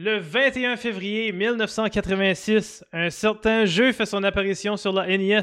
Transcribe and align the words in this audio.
Le 0.00 0.18
21 0.20 0.76
février 0.76 1.32
1986, 1.32 2.84
un 2.92 3.10
certain 3.10 3.64
jeu 3.64 3.90
fait 3.90 4.06
son 4.06 4.22
apparition 4.22 4.76
sur 4.76 4.92
la 4.92 5.08
NES. 5.08 5.42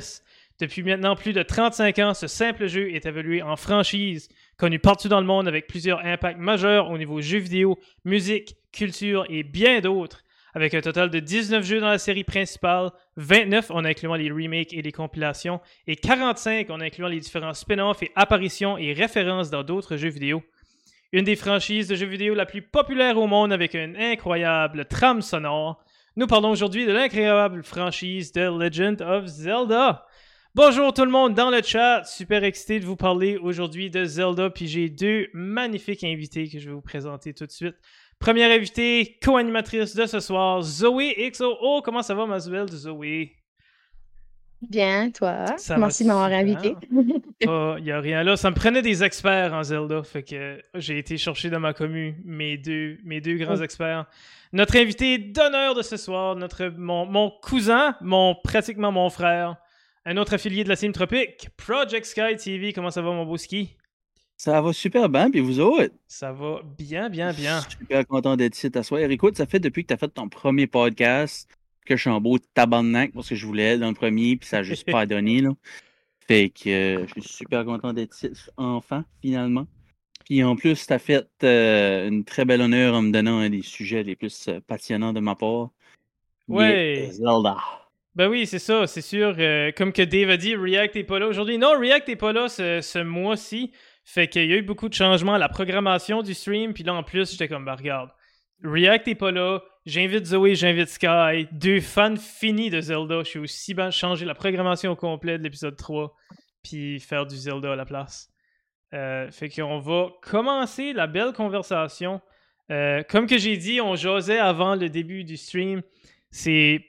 Depuis 0.61 0.81
maintenant 0.81 1.17
plus 1.17 1.33
de 1.33 1.43
35 1.43 1.99
ans, 1.99 2.13
ce 2.13 2.27
simple 2.27 2.67
jeu 2.67 2.89
est 2.93 3.05
évolué 3.05 3.41
en 3.41 3.57
franchise, 3.57 4.29
connu 4.55 4.79
partout 4.79 5.09
dans 5.09 5.19
le 5.19 5.25
monde 5.25 5.49
avec 5.49 5.67
plusieurs 5.67 5.99
impacts 6.05 6.39
majeurs 6.39 6.89
au 6.89 6.97
niveau 6.97 7.19
jeux 7.19 7.39
vidéo, 7.39 7.77
musique, 8.05 8.55
culture 8.71 9.25
et 9.27 9.43
bien 9.43 9.81
d'autres. 9.81 10.23
Avec 10.53 10.73
un 10.73 10.79
total 10.79 11.09
de 11.09 11.19
19 11.19 11.65
jeux 11.65 11.81
dans 11.81 11.89
la 11.89 11.97
série 11.97 12.23
principale, 12.23 12.91
29 13.17 13.71
en 13.71 13.83
incluant 13.83 14.15
les 14.15 14.31
remakes 14.31 14.71
et 14.71 14.81
les 14.81 14.93
compilations, 14.93 15.59
et 15.85 15.97
45 15.97 16.69
en 16.69 16.79
incluant 16.79 17.09
les 17.09 17.19
différents 17.19 17.53
spin-offs 17.53 18.03
et 18.03 18.13
apparitions 18.15 18.77
et 18.77 18.93
références 18.93 19.49
dans 19.49 19.63
d'autres 19.63 19.97
jeux 19.97 20.07
vidéo. 20.07 20.41
Une 21.11 21.23
des 21.23 21.35
franchises 21.35 21.87
de 21.87 21.95
jeux 21.95 22.07
vidéo 22.07 22.33
la 22.33 22.47
plus 22.47 22.63
populaire 22.63 23.17
au 23.17 23.27
monde 23.27 23.53
avec 23.53 23.75
une 23.75 23.95
incroyable 23.95 24.85
trame 24.85 25.21
sonore. 25.21 25.83
Nous 26.15 26.25
parlons 26.25 26.49
aujourd'hui 26.49 26.87
de 26.87 26.91
l'incroyable 26.91 27.63
franchise 27.63 28.31
de 28.31 28.41
Legend 28.41 29.01
of 29.01 29.27
Zelda. 29.27 30.05
Bonjour 30.55 30.93
tout 30.93 31.05
le 31.05 31.11
monde 31.11 31.35
dans 31.35 31.51
le 31.51 31.61
chat, 31.61 32.03
super 32.05 32.43
excité 32.43 32.79
de 32.79 32.85
vous 32.85 32.95
parler 32.95 33.37
aujourd'hui 33.37 33.91
de 33.91 34.03
Zelda, 34.03 34.49
puis 34.49 34.67
j'ai 34.67 34.89
deux 34.89 35.27
magnifiques 35.33 36.03
invités 36.03 36.49
que 36.49 36.57
je 36.57 36.69
vais 36.69 36.73
vous 36.73 36.81
présenter 36.81 37.33
tout 37.33 37.45
de 37.45 37.51
suite. 37.51 37.75
Première 38.17 38.49
invitée, 38.49 39.17
co-animatrice 39.23 39.95
de 39.95 40.07
ce 40.07 40.19
soir, 40.19 40.61
Zoé 40.63 41.29
XOO. 41.29 41.81
Comment 41.83 42.01
ça 42.01 42.15
va, 42.15 42.25
ma 42.25 42.39
de 42.39 42.67
Zoé? 42.67 43.35
Bien, 44.61 45.11
toi? 45.11 45.45
Merci 45.77 46.03
de 46.03 46.07
m'avoir 46.07 46.31
invité. 46.31 46.75
Il 47.41 47.49
oh, 47.49 47.75
n'y 47.79 47.91
a 47.91 47.99
rien 47.99 48.23
là. 48.23 48.37
Ça 48.37 48.49
me 48.49 48.55
prenait 48.55 48.81
des 48.81 49.03
experts 49.03 49.53
en 49.53 49.63
Zelda. 49.63 50.01
Fait 50.03 50.23
que 50.23 50.61
j'ai 50.75 50.97
été 50.97 51.17
chercher 51.17 51.49
dans 51.49 51.59
ma 51.59 51.73
commune 51.73 52.15
mes 52.23 52.57
deux, 52.57 52.97
mes 53.03 53.21
deux 53.21 53.35
grands 53.35 53.59
oh. 53.59 53.63
experts. 53.63 54.05
Notre 54.53 54.77
invité 54.77 55.17
d'honneur 55.17 55.75
de 55.75 55.81
ce 55.81 55.97
soir, 55.97 56.35
notre, 56.35 56.67
mon, 56.77 57.05
mon, 57.05 57.29
cousin, 57.29 57.95
mon, 58.01 58.35
pratiquement 58.35 58.91
mon 58.91 59.09
frère, 59.09 59.57
un 60.05 60.17
autre 60.17 60.33
affilié 60.33 60.63
de 60.63 60.69
la 60.69 60.77
Team 60.77 60.93
Tropique, 60.93 61.49
Project 61.57 62.05
Sky 62.05 62.35
TV. 62.37 62.71
Comment 62.71 62.91
ça 62.91 63.01
va, 63.01 63.11
mon 63.11 63.25
beau 63.25 63.37
ski? 63.37 63.75
Ça 64.37 64.61
va 64.61 64.73
super 64.73 65.07
bien, 65.07 65.31
puis 65.31 65.39
vous 65.39 65.59
autres? 65.59 65.93
Ça 66.07 66.31
va 66.33 66.61
bien, 66.77 67.09
bien, 67.09 67.31
bien. 67.31 67.61
Super 67.69 68.05
content 68.05 68.35
d'être 68.35 68.55
ici 68.55 68.69
à 68.73 68.83
soir. 68.83 69.01
Écoute, 69.01 69.37
ça 69.37 69.45
fait 69.45 69.59
depuis 69.59 69.83
que 69.83 69.87
tu 69.87 69.93
as 69.93 69.97
fait 69.97 70.09
ton 70.09 70.27
premier 70.27 70.67
podcast 70.67 71.49
que 71.85 71.95
je 71.95 72.01
suis 72.01 72.09
en 72.09 72.19
beau 72.19 72.37
tabarnak 72.53 73.13
parce 73.13 73.29
que 73.29 73.35
je 73.35 73.45
voulais 73.45 73.77
dans 73.77 73.89
le 73.89 73.93
premier, 73.93 74.35
puis 74.35 74.47
ça 74.47 74.57
n'a 74.57 74.63
juste 74.63 74.89
pas 74.91 75.05
donné. 75.05 75.41
Là. 75.41 75.51
Fait 76.27 76.49
que 76.49 76.69
euh, 76.69 77.05
je 77.07 77.21
suis 77.21 77.33
super 77.33 77.65
content 77.65 77.93
d'être 77.93 78.15
ici 78.15 78.31
enfin, 78.57 79.05
finalement. 79.21 79.67
Puis 80.25 80.43
en 80.43 80.55
plus, 80.55 80.87
tu 80.87 80.91
as 80.91 80.99
fait 80.99 81.27
euh, 81.43 82.07
une 82.07 82.25
très 82.25 82.45
belle 82.45 82.61
honneur 82.61 82.95
en 82.95 83.03
me 83.03 83.11
donnant 83.11 83.37
un 83.39 83.49
des 83.49 83.61
sujets 83.61 84.01
les 84.01 84.15
plus 84.15 84.47
euh, 84.47 84.59
passionnants 84.65 85.13
de 85.13 85.19
ma 85.19 85.35
part. 85.35 85.69
Ouais. 86.47 87.09
Zelda. 87.11 87.57
Ben 88.15 88.27
oui, 88.29 88.47
c'est 88.47 88.59
ça, 88.59 88.87
c'est 88.87 89.01
sûr. 89.01 89.35
comme 89.75 89.91
que 89.91 90.01
Dave 90.01 90.29
a 90.29 90.37
dit, 90.37 90.55
React 90.55 90.95
n'est 90.95 91.03
pas 91.03 91.19
là 91.19 91.27
aujourd'hui. 91.27 91.57
Non, 91.57 91.77
React 91.77 92.07
n'est 92.07 92.15
pas 92.15 92.31
là 92.31 92.47
ce, 92.47 92.79
ce 92.81 92.99
mois-ci. 92.99 93.71
Fait 94.05 94.27
qu'il 94.27 94.45
y 94.45 94.53
a 94.53 94.57
eu 94.57 94.61
beaucoup 94.61 94.87
de 94.87 94.93
changements 94.93 95.33
à 95.33 95.37
la 95.37 95.49
programmation 95.49 96.21
du 96.21 96.33
stream. 96.33 96.73
Puis 96.73 96.83
là, 96.83 96.93
en 96.93 97.03
plus, 97.03 97.31
j'étais 97.31 97.49
comme, 97.49 97.65
bah 97.65 97.75
regarde, 97.75 98.09
React 98.63 99.09
est 99.09 99.15
pas 99.15 99.31
là. 99.31 99.61
J'invite 99.85 100.25
Zoé, 100.25 100.55
j'invite 100.55 100.89
Sky. 100.89 101.47
Deux 101.51 101.79
fans 101.79 102.15
finis 102.15 102.71
de 102.71 102.81
Zelda. 102.81 103.19
Je 103.19 103.29
suis 103.29 103.39
aussi 103.39 103.75
bien 103.75 103.91
changer 103.91 104.25
la 104.25 104.33
programmation 104.33 104.91
au 104.91 104.95
complet 104.95 105.37
de 105.37 105.43
l'épisode 105.43 105.77
3. 105.77 106.11
Puis 106.63 106.99
faire 106.99 107.27
du 107.27 107.35
Zelda 107.35 107.73
à 107.73 107.75
la 107.75 107.85
place. 107.85 108.31
Euh, 108.95 109.29
fait 109.29 109.49
qu'on 109.49 109.77
va 109.77 110.07
commencer 110.23 110.91
la 110.93 111.05
belle 111.05 111.33
conversation. 111.33 112.19
Euh, 112.71 113.03
comme 113.03 113.27
que 113.27 113.37
j'ai 113.37 113.57
dit, 113.57 113.79
on 113.79 113.95
jasait 113.95 114.39
avant 114.39 114.75
le 114.75 114.89
début 114.89 115.23
du 115.23 115.37
stream. 115.37 115.83
C'est 116.31 116.83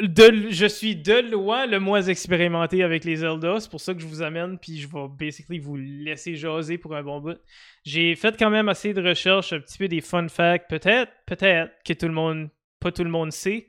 je 0.00 0.66
suis 0.66 0.96
de 0.96 1.30
loin 1.30 1.66
le 1.66 1.80
moins 1.80 2.02
expérimenté 2.02 2.82
avec 2.82 3.04
les 3.04 3.16
Zelda. 3.16 3.60
C'est 3.60 3.70
pour 3.70 3.80
ça 3.80 3.94
que 3.94 4.00
je 4.00 4.06
vous 4.06 4.22
amène, 4.22 4.58
puis 4.58 4.78
je 4.78 4.88
vais 4.88 5.08
basically 5.08 5.58
vous 5.58 5.76
laisser 5.76 6.34
jaser 6.34 6.78
pour 6.78 6.94
un 6.94 7.02
bon 7.02 7.20
bout. 7.20 7.38
J'ai 7.84 8.14
fait 8.14 8.36
quand 8.38 8.50
même 8.50 8.68
assez 8.68 8.94
de 8.94 9.06
recherches, 9.06 9.52
un 9.52 9.60
petit 9.60 9.78
peu 9.78 9.88
des 9.88 10.00
fun 10.00 10.28
facts. 10.28 10.68
Peut-être, 10.68 11.12
peut-être 11.26 11.72
que 11.84 11.92
tout 11.92 12.06
le 12.06 12.12
monde, 12.12 12.48
pas 12.78 12.92
tout 12.92 13.04
le 13.04 13.10
monde 13.10 13.32
sait. 13.32 13.66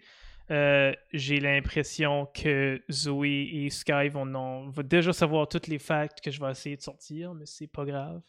Euh, 0.52 0.92
j'ai 1.14 1.40
l'impression 1.40 2.28
que 2.34 2.81
Zoé 2.92 3.50
et 3.53 3.69
Sky 3.69 4.09
vont, 4.09 4.72
déjà 4.84 5.13
savoir 5.13 5.48
tous 5.48 5.68
les 5.68 5.80
facts 5.80 6.19
que 6.22 6.30
je 6.30 6.42
vais 6.42 6.52
essayer 6.52 6.75
de 6.75 6.81
sortir, 6.81 7.34
mais 7.34 7.46
c'est 7.46 7.72
pas 7.72 7.86
grave. 7.86 8.22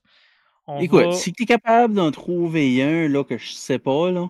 Écoute, 0.80 1.14
si 1.14 1.32
tu 1.32 1.42
es 1.42 1.46
capable 1.46 1.94
d'en 1.94 2.12
trouver 2.12 2.80
un 2.82 3.08
là, 3.08 3.24
que 3.24 3.36
je 3.36 3.50
sais 3.50 3.80
pas, 3.80 4.12
là, 4.12 4.28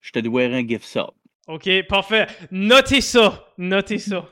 je 0.00 0.12
te 0.12 0.20
dois 0.20 0.42
un 0.42 0.66
gift 0.66 0.84
sub. 0.84 1.10
OK, 1.46 1.68
parfait. 1.88 2.26
Notez 2.50 3.00
ça. 3.00 3.46
Notez 3.58 3.98
ça. 3.98 4.26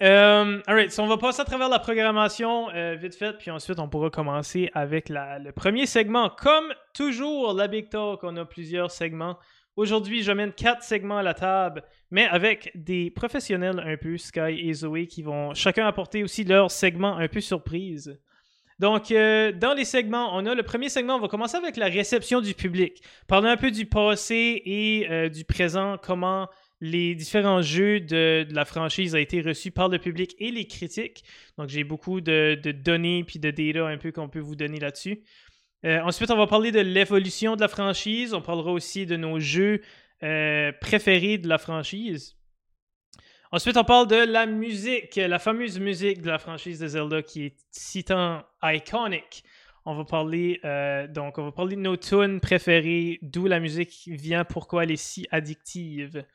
Euh, 0.00 0.62
alright, 0.68 0.92
so 0.92 1.02
on 1.02 1.08
va 1.08 1.18
passer 1.18 1.40
à 1.40 1.44
travers 1.44 1.68
la 1.68 1.80
programmation 1.80 2.70
euh, 2.70 2.94
vite 2.94 3.16
fait, 3.16 3.36
puis 3.36 3.50
ensuite 3.50 3.80
on 3.80 3.88
pourra 3.88 4.10
commencer 4.10 4.70
avec 4.72 5.08
le 5.08 5.50
premier 5.50 5.86
segment. 5.86 6.30
Comme 6.30 6.72
toujours, 6.94 7.52
la 7.52 7.66
Big 7.66 7.90
Talk, 7.90 8.20
on 8.22 8.36
a 8.36 8.44
plusieurs 8.44 8.92
segments. 8.92 9.36
Aujourd'hui, 9.74 10.22
j'amène 10.22 10.52
quatre 10.52 10.84
segments 10.84 11.18
à 11.18 11.22
la 11.22 11.34
table, 11.34 11.82
mais 12.12 12.26
avec 12.26 12.70
des 12.76 13.10
professionnels 13.10 13.80
un 13.84 13.96
peu, 13.96 14.16
Sky 14.16 14.68
et 14.68 14.72
Zoé, 14.72 15.06
qui 15.06 15.22
vont 15.22 15.52
chacun 15.54 15.86
apporter 15.86 16.22
aussi 16.22 16.44
leur 16.44 16.70
segment 16.70 17.16
un 17.16 17.28
peu 17.28 17.40
surprise. 17.40 18.20
Donc, 18.78 19.10
euh, 19.10 19.50
dans 19.50 19.74
les 19.74 19.84
segments, 19.84 20.36
on 20.36 20.46
a 20.46 20.54
le 20.54 20.62
premier 20.62 20.88
segment, 20.88 21.16
on 21.16 21.20
va 21.20 21.28
commencer 21.28 21.56
avec 21.56 21.76
la 21.76 21.86
réception 21.86 22.40
du 22.40 22.54
public. 22.54 23.02
Parler 23.26 23.48
un 23.48 23.56
peu 23.56 23.72
du 23.72 23.86
passé 23.86 24.62
et 24.64 25.10
euh, 25.10 25.28
du 25.28 25.44
présent, 25.44 25.96
comment 26.00 26.48
les 26.80 27.16
différents 27.16 27.60
jeux 27.60 27.98
de, 27.98 28.46
la 28.52 28.64
franchise 28.64 29.16
ont 29.16 29.18
été 29.18 29.40
reçus 29.40 29.72
par 29.72 29.88
le 29.88 29.98
public 29.98 30.36
et 30.38 30.52
les 30.52 30.66
critiques. 30.66 31.24
Donc, 31.56 31.68
j'ai 31.70 31.82
beaucoup 31.82 32.20
de, 32.20 32.54
données 32.70 33.24
puis 33.24 33.40
de 33.40 33.50
data 33.50 33.86
un 33.88 33.98
peu 33.98 34.12
qu'on 34.12 34.28
peut 34.28 34.38
vous 34.38 34.54
donner 34.54 34.78
là-dessus. 34.78 35.24
Euh, 35.84 36.00
ensuite, 36.02 36.30
on 36.30 36.36
va 36.36 36.46
parler 36.46 36.70
de 36.70 36.80
l'évolution 36.80 37.56
de 37.56 37.60
la 37.60 37.68
franchise. 37.68 38.32
On 38.32 38.42
parlera 38.42 38.70
aussi 38.70 39.06
de 39.06 39.16
nos 39.16 39.40
jeux 39.40 39.80
préférés 40.20 41.38
de 41.38 41.48
la 41.48 41.58
franchise. 41.58 42.37
Ensuite, 43.50 43.78
on 43.78 43.84
parle 43.84 44.06
de 44.08 44.30
la 44.30 44.44
musique, 44.44 45.16
la 45.16 45.38
fameuse 45.38 45.80
musique 45.80 46.20
de 46.20 46.28
la 46.28 46.38
franchise 46.38 46.80
de 46.80 46.86
Zelda 46.86 47.22
qui 47.22 47.46
est 47.46 47.56
si 47.70 48.04
tant 48.04 48.42
iconique. 48.62 49.42
On 49.86 49.94
va 49.94 50.04
parler 50.04 50.60
euh, 50.66 51.06
donc 51.06 51.38
on 51.38 51.44
va 51.44 51.52
parler 51.52 51.74
de 51.74 51.80
nos 51.80 51.96
tunes 51.96 52.40
préférées, 52.40 53.18
d'où 53.22 53.46
la 53.46 53.58
musique 53.58 54.02
vient, 54.06 54.44
pourquoi 54.44 54.84
elle 54.84 54.90
est 54.90 54.96
si 54.96 55.26
addictive. 55.30 56.26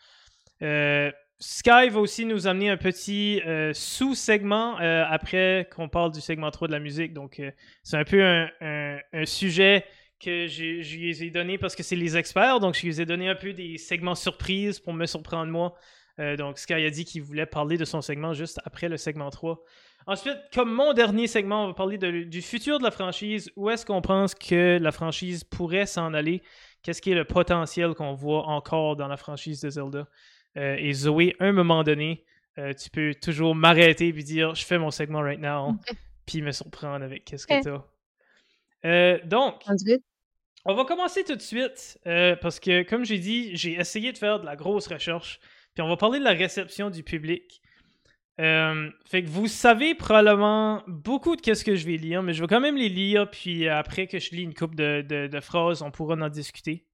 Euh, 0.64 1.12
Sky 1.40 1.90
va 1.92 2.00
aussi 2.00 2.26
nous 2.26 2.48
amener 2.48 2.72
un 2.72 2.78
petit 2.78 3.42
euh, 3.46 3.74
sous-segment 3.76 4.78
après 4.78 5.70
qu'on 5.76 5.90
parle 5.90 6.12
du 6.12 6.22
segment 6.22 6.50
3 6.50 6.68
de 6.68 6.74
la 6.74 6.80
musique. 6.80 7.14
Donc, 7.14 7.40
c'est 7.84 7.98
un 7.98 8.06
peu 8.06 8.24
un, 8.24 9.26
sujet 9.26 9.86
que 10.20 10.48
je, 10.48 10.82
je 10.82 10.98
lui 10.98 11.28
ai 11.28 11.30
donné 11.30 11.60
parce 11.60 11.76
que 11.76 11.84
c'est 11.84 11.96
les 11.96 12.18
experts. 12.18 12.60
Donc, 12.60 12.76
je 12.76 12.88
lui 12.88 13.00
ai 13.00 13.06
donné 13.06 13.30
un 13.30 13.36
peu 13.36 13.54
des 13.54 13.78
segments 13.78 14.16
surprises 14.16 14.80
pour 14.80 14.94
me 14.94 15.06
surprendre 15.06 15.52
moi. 15.52 15.76
Euh, 16.20 16.36
donc, 16.36 16.60
Sky 16.60 16.74
a 16.74 16.90
dit 16.90 17.06
qu'il 17.06 17.24
voulait 17.24 17.46
parler 17.46 17.78
de 17.78 17.86
son 17.86 18.02
segment 18.02 18.34
juste 18.34 18.60
après 18.66 18.90
le 18.90 18.98
segment 18.98 19.30
3. 19.30 19.64
Ensuite, 20.06 20.38
comme 20.54 20.72
mon 20.72 20.94
dernier 20.94 21.28
segment, 21.28 21.64
on 21.64 21.68
va 21.68 21.74
parler 21.74 21.98
du 21.98 22.42
futur 22.42 22.78
de 22.78 22.84
la 22.84 22.92
franchise. 22.92 23.52
Où 23.56 23.70
est-ce 23.70 23.86
qu'on 23.86 24.02
pense 24.02 24.36
que 24.36 24.78
la 24.80 24.92
franchise 24.92 25.44
pourrait 25.44 25.86
s'en 25.86 26.14
aller? 26.14 26.44
Qu'est-ce 26.84 27.02
qui 27.02 27.12
est 27.12 27.16
le 27.16 27.26
potentiel 27.26 27.94
qu'on 27.94 28.14
voit 28.14 28.46
encore 28.48 28.96
dans 28.96 29.08
la 29.08 29.18
franchise 29.18 29.62
de 29.62 29.70
Zelda? 29.70 30.08
Euh, 30.58 30.76
et 30.78 30.94
Zoé, 30.94 31.36
à 31.40 31.46
un 31.46 31.52
moment 31.54 31.84
donné, 31.84 32.26
euh, 32.58 32.74
tu 32.74 32.90
peux 32.90 33.16
toujours 33.16 33.56
m'arrêter 33.56 34.10
et 34.10 34.12
dire 34.12 34.54
je 34.54 34.66
fais 34.66 34.78
mon 34.78 34.92
segment 34.92 35.22
right 35.22 35.40
now, 35.40 35.74
puis 36.28 36.42
me 36.42 36.52
surprendre 36.52 37.04
avec 37.04 37.24
qu'est-ce 37.24 37.48
que 37.48 37.64
tu 37.64 37.70
as. 37.70 39.20
donc, 39.26 39.64
on 40.66 40.76
va 40.76 40.84
commencer 40.84 41.24
tout 41.24 41.36
de 41.36 41.42
suite 41.42 41.98
parce 42.04 42.60
que, 42.60 42.84
comme 42.84 43.06
j'ai 43.06 43.20
dit, 43.20 43.56
j'ai 43.56 43.80
essayé 43.80 44.12
de 44.12 44.18
faire 44.18 44.42
de 44.42 44.46
la 44.46 44.58
grosse 44.58 44.88
recherche 44.88 45.40
puis 45.74 45.82
on 45.82 45.90
va 45.90 45.98
parler 45.98 46.20
de 46.20 46.24
la 46.24 46.32
réception 46.32 46.90
du 46.90 47.04
public. 47.04 47.62
Euh, 48.40 48.90
fait 49.06 49.24
que 49.24 49.30
vous 49.30 49.48
savez 49.48 49.94
probablement 49.94 50.82
beaucoup 50.88 51.36
de 51.36 51.42
qu'est-ce 51.42 51.64
que 51.64 51.76
je 51.76 51.86
vais 51.86 51.98
lire, 51.98 52.24
mais 52.24 52.34
je 52.34 52.42
vais 52.42 52.48
quand 52.48 52.62
même 52.62 52.78
les 52.78 52.90
lire, 52.90 53.30
puis 53.30 53.68
après 53.68 54.08
que 54.08 54.20
je 54.20 54.32
lis 54.32 54.42
une 54.42 54.56
coupe 54.56 54.76
de, 54.76 55.40
phrases, 55.42 55.82
on 55.82 55.92
pourra 55.92 56.16
en 56.16 56.30
discuter. 56.30 56.86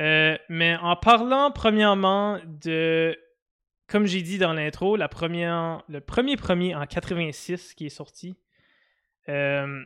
Euh, 0.00 0.36
mais 0.48 0.76
en 0.76 0.96
parlant 0.96 1.50
premièrement 1.50 2.38
de, 2.44 3.18
comme 3.86 4.06
j'ai 4.06 4.22
dit 4.22 4.38
dans 4.38 4.52
l'intro, 4.52 4.96
le 4.96 5.08
premier 5.08 6.36
premier 6.36 6.74
en 6.74 6.86
86 6.86 7.74
qui 7.74 7.86
est 7.86 7.90
sorti. 7.90 8.36
Euh, 9.28 9.82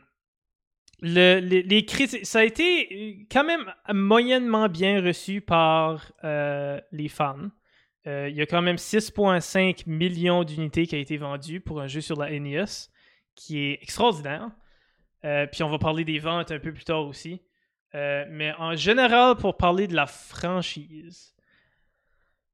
le, 1.01 1.39
les, 1.39 1.85
ça 2.23 2.39
a 2.39 2.43
été 2.43 3.27
quand 3.31 3.43
même 3.43 3.71
moyennement 3.93 4.67
bien 4.67 5.01
reçu 5.01 5.39
par 5.39 6.11
les 6.91 7.07
fans. 7.07 7.49
Euh, 8.07 8.29
il 8.29 8.35
y 8.35 8.41
a 8.41 8.45
quand 8.45 8.61
même 8.61 8.77
6,5 8.77 9.83
millions 9.85 10.43
d'unités 10.43 10.87
qui 10.87 10.95
ont 10.95 10.99
été 10.99 11.17
vendues 11.17 11.59
pour 11.59 11.81
un 11.81 11.87
jeu 11.87 11.99
sur 11.99 12.17
la 12.17 12.29
NES, 12.31 12.65
qui 13.35 13.59
est 13.59 13.79
extraordinaire. 13.81 14.49
Euh, 15.25 15.45
puis 15.45 15.63
on 15.63 15.69
va 15.69 15.77
parler 15.77 16.05
des 16.05 16.19
ventes 16.19 16.51
un 16.51 16.59
peu 16.59 16.71
plus 16.71 16.85
tard 16.85 17.05
aussi. 17.05 17.41
mais 17.93 18.53
en 18.59 18.75
général, 18.75 19.35
pour 19.35 19.57
parler 19.57 19.87
de 19.87 19.95
la 19.95 20.05
franchise, 20.05 21.35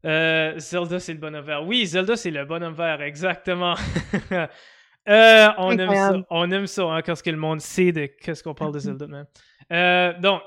Zelda, 0.03 0.99
c'est 0.99 1.13
le 1.13 1.19
bonhomme 1.19 1.45
vert. 1.45 1.65
Oui, 1.65 1.85
Zelda, 1.85 2.15
c'est 2.15 2.31
le 2.31 2.45
bonhomme 2.45 2.73
vert, 2.73 3.01
exactement. 3.01 3.75
on, 5.07 5.77
aime 5.77 5.93
ça, 5.93 6.13
on 6.29 6.51
aime 6.51 6.67
ça 6.67 6.83
hein, 6.83 7.01
quand 7.01 7.15
ce 7.15 7.23
que 7.23 7.29
le 7.29 7.37
monde 7.37 7.61
sait 7.61 7.91
de 7.91 8.05
qu'est-ce 8.05 8.41
qu'on 8.43 8.55
parle 8.55 8.73
de 8.73 8.79
Zelda. 8.79 9.05
Même. 9.07 10.21
donc, 10.21 10.41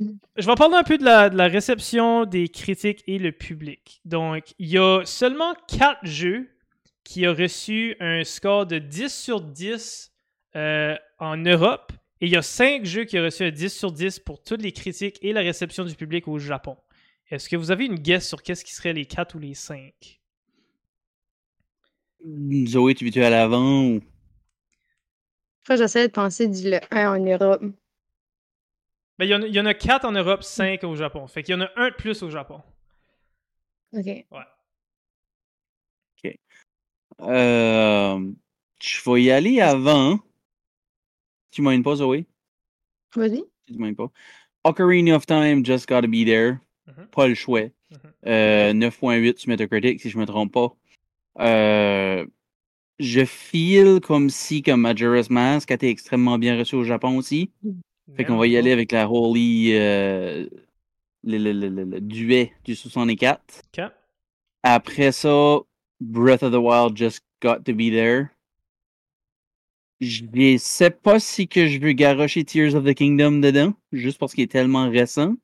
je 0.00 0.46
vais 0.46 0.54
parler 0.54 0.76
un 0.76 0.84
peu 0.84 0.98
de 0.98 1.04
la, 1.04 1.28
de 1.28 1.36
la, 1.36 1.48
réception 1.48 2.24
des 2.24 2.48
critiques 2.48 3.02
et 3.06 3.18
le 3.18 3.32
public. 3.32 4.00
Donc, 4.04 4.54
il 4.58 4.68
y 4.68 4.78
a 4.78 5.02
seulement 5.04 5.54
4 5.68 5.98
jeux 6.04 6.48
qui 7.02 7.26
ont 7.26 7.34
reçu 7.34 7.96
un 8.00 8.22
score 8.22 8.66
de 8.66 8.78
10 8.78 9.12
sur 9.12 9.40
10 9.40 10.12
euh, 10.56 10.94
en 11.18 11.36
Europe. 11.36 11.92
Et 12.20 12.26
il 12.26 12.32
y 12.32 12.36
a 12.36 12.42
5 12.42 12.84
jeux 12.84 13.04
qui 13.04 13.18
ont 13.18 13.24
reçu 13.24 13.44
un 13.44 13.50
10 13.50 13.72
sur 13.72 13.92
10 13.92 14.20
pour 14.20 14.42
toutes 14.42 14.62
les 14.62 14.72
critiques 14.72 15.18
et 15.22 15.32
la 15.32 15.40
réception 15.40 15.84
du 15.84 15.94
public 15.94 16.28
au 16.28 16.38
Japon. 16.38 16.76
Est-ce 17.30 17.48
que 17.48 17.56
vous 17.56 17.70
avez 17.70 17.86
une 17.86 17.96
guess 17.96 18.26
sur 18.26 18.42
qu'est-ce 18.42 18.64
qui 18.64 18.74
serait 18.74 18.92
les 18.92 19.06
4 19.06 19.34
ou 19.34 19.38
les 19.38 19.54
5? 19.54 20.20
Zoé, 22.66 22.94
tu 22.94 23.04
veux-tu 23.04 23.22
à 23.22 23.30
l'avant 23.30 23.84
ou... 23.84 24.00
j'essaie 25.68 26.08
de 26.08 26.12
penser 26.12 26.48
du 26.48 26.70
le 26.70 26.80
1 26.90 27.12
en 27.12 27.24
Europe. 27.24 27.62
Ben, 29.18 29.24
il, 29.24 29.30
y 29.30 29.34
en 29.34 29.42
a, 29.42 29.46
il 29.46 29.54
y 29.54 29.60
en 29.60 29.66
a 29.66 29.74
4 29.74 30.04
en 30.04 30.12
Europe, 30.12 30.42
5 30.42 30.84
au 30.84 30.94
Japon. 30.94 31.26
Fait 31.26 31.42
qu'il 31.42 31.54
y 31.54 31.58
en 31.58 31.60
a 31.60 31.70
un 31.76 31.90
de 31.90 31.94
plus 31.94 32.22
au 32.22 32.30
Japon. 32.30 32.62
OK. 33.92 34.04
Ouais. 34.04 34.26
OK. 36.24 36.38
Euh, 37.22 38.32
je 38.80 39.10
vais 39.10 39.22
y 39.22 39.30
aller 39.30 39.60
avant. 39.60 40.18
Tu 41.50 41.62
m'aimes 41.62 41.82
pas, 41.82 41.96
Zoé? 41.96 42.26
Vas-y. 43.16 43.42
Tu 43.66 43.74
m'aimes 43.74 43.96
pas. 43.96 44.10
Ocarina 44.64 45.16
of 45.16 45.26
Time, 45.26 45.64
Just 45.64 45.88
Gotta 45.88 46.06
Be 46.06 46.24
There. 46.24 46.58
Mm-hmm. 46.86 47.06
Pas 47.10 47.26
le 47.26 47.34
choix. 47.34 47.62
Mm-hmm. 47.62 48.12
euh, 48.26 48.72
9.8 48.72 49.38
sur 49.38 49.48
Metacritic, 49.48 50.00
si 50.00 50.10
je 50.10 50.18
me 50.18 50.26
trompe 50.26 50.52
pas. 50.52 50.76
Euh, 51.40 52.26
je 52.98 53.24
feel 53.24 54.00
comme 54.00 54.28
si, 54.30 54.62
comme 54.62 54.82
Majora's 54.82 55.30
Mask 55.30 55.70
a 55.70 55.74
été 55.74 55.88
extrêmement 55.88 56.38
bien 56.38 56.58
reçu 56.58 56.76
au 56.76 56.84
Japon 56.84 57.16
aussi. 57.16 57.50
Mm. 57.62 57.80
Fait 58.16 58.24
qu'on 58.24 58.36
va 58.36 58.46
y 58.46 58.56
aller 58.56 58.72
avec 58.72 58.92
la 58.92 59.08
Holy. 59.08 59.72
Euh, 59.74 60.46
le, 61.24 61.38
le, 61.38 61.52
le, 61.52 61.84
le, 61.84 62.00
duet 62.00 62.52
du 62.64 62.74
64. 62.74 63.62
OK. 63.76 63.84
Après 64.62 65.12
ça, 65.12 65.58
Breath 66.00 66.42
of 66.42 66.52
the 66.52 66.60
Wild 66.60 66.96
just 66.96 67.22
got 67.42 67.64
to 67.64 67.74
be 67.74 67.90
there. 67.90 68.30
Je 70.00 70.56
sais 70.58 70.90
pas 70.90 71.18
si 71.18 71.48
que 71.48 71.66
je 71.66 71.80
veux 71.80 71.92
garocher 71.92 72.44
Tears 72.44 72.74
of 72.74 72.84
the 72.84 72.94
Kingdom 72.94 73.40
dedans, 73.40 73.74
juste 73.92 74.18
parce 74.18 74.32
qu'il 74.32 74.44
est 74.44 74.52
tellement 74.52 74.88
récent. 74.88 75.34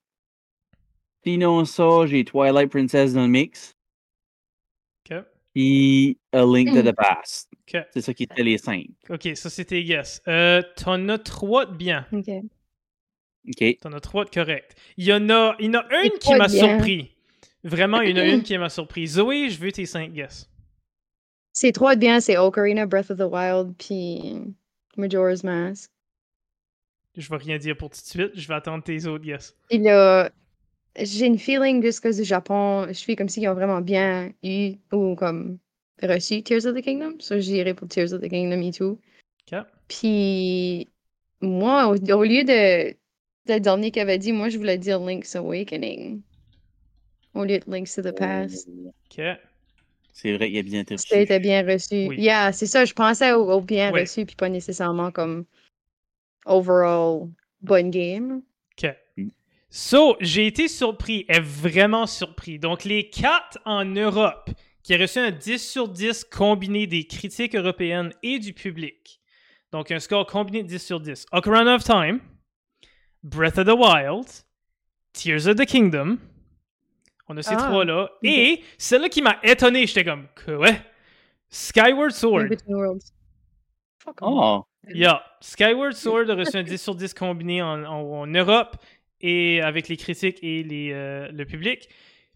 Sinon 1.24 1.64
ça, 1.64 2.06
j'ai 2.06 2.24
Twilight 2.24 2.70
Princess 2.70 3.14
dans 3.14 3.22
le 3.22 3.28
mix. 3.28 3.74
OK. 5.10 5.16
Puis 5.54 6.18
A 6.32 6.44
Link 6.44 6.72
to 6.72 6.82
the 6.82 6.94
Past. 6.94 7.50
OK. 7.52 7.82
C'est 7.92 8.00
ça 8.00 8.14
qui 8.14 8.24
était 8.24 8.42
les 8.42 8.58
cinq. 8.58 8.88
OK, 9.08 9.28
ça 9.34 9.50
c'était 9.50 9.82
guess. 9.82 10.22
Euh, 10.28 10.62
T'en 10.76 11.08
as 11.08 11.18
trois 11.18 11.66
de 11.66 11.74
bien. 11.74 12.06
OK. 12.12 12.30
OK. 13.48 13.78
T'en 13.80 13.92
as 13.92 14.00
trois 14.00 14.24
de 14.24 14.30
correct. 14.30 14.76
Il 14.96 15.04
y 15.04 15.12
en 15.12 15.28
a, 15.30 15.56
il 15.58 15.66
y 15.66 15.68
en 15.68 15.80
a 15.80 16.04
une 16.04 16.18
qui 16.18 16.34
m'a 16.34 16.48
surpris. 16.48 17.14
Vraiment, 17.62 18.00
il 18.00 18.10
y 18.10 18.20
en 18.20 18.22
a 18.22 18.26
une 18.26 18.42
qui 18.44 18.56
m'a 18.58 18.68
surpris. 18.68 19.06
Zoé, 19.06 19.50
je 19.50 19.58
veux 19.58 19.72
tes 19.72 19.86
cinq 19.86 20.12
guesses. 20.12 20.48
C'est 21.52 21.72
trois 21.72 21.94
de 21.94 22.00
bien, 22.00 22.20
c'est 22.20 22.36
Ocarina, 22.36 22.84
Breath 22.84 23.10
of 23.10 23.18
the 23.18 23.30
Wild, 23.30 23.74
puis 23.78 24.54
Majora's 24.96 25.44
Mask. 25.44 25.90
Je 27.16 27.28
vais 27.30 27.36
rien 27.36 27.58
dire 27.58 27.76
pour 27.76 27.90
tout 27.90 28.00
de 28.00 28.06
suite, 28.06 28.32
je 28.34 28.48
vais 28.48 28.54
attendre 28.54 28.82
tes 28.82 29.06
autres 29.06 29.24
guesses. 29.24 29.56
Il 29.70 29.86
a... 29.88 30.30
J'ai 30.96 31.26
une 31.26 31.38
feeling 31.38 31.82
jusqu'au 31.82 32.12
Japon, 32.12 32.86
je 32.88 32.92
suis 32.92 33.16
comme 33.16 33.28
s'ils 33.28 33.48
ont 33.48 33.54
vraiment 33.54 33.80
bien 33.80 34.32
eu 34.42 34.74
ou 34.92 35.14
comme 35.16 35.58
reçu 36.02 36.42
Tears 36.42 36.66
of 36.66 36.74
the 36.74 36.82
Kingdom. 36.82 37.16
Ça, 37.18 37.36
so, 37.36 37.40
j'irai 37.40 37.74
pour 37.74 37.88
Tears 37.88 38.12
of 38.12 38.20
the 38.20 38.28
Kingdom 38.28 38.60
et 38.60 38.72
tout. 38.72 39.00
OK. 39.52 39.58
Puis 39.88 40.88
moi, 41.40 41.88
au, 41.88 41.96
au 41.96 42.24
lieu 42.24 42.44
de 42.44 42.96
le 43.46 43.58
dernier 43.58 43.90
qu'il 43.90 44.02
avait 44.02 44.18
dit, 44.18 44.32
moi, 44.32 44.48
je 44.48 44.58
voulais 44.58 44.78
dire 44.78 45.00
Link's 45.00 45.36
Awakening. 45.36 46.22
Au 47.34 47.44
lieu 47.44 47.58
de 47.58 47.70
Link's 47.70 47.94
to 47.94 48.02
the 48.02 48.14
Past. 48.16 48.68
OK. 49.10 49.24
C'est 50.12 50.36
vrai 50.36 50.48
qu'il 50.48 50.58
a 50.58 50.62
bien 50.62 50.80
été 50.80 50.94
reçu. 50.94 51.08
C'était 51.08 51.40
bien 51.40 51.66
reçu. 51.66 52.06
Oui. 52.06 52.16
Yeah, 52.18 52.52
c'est 52.52 52.66
ça, 52.66 52.84
je 52.84 52.94
pensais 52.94 53.32
au, 53.32 53.60
bien 53.60 53.90
reçu, 53.90 54.24
puis 54.24 54.36
pas 54.36 54.48
nécessairement 54.48 55.10
comme 55.10 55.44
overall 56.46 57.28
bonne 57.60 57.90
game. 57.90 58.42
OK. 58.78 58.90
Mm. 59.16 59.28
So, 59.70 60.16
j'ai 60.20 60.46
été 60.46 60.68
surpris, 60.68 61.24
est 61.28 61.40
vraiment 61.40 62.06
surpris. 62.06 62.60
Donc, 62.60 62.84
les 62.84 63.10
quatre 63.10 63.58
en 63.64 63.84
Europe 63.84 64.50
qui 64.84 64.94
ont 64.94 64.98
reçu 64.98 65.18
un 65.18 65.32
10 65.32 65.58
sur 65.58 65.88
10 65.88 66.24
combiné 66.24 66.86
des 66.86 67.06
critiques 67.06 67.56
européennes 67.56 68.12
et 68.22 68.38
du 68.38 68.52
public. 68.52 69.20
Donc, 69.72 69.90
un 69.90 69.98
score 69.98 70.26
combiné 70.26 70.62
de 70.62 70.68
10 70.68 70.78
sur 70.78 71.00
10. 71.00 71.26
Ocarina 71.32 71.74
of 71.74 71.82
Time, 71.82 72.20
Breath 73.24 73.58
of 73.58 73.66
the 73.66 73.74
Wild, 73.74 74.26
Tears 75.14 75.46
of 75.46 75.56
the 75.56 75.66
Kingdom. 75.66 76.20
On 77.26 77.36
a 77.38 77.42
ces 77.42 77.54
ah, 77.54 77.68
trois-là. 77.68 78.10
Et 78.22 78.62
celle-là 78.76 79.08
qui 79.08 79.22
m'a 79.22 79.38
étonné, 79.42 79.86
j'étais 79.86 80.04
comme, 80.04 80.26
quoi? 80.44 80.68
Skyward 81.48 82.12
Sword. 82.12 82.48
Oh. 84.20 84.64
Yeah. 84.92 85.22
Skyward 85.40 85.94
Sword 85.96 86.28
a 86.28 86.34
reçu 86.34 86.58
un 86.58 86.62
10 86.62 86.76
sur 86.76 86.94
10 86.94 87.14
combiné 87.14 87.62
en, 87.62 87.82
en, 87.84 88.26
Europe 88.26 88.76
et 89.22 89.62
avec 89.62 89.88
les 89.88 89.96
critiques 89.96 90.38
et 90.42 90.62
les, 90.62 90.92
euh, 90.92 91.30
le 91.32 91.46
public. 91.46 91.88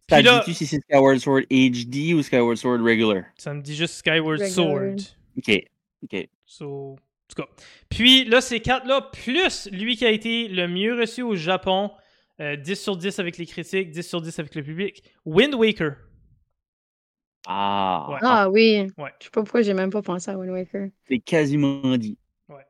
Ça 0.09 0.23
dit 0.23 0.29
tu 0.47 0.55
si 0.55 0.67
c'est 0.67 0.81
Skyward 0.81 1.19
Sword 1.19 1.43
HD 1.51 2.15
ou 2.15 2.23
Skyward 2.23 2.57
Sword 2.57 2.81
Regular? 2.81 3.25
Ça 3.37 3.53
me 3.53 3.61
dit 3.61 3.77
juste 3.77 3.97
Skyward 3.97 4.43
Sword. 4.47 4.97
Ok. 5.37 5.61
Ok. 6.03 6.29
So, 6.47 6.97
tout 7.29 7.43
cas. 7.43 7.49
Puis 7.89 8.25
là, 8.25 8.41
ces 8.41 8.61
quatre-là, 8.61 9.03
plus 9.13 9.69
lui 9.71 9.97
qui 9.97 10.05
a 10.05 10.11
été 10.11 10.49
le 10.49 10.67
mieux 10.67 10.99
reçu 10.99 11.23
au 11.23 11.37
Japon, 11.37 11.91
10 12.39 12.43
euh, 12.43 12.75
sur 12.75 12.97
10 12.97 13.19
avec 13.19 13.37
les 13.39 13.47
critiques, 13.47 13.91
10 13.91 14.03
sur 14.03 14.21
10 14.21 14.39
avec 14.39 14.55
le 14.55 14.63
public, 14.63 15.03
Wind 15.25 15.55
Waker. 15.55 15.97
Ah, 17.47 18.19
ah 18.23 18.51
oui. 18.51 18.87
Ouais. 18.99 19.11
Je 19.19 19.25
sais 19.25 19.31
pas 19.31 19.43
pourquoi 19.43 19.63
j'ai 19.63 19.75
même 19.75 19.91
pas 19.91 20.03
pensé 20.03 20.31
à 20.31 20.39
Wind 20.39 20.51
Waker. 20.51 20.89
C'est 21.09 21.19
quasiment 21.19 21.97
dit. 21.97 22.19
Ouais. 22.49 22.67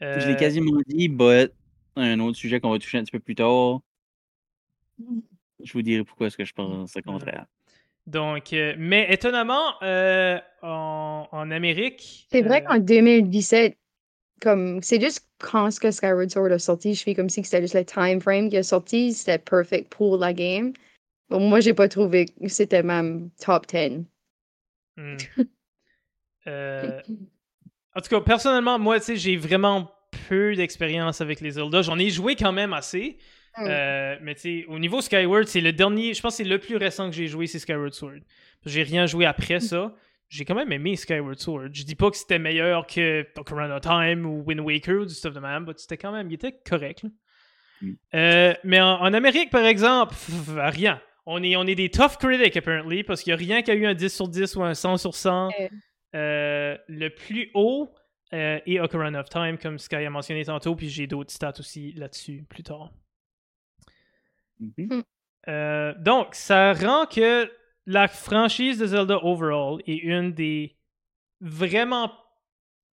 Je 0.00 0.26
l'ai 0.26 0.34
euh, 0.34 0.36
quasiment 0.36 0.80
dit, 0.86 1.08
but 1.08 1.52
un 1.96 2.20
autre 2.20 2.36
sujet 2.36 2.60
qu'on 2.60 2.70
va 2.70 2.78
toucher 2.78 2.98
un 2.98 3.02
petit 3.02 3.12
peu 3.12 3.18
plus 3.18 3.34
tard. 3.34 3.80
Je 5.62 5.72
vous 5.72 5.82
dirai 5.82 6.04
pourquoi 6.04 6.28
est-ce 6.28 6.36
que 6.36 6.44
je 6.44 6.52
pense 6.52 6.94
le 6.94 7.02
contraire. 7.02 7.46
Donc, 8.06 8.52
euh, 8.52 8.74
mais 8.78 9.12
étonnamment, 9.12 9.74
en, 9.82 11.28
en, 11.30 11.50
Amérique. 11.50 12.26
C'est 12.30 12.42
vrai 12.42 12.62
qu'en 12.62 12.78
2017, 12.78 13.76
comme 14.40 14.82
c'est 14.82 15.00
juste 15.00 15.28
quand 15.38 15.70
ce 15.70 15.80
que 15.80 15.90
Skyward 15.90 16.30
Sword 16.30 16.52
a 16.52 16.58
sorti, 16.58 16.94
je 16.94 17.02
fais 17.02 17.14
comme 17.14 17.28
si 17.28 17.44
c'était 17.44 17.60
juste 17.60 17.74
le 17.74 17.84
time 17.84 18.20
frame 18.20 18.48
qui 18.48 18.56
a 18.56 18.62
sorti, 18.62 19.12
c'était 19.12 19.38
perfect 19.38 19.90
pour 19.90 20.16
la 20.16 20.32
game. 20.32 20.72
Bon, 21.28 21.40
moi, 21.40 21.60
j'ai 21.60 21.74
pas 21.74 21.88
trouvé 21.88 22.26
que 22.26 22.48
c'était 22.48 22.82
même 22.82 23.30
top 23.40 23.66
10. 23.66 24.04
Hmm. 24.96 25.16
euh... 26.46 27.00
En 27.94 28.00
tout 28.00 28.08
cas, 28.08 28.20
personnellement, 28.20 28.78
moi, 28.78 28.98
tu 28.98 29.06
sais, 29.06 29.16
j'ai 29.16 29.36
vraiment 29.36 29.90
peu 30.28 30.54
d'expérience 30.54 31.20
avec 31.20 31.40
les 31.40 31.52
Zelda. 31.52 31.82
J'en 31.82 31.98
ai 31.98 32.10
joué 32.10 32.36
quand 32.36 32.52
même 32.52 32.72
assez. 32.72 33.18
Hmm. 33.56 33.66
Euh, 33.66 34.16
mais 34.22 34.34
tu 34.34 34.40
sais, 34.40 34.64
au 34.68 34.78
niveau 34.78 35.00
Skyward, 35.00 35.46
c'est 35.46 35.60
le 35.60 35.72
dernier, 35.72 36.14
je 36.14 36.20
pense 36.20 36.34
que 36.34 36.44
c'est 36.44 36.48
le 36.48 36.58
plus 36.58 36.76
récent 36.76 37.10
que 37.10 37.16
j'ai 37.16 37.26
joué, 37.26 37.46
c'est 37.46 37.58
Skyward 37.58 37.92
Sword. 37.92 38.20
J'ai 38.64 38.82
rien 38.82 39.06
joué 39.06 39.26
après 39.26 39.56
hmm. 39.56 39.60
ça 39.60 39.94
j'ai 40.30 40.44
quand 40.44 40.54
même 40.54 40.70
aimé 40.72 40.94
Skyward 40.94 41.38
Sword. 41.40 41.70
Je 41.72 41.82
dis 41.82 41.96
pas 41.96 42.08
que 42.10 42.16
c'était 42.16 42.38
meilleur 42.38 42.86
que 42.86 43.26
Ocarina 43.36 43.76
of 43.76 43.80
Time 43.82 44.24
ou 44.24 44.44
Wind 44.46 44.60
Waker 44.60 45.00
ou 45.00 45.04
du 45.04 45.12
stuff 45.12 45.34
de 45.34 45.40
même, 45.40 45.64
mais 45.66 45.72
c'était 45.76 45.96
quand 45.96 46.12
même, 46.12 46.30
il 46.30 46.34
était 46.34 46.52
correct. 46.52 47.04
Mm. 47.82 47.92
Euh, 48.14 48.54
mais 48.62 48.80
en, 48.80 49.12
Amérique, 49.12 49.50
par 49.50 49.64
exemple, 49.66 50.14
rien. 50.56 51.02
On 51.26 51.42
est, 51.42 51.56
on 51.56 51.64
est 51.64 51.74
des 51.74 51.90
tough 51.90 52.16
critics, 52.18 52.56
apparently, 52.56 53.02
parce 53.02 53.22
qu'il 53.22 53.32
n'y 53.32 53.34
a 53.34 53.38
rien 53.38 53.62
qui 53.62 53.72
a 53.72 53.74
eu 53.74 53.86
un 53.86 53.94
10 53.94 54.08
sur 54.08 54.28
10 54.28 54.54
ou 54.56 54.62
un 54.62 54.74
100 54.74 54.98
sur 54.98 55.14
100. 55.14 55.50
Euh, 56.14 56.76
le 56.88 57.08
plus 57.08 57.50
haut 57.54 57.92
euh, 58.32 58.60
est 58.64 58.78
Ocarina 58.78 59.20
of 59.20 59.28
Time, 59.28 59.58
comme 59.58 59.80
Sky 59.80 59.96
a 59.96 60.10
mentionné 60.10 60.44
tantôt, 60.44 60.76
puis 60.76 60.88
j'ai 60.88 61.08
d'autres 61.08 61.32
stats 61.32 61.54
aussi 61.58 61.92
là-dessus 61.92 62.44
plus 62.48 62.62
tard. 62.62 62.92
Mm-hmm. 64.60 65.02
Euh, 65.48 65.94
donc, 65.98 66.36
ça 66.36 66.72
rend 66.72 67.06
que 67.06 67.50
la 67.90 68.06
franchise 68.06 68.78
de 68.78 68.86
Zelda 68.86 69.18
overall 69.24 69.80
est 69.84 69.96
une 69.96 70.32
des 70.32 70.76
vraiment 71.40 72.12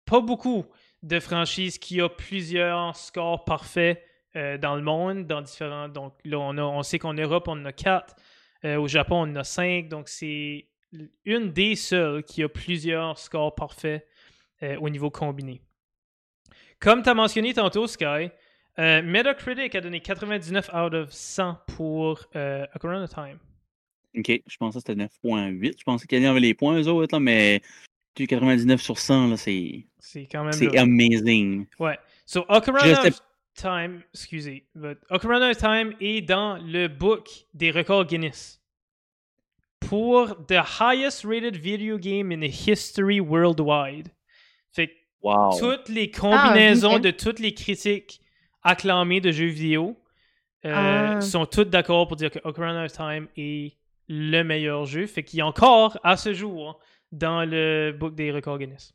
pas 0.06 0.20
beaucoup 0.20 0.66
de 1.04 1.20
franchises 1.20 1.78
qui 1.78 2.00
a 2.00 2.08
plusieurs 2.08 2.96
scores 2.96 3.44
parfaits 3.44 4.02
euh, 4.34 4.58
dans 4.58 4.74
le 4.74 4.82
monde, 4.82 5.24
dans 5.28 5.40
différents. 5.40 5.88
Donc 5.88 6.14
là, 6.24 6.40
on, 6.40 6.80
a, 6.80 6.82
sait 6.82 6.98
qu'en 6.98 7.14
Europe, 7.14 7.46
on 7.46 7.52
en 7.52 7.64
a 7.66 7.72
quatre. 7.72 8.16
Euh, 8.64 8.76
au 8.76 8.88
Japon, 8.88 9.18
on 9.18 9.30
en 9.30 9.36
a 9.36 9.44
cinq. 9.44 9.88
Donc 9.88 10.08
c'est 10.08 10.66
une 11.24 11.52
des 11.52 11.76
seules 11.76 12.24
qui 12.24 12.42
a 12.42 12.48
plusieurs 12.48 13.18
scores 13.18 13.54
parfaits 13.54 14.04
euh, 14.64 14.78
au 14.80 14.90
niveau 14.90 15.10
combiné. 15.10 15.62
Comme 16.80 17.04
tu 17.04 17.08
as 17.08 17.14
mentionné 17.14 17.54
tantôt, 17.54 17.86
Sky, 17.86 18.30
Metacritic 18.76 19.74
a 19.76 19.80
donné 19.80 20.00
99 20.00 20.70
out 20.74 20.94
of 20.94 21.12
100 21.12 21.56
pour 21.66 22.26
Ocarina 22.34 23.04
of 23.04 23.10
Time. 23.10 23.38
Ok, 24.16 24.40
je 24.46 24.56
pensais 24.56 24.78
que 24.78 24.84
c'était 24.86 24.94
9.8. 25.02 25.74
Je 25.78 25.84
pensais 25.84 26.06
qu'il 26.06 26.22
y 26.22 26.26
avait 26.26 26.40
les 26.40 26.54
points, 26.54 26.78
eux 26.80 26.88
autres, 26.88 27.14
là, 27.14 27.20
mais 27.20 27.60
du 28.16 28.26
99 28.26 28.80
sur 28.80 28.98
100, 28.98 29.28
là, 29.28 29.36
c'est 29.36 29.86
C'est 29.98 30.26
quand 30.30 30.42
même. 30.44 30.52
c'est 30.52 30.76
amazing. 30.78 31.66
Ouais. 31.78 31.98
So, 32.26 32.44
Ocarina 32.48 33.06
of 33.06 33.20
Time, 33.54 34.02
excusez, 34.14 34.64
but 34.74 34.98
Ocarina 35.10 35.50
of 35.50 35.56
Time 35.56 35.94
est 36.00 36.22
dans 36.22 36.56
le 36.58 36.88
book 36.88 37.28
des 37.54 37.70
records 37.70 38.06
Guinness 38.06 38.60
pour 39.80 40.34
the 40.46 40.60
highest 40.80 41.24
rated 41.24 41.56
video 41.56 41.98
game 41.98 42.32
in 42.32 42.40
the 42.40 42.50
history 42.50 43.20
worldwide. 43.20 44.08
Fait 44.72 44.88
que 44.88 44.92
Wow. 45.20 45.58
toutes 45.58 45.88
les 45.88 46.10
combinaisons 46.12 46.94
ok. 46.96 47.02
de 47.02 47.10
toutes 47.10 47.40
les 47.40 47.52
critiques 47.52 48.20
acclamées 48.62 49.20
de 49.20 49.32
jeux 49.32 49.46
vidéo 49.48 49.96
euh, 50.64 51.14
Ah. 51.16 51.20
sont 51.20 51.44
toutes 51.46 51.70
d'accord 51.70 52.06
pour 52.06 52.16
dire 52.16 52.30
que 52.30 52.38
Ocarina 52.44 52.84
of 52.84 52.92
Time 52.92 53.26
est 53.36 53.74
le 54.08 54.42
meilleur 54.42 54.86
jeu. 54.86 55.06
Fait 55.06 55.22
qu'il 55.22 55.40
est 55.40 55.42
encore, 55.42 55.98
à 56.02 56.16
ce 56.16 56.32
jour, 56.34 56.78
dans 57.12 57.44
le 57.44 57.92
book 57.92 58.14
des 58.14 58.30
records 58.32 58.58
Guinness. 58.58 58.92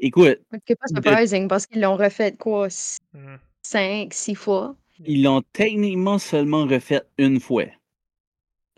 Écoute, 0.00 0.38
C'est 0.66 0.76
pas 0.76 0.86
De- 0.90 0.94
surprising 1.02 1.48
parce 1.48 1.66
qu'ils 1.66 1.80
l'ont 1.80 1.96
refait 1.96 2.32
quoi, 2.36 2.68
Mhm. 3.14 3.38
5, 3.62 4.14
6 4.14 4.34
fois. 4.36 4.76
ils 5.04 5.22
l'ont 5.22 5.42
techniquement 5.52 6.18
seulement 6.18 6.64
refait 6.66 7.02
une 7.18 7.40
fois. 7.40 7.64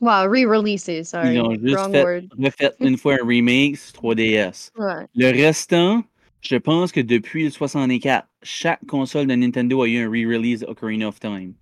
Wow, 0.01 0.31
re-releases, 0.31 1.05
sorry. 1.09 1.35
Ils 1.35 1.39
l'ont 1.39 1.53
juste 1.53 1.75
Wrong 1.77 1.93
fait- 1.93 2.03
word. 2.05 2.23
Refait 2.39 2.73
une 2.81 2.97
fois 2.97 3.15
un 3.21 3.27
remake 3.27 3.77
sur 3.77 3.93
3DS. 3.93 4.73
Ouais. 4.79 5.07
Le 5.15 5.31
restant, 5.31 6.03
je 6.41 6.57
pense 6.57 6.91
que 6.91 7.01
depuis 7.01 7.45
le 7.45 7.51
64, 7.51 8.27
chaque 8.43 8.85
console 8.87 9.27
de 9.27 9.35
Nintendo 9.35 9.83
a 9.83 9.89
eu 9.89 9.99
un 9.99 10.09
re-release 10.09 10.65
Ocarina 10.67 11.09
of 11.09 11.21
Time. 11.21 11.53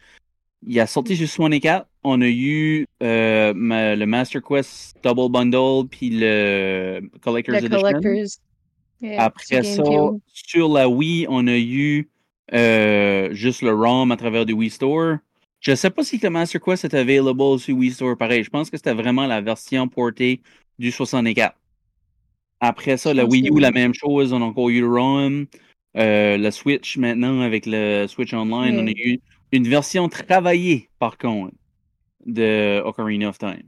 Il 0.67 0.79
a 0.81 0.87
sorti 0.87 1.17
sur 1.17 1.29
64, 1.29 1.87
on 2.05 2.21
a 2.21 2.27
eu 2.29 2.87
euh, 3.03 3.53
ma- 3.55 3.95
le 3.95 4.07
Master 4.07 4.43
Quest 4.43 4.97
Double 5.05 5.31
Bundle 5.31 5.87
puis 5.89 6.11
le 6.11 7.01
Collector's 7.21 7.61
The 7.61 7.65
Edition. 7.65 7.81
Collectors. 7.81 8.39
Yeah, 9.01 9.23
Après 9.23 9.45
ça, 9.63 9.83
GameCube. 9.83 10.21
sur 10.33 10.69
la 10.69 10.89
Wii, 10.89 11.27
on 11.29 11.47
a 11.47 11.57
eu 11.57 12.09
euh, 12.53 13.33
juste 13.33 13.63
le 13.63 13.73
ROM 13.73 14.11
à 14.11 14.17
travers 14.17 14.45
du 14.45 14.53
Wii 14.55 14.71
Store. 14.71 15.19
Je 15.61 15.75
sais 15.77 15.91
pas 15.91 16.03
si 16.03 16.19
le 16.19 16.31
Master 16.31 16.61
Quest 16.61 16.85
est 16.85 16.95
available 16.95 17.59
sur 17.61 17.77
Wii 17.77 17.93
Store 17.93 18.17
pareil. 18.17 18.43
Je 18.43 18.51
pense 18.51 18.69
que 18.71 18.77
c'était 18.77 18.95
vraiment 18.95 19.27
la 19.27 19.41
version 19.41 19.87
portée 19.87 20.41
du 20.79 20.91
64. 20.91 21.55
Après 22.61 22.97
ça, 22.97 23.15
la 23.15 23.25
Wii 23.25 23.49
U, 23.49 23.51
oui. 23.53 23.61
la 23.61 23.71
même 23.71 23.95
chose. 23.95 24.33
On 24.33 24.43
a 24.43 24.45
encore 24.45 24.69
eu 24.71 24.81
le 24.81 24.89
ROM. 24.89 25.47
Euh, 25.97 26.37
la 26.37 26.51
Switch, 26.51 26.97
maintenant, 26.97 27.41
avec 27.41 27.67
le 27.67 28.07
Switch 28.09 28.35
Online, 28.35 28.79
on 28.81 28.87
a 28.87 28.91
eu 28.91 29.21
une 29.53 29.69
version 29.69 30.09
travaillée, 30.09 30.91
par 30.99 31.19
contre, 31.19 31.55
de 32.27 32.81
Ocarina 32.85 33.29
of 33.29 33.39
Time. 33.39 33.63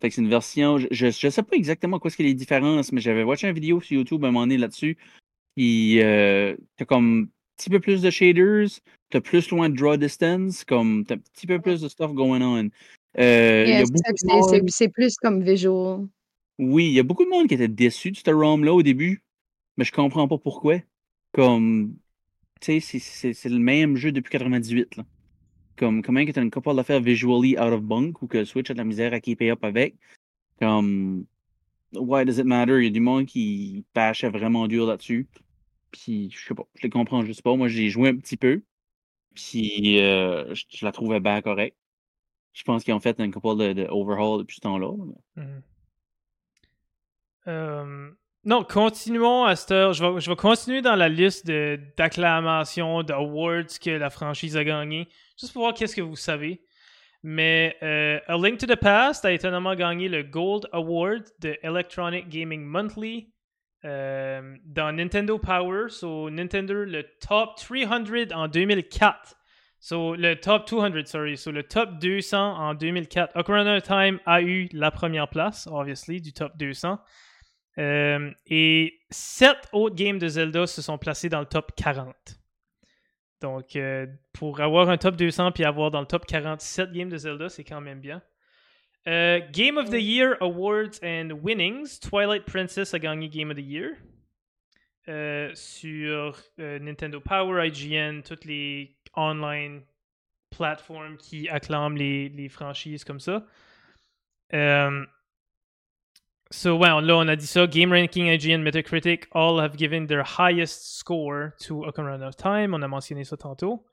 Fait 0.00 0.08
que 0.08 0.14
c'est 0.14 0.22
une 0.22 0.28
version. 0.28 0.78
Je, 0.78 0.86
je, 0.90 1.28
sais 1.28 1.42
pas 1.42 1.56
exactement 1.56 1.98
quoi 1.98 2.10
ce 2.10 2.16
qu'il 2.16 2.26
y 2.26 2.28
a 2.28 2.32
les 2.32 2.34
différences, 2.34 2.92
mais 2.92 3.00
j'avais 3.00 3.22
watché 3.22 3.48
une 3.48 3.54
vidéo 3.54 3.80
sur 3.80 3.96
YouTube 3.96 4.24
à 4.24 4.28
un 4.28 4.30
moment 4.30 4.46
donné 4.46 4.58
là-dessus. 4.58 4.96
Puis 5.56 6.02
euh, 6.02 6.56
t'as 6.76 6.84
comme 6.84 7.22
un 7.22 7.56
petit 7.56 7.70
peu 7.70 7.80
plus 7.80 8.02
de 8.02 8.10
shaders, 8.10 8.68
t'as 9.10 9.20
plus 9.20 9.48
loin 9.50 9.68
de 9.68 9.76
draw 9.76 9.96
distance, 9.96 10.64
comme 10.64 11.04
t'as 11.04 11.14
un 11.14 11.18
petit 11.18 11.46
peu 11.46 11.60
plus 11.60 11.80
de 11.80 11.88
stuff 11.88 12.12
going 12.12 12.42
on. 12.42 12.68
Euh, 13.18 13.64
Yeah, 13.66 13.84
c'est 14.16 14.26
monde- 14.26 14.92
plus 14.92 15.16
comme 15.16 15.42
visual. 15.42 16.08
oui, 16.58 16.86
il 16.86 16.92
y 16.92 16.98
a 16.98 17.04
beaucoup 17.04 17.24
de 17.24 17.30
monde 17.30 17.46
qui 17.46 17.54
était 17.54 17.68
déçu 17.68 18.10
de 18.10 18.16
ce 18.16 18.30
ROM-là 18.30 18.74
au 18.74 18.82
début, 18.82 19.22
mais 19.76 19.84
je 19.84 19.92
comprends 19.92 20.26
pas 20.26 20.38
pourquoi. 20.38 20.78
Comme, 21.32 21.94
tu 22.60 22.80
sais, 22.80 22.98
c'est- 22.98 23.48
le 23.48 23.58
même 23.58 23.96
jeu 23.96 24.12
depuis 24.12 24.30
98, 24.30 24.96
là. 24.96 25.04
Comme, 25.76 26.02
comment 26.02 26.24
que 26.24 26.30
t'as 26.30 26.42
une 26.42 26.50
capable 26.50 26.78
de 26.78 26.82
faire 26.84 27.00
visually 27.00 27.58
out 27.58 27.72
of 27.72 27.82
bunk 27.82 28.22
ou 28.22 28.28
que 28.28 28.44
Switch 28.44 28.70
a 28.70 28.74
de 28.74 28.78
la 28.78 28.84
misère 28.84 29.12
à 29.12 29.20
keep 29.20 29.42
up 29.42 29.64
avec? 29.64 29.96
Comme, 30.60 31.26
why 31.92 32.24
does 32.24 32.38
it 32.38 32.46
matter? 32.46 32.78
Il 32.78 32.84
y 32.84 32.86
a 32.88 32.90
du 32.90 33.00
monde 33.00 33.26
qui 33.26 33.84
pâchait 33.92 34.28
vraiment 34.28 34.68
dur 34.68 34.86
là-dessus. 34.86 35.26
Puis, 35.90 36.30
je 36.30 36.46
sais 36.46 36.54
pas, 36.54 36.64
je 36.76 36.82
les 36.82 36.90
comprends 36.90 37.24
juste 37.24 37.42
pas. 37.42 37.56
Moi, 37.56 37.68
j'ai 37.68 37.88
joué 37.88 38.10
un 38.10 38.16
petit 38.16 38.36
peu. 38.36 38.62
Puis, 39.34 40.00
euh, 40.00 40.54
je, 40.54 40.84
la 40.84 40.92
trouvais 40.92 41.20
bien 41.20 41.40
correcte. 41.42 41.76
Je 42.52 42.62
pense 42.62 42.84
qu'ils 42.84 42.94
ont 42.94 43.00
fait 43.00 43.18
un 43.20 43.30
couple 43.30 43.56
de, 43.56 43.72
de 43.72 43.86
overhaul 43.90 44.40
depuis 44.40 44.56
ce 44.56 44.60
temps-là. 44.60 44.92
Euh, 47.46 48.10
non, 48.44 48.64
continuons 48.64 49.44
à 49.44 49.56
cette 49.56 49.70
heure. 49.70 49.92
Je 49.92 50.04
vais, 50.04 50.20
je 50.20 50.30
vais 50.30 50.36
continuer 50.36 50.82
dans 50.82 50.96
la 50.96 51.08
liste 51.08 51.46
d'acclamations, 51.46 53.02
d'awards 53.02 53.78
que 53.82 53.90
la 53.90 54.10
franchise 54.10 54.56
a 54.56 54.64
gagné, 54.64 55.08
juste 55.38 55.52
pour 55.52 55.62
voir 55.62 55.74
qu'est-ce 55.74 55.96
que 55.96 56.02
vous 56.02 56.16
savez. 56.16 56.60
Mais 57.22 57.74
euh, 57.82 58.20
A 58.26 58.36
Link 58.36 58.58
to 58.58 58.66
the 58.66 58.76
Past 58.76 59.24
a 59.24 59.32
étonnamment 59.32 59.74
gagné 59.74 60.10
le 60.10 60.22
Gold 60.22 60.68
Award 60.72 61.24
de 61.40 61.56
Electronic 61.62 62.28
Gaming 62.28 62.62
Monthly 62.62 63.32
euh, 63.86 64.56
dans 64.66 64.92
Nintendo 64.92 65.38
Power. 65.38 65.88
So, 65.88 66.28
Nintendo, 66.28 66.84
le 66.84 67.02
top 67.26 67.56
300 67.56 68.34
en 68.34 68.48
2004. 68.48 69.36
So, 69.80 70.14
le 70.16 70.34
top 70.34 70.68
200, 70.68 71.06
sorry. 71.06 71.38
So, 71.38 71.50
le 71.50 71.62
top 71.62 71.98
200 71.98 72.38
en 72.38 72.74
2004. 72.74 73.36
Ocarina 73.36 73.76
of 73.76 73.82
Time 73.84 74.20
a 74.26 74.42
eu 74.42 74.68
la 74.72 74.90
première 74.90 75.28
place, 75.28 75.66
obviously, 75.66 76.20
du 76.20 76.34
top 76.34 76.56
200. 76.58 76.98
Euh, 77.78 78.30
et 78.46 79.00
sept 79.10 79.68
autres 79.72 79.96
games 79.96 80.18
de 80.18 80.28
Zelda 80.28 80.66
se 80.66 80.80
sont 80.82 80.98
placés 80.98 81.28
dans 81.28 81.40
le 81.40 81.46
top 81.46 81.72
40. 81.76 82.14
Donc, 83.40 83.76
euh, 83.76 84.06
pour 84.32 84.60
avoir 84.60 84.88
un 84.88 84.96
top 84.96 85.16
200 85.16 85.52
puis 85.52 85.64
avoir 85.64 85.90
dans 85.90 86.00
le 86.00 86.06
top 86.06 86.24
47 86.24 86.92
games 86.92 87.10
de 87.10 87.18
Zelda, 87.18 87.48
c'est 87.48 87.64
quand 87.64 87.80
même 87.80 88.00
bien. 88.00 88.22
Euh, 89.06 89.40
Game 89.52 89.76
of 89.76 89.90
the 89.90 90.00
Year 90.00 90.36
Awards 90.40 90.98
and 91.02 91.30
Winnings. 91.42 92.00
Twilight 92.00 92.46
Princess 92.46 92.94
a 92.94 92.98
gagné 92.98 93.28
Game 93.28 93.50
of 93.50 93.56
the 93.56 93.62
Year. 93.62 93.96
Euh, 95.08 95.50
sur 95.54 96.40
Nintendo 96.56 97.20
Power, 97.20 97.68
IGN, 97.68 98.22
toutes 98.22 98.46
les 98.46 98.96
online 99.14 99.82
plateformes 100.48 101.18
qui 101.18 101.46
acclament 101.50 101.98
les, 101.98 102.30
les 102.30 102.48
franchises 102.48 103.04
comme 103.04 103.20
ça. 103.20 103.44
So, 106.54 106.76
on- 106.76 107.00
là, 107.00 107.16
on 107.16 107.26
a 107.28 107.34
dit 107.34 107.46
ça. 107.48 107.66
Game 107.66 107.90
Ranking, 107.92 108.26
IGN, 108.26 108.62
Metacritic, 108.62 109.26
all 109.32 109.58
have 109.58 109.76
given 109.76 110.06
their 110.06 110.22
highest 110.22 110.96
score 110.98 111.52
to 111.66 111.84
Ocarina 111.84 112.28
of 112.28 112.36
Time. 112.36 112.74
On 112.74 112.82
a 112.82 112.86
mentionné 112.88 113.24
ça 113.24 113.36
tantôt. 113.36 113.84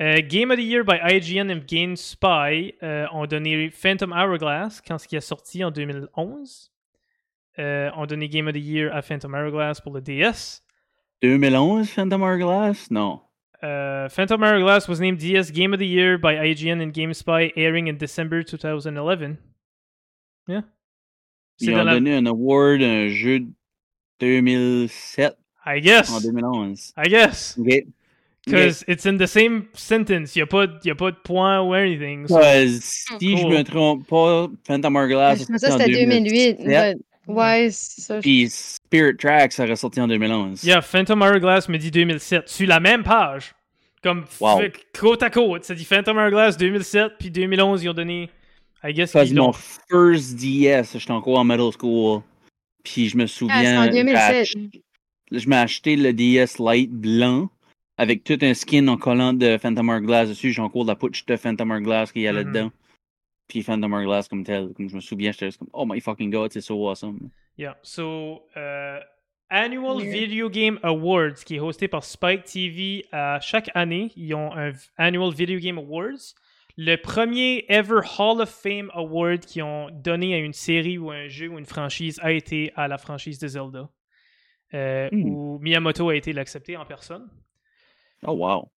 Euh, 0.00 0.22
Game 0.26 0.50
of 0.50 0.56
the 0.56 0.62
Year 0.62 0.82
by 0.82 0.98
IGN 1.02 1.50
and 1.50 1.66
GameSpy 1.66 2.74
euh, 2.82 3.06
ont 3.12 3.26
donné 3.26 3.68
Phantom 3.70 4.12
Hourglass 4.12 4.80
quand 4.80 4.96
ce 4.98 5.06
qui 5.06 5.16
est 5.16 5.20
sorti 5.20 5.62
en 5.62 5.70
2011. 5.70 6.70
Euh, 7.58 7.90
ont 7.96 8.06
donné 8.06 8.28
Game 8.28 8.46
of 8.48 8.54
the 8.54 8.60
Year 8.60 8.90
à 8.94 9.02
Phantom 9.02 9.34
Hourglass 9.34 9.80
pour 9.80 9.92
le 9.92 10.00
DS. 10.00 10.62
2011, 11.22 11.90
Phantom 11.90 12.22
Hourglass? 12.22 12.90
Non. 12.90 13.20
Uh, 13.62 14.08
Phantom 14.08 14.40
Hourglass 14.42 14.88
was 14.88 15.00
named 15.00 15.18
DS 15.18 15.50
Game 15.50 15.74
of 15.74 15.80
the 15.80 15.86
Year 15.86 16.16
by 16.16 16.34
IGN 16.36 16.80
and 16.80 16.92
GameSpy, 16.92 17.52
airing 17.56 17.88
in 17.88 17.98
December 17.98 18.42
2011. 18.44 19.36
Yeah. 20.46 20.62
Ils 21.60 21.74
ont 21.74 21.84
la... 21.84 21.94
donné 21.94 22.14
un 22.16 22.26
award, 22.26 22.82
un 22.82 23.08
jeu 23.08 23.40
de 23.40 23.46
2007 24.20 25.36
I 25.66 25.80
guess. 25.80 26.10
en 26.10 26.20
2011. 26.20 26.92
I 26.96 27.08
guess. 27.08 27.56
OK. 27.58 27.84
Because 28.46 28.82
it's 28.88 29.04
in 29.04 29.18
the 29.18 29.26
same 29.26 29.66
sentence. 29.74 30.34
Il 30.34 30.38
n'y 30.38 30.42
a, 30.42 30.46
pas- 30.46 30.66
y 30.84 30.90
a 30.90 30.94
pas 30.94 31.10
de 31.10 31.16
point 31.22 31.60
ou 31.60 31.74
anything. 31.74 32.26
so- 32.26 32.36
Because 32.38 32.80
si 32.82 33.36
je 33.36 33.42
Cool. 33.42 33.52
me 33.52 33.62
trompe 33.62 34.06
pas, 34.06 34.48
Phantom 34.66 34.96
Hourglass 34.96 35.44
Ça, 35.58 35.70
c'était 35.72 35.90
2008. 36.06 36.54
2007, 36.64 36.96
but- 36.96 37.04
Ouais, 37.26 37.68
c'est 37.70 38.00
ça. 38.00 38.20
Puis 38.20 38.48
Spirit 38.48 39.16
Tracks 39.18 39.52
ça 39.52 39.64
aurait 39.64 39.76
sorti 39.76 40.00
en 40.00 40.08
2011. 40.08 40.64
Yeah, 40.64 40.80
Phantom 40.80 41.20
Hourglass 41.20 41.68
me 41.68 41.76
dit 41.76 41.90
2007. 41.90 42.48
Sur 42.48 42.66
la 42.68 42.80
même 42.80 43.02
page. 43.02 43.54
Comme 44.02 44.24
Wow. 44.40 44.60
côte 44.98 45.22
à 45.22 45.28
côte. 45.28 45.64
Ça 45.64 45.74
dit 45.74 45.84
Phantom 45.84 46.16
Hourglass 46.16 46.56
2007, 46.56 47.12
puis 47.18 47.30
2011, 47.30 47.82
ils 47.84 47.88
ont 47.90 47.94
donné. 47.94 48.30
I 48.84 48.92
guess 48.92 49.12
Parce 49.12 49.32
mon 49.32 49.52
first 49.52 50.36
DS, 50.36 50.98
j'étais 50.98 51.10
encore 51.10 51.38
en 51.38 51.44
middle 51.44 51.70
school. 51.72 52.22
Puis 52.84 53.08
je 53.08 53.16
me 53.16 53.24
Ah, 53.24 53.26
souviens, 53.26 53.80
en 53.80 53.84
j'ai 53.84 53.90
2007. 54.04 54.48
ach- 54.56 54.80
je 55.32 55.48
m'ai 55.48 55.56
acheté 55.56 55.96
le 55.96 56.12
DS 56.12 56.58
Lite 56.58 56.92
blanc 56.92 57.50
avec 57.96 58.22
tout 58.24 58.38
un 58.40 58.54
skin 58.54 58.86
en 58.88 58.96
collant 58.96 59.32
de 59.32 59.58
Phantom 59.58 59.88
Hourglass 59.88 60.28
dessus. 60.28 60.52
J'ai 60.52 60.62
encore 60.62 60.84
la 60.84 60.94
pouche 60.94 61.26
de 61.26 61.36
Phantom 61.36 61.70
Hourglass 61.70 62.12
qu'il 62.12 62.22
y 62.22 62.28
a 62.28 62.32
Mhm. 62.32 62.36
là-dedans. 62.38 62.70
Puis 63.48 63.62
Phantom 63.62 63.92
Hourglass 63.92 64.28
comme 64.28 64.44
tel. 64.44 64.68
Comme 64.76 64.88
je 64.88 64.94
me 64.94 65.00
souviens, 65.00 65.32
j'étais 65.32 65.46
juste 65.46 65.58
comme, 65.58 65.68
oh 65.72 65.84
my 65.86 66.00
fucking 66.00 66.30
god, 66.30 66.52
c'est 66.52 66.60
so 66.60 66.88
awesome. 66.88 67.30
Yeah. 67.56 67.76
So, 67.82 68.42
uh, 68.56 69.00
Annual. 69.50 70.02
Video 70.02 70.48
Game 70.50 70.78
Awards, 70.82 71.42
qui 71.44 71.56
est 71.56 71.60
hosté 71.60 71.88
par 71.88 72.04
Spike 72.04 72.44
TV 72.44 73.06
à 73.10 73.40
chaque 73.40 73.70
année. 73.74 74.12
Ils 74.16 74.34
ont 74.34 74.52
un 74.54 74.72
Annual 74.98 75.32
Video 75.34 75.58
Game 75.58 75.78
Awards. 75.78 76.34
Le 76.80 76.94
premier 76.94 77.64
ever 77.68 78.00
Hall 78.18 78.40
of 78.40 78.48
Fame 78.48 78.88
Award 78.94 79.40
qu'ils 79.40 79.64
ont 79.64 79.90
donné 79.90 80.34
à 80.34 80.38
une 80.38 80.52
série 80.52 80.96
ou 80.96 81.10
un 81.10 81.26
jeu 81.26 81.48
ou 81.48 81.58
une 81.58 81.66
franchise 81.66 82.20
a 82.22 82.30
été 82.30 82.72
à 82.76 82.86
la 82.86 82.98
franchise 82.98 83.40
de 83.40 83.48
Zelda. 83.48 83.88
euh, 84.74 85.08
Hmm. 85.10 85.24
Où 85.24 85.58
Miyamoto 85.60 86.08
a 86.08 86.14
été 86.14 86.32
l'accepté 86.32 86.76
en 86.76 86.84
personne. 86.84 87.28
Oh, 88.24 88.32
wow. 88.32 88.68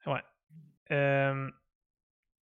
Euh, 0.91 1.50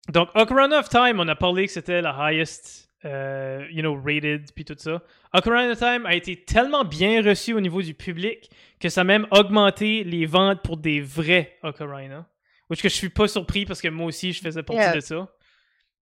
donc, 0.08 0.30
Ocarina 0.34 0.78
of 0.78 0.88
Time, 0.88 1.20
on 1.20 1.28
a 1.28 1.34
parlé 1.36 1.66
que 1.66 1.72
c'était 1.72 2.00
la 2.00 2.14
highest, 2.18 2.88
euh, 3.04 3.66
you 3.70 3.82
know, 3.82 3.94
rated, 4.02 4.52
puis 4.54 4.64
tout 4.64 4.74
ça. 4.78 5.02
Ocarina 5.34 5.72
of 5.72 5.78
Time 5.78 6.06
a 6.06 6.14
été 6.14 6.44
tellement 6.44 6.84
bien 6.84 7.22
reçu 7.22 7.52
au 7.52 7.60
niveau 7.60 7.82
du 7.82 7.92
public 7.94 8.48
que 8.80 8.88
ça 8.88 9.02
a 9.02 9.04
même 9.04 9.26
augmenté 9.30 10.02
les 10.02 10.24
ventes 10.24 10.62
pour 10.62 10.76
des 10.78 11.00
vrais 11.02 11.58
Ocarina. 11.62 12.26
Which 12.70 12.80
que 12.80 12.88
je 12.88 12.94
suis 12.94 13.10
pas 13.10 13.28
surpris 13.28 13.66
parce 13.66 13.82
que 13.82 13.88
moi 13.88 14.06
aussi, 14.06 14.32
je 14.32 14.40
faisais 14.40 14.62
partie 14.62 14.80
Yeah. 14.82 14.94
de 14.94 15.00
ça. 15.00 15.28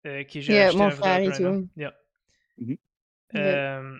Euh, 0.06 0.24
qui 0.24 0.42
j'ai 0.42 0.54
Yeah, 0.54 0.68
acheté 0.68 0.78
mon 0.78 0.92
frère 0.92 1.20
et 1.20 1.32
tout. 1.32 1.68
Yeah. 1.76 1.94
Mhm. 2.58 2.78
Euh, 3.36 3.98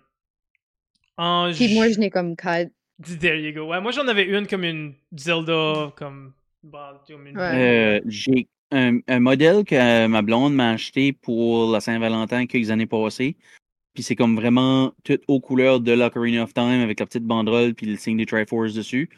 en 1.18 1.52
Puis 1.54 1.68
ju- 1.68 1.76
moi, 1.76 1.90
je 1.90 2.00
n'ai 2.00 2.10
comme 2.10 2.36
quatre. 2.36 2.72
There 3.20 3.40
you 3.40 3.54
go. 3.54 3.70
Ouais, 3.70 3.80
moi 3.80 3.92
j'en 3.92 4.08
avais 4.08 4.24
une 4.26 4.46
comme 4.48 4.64
une 4.64 4.94
Zelda, 5.16 5.94
comme. 5.96 6.34
bah, 6.64 7.02
comme 7.08 7.28
une- 7.28 7.38
Ouais. 7.38 7.98
Euh, 7.98 8.02
J'ai 8.06 8.48
un, 8.72 9.00
un 9.08 9.20
modèle 9.20 9.64
que 9.64 10.08
ma 10.08 10.22
blonde 10.22 10.54
m'a 10.54 10.72
acheté 10.72 11.14
pour 11.14 11.72
la 11.72 11.80
Saint-Valentin 11.80 12.46
quelques 12.46 12.72
années 12.72 12.86
passées. 12.88 13.38
Puis 13.94 14.04
c'est 14.04 14.16
comme 14.16 14.36
vraiment 14.36 14.94
tout 15.04 15.20
aux 15.28 15.40
couleurs 15.40 15.80
de 15.80 15.92
l'Ocarina 15.94 16.44
of 16.44 16.54
Time 16.54 16.82
avec 16.82 17.00
la 17.00 17.06
petite 17.06 17.24
banderole 17.24 17.74
puis 17.74 17.86
le 17.88 17.96
signe 17.98 18.18
des 18.18 18.26
Triforce 18.26 18.74
dessus. 18.74 19.10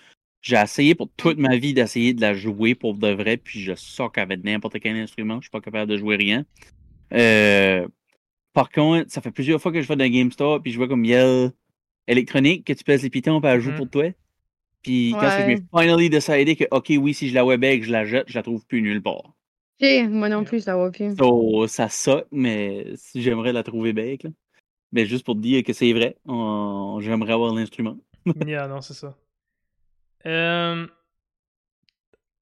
J'ai 0.41 0.55
essayé 0.55 0.95
pour 0.95 1.09
toute 1.17 1.37
ma 1.37 1.55
vie 1.57 1.73
d'essayer 1.73 2.13
de 2.13 2.21
la 2.21 2.33
jouer 2.33 2.73
pour 2.75 2.95
de 2.95 3.09
vrai, 3.09 3.37
puis 3.37 3.61
je 3.61 3.75
soque 3.75 4.17
avec 4.17 4.43
n'importe 4.43 4.79
quel 4.79 4.95
instrument. 4.95 5.35
Je 5.35 5.41
suis 5.45 5.51
pas 5.51 5.61
capable 5.61 5.91
de 5.91 5.97
jouer 5.97 6.15
rien. 6.15 6.45
Euh, 7.13 7.87
par 8.53 8.69
contre, 8.71 9.11
ça 9.11 9.21
fait 9.21 9.31
plusieurs 9.31 9.61
fois 9.61 9.71
que 9.71 9.81
je 9.81 9.87
vais 9.87 9.95
dans 9.95 10.07
Game 10.09 10.31
Store, 10.31 10.61
puis 10.61 10.71
je 10.71 10.77
vois 10.77 10.87
comme 10.87 11.05
Yell 11.05 11.51
électronique 12.07 12.65
que 12.65 12.73
tu 12.73 12.83
pèses 12.83 13.03
les 13.03 13.09
pitons, 13.09 13.39
puis 13.39 13.49
elle 13.51 13.61
joue 13.61 13.69
Mhm. 13.71 13.77
pour 13.77 13.89
toi. 13.89 14.11
Puis 14.81 15.11
quand 15.11 15.27
Ouais. 15.27 15.45
j'ai 15.45 15.57
finally 15.79 16.09
décidé 16.09 16.55
que, 16.55 16.63
OK, 16.71 16.91
oui, 16.99 17.13
si 17.13 17.29
je 17.29 17.35
la 17.35 17.45
web 17.45 17.61
que 17.61 17.83
je 17.83 17.91
la 17.91 18.05
jette, 18.05 18.25
je 18.27 18.35
la 18.35 18.41
trouve 18.43 18.65
plus 18.65 18.81
nulle 18.81 19.01
part. 19.01 19.33
J'ai- 19.79 20.07
Moi 20.07 20.27
non 20.29 20.43
plus, 20.43 20.61
ça 20.61 20.75
va 20.75 20.89
plus. 20.89 21.15
So, 21.17 21.67
ça 21.67 21.87
saute, 21.87 22.27
mais 22.31 22.93
j'aimerais 23.13 23.53
la 23.53 23.61
trouver 23.63 23.93
bec, 23.93 24.23
là. 24.23 24.31
Mais 24.91 25.05
juste 25.05 25.23
pour 25.23 25.35
te 25.35 25.39
dire 25.41 25.63
que 25.63 25.71
c'est 25.73 25.93
vrai, 25.93 26.17
on- 26.25 26.99
j'aimerais 27.01 27.33
avoir 27.33 27.53
l'instrument. 27.53 27.97
Yeah, 28.47 28.67
non, 28.67 28.81
c'est 28.81 28.93
ça. 28.95 29.15
Euh, 30.25 30.87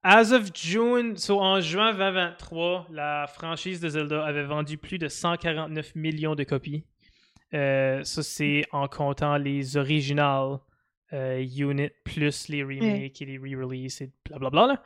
as 0.04 0.32
of 0.32 0.52
June, 0.54 1.18
so 1.18 1.40
en 1.40 1.62
juin 1.62 1.94
2023, 1.94 2.88
la 2.92 3.28
franchise 3.28 3.80
de 3.80 3.90
Zelda 3.90 4.26
avait 4.26 4.44
vendu 4.44 4.78
plus 4.78 4.98
de 4.98 5.08
149 5.08 5.96
millions 5.96 6.36
de 6.36 6.44
copies. 6.44 6.86
Euh, 7.54 8.04
ça, 8.04 8.24
c'est 8.24 8.64
en 8.72 8.88
comptant 8.88 9.38
les 9.38 9.78
originales 9.78 10.60
euh, 11.14 11.44
units 11.58 11.90
plus 12.04 12.48
les 12.50 12.64
remakes 12.64 13.22
et 13.22 13.26
les 13.26 13.38
re-releases 13.38 14.02
et 14.02 14.12
blablabla. 14.26 14.68
Là. 14.68 14.84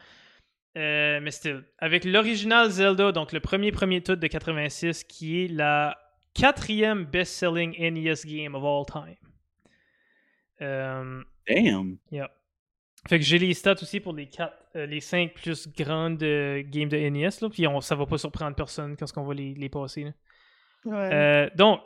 Euh, 0.75 1.19
mais 1.21 1.31
still, 1.31 1.63
avec 1.77 2.05
l'original 2.05 2.69
Zelda, 2.69 3.11
donc 3.11 3.31
le 3.31 3.39
premier 3.39 3.71
premier 3.71 4.01
tout 4.01 4.15
de 4.15 4.27
86, 4.27 5.03
qui 5.03 5.43
est 5.43 5.47
la 5.47 5.97
quatrième 6.33 7.05
best-selling 7.05 7.75
NES 7.77 8.25
game 8.25 8.55
of 8.55 8.63
all 8.63 8.85
time. 8.85 9.17
Damn! 10.59 11.97
Fait 13.07 13.19
que 13.19 13.25
j'ai 13.25 13.37
les 13.37 13.53
stats 13.53 13.73
aussi 13.81 13.99
pour 13.99 14.13
les 14.13 14.27
quatre, 14.27 14.55
euh, 14.75 14.85
les 14.85 14.99
cinq 15.01 15.33
plus 15.33 15.67
grandes 15.77 16.23
euh, 16.23 16.63
games 16.65 16.89
de 16.89 16.97
NES, 16.97 17.29
là, 17.41 17.49
puis 17.49 17.67
on, 17.67 17.81
ça 17.81 17.95
va 17.95 18.05
pas 18.05 18.17
surprendre 18.17 18.55
personne 18.55 18.95
quand 18.97 19.05
on 19.17 19.25
va 19.25 19.33
les, 19.33 19.53
les 19.53 19.69
passer. 19.69 20.03
là. 20.05 20.11
Ouais. 20.85 21.09
Euh, 21.13 21.49
donc, 21.55 21.81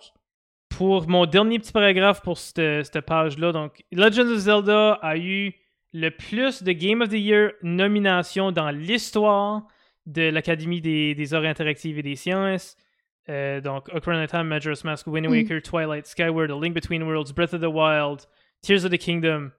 pour 0.70 1.08
mon 1.08 1.26
dernier 1.26 1.60
petit 1.60 1.72
paragraphe 1.72 2.22
pour 2.22 2.38
cette, 2.38 2.86
cette 2.86 3.02
page-là, 3.02 3.52
donc 3.52 3.84
Legend 3.92 4.28
of 4.30 4.38
Zelda 4.38 4.94
a 5.02 5.18
eu 5.18 5.54
le 5.94 6.10
plus 6.10 6.62
de 6.64 6.72
Game 6.74 7.02
of 7.02 7.10
the 7.10 7.14
Year 7.14 7.52
nominations 7.64 8.52
dans 8.52 8.70
l'histoire 8.70 9.64
de 10.06 10.30
l'Académie 10.30 10.82
des, 10.82 11.16
des 11.16 11.34
arts 11.34 11.44
interactives 11.44 11.98
et 11.98 12.04
des 12.04 12.16
sciences. 12.16 12.76
Euh, 13.30 13.60
donc, 13.62 13.90
Ocarina 13.94 14.24
of 14.24 14.32
Time, 14.32 14.44
Majora's 14.48 14.84
Mask, 14.84 15.08
Wind 15.08 15.28
Mm. 15.28 15.32
Waker, 15.32 15.62
Twilight, 15.62 16.06
Skyward, 16.06 16.50
A 16.52 16.56
Link 16.60 16.74
Between 16.74 17.04
Worlds, 17.04 17.34
Breath 17.34 17.54
of 17.54 17.62
the 17.62 17.66
Wild, 17.70 18.26
Tears 18.62 18.86
of 18.86 18.92
the 18.92 18.98
Kingdom, 18.98 19.52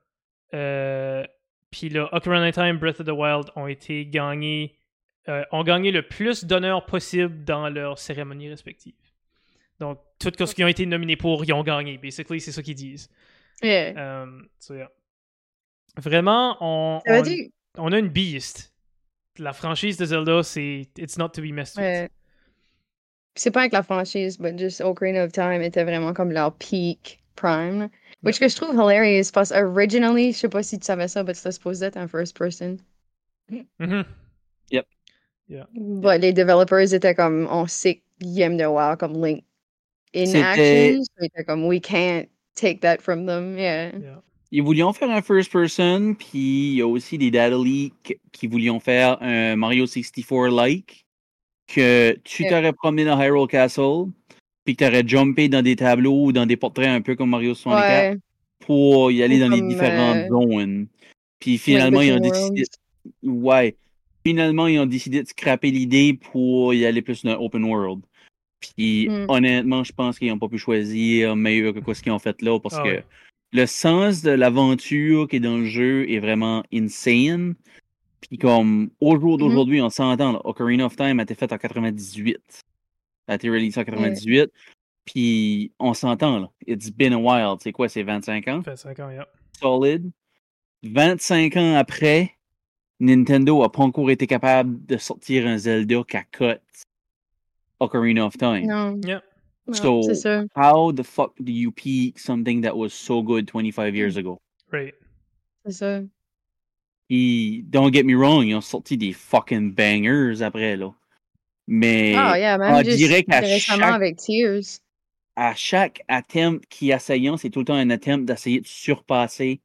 euh, 0.55 1.25
puis 1.71 1.89
là, 1.89 2.09
Ocarina 2.13 2.49
of 2.49 2.55
Time, 2.55 2.79
Breath 2.79 3.01
of 3.01 3.07
the 3.07 3.11
Wild 3.11 3.51
ont 3.57 3.67
été 3.67 4.07
gagnés, 4.07 4.77
euh, 5.29 5.45
ont 5.53 5.63
gagné 5.63 5.91
le 5.91 6.03
plus 6.03 6.45
d'honneurs 6.45 6.87
possible 6.87 7.45
dans 7.45 7.69
leurs 7.69 7.99
cérémonies 7.99 8.49
respectives. 8.49 8.95
Donc, 9.79 9.99
tout 10.19 10.33
ce 10.45 10.55
qu'ils 10.55 10.65
ont 10.65 10.69
été 10.69 10.87
nominés 10.87 11.17
pour, 11.17 11.45
ils 11.45 11.53
ont 11.53 11.63
gagné. 11.63 11.99
Basically, 11.99 12.41
c'est 12.41 12.53
ça 12.53 12.63
qu'ils 12.63 12.75
disent. 12.75 13.09
Yeah. 13.63 14.23
Um, 14.23 14.49
so 14.59 14.75
yeah. 14.75 14.91
Vraiment, 15.97 16.57
on, 16.61 17.01
a 17.07 17.99
une 17.99 18.09
beast. 18.09 18.73
La 19.39 19.53
franchise 19.53 19.97
de 19.97 20.05
Zelda, 20.05 20.43
c'est 20.43 20.89
It's 20.97 21.17
not 21.17 21.31
to 21.31 21.43
be 21.43 21.53
messed 21.53 21.77
with. 21.77 21.85
Ouais. 21.85 22.09
C'est 23.35 23.53
pas 23.53 23.61
avec 23.61 23.73
la 23.73 23.85
franchise, 23.85 24.41
mais 24.41 24.57
juste 24.59 24.81
Ocarina 24.81 25.25
of 25.25 25.33
Time 25.33 25.63
était 25.63 25.85
vraiment 25.85 26.13
comme 26.13 26.33
leur 26.33 26.57
peak 26.57 27.23
prime. 27.37 27.89
Which 28.23 28.41
que 28.41 28.49
je 28.49 28.57
trouve 28.57 28.75
hilarious 28.75 29.31
parce 29.33 29.51
que 29.51 29.63
originally, 29.63 30.33
je 30.33 30.39
sais 30.39 30.49
pas 30.49 30.63
si 30.63 30.79
tu 30.79 30.85
savais 30.85 31.07
ça, 31.09 31.23
mais 31.23 31.35
c'était 31.35 31.53
supposé 31.53 31.87
être 31.87 31.97
un 31.97 32.09
first 32.09 32.37
person. 32.37 32.79
Mhm. 33.79 34.05
But 36.03 36.21
les 36.21 36.33
developers 36.35 36.93
étaient 36.93 37.15
comme, 37.15 37.49
on 37.51 37.67
sait 37.67 38.03
qu'ils 38.21 38.41
aiment 38.41 38.59
de 38.59 38.65
voir 38.67 38.99
comme 38.99 39.15
Link 39.25 39.45
in 40.15 40.27
C'était- 40.27 40.43
action. 40.43 41.03
étaient 41.23 41.45
comme, 41.45 41.65
we 41.65 41.81
can't 41.81 42.27
take 42.55 42.81
that 42.81 42.99
from 43.01 43.25
them. 43.27 43.57
Yeah. 43.57 43.93
Yeah. 43.99 44.23
Ils 44.51 44.63
voulions 44.63 44.93
faire 44.93 45.11
un 45.11 45.23
first 45.23 45.51
person, 45.53 46.15
puis 46.15 46.73
il 46.73 46.75
y 46.77 46.83
a 46.83 46.87
aussi 46.87 47.17
des 47.19 47.31
data 47.31 47.57
leaks 47.57 48.19
qui 48.33 48.47
voulions 48.47 48.81
faire 48.81 49.17
un 49.23 49.57
Mario 49.57 49.87
64-like, 49.87 51.07
que 51.67 52.13
tu 52.25 52.43
Yeah. 52.43 52.51
t'aurais 52.51 52.73
promené 52.75 53.05
dans 53.07 53.19
Hyrule 53.19 53.47
Castle, 53.49 54.07
puis 54.69 54.77
que 54.77 54.85
tu 54.85 54.91
aurais 54.91 55.03
jumpé 55.09 55.49
dans 55.49 55.63
des 55.63 55.77
tableaux 55.77 56.27
ou 56.27 56.31
dans 56.33 56.45
des 56.45 56.59
portraits 56.59 56.89
un 56.89 57.01
peu 57.01 57.17
comme 57.17 57.31
Mario 57.31 57.55
64 57.55 58.13
Ouais. 58.13 58.19
pour 58.67 59.11
y 59.11 59.23
aller 59.23 59.39
dans 59.39 59.49
les 59.49 59.63
différentes 59.63 60.17
euh, 60.19 60.29
zones. 60.29 60.89
Puis 61.41 61.57
finalement, 61.57 62.03
ils 62.03 62.13
ont 62.13 62.21
décidé. 62.21 62.65
Ouais. 63.23 63.77
Finalement, 64.27 64.67
ils 64.67 64.79
ont 64.79 64.85
décidé 64.85 65.23
de 65.23 65.27
scraper 65.27 65.71
l'idée 65.71 66.13
pour 66.13 66.75
y 66.75 66.85
aller 66.85 67.01
plus 67.01 67.25
dans 67.25 67.41
open 67.41 67.65
world. 67.65 68.03
Puis 68.61 69.09
Mm. 69.09 69.25
honnêtement, 69.31 69.85
je 69.85 69.93
pense 69.95 70.19
qu'ils 70.19 70.29
n'ont 70.29 70.39
pas 70.39 70.49
pu 70.49 70.59
choisir 70.59 71.35
meilleur 71.35 71.73
que 71.73 71.79
quoi 71.81 71.95
ce 71.95 72.03
qu'ils 72.03 72.13
ont 72.13 72.19
fait 72.19 72.43
là 72.43 72.61
parce 72.61 72.75
Ah 72.75 72.83
que 72.83 72.89
ouais. 72.89 73.05
le 73.53 73.65
sens 73.65 74.21
de 74.21 74.33
l'aventure 74.33 75.29
qui 75.29 75.37
est 75.37 75.41
dans 75.41 75.57
le 75.57 75.65
jeu 75.65 76.05
est 76.11 76.19
vraiment 76.19 76.63
insane. 76.75 77.55
Puis 78.21 78.37
comme 78.37 78.91
au 79.01 79.19
jour 79.19 79.39
d'aujourd'hui, 79.39 79.81
on 79.81 79.89
s'entend, 79.89 80.43
Ocarina 80.45 80.85
of 80.85 80.95
Time 80.95 81.21
a 81.21 81.23
été 81.23 81.35
fait 81.35 81.51
en 81.55 81.57
98. 81.57 82.37
A 83.29 83.35
été 83.35 83.49
release 83.51 83.77
en 83.77 83.85
98. 83.85 84.51
Puis 85.05 85.73
on 85.79 85.95
s'entend, 85.95 86.39
là. 86.39 86.51
It's 86.67 86.91
been 86.91 87.13
a 87.13 87.19
while. 87.19 87.57
C'est 87.61 87.73
quoi, 87.73 87.89
c'est 87.89 88.03
25 88.03 88.49
ans? 88.49 88.63
Ça 88.65 88.71
fait 88.73 88.77
5 88.77 88.99
ans, 89.01 89.11
yeah. 89.11 89.27
solide. 89.61 90.11
25 90.83 91.57
ans 91.57 91.75
après, 91.77 92.33
Nintendo 93.01 93.63
a 93.63 93.71
pas 93.71 93.83
encore 93.83 94.11
été 94.11 94.27
capable 94.27 94.85
de 94.87 94.97
sortir 94.97 95.47
un 95.47 95.59
Zelda 95.59 96.03
qui 96.09 96.17
cote 96.33 96.61
Ocarina 97.81 98.27
of 98.27 98.37
Time. 98.37 98.67
Non. 98.67 99.01
Yeah. 99.05 99.23
So-. 99.73 100.03
How 100.57 100.93
the 100.93 101.03
fuck 101.03 101.35
do 101.41 101.53
you 101.53 101.71
peak 101.71 102.19
something 102.19 102.63
that 102.63 102.77
was 102.77 102.91
so 102.91 103.23
good 103.23 103.47
25 103.47 103.95
years 103.95 104.17
Mm. 104.17 104.21
ago? 104.21 104.39
Right. 104.73 104.95
C'est 105.67 105.73
ça. 105.73 106.01
Puis, 107.09 107.65
don't 107.71 107.93
get 107.93 108.05
me 108.05 108.15
wrong, 108.15 108.45
ils 108.47 108.55
ont 108.55 108.61
sorti 108.61 108.97
des 108.97 109.13
fucking 109.13 109.73
bangers 109.73 110.43
après, 110.43 110.77
là. 110.77 110.95
Mais 111.71 112.15
Ah, 112.17 112.39
yeah, 112.39 112.57
même 112.57 112.75
on 112.75 112.83
juste 112.83 112.97
dirait 112.97 113.23
qu'à 113.25 113.43
chaque- 113.59 113.81
avec 113.83 114.17
Tears. 114.17 114.63
à 115.37 115.55
chaque 115.55 116.03
attempt 116.09 116.65
qu'ils 116.71 116.91
essayent, 116.93 117.31
c'est 117.37 117.51
tout 117.51 117.59
le 117.61 117.65
temps 117.67 117.75
un 117.75 117.91
attempt 117.91 118.25
d'essayer 118.25 118.61
de 118.61 118.67
surpasser 118.67 119.61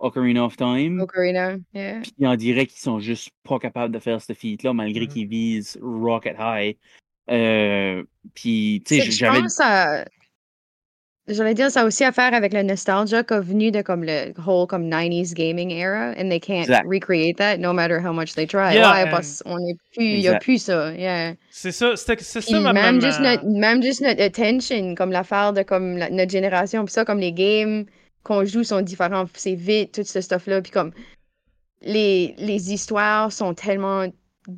Ocarina 0.00 0.46
of 0.46 0.56
Time. 0.56 0.98
Ocarina. 1.00 1.56
Yeah. 1.74 2.00
Puis 2.00 2.14
on 2.26 2.34
dirait 2.36 2.66
qu'ils 2.66 2.80
sont 2.80 2.98
juste 3.00 3.28
pas 3.44 3.58
capables 3.58 3.92
de 3.94 3.98
faire 4.00 4.20
ce 4.22 4.32
feat-là, 4.32 4.72
malgré 4.72 5.02
Mhm. 5.02 5.08
qu'ils 5.08 5.28
visent 5.28 5.78
Rocket 5.82 6.36
High. 6.40 6.76
Euh, 7.30 8.02
puis, 8.34 8.82
tu 8.84 8.96
sais, 8.96 9.00
C'est- 9.02 9.10
Je 9.12 9.16
j'avais. 9.18 9.40
pense 9.42 9.60
à. 9.60 10.04
J'allais 11.28 11.54
dire, 11.54 11.70
ça 11.70 11.82
a 11.82 11.84
aussi 11.86 12.02
à 12.02 12.10
faire 12.10 12.34
avec 12.34 12.52
le 12.52 12.64
nostalgia 12.64 13.22
qui 13.22 13.32
est 13.34 13.40
venu 13.40 13.70
de 13.70 13.80
comme 13.80 14.02
le 14.02 14.32
whole 14.44 14.66
comme 14.66 14.88
90s 14.88 15.34
gaming 15.34 15.70
era, 15.70 16.10
and 16.18 16.28
they 16.28 16.40
can't 16.40 16.62
Exact. 16.62 16.84
recreate 16.88 17.36
that 17.38 17.58
no 17.58 17.72
matter 17.72 18.00
how 18.00 18.12
much 18.12 18.34
they 18.34 18.44
try. 18.44 18.74
Yeah, 18.74 18.92
ouais, 19.04 19.10
parce 19.10 19.40
qu'on 19.44 19.58
est 19.58 19.76
plus, 19.94 20.04
il 20.04 20.20
y 20.20 20.26
a 20.28 20.38
plus 20.40 20.58
ça, 20.58 20.92
yeah. 20.94 21.34
C'est 21.50 21.70
ça, 21.70 21.94
c'est 21.96 22.20
ça 22.40 22.60
ma 22.60 22.72
même 22.72 23.00
juste 23.00 23.20
ma- 23.20 23.36
notre, 23.36 23.46
même 23.46 23.82
juste 23.82 24.00
notre 24.00 24.20
attention, 24.20 24.96
comme 24.96 25.12
l'affaire 25.12 25.52
de 25.52 25.62
comme 25.62 25.96
la- 25.96 26.10
notre 26.10 26.32
génération, 26.32 26.84
puis 26.84 26.92
ça, 26.92 27.04
comme 27.04 27.20
les 27.20 27.32
games 27.32 27.84
qu'on 28.24 28.44
joue 28.44 28.64
sont 28.64 28.80
différents, 28.82 29.26
c'est 29.34 29.54
vite, 29.54 29.92
tout 29.94 30.02
ce 30.04 30.20
stuff-là, 30.20 30.60
puis 30.60 30.72
comme 30.72 30.92
les, 31.82 32.34
les 32.38 32.72
histoires 32.72 33.30
sont 33.32 33.54
tellement 33.54 34.06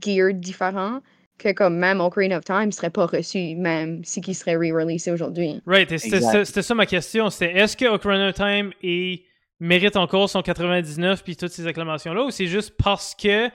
geared 0.03 0.41
différents 0.41 1.01
que 1.39 1.53
comme 1.53 1.77
même 1.77 2.01
Ocarina 2.01 2.39
of 2.39 2.45
Time 2.45 2.71
serait 2.73 2.91
pas 2.91 3.07
reçu, 3.07 3.55
même 3.57 4.05
si 4.05 4.21
qui 4.21 4.35
serait 4.35 4.55
re-releasé 4.57 5.11
aujourd'hui. 5.11 5.61
Right, 5.67 5.91
et 5.93 5.99
c'était 5.99 6.63
ça, 6.63 6.75
ma 6.75 6.87
question. 6.87 7.29
Est-ce 7.29 7.77
que 7.77 7.87
Ocarina 7.87 8.29
of 8.29 8.35
Time 8.35 8.73
est- 8.83 9.25
mérite 9.61 9.97
encore 9.97 10.29
son 10.29 10.43
99 10.43 11.23
puis 11.25 11.37
toutes 11.37 11.53
ces 11.53 11.67
acclamations-là 11.67 12.25
ou 12.25 12.31
c'est 12.31 12.47
juste 12.49 12.75
parce 12.83 13.15
que 13.15 13.49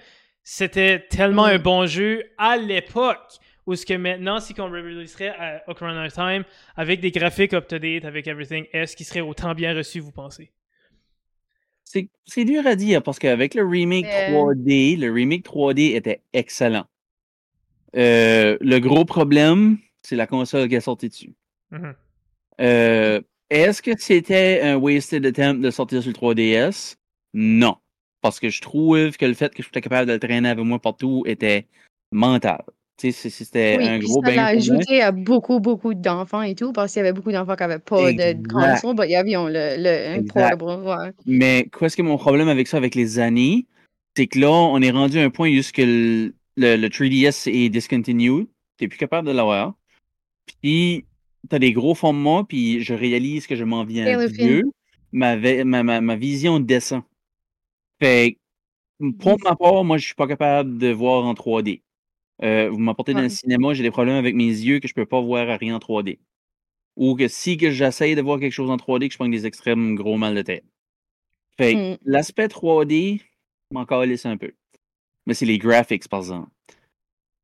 c'était 0.44 1.06
tellement 1.10 1.44
un 1.46 1.58
Mm. 1.60 1.62
bon 1.62 1.86
jeu 1.86 2.24
à 2.38 2.58
l'époque. 2.58 3.38
Ou 3.68 3.76
ce 3.76 3.86
que 3.86 3.94
maintenant, 3.94 4.40
si 4.40 4.56
on 4.60 4.66
releaserait 4.70 5.28
à 5.30 5.62
Ocarina 5.68 6.04
of 6.06 6.14
Time 6.14 6.44
avec 6.76 7.02
des 7.02 7.12
graphiques 7.12 7.54
up-to-date, 7.54 8.04
avec 8.06 8.28
everything, 8.28 8.66
est-ce 8.74 8.96
qu'il 8.96 9.06
serait 9.06 9.20
autant 9.22 9.54
bien 9.54 9.76
reçu, 9.76 10.00
vous 10.00 10.12
pensez? 10.12 10.52
C'est 11.84 12.10
c'est 12.26 12.46
dur 12.46 12.66
à 12.66 12.76
dire 12.76 13.02
parce 13.04 13.20
qu'avec 13.20 13.54
le 13.56 13.66
remake 13.66 14.06
Euh. 14.08 14.32
3D, 14.32 14.96
le 14.96 15.12
remake 15.12 15.44
3D 15.44 15.96
était 15.96 16.22
excellent. 16.34 16.86
Euh, 17.96 18.58
le 18.62 18.80
gros 18.80 19.06
problème, 19.06 19.78
c'est 20.04 20.16
la 20.16 20.28
console 20.28 20.70
qui 20.70 20.76
est 20.76 20.82
sortie 20.82 21.10
dessus. 21.10 21.34
Mhm. 21.72 21.94
Euh, 22.62 23.22
Est-ce 23.50 23.82
que 23.82 23.92
c'était 23.98 24.62
un 24.62 24.76
wasted 24.76 25.26
attempt 25.26 25.62
de 25.62 25.72
sortir 25.72 26.02
sur 26.04 26.10
le 26.12 26.16
3DS? 26.16 26.98
Non. 27.34 27.78
Parce 28.22 28.40
que 28.40 28.50
je 28.50 28.62
trouve 28.62 29.16
que 29.18 29.26
le 29.26 29.34
fait 29.34 29.54
que 29.56 29.64
je 29.64 29.70
sois 29.72 29.82
capable 29.82 30.08
de 30.08 30.14
le 30.14 30.20
traîner 30.20 30.50
avec 30.50 30.64
moi 30.64 30.78
partout 30.80 31.24
était 31.26 31.66
mental. 32.12 32.62
Tu 32.98 33.12
sais, 33.12 33.30
c'est- 33.30 33.30
c'était 33.30 33.76
Oui, 33.78 33.88
un 33.88 33.98
gros 34.00 34.22
ça 34.22 34.28
bain 34.28 34.36
pour 34.36 34.44
ajouté 34.44 35.02
à 35.02 35.12
beaucoup, 35.12 35.60
beaucoup 35.62 35.94
d'enfants 35.94 36.42
et 36.42 36.54
tout, 36.54 36.74
parce 36.74 36.92
qu'il 36.92 37.00
y 37.00 37.06
avait 37.06 37.14
beaucoup 37.14 37.32
d'enfants 37.32 37.56
qui 37.56 37.64
n'avaient 37.64 37.80
pas 37.80 38.12
de 38.12 38.48
console, 38.48 38.96
mais 39.00 39.06
il 39.06 39.12
y 39.12 39.16
avait 39.16 39.32
le, 39.32 40.18
le 40.18 40.24
portable, 40.28 40.64
ouais. 40.64 41.12
Mais 41.26 41.70
qu'est-ce 41.80 41.96
que 41.96 42.02
mon 42.02 42.18
problème 42.18 42.50
avec 42.50 42.68
ça, 42.68 42.76
avec 42.76 42.94
les 42.96 43.20
années, 43.20 43.66
c'est 44.18 44.28
que 44.28 44.38
là, 44.40 44.52
on 44.52 44.82
est 44.82 44.92
rendu 44.92 45.18
à 45.18 45.24
un 45.24 45.30
point 45.30 45.50
où 45.50 45.54
le, 45.54 46.34
le, 46.58 46.76
le 46.76 46.88
3DS 46.90 47.48
est 47.52 47.70
discontinued. 47.70 48.48
T'es 48.78 48.88
plus 48.88 48.98
capable 48.98 49.28
de 49.28 49.34
l'avoir. 49.34 49.76
Puis, 50.62 51.06
t'as 51.50 51.60
des 51.60 51.74
gros 51.74 51.96
formats, 51.96 52.44
puis 52.48 52.82
je 52.82 52.94
réalise 52.94 53.48
que 53.48 53.56
je 53.56 53.64
m'en 53.64 53.84
viens 53.86 54.06
vieux. 54.28 54.64
Ma, 55.12 55.36
ma, 55.38 55.84
ma, 55.84 56.02
ma 56.02 56.16
vision 56.16 56.60
descend. 56.60 57.04
Fait 58.02 58.38
que, 59.00 59.12
pour 59.20 59.38
ma 59.44 59.56
part, 59.56 59.84
moi, 59.84 59.98
je 59.98 60.06
suis 60.06 60.16
pas 60.16 60.28
capable 60.28 60.78
de 60.78 60.92
voir 60.92 61.26
en 61.26 61.34
3D. 61.34 61.82
Euh, 62.42 62.70
vous 62.70 62.80
m'apportez 62.80 63.14
dans 63.14 63.20
le 63.22 63.30
cinéma, 63.30 63.74
j'ai 63.74 63.84
des 63.84 63.92
problèmes 63.92 64.16
avec 64.16 64.34
mes 64.36 64.46
yeux 64.46 64.80
que 64.80 64.88
je 64.88 64.94
peux 64.94 65.06
pas 65.06 65.20
voir 65.20 65.50
à 65.50 65.58
rien 65.58 65.76
en 65.76 65.80
3D. 65.80 66.20
Ou 66.96 67.16
que 67.16 67.28
si 67.28 67.58
que 67.58 67.72
j'essaye 67.72 68.16
de 68.16 68.22
voir 68.22 68.40
quelque 68.40 68.54
chose 68.54 68.70
en 68.70 68.78
3D, 68.78 69.08
que 69.08 69.14
je 69.14 69.18
prends 69.18 69.28
des 69.30 69.46
extrêmes 69.46 69.96
gros 69.96 70.18
mal 70.18 70.36
de 70.36 70.42
tête. 70.42 70.64
Fait 71.58 71.74
que 71.74 71.94
Mm. 71.94 71.98
l'aspect 72.06 72.48
3D 72.48 73.22
m'en 73.72 73.86
calisse 73.86 74.26
un 74.26 74.38
peu. 74.38 74.54
Mais 75.30 75.36
c'est 75.36 75.46
les 75.46 75.60
graphics, 75.60 76.08
par 76.08 76.22
exemple. 76.22 76.50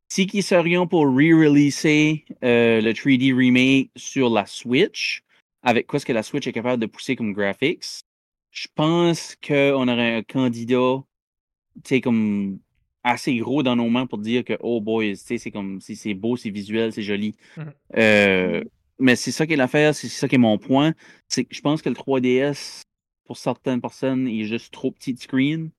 Si 0.09 0.25
qu'ils 0.25 0.41
serions 0.41 0.87
pour 0.87 1.03
re-releaser 1.05 2.25
euh, 2.43 2.81
le 2.81 2.93
3D 2.93 3.31
remake 3.31 3.91
sur 3.95 4.31
la 4.31 4.47
Switch, 4.47 5.21
avec 5.61 5.85
quoi 5.85 5.99
ce 5.99 6.05
que 6.07 6.11
la 6.11 6.23
Switch 6.23 6.47
est 6.47 6.51
capable 6.51 6.81
de 6.81 6.87
pousser 6.87 7.15
comme 7.15 7.31
graphics, 7.31 8.01
je 8.49 8.67
pense 8.73 9.35
qu'on 9.35 9.87
aurait 9.87 10.15
un 10.15 10.23
candidat, 10.23 11.03
tu 11.75 11.81
sais, 11.83 12.01
comme 12.01 12.57
assez 13.03 13.37
gros 13.37 13.61
dans 13.61 13.75
nos 13.75 13.89
mains 13.89 14.07
pour 14.07 14.17
dire 14.17 14.43
que, 14.43 14.57
oh 14.61 14.81
boy, 14.81 15.15
c'est 15.15 15.51
comme, 15.51 15.79
si 15.79 15.95
c'est 15.95 16.15
beau, 16.15 16.37
c'est 16.37 16.49
visuel, 16.49 16.91
c'est 16.91 17.03
joli. 17.03 17.35
Mhm. 17.55 17.73
Euh, 17.97 18.63
mais 18.97 19.15
c'est 19.15 19.31
ça 19.31 19.45
qui 19.45 19.53
est 19.53 19.57
l'affaire, 19.57 19.93
c'est 19.93 20.07
ça 20.07 20.27
qui 20.27 20.33
est 20.33 20.39
mon 20.39 20.57
point. 20.57 20.95
C'est 21.27 21.43
que 21.43 21.53
je 21.53 21.61
pense 21.61 21.83
que 21.83 21.89
le 21.89 21.95
3DS, 21.95 22.81
pour 23.25 23.37
certaines 23.37 23.79
personnes, 23.79 24.27
il 24.27 24.41
est 24.41 24.45
juste 24.45 24.73
trop 24.73 24.89
petit 24.89 25.13
de 25.13 25.19
screen. 25.19 25.69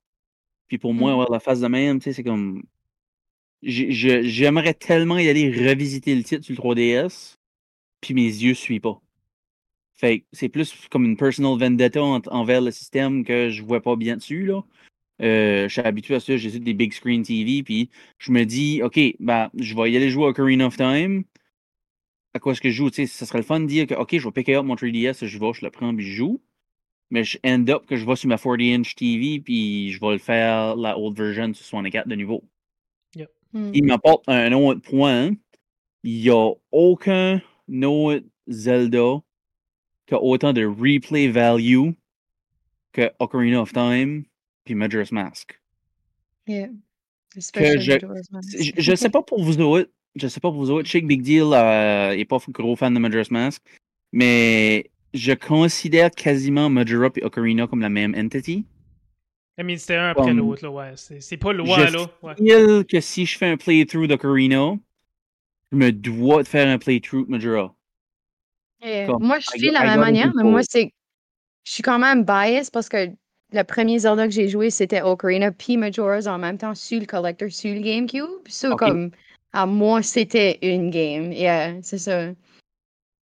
Puis 0.68 0.79
pour 0.79 0.94
moi, 0.94 1.11
Mhm. 1.11 1.14
avoir 1.14 1.31
la 1.31 1.40
face 1.40 1.61
de 1.61 1.68
même, 1.68 1.98
tu 1.98 2.05
sais, 2.05 2.12
c'est 2.12 2.24
comme. 2.24 2.62
J'aimerais 3.62 4.74
tellement 4.74 5.18
y 5.18 5.29
aller 5.29 5.50
revisiter 5.50 6.14
le 6.14 6.22
titre 6.22 6.44
sur 6.44 6.52
le 6.52 6.59
3DS, 6.59 7.38
puis 8.00 8.14
mes 8.14 8.22
yeux 8.26 8.55
suivent 8.55 8.81
pas. 8.83 9.00
Fait 9.94 10.20
que 10.20 10.26
c'est 10.33 10.48
plus 10.50 10.74
comme 10.90 11.05
une 11.07 11.16
personal 11.16 11.59
vendetta 11.59 12.02
en- 12.02 12.20
envers 12.29 12.61
le 12.61 12.70
système 12.70 13.24
que 13.24 13.50
je 13.50 13.62
vois 13.62 13.81
pas 13.83 13.96
bien 13.96 14.16
dessus, 14.16 14.46
là. 14.46 14.62
Euh, 15.22 15.68
je 15.68 15.72
suis 15.72 15.83
habitué 15.83 16.16
à 16.16 16.20
ça, 16.20 16.37
j'ai 16.37 16.59
des 16.61 16.74
big 16.74 16.92
screen 16.94 17.22
TV, 17.22 17.62
puis 17.64 17.90
je 18.18 18.33
me 18.33 18.44
dis, 18.44 18.83
OK, 18.83 18.98
ben, 19.20 19.50
je 19.59 19.74
vais 19.76 19.92
y 19.92 19.96
aller 19.96 20.11
jouer 20.11 20.26
à 20.26 20.29
Ocarina 20.29 20.66
of 20.66 20.76
Time. 20.76 21.24
À 22.35 22.38
quoi 22.38 22.52
est-ce 22.52 22.61
que 22.61 22.70
je 22.70 22.74
joue? 22.76 22.90
Tu 22.90 22.96
sais, 22.96 23.07
ça 23.07 23.26
serait 23.26 23.38
le 23.38 23.44
fun 23.44 23.59
de 23.61 23.66
dire 23.66 23.87
que, 23.87 23.94
OK, 23.94 24.16
je 24.18 24.24
vais 24.24 24.31
picker 24.33 24.55
up 24.57 24.64
mon 24.64 24.76
3DS, 24.76 25.24
je 25.26 25.38
vais, 25.38 25.52
je 25.55 25.64
le 25.64 25.70
prends, 25.70 25.94
puis 25.94 26.05
je 26.07 26.12
joue. 26.12 26.40
Mais 27.11 27.23
je 27.23 27.38
end 27.45 27.66
up 27.69 27.87
que 27.87 27.97
je 27.97 28.05
vais 28.05 28.16
sur 28.16 28.29
ma 28.29 28.37
40-inch 28.37 28.95
TV, 28.97 29.40
puis 29.40 29.92
je 29.92 30.01
vais 30.01 30.12
le 30.12 30.19
faire 30.19 30.75
la 30.77 30.99
old 30.99 31.16
version 31.16 31.55
sur 31.55 31.64
64 31.64 32.09
de 32.09 32.14
nouveau. 32.16 32.42
Mm. 33.53 33.71
Il 33.75 33.85
m'apporte 33.85 34.25
un 34.29 34.53
autre 34.53 34.81
point. 34.81 35.31
Il 36.03 36.21
n'y 36.21 36.31
a 36.31 36.53
aucun 36.73 37.40
autre 37.83 38.27
Zelda 38.49 39.23
qui 40.07 40.14
a 40.14 40.23
autant 40.23 40.53
de 40.53 40.64
replay 40.64 41.29
value 41.29 41.90
que 42.92 43.11
Ocarina 43.19 43.61
of 43.61 43.73
Time 43.73 44.25
puis 44.64 44.75
Majora's 44.75 45.12
Mask. 45.12 45.61
Yeah. 46.47 46.69
Especially 47.37 47.81
je-. 47.81 47.99
Je, 48.59 48.73
je 48.77 48.95
sais 48.95 49.11
pas 49.11 49.23
pour 49.23 49.42
vous 49.42 49.61
autres, 49.61 49.90
je 50.14 50.29
sais 50.29 50.40
pas 50.40 50.51
pour 50.51 50.61
vous 50.61 50.71
autres, 50.71 50.87
je 50.87 50.92
sais 50.92 51.01
que 51.01 51.07
Big 51.07 51.23
Deal 51.23 51.53
euh, 51.53 52.12
est 52.12 52.25
pas 52.25 52.38
gros 52.49 52.77
fan 52.77 52.95
de 52.95 52.99
Majora's 52.99 53.31
Mask, 53.31 53.62
mais 54.12 54.90
je 55.16 55.33
considère 55.33 56.11
quasiment 56.11 56.68
Majora 56.68 57.11
et 57.16 57.24
Ocarina 57.24 57.66
comme 57.66 57.81
la 57.81 57.88
même 57.88 58.14
entity. 58.14 58.64
I 59.59 59.62
mean, 59.62 59.79
c'était 59.79 59.96
un 59.96 60.11
après 60.11 60.35
l'autre, 60.35 60.62
là, 60.64 60.70
ouais. 60.70 60.92
C'est 60.96 61.20
c'est 61.20 61.38
pas 61.38 61.52
loin, 61.52 61.87
Je 61.87 61.92
là. 61.94 62.07
Ouais. 62.22 62.85
que 62.85 63.00
si 63.00 63.24
je 63.24 63.38
fais 63.38 63.46
un 63.46 63.57
playthrough 63.57 64.07
d'Ocarina, 64.07 64.74
je 65.72 65.76
me 65.76 65.90
dois 65.90 66.42
de 66.42 66.48
faire 66.48 66.68
un 66.68 66.79
playthrough 66.79 67.24
de 67.24 67.31
Majora. 67.31 67.74
Comme, 68.83 69.22
Moi, 69.22 69.38
je 69.38 69.46
suis 69.46 69.68
de 69.68 69.72
la 69.72 69.85
même 69.85 70.00
manière, 70.00 70.33
mais 70.37 70.44
moi, 70.44 70.61
c'est. 70.62 70.92
Je 71.64 71.72
suis 71.72 71.83
quand 71.83 71.98
même 71.98 72.24
biased 72.24 72.70
parce 72.70 72.88
que 72.88 73.09
le 73.52 73.62
premier 73.64 73.98
Zelda 73.98 74.26
que 74.29 74.33
j'ai 74.35 74.48
joué, 74.48 74.70
c'était 74.70 75.02
Ocarina 75.02 75.50
puis 75.50 75.76
Majora's 75.76 76.26
en 76.26 76.38
même 76.38 76.59
temps 76.59 76.74
sur 76.74 77.00
le 77.00 77.07
collector, 77.07 77.50
sur 77.50 77.74
le 77.74 77.81
GameCube. 77.81 78.46
So, 78.48 78.72
Ok. 78.72 78.79
comme, 78.79 79.11
à 79.52 79.66
moi, 79.66 80.02
c'était 80.02 80.59
une 80.62 80.90
game. 80.90 81.33
Yeah, 81.33 81.81
c'est 81.83 81.98
ça. 81.98 82.33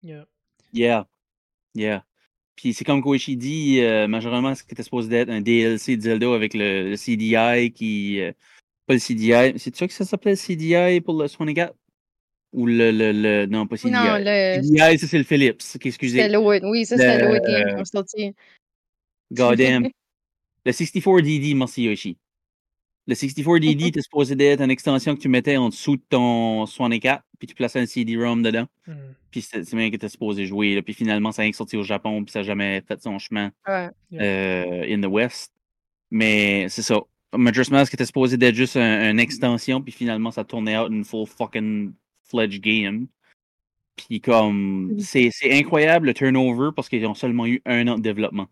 Yeah. 0.03 0.25
Yeah. 0.71 1.07
Yeah. 1.75 2.03
Puis 2.55 2.73
c'est 2.73 2.83
comme 2.83 3.01
Koichi 3.01 3.37
dit, 3.37 3.79
euh, 3.81 4.07
majoritairement, 4.07 4.53
ce 4.55 4.63
qui 4.63 4.73
était 4.73 4.83
supposé 4.83 5.15
être 5.15 5.29
un 5.29 5.41
DLC 5.41 5.97
de 5.97 6.01
Zelda 6.01 6.33
avec 6.33 6.53
le, 6.53 6.89
le 6.91 6.95
CDI 6.95 7.71
qui. 7.71 8.19
euh, 8.21 8.31
pas 8.85 8.93
le 8.93 8.99
CDI. 8.99 9.57
C'est 9.57 9.75
ça 9.75 9.87
que 9.87 9.93
ça 9.93 10.05
s'appelait 10.05 10.31
le 10.31 10.37
CDI 10.37 11.01
pour 11.01 11.19
le 11.21 11.27
64 11.27 11.73
Ou 12.53 12.65
le. 12.67 12.91
le, 12.91 13.11
le 13.13 13.45
non, 13.45 13.65
pas 13.67 13.77
CDI. 13.77 13.93
Non, 13.93 14.17
le. 14.19 14.61
CDI, 14.61 14.97
ça 14.99 15.07
c'est 15.07 15.17
le 15.17 15.23
Philips. 15.23 15.61
Excusez. 15.83 16.27
l'autre. 16.27 16.67
Oui, 16.69 16.85
ça, 16.85 16.97
c'était 16.97 17.17
Le- 17.25 17.39
game 17.75 17.85
sorti. 17.85 18.33
Goddamn. 19.31 19.87
Le 20.65 20.71
64DD, 20.71 21.55
merci 21.55 21.83
Yoshi. 21.83 22.17
Le 23.11 23.15
64DD 23.15 23.87
était 23.87 24.01
supposé 24.01 24.41
être 24.41 24.61
une 24.61 24.71
extension 24.71 25.15
que 25.15 25.19
tu 25.19 25.27
mettais 25.27 25.57
en 25.57 25.67
dessous 25.67 25.97
de 25.97 26.01
ton 26.07 26.65
64, 26.65 27.21
puis 27.37 27.45
tu 27.45 27.53
plaçais 27.55 27.81
un 27.81 27.85
CD-ROM 27.85 28.41
dedans. 28.41 28.67
Mhm. 28.87 28.95
Puis 29.29 29.41
c'est 29.41 29.69
bien 29.75 29.91
que 29.91 29.97
tu 29.97 30.07
supposé 30.07 30.45
jouer. 30.45 30.75
Là. 30.75 30.81
Puis 30.81 30.93
finalement, 30.93 31.33
ça 31.33 31.41
a 31.41 31.43
rien 31.43 31.51
sorti 31.51 31.75
au 31.75 31.83
Japon, 31.83 32.23
puis 32.23 32.31
ça 32.31 32.39
n'a 32.39 32.43
jamais 32.43 32.81
fait 32.87 33.01
son 33.01 33.19
chemin 33.19 33.51
Ouais. 33.67 33.89
euh, 34.13 34.85
in 34.95 35.01
the 35.01 35.11
West. 35.11 35.51
Mais 36.09 36.67
c'est 36.69 36.83
ça. 36.83 37.01
Majora's 37.35 37.69
Mask 37.69 37.93
était 37.93 38.05
supposé 38.05 38.37
être 38.39 38.55
juste 38.55 38.77
un- 38.77 39.11
une 39.11 39.19
extension, 39.19 39.81
puis 39.81 39.91
finalement, 39.91 40.31
ça 40.31 40.45
tournait 40.45 40.77
out 40.77 40.89
une 40.89 41.03
full 41.03 41.27
fucking 41.27 41.91
fledged 42.23 42.61
game. 42.61 43.07
Puis 43.97 44.21
comme, 44.21 44.93
Mhm. 44.93 44.99
c'est 45.01 45.29
c'est 45.33 45.51
incroyable 45.51 46.07
le 46.07 46.13
turnover 46.13 46.69
parce 46.73 46.87
qu'ils 46.87 47.05
ont 47.05 47.13
seulement 47.13 47.45
eu 47.45 47.61
un 47.65 47.85
an 47.89 47.95
de 47.97 48.01
développement. 48.01 48.47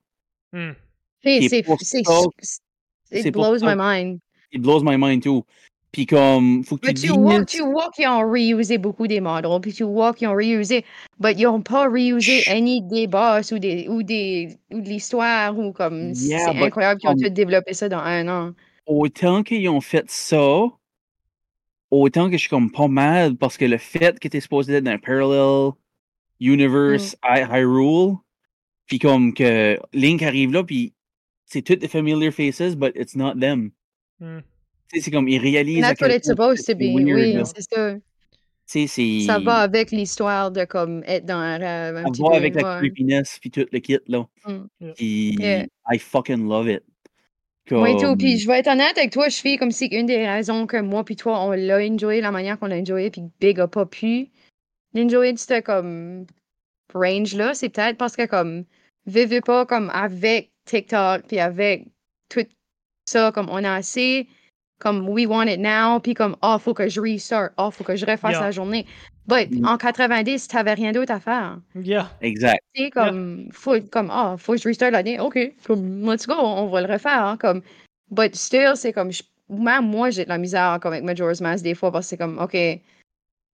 Et 3.11 3.21
C'est. 3.21 3.31
blows 3.31 3.59
my 3.61 3.75
mind. 3.77 4.19
It 4.51 4.61
blows 4.61 4.83
my 4.83 4.97
mind 4.97 5.23
too. 5.23 5.45
Puis 5.91 6.05
comme, 6.05 6.63
faut 6.63 6.77
que 6.77 6.87
Mais 6.87 6.93
tu 6.93 7.01
tu 7.01 7.09
vois, 7.09 7.43
tu 7.45 7.61
vois 7.63 7.89
qu'ils 7.95 8.07
ont 8.07 8.19
reusé 8.21 8.77
beaucoup 8.77 9.07
des 9.07 9.19
modèles, 9.21 9.59
puis 9.61 9.73
tu 9.73 9.83
vois 9.83 10.13
qu'ils 10.13 10.27
ont 10.27 10.33
reusé, 10.35 10.85
mais 11.19 11.33
ils 11.33 11.43
n'ont 11.43 11.61
pas 11.61 11.87
reusé 11.89 12.41
Chut. 12.41 12.47
any 12.47 12.81
des 12.83 13.07
boss 13.07 13.51
ou 13.51 13.57
des 13.59 13.87
ou 13.89 14.03
des 14.03 14.57
ou 14.71 14.81
de 14.81 14.87
l'histoire 14.87 15.57
ou 15.57 15.71
comme 15.73 16.13
Yeah, 16.13 16.39
c'est 16.45 16.63
incroyable 16.63 16.99
qu'ils 16.99 17.09
ont 17.09 17.15
tout 17.15 17.29
développé 17.29 17.73
ça 17.73 17.89
dans 17.89 17.97
un 17.99 18.27
an. 18.27 18.53
autant 18.85 19.41
qu'ils 19.43 19.67
ont 19.69 19.81
fait 19.81 20.09
ça, 20.09 20.61
autant 21.91 22.27
que 22.27 22.33
je 22.33 22.41
suis 22.41 22.49
comme 22.49 22.71
pas 22.71 22.87
mal 22.87 23.35
parce 23.35 23.57
que 23.57 23.65
le 23.65 23.77
fait 23.77 24.19
que 24.19 24.27
t'es 24.27 24.39
supposé 24.39 24.73
être 24.75 24.83
dans 24.83 24.91
un 24.91 24.99
parallel 24.99 25.71
universe 26.39 27.15
Hy- 27.23 27.45
Hyrule, 27.49 28.17
puis 28.85 28.99
comme 28.99 29.33
que 29.33 29.79
Link 29.93 30.21
arrive 30.21 30.53
là, 30.53 30.63
puis 30.63 30.93
c'est 31.45 31.63
toutes 31.63 31.79
des 31.79 31.87
familiar 31.87 32.31
faces, 32.31 32.75
but 32.75 32.91
it's 32.95 33.15
not 33.15 33.39
them. 33.39 33.71
Sais, 34.91 35.01
c'est 35.01 35.11
comme, 35.11 35.27
ils 35.27 35.37
réalisent 35.39 35.85
supposed 36.23 36.57
to 36.57 36.63
c'est 36.63 36.75
be. 36.75 36.81
weird, 36.95 37.15
Oui, 37.15 37.33
là. 37.33 37.43
c'est 37.45 37.61
ça. 37.61 37.95
Ça 39.25 39.39
va 39.39 39.55
avec 39.57 39.89
l'histoire 39.91 40.51
de 40.51 40.63
comme 40.65 41.03
être 41.07 41.25
dans 41.25 41.37
un 41.37 41.57
rêve 41.57 41.97
un 41.97 42.03
Ça 42.13 42.23
va 42.23 42.29
peu. 42.29 42.35
avec 42.35 42.55
la 42.55 42.77
creepiness, 42.77 43.39
puis 43.39 43.49
tout 43.49 43.65
le 43.71 43.79
kit, 43.79 43.97
là. 44.07 44.25
Mm. 44.45 44.51
Yeah. 44.79 44.93
Puis, 44.95 45.35
Yeah. 45.39 45.65
I 45.91 45.97
fucking 45.99 46.47
love 46.47 46.69
it. 46.69 46.83
Moi 47.71 47.89
et 47.91 47.93
tout. 47.97 47.99
Comme- 48.01 48.17
Puis 48.17 48.39
je 48.39 48.47
vais 48.47 48.59
être 48.59 48.67
honnête 48.67 48.97
avec 48.97 49.11
toi, 49.11 49.29
je 49.29 49.37
fais 49.39 49.57
comme 49.57 49.69
si 49.71 49.85
une 49.87 50.07
des 50.07 50.27
raisons 50.27 50.65
que 50.67 50.77
moi 50.81 51.03
puis 51.03 51.15
toi, 51.15 51.39
on 51.45 51.51
l'a 51.51 51.77
enjoyé, 51.79 52.19
la 52.21 52.31
manière 52.31 52.57
qu'on 52.59 52.65
l'a 52.67 52.77
enjoyé, 52.77 53.11
puis 53.11 53.21
Big 53.39 53.59
a 53.59 53.67
pas 53.67 53.85
pu 53.85 54.29
l'enjoyer 54.95 55.33
de 55.33 55.37
cette 55.37 55.65
comme 55.65 56.25
range-là, 56.95 57.53
c'est 57.53 57.69
peut-être 57.69 57.97
parce 57.97 58.15
que 58.15 58.25
comme 58.25 58.65
vivez 59.05 59.41
pas 59.41 59.65
comme 59.67 59.89
avec 59.91 60.51
TikTok 60.65 61.23
puis 61.27 61.39
avec 61.39 61.85
tout 62.27 62.45
ça, 63.09 63.31
comme 63.31 63.49
on 63.49 63.63
a 63.63 63.73
assez 63.73 64.27
comme 64.79 65.09
we 65.09 65.27
want 65.27 65.47
it 65.47 65.59
now, 65.59 65.99
puis 65.99 66.13
comme 66.13 66.37
ah, 66.41 66.57
faut 66.57 66.73
que 66.73 66.87
je 66.87 67.01
restart, 67.01 67.49
ah, 67.57 67.69
faut 67.69 67.83
que 67.83 67.97
je 67.97 68.05
refasse 68.05 68.31
Yeah. 68.31 68.41
la 68.41 68.51
journée. 68.51 68.85
But 69.27 69.51
Mm. 69.51 69.65
en 69.65 69.77
90, 69.77 70.47
t'avais 70.47 70.73
rien 70.73 70.93
d'autre 70.93 71.11
à 71.11 71.19
faire. 71.19 71.57
Yeah. 71.75 72.09
Exact. 72.21 72.61
Tu 72.73 72.83
sais, 72.85 72.89
comme, 72.89 73.49
faut, 73.51 73.75
comme, 73.91 74.09
ah, 74.09 74.35
faut 74.37 74.53
que 74.53 74.59
je 74.59 74.69
restart 74.69 74.91
l'année. 74.91 75.19
OK, 75.19 75.37
comme, 75.67 76.09
let's 76.09 76.25
go, 76.25 76.33
on 76.39 76.67
va 76.67 76.81
le 76.81 76.91
refaire. 76.93 77.25
hein, 77.25 77.37
comme, 77.37 77.61
but 78.09 78.33
still, 78.35 78.71
c'est 78.75 78.93
comme, 78.93 79.11
je- 79.11 79.23
même 79.49 79.85
moi, 79.85 80.11
j'ai 80.11 80.23
de 80.23 80.29
la 80.29 80.37
misère 80.37 80.79
comme 80.81 80.93
avec 80.93 81.03
Majora's 81.03 81.41
Mask 81.41 81.61
des 81.63 81.75
fois 81.75 81.91
parce 81.91 82.05
que 82.05 82.09
c'est 82.11 82.17
comme, 82.17 82.39
OK, 82.39 82.55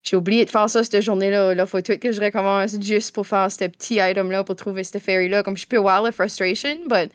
j'ai 0.03 0.15
oublié 0.15 0.45
de 0.45 0.51
faire 0.51 0.69
ça 0.69 0.83
cette 0.83 1.01
journée-là. 1.01 1.55
Là, 1.55 1.65
faut 1.65 1.81
tout 1.81 1.97
que 1.97 2.11
je 2.11 2.21
recommence 2.21 2.79
juste 2.79 3.15
pour 3.15 3.25
faire 3.25 3.51
ce 3.51 3.65
petit 3.65 3.95
item-là, 3.95 4.43
pour 4.43 4.55
trouver 4.55 4.83
cette 4.83 5.01
fairy-là. 5.01 5.41
Comme, 5.41 5.57
je 5.57 5.65
peux 5.65 5.77
voir 5.77 6.03
la 6.03 6.11
frustration, 6.11 6.75
but 6.87 7.11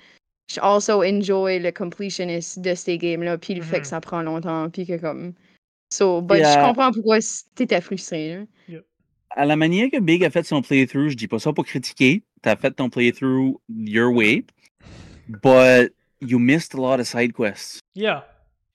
also 0.59 1.03
enjoy 1.03 1.59
le 1.61 1.71
completionist 1.73 2.59
de 2.61 2.75
ces 2.75 2.99
games-là, 2.99 3.39
puis 3.39 3.55
le 3.55 3.63
fait 3.63 3.77
Mhm. 3.77 3.83
que 3.83 3.87
ça 3.87 4.01
prend 4.01 4.23
longtemps, 4.23 4.69
puis 4.71 4.87
que 4.87 4.97
comme. 4.99 5.33
So, 5.93 6.21
but 6.23 6.37
je 6.37 6.41
Yeah. 6.43 6.67
comprends 6.69 6.93
pourquoi 6.93 7.19
t'étais 7.55 7.81
frustré. 7.81 8.47
Là. 8.69 8.79
À 9.31 9.45
la 9.47 9.55
manière 9.57 9.89
que 9.91 10.01
Big 10.01 10.25
a 10.25 10.31
fait 10.31 10.45
son 10.45 10.61
playthrough, 10.63 11.09
je 11.09 11.17
dis 11.17 11.29
pas 11.29 11.39
ça 11.39 11.53
pour 11.53 11.65
critiquer. 11.65 12.23
T'as 12.43 12.57
fait 12.57 12.71
ton 12.73 12.89
playthrough 12.91 13.61
your 13.69 14.13
way. 14.13 14.45
But 15.29 15.93
you 16.21 16.39
missed 16.39 16.75
a 16.75 16.79
lot 16.79 17.01
of 17.01 17.07
side 17.07 17.33
quests. 17.33 17.81
Yeah. 17.95 18.25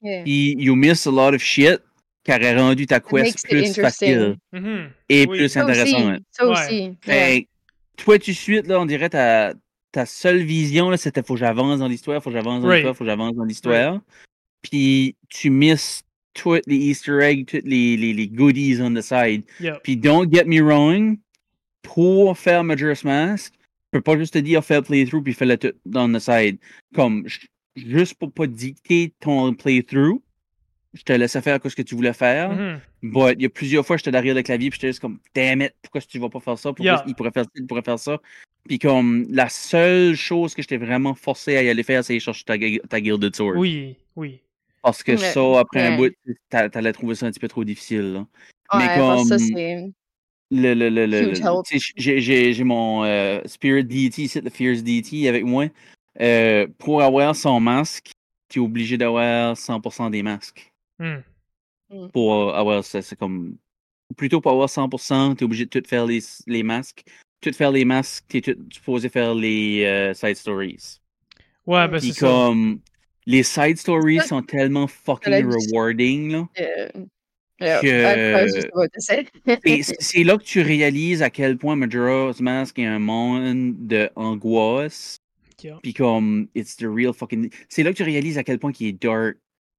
Yeah. 0.01 0.23
Puis 0.23 0.55
you 0.57 0.75
missed 0.75 1.07
a 1.07 1.11
lot 1.11 1.33
of 1.33 1.41
shit 1.41 1.81
qui 2.23 2.31
aurait 2.31 2.55
rendu 2.57 2.85
ta 2.87 2.99
quest 2.99 3.43
plus 3.47 3.73
facile 3.75 3.77
interesting. 3.77 4.35
Mhm. 4.53 4.89
et 5.09 5.25
Oui. 5.27 5.37
plus 5.37 5.49
Ça 5.49 5.65
aussi, 5.65 5.71
intéressante. 5.71 6.21
ça 6.31 6.45
aussi. 6.47 6.75
yeah. 6.83 6.93
Fait 7.01 7.47
que 7.97 8.03
toi, 8.03 8.17
de 8.17 8.23
suite, 8.23 8.67
là, 8.67 8.79
on 8.79 8.85
dirait 8.85 9.09
ta, 9.09 9.53
ta 9.95 10.05
seule 10.05 10.43
vision, 10.43 10.89
là, 10.89 10.97
c'était 10.97 11.23
faut 11.23 11.35
que 11.35 11.39
j'avance 11.39 11.79
dans 11.79 11.87
l'histoire, 11.87 12.21
faut 12.21 12.29
que 12.29 12.35
j'avance 12.35 12.61
dans 12.61 12.67
Right. 12.67 12.79
l'histoire, 12.79 12.95
faut 12.97 13.05
que 13.05 13.09
j'avance 13.09 13.33
dans 13.33 13.45
l'histoire. 13.45 14.01
Puis 14.61 15.15
tu 15.29 15.49
misses 15.49 16.03
tous 16.33 16.59
les 16.67 16.75
Easter 16.75 17.19
eggs, 17.21 17.45
toutes 17.45 17.63
les, 17.63 17.95
les, 17.95 18.11
les 18.13 18.27
goodies 18.27 18.81
on 18.81 18.93
the 18.93 19.01
side. 19.01 19.43
Puis 19.83 19.95
don't 19.95 20.29
get 20.29 20.43
me 20.45 20.59
wrong, 20.61 21.17
pour 21.81 22.37
faire 22.37 22.63
Majora's 22.65 23.05
Mask, 23.05 23.53
je 23.93 23.99
peux 23.99 24.01
pas 24.01 24.17
juste 24.17 24.33
te 24.33 24.39
dire 24.39 24.63
fais 24.65 24.75
le 24.75 24.81
playthrough 24.81 25.23
puis 25.23 25.33
fais 25.33 25.45
le 25.45 25.57
tout 25.57 25.71
on 25.95 26.11
the 26.11 26.19
side. 26.19 26.57
Comme, 26.93 27.25
juste 27.77 28.15
pour 28.15 28.33
pas 28.33 28.47
dicter 28.47 29.13
ton 29.21 29.53
playthrough, 29.53 30.21
je 30.93 31.03
te 31.03 31.13
laissais 31.13 31.41
faire 31.41 31.59
ce 31.63 31.75
que 31.75 31.81
tu 31.83 31.95
voulais 31.95 32.11
faire. 32.13 32.51
Mhm. 32.51 32.79
But 33.03 33.35
il 33.37 33.43
y 33.43 33.45
a 33.45 33.49
plusieurs 33.49 33.85
fois, 33.85 33.95
j'étais 33.97 34.11
derrière 34.11 34.35
le 34.35 34.41
clavier, 34.41 34.69
puis 34.69 34.77
j'étais 34.77 34.87
juste 34.89 34.99
comme, 34.99 35.19
damn 35.33 35.61
it, 35.61 35.73
pourquoi 35.81 36.01
tu 36.01 36.19
vas 36.19 36.29
pas 36.29 36.39
faire 36.41 36.57
ça? 36.57 36.69
Pourquoi 36.73 36.85
Yeah. 36.85 37.03
il 37.07 37.15
pourrait 37.15 37.31
faire 37.31 37.43
ça, 37.45 37.49
il 37.55 37.65
pourrait 37.67 37.81
faire 37.83 37.99
ça? 37.99 38.19
Puis 38.67 38.79
comme, 38.79 39.27
la 39.29 39.47
seule 39.49 40.15
chose 40.15 40.55
que 40.55 40.61
j'étais 40.61 40.77
vraiment 40.77 41.13
forcé 41.13 41.55
à 41.57 41.63
y 41.63 41.69
aller 41.69 41.83
faire, 41.83 42.03
c'est 42.03 42.19
chercher 42.19 42.43
ta, 42.43 42.55
ta 42.89 43.01
Gilded 43.03 43.35
Sword. 43.35 43.57
Oui, 43.57 43.95
oui. 44.15 44.39
Parce 44.81 45.03
que 45.03 45.11
Ouais. 45.13 45.17
ça, 45.17 45.59
après 45.59 45.81
un 45.87 45.97
bout, 45.97 46.13
t'a- 46.49 46.69
t'allais 46.69 46.93
trouver 46.93 47.15
ça 47.15 47.25
un 47.27 47.31
petit 47.31 47.39
peu 47.39 47.47
trop 47.47 47.63
difficile. 47.63 48.13
Là. 48.13 48.19
Ouais, 48.73 48.79
Mais 48.79 48.87
parce 48.97 49.23
que 49.23 49.27
ça, 49.29 49.37
comme- 49.37 49.55
c'est. 49.55 49.91
Le, 50.51 50.73
le, 50.75 50.89
le, 50.89 51.33
j'ai- 51.97 52.19
j'ai 52.21 52.53
j'ai 52.53 52.63
mon 52.63 53.03
euh, 53.03 53.41
Spirit 53.45 53.83
Deity 53.83 54.25
ici, 54.25 54.39
le 54.41 54.49
Fierce 54.51 54.83
Deity 54.83 55.27
avec 55.27 55.43
moi. 55.43 55.65
Euh, 56.21 56.67
pour 56.77 57.01
avoir 57.01 57.35
son 57.35 57.59
masque, 57.59 58.11
tu 58.49 58.59
es 58.59 58.61
obligé 58.61 58.95
d'avoir 58.97 59.57
100% 59.57 60.09
des 60.11 60.21
masques. 60.23 60.69
Hmm. 60.99 61.17
pour 62.13 62.55
avoir 62.55 62.83
ça. 62.83 63.01
C'est 63.01 63.15
comme. 63.17 63.57
Plutôt 64.17 64.39
pour 64.39 64.51
avoir 64.51 64.69
100%, 64.69 65.35
tu 65.35 65.43
es 65.43 65.45
obligé 65.45 65.65
de 65.65 65.69
tout 65.69 65.83
faire 65.87 66.05
les, 66.05 66.19
les 66.47 66.61
masques. 66.63 67.03
Tout 67.49 67.53
faire 67.55 67.71
les 67.71 67.85
masques, 67.85 68.25
tu 68.27 68.37
es 68.39 68.55
supposé 68.71 69.09
faire 69.09 69.35
les 69.35 69.83
euh, 69.85 70.13
side 70.13 70.35
stories. 70.35 70.99
Ouais, 71.67 71.87
ben 71.87 71.99
c'est 71.99 72.11
ça. 72.13 72.19
comme. 72.27 72.79
Les 73.27 73.43
side 73.43 73.77
stories 73.77 74.19
Ouais. 74.19 74.25
sont 74.27 74.41
tellement 74.41 74.87
fucking 74.87 75.45
rewarding, 75.45 76.31
là. 76.31 76.47
yeah, 77.59 77.79
Que- 77.81 78.47
c- 79.83 79.95
c'est 79.99 80.23
là 80.23 80.37
que 80.37 80.43
tu 80.43 80.61
réalises 80.61 81.21
à 81.23 81.29
quel 81.29 81.57
point 81.57 81.75
Majora's 81.75 82.39
Mask 82.39 82.77
est 82.79 82.85
un 82.85 82.99
monde 82.99 83.75
de 83.87 84.09
angoisse. 84.15 85.17
Yeah. 85.63 85.79
Puis 85.81 85.93
comme, 85.93 86.47
it's 86.53 86.75
the 86.75 86.85
real 86.85 87.13
fucking. 87.13 87.49
C'est 87.69 87.81
là 87.83 87.91
que 87.91 87.97
tu 87.97 88.03
réalises 88.03 88.37
à 88.37 88.43
quel 88.43 88.59
point 88.59 88.71
il 88.79 88.87
est 88.87 89.01
dark. 89.03 89.37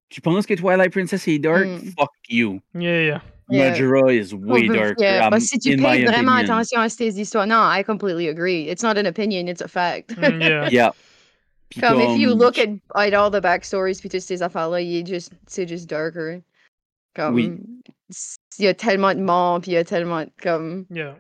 Tu 0.09 0.21
penses 0.21 0.47
que 0.47 0.55
Twilight 0.55 0.91
Princess 0.93 1.29
est 1.29 1.39
dark? 1.39 1.67
Mm. 1.67 1.91
Fuck 1.99 2.11
you. 2.29 2.61
Yeah, 2.75 3.03
yeah. 3.05 3.23
Yeah. 3.49 3.71
Majora 3.71 4.13
is 4.13 4.35
way 4.35 4.67
Well, 4.69 4.77
darker. 4.77 4.97
yeah, 5.05 5.25
um, 5.27 5.31
parce 5.31 5.45
si 5.45 5.59
tu 5.59 5.73
in 5.73 5.81
my 5.81 6.05
vraiment 6.05 6.33
opinion. 6.39 6.45
attention 6.59 6.81
à 6.81 6.89
ces 6.89 7.17
histoires, 7.19 7.47
non, 7.47 7.63
I 7.71 7.83
completely 7.85 8.29
agree. 8.29 8.69
It's 8.69 8.83
not 8.83 8.97
an 8.99 9.07
opinion, 9.07 9.47
it's 9.47 9.61
a 9.63 9.69
fact. 9.69 10.17
Mm, 10.17 10.41
yeah. 10.43 10.69
Yeah. 10.73 10.91
Puis 11.71 11.81
Comme 11.81 12.01
if 12.01 12.19
you 12.19 12.33
look 12.35 12.59
at, 12.59 12.69
at 12.95 13.13
all 13.15 13.31
the 13.31 13.41
backstories 13.41 14.01
puis 14.01 14.09
toutes 14.09 14.23
ces 14.23 14.41
affaires-là, 14.43 14.81
il 14.81 14.97
est 15.03 15.07
juste, 15.07 15.33
c'est 15.47 15.67
juste 15.69 15.89
darker. 15.89 16.43
Comme, 17.15 17.35
Oui. 17.35 17.53
s- 18.11 18.37
il 18.59 18.65
y 18.65 18.69
a 18.69 18.75
tellement 18.75 19.15
de 19.15 19.21
morts 19.21 19.61
puis 19.61 19.73
il 19.73 19.75
y 19.75 19.77
a 19.79 19.85
tellement 19.85 20.21
de, 20.23 20.31
comme, 20.43 20.85
Yeah. 20.91 21.15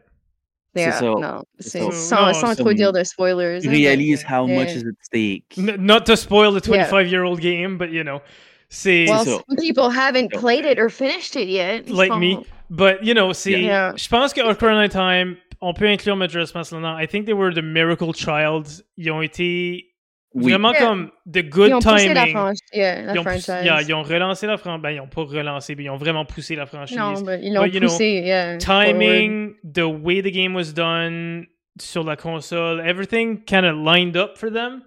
C'est 0.74 0.82
yeah, 0.82 0.92
ça, 0.92 1.04
non, 1.06 1.42
c'est 1.58 1.68
c'est 1.70 1.80
ça. 1.80 1.90
sans, 1.90 2.26
Non, 2.26 2.32
sans 2.34 2.46
c'est 2.54 2.56
trop 2.62 2.72
dire 2.74 2.92
de 2.92 3.02
spoilers. 3.02 3.60
Tu 3.62 3.68
hein, 3.68 3.70
mais- 3.70 4.24
how 4.28 4.46
Yeah. 4.46 4.58
much 4.58 4.74
is 4.74 4.84
at 4.86 4.94
stake. 5.02 5.44
N- 5.56 5.76
not 5.78 6.00
to 6.04 6.16
spoil 6.16 6.52
the 6.52 6.66
Yeah. 6.66 6.84
25 6.84 7.08
year 7.10 7.22
old 7.24 7.40
game, 7.40 7.78
but 7.78 7.90
you 7.90 8.02
know, 8.04 8.20
c'est 8.68 9.06
Well, 9.08 9.24
some 9.24 9.56
people 9.58 9.90
haven't 9.90 10.30
played 10.32 10.64
it 10.64 10.78
or 10.78 10.88
finished 10.90 11.36
it 11.36 11.48
yet. 11.48 11.88
like 11.88 12.12
so- 12.12 12.18
me. 12.18 12.38
But 12.68 13.02
you 13.04 13.14
know, 13.14 13.32
c'est. 13.32 13.60
Yeah. 13.62 13.94
Je 13.96 14.08
pense 14.08 14.32
que 14.32 14.40
Ocarina 14.40 14.84
of 14.86 14.90
Time, 14.90 15.36
on 15.60 15.72
peut 15.72 15.86
inclure 15.86 16.16
Majora's 16.16 16.52
Mask 16.54 16.72
là-dedans. 16.72 16.98
I 17.00 17.06
think 17.06 17.26
they 17.26 17.32
were 17.34 17.52
the 17.54 17.62
Miracle 17.62 18.12
Child. 18.12 18.66
Ils 18.96 19.10
ont 19.12 19.22
été 19.22 19.92
Oui. 20.34 20.50
vraiment 20.52 20.72
Yeah. 20.72 20.80
comme 20.80 21.10
the 21.32 21.42
good 21.48 21.68
Ils 21.70 21.74
ont 21.74 21.78
poussé 21.80 22.08
la, 22.12 22.22
timing. 22.22 22.32
franchise, 22.34 22.60
yeah, 22.74 23.02
la 23.02 23.12
Ils 23.14 23.18
ont, 23.20 23.22
poussé- 23.22 23.40
franchise. 23.44 23.64
yeah, 23.64 23.82
ils 23.82 23.94
ont 23.94 24.02
relancé 24.02 24.46
la 24.48 24.56
franchise. 24.58 24.82
Ben, 24.82 24.90
ils 24.90 25.00
ont 25.00 25.06
pas 25.06 25.22
relancé, 25.22 25.74
mais 25.76 25.84
ils 25.84 25.90
ont 25.90 25.96
vraiment 25.96 26.24
poussé 26.24 26.56
la 26.56 26.66
franchise. 26.66 26.98
Non, 26.98 27.14
mais 27.22 27.40
ils 27.42 27.54
l'ont 27.54 27.62
But, 27.62 27.72
you 27.72 27.80
know, 27.80 27.88
poussé, 27.88 28.20
yeah. 28.24 28.58
forward. 28.58 28.98
timing, 28.98 29.54
the 29.64 29.84
way 29.86 30.20
the 30.20 30.32
game 30.34 30.54
was 30.56 30.72
done 30.74 31.46
sur 31.80 32.02
la 32.02 32.16
console, 32.16 32.80
everything 32.80 33.44
kind 33.44 33.64
of 33.64 33.76
lined 33.76 34.16
up 34.16 34.36
for 34.36 34.50
them. 34.52 34.82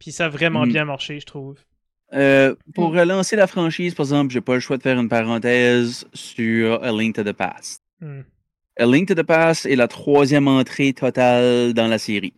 Puis 0.00 0.12
ça 0.12 0.24
a 0.26 0.28
vraiment 0.30 0.64
Mm. 0.64 0.68
bien 0.72 0.84
marché, 0.86 1.20
je 1.20 1.26
trouve. 1.26 1.58
Euh, 2.14 2.54
pour 2.74 2.92
Mm. 2.92 2.98
relancer 2.98 3.36
la 3.36 3.46
franchise, 3.46 3.94
par 3.94 4.04
exemple, 4.06 4.32
j'ai 4.32 4.40
pas 4.40 4.54
le 4.54 4.60
choix 4.60 4.78
de 4.78 4.82
faire 4.82 4.98
une 4.98 5.08
parenthèse 5.08 6.06
sur 6.14 6.82
A 6.82 6.90
Link 6.90 7.14
to 7.16 7.22
the 7.22 7.32
Past. 7.32 7.82
Mm. 8.00 8.20
A 8.78 8.86
Link 8.86 9.08
to 9.08 9.14
the 9.14 9.22
Past 9.22 9.66
est 9.66 9.76
la 9.76 9.88
troisième 9.88 10.48
entrée 10.48 10.92
totale 10.92 11.74
dans 11.74 11.86
la 11.86 11.98
série. 11.98 12.32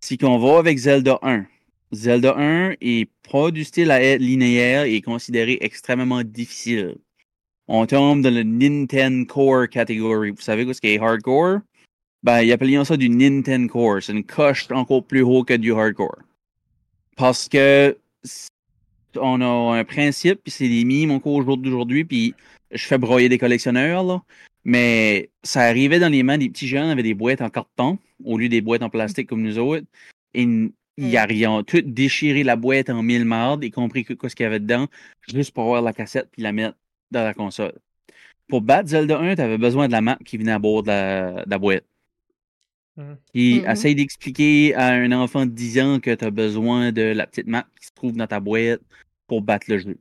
Si 0.00 0.18
qu'on 0.18 0.38
va 0.38 0.58
avec 0.58 0.76
Zelda 0.76 1.18
1, 1.22 1.46
Zelda 1.92 2.34
1 2.36 2.74
est 2.80 3.08
pas 3.30 3.50
du 3.50 3.64
style 3.64 3.90
à 3.90 4.02
être 4.02 4.20
linéaire 4.20 4.84
et 4.84 4.96
est 4.96 5.00
considéré 5.00 5.56
extrêmement 5.60 6.22
difficile. 6.22 6.96
On 7.68 7.86
tombe 7.86 8.20
dans 8.20 8.34
le 8.34 8.42
Nintendo 8.42 9.24
Core 9.24 9.68
catégorie. 9.70 10.30
Vous 10.32 10.42
savez 10.42 10.64
quoi 10.66 10.74
ce 10.74 10.80
qui 10.82 10.88
est 10.88 10.98
hardcore? 11.00 11.60
Ben, 12.22 12.42
ils 12.42 12.52
appellent 12.52 12.84
ça 12.84 12.96
du 12.98 13.08
Nintendo 13.08 13.72
Core. 13.72 14.02
C'est 14.02 14.12
une 14.12 14.24
coche 14.24 14.66
encore 14.70 15.04
plus 15.06 15.22
haut 15.22 15.44
que 15.44 15.54
du 15.54 15.72
hardcore. 15.72 16.18
Parce 17.16 17.48
que 17.48 17.96
on 19.16 19.40
a 19.40 19.78
un 19.78 19.84
principe, 19.84 20.40
puis 20.42 20.50
c'est 20.50 20.68
des 20.68 20.84
mimes 20.84 21.10
encore 21.10 21.34
au 21.34 21.42
jour 21.42 21.56
d'aujourd'hui, 21.56 22.04
puis 22.04 22.34
je 22.70 22.84
fais 22.86 22.98
broyer 22.98 23.28
des 23.28 23.38
collectionneurs, 23.38 24.04
là. 24.04 24.22
Mais 24.64 25.30
ça 25.42 25.62
arrivait 25.62 25.98
dans 25.98 26.08
les 26.08 26.22
mains 26.22 26.38
des 26.38 26.48
petits 26.48 26.68
jeunes 26.68 26.88
avec 26.88 27.04
des 27.04 27.14
boîtes 27.14 27.42
en 27.42 27.50
carton 27.50 27.98
au 28.24 28.38
lieu 28.38 28.48
des 28.48 28.62
boîtes 28.62 28.82
en 28.82 28.88
plastique 28.90 29.28
comme 29.28 29.42
nous 29.42 29.58
autres. 29.58 29.86
Et 30.32 30.42
ils 30.42 30.72
ils 30.96 31.46
ont 31.46 31.62
tout 31.62 31.82
déchiré 31.82 32.44
la 32.44 32.56
boîte 32.56 32.88
en 32.90 33.02
mille 33.02 33.24
mardes, 33.24 33.64
y 33.64 33.70
compris 33.70 34.04
que- 34.04 34.14
ce 34.28 34.34
qu'il 34.34 34.44
y 34.44 34.46
avait 34.46 34.60
dedans, 34.60 34.86
juste 35.28 35.52
pour 35.52 35.64
avoir 35.64 35.82
la 35.82 35.92
cassette 35.92 36.28
puis 36.30 36.42
la 36.42 36.52
mettre 36.52 36.76
dans 37.10 37.24
la 37.24 37.34
console. 37.34 37.74
Pour 38.48 38.62
battre 38.62 38.88
Zelda 38.90 39.18
1, 39.18 39.36
tu 39.36 39.42
avais 39.42 39.58
besoin 39.58 39.86
de 39.86 39.92
la 39.92 40.00
map 40.00 40.18
qui 40.24 40.36
venait 40.38 40.52
à 40.52 40.58
bord 40.58 40.82
de 40.82 40.88
la, 40.88 41.44
de 41.44 41.50
la 41.50 41.58
boîte. 41.58 41.84
Puis 43.32 43.60
Mhm. 43.60 43.70
essaye 43.70 43.94
d'expliquer 43.94 44.74
à 44.74 44.88
un 44.92 45.10
enfant 45.12 45.46
de 45.46 45.50
10 45.50 45.80
ans 45.80 45.98
que 46.00 46.14
tu 46.14 46.24
as 46.24 46.30
besoin 46.30 46.92
de 46.92 47.02
la 47.02 47.26
petite 47.26 47.46
map 47.48 47.66
qui 47.80 47.86
se 47.88 47.92
trouve 47.92 48.12
dans 48.16 48.26
ta 48.26 48.38
boîte 48.40 48.80
pour 49.26 49.42
battre 49.42 49.66
le 49.68 49.78
jeu. 49.78 49.98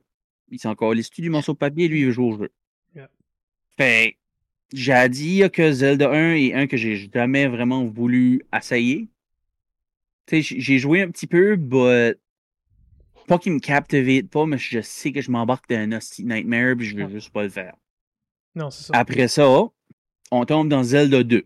Il 0.51 0.59
s'est 0.59 0.67
encore 0.67 0.93
listé 0.93 1.21
du 1.23 1.29
morceau 1.31 1.53
de 1.53 1.57
papier, 1.57 1.87
lui, 1.87 2.01
il 2.01 2.05
veut 2.05 2.11
jouer 2.11 2.25
au 2.33 2.37
jeu. 2.37 2.49
Yeah. 2.95 3.09
Fait 3.77 4.17
j'ai 4.73 4.93
à 4.93 5.07
dire 5.07 5.51
que 5.51 5.71
Zelda 5.71 6.11
1 6.11 6.35
est 6.35 6.53
un 6.53 6.67
que 6.67 6.77
j'ai 6.77 6.95
jamais 7.13 7.47
vraiment 7.47 7.83
voulu 7.85 8.41
essayer. 8.55 9.07
Tu 10.25 10.35
sais, 10.37 10.41
j- 10.41 10.61
j'ai 10.61 10.79
joué 10.79 11.01
un 11.01 11.09
petit 11.11 11.27
peu, 11.27 11.55
but 11.55 12.17
pas 13.27 13.39
qu'il 13.39 13.53
me 13.53 13.59
captivate 13.59 14.27
pas, 14.29 14.45
mais 14.45 14.57
je 14.57 14.81
sais 14.81 15.11
que 15.11 15.21
je 15.21 15.31
m'embarque 15.31 15.69
dans 15.69 15.77
un 15.77 15.91
hostie 15.93 16.25
nightmare 16.25 16.75
puis 16.75 16.85
je 16.85 16.95
veux 16.95 17.05
Ouais. 17.05 17.11
juste 17.11 17.29
pas 17.31 17.43
le 17.43 17.49
faire. 17.49 17.73
Non, 18.55 18.69
c'est 18.69 18.83
ça. 18.83 18.93
Après 18.97 19.27
ça, 19.27 19.47
on 20.31 20.45
tombe 20.45 20.69
dans 20.69 20.83
Zelda 20.83 21.23
2. 21.23 21.45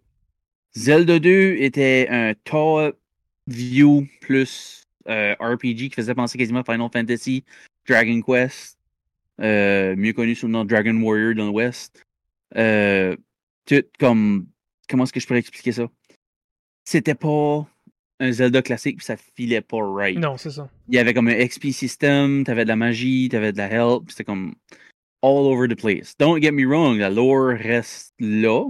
Zelda 0.77 1.17
2 1.17 1.55
était 1.57 2.07
un 2.11 2.35
top 2.43 2.99
view 3.47 4.07
plus 4.21 4.83
euh, 5.09 5.33
RPG 5.39 5.89
qui 5.89 5.95
faisait 5.95 6.13
penser 6.13 6.37
quasiment 6.37 6.59
à 6.59 6.71
Final 6.71 6.89
Fantasy, 6.93 7.43
Dragon 7.87 8.21
Quest, 8.21 8.77
euh, 9.41 9.95
mieux 9.95 10.13
connu 10.13 10.35
sous 10.35 10.45
le 10.45 10.51
nom 10.51 10.65
Dragon 10.65 10.95
Warrior 11.01 11.33
dans 11.33 11.47
l'Ouest. 11.47 12.03
Euh, 12.55 13.15
tout 13.65 13.83
comme. 13.99 14.45
Comment 14.87 15.05
est-ce 15.05 15.13
que 15.13 15.19
je 15.19 15.25
pourrais 15.25 15.39
expliquer 15.39 15.71
ça? 15.71 15.87
C'était 16.85 17.15
pas 17.15 17.67
un 18.19 18.31
Zelda 18.31 18.61
classique, 18.61 18.97
puis 18.97 19.05
ça 19.05 19.17
filait 19.17 19.61
pas 19.61 19.79
right. 19.81 20.19
Non, 20.19 20.37
c'est 20.37 20.51
ça. 20.51 20.69
Il 20.89 20.95
y 20.95 20.99
avait 20.99 21.15
comme 21.15 21.27
un 21.27 21.43
XP 21.43 21.71
system, 21.71 22.43
t'avais 22.43 22.65
de 22.65 22.69
la 22.69 22.75
magie, 22.75 23.29
t'avais 23.29 23.51
de 23.51 23.57
la 23.57 23.71
help, 23.71 24.11
c'était 24.11 24.25
comme 24.25 24.53
all 25.23 25.47
over 25.47 25.67
the 25.67 25.75
place. 25.75 26.13
Don't 26.19 26.39
get 26.39 26.51
me 26.51 26.65
wrong, 26.65 26.99
la 26.99 27.09
lore 27.09 27.57
reste 27.57 28.13
là, 28.19 28.63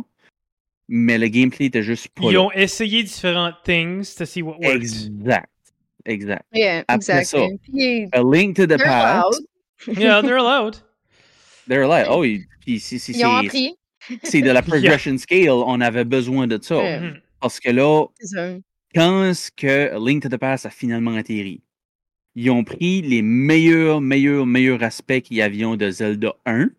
mais 0.88 1.17
le 1.17 1.28
gameplay 1.28 1.65
était 1.65 1.84
juste 1.84 2.08
pas 2.10 2.23
Ils 2.30 2.34
là. 2.34 2.41
ont 2.43 2.52
essayé 2.52 3.04
différentes 3.04 3.56
things 3.63 4.15
to 4.15 4.26
see 4.26 4.41
what 4.41 4.58
works. 4.60 4.76
Exact. 4.76 5.50
Exact. 6.06 6.45
Yeah, 6.54 6.84
Après 6.88 7.02
ça, 7.02 7.19
exactly. 7.43 7.58
Puis, 7.71 8.08
A 8.13 8.21
Link 8.23 8.56
to 8.56 8.63
the 8.65 8.69
they're 8.69 8.78
Past. 8.86 9.41
Yeah, 9.88 10.21
they're 10.21 10.38
allowed. 10.38 10.78
They're 11.67 11.86
like, 11.88 12.08
oh, 12.10 12.23
il- 12.23 12.45
puis 12.62 12.80
si, 12.80 12.97
si, 12.97 13.12
Ils 13.12 13.26
ont 13.26 13.41
c'est- 13.41 13.47
appris. 13.47 13.76
c'est 14.23 14.41
de 14.41 14.50
la 14.52 14.62
progression 14.63 15.17
scale, 15.17 15.50
on 15.50 15.82
avait 15.82 16.06
besoin 16.06 16.47
de 16.47 16.58
ça. 16.62 16.76
Mhm. 17.00 17.19
Parce 17.41 17.60
que 17.60 17.69
là, 17.71 18.06
ça. 18.21 18.54
quand 18.95 19.26
est-ce 19.26 19.52
que 19.52 19.93
A 19.93 20.00
Link 20.00 20.23
to 20.23 20.30
the 20.30 20.38
Past 20.38 20.65
a 20.65 20.69
finalement 20.69 21.15
atterri, 21.15 21.62
ils 22.36 22.50
ont 22.52 22.63
pris 22.63 23.02
les 23.02 23.21
meilleurs, 23.21 24.00
meilleurs, 24.00 24.45
meilleurs 24.45 24.82
aspects 24.82 25.19
qu'il 25.21 25.36
y 25.38 25.41
avait 25.41 25.58
de 25.76 25.89
Zelda 25.91 26.34
1, 26.45 26.69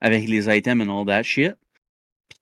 avec 0.00 0.26
les 0.26 0.48
items 0.56 0.80
and 0.88 1.00
all 1.00 1.04
that 1.06 1.24
shit, 1.24 1.52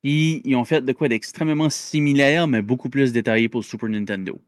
ils 0.03 0.57
ont 0.57 0.65
fait 0.65 0.83
de 0.83 0.93
quoi 0.93 1.09
d'extrêmement 1.09 1.71
similaire, 1.71 2.49
mais 2.49 2.63
beaucoup 2.63 2.89
plus 2.89 3.13
détaillé 3.13 3.49
pour 3.49 3.65
Super 3.65 3.89
Nintendo. 3.89 4.41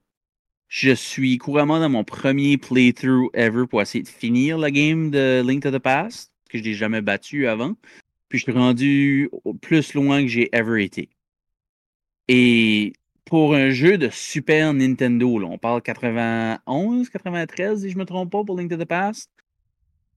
Je 0.68 0.92
suis 0.92 1.36
couramment 1.36 1.80
dans 1.80 1.90
mon 1.90 2.04
premier 2.04 2.56
playthrough 2.56 3.28
ever 3.34 3.66
pour 3.66 3.82
essayer 3.82 4.02
de 4.02 4.08
finir 4.08 4.56
la 4.56 4.70
game 4.70 5.10
de 5.10 5.42
Link 5.46 5.62
to 5.62 5.70
the 5.70 5.78
Past, 5.78 6.32
que 6.48 6.56
je 6.56 6.64
n'ai 6.64 6.74
jamais 6.74 7.02
battu 7.02 7.46
avant. 7.46 7.74
Puis 8.30 8.38
je 8.38 8.44
suis 8.44 8.52
rendu 8.52 9.30
plus 9.60 9.92
loin 9.92 10.22
que 10.22 10.28
j'ai 10.28 10.48
ever 10.56 10.82
été. 10.82 11.10
Et 12.28 12.94
pour 13.26 13.54
un 13.54 13.68
jeu 13.68 13.98
de 13.98 14.08
Super 14.10 14.72
Nintendo, 14.72 15.42
on 15.44 15.58
parle 15.58 15.82
91, 15.82 17.10
93, 17.10 17.82
si 17.82 17.90
je 17.90 17.98
me 17.98 18.06
trompe 18.06 18.32
pas, 18.32 18.42
pour 18.42 18.58
Link 18.58 18.70
to 18.70 18.78
the 18.78 18.86
Past. 18.86 19.30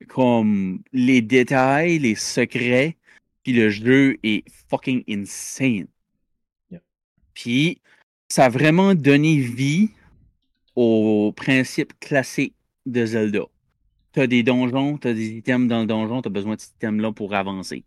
Comme 0.08 0.82
les 0.94 1.22
détails, 1.22 2.00
les 2.00 2.16
secrets, 2.16 2.96
puis 3.46 3.54
le 3.54 3.70
jeu 3.70 4.18
est 4.24 4.44
fucking 4.70 5.04
insane. 5.08 5.86
Yeah. 6.72 6.82
Puis 7.36 7.80
ça 8.28 8.46
a 8.46 8.50
vraiment 8.50 8.96
donné 8.96 9.38
vie 9.38 9.92
au 10.76 11.32
principe 11.32 11.98
classique 12.00 12.56
de 12.88 13.06
Zelda. 13.06 13.44
T'as 14.14 14.26
des 14.26 14.42
donjons, 14.42 14.98
t'as 14.98 15.14
des 15.14 15.38
items 15.38 15.70
dans 15.70 15.82
le 15.82 15.86
donjon, 15.86 16.24
t'as 16.24 16.32
besoin 16.32 16.56
de 16.56 16.60
ces 16.60 16.72
items-là 16.78 17.12
pour 17.12 17.36
avancer. 17.36 17.84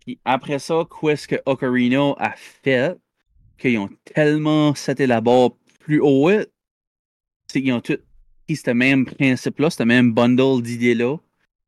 Puis 0.00 0.18
après 0.26 0.58
ça, 0.58 0.86
qu'est-ce 1.00 1.26
que 1.26 1.36
Ocarina 1.46 2.14
a 2.18 2.34
fait? 2.36 2.98
Qu'ils 3.56 3.78
ont 3.78 3.90
tellement 4.04 4.74
seté 4.74 5.06
la 5.06 5.22
barre 5.22 5.52
plus 5.78 6.00
haut, 6.00 6.30
c'est 7.46 7.62
qu'ils 7.62 7.72
ont 7.72 7.80
tout 7.80 7.98
pris 8.46 8.56
ce 8.56 8.70
même 8.70 9.06
principe-là, 9.06 9.70
ce 9.70 9.82
même 9.84 10.12
bundle 10.12 10.62
d'idées-là, 10.62 11.16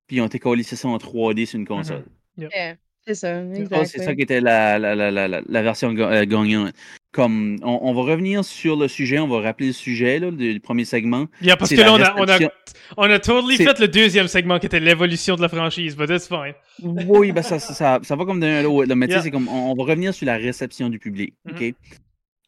puis 0.06 0.16
ils 0.16 0.20
ont 0.20 0.28
écollé 0.28 0.62
ça 0.62 0.88
en 0.88 0.96
3D 0.98 1.46
sur 1.46 1.58
une 1.58 1.66
console. 1.66 2.04
Yeah, 2.38 2.76
c'est 3.06 3.14
ça. 3.14 3.40
Que 3.42 3.54
c'est 3.56 3.68
ça 3.68 3.80
Exactly. 3.80 4.16
qui 4.16 4.22
était 4.22 4.40
la, 4.40 4.78
la, 4.78 4.94
la, 4.94 5.10
la, 5.10 5.28
la- 5.28 5.42
la 5.46 5.62
version 5.62 5.94
euh, 5.96 6.24
gagnante. 6.24 6.72
Comme 7.12 7.58
on, 7.62 7.78
on 7.82 7.92
va 7.92 8.10
revenir 8.12 8.42
sur 8.42 8.74
le 8.74 8.88
sujet, 8.88 9.18
on 9.18 9.28
va 9.28 9.40
rappeler 9.42 9.66
le 9.66 9.72
sujet 9.74 10.18
là, 10.18 10.30
du, 10.30 10.54
du 10.54 10.60
premier 10.60 10.86
segment. 10.86 11.26
Yeah, 11.42 11.56
parce 11.58 11.70
que 11.70 11.80
là, 11.80 11.92
on 11.92 12.00
a, 12.00 12.14
on, 12.16 12.22
a, 12.26 12.36
réception- 12.38 12.50
on 12.96 13.02
a 13.10 13.18
totally 13.18 13.56
fait 13.58 13.78
le 13.80 13.88
deuxième 13.88 14.28
segment 14.28 14.58
qui 14.58 14.64
était 14.64 14.80
l'évolution 14.80 15.36
de 15.36 15.42
la 15.42 15.50
franchise, 15.50 15.94
but 15.94 16.06
that's 16.06 16.26
fine. 16.26 16.54
Oui, 16.82 17.32
ben 17.32 17.42
ça, 17.42 17.58
ça, 17.58 17.74
ça, 17.74 18.00
ça 18.02 18.16
va 18.16 18.24
comme 18.24 18.40
d'un 18.40 18.54
à 18.60 18.62
l'autre. 18.62 18.94
Mais 18.94 19.08
tu 19.08 19.12
sais, 19.14 19.20
c'est 19.22 19.30
comme 19.30 19.46
on, 19.48 19.72
on 19.72 19.74
va 19.74 19.82
revenir 19.90 20.14
sur 20.14 20.24
la 20.26 20.36
réception 20.38 20.88
du 20.88 20.98
public. 20.98 21.34
Mhm. 21.44 21.54
OK? 21.54 21.74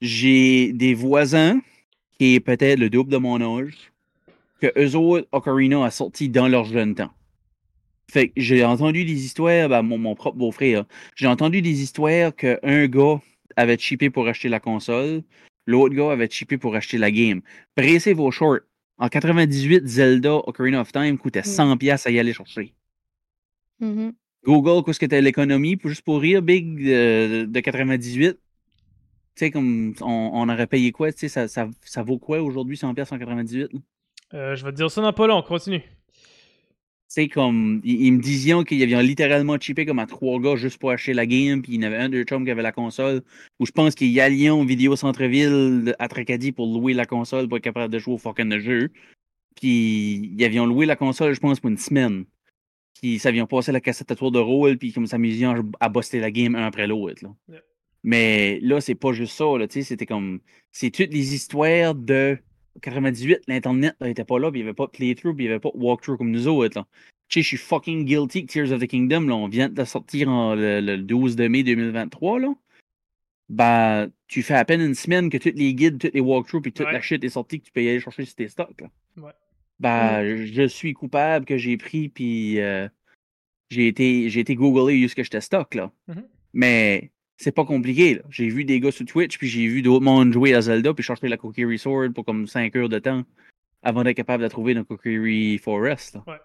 J'ai 0.00 0.72
des 0.72 0.94
voisins 0.94 1.60
qui 2.18 2.34
est 2.36 2.40
peut-être 2.40 2.78
le 2.78 2.88
double 2.88 3.10
de 3.12 3.16
mon 3.18 3.40
âge, 3.60 3.92
que 4.60 4.72
eux 4.78 4.96
autres, 4.96 5.26
Ocarina 5.32 5.84
a 5.84 5.90
sorti 5.90 6.28
dans 6.30 6.48
leur 6.48 6.64
jeune 6.64 6.94
temps. 6.94 7.10
Fait 8.10 8.28
que 8.28 8.34
j'ai 8.36 8.64
entendu 8.64 9.04
des 9.04 9.24
histoires, 9.24 9.68
ben, 9.68 9.82
mon, 9.82 9.98
mon 9.98 10.14
propre 10.14 10.36
beau-frère, 10.36 10.84
j'ai 11.16 11.26
entendu 11.26 11.62
des 11.62 11.82
histoires 11.82 12.34
qu'un 12.34 12.86
gars 12.86 13.20
avait 13.56 13.78
chippé 13.78 14.10
pour 14.10 14.26
acheter 14.28 14.48
la 14.48 14.60
console, 14.60 15.22
l'autre 15.66 15.94
gars 15.94 16.12
avait 16.12 16.28
chippé 16.30 16.58
pour 16.58 16.74
acheter 16.76 16.98
la 16.98 17.10
game. 17.10 17.40
Pressez 17.74 18.12
vos 18.12 18.30
shorts. 18.30 18.60
En 18.98 19.08
98, 19.08 19.86
Zelda 19.86 20.34
Ocarina 20.36 20.80
of 20.80 20.92
Time 20.92 21.18
coûtait 21.18 21.40
100$ 21.42 22.06
à 22.06 22.10
y 22.10 22.18
aller 22.18 22.32
chercher. 22.32 22.74
Mhm. 23.80 24.12
Google, 24.44 24.84
qu'est-ce 24.84 25.00
que 25.00 25.06
t'as 25.06 25.20
l'économie, 25.20 25.76
pour- 25.76 25.90
juste 25.90 26.02
pour 26.02 26.20
rire, 26.20 26.42
Big, 26.42 26.86
euh, 26.88 27.46
de 27.46 27.60
98. 27.60 28.34
Tu 28.34 28.38
sais, 29.36 29.50
comme 29.50 29.94
on, 30.00 30.30
on 30.34 30.48
aurait 30.48 30.66
payé 30.68 30.92
quoi, 30.92 31.10
tu 31.12 31.20
sais, 31.20 31.28
ça, 31.28 31.48
ça, 31.48 31.68
ça 31.82 32.02
vaut 32.02 32.18
quoi 32.18 32.40
aujourd'hui 32.40 32.76
100$ 32.76 33.10
en 33.12 33.18
98? 33.18 33.72
là? 33.72 33.80
Tu 34.30 34.36
Euh, 34.36 34.54
je 34.54 34.64
vais 34.64 34.70
te 34.70 34.76
dire 34.76 34.90
ça 34.90 35.00
dans 35.00 35.12
pas 35.12 35.26
long, 35.26 35.42
continue. 35.42 35.82
Sais, 37.14 37.28
comme, 37.28 37.80
ils, 37.84 38.06
ils 38.06 38.12
me 38.12 38.20
disaient 38.20 38.64
qu'ils 38.64 38.82
avaient 38.82 39.02
littéralement 39.02 39.58
chippé 39.58 39.86
comme 39.86 39.98
à 39.98 40.06
trois 40.06 40.40
gars 40.40 40.56
juste 40.56 40.78
pour 40.78 40.90
acheter 40.90 41.14
la 41.14 41.26
game, 41.26 41.62
puis 41.62 41.74
il 41.74 41.82
y 41.82 41.84
en 41.84 41.86
avait 41.86 41.96
un 41.96 42.08
de 42.08 42.22
chums 42.22 42.44
qui 42.44 42.50
avait 42.50 42.62
la 42.62 42.72
console, 42.72 43.22
où 43.58 43.66
je 43.66 43.72
pense 43.72 43.94
qu'il 43.94 44.08
y 44.08 44.20
a 44.20 44.28
Lyon 44.28 44.64
Vidéo 44.64 44.96
Centre-Ville 44.96 45.94
à 45.98 46.08
Tracadie 46.08 46.52
pour 46.52 46.66
louer 46.66 46.94
la 46.94 47.06
console 47.06 47.48
pour 47.48 47.58
être 47.58 47.64
capable 47.64 47.92
de 47.92 47.98
jouer 47.98 48.14
au 48.14 48.18
fucking 48.18 48.58
jeu. 48.58 48.90
Puis 49.56 50.32
ils 50.36 50.44
avaient 50.44 50.56
loué 50.56 50.86
la 50.86 50.96
console, 50.96 51.34
je 51.34 51.40
pense, 51.40 51.60
pour 51.60 51.70
une 51.70 51.78
semaine. 51.78 52.24
Puis 53.00 53.18
ça 53.18 53.30
vient 53.30 53.46
passer 53.46 53.72
la 53.72 53.80
cassette 53.80 54.10
à 54.10 54.16
tour 54.16 54.32
de 54.32 54.38
rôle, 54.38 54.78
puis 54.78 54.92
comme 54.92 55.06
s'amuser 55.06 55.46
à 55.80 55.88
buster 55.88 56.20
la 56.20 56.30
game 56.30 56.54
un 56.54 56.66
après 56.66 56.86
l'autre. 56.86 57.22
là. 57.22 57.30
Yeah. 57.48 57.60
Mais 58.04 58.60
là, 58.60 58.82
c'est 58.82 58.94
pas 58.94 59.12
juste 59.12 59.32
ça, 59.32 59.46
là, 59.58 59.66
tu 59.66 59.80
sais, 59.80 59.82
c'était 59.82 60.06
comme. 60.06 60.40
C'est 60.70 60.90
toutes 60.90 61.12
les 61.12 61.34
histoires 61.34 61.94
de 61.94 62.38
98, 62.82 63.42
l'Internet 63.48 63.94
n'était 64.00 64.24
pas 64.24 64.38
là, 64.38 64.50
puis 64.50 64.60
il 64.60 64.64
n'y 64.64 64.68
avait 64.68 64.74
pas 64.74 64.86
de 64.86 64.90
playthrough, 64.90 65.34
puis 65.34 65.44
il 65.44 65.48
n'y 65.48 65.52
avait 65.52 65.60
pas 65.60 65.70
de 65.74 65.78
walkthrough 65.78 66.16
comme 66.18 66.30
nous 66.30 66.48
autres. 66.48 66.78
Là. 66.78 66.86
Tu 67.28 67.38
sais, 67.38 67.42
je 67.42 67.48
suis 67.48 67.56
fucking 67.56 68.04
guilty 68.04 68.46
que 68.46 68.52
Tears 68.52 68.72
of 68.72 68.80
the 68.80 68.86
Kingdom, 68.86 69.22
là, 69.22 69.34
on 69.34 69.48
vient 69.48 69.68
de 69.68 69.76
la 69.76 69.86
sortir 69.86 70.28
en, 70.28 70.54
le, 70.54 70.80
le 70.80 70.98
12 70.98 71.36
de 71.36 71.48
mai 71.48 71.62
2023, 71.62 72.40
là. 72.40 72.54
Ben, 73.50 74.10
tu 74.26 74.42
fais 74.42 74.54
à 74.54 74.64
peine 74.64 74.80
une 74.80 74.94
semaine 74.94 75.28
que 75.28 75.36
tous 75.36 75.52
les 75.54 75.74
guides, 75.74 75.98
tous 75.98 76.10
les 76.14 76.20
walkthroughs, 76.20 76.62
puis 76.62 76.72
toute 76.72 76.86
Ouais. 76.86 76.92
la 76.92 77.00
shit 77.00 77.22
est 77.22 77.28
sortie 77.28 77.60
que 77.60 77.66
tu 77.66 77.72
peux 77.72 77.82
y 77.82 77.88
aller 77.88 78.00
chercher 78.00 78.24
sur 78.24 78.34
tes 78.34 78.48
stocks, 78.48 78.80
là. 78.80 78.90
Ouais. 79.16 79.32
Ben, 79.80 80.36
je 80.44 80.66
suis 80.66 80.94
coupable 80.94 81.44
que 81.44 81.58
j'ai 81.58 81.76
pris, 81.76 82.08
puis 82.08 82.60
euh, 82.60 82.88
j'ai 83.70 83.88
été, 83.88 84.30
j'ai 84.30 84.40
été 84.40 84.54
googlé 84.54 84.98
jusqu'à 85.00 85.22
j'étais 85.22 85.40
stock, 85.40 85.74
là. 85.74 85.92
Mhm. 86.08 86.26
Mais 86.54 87.10
c'est 87.36 87.52
pas 87.52 87.64
compliqué. 87.64 88.20
J'ai 88.30 88.48
vu 88.48 88.64
des 88.64 88.80
gars 88.80 88.92
sur 88.92 89.04
Twitch, 89.04 89.38
puis 89.38 89.48
j'ai 89.48 89.66
vu 89.66 89.82
d'autres 89.82 90.04
mondes 90.04 90.32
jouer 90.32 90.54
à 90.54 90.60
Zelda, 90.60 90.94
puis 90.94 91.02
chercher 91.02 91.28
la 91.28 91.36
Kokiri 91.36 91.78
Sword 91.78 92.10
pour 92.14 92.24
comme 92.24 92.46
5 92.46 92.74
heures 92.76 92.88
de 92.88 92.98
temps 92.98 93.22
avant 93.82 94.02
d'être 94.04 94.16
capable 94.16 94.38
de 94.40 94.44
la 94.46 94.50
trouver 94.50 94.74
dans 94.74 94.84
Kokiri 94.84 95.58
Forest, 95.58 96.14
là. 96.14 96.24
Ouais. 96.26 96.38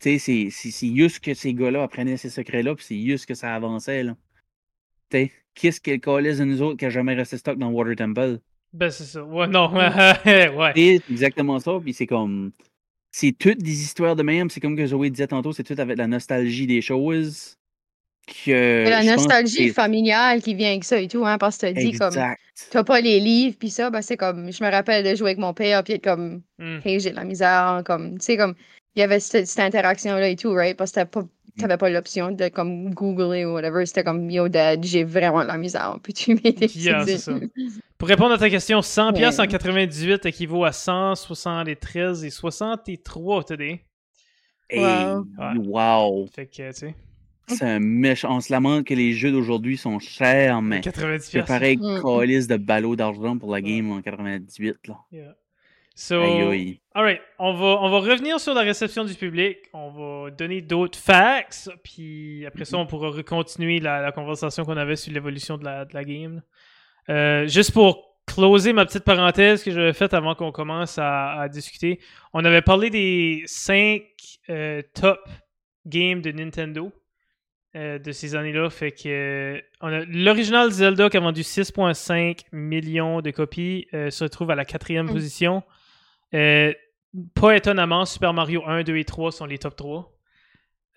Tu 0.00 0.18
sais, 0.18 0.48
c'est- 0.50 0.94
juste 0.96 1.20
que 1.20 1.32
ces 1.32 1.54
gars-là 1.54 1.84
apprenaient 1.84 2.16
ces 2.16 2.28
secrets-là, 2.30 2.74
puis 2.74 2.84
c'est 2.84 3.00
juste 3.00 3.26
que 3.26 3.34
ça 3.34 3.54
avançait, 3.54 4.02
là. 4.02 4.16
Tu 5.10 5.16
sais, 5.18 5.32
qu'est-ce 5.54 5.80
qu'elle 5.80 6.00
collait 6.00 6.34
de 6.36 6.44
nous 6.44 6.60
autres 6.62 6.76
qui 6.78 6.86
a 6.86 6.90
jamais 6.90 7.14
resté 7.14 7.36
stock 7.38 7.56
dans 7.56 7.70
Water 7.70 7.94
Temple? 7.94 8.40
Ben, 8.72 8.90
c'est 8.90 9.04
ça. 9.04 9.22
Ouais, 9.22 9.46
non. 9.46 9.72
ouais. 10.26 10.72
C'est 10.74 11.02
exactement 11.10 11.60
ça, 11.60 11.78
puis 11.82 11.92
c'est 11.94 12.06
comme. 12.06 12.52
C'est 13.14 13.32
toutes 13.32 13.58
des 13.58 13.82
histoires 13.82 14.16
de 14.16 14.22
même. 14.22 14.48
C'est 14.50 14.60
comme 14.60 14.74
que 14.76 14.86
Zoé 14.86 15.10
disait 15.10 15.26
tantôt, 15.26 15.52
c'est 15.52 15.62
tout 15.62 15.78
avec 15.78 15.98
la 15.98 16.06
nostalgie 16.06 16.66
des 16.66 16.80
choses. 16.80 17.58
Que 18.26 18.88
la 18.88 19.02
nostalgie 19.02 19.70
familiale 19.70 20.40
qui 20.42 20.54
vient 20.54 20.70
avec 20.70 20.84
ça 20.84 20.96
et 20.98 21.08
tout, 21.08 21.26
hein, 21.26 21.38
parce 21.38 21.58
que 21.58 21.66
tu 21.66 21.74
dit 21.74 21.92
comme, 21.98 22.08
Exact. 22.08 22.38
t'as 22.70 22.84
pas 22.84 23.00
les 23.00 23.18
livres, 23.18 23.56
puis 23.58 23.68
ça, 23.68 23.90
ben 23.90 24.00
c'est 24.00 24.16
comme, 24.16 24.52
je 24.52 24.62
me 24.62 24.70
rappelle 24.70 25.04
de 25.04 25.14
jouer 25.16 25.30
avec 25.30 25.38
mon 25.38 25.52
père, 25.52 25.82
puis 25.82 25.94
être 25.94 26.04
comme, 26.04 26.42
Hmm. 26.58 26.78
hey, 26.84 27.00
j'ai 27.00 27.10
de 27.10 27.16
la 27.16 27.24
misère, 27.24 27.82
comme, 27.84 28.18
tu 28.18 28.24
sais, 28.24 28.36
comme, 28.36 28.54
il 28.94 29.00
y 29.00 29.02
avait 29.02 29.18
cette, 29.18 29.46
cette 29.48 29.58
interaction-là 29.60 30.28
et 30.28 30.36
tout, 30.36 30.52
right, 30.52 30.76
parce 30.76 30.92
que 30.92 30.94
t'avais 30.96 31.10
pas, 31.10 31.24
t'avais 31.58 31.76
pas 31.76 31.90
l'option 31.90 32.30
de, 32.30 32.48
comme, 32.48 32.94
googler 32.94 33.44
ou 33.44 33.54
whatever, 33.54 33.84
c'était 33.86 34.04
comme, 34.04 34.30
yo, 34.30 34.48
dad, 34.48 34.84
j'ai 34.84 35.02
vraiment 35.02 35.42
de 35.42 35.48
la 35.48 35.58
misère, 35.58 35.98
peux-tu 36.02 36.34
m'aider? 36.36 36.70
Yeah, 36.76 37.04
c'est 37.04 37.18
ça. 37.18 37.32
Pour 37.98 38.08
répondre 38.08 38.34
à 38.34 38.38
ta 38.38 38.48
question, 38.50 38.82
100 38.82 39.08
Ouais. 39.08 39.12
pièces 39.14 39.38
en 39.40 39.46
98 39.48 40.26
équivaut 40.26 40.64
à 40.64 40.70
173 40.72 42.24
et 42.24 42.30
63 42.30 43.42
today. 43.44 43.80
Hey, 44.70 44.80
Wow. 45.06 45.26
Ouais. 45.38 45.66
wow. 45.66 46.26
Fait 46.32 46.46
que, 46.46 46.70
tu 46.70 46.72
sais, 46.72 46.94
C'est 47.58 47.64
un 47.66 47.80
méchant. 47.80 48.36
On 48.36 48.40
se 48.40 48.52
lamente 48.52 48.86
que 48.86 48.94
les 48.94 49.12
jeux 49.12 49.30
d'aujourd'hui 49.32 49.76
sont 49.76 49.98
chers, 49.98 50.60
mais 50.62 50.80
90 50.80 51.24
c'est 51.30 51.46
pareil, 51.46 51.76
Mm. 51.76 52.00
calice 52.02 52.46
de 52.46 52.56
ballot 52.56 52.96
d'argent 52.96 53.36
pour 53.38 53.52
la 53.52 53.60
game 53.60 53.90
en 53.92 54.00
98. 54.02 54.76
Là. 54.88 54.98
Yeah. 55.12 55.34
So, 55.94 56.22
Aïe 56.22 56.40
aïe. 56.42 56.80
alright, 56.94 57.20
on 57.38 57.52
va, 57.52 57.76
on 57.82 57.90
va 57.90 57.98
revenir 57.98 58.40
sur 58.40 58.54
la 58.54 58.62
réception 58.62 59.04
du 59.04 59.12
public. 59.14 59.58
On 59.74 59.90
va 59.90 60.30
donner 60.30 60.62
d'autres 60.62 60.98
facts, 60.98 61.68
puis 61.84 62.46
après 62.46 62.64
ça, 62.64 62.78
on 62.78 62.86
pourra 62.86 63.10
recontinuer 63.10 63.78
la, 63.78 64.00
la 64.00 64.10
conversation 64.10 64.64
qu'on 64.64 64.78
avait 64.78 64.96
sur 64.96 65.12
l'évolution 65.12 65.58
de 65.58 65.64
la, 65.64 65.84
de 65.84 65.92
la 65.92 66.02
game. 66.04 66.40
Euh, 67.10 67.46
juste 67.46 67.72
pour 67.72 68.16
closer 68.26 68.72
ma 68.72 68.86
petite 68.86 69.04
parenthèse 69.04 69.62
que 69.62 69.70
j'avais 69.70 69.92
faite 69.92 70.14
avant 70.14 70.34
qu'on 70.34 70.50
commence 70.52 70.96
à, 70.98 71.32
à 71.40 71.48
discuter, 71.50 72.00
on 72.32 72.42
avait 72.44 72.62
parlé 72.62 72.88
des 72.88 73.42
5 73.44 74.02
top 74.94 75.20
games 75.84 76.22
de 76.22 76.32
Nintendo. 76.32 76.90
Euh, 77.76 77.98
de 77.98 78.12
ces 78.12 78.34
années-là. 78.34 78.68
Fait 78.70 78.92
que 78.92 79.08
euh, 79.56 79.60
on 79.80 79.88
a 79.88 80.00
l'original 80.04 80.70
Zelda 80.70 81.08
qui 81.10 81.16
a 81.16 81.20
vendu 81.20 81.42
6,5 81.42 82.40
millions 82.52 83.20
de 83.22 83.30
copies 83.30 83.86
euh, 83.94 84.10
se 84.10 84.24
retrouve 84.24 84.50
à 84.50 84.54
la 84.54 84.64
quatrième 84.64 85.06
Mm. 85.06 85.12
position. 85.12 85.62
Euh, 86.34 86.72
pas 87.34 87.56
étonnamment, 87.56 88.04
Super 88.04 88.32
Mario 88.32 88.62
1, 88.66 88.82
2 88.84 88.96
et 88.96 89.04
3 89.04 89.32
sont 89.32 89.46
les 89.46 89.58
top 89.58 89.76
3. 89.76 90.12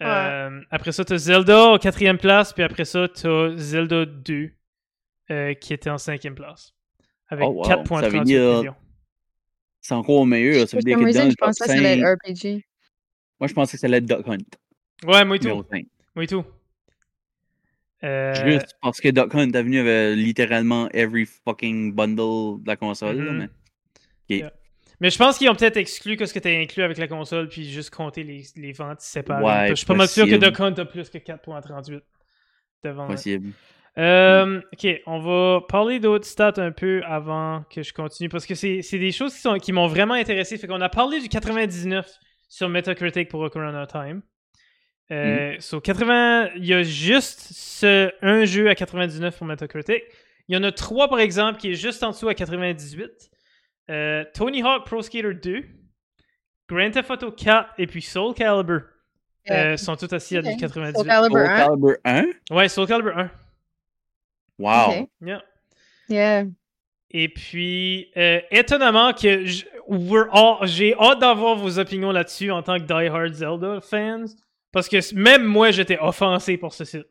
Euh, 0.01 0.61
Après 0.71 0.91
ça, 0.91 1.05
t'as 1.05 1.17
Zelda 1.17 1.67
en 1.69 1.77
quatrième 1.77 2.17
place, 2.17 2.51
puis 2.53 2.63
après 2.63 2.83
ça, 2.85 3.07
t'as 3.07 3.55
Zelda 3.55 4.05
2 4.05 4.51
euh, 5.31 5.53
qui 5.53 5.73
était 5.73 5.89
en 5.89 5.97
cinquième 5.97 6.35
place. 6.35 6.73
Avec 7.29 7.45
Oh, 7.47 7.51
wow. 7.53 7.63
4,38 7.63 8.01
Ça 8.01 8.09
veut 8.09 8.23
dire- 8.25 8.57
millions. 8.59 8.75
C'est 9.81 9.93
encore 9.93 10.25
meilleur. 10.25 10.67
Ça 10.67 10.77
veut 10.77 10.83
dire 10.83 10.95
que 10.97 11.01
dans 11.01 11.05
reason, 11.07 11.23
le 11.25 11.29
je 11.31 11.35
top 11.35 11.47
pensais 11.47 11.63
que 11.65 11.71
ça 11.71 11.77
allait 11.77 12.01
5, 12.01 12.01
être 12.01 12.29
RPG. 12.29 12.65
moi 13.39 13.47
je 13.47 13.53
pensais 13.53 13.77
que 13.77 13.81
ça 13.81 13.87
allait 13.87 13.97
être 13.97 14.05
Duck 14.05 14.27
Hunt. 14.27 14.37
Ouais, 15.07 15.23
moi 15.25 15.35
et 15.35 15.39
tout. 15.39 15.63
5. 15.71 15.85
Moi 16.15 16.23
et 16.23 16.27
tout. 16.27 16.43
Euh, 18.05 18.33
Juste 18.45 18.75
parce 18.81 19.01
que 19.01 19.09
Duck 19.09 19.33
Hunt 19.35 19.51
est 19.51 19.63
venu 19.63 19.79
avec 19.79 20.17
littéralement 20.17 20.87
every 20.93 21.25
fucking 21.25 21.93
bundle 21.93 22.61
de 22.61 22.67
la 22.67 22.75
console. 22.75 23.17
là, 23.17 23.31
Mhm. 23.31 23.37
mais... 24.29 24.37
Yeah. 24.37 24.51
Mais 25.01 25.09
je 25.09 25.17
pense 25.17 25.37
qu'ils 25.37 25.49
ont 25.49 25.55
peut-être 25.55 25.75
exclu 25.77 26.17
ce 26.25 26.33
que 26.33 26.39
tu 26.39 26.47
as 26.47 26.51
inclus 26.57 26.83
avec 26.83 26.97
la 26.97 27.07
console, 27.07 27.49
puis 27.49 27.69
juste 27.69 27.89
compté 27.93 28.23
les, 28.23 28.43
les 28.55 28.71
ventes 28.71 29.01
séparées. 29.01 29.43
Ouais, 29.43 29.67
je 29.69 29.75
suis 29.75 29.85
pas 29.85 29.93
mal 29.93 30.07
sûr 30.07 30.25
que. 30.25 30.35
Duck 30.35 30.57
Hunt 30.59 30.73
a 30.77 30.85
plus 30.85 31.09
que 31.09 31.17
4.38 31.17 32.01
devant. 32.83 33.07
Possible. 33.07 33.49
Euh, 33.97 34.61
ok, 34.73 34.87
on 35.05 35.19
va 35.19 35.61
parler 35.67 35.99
d'autres 35.99 36.25
stats 36.25 36.53
un 36.57 36.71
peu 36.71 37.01
avant 37.05 37.63
que 37.69 37.81
je 37.83 37.93
continue, 37.93 38.29
parce 38.29 38.45
que 38.45 38.55
c'est 38.55 38.81
des 38.99 39.11
choses 39.11 39.33
qui, 39.35 39.41
sont- 39.41 39.57
qui 39.57 39.71
m'ont 39.73 39.87
vraiment 39.87 40.13
intéressé. 40.15 40.57
Fait 40.57 40.67
qu'on 40.67 40.81
a 40.81 40.89
parlé 40.89 41.19
du 41.21 41.29
99 41.29 42.07
sur 42.49 42.69
Metacritic 42.69 43.29
pour 43.29 43.41
Ocarina 43.41 43.83
of 43.83 43.87
Time. 43.89 44.21
Euh, 45.11 45.55
so 45.59 45.79
80, 45.79 46.49
il 46.55 46.65
y 46.65 46.73
a 46.73 46.81
juste 46.83 47.39
ce, 47.51 48.11
un 48.21 48.45
jeu 48.45 48.69
à 48.69 48.75
99 48.75 49.37
pour 49.37 49.45
Metacritic. 49.45 50.03
Il 50.47 50.55
y 50.55 50.57
en 50.57 50.63
a 50.63 50.71
trois, 50.71 51.07
par 51.09 51.19
exemple, 51.19 51.59
qui 51.59 51.71
est 51.71 51.75
juste 51.75 52.01
en 52.03 52.09
dessous 52.11 52.27
à 52.27 52.33
98. 52.35 53.09
Euh, 53.91 54.23
Tony 54.33 54.63
Hawk 54.63 54.85
Pro 54.85 55.01
Skater 55.03 55.33
2, 55.35 55.63
Grand 56.67 56.89
Theft 56.91 57.11
Auto 57.11 57.31
4 57.31 57.69
et 57.77 57.85
puis 57.87 58.01
Soul 58.01 58.33
Calibur 58.33 58.81
euh, 59.51 59.77
sont 59.77 59.95
tous 59.95 60.11
assis 60.11 60.37
à 60.37 60.41
du 60.41 60.49
Ok. 60.49 60.59
98. 60.59 60.97
Soul 60.97 61.05
Calibur 61.07 61.37
Soul 61.37 61.49
1. 61.49 61.57
Calibur 61.57 61.95
1? 62.03 62.25
Ouais, 62.55 62.67
Soul 62.69 62.87
Calibur 62.87 63.15
1. 63.17 63.29
Wow. 64.57 65.07
Yeah. 65.21 65.41
Yeah. 66.09 66.43
Et 67.11 67.29
puis, 67.29 68.11
euh, 68.17 68.39
étonnamment 68.51 69.13
que 69.13 69.45
j- 69.45 69.65
we're 69.87 70.27
all- 70.31 70.67
j'ai 70.67 70.95
hâte 70.95 71.19
d'avoir 71.19 71.55
vos 71.55 71.77
opinions 71.79 72.11
là-dessus 72.11 72.51
en 72.51 72.63
tant 72.63 72.77
que 72.79 72.83
Die 72.85 73.07
Hard 73.07 73.33
Zelda 73.33 73.79
fans. 73.81 74.25
Parce 74.75 74.89
que 74.89 75.15
même 75.15 75.45
moi, 75.45 75.71
j'étais 75.71 75.97
offensé 75.99 76.57
pour 76.57 76.73
ce 76.73 76.83
site. 76.83 77.07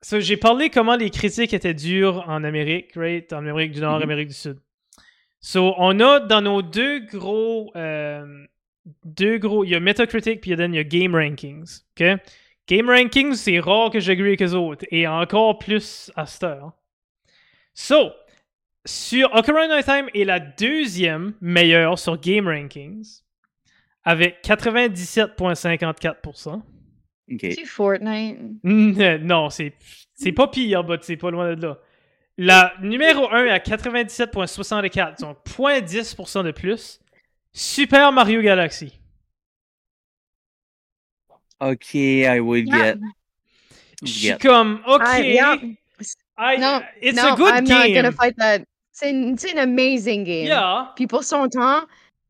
So, 0.00 0.20
j'ai 0.20 0.38
parlé 0.38 0.70
comment 0.70 0.96
les 0.96 1.10
critiques 1.10 1.52
étaient 1.52 1.74
dures 1.74 2.24
en 2.26 2.44
Amérique, 2.44 2.92
right? 2.96 3.30
En 3.34 3.40
Amérique 3.46 3.72
du 3.72 3.80
Nord, 3.80 3.98
Mhm. 3.98 4.02
Amérique 4.04 4.28
du 4.28 4.34
Sud. 4.34 4.58
So, 5.38 5.74
on 5.76 6.00
a 6.00 6.18
dans 6.18 6.40
nos 6.40 6.62
deux 6.62 7.00
gros... 7.00 7.70
euh, 7.76 8.46
deux 9.04 9.36
gros... 9.36 9.64
Il 9.64 9.70
y 9.72 9.74
a 9.74 9.80
Metacritic, 9.80 10.40
puis 10.40 10.52
il 10.52 10.74
y 10.74 10.78
a 10.78 10.84
Game 10.84 11.14
Rankings, 11.14 11.82
OK? 12.00 12.06
Game 12.66 12.88
Rankings, 12.88 13.34
c'est 13.34 13.60
rare 13.60 13.90
que 13.90 14.00
j'agree 14.00 14.28
avec 14.28 14.42
eux 14.42 14.54
autres. 14.54 14.86
Et 14.90 15.06
encore 15.06 15.58
plus 15.58 16.10
à 16.16 16.24
cette 16.24 16.44
heure. 16.44 16.72
So, 17.74 18.12
sur 18.86 19.34
Ocarina 19.34 19.78
of 19.80 19.84
Time 19.84 20.08
est 20.14 20.24
la 20.24 20.40
deuxième 20.40 21.34
meilleure 21.42 21.98
sur 21.98 22.18
Game 22.18 22.48
Rankings 22.48 23.20
avec 24.06 24.42
97,54%. 24.42 26.62
Ok. 27.32 27.40
C'est 27.40 27.64
Fortnite? 27.64 28.38
Non, 28.62 29.50
c'est 29.50 29.72
c'est 30.14 30.32
pas 30.32 30.48
pire, 30.48 30.84
but 30.84 31.02
c'est 31.02 31.16
pas 31.16 31.30
loin 31.30 31.54
de 31.54 31.66
là. 31.66 31.78
La 32.38 32.74
numéro 32.82 33.28
1 33.30 33.46
est 33.46 33.50
à 33.50 33.58
97,64, 33.58 35.20
donc 35.20 35.38
0.10% 35.46 36.44
de 36.44 36.50
plus. 36.52 37.00
Super 37.52 38.12
Mario 38.12 38.42
Galaxy. 38.42 39.00
Ok, 41.60 41.94
I 41.94 42.38
would 42.40 42.66
Yeah. 42.68 42.94
get. 42.94 43.00
Je 44.02 44.08
suis 44.12 44.36
comme, 44.38 44.80
ok, 44.86 45.02
Ah, 45.04 45.20
yeah. 45.20 45.56
I- 46.38 46.58
No, 46.60 46.80
it's 47.00 47.16
no, 47.16 47.28
a 47.32 47.36
good 47.36 47.54
I'm 47.54 47.64
game. 47.64 47.78
not 47.78 47.88
gonna 47.94 48.12
fight 48.12 48.36
that. 48.36 48.60
C'est 48.92 49.10
une- 49.10 49.38
c'est 49.38 49.54
un 49.58 49.62
amazing 49.62 50.22
game. 50.24 50.44
Yeah. 50.46 50.92
Puis 50.96 51.06
pour 51.06 51.24
son 51.24 51.48
temps, 51.48 51.80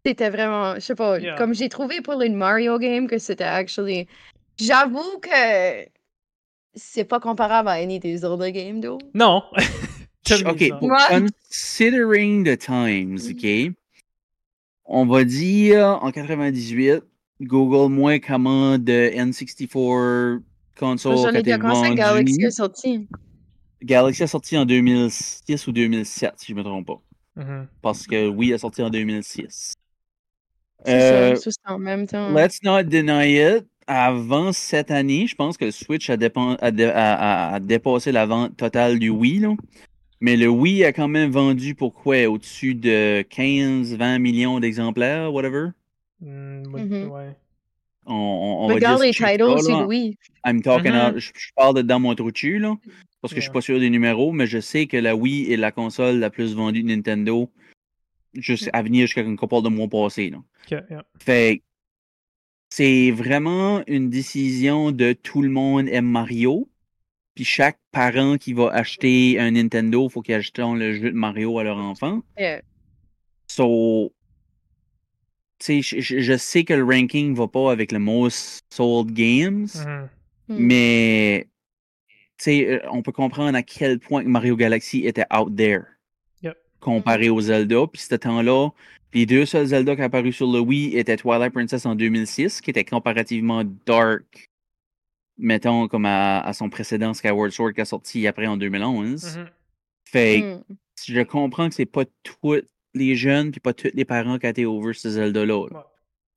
c'était 0.06 0.30
vraiment, 0.30 0.74
je 0.76 0.80
sais 0.80 0.94
pas, 0.94 1.18
Yeah. 1.18 1.36
comme 1.36 1.52
j'ai 1.54 1.68
trouvé 1.68 2.00
pour 2.00 2.20
une 2.22 2.34
Mario 2.34 2.78
game 2.78 3.08
que 3.08 3.18
c'était 3.18 3.44
actually. 3.44 4.06
J'avoue 4.58 5.18
que 5.20 5.88
c'est 6.74 7.04
pas 7.04 7.18
comparable 7.18 7.68
à 7.68 7.72
any 7.72 7.98
des 7.98 8.24
autres 8.24 8.48
games, 8.48 8.80
though. 8.80 8.98
Non. 9.14 9.42
Ok, 10.44 10.70
considering 10.80 12.42
the 12.42 12.58
times, 12.58 13.30
ok, 13.30 13.72
on 14.84 15.06
va 15.06 15.22
dire 15.22 16.00
en 16.02 16.10
98, 16.10 17.00
Google 17.42 17.92
moins 17.92 18.18
comment 18.18 18.76
de 18.76 19.12
N64 19.14 20.40
console 20.76 21.16
J'en 21.16 21.22
quand 21.22 21.32
ai 21.32 21.42
déjà. 21.42 21.58
Galaxy 21.58 22.42
est 22.42 22.50
sorti. 22.50 23.08
Galaxy 23.84 24.24
a 24.24 24.26
sorti 24.26 24.58
en 24.58 24.64
2006 24.64 25.68
ou 25.68 25.72
2007, 25.72 26.32
si 26.38 26.50
je 26.50 26.56
me 26.56 26.64
trompe 26.64 26.88
pas. 26.88 27.00
Mhm. 27.36 27.68
Parce 27.80 28.04
que 28.08 28.26
oui, 28.26 28.48
elle 28.48 28.54
a 28.54 28.58
sorti 28.58 28.82
en 28.82 28.90
2006. 28.90 29.74
C'est 30.84 30.92
Euh, 30.94 31.36
ça, 31.36 31.50
c'est 31.50 31.72
en 31.72 31.78
même 31.78 32.06
temps. 32.06 32.30
Let's 32.32 32.62
not 32.62 32.84
deny 32.84 33.36
it. 33.38 33.64
Avant 33.88 34.52
cette 34.52 34.90
année, 34.90 35.26
je 35.28 35.36
pense 35.36 35.56
que 35.56 35.64
le 35.66 35.70
Switch 35.70 36.10
a, 36.10 36.16
dépen- 36.16 36.56
a 36.60 36.70
dé- 36.72 36.84
a- 36.84 37.14
a- 37.14 37.54
a 37.54 37.60
dépassé 37.60 38.10
la 38.12 38.26
vente 38.26 38.56
totale 38.56 38.98
du 38.98 39.10
Wii. 39.10 39.38
là. 39.40 39.54
Mais 40.20 40.36
le 40.36 40.48
Wii 40.48 40.82
a 40.84 40.92
quand 40.92 41.08
même 41.08 41.30
vendu 41.30 41.74
pour 41.74 41.94
quoi? 41.94 42.24
Au-dessus 42.26 42.74
de 42.74 43.22
15-20 43.28 44.18
millions 44.18 44.58
d'exemplaires, 44.60 45.32
whatever? 45.32 45.68
Mm, 46.20 46.62
oui, 46.72 46.82
ouais. 47.04 47.36
On, 48.06 48.14
on, 48.14 48.64
on 48.64 48.68
va 48.68 48.74
Regarde 48.74 49.02
les 49.02 49.10
titles, 49.10 49.54
c'est 49.60 49.70
là. 49.72 49.86
oui. 49.86 50.16
I'm 50.44 50.62
talking 50.62 50.92
Mhm. 50.92 50.98
out- 51.14 51.18
je, 51.18 51.30
je 51.36 51.50
parle 51.54 51.74
de 51.76 51.82
dans 51.82 52.00
mon 52.00 52.14
trou 52.14 52.30
de 52.30 52.36
cul, 52.36 52.58
là. 52.58 52.74
Parce 53.20 53.32
que 53.34 53.40
je 53.40 53.42
suis 53.42 53.48
Yeah. 53.48 53.52
pas 53.54 53.60
sûr 53.60 53.78
des 53.80 53.90
numéros, 53.90 54.32
mais 54.32 54.46
je 54.46 54.60
sais 54.60 54.86
que 54.86 54.96
la 54.96 55.14
Wii 55.16 55.52
est 55.52 55.56
la 55.56 55.70
console 55.72 56.16
la 56.18 56.30
plus 56.30 56.54
vendue 56.54 56.82
de 56.82 56.88
Nintendo 56.88 57.50
juste 58.40 58.70
à 58.72 58.82
venir 58.82 59.06
jusqu'à 59.06 59.22
une 59.22 59.36
couple 59.36 59.62
de 59.62 59.68
mois 59.68 59.88
passés. 59.88 60.30
Là. 60.30 60.38
Ok, 60.38 60.70
yeah. 60.90 61.04
Fait 61.20 61.58
que 61.58 61.62
c'est 62.70 63.10
vraiment 63.10 63.82
une 63.86 64.10
décision 64.10 64.92
de 64.92 65.12
tout 65.12 65.42
le 65.42 65.48
monde 65.50 65.88
aime 65.88 66.06
Mario. 66.10 66.68
Puis 67.34 67.44
chaque 67.44 67.78
parent 67.92 68.38
qui 68.38 68.54
va 68.54 68.70
acheter 68.70 69.38
un 69.38 69.50
Nintendo, 69.50 70.08
faut 70.08 70.22
qu'il 70.22 70.34
achète 70.34 70.58
le 70.58 70.94
jeu 70.94 71.10
de 71.10 71.16
Mario 71.16 71.58
à 71.58 71.64
leur 71.64 71.76
enfant. 71.76 72.22
Yeah. 72.38 72.62
So, 73.46 74.12
tu 75.58 75.82
sais, 75.82 76.00
je, 76.00 76.18
je- 76.20 76.36
sais 76.36 76.64
que 76.64 76.74
le 76.74 76.84
ranking 76.84 77.34
va 77.34 77.46
pas 77.46 77.70
avec 77.72 77.92
le 77.92 77.98
most 77.98 78.64
sold 78.70 79.12
games. 79.12 79.68
Mm. 80.48 80.56
mais 80.58 81.48
tu 82.38 82.44
sais, 82.44 82.68
euh, 82.68 82.80
on 82.92 83.02
peut 83.02 83.12
comprendre 83.12 83.56
à 83.56 83.62
quel 83.62 83.98
point 83.98 84.22
Mario 84.24 84.56
Galaxy 84.56 85.06
était 85.06 85.24
out 85.34 85.54
there. 85.56 85.82
Comparé 86.80 87.28
aux 87.28 87.40
Zelda. 87.40 87.86
Puis 87.92 88.02
ce 88.02 88.14
temps-là, 88.14 88.70
les 89.14 89.26
deux 89.26 89.46
seuls 89.46 89.66
Zelda 89.66 89.94
qui 89.94 90.00
sont 90.02 90.06
apparus 90.06 90.36
sur 90.36 90.50
le 90.50 90.60
Wii 90.60 90.96
étaient 90.96 91.16
Twilight 91.16 91.52
Princess 91.52 91.86
en 91.86 91.94
2006, 91.94 92.60
qui 92.60 92.70
était 92.70 92.84
comparativement 92.84 93.62
dark, 93.86 94.50
mettons, 95.38 95.88
comme 95.88 96.04
à, 96.06 96.40
à 96.40 96.52
son 96.52 96.68
précédent 96.70 97.14
Skyward 97.14 97.50
Sword 97.50 97.72
qui 97.74 97.80
a 97.80 97.84
sorti 97.84 98.26
après 98.26 98.46
en 98.46 98.56
2011. 98.56 99.36
Mhm. 99.38 99.46
Fait 100.04 100.40
que 100.40 100.54
Mm. 100.56 100.76
je 101.06 101.20
comprends 101.22 101.68
que 101.68 101.74
c'est 101.74 101.84
pas 101.86 102.04
tous 102.22 102.56
les 102.94 103.16
jeunes 103.16 103.50
puis 103.50 103.60
pas 103.60 103.72
tous 103.74 103.90
les 103.92 104.04
parents 104.04 104.38
qui 104.38 104.46
ont 104.46 104.50
été 104.50 104.64
over 104.66 104.92
ce 104.94 105.10
Zelda-là. 105.10 105.58
Ouais. 105.64 105.70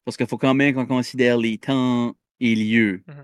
Parce 0.05 0.17
qu'il 0.17 0.27
faut 0.27 0.37
quand 0.37 0.53
même 0.53 0.73
qu'on 0.73 0.85
considère 0.85 1.37
les 1.37 1.57
temps 1.57 2.15
et 2.39 2.55
lieux 2.55 3.03
Mhm. 3.07 3.15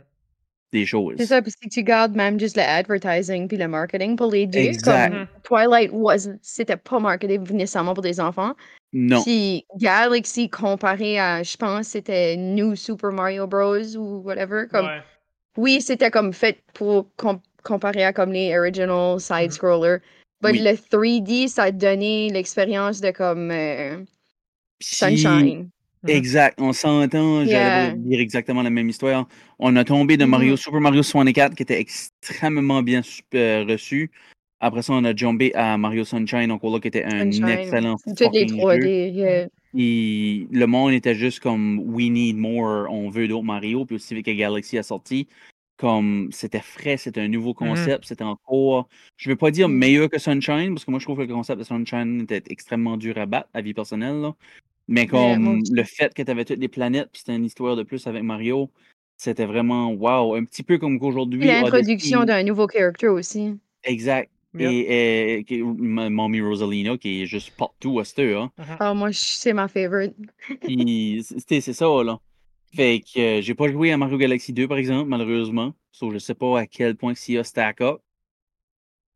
Des 0.76 0.86
choses. 0.86 1.16
C'est 1.18 1.26
ça, 1.26 1.42
parce 1.42 1.56
que 1.56 1.68
tu 1.68 1.82
gardes 1.84 2.16
même 2.16 2.40
juste 2.40 2.56
le 2.56 2.64
advertising 2.64 3.48
puis 3.48 3.58
le 3.58 3.68
marketing 3.68 4.16
pour 4.16 4.32
les 4.32 4.46
deux. 4.46 4.60
Exact. 4.60 5.12
Comme 5.12 5.28
Twilight 5.44 5.90
wasn't, 5.92 6.38
c'était 6.44 6.78
pas 6.78 7.00
marketé 7.00 7.38
nécessairement 7.40 7.94
pour 7.96 8.04
des 8.04 8.20
enfants. 8.20 8.54
Non. 8.94 9.22
Puis 9.24 9.66
Galaxy 9.78 10.50
comparé 10.50 11.20
à, 11.20 11.42
je 11.44 11.58
pense, 11.58 11.88
c'était 11.88 12.36
New 12.38 12.76
Super 12.76 13.12
Mario 13.12 13.48
Bros. 13.48 13.96
ou 13.98 14.22
whatever. 14.24 14.68
Comme, 14.72 14.86
Ouais. 14.86 15.02
Oui, 15.58 15.82
c'était 15.82 16.12
comme 16.12 16.34
fait 16.34 16.62
pour 16.74 17.08
com- 17.16 17.40
comparer 17.64 18.04
à 18.04 18.14
comme 18.14 18.32
les 18.32 18.56
original 18.58 19.20
side-scrollers. 19.20 20.00
But 20.42 20.52
Oui. 20.52 20.60
le 20.60 20.72
3D, 20.76 21.48
ça 21.48 21.64
a 21.64 21.72
donné 21.72 22.30
l'expérience 22.30 23.00
de 23.02 23.12
comme 23.12 23.50
euh, 23.52 23.98
Sunshine. 24.82 25.70
Mhm. 26.08 26.16
Exact, 26.16 26.60
on 26.62 26.74
s'entend, 26.74 27.44
Yeah. 27.44 27.88
j'allais 27.90 27.98
dire 28.00 28.20
exactement 28.20 28.62
la 28.62 28.70
même 28.70 28.90
histoire. 28.90 29.28
On 29.60 29.76
a 29.76 29.84
tombé 29.84 30.18
de. 30.18 30.26
Mario, 30.26 30.56
Super 30.58 30.82
Mario 30.82 31.04
64 31.04 31.56
qui 31.56 31.64
était 31.64 31.80
extrêmement 31.80 32.82
bien 32.84 33.02
euh, 33.34 33.66
reçu. 33.68 34.12
Après 34.60 34.82
ça, 34.82 34.94
on 34.94 35.04
a 35.04 35.16
jumpé 35.16 35.54
à 35.54 35.78
Mario 35.78 36.06
Sunshine, 36.06 36.48
donc 36.48 36.64
là, 36.64 36.80
qui 36.80 36.88
était 36.88 37.04
un 37.04 37.32
Sunshine. 37.32 37.50
excellent 37.50 37.96
Toutes 38.06 38.20
les 38.34 38.48
fucking 38.48 38.50
jeu. 38.50 38.56
3D. 38.58 39.12
yeah. 39.14 39.48
Et 39.78 40.48
le 40.52 40.66
monde 40.68 40.94
était 40.94 41.16
juste 41.16 41.42
comme 41.42 41.80
We 41.80 42.10
need 42.10 42.38
more, 42.38 42.88
on 42.90 43.10
veut 43.10 43.28
d'autres 43.28 43.44
Mario. 43.44 43.84
Puis 43.86 43.98
aussi, 43.98 44.14
avec 44.14 44.26
que 44.26 44.32
Galaxy 44.32 44.78
a 44.78 44.84
sorti, 44.84 45.28
Comme 45.78 46.30
c'était 46.32 46.62
frais, 46.62 46.96
c'était 46.96 47.20
un 47.20 47.28
nouveau 47.28 47.50
Mhm. 47.50 47.56
concept, 47.68 48.06
c'était 48.06 48.24
encore. 48.24 48.88
Je 49.18 49.30
vais 49.30 49.36
pas 49.36 49.52
dire 49.52 49.68
meilleur 49.68 50.10
que 50.10 50.18
Sunshine, 50.18 50.74
parce 50.74 50.86
que 50.86 50.92
moi 50.92 51.02
je 51.02 51.06
trouve 51.06 51.18
que 51.18 51.24
le 51.24 51.34
concept 51.34 51.60
de 51.60 51.66
Sunshine 51.66 52.22
était 52.22 52.42
extrêmement 52.50 52.96
dur 52.96 53.18
à 53.18 53.26
battre 53.26 53.50
à 53.54 53.60
vie 53.60 53.74
personnelle. 53.74 54.22
là. 54.22 54.34
Mais 54.88 55.08
comme 55.08 55.62
le 55.72 55.84
fait 55.84 56.14
que 56.14 56.22
tu 56.22 56.30
avais 56.30 56.46
toutes 56.46 56.60
les 56.60 56.68
planètes, 56.68 57.10
puis 57.12 57.22
c'était 57.22 57.36
une 57.36 57.46
histoire 57.46 57.76
de 57.76 57.84
plus 57.84 58.06
avec 58.08 58.24
Mario, 58.24 58.70
c'était 59.18 59.46
vraiment 59.46 59.92
wow. 59.92 60.36
Un 60.36 60.44
petit 60.44 60.64
peu 60.64 60.78
comme 60.78 61.00
qu'aujourd'hui. 61.00 61.40
Puis 61.40 61.48
l'introduction 61.48 62.24
d'un 62.24 62.44
nouveau 62.44 62.68
character 62.68 63.08
aussi. 63.08 63.56
Exact. 63.84 64.30
Yep. 64.58 64.72
Et, 64.72 65.46
et, 65.50 65.62
Mommy 65.64 66.40
Rosalina, 66.40 66.98
qui 66.98 67.24
est 67.24 67.26
juste 67.26 67.52
partout 67.58 68.00
à 68.00 68.22
heure. 68.22 68.44
Hein. 68.58 68.78
Ah, 68.80 68.94
moi, 68.94 69.12
je- 69.12 69.20
c'est 69.20 69.52
ma 69.52 69.68
favorite. 69.68 70.16
Puis, 70.62 71.26
c'est 71.28 71.60
c'est 71.60 71.74
ça, 71.74 71.86
là. 72.04 72.20
Fait 72.74 73.02
que 73.02 73.20
euh, 73.20 73.42
j'ai 73.42 73.54
pas 73.54 73.70
joué 73.70 73.92
à 73.92 73.98
Mario 73.98 74.18
Galaxy 74.18 74.54
2, 74.54 74.68
par 74.68 74.78
exemple, 74.78 75.10
malheureusement. 75.10 75.74
So, 75.92 76.12
je 76.12 76.20
sais 76.20 76.36
pas 76.36 76.60
à 76.60 76.68
quel 76.68 76.96
point 76.96 77.16
s'il 77.16 77.36
y 77.36 77.38
a 77.38 77.44
stack 77.44 77.82
up. 77.82 78.00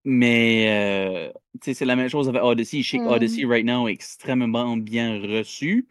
Mais, 0.06 0.68
euh, 0.70 1.32
tu 1.62 1.66
sais, 1.66 1.74
c'est 1.74 1.86
la 1.86 1.96
même 1.96 2.10
chose 2.10 2.30
avec 2.30 2.42
Odyssey. 2.42 2.82
Je 2.82 2.92
sais 2.92 2.98
que 2.98 3.04
Mm. 3.04 3.08
Odyssey, 3.08 3.46
right 3.46 3.66
now, 3.66 3.88
est 3.88 3.92
extrêmement 3.92 4.78
bien 4.78 5.20
reçu. 5.22 5.88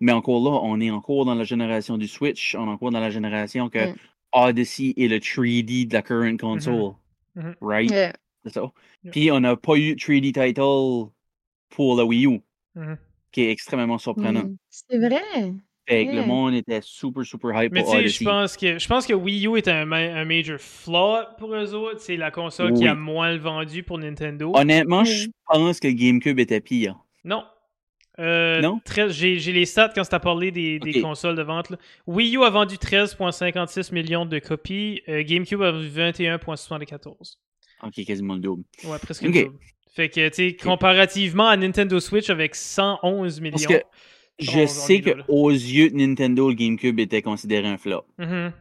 Mais 0.00 0.12
encore 0.12 0.42
là, 0.42 0.58
on 0.62 0.80
est 0.80 0.90
encore 0.90 1.24
dans 1.24 1.34
la 1.34 1.44
génération 1.44 1.96
du 1.96 2.08
Switch. 2.08 2.54
On 2.56 2.66
est 2.66 2.70
encore 2.70 2.90
dans 2.90 3.00
la 3.00 3.10
génération 3.10 3.68
que 3.70 3.92
Mm. 3.92 3.96
Odyssey 4.32 4.94
est 4.96 5.06
le 5.08 5.20
3D 5.20 5.86
de 5.86 5.94
la 5.94 6.02
current 6.02 6.36
console. 6.36 6.94
Mhm. 7.36 7.54
Right? 7.60 7.90
Yeah. 7.90 8.12
C'est 8.44 8.52
ça. 8.54 8.72
Yeah. 9.04 9.12
Puis, 9.12 9.30
on 9.30 9.40
n'a 9.40 9.56
pas 9.56 9.76
eu 9.76 9.94
3D 9.96 10.32
title 10.32 11.10
pour 11.70 11.96
la 11.96 12.04
Wii 12.04 12.26
U, 12.26 12.40
Mhm. 12.74 12.98
qui 13.32 13.42
est 13.42 13.50
extrêmement 13.50 13.98
surprenant. 13.98 14.44
Mm. 14.44 14.56
C'est 14.70 14.98
vrai. 14.98 15.52
Fait 15.86 16.06
que 16.06 16.12
le 16.12 16.24
monde 16.24 16.54
était 16.54 16.80
super, 16.82 17.24
super 17.24 17.62
hype 17.62 17.72
Mais 17.72 17.82
pour 17.82 17.90
tu 17.92 17.96
sais, 17.96 18.02
je 18.02 18.06
Odyssey. 18.06 18.24
pense 18.24 18.56
que 18.56 18.78
je 18.78 18.88
pense 18.88 19.06
que 19.06 19.12
Wii 19.12 19.46
U 19.48 19.56
est 19.58 19.68
un, 19.68 19.84
ma- 19.84 19.96
un 19.98 20.24
major 20.24 20.58
flaw 20.58 21.18
pour 21.38 21.54
eux 21.54 21.74
autres. 21.74 22.00
C'est 22.00 22.16
la 22.16 22.30
console 22.30 22.72
qui 22.72 22.88
a 22.88 22.94
moins 22.94 23.32
le 23.32 23.38
vendu 23.38 23.82
pour 23.82 23.98
Nintendo. 23.98 24.50
Honnêtement, 24.54 25.04
je 25.04 25.26
pense 25.46 25.80
que 25.80 25.88
GameCube 25.88 26.38
était 26.38 26.60
pire. 26.60 26.96
Non. 27.24 27.44
Euh, 28.20 28.60
Non? 28.62 28.80
13 28.84 29.12
J'ai 29.12 29.38
j'ai 29.40 29.52
les 29.52 29.66
stats 29.66 29.90
quand 29.94 30.04
tu 30.08 30.14
as 30.14 30.20
parlé 30.20 30.50
des, 30.52 30.78
des 30.78 31.00
consoles 31.02 31.34
de 31.36 31.42
vente. 31.42 31.68
là. 31.70 31.76
Wii 32.06 32.36
U 32.36 32.44
a 32.44 32.50
vendu 32.50 32.76
13,56 32.76 33.92
millions 33.92 34.24
de 34.24 34.38
copies. 34.38 35.02
euh, 35.08 35.22
GameCube 35.22 35.60
a 35.62 35.72
vendu 35.72 35.88
21,74. 35.90 37.36
Ok, 37.82 38.04
quasiment 38.06 38.34
le 38.34 38.40
double. 38.40 38.62
Ouais, 38.84 38.98
presque 39.02 39.22
le 39.22 39.30
double. 39.32 39.58
Fait 39.94 40.08
que, 40.08 40.28
tu 40.28 40.34
sais, 40.34 40.56
comparativement 40.56 41.46
à 41.48 41.56
Nintendo 41.56 42.00
Switch 42.00 42.30
avec 42.30 42.54
111 42.54 43.40
millions. 43.40 43.52
Parce 43.52 43.66
que 43.66 43.82
je 44.38 44.66
sais 44.66 44.96
est 44.96 45.06
là, 45.06 45.12
que 45.12 45.18
là. 45.18 45.24
aux 45.28 45.50
yeux 45.50 45.90
de 45.90 45.96
Nintendo, 45.96 46.48
le 46.48 46.54
GameCube 46.54 46.98
était 47.00 47.22
considéré 47.22 47.68
un 47.68 47.78
flop. 47.78 48.04
Mhm. 48.18 48.52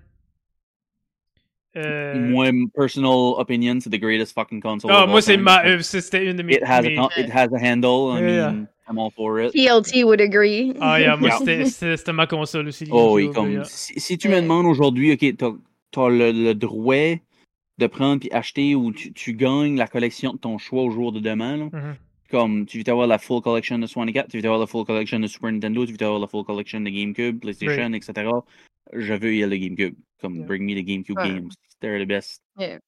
Euh, 1.75 2.13
Moi, 2.29 2.51
personal 2.75 3.09
opinion, 3.39 3.79
c'est 3.81 3.89
the 3.89 3.99
greatest 3.99 4.33
fucking 4.35 4.61
console. 4.61 4.91
Of 4.91 5.09
moi, 5.09 5.21
c'est 5.23 5.37
ma. 5.37 5.65
euh, 5.65 5.79
C'était 5.79 6.23
une 6.29 6.37
de 6.37 6.43
mes. 6.43 6.53
It 6.55 6.63
has, 6.63 6.83
mes- 6.83 6.97
a, 6.99 7.09
it 7.17 7.31
has 7.33 7.47
a 7.51 7.57
handle. 7.59 8.15
I 8.15 8.21
Yeah. 8.21 8.51
mean, 8.51 8.67
I'm 8.87 8.99
all 8.99 9.09
for 9.09 9.39
it. 9.41 9.53
TLT 9.53 10.03
would 10.03 10.21
agree. 10.21 10.73
Ah, 10.79 10.99
yeah, 10.99 11.15
moi, 11.15 11.29
Yeah. 11.43 11.65
c'était- 11.65 12.11
ma 12.13 12.27
console 12.27 12.67
aussi. 12.67 12.85
Oh 12.91 13.15
oui, 13.15 13.31
comme 13.33 13.51
yeah. 13.51 13.63
si, 13.63 13.99
si 13.99 14.17
tu 14.19 14.29
me 14.29 14.39
demandes 14.39 14.67
aujourd'hui, 14.67 15.13
ok, 15.13 15.35
t'as 15.35 16.03
as 16.03 16.09
le, 16.09 16.31
le 16.31 16.53
droit 16.53 17.15
de 17.79 17.87
prendre 17.87 18.19
puis 18.19 18.29
acheter 18.31 18.75
ou 18.75 18.91
tu, 18.91 19.11
tu 19.11 19.33
gagnes 19.33 19.75
la 19.75 19.87
collection 19.87 20.33
de 20.33 20.37
ton 20.37 20.59
choix 20.59 20.83
au 20.83 20.91
jour 20.91 21.11
de 21.11 21.19
demain, 21.19 21.57
là. 21.57 21.65
Mhm. 21.73 21.95
Comme 22.33 22.65
tu 22.65 22.79
veux 22.81 22.89
avoir 22.91 23.05
la 23.05 23.19
full 23.19 23.41
collection 23.43 23.77
de 23.77 23.85
64, 23.85 24.27
tu 24.31 24.39
veux 24.39 24.45
avoir 24.45 24.59
la 24.59 24.65
full 24.65 24.85
collection 24.85 25.19
de 25.19 25.27
Super 25.27 25.51
Nintendo, 25.51 25.85
tu 25.85 25.91
veux 25.93 26.03
avoir 26.03 26.19
la 26.19 26.25
full 26.25 26.43
collection 26.43 26.81
de 26.81 26.89
GameCube, 26.89 27.39
PlayStation, 27.39 27.93
etc. 27.93 28.27
Je 28.91 29.13
veux 29.13 29.35
y 29.35 29.43
aller 29.43 29.59
le 29.59 29.65
GameCube. 29.67 29.95
Comme 30.19 30.37
Yeah. 30.37 30.45
bring 30.47 30.63
me 30.65 30.73
the 30.73 30.83
GameCube 30.83 31.17
games. 31.23 31.51
They're 31.79 32.03
the 32.03 32.07
best. 32.07 32.41
Yeah. 32.57 32.79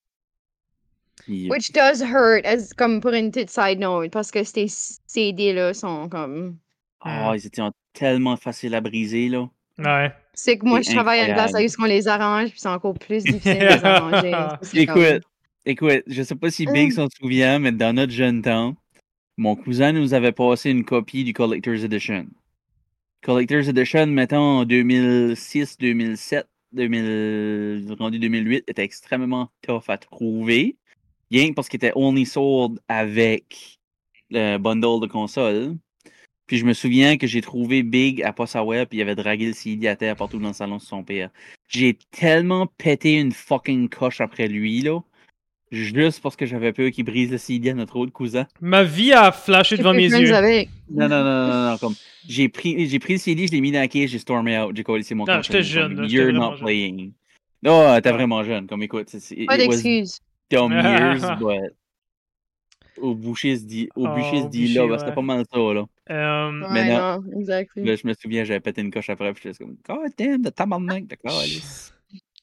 Puis, 1.23 1.47
Which 1.49 1.71
does 1.73 2.01
hurt, 2.01 2.43
as, 2.45 2.73
comme 2.73 3.01
pour 3.01 3.11
une 3.13 3.29
petite 3.31 3.51
side 3.51 3.79
note, 3.79 4.11
parce 4.11 4.31
que 4.31 4.43
ces 4.43 4.65
CD-là 5.05 5.73
sont 5.75 6.09
comme. 6.09 6.57
Ah, 7.01 7.33
ils 7.35 7.45
étaient 7.45 7.61
tellement 7.93 8.37
faciles 8.37 8.73
à 8.73 8.81
briser, 8.81 9.29
là. 9.29 9.47
Ouais. 9.77 10.11
C'est 10.33 10.57
que 10.57 10.65
moi, 10.65 10.81
je 10.81 10.89
travaille 10.91 11.19
à 11.19 11.27
une 11.27 11.33
place 11.35 11.51
où 11.53 11.77
qu'on 11.77 11.85
les 11.85 12.07
arrange, 12.07 12.49
puis 12.49 12.59
c'est 12.59 12.67
encore 12.69 12.95
plus 12.97 13.23
difficile 13.23 13.59
de 13.59 13.65
les 13.65 13.83
arranger. 13.83 14.31
Comme- 14.87 15.03
Écoute, 15.03 15.23
écoute, 15.65 16.03
je 16.07 16.23
sais 16.23 16.35
pas 16.35 16.49
si 16.49 16.65
Big 16.65 16.85
Hum. 16.87 16.91
s'en 16.91 17.07
souvient, 17.21 17.59
mais 17.59 17.71
dans 17.71 17.93
notre 17.95 18.11
jeune 18.11 18.41
temps, 18.41 18.75
mon 19.37 19.55
cousin 19.55 19.91
nous 19.91 20.13
avait 20.13 20.31
passé 20.31 20.69
une 20.69 20.85
copie 20.85 21.23
du 21.23 21.33
Collector's 21.33 21.83
Edition. 21.83 22.27
Collector's 23.21 23.67
Edition, 23.67 24.07
mettons, 24.07 24.59
en 24.59 24.65
2006, 24.65 25.77
2007, 25.77 26.47
2000, 26.73 27.95
rendu 27.99 28.19
2008, 28.19 28.65
était 28.67 28.83
extrêmement 28.83 29.49
tough 29.61 29.89
à 29.89 29.97
trouver. 29.97 30.77
Rien 31.31 31.53
parce 31.53 31.67
qu'il 31.67 31.77
était 31.77 31.91
only 31.95 32.25
sold 32.25 32.79
avec 32.87 33.79
le 34.29 34.57
bundle 34.57 35.01
de 35.01 35.07
console. 35.07 35.75
Puis 36.47 36.57
je 36.57 36.65
me 36.65 36.73
souviens 36.73 37.17
que 37.17 37.25
j'ai 37.25 37.41
trouvé 37.41 37.81
Big 37.81 38.21
à 38.21 38.31
Passaware, 38.31 38.85
puis 38.85 38.99
il 38.99 39.01
avait 39.01 39.15
dragué 39.15 39.47
le 39.47 39.53
CD 39.53 39.87
à 39.87 39.95
terre 39.95 40.15
partout 40.15 40.37
dans 40.37 40.49
le 40.49 40.53
salon 40.53 40.77
de 40.77 40.81
son 40.81 41.03
père. 41.03 41.31
J'ai 41.67 41.97
tellement 42.11 42.67
pété 42.67 43.19
une 43.19 43.31
fucking 43.31 43.89
coche 43.89 44.21
après 44.21 44.47
lui, 44.47 44.81
là. 44.81 44.99
Juste 45.71 46.21
parce 46.21 46.35
que 46.35 46.45
j'avais 46.45 46.71
peur 46.73 46.91
qu'il 46.91 47.03
brise 47.05 47.31
le 47.31 47.37
CD 47.37 47.71
à 47.71 47.73
notre 47.73 47.95
autre 47.97 48.11
cousin. 48.13 48.45
Ma 48.61 48.83
vie 48.83 49.11
a 49.13 49.31
flashé 49.31 49.77
devant 49.77 49.91
T'es 49.91 49.97
mes 49.97 50.09
yeux. 50.09 50.33
avec. 50.35 50.69
Non, 50.89 51.09
non, 51.09 51.23
non, 51.23 51.47
non, 51.47 51.71
non, 51.71 51.77
comme. 51.77 51.95
J'ai 52.27 52.49
pris, 52.49 52.87
j'ai 52.87 52.99
pris 52.99 53.13
le 53.13 53.19
CD, 53.19 53.47
je 53.47 53.51
l'ai 53.51 53.61
mis 53.61 53.71
dans 53.71 53.79
la 53.79 53.87
caisse, 53.87 54.09
j'ai 54.11 54.19
stormé 54.19 54.57
out, 54.59 54.75
j'ai 54.75 54.83
collé 54.83 55.03
c'est 55.03 55.15
mon 55.15 55.25
Non, 55.25 55.41
j'étais 55.41 55.63
jeune, 55.63 55.95
comme, 55.95 56.05
You're 56.05 56.31
not 56.31 56.51
jeune. 56.55 56.59
playing. 56.59 57.11
Non, 57.63 57.99
t'es 57.99 58.09
Ouais. 58.09 58.15
vraiment 58.15 58.43
jeune. 58.43 58.67
Comme 58.67 58.83
écoute, 58.83 59.09
c'est- 59.09 59.45
Pas 59.45 59.55
it 59.55 59.67
was 59.67 59.81
d'excuses. 59.81 60.19
dumb 60.51 60.71
years, 60.71 61.21
but. 61.39 61.73
Au 62.97 63.13
boucher 63.13 63.57
se 63.57 63.63
dit, 63.65 63.89
au 63.95 64.05
Oh, 64.07 64.15
bûcher 64.15 64.39
se 64.41 64.45
au 64.45 64.49
dit 64.49 64.67
là, 64.73 64.87
bah, 64.87 64.97
c'était 64.99 65.13
pas 65.13 65.21
mal 65.21 65.43
ça, 65.51 65.59
là. 65.59 65.83
Euh, 66.11 66.51
Mais 66.71 66.89
non. 66.93 67.21
non, 67.21 67.39
exactly. 67.41 67.83
Là, 67.83 67.95
je 67.95 68.07
me 68.07 68.13
souviens, 68.13 68.43
j'avais 68.45 68.61
pété 68.61 68.81
une 68.81 68.91
coche 68.91 69.09
après, 69.09 69.33
puis 69.33 69.41
j'étais 69.43 69.63
comme, 69.63 69.75
God 69.85 70.11
damn, 70.17 70.41
the 70.41 70.53
tabarnak 70.55 71.05
de 71.07 71.15
calice. 71.15 71.93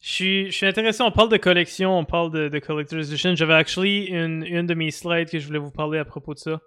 Je 0.02 0.10
suis, 0.10 0.46
je 0.50 0.56
suis 0.56 0.66
intéressé, 0.66 1.00
on 1.02 1.12
parle 1.12 1.28
de 1.28 1.36
collection, 1.36 1.96
on 1.96 2.04
parle 2.04 2.32
de, 2.32 2.48
de 2.48 2.58
Collector's 2.58 3.06
Edition. 3.08 3.36
J'avais 3.36 3.54
actually 3.54 4.06
une, 4.06 4.44
une 4.44 4.66
de 4.66 4.74
mes 4.74 4.90
slides 4.90 5.30
que 5.30 5.38
je 5.38 5.46
voulais 5.46 5.60
vous 5.60 5.70
parler 5.70 5.98
à 6.00 6.04
propos 6.04 6.34
de 6.34 6.40
ça. 6.40 6.60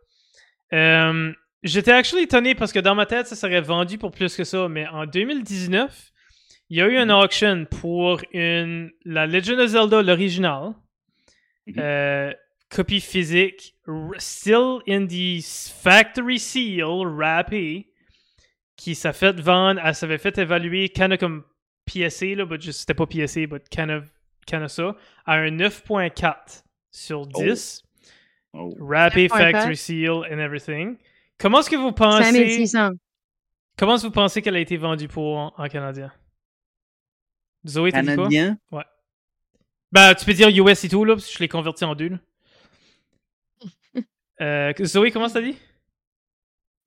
Euh, 0.73 1.31
J'étais 1.61 1.91
actually 1.91 2.23
étonné 2.23 2.53
parce 2.55 2.71
que 2.71 2.79
dans 2.79 2.95
ma 2.95 3.05
tête, 3.05 3.27
ça 3.27 3.35
serait 3.35 3.59
vendu 3.59 3.97
pour 3.97 4.11
plus 4.11 4.35
que 4.35 4.43
ça, 4.43 4.67
mais 4.69 4.87
en 4.87 5.05
2019, 5.05 6.11
il 6.69 6.77
y 6.77 6.81
a 6.81 6.87
eu 6.87 6.97
un 6.97 7.09
auction 7.09 7.65
pour 7.81 8.21
une, 8.33 8.91
la 9.03 9.25
Legend 9.27 9.59
of 9.59 9.67
Zelda, 9.69 10.01
l'original, 10.01 10.73
Mhm. 11.67 11.75
euh, 11.79 12.31
copie 12.69 13.01
physique, 13.01 13.73
still 14.19 14.79
in 14.87 15.07
the 15.07 15.41
factory 15.43 16.37
seal, 16.39 17.03
wrappé, 17.07 17.87
qui 18.77 18.93
s'est 18.95 19.13
fait 19.13 19.39
vendre, 19.39 19.81
elle 19.83 19.95
s'avait 19.95 20.19
fait 20.19 20.37
évaluer 20.37 20.89
kind 20.89 21.11
of 21.13 21.17
comme 21.19 21.43
PSA, 21.87 22.35
là, 22.35 22.45
but 22.45 22.61
just- 22.61 22.79
c'était 22.81 22.93
pas 22.93 23.05
PSA, 23.05 23.47
but 23.47 23.67
kind 23.69 23.89
of, 23.89 24.05
kind 24.47 24.63
of 24.63 24.71
ça, 24.71 24.95
à 25.25 25.35
un 25.35 25.51
9.4 25.51 26.63
sur 26.91 27.25
10. 27.27 27.83
Oh. 28.53 28.73
9.4. 28.79 29.29
factory 29.29 29.75
seal 29.77 30.23
and 30.31 30.39
everything. 30.39 30.97
Comment 31.37 31.59
est-ce 31.59 31.69
que 31.69 31.75
vous 31.75 31.91
pensez... 31.91 32.31
5600. 32.31 32.91
Comment 33.77 33.95
est-ce 33.95 34.03
que 34.03 34.07
vous 34.07 34.13
pensez 34.13 34.41
qu'elle 34.41 34.55
a 34.55 34.59
été 34.59 34.77
vendue 34.77 35.09
pour 35.09 35.37
en, 35.37 35.53
en 35.57 35.67
canadien? 35.67 36.11
Zoé, 37.67 37.91
t'as 37.91 38.01
dit 38.01 38.05
quoi? 38.07 38.15
Canadien, 38.29 38.57
Ben, 39.91 40.15
tu 40.15 40.23
peux 40.25 40.33
dire 40.33 40.47
US 40.49 40.83
et 40.85 40.89
tout, 40.89 41.03
là, 41.03 41.15
parce 41.15 41.27
que 41.27 41.33
je 41.33 41.39
l'ai 41.39 41.47
converti 41.47 41.83
en 41.85 41.95
deux. 41.95 42.11
Euh, 44.41 44.73
Zoé, 44.83 45.11
comment 45.11 45.29
t'as 45.29 45.41
dit? 45.41 45.57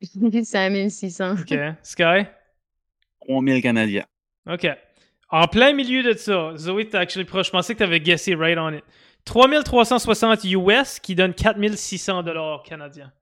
5600. 0.44 1.36
Ok. 1.40 1.54
Sky? 1.82 2.26
3000 3.26 3.62
Canadiens. 3.62 4.04
Ok. 4.46 4.66
En 5.30 5.46
plein 5.46 5.72
milieu 5.74 6.02
de 6.02 6.16
ça, 6.16 6.52
Zoé, 6.56 6.88
t'es 6.88 6.96
actually 6.96 7.24
proche. 7.26 7.46
Je 7.46 7.50
pensais 7.52 7.74
que 7.74 7.78
t'avais 7.80 8.00
guessé 8.00 8.34
right 8.34 8.58
on 8.58 8.72
it. 8.72 8.84
3360 9.24 10.44
US 10.44 10.98
qui 11.00 11.14
donne 11.14 11.34
4600 11.34 12.22
dollars 12.22 12.62
canadiens. 12.62 13.12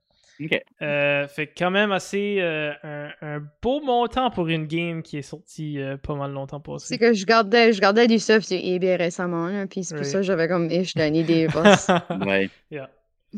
Ok. 0.41 0.61
Euh, 0.83 1.27
fait 1.29 1.47
quand 1.57 1.71
même 1.71 1.93
assez 1.93 2.37
euh, 2.41 2.71
un, 2.85 3.09
un 3.23 3.43
beau 3.63 3.81
montant 3.81 4.31
pour 4.31 4.47
une 4.49 4.67
game 4.67 5.03
qui 5.03 5.17
est 5.17 5.23
sortie 5.23 5.81
euh, 5.81 5.97
pas 5.97 6.15
mal 6.15 6.31
longtemps 6.31 6.61
passé. 6.61 6.87
C'est 6.89 6.99
que 6.99 7.15
je 7.15 7.25
gardais, 7.25 7.73
je 7.73 7.81
gardais 7.81 8.07
du 8.07 8.19
stuff 8.19 8.45
sur 8.45 8.59
eBay 8.63 8.97
récemment, 8.97 9.47
là, 9.49 9.67
puis 9.67 9.83
c'est 9.83 9.95
pour 9.97 10.05
ça 10.05 10.19
que 10.19 10.23
j'avais 10.25 10.47
comme 10.47 10.71
ish 10.71 10.95
donne 10.95 11.17
idée. 11.17 11.47
parce- 11.53 11.89
Ouais. 12.27 12.51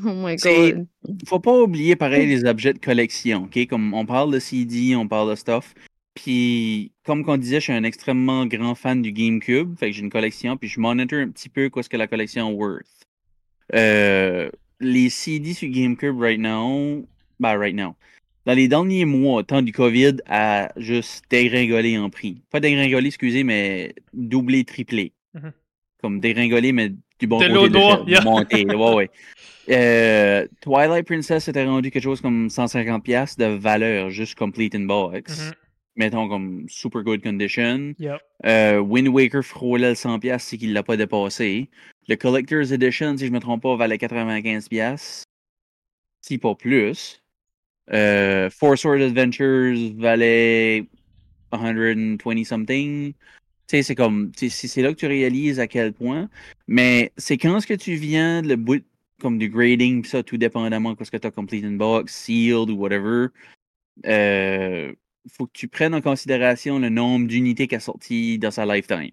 Oh 0.04 0.12
my 0.12 0.36
god. 0.36 0.86
faut 1.26 1.40
pas 1.40 1.52
oublier 1.56 1.96
pareil 1.96 2.26
les 2.26 2.44
objets 2.44 2.72
de 2.72 2.78
collection, 2.78 3.44
ok? 3.44 3.66
Comme 3.68 3.94
on 3.94 4.04
parle 4.04 4.32
de 4.32 4.38
CD, 4.38 4.94
on 4.94 5.08
parle 5.08 5.30
de 5.30 5.34
stuff. 5.34 5.74
Puis, 6.18 6.90
comme 7.04 7.24
qu'on 7.24 7.36
disait, 7.36 7.60
je 7.60 7.64
suis 7.64 7.72
un 7.72 7.84
extrêmement 7.84 8.44
grand 8.46 8.74
fan 8.74 9.02
du 9.02 9.12
GameCube. 9.12 9.78
Fait 9.78 9.86
que 9.86 9.92
j'ai 9.92 10.02
une 10.02 10.10
collection, 10.10 10.56
puis 10.56 10.68
je 10.68 10.80
monitor 10.80 11.20
un 11.20 11.28
petit 11.28 11.48
peu 11.48 11.70
quoi 11.70 11.84
ce 11.84 11.88
que 11.88 11.96
la 11.96 12.08
collection 12.08 12.50
est 12.50 12.54
worth. 12.54 13.06
Euh, 13.72 14.50
les 14.80 15.10
CD 15.10 15.54
sur 15.54 15.68
GameCube 15.70 16.18
right 16.18 16.40
now, 16.40 17.06
ben 17.38 17.56
right 17.56 17.74
now. 17.74 17.94
Dans 18.46 18.54
les 18.54 18.66
derniers 18.66 19.04
mois, 19.04 19.44
temps 19.44 19.62
du 19.62 19.70
COVID, 19.70 20.16
a 20.26 20.72
juste 20.76 21.24
dégringolé 21.30 21.96
en 21.98 22.10
prix. 22.10 22.42
Pas 22.50 22.58
dégringolé, 22.58 23.06
excusez, 23.06 23.44
mais 23.44 23.94
doublé, 24.12 24.64
triplé. 24.64 25.12
Mhm. 25.34 25.52
comme 26.02 26.18
dégringoler, 26.18 26.72
mais 26.72 26.90
du 27.20 27.26
bon 27.28 27.38
De 27.38 27.46
côté 27.48 27.78
l'échelle, 27.78 28.08
yeah. 28.08 28.20
monter. 28.22 28.64
Ouais, 28.74 28.94
ouais. 28.94 29.10
Euh, 29.68 30.48
Twilight 30.62 31.06
Princess 31.06 31.46
était 31.46 31.64
rendu 31.64 31.92
quelque 31.92 32.02
chose 32.02 32.20
comme 32.20 32.48
150$ 32.48 33.38
de 33.38 33.44
valeur, 33.44 34.10
juste 34.10 34.36
complete 34.36 34.74
in 34.74 34.86
box. 34.86 35.46
Mhm. 35.46 35.52
Mettons 35.98 36.28
comme 36.28 36.64
super 36.68 37.02
good 37.02 37.22
condition. 37.22 37.94
Yep. 37.98 38.20
Euh, 38.46 38.78
Wind 38.78 39.08
Waker 39.08 39.42
frôlait 39.42 39.90
le 39.90 39.94
100$, 39.94 40.38
c'est 40.38 40.56
qu'il 40.56 40.72
l'a 40.72 40.84
pas 40.84 40.96
dépassé. 40.96 41.68
Le 42.08 42.14
Collector's 42.14 42.70
Edition, 42.70 43.16
si 43.18 43.26
je 43.26 43.32
me 43.32 43.40
trompe 43.40 43.62
pas, 43.62 43.76
valait 43.76 43.96
95$. 43.96 45.24
Si 46.22 46.38
pas 46.38 46.54
plus. 46.54 47.20
Euh, 47.92 48.48
Four 48.48 48.78
Sword 48.78 49.02
Adventures 49.02 49.92
valait 49.96 50.86
120 51.52 52.44
something. 52.44 53.12
Tu 53.12 53.16
sais, 53.66 53.82
c'est 53.82 53.94
comme, 53.96 54.30
c'est 54.36 54.48
c'est 54.50 54.82
là 54.82 54.92
que 54.92 54.98
tu 54.98 55.06
réalises 55.06 55.58
à 55.58 55.66
quel 55.66 55.92
point. 55.92 56.30
Mais 56.68 57.12
c'est 57.16 57.38
quand 57.38 57.60
ce 57.60 57.66
que 57.66 57.74
tu 57.74 57.96
viens 57.96 58.40
le 58.40 58.54
bout 58.54 58.84
comme 59.20 59.36
du 59.36 59.48
grading, 59.48 60.02
pis 60.02 60.10
ça, 60.10 60.22
tout 60.22 60.36
dépendamment 60.36 60.92
de 60.92 61.04
ce 61.04 61.10
que 61.10 61.16
tu 61.16 61.26
as 61.26 61.32
complete 61.32 61.64
in 61.64 61.72
box, 61.72 62.14
sealed 62.14 62.70
ou 62.70 62.76
whatever. 62.76 63.28
Euh, 64.06 64.94
faut 65.30 65.46
que 65.46 65.52
tu 65.52 65.68
prennes 65.68 65.94
en 65.94 66.00
considération 66.00 66.78
le 66.78 66.88
nombre 66.88 67.26
d'unités 67.26 67.66
qui 67.68 67.74
a 67.74 67.80
sorti 67.80 68.38
dans 68.38 68.50
sa 68.50 68.66
lifetime. 68.66 69.10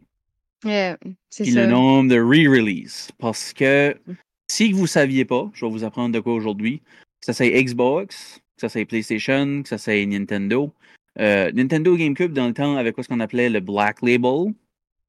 Yeah, 0.64 0.98
c'est 1.30 1.46
ça. 1.46 1.62
le 1.62 1.72
nombre 1.72 2.10
de 2.10 2.20
re-release. 2.20 3.10
Parce 3.20 3.54
que 3.54 3.96
si 4.48 4.72
vous 4.72 4.88
saviez 4.88 5.26
pas, 5.26 5.50
je 5.54 5.66
vais 5.66 5.72
vous 5.72 5.84
apprendre 5.84 6.14
de 6.14 6.20
quoi 6.20 6.34
aujourd'hui, 6.34 6.80
que 7.20 7.26
ça 7.26 7.34
c'est 7.34 7.52
Xbox, 7.64 8.42
que 8.56 8.62
ça 8.62 8.70
c'est 8.70 8.86
PlayStation, 8.86 9.64
que 9.64 9.70
ça 9.70 9.78
c'est 9.78 10.06
Nintendo. 10.06 10.72
Euh, 11.20 11.52
Nintendo 11.54 11.96
GameCube, 11.96 12.34
dans 12.34 12.48
le 12.48 12.54
temps, 12.54 12.78
avec 12.78 12.96
quoi 12.96 13.04
ce 13.04 13.10
qu'on 13.10 13.20
appelait 13.20 13.50
le 13.50 13.60
Black 13.60 14.02
Label, 14.02 14.54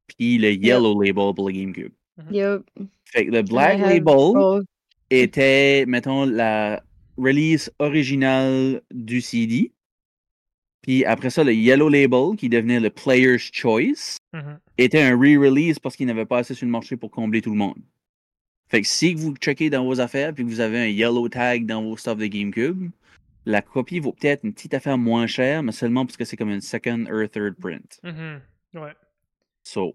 puis 0.06 0.38
le 0.38 0.52
Yellow 0.52 1.00
Label 1.00 1.34
pour 1.34 1.48
le 1.48 1.54
GameCube. 1.54 1.92
Yup. 2.30 2.64
Fait 3.04 3.26
que 3.26 3.30
le 3.30 3.42
Black 3.42 3.80
Label 3.80 4.02
both. 4.02 4.64
était, 5.10 5.84
mettons, 5.86 6.24
la 6.24 6.82
release 7.16 7.70
originale 7.78 8.82
du 8.92 9.20
CD. 9.20 9.72
Puis 10.86 11.04
après 11.04 11.30
ça, 11.30 11.42
le 11.42 11.52
Yellow 11.52 11.88
Label, 11.88 12.36
qui 12.38 12.48
devenait 12.48 12.78
le 12.80 12.90
Player's 12.90 13.50
Choice, 13.52 14.16
Mhm. 14.32 14.58
était 14.78 15.02
un 15.02 15.16
re-release 15.16 15.78
parce 15.78 15.96
qu'il 15.96 16.06
n'avait 16.06 16.26
pas 16.26 16.38
assez 16.38 16.54
sur 16.54 16.64
le 16.66 16.70
marché 16.72 16.96
pour 16.96 17.10
combler 17.10 17.42
tout 17.42 17.50
le 17.50 17.56
monde. 17.56 17.78
Fait 18.68 18.80
que 18.82 18.86
si 18.86 19.14
vous 19.14 19.34
checkez 19.36 19.70
dans 19.70 19.84
vos 19.84 20.00
affaires 20.00 20.32
puis 20.34 20.44
que 20.44 20.48
vous 20.48 20.60
avez 20.60 20.78
un 20.78 20.86
yellow 20.86 21.28
tag 21.28 21.66
dans 21.66 21.82
vos 21.82 21.96
stuff 21.96 22.18
de 22.18 22.26
GameCube, 22.26 22.90
la 23.46 23.62
copie 23.62 24.00
vaut 24.00 24.12
peut-être 24.12 24.44
une 24.44 24.52
petite 24.52 24.74
affaire 24.74 24.98
moins 24.98 25.26
chère, 25.26 25.62
mais 25.62 25.72
seulement 25.72 26.04
parce 26.04 26.16
que 26.16 26.24
c'est 26.24 26.36
comme 26.36 26.50
une 26.50 26.60
second 26.60 27.06
or 27.06 27.28
third 27.28 27.54
print. 27.60 27.98
Mhm. 28.02 28.40
Ouais. 28.74 28.92
So, 29.64 29.94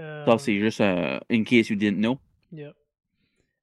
Euh, 0.00 0.24
ça 0.24 0.38
c'est 0.38 0.58
juste 0.60 0.80
euh, 0.80 1.18
in 1.30 1.42
case 1.42 1.68
you 1.70 1.76
didn't 1.76 1.98
know. 1.98 2.18
Yeah. 2.52 2.72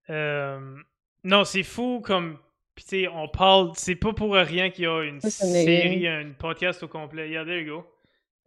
Euh, 0.09 0.75
non, 1.23 1.45
c'est 1.45 1.63
fou 1.63 2.01
comme. 2.01 2.37
Puis 2.75 2.83
tu 2.83 2.89
sais, 3.03 3.07
on 3.07 3.27
parle. 3.27 3.71
C'est 3.75 3.95
pas 3.95 4.13
pour 4.13 4.33
rien 4.33 4.69
qu'il 4.69 4.83
y 4.83 4.87
a 4.87 5.03
une 5.03 5.21
série, 5.21 6.07
un 6.07 6.31
podcast 6.37 6.83
au 6.83 6.87
complet. 6.87 7.29
Yeah, 7.29 7.45
there 7.45 7.61
you 7.61 7.75
go. 7.77 7.85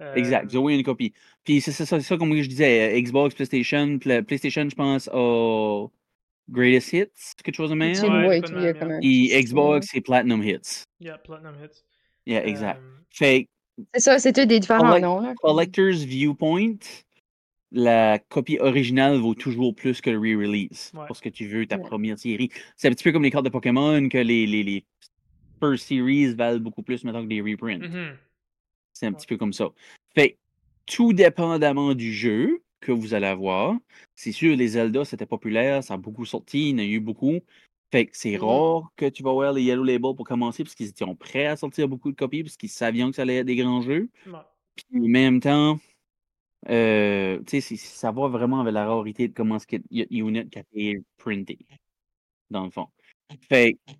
Euh, 0.00 0.14
Exact, 0.14 0.50
Zoé 0.50 0.74
a 0.74 0.76
une 0.76 0.84
copie. 0.84 1.12
Puis 1.44 1.60
c'est 1.60 1.72
ça, 1.72 1.84
c'est 1.84 2.00
ça 2.00 2.16
comme 2.16 2.32
je 2.40 2.46
disais, 2.48 2.92
euh, 2.94 3.00
Xbox, 3.00 3.34
PlayStation, 3.34 3.98
Pla- 3.98 4.22
PlayStation, 4.22 4.68
je 4.68 4.74
pense, 4.76 5.10
au 5.12 5.90
Greatest 6.48 6.92
Hits, 6.92 7.32
quelque 7.42 7.56
chose 7.56 7.70
de 7.70 7.74
même. 7.74 7.96
Ouais, 7.98 8.40
ouais, 8.40 9.00
Puis 9.00 9.28
Xbox, 9.42 9.88
c'est 9.90 10.00
Platinum 10.00 10.42
Hits. 10.42 10.84
Yeah, 11.00 11.18
Platinum 11.18 11.54
Hits. 11.62 11.82
Yeah, 12.26 12.46
exact. 12.46 12.78
Euh, 12.80 12.98
Fait 13.10 13.48
C'est 13.94 14.00
ça, 14.00 14.18
c'est 14.20 14.32
tout 14.32 14.44
des 14.44 14.60
différents 14.60 14.98
noms. 15.00 15.34
Collector's 15.42 16.04
Viewpoint, 16.04 16.76
la 17.72 18.18
copie 18.18 18.58
originale 18.58 19.16
vaut 19.18 19.34
toujours 19.34 19.74
plus 19.74 20.00
que 20.00 20.10
le 20.10 20.18
re-release. 20.18 20.92
Ouais. 20.94 21.04
Parce 21.06 21.20
que 21.20 21.28
tu 21.28 21.46
veux 21.46 21.66
ta 21.66 21.76
Ouais. 21.76 21.82
première 21.82 22.18
série. 22.18 22.50
C'est 22.76 22.88
un 22.88 22.92
petit 22.92 23.04
peu 23.04 23.12
comme 23.12 23.22
les 23.24 23.30
cartes 23.30 23.44
de 23.44 23.50
Pokémon, 23.50 24.08
que 24.08 24.18
les, 24.18 24.46
les, 24.46 24.62
les 24.62 24.84
first 25.60 25.86
series 25.88 26.34
valent 26.34 26.60
beaucoup 26.60 26.82
plus 26.82 27.04
maintenant 27.04 27.22
que 27.22 27.28
des 27.28 27.40
reprints. 27.40 27.82
mhm. 27.82 28.16
C'est 28.94 29.06
un 29.06 29.10
Ouais. 29.10 29.16
petit 29.16 29.26
peu 29.26 29.36
comme 29.36 29.52
ça. 29.52 29.68
Fait 30.14 30.30
que, 30.32 30.36
tout 30.86 31.12
dépendamment 31.12 31.94
du 31.94 32.12
jeu 32.12 32.62
que 32.80 32.92
vous 32.92 33.12
allez 33.12 33.26
avoir, 33.26 33.76
c'est 34.14 34.32
sûr, 34.32 34.56
les 34.56 34.68
Zelda, 34.68 35.04
c'était 35.04 35.26
populaire, 35.26 35.84
ça 35.84 35.94
a 35.94 35.96
beaucoup 35.98 36.24
sorti, 36.24 36.70
il 36.70 36.72
y 36.72 36.74
en 36.74 36.78
a 36.78 36.84
eu 36.84 37.00
beaucoup. 37.00 37.38
Fait 37.90 38.06
que 38.06 38.12
c'est 38.16 38.36
Mhm. 38.38 38.44
rare 38.44 38.92
que 38.96 39.06
tu 39.08 39.22
vas 39.22 39.32
voir 39.32 39.52
les 39.52 39.62
Yellow 39.62 39.82
Label 39.84 40.14
pour 40.14 40.24
commencer, 40.26 40.62
parce 40.64 40.74
qu'ils 40.74 40.88
étaient 40.88 41.04
prêts 41.18 41.46
à 41.46 41.56
sortir 41.56 41.88
beaucoup 41.88 42.10
de 42.10 42.16
copies, 42.16 42.42
parce 42.42 42.56
qu'ils 42.56 42.68
savaient 42.70 43.00
que 43.10 43.12
ça 43.12 43.22
allait 43.22 43.36
être 43.38 43.46
des 43.46 43.56
grands 43.56 43.82
jeux. 43.82 44.08
Ouais. 44.26 44.32
Puis 44.76 44.86
en 45.00 45.08
même 45.08 45.40
temps, 45.40 45.78
euh, 46.68 47.38
tu 47.46 47.60
sais, 47.60 47.76
c'est- 47.76 47.76
ça 47.76 48.10
va 48.12 48.28
vraiment 48.28 48.60
avec 48.60 48.74
la 48.74 48.86
rareté 48.86 49.28
de 49.28 49.32
comment 49.34 49.58
ce 49.58 49.66
que 49.66 49.76
y- 49.90 50.06
Unit 50.10 50.48
qui 50.50 50.58
a 50.58 50.62
été 50.62 51.02
printé, 51.16 51.58
dans 52.50 52.64
le 52.64 52.70
fond. 52.70 52.88
Fait 53.48 53.74
que, 53.86 53.92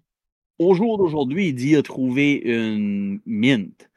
au 0.58 0.74
jour 0.74 0.98
d'aujourd'hui, 0.98 1.52
dire 1.54 1.82
trouver 1.82 2.34
une 2.44 3.20
mint 3.26 3.88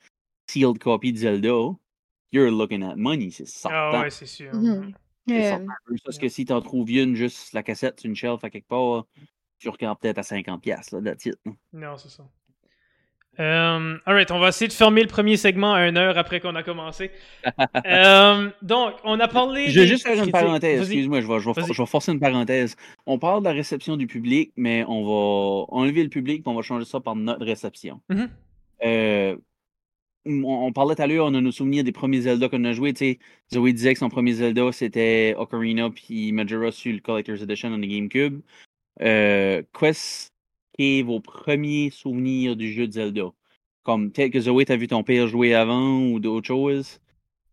sealed 0.48 0.78
copy 0.80 1.12
de 1.14 1.18
Zelda, 1.18 1.76
you're 2.32 2.52
looking 2.52 2.84
at 2.84 2.96
money, 2.96 3.32
c'est 3.32 3.48
certain. 3.48 3.76
Ah 3.94 4.02
ouais, 4.02 4.10
c'est 4.10 4.26
sûr. 4.26 4.54
Mhm. 4.54 4.94
Yeah. 5.28 5.44
certain. 5.44 5.74
Parce 6.04 6.18
que 6.18 6.30
si 6.30 6.46
t'en 6.46 6.62
trouves 6.62 6.90
une, 6.92 7.16
juste 7.16 7.54
la 7.54 7.64
cassette 7.64 8.00
sur 8.00 8.10
une 8.10 8.16
shelf 8.16 8.44
à 8.44 8.50
quelque 8.50 8.68
part, 8.68 9.06
tu 9.60 9.70
regardes 9.70 10.00
peut-être 10.00 10.18
à 10.18 10.24
50$, 10.24 10.92
là, 10.92 11.02
that's 11.02 11.26
it. 11.26 11.36
Non, 11.74 11.96
c'est 11.98 12.10
ça. 12.10 12.28
Euh, 13.40 13.98
alright, 14.06 14.30
on 14.32 14.40
va 14.40 14.50
essayer 14.50 14.68
de 14.68 14.74
fermer 14.74 15.02
le 15.02 15.08
premier 15.08 15.38
segment 15.38 15.74
à 15.74 15.88
une 15.88 15.98
heure 15.98 16.18
après 16.18 16.40
qu'on 16.42 16.56
a 16.56 16.64
commencé. 16.64 17.12
Euh, 17.86 18.50
donc, 18.62 18.96
on 19.04 19.20
a 19.20 19.28
parlé. 19.28 19.70
Je 19.70 19.80
vais 19.80 19.88
juste 19.88 20.06
faire 20.06 20.22
une 20.22 20.32
parenthèse, 20.32 20.82
excuse-moi, 20.82 21.22
je 21.22 21.28
vais, 21.28 21.40
je, 21.40 21.46
vais, 21.46 21.54
Vas-y. 21.54 21.74
je 21.74 21.82
vais 21.82 21.86
forcer 21.86 22.12
une 22.12 22.20
parenthèse. 22.20 22.76
On 23.06 23.18
parle 23.18 23.42
de 23.42 23.46
la 23.46 23.54
réception 23.54 23.98
du 23.98 24.08
public, 24.08 24.52
mais 24.56 24.84
on 24.88 25.04
va 25.04 25.66
enlever 25.70 26.04
le 26.04 26.10
public 26.10 26.44
et 26.46 26.50
on 26.50 26.54
va 26.54 26.62
changer 26.62 26.86
ça 26.86 27.00
par 27.00 27.16
notre 27.16 27.46
réception. 27.46 28.02
Mhm. 28.10 28.30
Euh, 28.84 29.36
on, 30.26 30.44
on 30.44 30.72
parlait 30.72 30.96
tout 30.96 31.02
à 31.02 31.08
l'heure, 31.08 31.26
on 31.28 31.34
a 31.34 31.42
nos 31.42 31.52
souvenirs 31.52 31.84
des 31.84 31.92
premiers 31.92 32.22
Zelda 32.22 32.50
qu'on 32.50 32.64
a 32.66 32.74
joués. 32.74 32.94
Zoé 33.54 33.74
disait 33.74 33.94
que 33.94 34.00
son 34.00 34.10
premier 34.10 34.34
Zelda, 34.34 34.72
c'était 34.72 35.36
Ocarina 35.38 35.90
puis 35.90 36.32
Majora 36.32 36.72
sur 36.72 36.94
le 36.94 37.00
Collector's 37.00 37.42
Edition 37.42 37.70
on 37.74 37.80
the 37.80 37.88
GameCube. 37.88 38.42
Euh, 39.02 39.64
Qu'est-ce 39.78 40.31
vos 41.04 41.20
premiers 41.20 41.90
souvenirs 41.92 42.56
du 42.56 42.72
jeu 42.74 42.88
de 42.88 42.94
Zelda? 42.94 43.32
Comme 43.84 44.12
peut-être 44.12 44.32
que 44.34 44.40
Zoé, 44.42 44.66
t'as 44.66 44.78
vu 44.78 44.88
ton 44.88 45.04
père 45.04 45.28
jouer 45.28 45.54
avant 45.56 46.02
ou 46.04 46.20
d'autres 46.20 46.48
choses? 46.48 47.00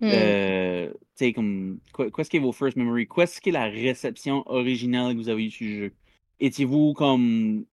Mm. 0.00 0.10
Euh, 0.12 0.92
comme, 1.34 1.80
quoi- 1.92 2.10
qu'est-ce 2.10 2.30
qui 2.30 2.36
est 2.36 2.40
vos 2.40 2.52
first 2.52 2.76
memory? 2.76 3.06
Qu'est-ce 3.08 3.40
qui 3.40 3.48
est 3.48 3.52
la 3.52 3.64
réception 3.66 4.42
originale 4.46 5.14
que 5.14 5.18
vous 5.18 5.28
avez 5.28 5.46
eue 5.46 5.50
sur 5.50 5.66
le 5.66 5.72
jeu? 5.72 5.92
Étiez-vous 6.40 6.92
comme 6.94 7.64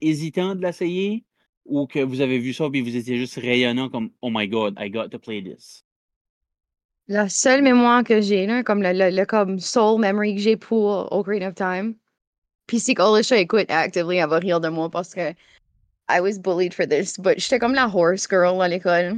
hésitant 0.00 0.54
de 0.54 0.62
l'essayer 0.62 1.24
ou 1.64 1.86
que 1.86 2.00
vous 2.00 2.20
avez 2.20 2.38
vu 2.38 2.52
ça 2.52 2.68
et 2.72 2.80
vous 2.82 2.96
étiez 2.96 3.16
juste 3.16 3.36
rayonnant 3.36 3.88
comme 3.88 4.10
Oh 4.22 4.30
my 4.32 4.48
god, 4.48 4.74
I 4.78 4.90
got 4.90 5.08
to 5.10 5.18
play 5.18 5.42
this? 5.42 5.84
La 7.08 7.28
seule 7.28 7.62
mémoire 7.62 8.04
que 8.04 8.20
j'ai, 8.20 8.46
là, 8.46 8.62
comme 8.62 8.82
le, 8.82 8.92
le, 8.92 9.10
le 9.16 9.26
comme 9.26 9.58
soul 9.58 10.00
memory 10.00 10.36
que 10.36 10.40
j'ai 10.40 10.56
pour 10.56 11.12
Ocarina 11.12 11.48
of 11.48 11.54
Time, 11.54 11.94
puis 12.70 12.78
si 12.78 12.94
Alicia 12.96 13.36
écoute 13.36 13.68
actively, 13.68 14.18
elle 14.18 14.28
va 14.28 14.38
rire 14.38 14.60
de 14.60 14.68
moi 14.68 14.88
parce 14.88 15.12
que 15.12 15.32
I 16.08 16.20
was 16.20 16.38
bullied 16.38 16.72
for 16.72 16.86
this, 16.86 17.18
but 17.18 17.36
j'étais 17.36 17.58
comme 17.58 17.74
la 17.74 17.88
horse 17.88 18.28
girl 18.30 18.62
à 18.62 18.68
l'école. 18.68 19.16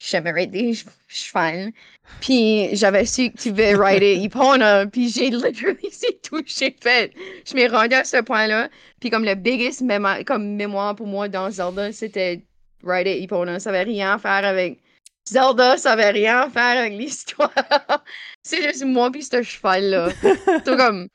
J'aimerais 0.00 0.46
des 0.46 0.74
ch- 0.74 0.86
chevals. 1.08 1.72
Puis 2.20 2.68
j'avais 2.76 3.04
su 3.04 3.32
que 3.32 3.36
tu 3.36 3.50
veux 3.50 3.76
rider 3.76 4.22
Epona, 4.22 4.86
puis 4.86 5.08
j'ai 5.08 5.30
literally, 5.30 5.88
c'est 5.90 6.22
tout 6.22 6.40
que 6.44 6.48
j'ai 6.48 6.76
fait. 6.80 7.12
Je 7.44 7.56
m'ai 7.56 7.66
rendu 7.66 7.96
à 7.96 8.04
ce 8.04 8.18
point-là. 8.22 8.68
Puis 9.00 9.10
comme 9.10 9.24
le 9.24 9.34
biggest 9.34 9.82
mémo- 9.82 10.22
comme 10.22 10.54
mémoire 10.54 10.94
pour 10.94 11.08
moi 11.08 11.26
dans 11.28 11.50
Zelda, 11.50 11.90
c'était 11.90 12.42
rider 12.84 13.20
Epona. 13.24 13.58
Ça 13.58 13.70
avait 13.70 13.82
rien 13.82 14.12
à 14.14 14.18
faire 14.18 14.44
avec 14.44 14.78
Zelda, 15.28 15.78
ça 15.78 15.94
avait 15.94 16.10
rien 16.10 16.42
à 16.42 16.48
faire 16.48 16.78
avec 16.78 16.92
l'histoire. 16.92 17.50
c'est 18.44 18.62
juste 18.62 18.84
moi 18.84 19.10
puis 19.10 19.24
ce 19.24 19.42
cheval-là. 19.42 20.10
so 20.64 20.76
comme, 20.76 21.08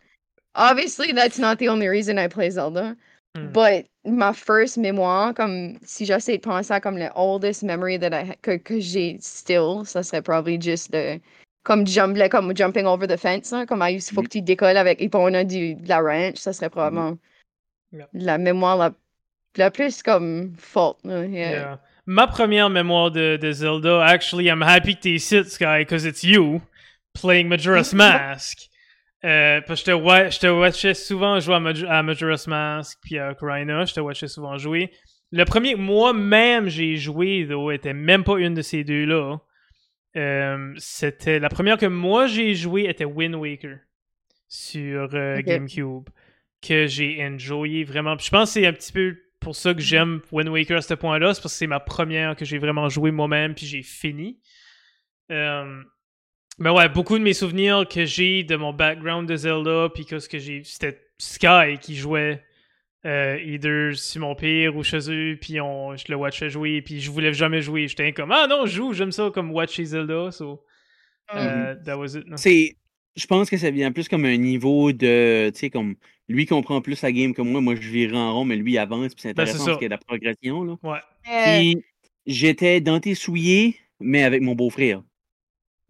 obviously 0.55 1.11
that's 1.13 1.39
not 1.39 1.57
the 1.59 1.69
only 1.69 1.87
reason 1.87 2.17
I 2.17 2.27
play 2.27 2.49
Zelda. 2.49 2.95
Hmm. 3.35 3.51
But 3.51 3.85
ma 4.05 4.31
first 4.33 4.77
mémoire, 4.77 5.33
comme 5.35 5.77
si 5.85 6.05
j'essaie 6.05 6.37
de 6.37 6.41
penser 6.41 6.73
à 6.73 6.79
comme 6.81 6.97
le 6.97 7.09
oldest 7.15 7.63
memory 7.63 7.99
that 7.99 8.11
I 8.13 8.35
que, 8.41 8.57
que 8.57 8.79
j'ai 8.79 9.17
still, 9.21 9.85
ça 9.85 10.01
serait 10.03 10.21
probably 10.23 10.57
just 10.59 10.91
le 10.93 11.19
comme 11.63 11.85
jump, 11.85 12.17
le- 12.17 12.29
comme 12.29 12.55
jumping 12.55 12.85
over 12.87 13.05
the 13.05 13.17
fence, 13.17 13.51
là, 13.51 13.65
comme 13.67 13.83
il 13.87 14.01
faut 14.01 14.21
Mhm. 14.21 14.27
que 14.27 14.29
tu 14.31 14.41
décolles 14.41 14.77
avec 14.77 15.01
Epona 15.01 15.43
du, 15.43 15.75
de 15.75 15.87
la 15.87 15.99
ranch, 15.99 16.37
ça 16.37 16.53
serait 16.53 16.69
probablement 16.69 17.17
Yeah. 17.91 18.07
la 18.13 18.37
mémoire 18.37 18.77
la, 18.77 18.91
la 19.57 19.69
plus 19.71 20.01
comme 20.03 20.53
forte. 20.57 20.99
là, 21.05 21.25
yeah. 21.25 21.51
Yeah. 21.51 21.79
Ma 22.05 22.27
première 22.27 22.69
mémoire 22.69 23.11
de, 23.11 23.37
de 23.37 23.51
Zelda, 23.51 24.03
actually, 24.03 24.47
I'm 24.47 24.63
happy 24.63 24.95
que 24.95 25.01
t'es 25.01 25.11
ici, 25.15 25.43
Sky, 25.45 25.79
because 25.79 26.05
it's 26.05 26.23
you 26.23 26.61
playing 27.13 27.47
Majora's 27.47 27.93
Mask. 27.93 28.69
Euh, 29.25 29.59
parce 29.67 29.83
que 29.83 29.91
je 29.91 29.97
te, 29.97 30.01
wa- 30.01 30.29
je 30.29 30.39
te 30.39 30.47
watchais 30.47 30.93
souvent 30.93 31.39
jouer 31.41 31.55
à, 31.55 31.59
Maj- 31.59 31.85
à 31.89 32.01
Majora's 32.03 32.47
Mask 32.47 32.99
puis 33.03 33.17
à 33.17 33.31
Ocarina, 33.31 33.83
je 33.85 33.93
te 33.93 33.99
watchais 33.99 34.27
souvent 34.29 34.57
jouer. 34.57 34.91
Le 35.31 35.43
premier 35.43 35.73
que 35.73 35.79
moi-même 35.79 36.69
j'ai 36.69 36.95
joué, 36.95 37.45
though, 37.47 37.69
était 37.71 37.93
même 37.93 38.23
pas 38.23 38.37
une 38.39 38.53
de 38.53 38.61
ces 38.61 38.83
deux-là. 38.83 39.37
euh, 40.15 40.73
c'était 40.77 41.39
la 41.39 41.49
première 41.49 41.77
que 41.77 41.85
moi 41.85 42.27
j'ai 42.27 42.55
joué 42.55 42.85
était 42.89 43.05
Wind 43.05 43.35
Waker 43.35 43.77
sur 44.47 45.09
euh. 45.13 45.41
GameCube 45.41 46.09
que 46.61 46.87
j'ai 46.87 47.23
enjoyé 47.25 47.83
vraiment. 47.83 48.15
Puis 48.17 48.25
je 48.27 48.31
pense 48.31 48.49
que 48.53 48.59
c'est 48.59 48.65
un 48.67 48.73
petit 48.73 48.91
peu 48.91 49.17
pour 49.39 49.55
ça 49.55 49.73
que 49.73 49.81
j'aime 49.81 50.21
Wind 50.31 50.49
Waker 50.49 50.77
à 50.77 50.81
ce 50.81 50.93
point-là, 50.93 51.33
c'est 51.33 51.41
parce 51.41 51.53
que 51.53 51.57
c'est 51.59 51.67
ma 51.67 51.79
première 51.79 52.35
que 52.35 52.43
j'ai 52.45 52.57
vraiment 52.57 52.89
joué 52.89 53.11
moi-même 53.11 53.53
puis 53.53 53.65
j'ai 53.65 53.83
fini. 53.83 54.39
Euh, 55.31 55.81
mais 56.59 56.69
ouais, 56.69 56.89
beaucoup 56.89 57.17
de 57.17 57.23
mes 57.23 57.33
souvenirs 57.33 57.87
que 57.87 58.05
j'ai 58.05 58.43
de 58.43 58.55
mon 58.55 58.73
background 58.73 59.27
de 59.27 59.35
Zelda 59.35 59.89
puis 59.93 60.05
que 60.05 60.19
ce 60.19 60.29
que 60.29 60.39
j'ai 60.39 60.63
c'était 60.63 60.99
Sky 61.17 61.77
qui 61.81 61.95
jouait 61.95 62.43
euh, 63.05 63.37
either 63.43 63.95
sur 63.95 64.21
mon 64.21 64.35
pire 64.35 64.75
ou 64.75 64.83
chez 64.83 65.09
eux, 65.09 65.37
puis 65.39 65.61
on, 65.61 65.95
je 65.95 66.05
le 66.09 66.15
watchais 66.15 66.49
jouer, 66.49 66.81
puis 66.81 66.99
je 66.99 67.11
voulais 67.11 67.33
jamais 67.33 67.61
jouer. 67.61 67.87
J'étais 67.87 68.11
comme, 68.11 68.31
ah 68.31 68.45
non, 68.47 68.65
je 68.65 68.75
joue, 68.75 68.93
j'aime 68.93 69.11
ça 69.11 69.31
comme 69.33 69.51
watcher 69.51 69.85
Zelda, 69.85 70.31
so 70.31 70.63
euh, 71.35 71.75
that 71.85 71.97
was 71.97 72.15
it. 72.15 72.27
non? 72.27 72.37
C'est. 72.37 72.75
Je 73.15 73.25
pense 73.25 73.49
que 73.49 73.57
ça 73.57 73.69
vient 73.71 73.91
plus 73.91 74.07
comme 74.07 74.25
un 74.25 74.37
niveau 74.37 74.91
de. 74.91 75.49
Tu 75.53 75.59
sais, 75.59 75.69
comme. 75.69 75.95
Lui 76.27 76.45
comprend 76.45 76.79
plus 76.81 77.01
la 77.01 77.11
game 77.11 77.33
que 77.33 77.41
moi. 77.41 77.59
Moi, 77.59 77.75
je 77.75 77.89
vire 77.89 78.13
en 78.15 78.33
rond, 78.33 78.45
mais 78.45 78.55
lui 78.55 78.77
avance. 78.77 79.15
Puis 79.15 79.23
c'est 79.23 79.33
Ben, 79.33 79.45
c'est 79.45 79.53
intéressant 79.53 79.65
parce 79.65 79.77
qu'il 79.77 79.85
y 79.85 79.85
a 79.85 79.89
de 79.89 79.93
la 79.93 79.97
progression. 79.97 80.63
Là. 80.63 80.75
Ouais. 80.83 80.99
Euh, 81.31 81.59
Puis 81.59 81.83
j'étais 82.27 82.81
dans 82.81 82.99
tes 82.99 83.15
souliers, 83.15 83.77
mais 83.99 84.23
avec 84.23 84.41
mon 84.41 84.55
beau-frère. 84.55 85.01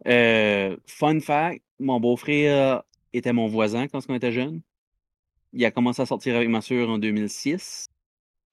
Euh, 0.06 0.76
fun 0.86 1.20
fact, 1.20 1.62
mon 1.78 2.00
beau-frère 2.00 2.82
était 3.12 3.32
mon 3.32 3.48
voisin 3.48 3.88
quand 3.88 4.00
on 4.08 4.14
était 4.14 4.32
jeune. 4.32 4.62
Il 5.52 5.64
a 5.64 5.70
commencé 5.70 6.02
à 6.02 6.06
sortir 6.06 6.36
avec 6.36 6.48
ma 6.48 6.60
en 6.60 6.98
2006. 6.98 7.88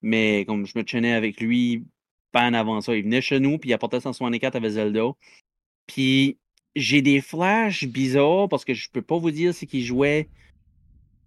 Mais 0.01 0.45
comme 0.45 0.65
je 0.65 0.77
me 0.77 0.83
tenais 0.83 1.13
avec 1.13 1.39
lui, 1.41 1.85
pas 2.31 2.47
en 2.47 2.53
avant 2.53 2.81
ça, 2.81 2.95
il 2.95 3.03
venait 3.03 3.21
chez 3.21 3.39
nous, 3.39 3.57
puis 3.57 3.69
il 3.71 3.73
apportait 3.73 3.99
164 3.99 4.55
avec 4.55 4.71
Zelda. 4.71 5.11
Puis 5.87 6.37
j'ai 6.75 7.01
des 7.01 7.21
flashs 7.21 7.85
bizarres 7.85 8.49
parce 8.49 8.65
que 8.65 8.73
je 8.73 8.89
peux 8.91 9.01
pas 9.01 9.17
vous 9.17 9.31
dire 9.31 9.53
c'est 9.53 9.65
qu'il 9.65 9.83
jouait. 9.83 10.29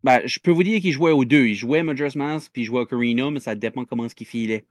Ben, 0.05 0.21
je 0.25 0.39
peux 0.41 0.51
vous 0.51 0.63
dire 0.63 0.81
qu'il 0.81 0.93
jouait 0.93 1.13
aux 1.13 1.25
deux. 1.25 1.47
Il 1.49 1.55
jouait 1.55 1.83
Majora's 1.83 2.17
Mask 2.17 2.51
puis 2.53 2.63
il 2.63 2.65
jouait 2.67 2.81
Ocarina, 2.81 3.31
mais 3.31 3.41
ça 3.41 3.55
dépend 3.55 3.85
comment 3.85 4.09
ce 4.09 4.15
qu'il 4.15 4.27
filait. 4.27 4.65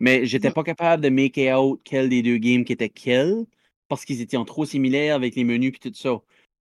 Mais 0.00 0.26
j'étais 0.26 0.50
pas 0.50 0.64
capable 0.64 1.02
de 1.02 1.08
make 1.08 1.38
out 1.38 1.80
quel 1.84 2.08
des 2.08 2.22
deux 2.22 2.38
games 2.38 2.64
qui 2.64 2.72
était 2.72 2.88
quel 2.88 3.46
parce 3.88 4.04
qu'ils 4.04 4.20
étaient 4.20 4.36
en 4.36 4.44
trop 4.44 4.64
similaires 4.64 5.14
avec 5.14 5.34
les 5.36 5.44
menus 5.44 5.72
puis 5.72 5.90
tout 5.90 5.96
ça. 5.96 6.20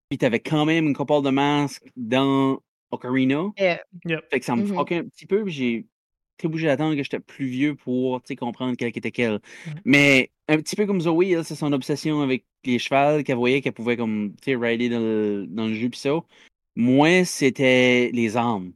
Puis 0.09 0.17
t'avais 0.17 0.39
quand 0.39 0.65
même 0.65 0.88
une 0.88 0.95
couple 0.95 1.21
de 1.23 1.30
masques 1.30 1.91
dans 1.95 2.59
Ocarina. 2.91 3.51
Yeah. 3.57 3.82
Yep. 4.05 4.30
Fait 4.30 4.39
que 4.39 4.45
ça 4.45 4.55
me 4.55 4.65
fuckait 4.65 4.97
un 4.97 5.05
petit 5.05 5.26
peu, 5.26 5.43
puis 5.43 5.53
j'ai 5.53 5.86
été 6.38 6.47
obligé 6.47 6.67
d'attendre 6.67 6.95
que 6.95 7.03
j'étais 7.03 7.19
plus 7.19 7.45
vieux 7.45 7.76
pour 7.76 8.21
tu 8.21 8.28
sais, 8.28 8.36
comprendre 8.36 8.76
quel 8.78 8.89
était 8.89 9.11
quel. 9.11 9.34
Mhm. 9.34 9.73
Mais 9.86 10.32
un 10.47 10.57
petit 10.57 10.76
peu 10.76 10.86
comme 10.86 11.01
Zoé, 11.01 11.41
c'est 11.43 11.55
son 11.55 11.73
obsession 11.73 12.21
avec 12.21 12.45
les 12.65 12.80
chevals, 12.80 13.23
qu'elle 13.23 13.38
voyait 13.38 13.61
qu'elle 13.61 13.73
pouvait 13.73 13.97
comme 13.97 14.34
tu 14.41 14.51
sais, 14.51 14.55
rider 14.55 14.89
dans 14.89 14.99
le, 14.99 15.45
dans 15.47 15.67
le 15.67 15.73
jeu 15.73 15.89
pis 15.89 15.99
ça. 15.99 16.19
Moi, 16.76 17.23
c'était 17.26 18.11
les 18.13 18.36
armes. 18.38 18.73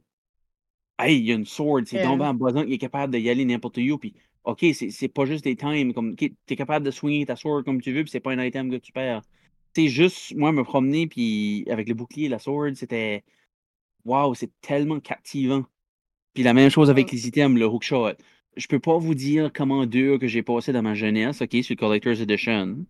Hey, 0.98 1.18
il 1.18 1.26
y 1.26 1.32
a 1.32 1.34
une 1.34 1.46
sword, 1.46 1.82
c'est 1.86 1.96
Yeah. 1.96 2.06
tombé 2.06 2.24
en 2.24 2.34
besoin, 2.34 2.64
il 2.66 2.72
est 2.72 2.78
capable 2.78 3.16
d'y 3.16 3.28
aller 3.30 3.44
n'importe 3.44 3.78
où, 3.78 3.98
puis 3.98 4.14
ok, 4.44 4.64
c'est 4.72 5.08
pas 5.08 5.24
juste 5.24 5.44
des 5.44 5.56
times, 5.56 5.92
comme 5.92 6.12
ok, 6.12 6.30
t'es 6.46 6.56
capable 6.56 6.84
de 6.84 6.90
swinger 6.90 7.26
ta 7.26 7.36
sword 7.36 7.64
comme 7.64 7.80
tu 7.80 7.92
veux, 7.92 8.02
puis 8.02 8.10
c'est 8.10 8.20
pas 8.20 8.32
un 8.32 8.44
item 8.44 8.70
que 8.70 8.76
tu 8.76 8.92
perds. 8.92 9.22
C'est 9.74 9.88
juste, 9.88 10.34
moi, 10.36 10.52
me 10.52 10.64
promener, 10.64 11.06
puis 11.06 11.64
avec 11.70 11.88
le 11.88 11.94
bouclier 11.94 12.26
et 12.26 12.28
la 12.28 12.38
sword, 12.38 12.74
c'était. 12.74 13.22
Waouh, 14.04 14.34
c'est 14.34 14.50
tellement 14.62 14.98
captivant. 15.00 15.64
Puis 16.34 16.42
la 16.42 16.54
même 16.54 16.70
chose 16.70 16.90
avec 16.90 17.10
les 17.12 17.28
items, 17.28 17.58
le 17.58 17.66
hookshot. 17.66 18.12
Je 18.56 18.66
peux 18.66 18.80
pas 18.80 18.98
vous 18.98 19.14
dire 19.14 19.52
comment 19.52 19.86
dur 19.86 20.18
que 20.18 20.26
j'ai 20.26 20.42
passé 20.42 20.72
dans 20.72 20.82
ma 20.82 20.94
jeunesse, 20.94 21.42
ok, 21.42 21.62
sur 21.62 21.76
Collector's 21.76 22.20
Edition, 22.20 22.84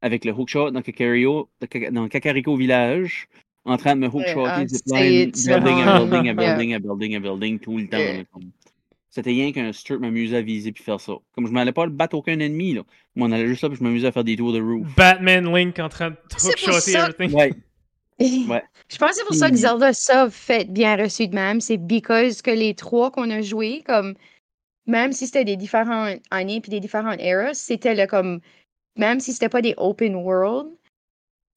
avec 0.00 0.24
le 0.24 0.32
hookshot 0.32 0.70
dans 0.70 0.82
Kakariko, 0.82 1.48
dans 1.92 2.08
Kakariko 2.08 2.56
Village, 2.56 3.28
en 3.64 3.76
train 3.76 3.94
de 3.94 4.00
me 4.00 4.08
hookshotter, 4.08 4.50
ah, 4.50 4.64
c'est 4.66 5.26
building, 5.26 5.84
building, 5.84 6.34
building, 6.36 6.74
à 6.74 6.78
building, 6.78 7.16
à 7.16 7.20
building, 7.20 7.58
tout 7.58 7.78
le 7.78 7.88
temps. 7.88 8.40
C'était 9.14 9.30
rien 9.30 9.52
qu'un 9.52 9.72
strip 9.72 10.00
m'amusait 10.00 10.38
à 10.38 10.42
viser 10.42 10.72
puis 10.72 10.82
faire 10.82 11.00
ça. 11.00 11.12
Comme 11.36 11.46
je 11.46 11.52
m'allais 11.52 11.70
pas 11.70 11.86
battre 11.86 12.16
aucun 12.16 12.36
ennemi, 12.40 12.74
là. 12.74 12.82
Moi, 13.14 13.28
on 13.28 13.32
allait 13.32 13.46
juste 13.46 13.62
là 13.62 13.68
puis 13.68 13.78
je 13.78 13.84
m'amusais 13.84 14.08
à 14.08 14.12
faire 14.12 14.24
des 14.24 14.34
tours 14.36 14.52
de 14.52 14.60
roof. 14.60 14.88
Batman 14.96 15.54
Link 15.54 15.78
en 15.78 15.88
train 15.88 16.10
de 16.10 16.16
ça- 16.36 16.50
everything. 17.08 17.32
Ouais. 17.32 17.52
Ouais. 18.20 18.62
Je 18.88 18.96
pense 18.98 19.10
que 19.10 19.16
c'est 19.16 19.24
pour 19.24 19.34
ça 19.34 19.46
que 19.48 19.52
Puis- 19.54 19.62
Zelda 19.62 19.92
ça 19.92 20.28
fait 20.30 20.70
bien 20.70 20.96
reçu 20.96 21.26
de 21.28 21.34
même. 21.34 21.60
C'est 21.60 21.76
because 21.78 22.42
que 22.42 22.50
les 22.50 22.74
trois 22.74 23.10
qu'on 23.10 23.28
a 23.30 23.40
joués, 23.40 23.82
comme 23.86 24.14
même 24.86 25.12
si 25.12 25.26
c'était 25.26 25.44
des 25.44 25.56
différentes 25.56 26.20
années 26.30 26.60
puis 26.60 26.70
des 26.70 26.80
différentes 26.80 27.20
eras, 27.20 27.54
c'était 27.54 27.94
le 27.94 28.06
comme 28.06 28.40
même 28.96 29.18
si 29.20 29.32
c'était 29.32 29.48
pas 29.48 29.62
des 29.62 29.74
open 29.78 30.14
world, 30.14 30.68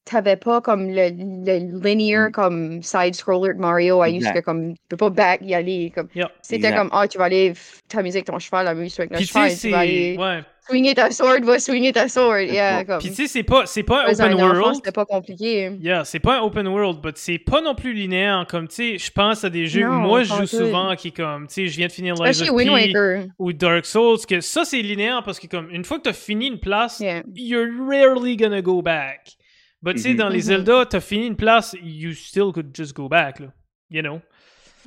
t'avais 0.10 0.36
pas 0.38 0.62
comme 0.62 0.88
le, 0.89 1.10
le 1.10 1.80
linear 1.84 2.30
Mm. 2.30 2.32
comme 2.32 2.82
side 2.84 3.14
scroller 3.16 3.53
de 3.53 3.60
Mario 3.60 4.01
à 4.01 4.10
que 4.10 4.39
comme 4.41 4.74
tu 4.74 4.80
peux 4.89 4.97
pas 4.97 5.10
back 5.10 5.39
y 5.43 5.53
aller 5.53 5.91
comme 5.93 6.08
Yep. 6.16 6.28
c'était 6.41 6.68
Exact. 6.68 6.78
comme 6.78 6.89
ah 6.93 7.08
tu 7.08 7.18
vas 7.18 7.26
aller 7.26 7.53
t'amuser 7.89 8.18
avec 8.20 8.28
ton 8.28 8.39
cheval, 8.39 8.68
amuse-toi 8.68 9.05
avec 9.05 9.18
tu 9.20 9.26
cheval, 9.26 9.51
sais, 9.51 9.68
tu 9.68 9.72
vas 9.74 9.78
c'est. 9.80 9.84
aller 9.84 10.18
Ouais. 10.18 10.39
swinger 10.70 10.93
ta 10.95 11.12
sword, 11.12 11.39
va 11.43 11.60
swinger 11.60 11.93
ta 11.93 12.08
sword, 12.10 12.41
yeah, 12.41 12.84
comme 12.84 12.99
Puis 12.99 13.10
tu 13.10 13.16
sais, 13.16 13.28
c'est 13.28 13.43
pas, 13.43 13.66
c'est 13.66 13.84
pas 13.84 14.05
un 14.08 14.12
open 14.14 14.34
world. 14.36 14.76
c'était 14.76 14.91
pas 14.91 15.05
compliqué. 15.05 15.72
Yeah, 15.80 16.03
c'est 16.03 16.20
pas 16.20 16.39
un 16.39 16.41
open 16.41 16.68
world, 16.68 16.99
but 17.01 17.16
c'est 17.18 17.38
pas 17.38 17.62
non 17.62 17.74
plus 17.74 17.93
linéaire. 17.93 18.45
Comme, 18.49 18.68
tu 18.68 18.76
sais, 18.76 18.97
je 18.97 19.10
pense 19.12 19.45
à 19.45 19.49
des 19.49 19.66
jeux 19.68 19.88
où 19.88 19.93
Non, 19.93 19.99
moi 19.99 20.24
je 20.24 20.34
joue 20.34 20.39
tout. 20.41 20.47
souvent 20.47 20.93
qui, 20.97 21.14
comme, 21.14 21.47
tu 21.47 21.53
sais, 21.53 21.68
je 21.68 21.78
viens 21.78 21.88
de 21.88 21.91
finir 21.93 22.16
Lies 22.16 22.41
of 22.41 22.49
Wind 22.51 22.68
P 22.70 22.74
Waker. 22.93 23.26
ou 23.39 23.53
Dark 23.53 23.86
Souls, 23.86 24.18
que 24.28 24.41
ça 24.41 24.66
c'est 24.66 24.82
linéaire 24.82 25.24
parce 25.24 25.39
que, 25.39 25.47
comme, 25.47 25.70
une 25.72 25.86
fois 25.86 25.97
que 25.99 26.03
t'as 26.03 26.14
fini 26.14 26.47
une 26.47 26.60
place, 26.60 26.99
Yeah. 26.99 27.22
you're 27.34 27.70
rarely 27.88 28.36
gonna 28.36 28.62
go 28.62 28.82
back. 28.82 29.38
But 29.82 29.93
tu 29.95 30.01
sais, 30.01 30.09
Mhm. 30.11 30.17
dans 30.17 30.30
les 30.30 30.38
Mhm. 30.39 30.43
Zelda, 30.43 30.86
t'as 30.86 30.99
fini 31.01 31.28
une 31.28 31.36
place, 31.36 31.75
you 31.82 32.13
still 32.13 32.51
could 32.53 32.75
just 32.75 32.95
go 32.95 33.07
back, 33.07 33.39
là. 33.39 33.53
You 33.89 34.01
know? 34.01 34.21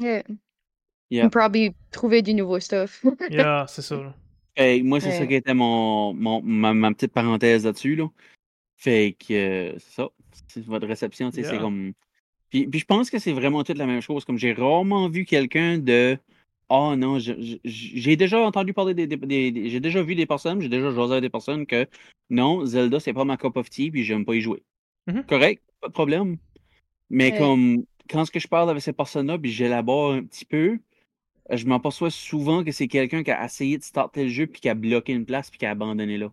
Yeah. 0.01 0.23
Yeah. 1.11 1.29
Probably 1.31 1.75
trouver 1.91 2.23
du 2.23 2.35
nouveau 2.35 2.59
stuff. 2.61 3.03
Yeah, 3.31 3.67
c'est 3.69 3.83
ça. 3.83 3.97
là. 3.97 4.15
Moi, 4.83 5.01
c'est 5.01 5.13
ça 5.13 5.27
qui 5.27 5.35
était 5.35 5.55
mon, 5.55 6.13
mon, 6.13 6.43
ma, 6.43 6.75
ma 6.75 6.93
petite 6.93 7.13
parenthèse 7.13 7.65
là-dessus. 7.65 7.97
Là. 7.97 8.09
Fait 8.77 9.17
que 9.19 9.33
euh, 9.33 9.73
c'est 9.79 9.95
ça. 9.95 10.09
C'est 10.49 10.65
votre 10.65 10.87
réception, 10.87 11.31
tu 11.31 11.37
sais, 11.37 11.43
c'est 11.45 11.53
Yeah. 11.55 11.61
comme. 11.63 11.93
Puis, 12.51 12.67
puis 12.67 12.81
je 12.81 12.85
pense 12.85 13.11
que 13.11 13.19
c'est 13.19 13.33
vraiment 13.33 13.63
toute 13.63 13.79
la 13.79 13.87
même 13.87 14.01
chose. 14.01 14.25
Comme 14.25 14.39
j'ai 14.39 14.53
rarement 14.53 15.09
vu 15.09 15.25
quelqu'un 15.25 15.79
de. 15.79 16.19
Oh 16.69 16.95
non, 16.97 17.19
j'ai 17.19 18.17
déjà 18.17 18.41
entendu 18.41 18.73
parler 18.75 18.95
des. 18.95 19.07
des- 19.07 19.17
des- 19.17 19.51
des- 19.53 19.71
j'ai 19.71 19.81
déjà 19.81 20.03
vu 20.03 20.15
des 20.15 20.27
personnes, 20.27 20.61
j'ai 20.61 20.69
déjà 20.69 20.91
jasé 20.93 21.13
avec 21.13 21.23
des 21.23 21.31
personnes 21.31 21.67
que 21.67 21.87
non, 22.29 22.65
Zelda, 22.67 23.01
c'est 23.01 23.13
pas 23.13 23.25
ma 23.25 23.37
cup 23.37 23.57
of 23.57 23.69
tea, 23.71 23.91
puis 23.91 24.05
j'aime 24.05 24.25
pas 24.25 24.35
y 24.35 24.41
jouer. 24.41 24.63
Mhm. 25.13 25.25
Correct, 25.25 25.63
pas 25.81 25.89
de 25.89 25.93
problème. 25.93 26.37
Mais 27.11 27.33
Ouais. 27.33 27.39
comme 27.39 27.85
quand 28.09 28.25
ce 28.25 28.31
que 28.31 28.41
je 28.41 28.49
parle 28.49 28.71
avec 28.71 28.83
ces 28.83 28.93
personnes-là, 28.93 29.39
puis 29.39 29.51
j'élabore 29.51 30.13
un 30.13 30.23
petit 30.25 30.45
peu, 30.45 30.79
euh, 31.51 31.57
je 31.57 31.67
m'aperçois 31.67 32.11
souvent 32.11 32.65
que 32.65 32.73
c'est 32.73 32.89
quelqu'un 32.89 33.23
qui 33.23 33.31
a 33.31 33.45
essayé 33.45 33.79
de 33.79 33.83
starter 33.83 34.25
le 34.25 34.29
jeu, 34.31 34.47
puis 34.47 34.61
qui 34.61 34.69
a 34.69 34.75
bloqué 34.75 35.13
une 35.13 35.25
place, 35.27 35.51
puis 35.51 35.59
qui 35.59 35.67
a 35.67 35.71
abandonné 35.71 36.19
là. 36.19 36.33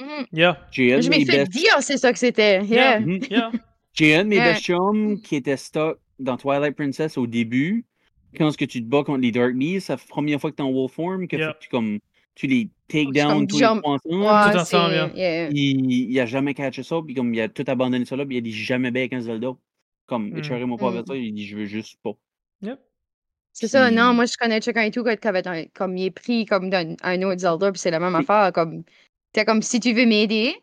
Mhm. 0.00 0.26
Yeah. 0.32 0.66
J'ai 0.70 0.92
un 0.92 0.96
de 0.98 1.02
Je 1.02 1.10
mes 1.10 1.18
m'ai 1.18 1.24
fait 1.26 1.38
best 1.38 1.52
dire 1.52 1.76
c'est 1.80 1.98
ça 1.98 2.12
que 2.12 2.18
c'était. 2.18 2.64
Yeah. 2.64 3.00
Mhm. 3.00 3.20
Yeah. 3.30 3.52
J'ai 3.94 4.14
un 4.14 4.24
de 4.24 4.28
mes 4.30 4.36
Yeah. 4.36 4.52
best 4.52 4.64
chums 4.64 5.20
qui 5.20 5.36
était 5.36 5.56
stock 5.58 5.98
dans 6.18 6.36
Twilight 6.36 6.74
Princess 6.76 7.18
au 7.18 7.26
début. 7.26 7.84
Quand 8.38 8.50
ce 8.50 8.56
que 8.56 8.64
tu 8.64 8.80
te 8.82 8.86
bats 8.88 9.04
contre 9.04 9.20
les 9.20 9.30
Dark 9.32 9.52
Beasts, 9.54 9.88
c'est 9.88 9.92
la 9.92 9.98
première 9.98 10.40
fois 10.40 10.50
que 10.50 10.56
tu 10.56 10.62
es 10.62 10.64
en 10.64 10.72
wolf 10.72 10.92
form, 10.92 11.28
que 11.28 11.36
Yeah. 11.36 11.52
que 11.52 11.58
tu, 11.64 11.68
comme, 11.68 11.98
tu 12.34 12.46
les 12.46 12.68
take 12.88 13.10
down 13.12 13.28
comme 13.32 13.46
tous 13.46 13.58
jump. 13.58 13.76
les 13.76 13.80
trois 13.82 13.94
ensemble. 13.94 14.14
Ouais, 14.24 14.52
Tout 14.52 14.58
ensemble, 14.58 15.10
c'est- 15.14 15.18
yeah. 15.20 15.48
Il, 15.50 16.10
il 16.10 16.20
a 16.20 16.26
jamais 16.26 16.54
catché 16.54 16.82
ça, 16.82 16.96
puis 17.04 17.14
comme 17.14 17.32
il 17.34 17.40
a 17.40 17.48
tout 17.48 17.64
abandonné 17.66 18.04
ça 18.04 18.16
là, 18.16 18.24
puis 18.26 18.36
il 18.36 18.38
a 18.38 18.42
dit 18.42 18.52
jamais 18.52 18.90
bien 18.90 19.02
avec 19.02 19.12
un 19.12 19.20
Zelda. 19.20 19.48
Comme, 20.06 20.30
Mm. 20.30 20.38
écharez-moi 20.38 20.78
pas 20.78 20.88
avec 20.88 21.02
Mm. 21.02 21.06
ça, 21.06 21.16
il 21.16 21.32
dit 21.34 21.46
je 21.46 21.56
veux 21.56 21.64
juste 21.66 21.96
pas. 22.02 22.12
Yep. 22.62 22.78
C'est 23.52 23.68
ça, 23.68 23.90
non, 23.90 24.14
moi 24.14 24.24
je 24.26 24.34
connais 24.38 24.60
quelqu'un 24.60 24.82
et 24.82 24.90
tout 24.90 25.04
comme 25.74 25.96
il 25.96 26.04
est 26.06 26.10
pris 26.10 26.46
comme 26.46 26.70
d'un 26.70 26.94
un 27.02 27.22
autre 27.22 27.40
Zelda, 27.40 27.70
puis 27.70 27.78
c'est 27.80 27.90
la 27.90 28.00
même 28.00 28.14
Oui. 28.14 28.20
affaire, 28.20 28.52
comme 28.52 28.82
t'es 29.32 29.44
comme 29.44 29.60
si 29.62 29.78
tu 29.78 29.92
veux 29.92 30.06
m'aider, 30.06 30.54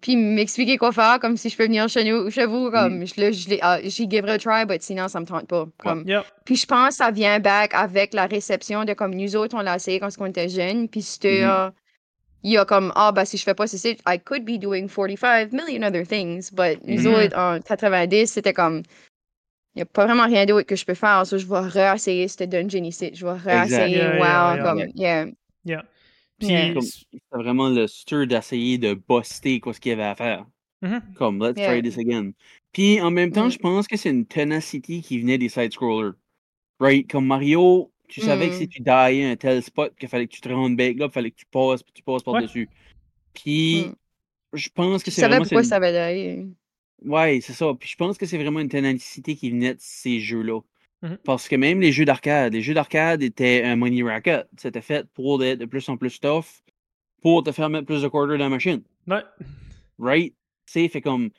puis 0.00 0.16
m'expliquer 0.16 0.76
quoi 0.78 0.92
faire, 0.92 1.18
comme 1.20 1.36
si 1.36 1.48
je 1.48 1.56
peux 1.56 1.64
venir 1.64 1.88
chez 1.88 2.04
nous, 2.04 2.30
chez 2.30 2.46
vous, 2.46 2.70
comme 2.70 3.06
je 3.06 3.20
le, 3.20 3.32
je 3.32 3.48
l'ai, 3.48 3.60
j'y 3.90 4.08
give 4.10 4.24
it 4.24 4.28
a 4.30 4.38
try, 4.38 4.64
but 4.66 4.82
sinon 4.82 5.08
ça 5.08 5.20
me 5.20 5.26
tente 5.26 5.46
pas, 5.46 5.66
comme. 5.78 6.04
Puis 6.44 6.56
je 6.56 6.66
pense 6.66 6.90
que 6.90 6.94
ça 6.96 7.10
vient 7.10 7.38
back 7.40 7.72
avec 7.74 8.14
la 8.14 8.26
réception 8.26 8.84
de 8.84 8.92
comme 8.94 9.14
nous 9.14 9.36
autres 9.36 9.56
on 9.56 9.62
l'a 9.62 9.76
essayé 9.76 9.98
quand 10.00 10.08
on 10.18 10.26
était 10.26 10.48
jeunes, 10.48 10.88
puis 10.88 11.02
c'était 11.02 11.42
Mhm. 11.42 11.50
euh, 11.50 11.70
il 12.42 12.52
y 12.52 12.58
a 12.58 12.64
comme 12.64 12.92
ah 12.94 13.10
bah 13.12 13.24
si 13.24 13.36
je 13.38 13.42
fais 13.42 13.54
pas 13.54 13.66
ceci, 13.66 13.96
I 14.06 14.18
could 14.24 14.44
be 14.44 14.58
doing 14.58 14.88
45 14.88 15.52
million 15.52 15.82
other 15.82 16.06
things, 16.06 16.50
but 16.52 16.78
nous 16.84 17.02
Mhm. 17.08 17.14
autres 17.14 17.36
en 17.38 17.60
90 17.60 18.26
c'était 18.30 18.52
comme 18.52 18.82
il 19.74 19.80
n'y 19.80 19.82
a 19.82 19.86
pas 19.86 20.06
vraiment 20.06 20.24
rien 20.24 20.46
d'autre 20.46 20.66
que 20.66 20.74
je 20.76 20.86
peux 20.86 20.94
faire. 20.94 21.26
So, 21.26 21.36
je 21.36 21.46
vais 21.46 21.58
réessayer 21.60 22.28
ce 22.28 22.44
dungeon 22.44 22.82
ici. 22.84 23.10
Je 23.12 23.26
vais 23.26 23.32
réessayer 23.32 23.98
WoW. 23.98 24.16
yeah, 24.20 24.54
yeah. 24.54 24.62
comme, 24.62 24.78
yeah. 24.94 25.26
Puis, 26.38 26.48
Yeah. 26.48 26.80
C'était 26.80 27.18
vraiment 27.32 27.68
le 27.70 27.86
stir 27.86 28.26
d'essayer 28.26 28.78
de 28.78 28.94
buster 28.94 29.58
quoi 29.60 29.72
ce 29.72 29.80
qu'il 29.80 29.90
y 29.90 29.92
avait 29.94 30.02
à 30.04 30.14
faire. 30.14 30.46
Mhm. 30.82 31.00
Comme, 31.14 31.42
let's 31.42 31.58
Yeah. 31.58 31.72
try 31.72 31.82
this 31.82 31.98
again. 31.98 32.32
Puis 32.72 33.00
en 33.00 33.10
même 33.10 33.32
temps, 33.32 33.46
Mm. 33.46 33.52
je 33.52 33.58
pense 33.58 33.86
que 33.88 33.96
c'est 33.96 34.10
une 34.10 34.26
tenacity 34.26 35.00
qui 35.00 35.18
venait 35.20 35.38
des 35.38 35.48
side-scrollers. 35.48 36.12
Right? 36.78 37.10
Comme 37.10 37.26
Mario, 37.26 37.90
tu 38.08 38.20
savais 38.20 38.48
que 38.50 38.54
si 38.54 38.64
Mm. 38.64 38.68
tu 38.68 38.82
diais 38.82 39.24
un 39.24 39.36
tel 39.36 39.62
spot 39.62 39.94
qu'il 39.98 40.08
fallait 40.08 40.26
que 40.26 40.34
tu 40.34 40.42
te 40.42 40.48
rendes 40.50 40.76
back 40.76 40.98
là, 40.98 41.06
il 41.06 41.10
fallait 41.10 41.30
que 41.30 41.36
tu 41.36 41.46
passes, 41.46 41.82
puis 41.82 41.92
tu 41.94 42.02
passes 42.02 42.22
par-dessus. 42.22 42.68
Puis 43.32 43.86
Mm. 43.86 43.94
je 44.52 44.68
pense 44.74 45.02
que 45.02 45.10
c'est 45.10 45.22
savais 45.22 45.36
vraiment. 45.36 45.44
pourquoi 45.44 45.62
c'est 45.62 45.70
ça 45.70 45.76
avait. 45.76 46.46
Ouais, 47.02 47.40
c'est 47.40 47.52
ça. 47.54 47.72
Puis 47.78 47.88
je 47.88 47.96
pense 47.96 48.18
que 48.18 48.26
c'est 48.26 48.38
vraiment 48.38 48.60
une 48.60 48.68
ténacité 48.68 49.34
qui 49.36 49.50
venait 49.50 49.74
de 49.74 49.80
ces 49.80 50.20
jeux-là. 50.20 50.60
Mhm. 51.06 51.18
Parce 51.24 51.48
que 51.48 51.56
même 51.56 51.80
les 51.80 51.92
jeux 51.92 52.04
d'arcade, 52.04 52.52
les 52.52 52.62
jeux 52.62 52.74
d'arcade 52.74 53.22
étaient 53.22 53.62
un 53.62 53.76
money 53.76 54.02
racket. 54.02 54.48
C'était 54.56 54.80
fait 54.80 55.06
pour 55.14 55.42
être 55.44 55.58
de 55.58 55.66
plus 55.66 55.88
en 55.88 55.96
plus 55.96 56.20
tough, 56.20 56.44
pour 57.22 57.42
te 57.42 57.52
faire 57.52 57.68
mettre 57.70 57.86
plus 57.86 58.02
de 58.02 58.08
quarters 58.08 58.38
dans 58.38 58.44
la 58.44 58.48
machine. 58.48 58.82
Ouais. 59.06 59.22
Right? 59.98 60.34
Tu 60.70 60.88
fait 60.88 61.00
comme. 61.00 61.30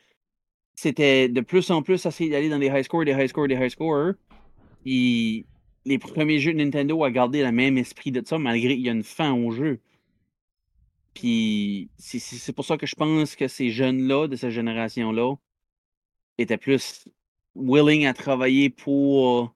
C'était 0.74 1.28
de 1.28 1.42
plus 1.42 1.70
en 1.72 1.82
plus 1.82 2.06
essayer 2.06 2.30
d'aller 2.30 2.50
dans 2.50 2.60
des 2.60 2.68
high 2.68 2.84
scores, 2.84 3.04
des 3.06 3.12
high 3.12 3.28
scores, 3.28 3.48
des 3.48 3.56
high 3.56 3.70
scores. 3.70 4.14
Puis 4.84 5.46
les 5.86 5.98
premiers 5.98 6.40
jeux 6.40 6.54
de 6.54 6.60
Nintendo 6.60 7.04
a 7.04 7.12
gardé 7.12 7.42
le 7.44 7.52
même 7.52 7.78
esprit 7.78 8.12
de 8.12 8.22
ça, 8.26 8.38
malgré 8.38 8.76
qu'il 8.76 8.86
y 8.86 8.90
a 8.90 8.94
une 8.94 9.04
fin 9.04 9.34
au 9.34 9.52
jeu. 9.52 9.80
Puis 11.14 11.90
c'est- 11.98 12.20
c'est 12.20 12.36
c'est 12.36 12.54
pour 12.54 12.64
ça 12.66 12.78
que 12.78 12.86
je 12.86 12.96
pense 12.96 13.36
que 13.36 13.48
ces 13.48 13.72
jeunes-là, 13.72 14.28
de 14.28 14.36
cette 14.36 14.52
génération-là, 14.52 15.36
étaient 16.38 16.58
plus 16.58 17.08
willing 17.56 18.06
à 18.06 18.14
travailler 18.14 18.70
pour 18.70 19.56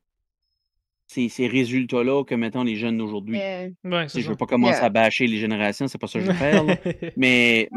ces, 1.14 1.28
ces 1.30 1.48
résultats-là 1.48 2.24
que, 2.24 2.36
mettons, 2.36 2.64
les 2.64 2.76
jeunes 2.78 2.98
d'aujourd'hui. 2.98 3.38
Ouais, 3.38 3.74
Je 3.84 4.18
veux 4.20 4.22
ça. 4.24 4.36
pas 4.36 4.46
commencer 4.46 4.76
Yeah. 4.78 4.86
à 4.86 4.90
bâcher 4.90 5.28
les 5.28 5.38
générations, 5.38 5.88
c'est 5.88 5.98
pas 5.98 6.08
ça 6.08 6.20
que 6.20 6.26
je 6.26 6.32
veux 6.32 6.38
faire. 6.38 6.64
là. 6.64 6.76
Mais 7.18 7.68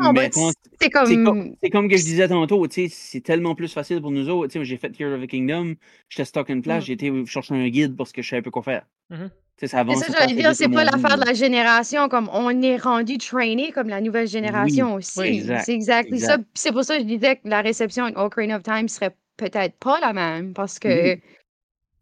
c'est 0.80 0.90
comme. 0.90 1.24
comme, 1.24 1.54
c'est 1.62 1.70
comme 1.70 1.88
que 1.88 1.96
je 1.96 2.04
disais 2.04 2.28
tantôt, 2.28 2.66
tu 2.68 2.88
sais, 2.88 2.94
c'est 2.94 3.20
tellement 3.20 3.54
plus 3.54 3.72
facile 3.72 4.00
pour 4.00 4.10
nous 4.10 4.28
autres. 4.28 4.52
Tu 4.52 4.58
sais, 4.58 4.64
j'ai 4.64 4.76
fait 4.76 4.90
Tears 4.90 5.12
of 5.14 5.22
the 5.22 5.26
Kingdom, 5.26 5.74
j'étais 6.08 6.24
stock 6.24 6.48
and 6.50 6.60
place, 6.60 6.84
Mm. 6.84 6.86
j'ai 6.86 6.92
été 6.92 7.12
chercher 7.26 7.54
un 7.54 7.68
guide 7.68 7.96
parce 7.96 8.12
que 8.12 8.22
je 8.22 8.28
savais 8.28 8.42
pas 8.42 8.50
quoi 8.50 8.62
faire. 8.62 8.86
Sais, 9.10 9.66
ça 9.66 9.68
C'est 9.68 9.76
avance. 9.76 9.98
ça, 10.00 10.12
j'allais 10.18 10.34
dire, 10.34 10.54
c'est 10.54 10.68
pas 10.68 10.84
l'affaire 10.84 11.16
de 11.18 11.24
la 11.26 11.32
génération, 11.34 12.08
comme 12.08 12.28
on 12.32 12.60
est 12.62 12.76
rendu 12.76 13.18
traîné 13.18 13.70
comme 13.72 13.88
la 13.88 14.00
nouvelle 14.00 14.26
génération 14.28 14.94
aussi. 14.94 15.20
exact, 15.22 15.62
c'est 15.64 15.74
exactement 15.74 16.18
ça. 16.18 16.24
exact. 16.34 16.42
Puis 16.42 16.50
C'est 16.54 16.72
pour 16.72 16.84
ça 16.84 16.96
que 16.96 17.02
je 17.02 17.06
disais 17.06 17.36
que 17.36 17.42
la 17.48 17.60
réception 17.62 18.04
avec 18.04 18.18
Ocarina 18.18 18.56
of 18.56 18.62
Time 18.64 18.88
serait 18.88 19.14
peut-être 19.36 19.76
pas 19.78 20.00
la 20.00 20.12
même, 20.12 20.54
parce 20.54 20.78
que. 20.78 21.18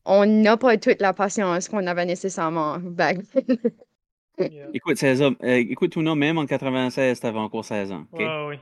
On 0.04 0.26
n'a 0.26 0.56
pas 0.56 0.76
toute 0.76 1.00
la 1.00 1.12
patience 1.12 1.68
qu'on 1.68 1.86
avait 1.86 2.04
nécessairement 2.06 2.78
back 2.78 3.18
then. 3.32 3.58
Yeah. 4.38 4.68
Écoute, 4.74 4.96
16 4.96 5.22
ans, 5.22 5.32
euh, 5.44 5.56
écoute, 5.56 5.92
Tuna, 5.92 6.14
même 6.14 6.38
en 6.38 6.46
96, 6.46 7.20
t'avais 7.20 7.38
encore 7.38 7.64
16 7.64 7.92
ans. 7.92 8.06
ok? 8.12 8.18
Ouais, 8.18 8.46
ouais. 8.46 8.60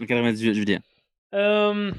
En 0.00 0.04
98, 0.06 0.54
je 0.54 0.58
veux 0.58 0.64
dire. 0.64 0.80
Euh, 1.32 1.92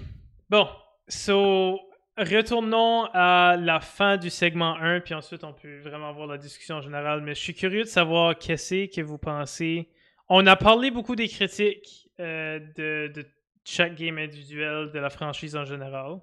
bon, 0.50 0.68
so, 1.08 1.80
retournons 2.18 3.06
à 3.14 3.56
la 3.58 3.80
fin 3.80 4.18
du 4.18 4.30
segment 4.30 4.76
1, 4.76 5.00
puis 5.00 5.14
ensuite 5.14 5.44
on 5.44 5.54
peut 5.54 5.80
vraiment 5.80 6.10
avoir 6.10 6.28
la 6.28 6.38
discussion 6.38 6.76
en 6.76 6.82
général. 6.82 7.22
Mais 7.22 7.34
je 7.34 7.40
suis 7.40 7.56
curieux 7.56 7.84
de 7.84 7.88
savoir 7.88 8.38
qu'est-ce 8.38 8.94
que 8.94 9.02
vous 9.02 9.18
pensez. 9.18 9.90
On 10.30 10.46
a 10.46 10.56
parlé 10.56 10.92
beaucoup 10.92 11.16
des 11.16 11.28
critiques 11.28 12.10
euh, 12.20 12.60
de, 12.76 13.12
de 13.14 13.26
chaque 13.64 13.96
game 13.96 14.18
individuel 14.18 14.92
de 14.94 15.00
la 15.00 15.10
franchise 15.10 15.56
en 15.56 15.66
général. 15.66 16.20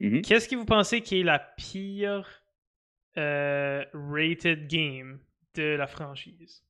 Mhm. 0.00 0.22
Qu'est-ce 0.22 0.48
que 0.48 0.56
vous 0.56 0.64
pensez 0.64 1.00
qui 1.00 1.20
est 1.20 1.24
la 1.24 1.38
pire 1.38 2.42
euh, 3.16 3.84
rated 3.92 4.68
game 4.68 5.18
de 5.54 5.76
la 5.76 5.86
franchise? 5.86 6.62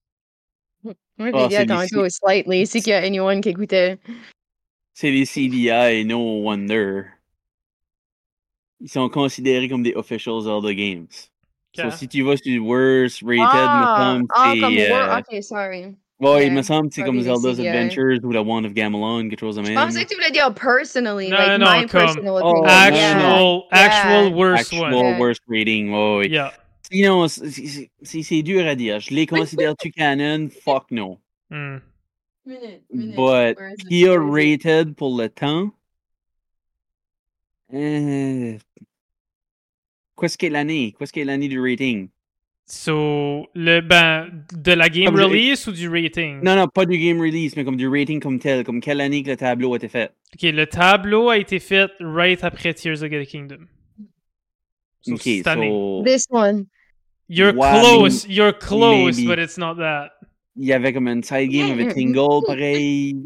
Moi, 0.82 0.94
Ah, 1.18 1.30
j'ai 1.34 1.48
dit 1.48 1.54
c'est 1.54 1.60
les 1.60 1.66
tantôt 1.66 2.08
slightly, 2.08 2.66
c'est 2.66 2.80
qu'il 2.80 2.90
y 2.90 2.94
a 2.94 2.98
anyone 3.02 3.40
qui 3.40 3.50
écoutait. 3.50 3.98
C'est 4.94 5.10
les 5.10 5.24
CDI, 5.24 6.04
no 6.04 6.42
wonder. 6.42 7.02
Ils 8.80 8.88
sont 8.88 9.08
considérés 9.08 9.68
comme 9.68 9.82
des 9.82 9.94
official 9.94 10.40
Zelda 10.40 10.72
games. 10.72 11.08
So, 11.74 11.82
Quand? 11.82 11.90
si 11.90 12.08
tu 12.08 12.22
vas 12.22 12.36
sur 12.36 12.64
worst 12.64 13.22
rated, 13.22 13.48
ah, 13.52 13.68
me 13.68 13.86
semble, 13.86 14.26
ah, 14.30 14.52
c'est. 14.52 14.60
comme 14.60 14.78
euh, 14.78 15.18
ok, 15.18 15.42
sorry. 15.42 15.96
Ouais, 16.20 16.42
il 16.42 16.46
yeah, 16.46 16.50
me 16.54 16.62
semble 16.62 16.88
que 16.88 16.94
c'est 16.94 17.02
comme 17.02 17.22
probably 17.22 17.42
Zelda's 17.42 17.58
Adventures 17.60 18.18
ou 18.24 18.32
la 18.32 18.42
Wand 18.42 18.64
of 18.64 18.72
Gamelon, 18.74 19.28
quelque 19.28 19.40
chose 19.40 19.56
de 19.56 19.62
Je 19.62 19.68
même. 19.72 19.76
pensais 19.86 20.04
que 20.04 20.08
tu 20.10 20.14
voulais 20.16 20.30
dire 20.30 20.52
personally, 20.54 21.28
Non, 21.30 21.36
like 21.38 21.60
non, 21.60 21.66
my 21.80 21.86
comme 21.86 22.00
personal 22.00 22.40
Oh, 22.42 22.48
opinion. 22.48 22.64
Actual, 22.66 23.62
Yeah. 23.70 23.84
actual 23.84 24.24
Yeah. 24.28 24.36
worst 24.36 24.60
Actual 24.72 24.94
one. 24.94 25.04
Yeah. 25.06 25.18
worst 25.18 25.42
rating, 25.48 25.90
ouais, 25.92 26.16
ouais. 26.18 26.28
Yeah. 26.28 26.52
Sinon, 26.90 27.28
c'est- 27.28 28.42
dur 28.42 28.66
à 28.66 28.74
dire. 28.74 28.98
Je 29.00 29.12
les 29.14 29.26
considère-tu 29.26 29.90
canon? 29.90 30.48
Fuck 30.64 30.90
no. 30.90 31.18
Hmm. 31.50 31.78
Minute, 32.46 32.82
But 33.14 33.58
Where 33.58 33.72
is 33.74 33.80
it? 33.80 33.88
pure 33.88 34.24
Where 34.24 34.38
is 34.38 34.54
it? 34.54 34.64
rated 34.64 34.96
pour 34.96 35.16
le 35.18 35.28
temps. 35.28 35.70
Euh... 37.74 38.56
Qu'est-ce 40.18 40.38
qu'est 40.38 40.48
l'année? 40.48 40.94
Qu'est-ce 40.98 41.12
qu'est 41.12 41.24
l'année 41.24 41.48
du 41.48 41.60
rating? 41.60 42.08
So, 42.70 43.46
le, 43.54 43.80
ben, 43.80 44.28
de 44.52 44.72
la 44.72 44.90
game 44.90 45.06
Comme 45.06 45.16
je- 45.16 45.22
release 45.22 45.66
ou 45.66 45.72
du 45.72 45.88
rating? 45.88 46.40
Non, 46.42 46.54
non, 46.54 46.68
pas 46.68 46.84
du 46.84 46.98
game 46.98 47.18
release, 47.18 47.56
mais 47.56 47.64
comme 47.64 47.76
du 47.78 47.88
rating 47.88 48.20
comme 48.20 48.38
tel. 48.38 48.62
Comme 48.62 48.80
quelle 48.82 49.00
année 49.00 49.22
que 49.22 49.30
le 49.30 49.36
tableau 49.38 49.72
a 49.72 49.76
été 49.76 49.88
fait? 49.88 50.10
Ok, 50.34 50.42
le 50.42 50.66
tableau 50.66 51.30
a 51.30 51.38
été 51.38 51.60
fait 51.60 51.90
right 52.00 52.44
après 52.44 52.74
Tears 52.74 53.02
of 53.02 53.10
the 53.10 53.24
Kingdom. 53.24 53.66
So, 55.00 55.14
Ok, 55.14 55.22
cette 55.22 55.46
année. 55.46 55.70
so, 55.70 56.02
This 56.04 56.26
one. 56.28 56.66
You're 57.30 57.54
close, 57.54 58.26
you're 58.28 58.52
close, 58.52 59.16
maybe. 59.16 59.26
but 59.26 59.38
it's 59.38 59.56
not 59.58 59.76
that. 59.76 60.10
il 60.56 60.66
y 60.66 60.72
avait 60.74 60.92
comme 60.92 61.08
un 61.08 61.22
side 61.22 61.50
game 61.50 61.70
avec 61.70 61.94
Tingle, 61.94 62.42
pareil. 62.46 63.16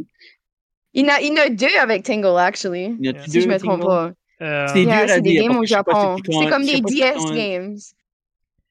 Il 0.95 1.03
y 1.03 1.05
en 1.05 1.09
a, 1.15 1.21
il 1.21 1.29
y 1.29 1.31
en 1.33 1.37
a 1.43 1.49
deux 1.49 1.67
avec 1.81 2.05
Tingle, 2.05 2.37
actually. 2.39 2.95
Il 3.01 3.07
y 3.07 3.09
a-tu 3.09 3.29
Si 3.31 3.41
je 3.41 3.47
deux 3.47 3.53
me 3.55 3.59
trompe 3.59 3.83
pas. 3.83 4.13
Euh, 4.41 4.67
C'est 4.73 4.83
Yeah, 4.85 5.05
dur 5.05 5.13
à 5.13 5.17
c'est 5.17 5.21
des 5.23 5.31
dire, 5.31 5.43
games 5.49 5.57
au 5.59 5.65
Japon. 5.65 6.17
C'est 6.31 6.49
comme 6.49 6.65
des 6.65 6.81
DS 6.81 7.33
games. 7.35 7.77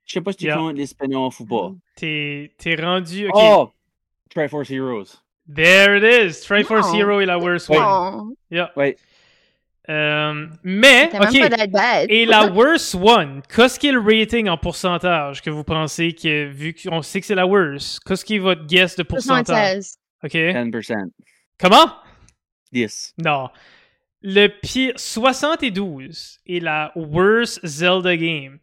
Je 0.06 0.14
sais 0.14 0.22
pas 0.22 0.32
si 0.32 0.40
tu 0.40 0.46
Yeah. 0.46 0.58
comptes 0.58 0.76
les 0.76 0.86
spin-offs 0.88 1.40
ou 1.40 1.46
pas. 1.46 1.72
T'es 1.96 2.52
t'es 2.58 2.76
rendu. 2.76 3.28
Ok, 3.28 3.34
Oh! 3.36 3.72
Triforce 4.30 4.70
Heroes. 4.72 5.22
there 5.54 5.98
it 5.98 6.04
is. 6.04 6.42
Triforce 6.42 6.88
Non. 6.92 6.94
Hero 7.00 7.20
est 7.22 7.26
la 7.26 7.38
worst 7.38 7.70
one. 7.70 7.78
Oh, 7.82 8.36
Yeah. 8.50 8.72
Ouais. 8.76 8.96
Euh, 9.90 10.48
mais, 10.64 11.10
c'était 11.12 11.20
même 11.20 11.28
ok. 11.44 11.50
pas 11.50 11.58
that 11.58 11.68
bad. 11.68 12.06
Et 12.12 12.26
la 12.26 12.46
worst 12.52 12.96
one, 12.96 13.42
qu'est-ce 13.54 13.80
qui 13.80 13.88
est 13.88 13.92
le 13.92 14.00
rating 14.00 14.48
en 14.48 14.58
pourcentage 14.58 15.42
que 15.42 15.50
vous 15.50 15.64
pensez 15.64 16.14
que, 16.14 16.46
vu 16.48 16.74
qu'on 16.74 17.02
sait 17.02 17.20
que 17.20 17.26
c'est 17.26 17.36
la 17.36 17.48
worst, 17.48 18.00
qu'est-ce 18.06 18.24
qui 18.24 18.36
est 18.36 18.40
votre 18.40 18.66
guess 18.68 18.96
de 18.96 19.04
pourcentage? 19.04 19.82
76. 19.82 19.98
Ok. 20.24 20.32
10%. 20.34 21.10
Comment? 21.60 21.92
10. 22.72 23.14
Non. 23.18 23.50
Le 24.22 24.48
pire, 24.48 24.94
72 24.98 26.40
est 26.48 26.60
la 26.60 26.92
worst 26.96 27.60
Zelda 27.66 28.16
game. 28.16 28.60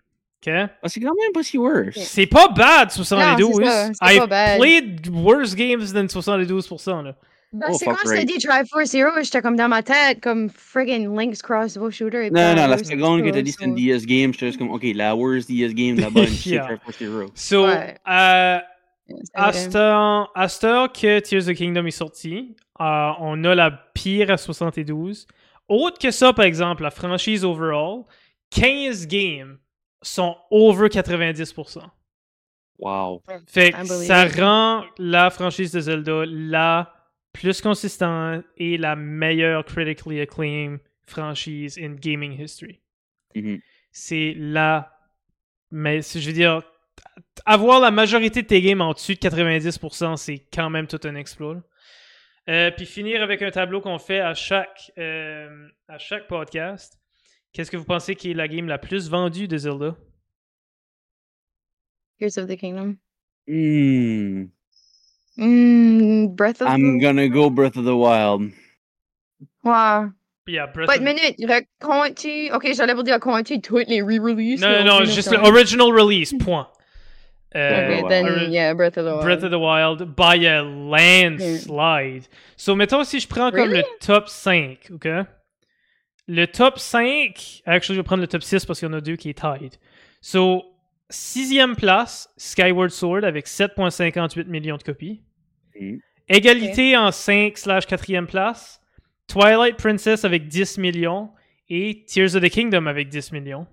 Ok? 0.46 0.52
Ah, 0.54 0.88
c'est 0.88 1.00
quand 1.00 1.14
même 1.20 1.32
pas 1.32 1.42
si 1.42 1.58
worse. 1.58 1.96
C'est 1.98 2.26
pas 2.26 2.48
bad, 2.48 2.90
72. 2.90 3.58
Non, 3.58 3.64
c'est 3.64 3.64
ça, 3.64 3.90
c'est 4.06 4.14
I 4.16 4.18
pas 4.20 4.26
bad. 4.26 4.58
played 4.60 5.08
worse 5.12 5.54
games 5.54 5.84
than 5.92 6.06
72%. 6.08 7.02
Là. 7.02 7.16
Ben, 7.52 7.66
Oh, 7.70 7.76
c'est 7.78 7.86
quand 7.86 7.96
je 8.04 8.10
t'ai 8.14 8.24
dit 8.26 8.38
Triforce 8.38 8.92
Hero, 8.94 9.10
j'étais 9.22 9.40
comme 9.40 9.56
dans 9.56 9.68
ma 9.68 9.82
tête, 9.82 10.20
comme 10.20 10.50
friggin' 10.50 11.08
Link's 11.16 11.40
Crossbow 11.42 11.90
Shooter. 11.90 12.26
est 12.26 12.30
Non, 12.30 12.50
non, 12.50 12.66
la 12.66 12.68
worst 12.76 12.84
seconde 12.86 13.22
que 13.24 13.30
t'as 13.30 13.40
dit 13.42 13.52
c'est 13.58 13.64
une 13.64 13.74
DS 13.74 14.04
game, 14.06 14.32
j'étais 14.34 14.46
juste 14.46 14.58
comme, 14.58 14.70
ok, 14.70 14.82
la 14.94 15.16
worst 15.16 15.48
DS 15.48 15.72
game, 15.74 15.98
la 15.98 16.10
bonne, 16.10 16.26
c'est 16.28 16.50
Yeah. 16.50 16.66
Triforce 16.66 17.00
Heroes. 17.00 17.30
So, 17.34 17.64
Ouais. 17.66 17.94
euh, 18.08 18.58
C'est 19.08 19.30
à 19.34 19.52
cette 20.48 20.64
heure 20.64 20.92
que 20.92 21.20
Tears 21.20 21.48
of 21.48 21.54
the 21.54 21.54
Kingdom 21.54 21.86
est 21.86 21.90
sorti, 21.90 22.54
euh, 22.80 23.10
on 23.18 23.42
a 23.44 23.54
la 23.54 23.70
pire 23.94 24.30
à 24.30 24.36
72. 24.36 25.26
Autre 25.68 25.98
que 25.98 26.10
ça, 26.10 26.32
par 26.34 26.44
exemple, 26.44 26.82
la 26.82 26.90
franchise 26.90 27.44
overall, 27.46 28.02
15 28.50 29.06
games 29.06 29.56
sont 30.02 30.36
over 30.50 30.88
90%. 30.88 31.82
Wow. 32.78 33.22
Fait 33.46 33.72
que 33.72 33.84
ça 33.84 34.26
rend 34.26 34.84
la 34.98 35.30
franchise 35.30 35.72
de 35.72 35.80
Zelda 35.80 36.24
la 36.26 36.94
plus 37.32 37.60
consistante 37.60 38.44
et 38.56 38.78
la 38.78 38.96
meilleure 38.96 39.64
critically 39.64 40.20
acclaimed 40.20 40.78
franchise 41.06 41.78
in 41.78 41.94
gaming 41.94 42.40
history. 42.40 42.80
Mhm. 43.34 43.60
C'est 43.90 44.34
la. 44.36 44.94
Mais 45.70 46.02
si 46.02 46.20
je 46.20 46.28
veux 46.28 46.34
dire, 46.34 46.62
avoir 47.44 47.80
la 47.80 47.90
majorité 47.90 48.42
de 48.42 48.46
tes 48.46 48.62
games 48.62 48.80
en 48.80 48.92
dessus 48.92 49.14
de 49.14 49.20
90%, 49.20 50.16
c'est 50.16 50.38
quand 50.52 50.70
même 50.70 50.86
tout 50.86 51.00
un 51.04 51.14
exploit. 51.14 51.62
Euh, 52.48 52.70
puis 52.70 52.86
finir 52.86 53.22
avec 53.22 53.42
un 53.42 53.50
tableau 53.50 53.80
qu'on 53.80 53.98
fait 53.98 54.20
à 54.20 54.32
chaque, 54.32 54.90
euh, 54.96 55.68
à 55.86 55.98
chaque 55.98 56.26
podcast. 56.28 56.97
Qu'est-ce 57.52 57.70
que 57.70 57.76
vous 57.76 57.84
pensez 57.84 58.14
qui 58.14 58.30
est 58.30 58.34
la 58.34 58.46
game 58.48 58.66
la 58.68 58.78
plus 58.78 59.08
vendue 59.08 59.48
de 59.48 59.56
Zelda? 59.58 59.96
Tears 62.18 62.36
of 62.38 62.46
the 62.48 62.56
Kingdom. 62.56 62.98
Hmm. 63.46 64.46
Mm, 65.38 66.34
Breath 66.34 66.60
of 66.60 66.68
I'm 66.68 66.98
the 66.98 67.02
gonna 67.02 67.28
go 67.28 67.48
Breath 67.48 67.76
of 67.76 67.84
the 67.84 67.94
Wild. 67.96 68.50
Wow. 69.64 70.10
Yeah, 70.46 70.66
Breath 70.66 70.86
Pas 70.88 70.96
of- 70.96 71.02
minute, 71.02 71.36
comptes-tu... 71.80 72.50
Ok, 72.52 72.72
j'allais 72.74 72.94
vous 72.94 73.02
dire, 73.02 73.20
comptes-tu 73.20 73.60
toutes 73.60 73.88
les 73.88 74.00
re-releases? 74.02 74.60
Non, 74.62 74.70
non, 74.84 75.00
non, 75.00 75.04
juste 75.04 75.30
le 75.30 75.36
Time? 75.38 75.46
original 75.46 75.92
release, 75.92 76.32
point. 76.38 76.66
Euh, 77.54 77.86
Breath 77.86 77.98
Ok, 77.98 78.04
of 78.04 78.04
the 78.04 78.08
then, 78.08 78.24
Wild. 78.26 78.52
yeah, 78.52 78.74
Breath 78.74 78.96
of 78.98 79.04
the 79.04 79.08
Wild. 79.12 79.22
Breath 79.24 79.42
of 79.44 79.50
the 79.50 79.58
Wild 79.58 80.16
by 80.16 80.36
a 80.46 80.62
landslide. 80.62 82.26
So, 82.56 82.74
mettons 82.74 83.04
si 83.04 83.20
je 83.20 83.28
prends 83.28 83.50
comme 83.50 83.70
Really? 83.70 83.78
le 83.82 83.84
top 84.00 84.28
5, 84.28 84.90
OK? 84.94 85.06
Le 86.28 86.46
top 86.46 86.78
5, 86.78 87.62
actually, 87.64 87.96
je 87.96 88.00
vais 88.00 88.04
prendre 88.04 88.20
le 88.20 88.28
top 88.28 88.42
6 88.42 88.66
parce 88.66 88.78
qu'il 88.78 88.88
y 88.88 88.90
en 88.90 88.94
a 88.94 89.00
deux 89.00 89.16
qui 89.16 89.30
est 89.30 89.38
tied. 89.40 89.70
So, 90.20 90.62
sixième 91.08 91.74
place, 91.74 92.28
Skyward 92.36 92.90
Sword 92.90 93.24
avec 93.24 93.46
7,58 93.46 94.46
millions 94.46 94.76
de 94.76 94.82
copies. 94.82 95.22
Mhm. 95.80 96.00
Égalité 96.28 96.96
en 96.98 97.10
5 97.10 97.56
slash 97.56 97.86
4e 97.86 98.26
place. 98.26 98.80
Twilight 99.26 99.76
Princess 99.76 100.24
avec 100.24 100.48
10 100.48 100.76
millions. 100.78 101.30
Et 101.70 102.04
Tears 102.06 102.34
of 102.36 102.42
the 102.42 102.50
Kingdom 102.50 102.86
avec 102.86 103.08
10 103.08 103.32
millions. 103.32 103.66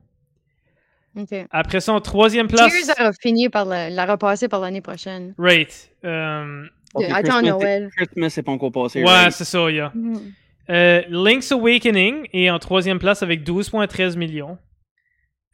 Après 1.51 1.79
ça, 1.79 1.93
en 1.93 2.01
troisième 2.01 2.47
place. 2.47 2.71
Tears 2.71 2.99
a 2.99 3.11
fini 3.13 3.49
par 3.49 3.65
la, 3.65 3.89
la 3.89 4.05
repasser 4.05 4.47
par 4.47 4.59
l'année 4.61 4.81
prochaine. 4.81 5.33
Right. 5.37 5.91
Euh, 6.03 6.65
Ok, 6.93 7.03
Attends 7.09 7.21
Christmas, 7.23 7.41
Noël. 7.41 7.89
Christmas, 7.97 8.29
c'est 8.29 8.43
pas 8.43 8.53
encore 8.53 8.71
passé. 8.71 9.03
ouais, 9.03 9.05
right? 9.09 9.31
c'est 9.33 9.43
ça, 9.43 9.69
yeah. 9.69 9.91
Mhm. 9.93 10.31
Euh, 10.69 11.01
Link's 11.09 11.51
Awakening 11.51 12.27
est 12.33 12.49
en 12.49 12.59
troisième 12.59 12.99
place 12.99 13.21
avec 13.23 13.43
12,13 13.43 14.17
millions. 14.17 14.57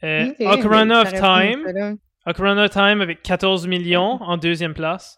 Euh, 0.03 0.31
Ocarina 0.39 1.01
of 1.01 1.13
Time. 1.13 1.97
Ocarina 2.25 2.63
of 2.65 2.69
Time 2.71 3.01
avec 3.01 3.21
14 3.21 3.67
millions 3.67 4.21
en 4.21 4.37
deuxième 4.37 4.73
place. 4.73 5.17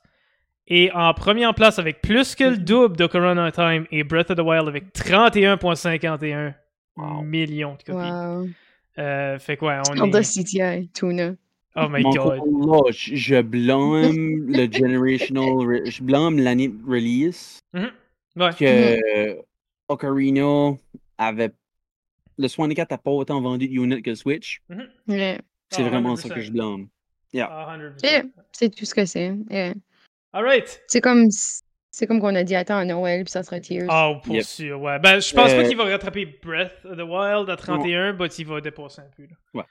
Et 0.68 0.92
en 0.94 1.14
première 1.14 1.54
place 1.54 1.78
avec 1.78 2.02
plus 2.02 2.36
que 2.36 2.46
le 2.46 2.52
Mhm. 2.52 2.64
double 2.64 2.98
d'Ocarina 2.98 3.48
of 3.48 3.54
Time 3.54 3.86
et 3.92 4.04
Breath 4.04 4.32
of 4.32 4.38
the 4.38 4.42
Wild 4.42 4.68
avec 4.68 4.94
31,51 4.94 6.54
Wow. 6.96 7.22
millions 7.24 7.76
de 7.76 7.84
copies. 7.84 8.12
Wow. 8.12 8.48
Euh, 9.00 9.40
fait 9.40 9.58
quoi, 9.58 9.82
on 9.90 9.96
Zelda 9.96 10.20
est... 10.20 10.24
CTI, 10.44 10.90
Tuna. 10.94 11.32
Oh 11.76 11.88
my 11.90 12.04
Mon 12.04 12.12
god. 12.12 12.40
là, 12.68 12.92
je 12.92 13.16
je 13.16 13.42
blâme 13.42 14.46
le 14.48 14.68
generational, 14.72 15.44
re- 15.66 15.90
je 15.90 16.04
blâme 16.04 16.38
l'année 16.40 16.68
de 16.68 16.78
release 16.88 17.60
Ouais. 17.74 18.50
que 18.58 19.40
Ocarina 19.88 20.76
avait 21.18 21.52
le 22.38 22.48
64 22.48 22.90
n'a 22.92 22.98
pas 22.98 23.12
autant 23.12 23.40
vendu 23.42 23.68
de 23.68 23.74
units 23.74 24.02
que 24.02 24.10
le 24.12 24.16
Switch. 24.16 24.62
Yeah. 25.08 25.40
C'est 25.70 25.84
Ah, 25.84 25.90
vraiment 25.90 26.16
ça 26.16 26.28
100%. 26.30 26.34
que 26.36 26.42
je 26.42 26.52
blâme. 26.52 26.88
Ah, 27.38 27.78
100%. 27.78 28.04
Yeah, 28.04 28.24
C'est 28.52 28.74
tout 28.74 28.86
ce 28.86 28.96
que 28.96 29.06
c'est. 29.06 29.34
Yeah. 29.50 29.74
Alright. 30.34 30.82
C'est 30.88 31.02
comme 31.02 31.28
c'est 31.92 32.08
comme 32.08 32.20
qu'on 32.20 32.34
a 32.34 32.44
dit 32.44 32.56
attends 32.56 32.78
à 32.78 32.86
Noël 32.86 33.24
puis 33.24 33.32
ça 33.32 33.44
sera 33.44 33.60
Tears. 33.60 33.88
Oh, 33.92 34.20
pour 34.24 34.34
Yep. 34.36 34.44
sûr, 34.46 34.82
ouais. 34.82 34.98
Ben, 35.00 35.20
je 35.20 35.32
pense 35.34 35.52
pas 35.52 35.60
Euh, 35.60 35.68
qu'il 35.68 35.78
va 35.78 35.84
rattraper 35.86 36.26
Breath 36.44 36.84
of 36.86 36.98
the 36.98 37.02
Wild 37.02 37.50
à 37.52 37.56
31, 37.56 38.14
mais 38.14 38.26
il 38.28 38.46
va 38.48 38.62
dépasser 38.62 39.02
un 39.02 39.10
peu. 39.16 39.28
Là. 39.54 39.66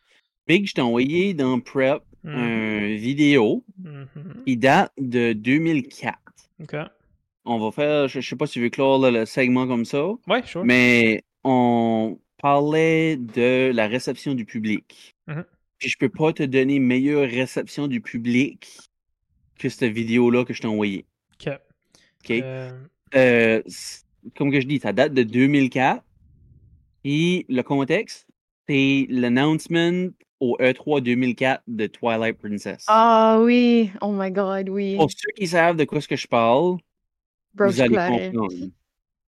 Big, 0.47 0.67
je 0.67 0.75
t'ai 0.75 0.81
envoyé 0.81 1.35
dans 1.35 1.59
Prep 1.61 2.03
Mhm. 2.23 2.35
une 2.39 2.97
vidéo 2.97 3.65
Mhm. 3.83 4.07
qui 4.47 4.57
date 4.57 4.93
de 4.99 5.33
2004. 5.33 6.17
Ok. 6.61 6.77
On 7.45 7.59
va 7.59 7.71
faire, 7.73 8.09
je, 8.09 8.21
je 8.21 8.29
sais 8.29 8.37
pas 8.37 8.47
si 8.47 8.55
tu 8.55 8.61
veux 8.63 8.71
clore 8.71 8.99
là, 9.01 9.11
le 9.11 9.27
segment 9.27 9.67
comme 9.67 9.85
ça, 9.85 10.05
Ouais, 10.29 10.43
sure. 10.45 10.65
mais 10.65 11.25
on 11.45 12.19
parlait 12.41 13.17
de 13.17 13.71
la 13.75 13.87
réception 13.89 14.35
du 14.35 14.45
public. 14.45 15.15
Mhm. 15.27 15.45
Puis 15.79 15.89
je 15.89 15.99
peux 15.99 16.09
pas 16.09 16.33
te 16.33 16.43
donner 16.45 16.79
meilleure 16.79 17.29
réception 17.29 17.89
du 17.89 18.01
public 18.01 18.69
que 19.59 19.69
cette 19.69 19.93
vidéo-là 19.93 20.45
que 20.45 20.55
je 20.55 20.61
t'ai 20.61 20.69
envoyée. 20.69 21.05
Ok. 21.41 21.53
OK? 22.25 22.31
Euh, 22.31 22.71
Euh, 23.15 23.63
comme 24.37 24.51
que 24.53 24.61
je 24.61 24.67
dis, 24.67 24.79
ça 24.79 24.93
date 24.93 25.13
de 25.13 25.23
2004. 25.25 26.03
Et 27.05 27.45
le 27.49 27.63
contexte, 27.63 28.27
c'est 28.69 29.07
l'announcement 29.11 30.09
au 30.41 30.57
E 30.61 30.73
E3 30.73 31.01
2004 31.03 31.63
de 31.67 31.87
Twilight 31.89 32.39
Princess. 32.39 32.85
Ah 32.87 33.41
oui, 33.43 33.91
oh 34.01 34.13
my 34.13 34.31
god, 34.31 34.69
oui. 34.69 34.97
Pour 34.97 35.11
ceux 35.11 35.31
qui 35.37 35.47
savent 35.49 35.77
de 35.77 35.85
quoi 35.85 36.01
ce 36.01 36.07
que 36.09 36.17
je 36.17 36.27
parle, 36.29 36.77
Vous 37.55 37.81
allez 37.81 37.95
comprendre. 37.95 38.49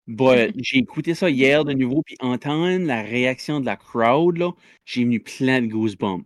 But 0.06 0.54
j'ai 0.58 0.78
écouté 0.78 1.14
ça 1.14 1.30
hier 1.30 1.64
de 1.64 1.72
nouveau, 1.72 2.02
puis 2.02 2.16
entendre 2.20 2.86
la 2.86 3.00
réaction 3.02 3.60
de 3.60 3.66
la 3.66 3.76
crowd, 3.76 4.36
là, 4.36 4.50
j'ai 4.84 5.04
venu 5.04 5.20
plein 5.20 5.62
de 5.62 5.66
goosebumps. 5.66 6.24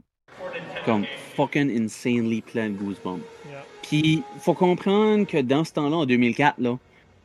Comme 0.85 1.05
fucking 1.37 1.71
insanely 1.71 2.43
plein 2.43 2.71
de 2.71 2.75
goosebumps. 2.77 3.21
yeah. 3.49 3.65
Puis, 3.83 4.23
faut 4.41 4.55
comprendre 4.55 5.27
que 5.27 5.39
dans 5.39 5.63
ce 5.65 5.73
temps-là, 5.75 5.97
en 5.97 6.07
2004, 6.07 6.59
là, 6.59 6.79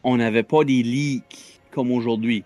on 0.03 0.17
n'avait 0.17 0.43
pas 0.43 0.63
des 0.63 0.84
leaks 0.84 1.59
comme 1.71 1.91
aujourd'hui. 1.91 2.43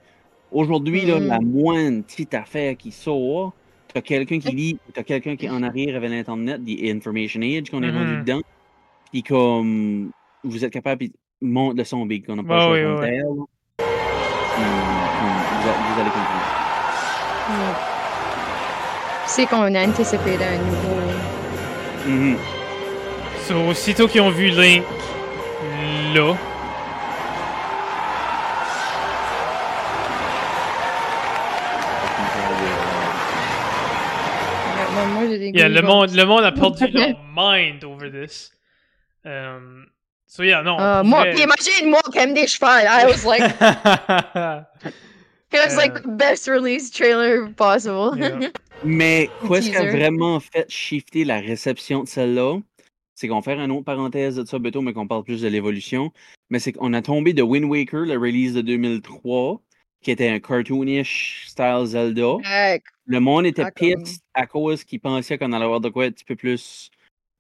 Aujourd'hui, 0.52 1.06
là, 1.06 1.20
la 1.20 1.40
moindre 1.40 2.04
petite 2.04 2.34
affaire 2.34 2.78
qui 2.78 2.92
sort, 2.92 3.54
t'as 3.94 4.02
quelqu'un 4.02 4.40
qui 4.40 4.56
lit, 4.56 4.80
t'as 4.94 5.04
quelqu'un 5.04 5.36
qui 5.36 5.48
est 5.48 5.50
en 5.50 5.64
arrière 5.64 5.98
avec 5.98 6.10
l'Internet, 6.10 6.64
des 6.64 6.90
Information 6.92 7.42
Age 7.42 7.70
qu'on 7.70 7.84
est 7.84 7.92
rendu 7.92 8.18
dedans. 8.22 8.42
Puis 9.12 9.24
comme, 9.24 10.12
vous 10.44 10.64
êtes 10.64 10.72
capable, 10.72 11.08
monte 11.42 11.78
le 11.78 11.84
son 11.84 12.06
big, 12.06 12.26
qu'on 12.26 12.36
n'a 12.36 12.44
pas 12.44 12.70
Ouais, 12.70 12.86
ouais, 12.86 13.00
ouais, 13.00 13.18
là. 13.18 13.24
Vous, 13.28 13.48
a- 15.70 15.78
vous 15.78 16.02
allez 16.02 16.10
comprendre. 16.10 16.46
Ouais. 17.50 17.76
C'est 19.28 19.46
qu'on 19.46 19.76
a 19.76 19.88
anticipé 19.88 20.38
un 20.44 20.58
nouveau. 20.58 20.98
Mhm. 22.08 22.38
So, 23.48 23.56
aussitôt 23.70 24.08
qu'ils 24.08 24.22
ont 24.22 24.30
vu 24.30 24.50
Link 24.50 24.84
là, 26.14 26.36
yeah, 35.54 35.70
le, 35.70 35.82
monde, 35.82 36.12
le 36.14 36.26
monde 36.26 36.44
a 36.44 36.52
perdu 36.52 36.88
leur 36.88 37.10
mind 37.36 37.84
over 37.84 38.10
this. 38.10 38.52
Um, 39.26 39.88
so, 40.28 40.44
yeah, 40.44 40.62
non. 40.62 40.78
Ah, 40.80 41.00
pour 41.02 41.10
moi, 41.10 41.22
vrai- 41.22 41.34
puis 41.34 41.44
imagine 41.44 41.90
moi 41.90 42.02
qui 42.12 42.18
aime 42.20 42.34
des 42.34 42.48
chevals. 42.48 42.86
I 42.86 43.06
was 43.06 43.26
like, 43.26 43.42
it 45.54 45.60
was 45.66 45.76
like 45.76 46.04
the 46.04 46.08
best 46.08 46.48
release 46.48 46.90
trailer 46.92 47.50
possible. 47.54 48.16
Yeah. 48.18 48.50
Mais 48.84 49.30
quoi 49.48 49.62
ce 49.62 49.70
qui 49.70 49.76
a 49.76 49.90
vraiment 49.92 50.40
fait 50.40 50.70
shifter 50.70 51.24
la 51.24 51.40
réception 51.40 52.04
de 52.04 52.08
celle-là, 52.08 52.60
c'est 53.16 53.28
qu'on 53.28 53.38
va 53.38 53.42
faire 53.42 53.60
une 53.60 53.72
autre 53.72 53.86
parenthèse 53.86 54.36
de 54.36 54.46
ça 54.46 54.60
bientôt, 54.60 54.82
mais 54.82 54.94
qu'on 54.94 55.08
parle 55.08 55.24
plus 55.24 55.42
de 55.42 55.48
l'évolution. 55.48 56.12
Mais 56.52 56.60
c'est 56.60 56.74
qu'on 56.74 56.94
a 56.94 57.02
tombé 57.02 57.34
de 57.34 57.42
Wind 57.42 57.66
Waker, 57.66 58.02
le 58.02 58.14
release 58.14 58.54
de 58.54 58.62
2003, 58.62 59.60
qui 60.04 60.12
était 60.12 60.30
un 60.30 60.40
cartoonish 60.40 61.46
style 61.48 61.86
Zelda. 61.86 62.36
Heck, 62.46 62.84
Le 63.08 63.20
monde 63.20 63.48
était 63.48 63.66
pissed 63.72 64.22
à 64.36 64.46
cause 64.46 64.84
qu'ils 64.84 65.00
pensaient 65.00 65.40
qu'on 65.40 65.52
allait 65.54 65.66
avoir 65.66 65.82
de 65.82 65.90
quoi 65.90 66.06
un 66.06 66.12
petit 66.12 66.26
peu 66.26 66.36
plus 66.36 66.92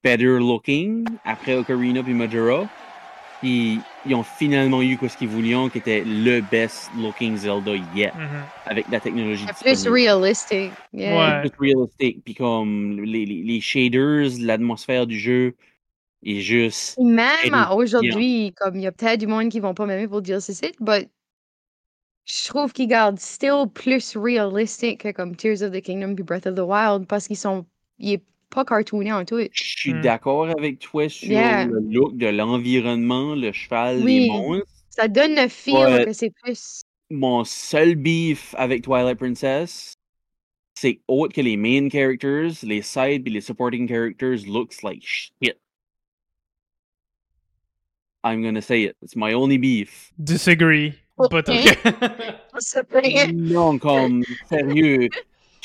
better 0.04 0.40
looking 0.40 1.06
après 1.26 1.56
Ocarina 1.56 2.04
puis 2.04 2.14
Majora. 2.14 2.68
Puis 3.40 3.80
ils 4.06 4.16
ont 4.16 4.24
finalement 4.24 4.82
eu 4.82 4.98
quoi 4.98 5.10
ce 5.10 5.18
qu'ils 5.18 5.28
voulaient, 5.28 5.70
qui 5.70 5.78
était 5.78 6.04
le 6.04 6.42
best 6.42 6.90
looking 6.98 7.38
Zelda 7.38 7.74
yet, 7.96 8.12
Mhm. 8.16 8.44
avec 8.66 8.90
la 8.90 9.00
technologie 9.00 9.46
c'est 9.56 9.76
plus 9.76 9.88
realistic. 9.92 10.72
Yeah. 10.92 11.42
Ouais. 11.44 11.48
plus 11.50 11.60
realistique, 11.60 12.24
puis 12.24 12.34
comme 12.34 13.00
les, 13.02 13.26
les, 13.28 13.44
les 13.44 13.62
shaders, 13.62 14.30
l'atmosphère 14.40 15.06
du 15.06 15.20
jeu 15.20 15.56
est 16.26 16.40
juste. 16.40 16.98
Et 17.00 17.04
Même 17.04 17.68
aujourd'hui, 17.72 18.54
comme 18.58 18.76
il 18.76 18.82
y 18.82 18.88
a 18.88 18.92
peut-être 18.92 19.20
du 19.20 19.28
monde 19.28 19.50
qui 19.50 19.60
vont 19.60 19.76
pas 19.76 19.86
m'aimer 19.86 20.08
pour 20.08 20.24
dire 20.24 20.42
ceci, 20.42 20.72
mais 20.80 21.08
je 22.26 22.48
trouve 22.48 22.74
qu'ils 22.74 22.88
gardent 22.88 23.20
still 23.20 23.66
plus 23.72 24.18
realistic 24.18 25.02
que 25.02 25.12
comme 25.12 25.36
Tears 25.36 25.62
of 25.62 25.72
the 25.72 25.82
Kingdom 25.82 26.16
puis 26.16 26.24
Breath 26.24 26.48
of 26.48 26.56
the 26.56 26.62
Wild 26.62 27.06
parce 27.06 27.28
qu'ils 27.28 27.38
sont. 27.38 27.68
Il 28.00 28.14
est 28.14 28.24
pas 28.58 28.66
cartoony 28.66 29.12
en 29.12 29.24
tout. 29.24 29.40
Je 29.52 29.64
suis 29.64 29.94
Hmm. 29.94 30.02
d'accord 30.02 30.50
avec 30.50 30.80
toi 30.80 31.08
sur 31.10 31.30
Yeah. 31.30 31.66
le 31.68 31.80
look 31.80 32.18
de 32.18 32.28
l'environnement, 32.28 33.36
le 33.36 33.52
cheval, 33.52 34.02
Oui. 34.04 34.22
les 34.22 34.28
monstres. 34.30 34.66
Ça 34.90 35.08
donne 35.08 35.36
le 35.36 35.48
feel 35.48 35.76
Ouais. 35.76 36.06
que 36.06 36.14
c'est 36.14 36.32
plus. 36.44 36.82
Mon 37.12 37.44
seul 37.44 37.94
beef 37.96 38.56
avec 38.58 38.82
Twilight 38.84 39.18
Princess, 39.20 39.94
c'est 40.76 41.00
autre 41.08 41.34
que 41.36 41.42
les 41.42 41.56
main 41.56 41.88
characters, 41.90 42.52
les 42.64 42.82
side 42.82 43.28
et 43.28 43.30
les 43.30 43.42
supporting 43.42 43.88
characters 43.88 44.46
looks 44.48 44.82
like 44.82 45.04
shit. 45.06 45.58
I'm 48.24 48.42
gonna 48.42 48.62
say 48.62 48.84
it. 48.86 48.96
It's 49.04 49.16
my 49.16 49.34
only 49.34 49.58
beef. 49.60 50.12
Disagree. 50.18 50.94
But 51.18 51.48
Okay. 51.48 51.70
okay. 51.72 51.82
C'est 52.60 52.90
vrai. 52.90 53.32
Non, 53.34 53.78
comme, 53.80 54.24
sérieux. 54.50 55.08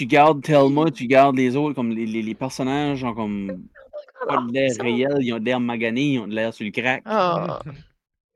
Tu 0.02 0.08
gardes 0.08 0.42
Thelma, 0.42 0.90
tu 0.90 1.06
gardes 1.06 1.36
les 1.36 1.54
autres, 1.54 1.76
comme 1.76 1.92
les, 1.92 2.06
les, 2.06 2.22
les 2.22 2.34
personnages 2.34 3.04
ont 3.04 3.14
comme 3.14 3.68
pas 4.26 4.42
de 4.42 4.52
l'air 4.52 4.72
réel, 4.80 5.18
ils 5.20 5.32
ont 5.32 5.38
de 5.38 5.44
l'air 5.44 5.60
maganés, 5.60 6.14
ils 6.14 6.18
ont 6.18 6.26
de 6.26 6.34
l'air 6.34 6.52
sur 6.52 6.64
le 6.64 6.72
crack. 6.72 7.04
Oh, 7.06 7.60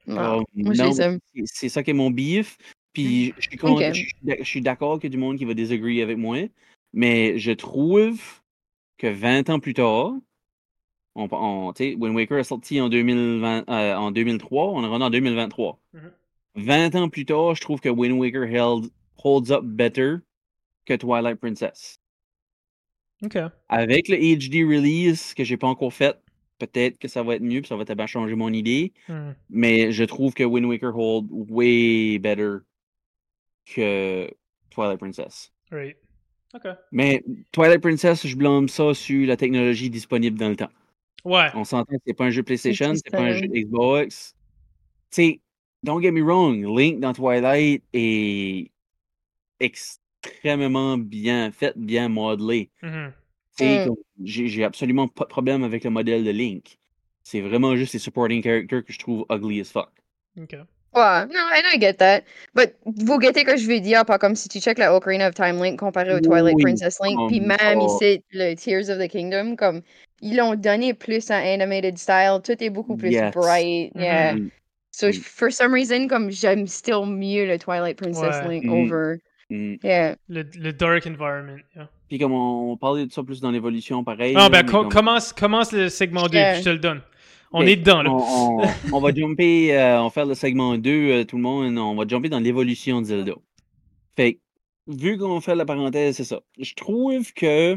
Moi, 0.06 0.44
non, 0.54 0.90
les 0.90 1.00
aime. 1.02 1.18
c'est- 1.44 1.68
ça 1.68 1.82
qui 1.82 1.90
est 1.90 1.92
mon 1.92 2.12
beef. 2.12 2.56
Puis 2.92 3.34
je 3.36 3.48
suis 3.48 3.56
con- 3.58 3.74
Ok. 3.74 3.82
je 3.88 3.94
suis 3.94 4.44
suis 4.44 4.60
d'accord 4.60 5.00
qu'il 5.00 5.10
y 5.10 5.12
a 5.12 5.16
du 5.16 5.18
monde 5.18 5.38
qui 5.38 5.44
va 5.44 5.54
disagree 5.54 6.00
avec 6.02 6.16
moi, 6.16 6.38
mais 6.92 7.36
je 7.36 7.50
trouve 7.50 8.20
que 8.96 9.08
20 9.08 9.50
ans 9.50 9.58
plus 9.58 9.74
tard, 9.74 10.12
on, 11.16 11.28
on, 11.32 11.72
tu 11.72 11.82
sais, 11.82 11.94
Wind 11.96 12.14
Waker 12.14 12.38
est 12.38 12.44
sorti 12.44 12.80
en, 12.80 12.88
2020, 12.88 13.68
euh, 13.68 13.94
en 13.96 14.12
2003, 14.12 14.66
on 14.70 14.84
est 14.84 14.86
rendu 14.86 15.04
en 15.04 15.10
2023. 15.10 15.80
Mhm. 15.94 16.12
20 16.54 16.94
ans 16.94 17.08
plus 17.08 17.26
tard, 17.26 17.56
je 17.56 17.60
trouve 17.60 17.80
que 17.80 17.88
Wind 17.88 18.16
Waker 18.20 18.44
held, 18.44 18.88
holds 19.24 19.50
up 19.50 19.64
better 19.64 20.18
que 20.86 20.94
Twilight 20.94 21.38
Princess. 21.38 21.98
ok. 23.22 23.38
Avec 23.68 24.08
le 24.08 24.16
HD 24.16 24.64
release 24.66 25.34
que 25.34 25.44
j'ai 25.44 25.56
pas 25.56 25.66
encore 25.66 25.92
fait, 25.92 26.16
peut-être 26.58 26.98
que 26.98 27.08
ça 27.08 27.22
va 27.22 27.36
être 27.36 27.42
mieux, 27.42 27.60
puis 27.60 27.68
ça 27.68 27.76
va 27.76 27.84
peut-être 27.84 28.06
changer 28.06 28.34
mon 28.34 28.52
idée. 28.52 28.92
Hmm. 29.08 29.32
Mais 29.50 29.92
je 29.92 30.04
trouve 30.04 30.32
que 30.34 30.44
Wind 30.44 30.66
Waker 30.66 30.96
hold 30.96 31.26
way 31.30 32.18
better 32.18 32.58
que 33.66 34.30
Twilight 34.70 34.98
Princess. 34.98 35.52
Right. 35.70 35.96
Ok. 36.54 36.68
Mais 36.92 37.22
Twilight 37.52 37.80
Princess, 37.80 38.26
je 38.26 38.36
blâme 38.36 38.68
ça 38.68 38.94
sur 38.94 39.26
la 39.26 39.36
technologie 39.36 39.90
disponible 39.90 40.38
dans 40.38 40.48
le 40.48 40.56
temps. 40.56 40.70
Ouais. 41.24 41.48
On 41.54 41.64
s'entend 41.64 41.96
que 41.96 42.02
c'est 42.06 42.14
pas 42.14 42.26
un 42.26 42.30
jeu 42.30 42.42
PlayStation, 42.42 42.94
C'est 42.94 43.10
pas 43.10 43.20
un 43.22 43.32
jeu 43.32 43.46
Xbox. 43.46 44.34
sais, 45.10 45.40
don't 45.82 46.00
get 46.00 46.12
me 46.12 46.22
wrong, 46.22 46.64
Link 46.64 47.00
dans 47.00 47.12
Twilight 47.12 47.82
est 47.92 48.70
extrêmement 50.24 50.98
bien 50.98 51.50
fait, 51.52 51.72
bien 51.76 52.08
modelé. 52.08 52.70
Tu 52.80 52.88
sais, 53.52 53.86
Mm. 53.86 53.94
J'ai 54.24 54.64
absolument 54.64 55.08
pas 55.08 55.24
de 55.24 55.28
problème 55.30 55.62
avec 55.64 55.84
le 55.84 55.90
modèle 55.90 56.24
de 56.24 56.30
Link. 56.30 56.78
C'est 57.22 57.40
vraiment 57.40 57.74
juste 57.76 57.92
les 57.94 57.98
supporting 57.98 58.42
characters 58.42 58.84
que 58.84 58.92
je 58.92 58.98
trouve 58.98 59.24
ugly 59.30 59.60
as 59.60 59.70
fuck. 59.70 59.90
Ok. 60.40 60.52
Ouais, 60.94 61.26
non, 61.26 61.40
I, 61.52 61.62
I 61.74 61.78
get 61.80 61.94
that. 61.94 62.22
But 62.54 62.74
vous 62.84 63.18
guettez 63.18 63.44
que 63.44 63.56
je 63.56 63.66
veux 63.66 63.80
dire, 63.80 64.04
pas 64.06 64.18
comme 64.18 64.34
si 64.34 64.48
tu 64.48 64.60
check 64.60 64.78
la 64.78 64.94
Ocarina 64.94 65.28
of 65.28 65.34
Time 65.34 65.62
Link 65.62 65.78
comparé 65.78 66.14
au 66.14 66.20
Twilight 66.20 66.54
Oui, 66.56 66.62
Princess 66.62 66.98
Link, 67.02 67.18
puis 67.28 67.38
comme 67.38 67.48
même 67.48 67.80
ici, 67.82 68.22
le 68.30 68.54
Tears 68.54 68.88
of 68.88 68.98
the 68.98 69.08
Kingdom, 69.08 69.56
comme 69.56 69.82
ils 70.22 70.36
l'ont 70.36 70.54
donné 70.54 70.94
plus 70.94 71.30
en 71.30 71.34
animated 71.34 71.98
style, 71.98 72.40
tout 72.42 72.62
est 72.62 72.70
beaucoup 72.70 72.96
plus 72.96 73.10
Yes. 73.10 73.34
bright. 73.34 73.94
Mhm. 73.94 74.00
Yeah. 74.02 74.34
Mm, 74.36 74.50
So 74.92 75.08
Mm. 75.08 75.12
for 75.12 75.50
some 75.52 75.74
reason, 75.74 76.08
comme 76.08 76.30
j'aime 76.30 76.66
still 76.66 77.04
mieux 77.04 77.46
le 77.46 77.58
Twilight 77.58 77.98
Princess 77.98 78.40
Ouais. 78.42 78.48
Link 78.48 78.64
Mm. 78.64 78.70
over. 78.70 79.18
Mm. 79.50 79.76
Yeah. 79.82 80.16
Le, 80.28 80.44
le 80.58 80.72
dark 80.72 81.06
environment. 81.06 81.58
yeah. 81.74 81.88
Puis 82.08 82.18
comme 82.18 82.32
on, 82.32 82.72
on 82.72 82.76
parlait 82.76 83.06
de 83.06 83.12
ça 83.12 83.22
plus 83.22 83.40
dans 83.40 83.50
l'évolution, 83.50 84.04
pareil. 84.04 84.34
Ah, 84.36 84.42
là, 84.42 84.48
ben, 84.48 84.64
mais 84.64 84.70
co- 84.70 84.78
comme- 84.82 84.88
commence, 84.90 85.32
commence 85.32 85.72
le 85.72 85.88
segment 85.88 86.26
2, 86.28 86.36
Yeah. 86.38 86.58
je 86.60 86.64
te 86.64 86.68
le 86.70 86.78
donne. 86.78 87.02
On 87.52 87.62
est 87.66 87.76
dedans, 87.76 88.02
là. 88.02 88.10
On, 88.12 88.60
on- 88.62 88.66
on 88.92 89.00
va 89.00 89.14
jumper, 89.14 89.76
euh, 89.76 90.00
on 90.00 90.04
va 90.04 90.10
faire 90.10 90.26
le 90.26 90.34
segment 90.34 90.76
2, 90.76 90.90
euh, 90.90 91.24
tout 91.24 91.36
le 91.36 91.42
monde, 91.42 91.76
on 91.78 91.94
va 91.94 92.04
jumper 92.06 92.28
dans 92.28 92.40
l'évolution 92.40 93.00
de 93.00 93.06
Zelda. 93.06 93.32
Fait 94.16 94.34
que, 94.34 94.38
vu 94.88 95.18
qu'on 95.18 95.40
fait 95.40 95.54
la 95.54 95.64
parenthèse, 95.64 96.16
c'est 96.16 96.24
ça. 96.24 96.40
Je 96.58 96.74
trouve 96.74 97.32
que 97.32 97.76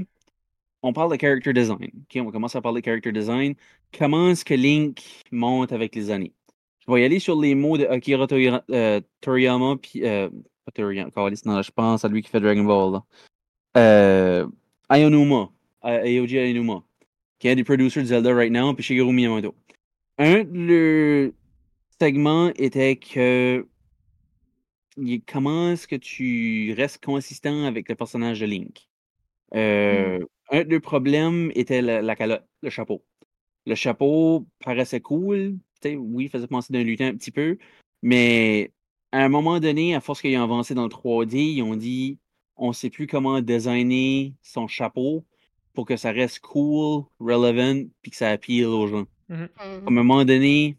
on 0.82 0.93
parle 0.93 1.11
de 1.15 1.20
character 1.20 1.51
design. 1.53 1.78
Ok, 2.03 2.17
on 2.22 2.26
va 2.26 2.32
commencer 2.32 2.57
à 2.57 2.61
parler 2.61 2.82
de 2.82 2.86
character 2.86 3.11
design. 3.11 3.53
Comment 3.97 4.30
est-ce 4.30 4.45
que 4.45 4.53
Link 4.53 5.01
monte 5.32 5.72
avec 5.74 5.93
les 5.95 6.09
années? 6.11 6.34
Je 6.88 6.93
vais 6.93 7.01
y 7.01 7.05
aller 7.05 7.20
sur 7.20 7.39
les 7.39 7.53
mots 7.53 7.78
de 7.78 7.86
Akira 7.86 8.26
euh, 8.72 9.01
Toriyama, 9.22 9.76
puis 9.82 10.05
euh, 10.05 10.30
pas 10.72 10.82
Toriyama, 10.82 11.11
câlisse, 11.11 11.45
non, 11.45 11.61
je 11.61 11.72
pense 11.72 12.05
à 12.05 12.07
lui 12.07 12.22
qui 12.22 12.30
fait 12.30 12.39
Dragon 12.39 12.63
Ball. 12.63 12.93
Là. 12.93 13.03
Euh, 13.78 14.47
Aonuma, 14.89 15.49
A- 15.82 16.01
Aoji 16.01 16.39
Aonuma, 16.39 16.84
qui 17.38 17.47
est 17.47 17.51
un 17.51 17.55
des 17.55 17.63
producers 17.63 18.01
de 18.01 18.07
Zelda 18.07 18.34
right 18.34 18.51
now, 18.51 18.74
puis 18.74 18.84
Shigeru 18.84 19.11
Miyamoto. 19.13 19.55
Un 20.17 20.43
de 20.43 20.59
leurs 21.24 21.32
segments 21.99 22.51
était 22.55 22.97
que 22.97 23.65
comment 25.28 25.72
est-ce 25.72 25.88
que 25.88 25.95
tu 25.95 26.74
restes 26.78 27.03
consistant 27.03 27.63
avec 27.63 27.88
le 27.88 27.95
personnage 27.95 28.41
de 28.41 28.45
Link? 28.45 28.89
Euh, 29.55 30.20
Un 30.51 30.63
de 30.63 30.72
leurs 30.72 30.82
problèmes 30.82 31.51
était 31.55 31.82
la, 31.82 32.01
la 32.01 32.15
calotte, 32.15 32.45
le 32.61 32.70
chapeau. 32.70 33.03
Le 33.65 33.76
chapeau 33.76 34.45
paraissait 34.59 34.99
cool, 34.99 35.57
oui, 35.86 36.26
il 36.26 36.30
faisait 36.30 36.47
penser 36.47 36.74
d'un 36.74 36.84
lutin 36.84 37.07
un 37.07 37.15
petit 37.15 37.32
peu, 37.32 37.57
mais 38.01 38.72
à 39.12 39.24
un 39.24 39.30
moment 39.30 39.60
donné, 39.60 39.95
à 39.95 40.01
force 40.01 40.22
qu'ils 40.22 40.38
ont 40.38 40.43
avancé 40.43 40.74
dans 40.74 40.84
le 40.84 40.89
3D, 40.89 41.55
ils 41.55 41.64
ont 41.64 41.76
dit 41.76 42.18
on 42.57 42.74
sait 42.74 42.89
plus 42.89 43.07
comment 43.07 43.41
designer 43.41 44.34
son 44.41 44.68
chapeau 44.68 45.26
pour 45.74 45.86
que 45.86 45.95
ça 45.95 46.12
reste 46.12 46.39
cool, 46.39 47.03
relevant, 47.20 47.86
puis 48.01 48.12
que 48.12 48.18
ça 48.18 48.30
appeal 48.30 48.66
aux 48.66 48.88
gens. 48.88 49.05
Mhm. 49.30 49.49
À 49.57 49.64
un 49.88 49.91
moment 49.91 50.26
donné, 50.26 50.78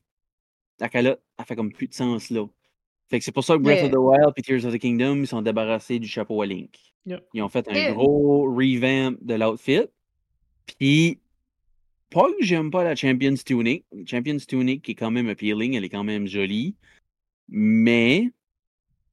la 0.79 0.89
calotte, 0.89 1.23
elle 1.39 1.45
fait 1.45 1.57
comme 1.57 1.73
plus 1.73 1.89
de 1.89 1.95
sens 1.95 2.31
là. 2.31 2.47
Fait 3.09 3.19
que 3.19 3.25
c'est 3.25 3.33
pour 3.33 3.45
ça 3.45 3.57
que 3.57 3.63
Breath 3.63 3.85
of 3.85 3.91
the 3.91 3.97
Wild 3.97 4.33
et 4.37 4.43
Tears 4.43 4.65
of 4.67 4.73
the 4.73 4.79
Kingdom, 4.79 5.17
ils 5.17 5.27
sont 5.27 5.43
débarrassés 5.43 5.99
du 5.99 6.07
chapeau 6.07 6.43
à 6.43 6.47
Link. 6.47 6.79
Yep. 7.07 7.27
Ils 7.35 7.43
ont 7.43 7.49
fait 7.49 7.67
un 7.69 7.73
Yeah. 7.73 7.93
gros 7.93 8.45
revamp 8.45 9.17
de 9.23 9.35
l'outfit. 9.35 9.87
Puis, 10.79 11.19
pas 12.11 12.29
que 12.39 12.45
j'aime 12.45 12.71
pas 12.71 12.85
la 12.85 12.95
Champions 12.95 13.35
Tunic. 13.45 13.85
La 13.93 14.05
Champions 14.07 14.37
Tunic 14.47 14.83
qui 14.83 14.93
est 14.93 14.95
quand 14.95 15.11
même 15.11 15.29
appealing, 15.29 15.75
elle 15.75 15.85
est 15.85 15.89
quand 15.89 16.05
même 16.05 16.27
jolie. 16.27 16.77
Mais, 17.51 18.31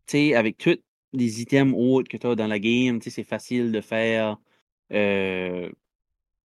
tu 0.05 0.11
sais, 0.17 0.33
avec 0.35 0.57
tous 0.57 0.77
les 1.13 1.41
items 1.41 1.73
autres 1.75 2.07
que 2.09 2.17
tu 2.17 2.27
as 2.27 2.35
dans 2.35 2.47
la 2.47 2.59
game, 2.59 2.99
tu 2.99 3.05
sais, 3.05 3.15
c'est 3.15 3.23
facile 3.27 3.71
de 3.71 3.81
faire. 3.81 4.37
euh, 4.93 5.69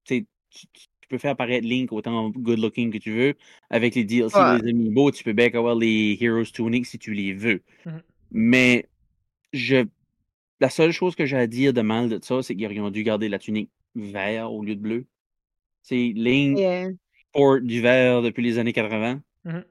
tu 0.04 0.26
tu- 0.50 0.66
peux 1.08 1.18
faire 1.18 1.32
apparaître 1.32 1.66
Link 1.66 1.92
autant 1.92 2.30
good 2.30 2.58
looking 2.58 2.90
que 2.90 2.96
tu 2.98 3.12
veux. 3.12 3.34
Avec 3.68 3.94
les 3.94 4.02
DLC 4.04 4.34
Ouais. 4.38 4.58
les 4.62 4.70
amiibo, 4.70 5.10
tu 5.10 5.22
peux 5.24 5.34
bien 5.34 5.50
avoir 5.52 5.74
les 5.74 6.16
Heroes 6.18 6.44
Tunic 6.52 6.86
si 6.86 6.98
tu 6.98 7.12
les 7.12 7.34
veux. 7.34 7.62
Mhm. 7.84 8.02
Mais 8.30 8.86
je 9.52 9.84
la 10.60 10.70
seule 10.70 10.92
chose 10.92 11.14
que 11.14 11.26
j'ai 11.26 11.36
à 11.36 11.46
dire 11.46 11.74
de 11.74 11.82
mal 11.82 12.08
de 12.08 12.18
ça, 12.22 12.42
c'est 12.42 12.56
qu'ils 12.56 12.64
auraient 12.80 12.90
dû 12.90 13.02
garder 13.02 13.28
la 13.28 13.38
tunique 13.38 13.68
vert 13.94 14.50
au 14.52 14.62
lieu 14.64 14.74
de 14.74 14.80
bleu. 14.80 15.04
C'est 15.82 16.12
Link 16.16 16.56
Yeah. 16.58 16.88
porte 17.32 17.64
du 17.64 17.82
vert 17.82 18.22
depuis 18.22 18.42
les 18.42 18.56
années 18.58 18.72
80. 18.72 19.20
Mhm. 19.44 19.64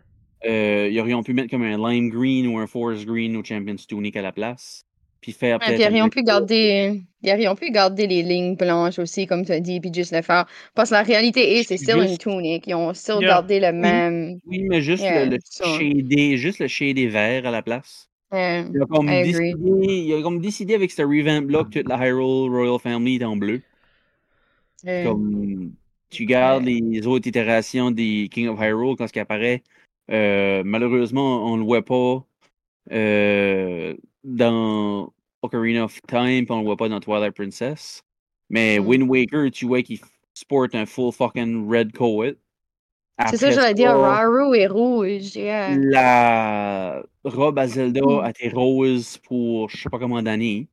Euh, 0.46 0.90
ils 0.92 1.00
auraient 1.00 1.24
pu 1.24 1.34
mettre 1.34 1.50
comme 1.52 1.62
un 1.64 1.78
lime 1.92 2.10
green 2.10 2.48
ou 2.48 2.58
un 2.58 2.68
forest 2.68 3.06
green 3.06 3.36
au 3.38 3.44
Champions 3.44 3.76
Tunic 3.88 4.16
à 4.16 4.22
la 4.22 4.32
place. 4.32 4.84
Puis 5.22 5.34
faire 5.34 5.60
Ouais, 5.60 5.66
peut-être. 5.68 5.76
puis 5.76 5.84
ils 5.86 5.92
aurions 5.92 6.10
pu 6.10 6.22
de- 6.22 6.26
garder, 6.26 7.02
ils 7.22 7.32
aurions 7.32 7.56
pu 7.56 7.70
garder 7.70 8.08
les 8.08 8.24
lignes 8.24 8.56
blanches 8.56 8.98
aussi, 8.98 9.28
comme 9.28 9.46
tu 9.46 9.52
as 9.52 9.60
dit, 9.60 9.80
puis 9.80 9.92
juste 9.94 10.14
le 10.14 10.24
faire. 10.24 10.48
Parce 10.74 10.90
que 10.90 10.96
la 10.96 11.04
réalité 11.04 11.60
est, 11.60 11.64
c'est 11.64 11.78
still 11.78 11.98
une 11.98 12.08
Juste- 12.08 12.22
tunique. 12.22 12.64
Ils 12.66 12.74
ont 12.74 12.92
still 12.96 13.18
Yeah. 13.20 13.28
gardé 13.30 13.60
le 13.60 13.72
même. 13.72 14.40
Oui, 14.48 14.64
mais 14.64 14.82
juste 14.82 15.04
Yeah, 15.04 15.26
le, 15.26 15.36
le 15.36 15.38
shadé, 15.78 16.38
juste 16.38 16.58
le 16.58 16.68
shadé 16.68 17.06
vert 17.06 17.46
à 17.46 17.52
la 17.52 17.62
place. 17.62 18.10
Yeah. 18.34 18.66
Il 18.74 18.82
a 18.82 18.86
comme, 18.88 19.06
décidé, 19.06 19.54
il 19.60 20.14
a 20.16 20.22
comme 20.24 20.40
décidé 20.42 20.74
avec 20.74 20.90
ce 20.90 21.04
revamp-là 21.04 21.66
que 21.66 21.80
toute 21.82 21.88
la 21.90 21.98
Hyrule 22.08 22.50
Royal 22.50 22.80
Family 22.80 23.18
est 23.18 23.24
en 23.26 23.36
bleu. 23.36 23.62
Yeah. 24.84 25.04
Comme 25.04 25.74
tu 26.10 26.26
gardes 26.26 26.64
les 26.66 27.06
autres 27.06 27.28
itérations 27.28 27.92
des 27.92 28.28
King 28.32 28.48
of 28.48 28.60
Hyrule 28.60 28.96
quand 28.98 29.06
ce 29.08 29.14
qui 29.14 29.20
apparaît. 29.20 29.62
Euh, 30.10 30.64
malheureusement, 30.66 31.46
on 31.46 31.56
ne 31.56 31.62
le 31.62 31.66
voit 31.66 31.84
pas 31.86 32.26
euh, 32.92 33.96
dans 34.24 35.14
Ocarina 35.42 35.86
of 35.86 36.02
Time, 36.08 36.46
puis 36.46 36.52
on 36.52 36.60
le 36.60 36.66
voit 36.66 36.78
pas 36.78 36.90
dans 36.90 37.00
Twilight 37.00 37.36
Princess. 37.36 38.04
Mais 38.50 38.80
Mm. 38.80 38.88
Wind 38.88 39.10
Waker, 39.10 39.52
tu 39.52 39.66
vois 39.66 39.82
qu'il 39.82 40.00
sporte 40.34 40.76
un 40.76 40.86
full 40.86 41.12
fucking 41.14 41.70
red 41.70 41.94
coat. 41.94 42.34
C'est 43.30 43.38
ça, 43.38 43.52
j'allais 43.52 43.76
dire, 43.76 43.96
Raru 43.96 44.58
est 44.58 44.66
rouge. 44.68 45.36
Yeah. 45.36 45.76
La 45.78 47.04
robe 47.24 47.60
à 47.60 47.68
Zelda 47.68 48.02
Mm. 48.02 48.20
a 48.24 48.30
été 48.32 48.50
rose 48.50 49.18
pour 49.20 49.70
je 49.70 49.78
sais 49.78 49.90
pas 49.90 50.00
combien 50.00 50.24
d'années. 50.24 50.68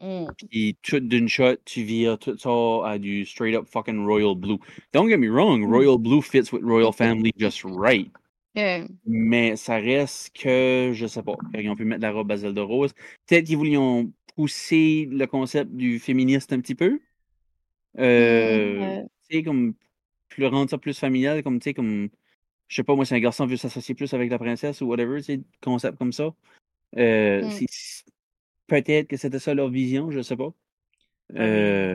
Mm. 0.00 0.26
Puis 0.50 0.76
tout 0.82 1.00
d'une 1.00 1.28
shot, 1.28 1.56
tu 1.66 1.82
vires 1.82 2.18
tout 2.18 2.38
ça 2.38 2.88
à 2.88 2.98
du 2.98 3.26
straight 3.26 3.54
up 3.54 3.66
fucking 3.68 4.06
royal 4.06 4.34
blue. 4.34 4.58
Don't 4.94 5.08
get 5.08 5.18
me 5.18 5.28
wrong, 5.28 5.64
royal 5.64 5.98
blue 5.98 6.22
fits 6.22 6.52
with 6.52 6.62
royal 6.62 6.92
family 6.92 7.32
just 7.36 7.62
right. 7.64 8.10
Yeah. 8.58 8.86
Mais 9.06 9.56
ça 9.56 9.76
reste 9.76 10.36
que, 10.36 10.90
je 10.94 11.06
sais 11.06 11.22
pas, 11.22 11.36
ils 11.54 11.68
ont 11.70 11.76
pu 11.76 11.84
mettre 11.84 12.02
la 12.02 12.10
robe 12.12 12.30
à 12.32 12.36
Zelda 12.36 12.62
rose. 12.62 12.92
Peut-être 13.26 13.44
qu'ils 13.46 13.56
voulaient 13.56 13.76
pousser 14.34 15.08
le 15.10 15.26
concept 15.26 15.70
du 15.72 15.98
féministe 15.98 16.52
un 16.52 16.60
petit 16.60 16.74
peu. 16.74 17.00
Euh, 17.98 19.02
Mm. 19.02 19.08
Tu 19.30 19.36
sais, 19.36 19.42
comme, 19.42 19.74
plus 20.28 20.46
rendre 20.46 20.70
ça 20.70 20.78
plus 20.78 20.98
familial, 20.98 21.42
comme, 21.42 21.58
tu 21.60 21.64
sais, 21.64 21.74
comme, 21.74 22.08
je 22.68 22.76
sais 22.76 22.82
pas, 22.84 22.94
moi, 22.94 23.04
si 23.04 23.14
un 23.14 23.20
garçon 23.20 23.46
veut 23.46 23.56
s'associer 23.56 23.94
plus 23.94 24.12
avec 24.14 24.30
la 24.30 24.38
princesse 24.38 24.80
ou 24.80 24.86
whatever, 24.86 25.18
tu 25.18 25.24
sais, 25.24 25.40
concept 25.62 25.98
comme 25.98 26.12
ça. 26.12 26.34
Euh, 26.96 27.42
Mm. 27.42 27.66
Peut-être 28.66 29.08
que 29.08 29.16
c'était 29.16 29.38
ça 29.38 29.54
leur 29.54 29.68
vision, 29.70 30.10
je 30.10 30.20
sais 30.20 30.36
pas. 30.36 30.52
Euh, 31.36 31.94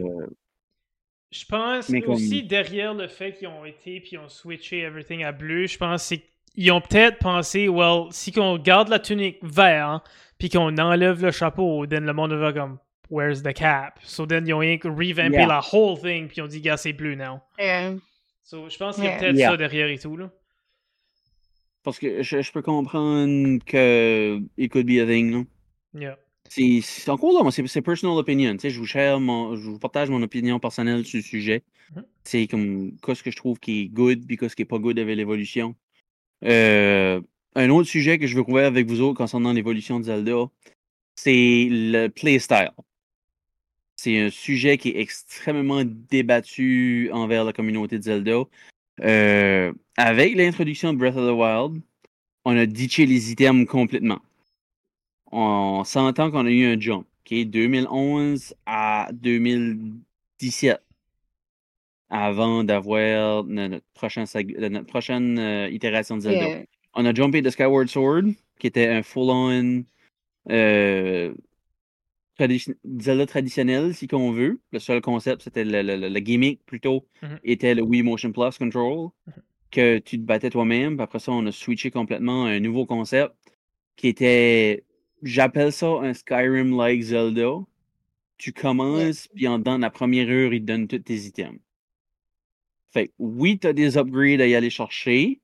Je 1.31 1.45
pense 1.45 1.89
Mais 1.89 2.01
comme- 2.01 2.13
aussi 2.13 2.43
derrière 2.43 2.93
le 2.93 3.07
fait 3.07 3.33
qu'ils 3.33 3.47
ont 3.47 3.65
été 3.65 3.99
puis 3.99 4.11
ils 4.13 4.17
ont 4.19 4.29
switché 4.29 4.79
everything 4.81 5.23
à 5.23 5.31
bleu, 5.31 5.65
je 5.65 5.77
pense 5.79 6.03
c'est 6.03 6.21
qu'ils 6.55 6.71
ont 6.71 6.81
peut-être 6.81 7.19
pensé, 7.19 7.67
well, 7.69 8.05
si 8.11 8.31
qu'on 8.31 8.57
garde 8.57 8.89
la 8.89 8.99
tunique 8.99 9.37
vert 9.43 10.01
puis 10.37 10.49
qu'on 10.49 10.77
enlève 10.77 11.21
le 11.23 11.31
chapeau, 11.31 11.85
then 11.87 12.05
le 12.05 12.13
monde 12.13 12.33
va 12.33 12.51
comme, 12.53 12.77
where's 13.09 13.41
the 13.43 13.53
cap? 13.53 13.99
So 14.03 14.25
then 14.25 14.45
ils 14.47 14.53
ont 14.53 14.59
rien 14.59 14.77
que 14.77 14.87
revampé 14.87 15.37
Yeah. 15.37 15.47
la 15.47 15.61
whole 15.71 15.99
thing 15.99 16.27
puis 16.27 16.37
ils 16.37 16.41
ont 16.41 16.47
dit, 16.47 16.61
gars, 16.61 16.77
c'est 16.77 16.93
bleu 16.93 17.15
now. 17.15 17.39
Yeah. 17.59 17.95
So 18.43 18.69
je 18.69 18.77
pense 18.77 18.95
qu'il 18.95 19.05
y 19.05 19.07
a 19.07 19.17
peut-être 19.17 19.35
Yeah. 19.37 19.51
ça 19.51 19.57
derrière 19.57 19.87
et 19.89 19.97
tout 19.97 20.17
là. 20.17 20.29
parce 21.83 21.99
que 21.99 22.23
je, 22.23 22.41
je 22.41 22.51
peux 22.51 22.61
comprendre 22.61 23.59
que 23.65 24.39
it 24.57 24.71
could 24.71 24.85
be 24.85 24.99
a 25.01 25.05
thing, 25.05 25.31
là. 25.31 25.43
Yeah. 25.99 26.17
C'est 26.49 26.81
c'est 26.81 27.09
encore 27.09 27.33
là, 27.33 27.41
moi, 27.41 27.51
c'est 27.51 27.65
c'est 27.67 27.81
personal 27.81 28.15
opinion. 28.17 28.53
Tu 28.53 28.59
sais, 28.59 28.69
je 28.69 28.77
vous 28.79 28.85
share 28.85 29.19
mon, 29.19 29.55
je 29.55 29.69
vous 29.69 29.79
partage 29.79 30.09
mon 30.09 30.21
opinion 30.21 30.59
personnelle 30.59 31.03
sur 31.05 31.17
le 31.17 31.23
sujet. 31.23 31.63
Mhm. 31.95 32.05
C'est 32.23 32.47
comme 32.47 32.91
qu'est-ce 33.03 33.23
que 33.23 33.31
je 33.31 33.35
trouve 33.37 33.59
qui 33.59 33.81
est 33.81 33.85
good 33.87 34.25
puis 34.27 34.37
qu'est-ce 34.37 34.55
qui 34.55 34.61
est 34.61 34.65
pas 34.65 34.77
good 34.77 34.99
avec 34.99 35.15
l'évolution. 35.17 35.75
Euh, 36.43 37.21
un 37.55 37.69
autre 37.69 37.87
sujet 37.87 38.17
que 38.17 38.27
je 38.27 38.35
veux 38.35 38.43
couvrir 38.43 38.65
avec 38.67 38.87
vous 38.87 39.01
autres 39.01 39.17
concernant 39.17 39.53
l'évolution 39.53 39.99
de 39.99 40.05
Zelda, 40.05 40.49
c'est 41.15 41.67
le 41.69 42.07
playstyle. 42.07 42.71
C'est 43.95 44.19
un 44.19 44.29
sujet 44.29 44.77
qui 44.77 44.89
est 44.89 44.99
extrêmement 44.99 45.83
débattu 45.85 47.09
envers 47.13 47.45
la 47.45 47.53
communauté 47.53 47.97
de 47.99 48.03
Zelda. 48.03 48.43
Euh, 49.01 49.73
avec 49.97 50.35
l'introduction 50.35 50.93
de 50.93 50.97
Breath 50.97 51.15
of 51.15 51.27
the 51.27 51.37
Wild, 51.37 51.81
on 52.45 52.57
a 52.57 52.65
ditché 52.65 53.05
les 53.05 53.31
items 53.31 53.65
complètement 53.67 54.19
on 55.33 55.83
s'entend 55.83 56.29
qu'on 56.29 56.45
a 56.45 56.51
eu 56.51 56.65
un 56.65 56.79
jump, 56.79 57.07
OK? 57.25 57.45
2011 57.45 58.53
à 58.67 59.09
2017, 59.13 60.82
avant 62.15 62.63
d'avoir 62.63 63.43
notre, 63.45 63.83
prochain 63.95 64.25
euh, 64.35 64.69
notre 64.69 64.85
prochaine 64.85 65.39
euh, 65.39 65.67
itération 65.71 66.15
de 66.15 66.21
Zelda. 66.21 66.47
Yeah. 66.47 66.63
On 66.93 67.05
a 67.05 67.13
jumpé 67.13 67.41
de 67.41 67.49
Skyward 67.49 67.87
Sword, 67.87 68.25
qui 68.59 68.67
était 68.67 68.87
un 68.87 69.01
full-on 69.01 69.83
euh, 70.51 71.33
tradi- 72.39 72.75
Zelda 72.99 73.25
traditionnel, 73.25 73.95
si 73.95 74.07
qu'on 74.07 74.31
veut. 74.31 74.59
Le 74.71 74.77
seul 74.79 75.01
concept, 75.01 75.41
c'était 75.41 75.65
le, 75.65 75.81
le- 75.81 75.95
le- 75.97 76.09
le 76.09 76.19
gimmick 76.19 76.63
plutôt, 76.67 77.07
Mhm. 77.23 77.39
était 77.43 77.73
le 77.73 77.81
Wii 77.81 78.03
Motion 78.03 78.31
Plus 78.31 78.57
Control, 78.59 79.09
Mhm. 79.25 79.33
que 79.71 79.97
tu 79.97 80.17
te 80.19 80.23
battais 80.23 80.51
toi-même. 80.51 80.95
Puis 80.97 81.03
après 81.03 81.17
ça, 81.19 81.31
on 81.31 81.45
a 81.47 81.51
switché 81.51 81.89
complètement 81.89 82.45
à 82.45 82.49
un 82.49 82.59
nouveau 82.59 82.85
concept 82.85 83.33
qui 83.95 84.07
était, 84.07 84.83
j'appelle 85.23 85.71
ça 85.71 85.87
un 85.87 86.13
Skyrim-like 86.13 87.01
Zelda. 87.01 87.55
Tu 88.37 88.53
commences, 88.53 89.27
puis 89.33 89.47
en 89.47 89.57
dedans 89.57 89.77
de 89.77 89.81
la 89.81 89.89
première 89.89 90.29
heure, 90.29 90.53
il 90.53 90.59
te 90.61 90.65
donne 90.65 90.87
tous 90.87 90.99
tes 90.99 91.15
items. 91.15 91.57
Fait 92.93 93.07
que 93.07 93.13
oui, 93.17 93.57
tu 93.57 93.67
as 93.67 93.73
des 93.73 93.97
upgrades 93.97 94.41
à 94.41 94.47
y 94.47 94.55
aller 94.55 94.69
chercher, 94.69 95.41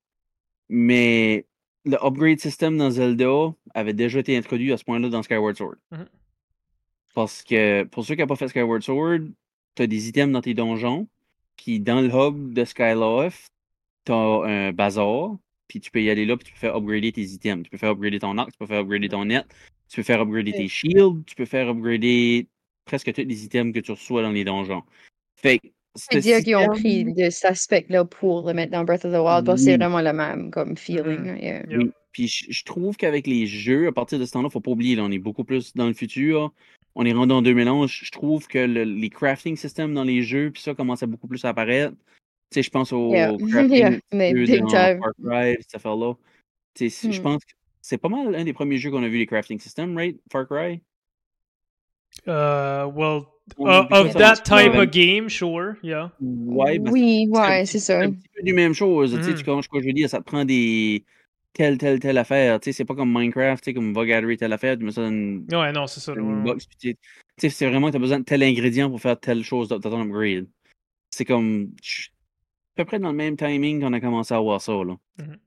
mais 0.69 1.45
le 1.85 1.97
upgrade 2.05 2.39
system 2.39 2.77
dans 2.77 2.91
Zelda 2.91 3.53
avait 3.73 3.93
déjà 3.93 4.19
été 4.19 4.38
introduit 4.38 4.71
à 4.71 4.77
ce 4.77 4.84
point-là 4.84 5.09
dans 5.09 5.23
Skyward 5.23 5.57
Sword. 5.57 5.76
Mhm. 5.91 6.07
Parce 7.15 7.43
que 7.43 7.84
pour 7.84 8.05
ceux 8.05 8.15
qui 8.15 8.21
n'ont 8.21 8.27
pas 8.27 8.35
fait 8.35 8.49
Skyward 8.49 8.84
Sword, 8.84 9.21
tu 9.76 9.81
as 9.81 9.88
des 9.88 10.07
items 10.09 10.31
dans 10.31 10.41
tes 10.41 10.53
donjons, 10.53 11.07
puis 11.55 11.80
dans 11.80 12.01
le 12.01 12.09
hub 12.09 12.53
de 12.53 12.63
Skyloft, 12.63 13.51
tu 14.05 14.11
as 14.11 14.15
un 14.15 14.71
bazar, 14.71 15.35
puis 15.67 15.80
tu 15.80 15.89
peux 15.89 16.01
y 16.01 16.09
aller 16.09 16.26
là, 16.26 16.38
puis 16.38 16.45
tu 16.45 16.53
peux 16.53 16.59
faire 16.59 16.76
upgrader 16.76 17.11
tes 17.11 17.23
items. 17.23 17.63
Tu 17.63 17.69
peux 17.71 17.77
faire 17.77 17.91
upgrader 17.91 18.19
ton 18.19 18.38
arc, 18.38 18.51
tu 18.51 18.57
peux 18.59 18.67
faire 18.67 18.81
upgrader 18.81 19.09
ton 19.09 19.26
net, 19.26 19.45
tu 19.89 19.97
peux 19.97 20.03
faire 20.03 20.21
upgrader 20.21 20.51
tes 20.51 20.67
shields, 20.67 21.23
tu 21.26 21.35
peux 21.35 21.45
faire 21.45 21.69
upgrader 21.69 22.47
presque 22.85 23.11
tous 23.11 23.21
les 23.21 23.45
items 23.45 23.73
que 23.73 23.80
tu 23.80 23.91
reçois 23.91 24.21
dans 24.21 24.31
les 24.31 24.43
donjons. 24.43 24.84
Fait 25.35 25.59
que 25.59 25.67
Je 26.11 26.15
veux 26.17 26.21
ce 26.21 26.27
dire 26.27 26.39
qu'ils 26.43 26.55
ont 26.55 26.67
pris 26.67 27.03
de 27.05 27.30
cet 27.30 27.45
aspect-là 27.51 28.05
pour 28.05 28.47
le 28.47 28.53
mettre 28.53 28.71
dans 28.71 28.84
Breath 28.84 29.05
of 29.05 29.11
the 29.13 29.17
Wild 29.17 29.45
parce 29.45 29.61
que 29.61 29.65
c'est 29.65 29.77
vraiment 29.77 30.01
le 30.01 30.13
même 30.13 30.51
comme 30.51 30.77
feeling. 30.77 31.26
Là, 31.26 31.38
yeah. 31.38 31.63
Oui. 31.69 31.91
Puis 32.11 32.27
je, 32.27 32.45
je 32.49 32.63
trouve 32.63 32.97
qu'avec 32.97 33.27
les 33.27 33.45
jeux, 33.45 33.88
à 33.88 33.91
partir 33.91 34.17
de 34.19 34.26
ce 34.26 34.31
temps-là, 34.31 34.49
faut 34.49 34.59
pas 34.61 34.71
oublier, 34.71 34.95
là, 34.95 35.03
on 35.03 35.11
est 35.11 35.19
beaucoup 35.19 35.43
plus 35.43 35.73
dans 35.76 35.88
le 35.88 35.93
futur. 35.93 36.51
On 36.95 37.05
est 37.05 37.13
rendu 37.13 37.34
en 37.34 37.41
2011. 37.41 37.89
Je 37.91 38.11
trouve 38.11 38.47
que 38.47 38.57
le- 38.57 38.84
les 38.84 39.09
crafting 39.09 39.55
systems 39.55 39.93
dans 39.93 40.03
les 40.03 40.23
jeux, 40.23 40.49
puis 40.51 40.61
ça 40.61 40.73
commence 40.73 41.03
à 41.03 41.05
beaucoup 41.05 41.27
plus 41.27 41.45
apparaître. 41.45 41.93
Tu 42.51 42.55
sais, 42.55 42.63
je 42.63 42.69
pense 42.71 42.91
au 42.91 43.13
Yeah. 43.13 43.38
crafting 43.51 43.77
Yeah, 43.77 43.99
mais 44.11 44.45
jeux 44.45 44.59
dans. 44.61 44.69
Far 44.69 44.97
Cry, 45.23 45.55
cette 45.61 45.76
affaire-là. 45.76 46.15
Tu 46.73 46.89
sais, 46.89 46.89
c'est- 46.89 47.11
Je 47.11 47.19
Hmm. 47.19 47.23
pense 47.23 47.45
que 47.45 47.51
c'est 47.81 47.97
pas 47.99 48.09
mal 48.09 48.34
un 48.34 48.43
des 48.43 48.53
premiers 48.53 48.77
jeux 48.77 48.89
qu'on 48.89 49.03
a 49.03 49.07
vu 49.07 49.17
les 49.19 49.27
crafting 49.27 49.59
systems, 49.59 49.95
right? 49.95 50.19
Far 50.31 50.47
Cry? 50.47 50.81
Uh, 52.27 52.89
well, 52.93 53.21
uh, 53.57 53.88
of 53.91 54.13
that 54.15 54.35
c'est 54.35 54.43
type 54.43 54.76
of 54.76 54.89
game, 54.91 55.30
sure, 55.30 55.73
yeah. 55.84 56.11
Ouais, 56.21 56.80
oui, 56.80 57.27
c'est 57.31 57.38
un 57.39 57.41
ouais, 57.49 57.61
petit- 57.63 57.67
c'est 57.71 57.80
ça. 57.80 57.99
un 58.01 58.11
petit 58.11 58.30
peu 58.35 58.43
du 58.43 58.53
même 58.53 58.73
chose. 58.73 59.15
Tu 59.15 59.23
sais, 59.23 59.34
tu 59.34 59.43
comprends 59.43 59.61
ce 59.61 59.69
que 59.69 59.80
je 59.81 59.85
veux 59.85 59.93
dire? 59.93 60.09
Ça 60.09 60.19
te 60.19 60.23
prend 60.26 60.45
des. 60.45 61.03
telle, 61.53 61.77
telle, 61.77 61.99
telle 61.99 62.17
affaire. 62.17 62.59
Tu 62.59 62.65
sais, 62.65 62.71
c'est 62.73 62.85
pas 62.85 62.95
comme 62.95 63.11
Minecraft, 63.11 63.63
tu 63.63 63.71
sais, 63.71 63.73
comme 63.73 63.93
va 63.93 64.05
telle 64.38 64.53
affaire, 64.53 64.77
tu 64.77 64.84
mets 64.85 64.91
ça 64.91 65.01
dans 65.01 65.09
une, 65.09 65.45
Ouais, 65.51 65.71
non, 65.71 65.88
c'est 65.88 65.99
ça. 65.99 66.13
une 66.13 66.38
ouais. 66.39 66.43
box. 66.43 66.65
puis 66.67 66.77
tu 66.77 66.97
sais, 67.38 67.49
c'est 67.49 67.67
vraiment 67.69 67.88
que 67.88 67.91
tu 67.91 67.97
as 67.97 68.01
besoin 68.01 68.19
de 68.19 68.26
tel 68.26 68.43
ingrédient 68.43 68.89
pour 68.89 69.01
faire 69.01 69.19
telle 69.19 69.43
chose 69.43 69.69
dans 69.69 69.80
ton 69.80 70.01
upgrade. 70.01 70.47
C'est 71.11 71.26
comme. 71.26 71.71
je 71.84 71.91
suis 72.01 72.09
à 72.77 72.84
peu 72.84 72.85
près 72.85 72.99
dans 72.99 73.11
le 73.11 73.17
même 73.17 73.35
timing 73.35 73.81
qu'on 73.81 73.93
a 73.93 73.99
commencé 73.99 74.34
à 74.34 74.39
voir 74.39 74.61
ça. 74.61 74.71
Là. 74.71 74.95
Mhm. 75.19 75.38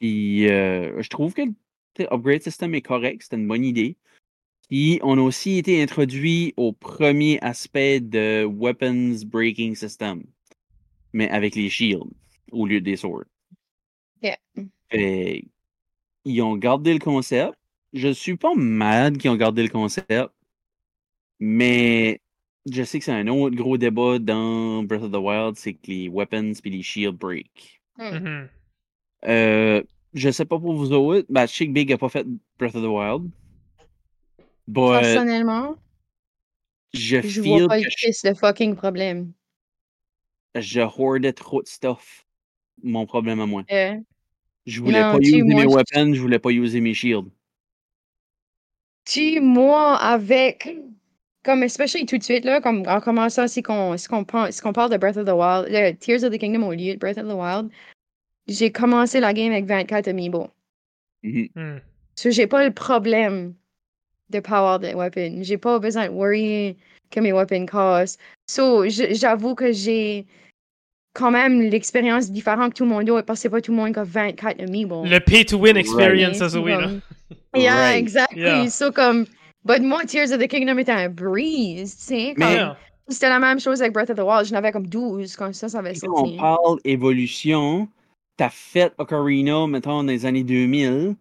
Puis 0.00 0.48
euh, 0.48 1.02
je 1.02 1.08
trouve 1.08 1.34
que 1.34 1.42
le 1.42 1.48
tu 1.94 2.02
sais, 2.02 2.08
upgrade 2.12 2.42
system 2.42 2.74
est 2.74 2.82
correct, 2.82 3.22
c'était 3.22 3.36
une 3.36 3.48
bonne 3.48 3.64
idée. 3.64 3.96
Puis 4.68 4.98
on 5.02 5.18
a 5.18 5.20
aussi 5.20 5.58
été 5.58 5.80
introduit 5.82 6.52
au 6.56 6.72
premier 6.72 7.38
aspect 7.40 8.00
de 8.00 8.44
Weapons 8.44 9.20
Breaking 9.26 9.74
System, 9.74 10.24
mais 11.12 11.28
avec 11.30 11.54
les 11.54 11.68
shields 11.68 12.10
au 12.50 12.66
lieu 12.66 12.80
des 12.80 12.96
swords. 12.96 13.26
Yeah. 14.22 14.38
Fait, 14.90 15.44
ils 16.24 16.42
ont 16.42 16.56
gardé 16.56 16.92
le 16.92 16.98
concept. 16.98 17.54
Je 17.92 18.08
suis 18.08 18.36
pas 18.36 18.54
mad 18.54 19.18
qu'ils 19.18 19.30
ont 19.30 19.36
gardé 19.36 19.62
le 19.62 19.68
concept, 19.68 20.32
mais 21.38 22.20
je 22.70 22.82
sais 22.82 22.98
que 22.98 23.04
c'est 23.04 23.12
un 23.12 23.28
autre 23.28 23.54
gros 23.54 23.78
débat 23.78 24.18
dans 24.18 24.82
Breath 24.82 25.02
of 25.02 25.12
the 25.12 25.16
Wild, 25.16 25.56
c'est 25.56 25.74
que 25.74 25.86
les 25.86 26.08
weapons 26.08 26.52
puis 26.60 26.70
les 26.70 26.82
shields 26.82 27.12
break. 27.12 27.80
Mhm. 27.98 28.48
Euh, 29.28 29.82
je 30.14 30.30
sais 30.30 30.44
pas 30.44 30.58
pour 30.58 30.74
vous 30.74 30.92
autres, 30.92 31.26
ben, 31.30 31.46
je 31.46 31.52
sais 31.52 31.66
que 31.66 31.72
Big 31.72 31.92
a 31.92 31.98
pas 31.98 32.08
fait 32.08 32.26
Breath 32.58 32.74
of 32.74 32.82
the 32.82 32.86
Wild. 32.86 33.30
But 34.68 35.00
Personnellement, 35.00 35.76
je 36.92 37.20
je 37.20 37.40
feel 37.42 37.42
vois 37.60 37.68
pas 37.68 37.78
que 37.80 37.84
le 37.84 37.90
je, 37.90 38.28
le 38.28 38.34
fucking 38.34 38.74
problème. 38.76 39.32
je 40.54 40.80
hoardais 40.80 41.32
trop 41.32 41.62
de 41.62 41.68
stuff. 41.68 42.24
Mon 42.82 43.06
problème 43.06 43.40
à 43.40 43.46
moi. 43.46 43.62
Euh, 43.70 43.96
Je 44.66 44.80
voulais 44.80 45.00
Non, 45.02 45.12
pas 45.12 45.18
tu, 45.20 45.26
user 45.28 45.42
moi, 45.44 45.64
mes 45.64 45.70
je- 45.70 45.74
weapons, 45.76 46.14
je 46.14 46.20
voulais 46.20 46.38
pas 46.38 46.50
user 46.50 46.80
mes 46.80 46.94
shields. 46.94 47.30
tu, 49.04 49.40
moi, 49.40 49.96
avec, 49.96 50.68
comme, 51.44 51.62
especially 51.62 52.06
tout 52.06 52.18
de 52.18 52.22
suite, 52.24 52.44
là, 52.44 52.60
comme, 52.60 52.82
en 52.88 53.00
commençant, 53.00 53.46
si 53.46 53.62
qu'on, 53.62 53.96
si 53.96 54.08
qu'on 54.08 54.24
parle 54.24 54.90
de 54.90 54.96
Breath 54.96 55.16
of 55.16 55.24
the 55.26 55.30
Wild, 55.30 55.68
le 55.70 55.92
Tears 55.92 56.24
of 56.24 56.32
the 56.32 56.38
Kingdom 56.38 56.66
au 56.66 56.72
lieu 56.72 56.94
de 56.94 56.98
Breath 56.98 57.18
of 57.18 57.28
the 57.28 57.32
Wild, 57.34 57.70
j'ai 58.48 58.72
commencé 58.72 59.20
la 59.20 59.32
game 59.32 59.52
avec 59.52 59.66
24 59.66 60.08
amiibo. 60.08 60.48
Mhm. 61.22 61.48
Hmm. 61.54 61.78
So, 62.16 62.30
j'ai 62.30 62.46
pas 62.46 62.64
le 62.64 62.72
problème 62.74 63.54
de 64.30 64.40
power 64.40 64.78
de 64.78 64.94
weapon. 64.94 65.38
J'ai 65.42 65.58
pas 65.58 65.78
besoin 65.78 66.06
de 66.08 66.12
worry 66.12 66.76
que 67.10 67.20
mes 67.20 67.32
weapons 67.32 67.66
cassent. 67.66 68.18
So, 68.48 68.86
j- 68.88 69.14
j'avoue 69.14 69.54
que 69.54 69.72
j'ai 69.72 70.26
quand 71.14 71.30
même 71.30 71.60
l'expérience 71.62 72.30
différente 72.30 72.72
que 72.72 72.78
tout 72.78 72.84
le 72.84 72.90
monde 72.90 73.08
a 73.10 73.22
parce 73.22 73.38
que 73.38 73.42
c'est 73.42 73.48
pas 73.50 73.60
tout 73.60 73.70
le 73.72 73.76
monde 73.78 73.92
qui 73.92 73.98
a 73.98 74.04
24 74.04 74.60
amiibo. 74.60 75.04
Le 75.04 75.18
pay-to-win 75.20 75.76
experience, 75.76 76.40
Mais 76.40 76.48
ça, 76.48 76.60
oui, 76.60 76.70
là. 76.72 76.82
comme- 76.82 77.00
Yeah, 77.54 77.74
Right. 77.74 77.98
exactly. 77.98 78.40
Yeah. 78.42 78.68
So, 78.68 78.90
comme, 78.92 79.24
but 79.64 79.80
moi, 79.80 80.04
Tears 80.04 80.30
of 80.32 80.40
the 80.40 80.48
Kingdom 80.48 80.76
était 80.78 80.92
un 80.92 81.08
breeze, 81.08 81.96
tu 81.96 82.02
sais. 82.02 82.34
Yeah. 82.36 82.76
C'était 83.08 83.28
la 83.28 83.38
même 83.38 83.60
chose 83.60 83.80
avec 83.80 83.92
Breath 83.94 84.10
of 84.10 84.16
the 84.16 84.22
Wild. 84.22 84.46
J'en 84.46 84.56
avais 84.56 84.72
comme 84.72 84.88
12 84.88 85.36
quand 85.36 85.54
ça, 85.54 85.68
ça 85.68 85.78
avait 85.78 85.94
Quand 85.94 86.08
on 86.12 86.16
sorti. 86.16 86.36
parle 86.36 86.78
évolution, 86.84 87.88
t'as 88.36 88.50
fait 88.50 88.92
Ocarina, 88.98 89.66
mettons, 89.68 90.02
dans 90.02 90.10
les 90.10 90.26
années 90.26 90.42
2000. 90.42 91.14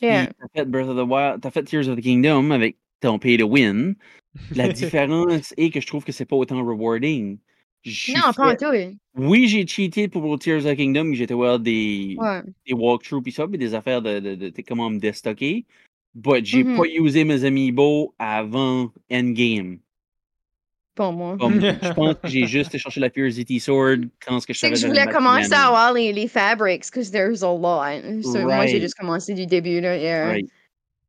T'as 0.00 0.26
fait 0.54 0.64
Breath 0.66 0.88
of 0.88 0.96
the 0.96 1.08
Wild, 1.08 1.40
t'as 1.40 1.50
fait 1.50 1.62
Tears 1.64 1.88
of 1.88 1.96
the 1.96 2.02
Kingdom 2.02 2.50
avec 2.50 2.76
ton 3.00 3.18
pay 3.18 3.36
to 3.36 3.46
win. 3.46 3.94
La 4.54 4.68
différence 4.72 5.54
est 5.56 5.70
que 5.70 5.80
je 5.80 5.86
trouve 5.86 6.04
que 6.04 6.12
c'est 6.12 6.24
pas 6.26 6.36
autant 6.36 6.64
rewarding. 6.64 7.38
J'ai 7.82 8.14
Non, 8.14 8.32
pas 8.34 8.46
en 8.46 8.50
fait- 8.50 8.56
tout. 8.56 8.98
Oui, 9.16 9.46
j'ai 9.48 9.66
cheaté 9.66 10.08
pour 10.08 10.38
Tears 10.38 10.66
of 10.66 10.72
the 10.72 10.76
Kingdom, 10.76 11.12
j'étais 11.14 11.34
voir 11.34 11.58
des, 11.60 12.16
Ouais. 12.18 12.42
des 12.66 12.74
walkthroughs 12.74 13.22
pis 13.22 13.32
ça, 13.32 13.46
pis 13.46 13.58
des 13.58 13.74
affaires 13.74 14.02
de, 14.02 14.18
de, 14.20 14.34
de, 14.34 14.48
de 14.50 14.62
comment 14.62 14.90
me 14.90 14.98
déstocker. 14.98 15.64
But 16.14 16.44
j'ai 16.46 16.64
pas 16.64 16.84
usé 16.98 17.24
mes 17.24 17.44
amiibo 17.44 18.14
avant 18.18 18.90
Endgame. 19.12 19.78
Pour 20.96 21.12
moi. 21.12 21.36
Comme, 21.38 21.60
je 21.82 21.92
pense 21.92 22.14
que 22.14 22.26
j'ai 22.28 22.46
juste 22.46 22.70
été 22.70 22.78
chercher 22.78 23.00
la 23.00 23.10
Purity 23.10 23.60
Sword 23.60 23.98
quand 24.26 24.40
ce 24.40 24.46
que 24.46 24.52
je 24.54 24.58
C'est 24.58 24.70
que 24.70 24.76
savais 24.76 24.94
je 24.94 25.00
voulais 25.00 25.12
commencer 25.14 25.52
à 25.52 25.66
avoir 25.68 25.92
les, 25.92 26.12
les 26.12 26.26
fabrics, 26.26 26.84
because 26.86 27.10
there's 27.12 27.42
a 27.42 27.46
lot. 27.52 28.22
So, 28.22 28.40
Moi, 28.40 28.66
j'ai 28.66 28.72
Right. 28.72 28.80
juste 28.82 28.94
commencé 28.94 29.34
du 29.34 29.46
début, 29.46 29.80
là. 29.80 29.96
Yeah. 29.96 30.30
Right. 30.30 30.48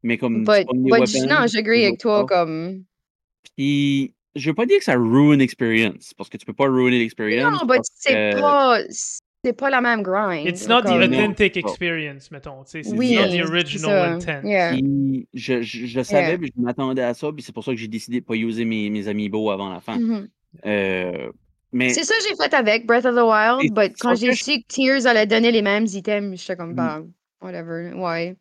Mais 0.04 0.18
comme 0.18 0.44
But, 0.44 0.68
pas 0.68 0.74
but 0.74 0.92
weapons, 0.92 1.26
non, 1.28 1.48
j'agree 1.48 1.86
avec 1.86 2.00
toi, 2.00 2.26
pas. 2.28 2.36
comme. 2.44 2.84
Puis, 3.56 4.14
je 4.36 4.50
veux 4.50 4.54
pas 4.54 4.66
dire 4.66 4.78
que 4.78 4.84
ça 4.84 4.96
ruine 4.96 5.40
l'experience, 5.40 6.14
parce 6.18 6.30
que 6.30 6.38
tu 6.38 6.46
peux 6.46 6.54
pas 6.54 6.68
ruiner 6.68 7.00
l'experience. 7.00 7.60
Non, 7.62 7.66
parce 7.66 7.88
c'est 7.96 8.14
que- 8.14 8.40
pas. 8.42 8.80
C'est 9.48 9.54
pas 9.54 9.70
la 9.70 9.80
même 9.80 10.02
grind. 10.04 10.46
It's 10.46 10.68
not 10.68 10.82
the 10.82 10.88
Non. 10.90 11.04
authentic 11.04 11.56
experience, 11.56 12.30
mettons. 12.32 12.64
C'est 12.66 12.86
Oui, 12.94 13.16
not 13.16 13.28
the 13.28 13.32
c'est 13.32 13.44
original 13.44 14.14
intent. 14.16 14.42
Yeah. 14.44 14.72
Puis, 14.74 15.28
je, 15.34 15.62
je, 15.62 15.86
je 15.86 16.02
savais, 16.04 16.38
puis 16.38 16.52
je 16.54 16.62
m'attendais 16.62 17.02
à 17.02 17.14
ça, 17.14 17.32
puis 17.32 17.42
c'est 17.42 17.54
pour 17.54 17.64
ça 17.64 17.72
que 17.72 17.78
j'ai 17.78 17.88
décidé 17.88 18.20
de 18.20 18.26
pas 18.26 18.36
user 18.36 18.66
mes, 18.66 18.90
mes 18.90 19.08
amiibo 19.08 19.50
avant 19.52 19.70
la 19.70 19.80
fin. 19.80 19.98
Mhm. 19.98 20.28
Euh, 20.66 21.32
mais 21.72 21.90
C'est 21.94 22.04
ça 22.04 22.14
que 22.16 22.24
j'ai 22.30 22.36
fait 22.36 22.54
avec 22.54 22.86
Breath 22.86 23.06
of 23.06 23.16
the 23.16 23.24
Wild, 23.24 23.74
but 23.74 23.94
quand 24.00 24.16
j'ai 24.16 24.34
su 24.34 24.60
que 24.62 24.68
Tears 24.68 25.06
allait 25.06 25.26
donner 25.28 25.52
les 25.52 25.62
mêmes 25.62 25.86
items, 25.86 26.40
j'étais 26.42 26.58
comme, 26.58 26.72
Mm. 26.72 26.76
bah, 26.76 27.02
whatever, 27.42 27.94
ouais. 27.96 28.36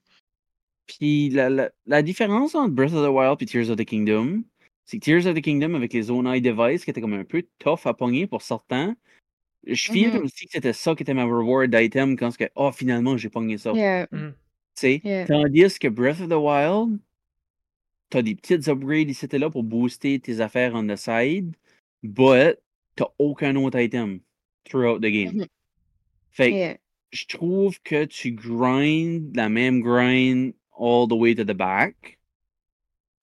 Puis 0.86 1.30
la, 1.30 1.48
la, 1.50 1.70
la 1.86 2.02
différence 2.02 2.54
entre 2.56 2.72
Breath 2.72 2.94
of 2.94 3.04
the 3.06 3.10
Wild 3.12 3.36
et 3.42 3.46
Tears 3.46 3.70
of 3.70 3.76
the 3.76 3.84
Kingdom, 3.84 4.42
c'est 4.84 4.98
que 4.98 5.04
Tears 5.04 5.26
of 5.26 5.34
the 5.34 5.40
Kingdom 5.42 5.74
avec 5.74 5.92
les 5.92 6.02
Zone 6.02 6.26
Eye 6.26 6.40
Device 6.40 6.84
qui 6.84 6.90
était 6.90 7.00
comme 7.00 7.14
un 7.14 7.24
peu 7.24 7.42
tough 7.58 7.80
à 7.86 7.94
pogner 7.94 8.26
pour 8.26 8.42
certains, 8.42 8.94
je 9.66 9.90
feel 9.92 10.08
Mhm. 10.08 10.12
comme 10.18 10.28
si 10.28 10.46
c'était 10.50 10.72
ça 10.72 10.94
qui 10.94 11.02
était 11.02 11.14
ma 11.14 11.24
reward 11.24 11.74
item 11.74 12.16
quand 12.16 12.30
ce 12.30 12.38
que 12.38 12.44
oh 12.54 12.70
finalement 12.72 13.16
j'ai 13.16 13.28
pogné 13.30 13.58
ça. 13.58 13.72
Yeah. 13.72 14.06
Tu 14.08 14.18
sais. 14.76 15.00
Yeah. 15.04 15.26
Tandis 15.26 15.78
que 15.78 15.88
Breath 15.88 16.20
of 16.20 16.28
the 16.28 16.34
Wild, 16.38 16.98
t'as 18.10 18.22
des 18.22 18.34
petites 18.34 18.68
upgrades 18.68 19.10
ici 19.10 19.26
et 19.30 19.38
là 19.38 19.50
pour 19.50 19.64
booster 19.64 20.20
tes 20.20 20.40
affaires 20.40 20.74
on 20.74 20.86
the 20.86 20.96
side, 20.96 21.56
but 22.02 22.58
t'as 22.96 23.08
aucun 23.18 23.56
autre 23.56 23.78
item 23.78 24.20
throughout 24.64 24.98
the 25.00 25.10
game. 25.10 25.32
Mhm. 25.38 25.46
Fait 26.32 26.50
que 26.50 26.56
Yeah. 26.56 26.76
je 27.12 27.24
trouve 27.26 27.80
que 27.82 28.04
tu 28.04 28.32
grind 28.32 29.34
la 29.34 29.48
même 29.48 29.80
grind 29.80 30.52
all 30.78 31.08
the 31.08 31.14
way 31.14 31.34
to 31.34 31.44
the 31.44 31.54
back. 31.56 32.18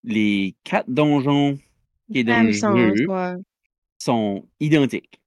Les 0.03 0.55
quatre 0.65 0.89
donjons 0.89 1.57
qui 2.11 2.19
est 2.19 2.23
dans 2.25 2.43
le 2.43 2.51
jeu 2.51 3.07
sont 3.99 4.47
identiques. 4.59 5.19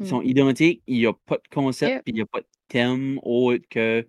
Ils 0.00 0.06
Mm. 0.06 0.08
sont 0.08 0.22
identiques, 0.22 0.82
il 0.86 0.98
n'y 0.98 1.06
a 1.06 1.12
pas 1.12 1.36
de 1.36 1.54
concept, 1.54 1.92
Yep. 1.92 2.02
puis 2.04 2.12
il 2.12 2.14
n'y 2.16 2.20
a 2.22 2.26
pas 2.26 2.40
de 2.40 2.46
thème 2.68 3.20
autre 3.22 3.64
que 3.70 4.06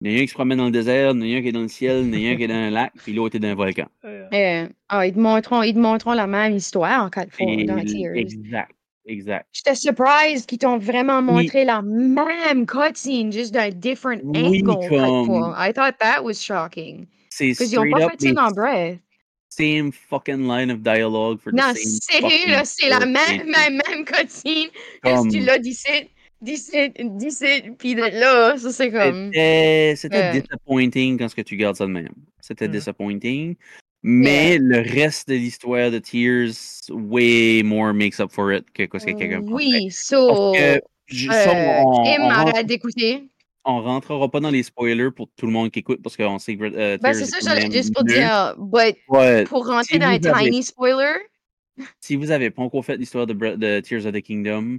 Il 0.00 0.10
y 0.10 0.14
en 0.14 0.18
a 0.18 0.20
un 0.20 0.22
qui 0.24 0.28
se 0.28 0.34
promène 0.34 0.58
dans 0.58 0.64
le 0.66 0.70
désert, 0.70 1.12
il 1.14 1.26
y 1.28 1.32
en 1.32 1.36
a 1.36 1.38
un 1.38 1.42
qui 1.42 1.48
est 1.48 1.52
dans 1.52 1.60
le 1.62 1.68
ciel, 1.68 2.04
il 2.12 2.18
y 2.18 2.26
en 2.26 2.30
a 2.30 2.32
un 2.34 2.36
qui 2.36 2.42
est 2.42 2.48
dans 2.48 2.54
un 2.54 2.70
lac, 2.70 2.92
puis 2.96 3.12
l'autre 3.14 3.36
est 3.36 3.38
dans 3.38 3.48
un 3.48 3.54
volcan. 3.54 3.86
Euh, 4.34 4.68
ah, 4.88 5.06
ils, 5.06 5.14
te 5.14 5.18
montreront, 5.18 5.62
ils 5.62 5.72
te 5.72 5.78
montreront 5.78 6.12
la 6.14 6.26
même 6.26 6.54
histoire 6.56 7.04
en 7.04 7.08
quatre 7.10 7.32
fois 7.32 7.46
Et- 7.48 7.64
dans 7.64 7.82
Tears. 7.82 8.14
exact, 8.16 8.72
exact. 9.06 9.46
J'étais 9.52 9.74
surprise 9.76 10.44
qu'ils 10.46 10.58
t'ont 10.58 10.76
vraiment 10.78 11.22
montré 11.22 11.64
la 11.64 11.80
même 11.80 12.66
cutscene, 12.66 13.32
just 13.32 13.52
d'un 13.54 13.70
different 13.70 14.20
Oui, 14.24 14.62
angle 14.62 14.62
comme- 14.64 14.88
quatre 14.90 15.24
fois. 15.26 15.54
I 15.58 15.72
thought 15.72 15.96
that 16.00 16.22
was 16.22 16.34
shocking. 16.34 17.06
Parce 17.06 17.38
qu'ils 17.58 17.78
ont 17.78 17.82
straight 17.84 17.92
pas 17.92 18.08
fait 18.10 18.20
ça 18.20 18.32
dans 18.32 18.50
Breath. 18.50 18.98
Same 19.56 19.92
fucking 19.92 20.46
line 20.48 20.70
of 20.70 20.80
dialogue 20.82 21.40
for 21.40 21.52
the 21.52 21.56
Non, 21.56 21.74
same 21.74 21.98
sérieux, 22.20 22.48
là, 22.50 22.64
c'est 22.64 22.88
la 22.88 23.00
même, 23.00 23.46
même, 23.46 23.80
même 23.88 24.04
cutscene. 24.04 24.68
Comme- 25.02 25.28
que 25.28 25.32
tu 25.34 25.40
l'as 25.40 25.58
d'ici, 25.58 26.08
d'ici, 26.40 26.90
d'ici, 26.98 27.62
puis 27.78 27.94
là, 27.94 28.56
ça 28.58 28.72
c'est 28.72 28.90
comme... 28.90 29.30
C'était 29.32 29.94
c'était 29.96 30.22
Euh. 30.22 30.32
disappointing 30.40 31.18
quand 31.18 31.28
ce 31.28 31.34
que 31.34 31.42
tu 31.42 31.56
gardes 31.56 31.76
ça 31.76 31.86
de 31.86 31.90
même. 31.90 32.12
C'était 32.40 32.68
Mm. 32.68 32.72
disappointing. 32.72 33.54
Mais 34.02 34.58
le 34.58 34.80
reste 34.80 35.28
de 35.30 35.34
l'histoire 35.34 35.90
de 35.90 35.98
Tears, 35.98 36.52
way 36.90 37.62
more 37.64 37.94
makes 37.94 38.20
up 38.20 38.30
for 38.32 38.52
it 38.52 38.66
que 38.74 38.82
ce 38.98 39.06
que 39.06 39.12
quelqu'un. 39.12 39.40
Oui, 39.46 39.90
so... 39.90 40.52
Que, 40.52 40.80
j- 41.06 41.26
ça, 41.28 41.50
euh, 41.56 41.82
on, 41.86 42.02
Kim 42.04 42.22
on 42.22 42.28
rentre- 42.28 42.48
arrête 42.50 42.66
d'écouter. 42.66 43.24
On 43.64 43.80
rentrera 43.82 44.28
pas 44.30 44.40
dans 44.40 44.50
les 44.50 44.62
spoilers 44.62 45.10
pour 45.10 45.28
tout 45.36 45.46
le 45.46 45.52
monde 45.52 45.70
qui 45.70 45.78
écoute 45.80 46.00
parce 46.02 46.16
qu'on 46.16 46.38
sait 46.38 46.56
que 46.56 46.64
euh, 46.64 46.98
Ben, 47.00 47.14
c'est 47.14 47.22
est 47.22 47.40
ça, 47.42 47.70
juste 47.70 47.94
pour 47.94 48.04
dire. 48.04 48.54
But 48.58 48.96
Ouais, 49.08 49.44
pour 49.44 49.66
rentrer 49.66 49.94
si 49.94 49.98
dans 49.98 50.08
avez- 50.08 50.20
tiny 50.50 50.62
spoiler, 50.62 51.14
si 52.00 52.16
vous 52.16 52.30
avez 52.30 52.50
pas 52.50 52.62
encore 52.62 52.84
fait 52.84 52.96
l'histoire 52.96 53.26
de, 53.26 53.32
de 53.34 53.80
Tears 53.80 54.06
of 54.06 54.12
the 54.12 54.20
Kingdom, 54.22 54.78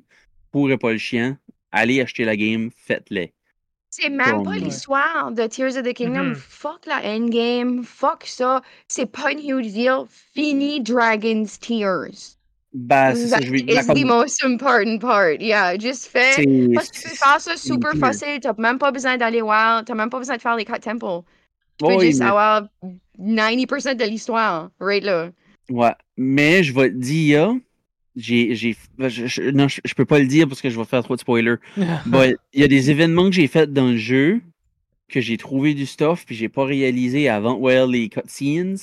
pourrez 0.52 0.78
pas 0.78 0.92
le 0.92 0.98
chien, 0.98 1.38
allez 1.72 2.00
acheter 2.02 2.24
la 2.26 2.36
game, 2.38 2.70
faites-le. 2.76 3.28
c'est 3.90 4.10
même 4.10 4.44
pas 4.44 4.56
l'histoire 4.58 5.32
de 5.32 5.46
Tears 5.48 5.78
of 5.78 5.84
the 5.84 5.94
Kingdom. 5.94 6.24
Mhm. 6.30 6.36
Fuck 6.36 6.86
la 6.86 7.02
endgame. 7.06 7.84
Fuck 7.84 8.24
ça. 8.26 8.62
C'est 8.88 9.06
pas 9.12 9.32
une 9.32 9.40
huge 9.40 9.72
deal. 9.74 10.04
Fini 10.34 10.80
Dragon's 10.82 11.60
Tears. 11.60 12.38
Bah, 12.78 13.16
c'est 13.16 13.30
ça, 13.30 13.38
That 13.40 13.46
je 13.46 13.52
vais 13.52 13.60
is 13.62 13.88
the 13.88 14.06
most 14.06 14.44
important 14.44 15.00
part. 15.00 15.32
Yeah, 15.40 15.78
just 15.78 16.08
fais. 16.08 16.46
Parce 16.74 16.90
que 16.90 16.98
tu 16.98 17.04
peux 17.10 17.16
faire 17.16 17.40
ça 17.40 17.56
super 17.56 17.94
facile. 17.94 18.40
T'as 18.42 18.54
même 18.58 18.78
pas 18.78 18.92
besoin 18.92 19.16
d'aller 19.18 19.42
wild. 19.42 19.86
T'as 19.86 19.96
même 19.96 20.10
pas 20.10 20.20
besoin 20.20 20.36
de 20.36 20.42
faire 20.42 20.58
les 20.58 20.66
quatre 20.66 20.84
temples. 20.84 21.24
Tu 21.78 21.86
peux 21.86 21.96
Oui, 21.96 22.08
juste 22.08 22.20
mais- 22.20 22.26
avoir 22.26 22.68
90% 23.18 23.96
de 23.96 24.04
l'histoire. 24.04 24.72
Right 24.82 25.04
là. 25.06 25.30
Ouais, 25.70 25.94
mais 26.18 26.64
je 26.64 26.74
vais 26.74 26.90
te 26.90 26.96
dire, 26.98 27.56
j'ai, 28.18 28.56
j'ai, 28.56 28.76
je, 29.00 29.26
je- 29.26 29.42
non, 29.52 29.68
je, 29.70 29.80
je 29.86 29.94
peux 29.94 30.06
pas 30.06 30.20
le 30.20 30.28
dire 30.28 30.48
parce 30.48 30.62
que 30.62 30.70
je 30.70 30.78
vais 30.78 30.86
faire 30.86 31.02
trop 31.04 31.16
de 31.16 31.22
spoilers. 31.22 31.56
Il 31.78 32.36
y 32.54 32.64
a 32.64 32.68
des 32.68 32.92
événements 32.92 33.26
que 33.30 33.36
j'ai 33.36 33.48
faits 33.48 33.72
dans 33.72 33.88
le 33.88 33.98
jeu 33.98 34.42
que 35.08 35.22
j'ai 35.22 35.38
trouvé 35.38 35.74
du 35.76 35.86
stuff 35.86 36.26
puis 36.26 36.36
j'ai 36.36 36.50
pas 36.50 36.66
réalisé 36.66 37.30
avant 37.30 37.58
well 37.58 37.90
les 37.90 38.10
cutscenes. 38.10 38.78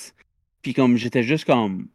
Puis 0.62 0.73
comme 0.73 0.97
j'étais 0.97 1.23
juste 1.23 1.44
comme 1.44 1.89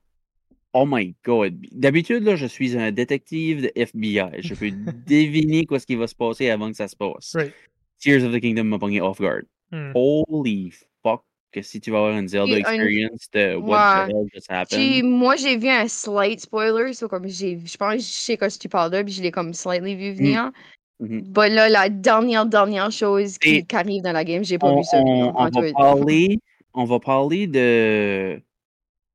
Oh 0.74 0.86
my 0.86 1.16
god. 1.24 1.56
D'habitude 1.72 2.24
là, 2.24 2.36
je 2.36 2.46
suis 2.46 2.78
un 2.78 2.92
détective 2.92 3.64
de 3.64 3.72
FBI. 3.76 4.42
Je 4.42 4.54
peux 4.54 4.70
deviner 5.08 5.66
quoi 5.66 5.80
ce 5.80 5.86
qui 5.86 5.96
va 5.96 6.08
se 6.08 6.16
passer 6.16 6.50
avant 6.50 6.70
que 6.70 6.78
ça 6.78 6.88
se 6.88 6.96
passe. 6.96 7.34
Right. 7.36 7.54
Tears 8.00 8.24
of 8.24 8.32
the 8.34 8.40
Kingdom 8.40 8.66
m'a 8.66 8.78
pogné 8.78 9.02
off 9.02 9.20
guard. 9.20 9.44
Hmm. 9.72 9.92
Holy 9.96 10.72
fuck 11.04 11.24
que 11.52 11.62
si 11.62 11.80
tu 11.82 11.90
vas 11.92 11.98
avoir 12.00 12.18
une 12.20 12.28
Zelda 12.28 12.54
un- 12.54 12.58
experience 12.58 13.28
de 13.34 13.56
what 13.56 14.06
Ouais. 14.06 14.14
the 14.14 14.16
hell 14.16 14.28
just 14.34 14.52
happened. 14.52 14.80
Puis 14.80 15.02
moi, 15.04 15.36
j'ai 15.36 15.58
vu 15.58 15.68
un 15.70 15.88
slight 15.88 16.42
spoiler, 16.42 16.94
so 16.94 17.08
comme 17.08 17.28
j'ai, 17.28 17.58
je 17.66 17.78
pense 17.78 17.94
que 17.96 18.00
je 18.00 18.06
sais 18.06 18.38
quoi 18.38 18.50
ce 18.50 18.58
que 18.58 18.64
tu 18.64 18.70
parles 18.70 18.92
là, 18.92 19.04
puis 19.04 19.14
je 19.14 19.22
l'ai 19.24 19.32
comme 19.32 19.54
slightly 19.54 19.96
vu 19.96 20.12
venir. 20.14 20.52
Mhm. 21.00 21.22
But 21.22 21.50
là, 21.52 21.70
la 21.70 21.90
dernière, 21.90 22.46
dernière 22.46 22.92
chose 22.92 23.38
qui, 23.38 23.50
Et- 23.58 23.64
qui 23.64 23.76
arrive 23.76 24.02
dans 24.04 24.12
la 24.12 24.24
game, 24.26 24.44
j'ai 24.44 24.58
pas 24.58 24.68
on, 24.68 24.78
vu 24.78 24.84
ça. 24.84 24.98
on- 25.00 25.34
on 25.36 25.50
va 25.50 25.72
parler, 25.74 26.38
on 26.74 26.84
va 26.86 27.00
parler 27.00 27.48
de, 27.48 28.42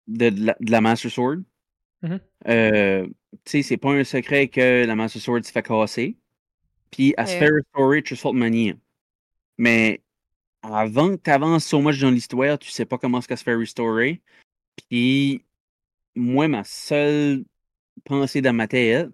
de, 0.06 0.30
de 0.30 0.46
la, 0.46 0.56
de 0.60 0.70
la 0.70 0.80
Master 0.80 1.10
Sword. 1.10 1.42
Mhm. 2.02 2.20
Euh, 2.48 3.06
tu 3.44 3.50
sais, 3.50 3.62
c'est 3.62 3.76
pas 3.76 3.92
un 3.92 4.04
secret 4.04 4.48
que 4.48 4.84
la 4.84 4.96
Master 4.96 5.22
Sword 5.22 5.44
se 5.44 5.52
fait 5.52 5.62
casser. 5.62 6.16
Puis 6.90 7.14
elle 7.16 7.26
se 7.26 7.36
fait 7.36 7.48
restaurer 7.48 8.02
de 8.02 8.38
manières. 8.38 8.76
Mais 9.56 10.02
avant 10.62 11.16
que 11.16 11.22
tu 11.22 11.30
avances 11.30 11.64
so 11.64 11.80
much 11.80 11.98
dans 12.00 12.10
l'histoire, 12.10 12.58
tu 12.58 12.70
sais 12.70 12.84
pas 12.84 12.98
comment 12.98 13.20
qu'elle 13.20 13.38
se 13.38 13.44
fait 13.44 13.54
restaurer. 13.54 14.20
Puis 14.88 15.42
moi, 16.14 16.48
ma 16.48 16.64
seule 16.64 17.44
pensée 18.04 18.42
dans 18.42 18.52
ma 18.52 18.68
tête, 18.68 19.08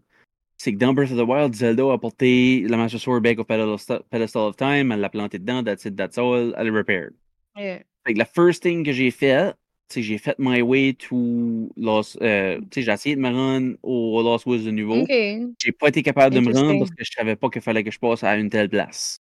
c'est 0.56 0.72
que 0.72 0.78
dans 0.78 0.92
Breath 0.92 1.12
of 1.12 1.18
the 1.18 1.28
Wild, 1.28 1.54
Zelda 1.54 1.92
a 1.92 1.98
porté 1.98 2.66
la 2.68 2.76
Master 2.76 3.00
Sword 3.00 3.22
back 3.22 3.38
au 3.38 3.44
pedestal, 3.44 4.02
of 4.10 4.56
time, 4.56 4.90
elle 4.90 5.00
l'a 5.00 5.08
planté 5.08 5.38
dedans, 5.38 5.62
that's 5.62 5.84
it, 5.84 5.94
that's 5.94 6.18
all, 6.18 6.52
elle 6.56 6.66
l'a 6.66 6.76
repaired. 6.76 7.14
Yeah. 7.56 7.84
Fait 8.04 8.14
que 8.14 8.18
la 8.18 8.24
first 8.24 8.62
thing 8.62 8.84
que 8.84 8.92
j'ai 8.92 9.12
fait, 9.12 9.54
j'ai 9.96 10.18
fait 10.18 10.36
my 10.38 10.62
way 10.62 10.94
to 10.94 11.70
Lost, 11.76 12.18
euh, 12.20 12.60
j'ai 12.74 12.90
essayé 12.90 13.16
de 13.16 13.20
me 13.20 13.30
rendre 13.30 13.76
au 13.82 14.22
Lost 14.22 14.46
Woods 14.46 14.64
de 14.64 14.70
nouveau. 14.70 15.04
J'ai 15.08 15.72
pas 15.72 15.88
été 15.88 16.02
capable 16.02 16.34
de 16.34 16.40
me 16.40 16.52
rendre 16.52 16.78
parce 16.78 16.90
que 16.90 17.04
je 17.04 17.10
savais 17.10 17.36
pas 17.36 17.48
qu'il 17.48 17.62
fallait 17.62 17.84
que 17.84 17.90
je 17.90 17.98
passe 17.98 18.22
à 18.22 18.36
une 18.36 18.50
telle 18.50 18.68
place. 18.68 19.20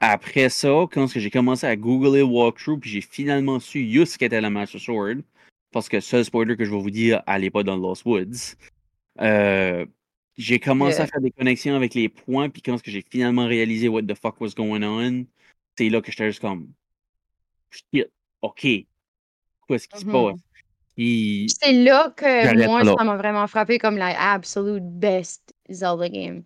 Après 0.00 0.48
ça, 0.48 0.86
quand 0.92 1.06
j'ai 1.08 1.30
commencé 1.30 1.66
à 1.66 1.76
googler 1.76 2.22
walkthrough, 2.22 2.78
puis 2.78 2.90
j'ai 2.90 3.00
finalement 3.00 3.58
su 3.58 4.06
ce 4.06 4.16
qu'était 4.16 4.40
la 4.40 4.48
Master 4.48 4.80
Sword, 4.80 5.22
parce 5.72 5.88
que 5.88 6.00
seul 6.00 6.24
spoiler 6.24 6.56
que 6.56 6.64
je 6.64 6.70
vais 6.70 6.80
vous 6.80 6.90
dire, 6.90 7.22
elle 7.26 7.44
est 7.44 7.50
pas 7.50 7.62
dans 7.64 7.76
Lost 7.76 8.04
Woods. 8.04 8.56
Euh, 9.20 9.84
j'ai 10.36 10.60
commencé 10.60 11.00
à 11.00 11.06
faire 11.06 11.20
des 11.20 11.32
connexions 11.32 11.74
avec 11.74 11.94
les 11.94 12.08
points, 12.08 12.48
puis 12.48 12.62
quand 12.62 12.78
j'ai 12.84 13.04
finalement 13.10 13.46
réalisé 13.46 13.88
what 13.88 14.02
the 14.02 14.14
fuck 14.14 14.40
was 14.40 14.50
going 14.56 14.84
on, 14.84 15.26
c'est 15.76 15.88
là 15.88 16.00
que 16.00 16.12
j'étais 16.12 16.28
juste 16.28 16.40
comme 16.40 16.68
shit, 17.70 18.08
ok, 18.40 18.66
qu'est-ce 19.68 19.88
qui 19.88 20.00
se 20.00 20.04
passe? 20.04 20.40
Puis, 20.96 21.46
C'est 21.62 21.72
là 21.72 22.12
que 22.16 22.66
moi, 22.66 22.84
ça 22.84 23.04
m'a 23.04 23.16
vraiment 23.16 23.46
frappé 23.46 23.78
comme 23.78 23.96
la 23.96 24.32
absolute 24.32 24.82
best 24.82 25.54
Zelda 25.68 26.08
game. 26.08 26.42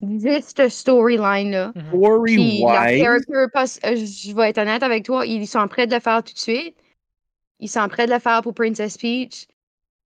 Juste 0.00 0.56
cette 0.56 0.70
storyline-là. 0.70 1.72
Parce 3.52 3.80
euh, 3.84 3.96
je 3.96 4.36
vais 4.36 4.50
être 4.50 4.58
honnête 4.58 4.82
avec 4.82 5.04
toi, 5.04 5.24
ils 5.26 5.46
sont 5.46 5.66
prêts 5.68 5.86
de 5.86 5.94
le 5.94 6.00
faire 6.00 6.22
tout 6.22 6.34
de 6.34 6.38
suite. 6.38 6.76
Ils 7.60 7.68
sont 7.68 7.88
prêts 7.88 8.06
de 8.06 8.12
le 8.12 8.18
faire 8.18 8.42
pour 8.42 8.54
Princess 8.54 8.98
Peach. 8.98 9.48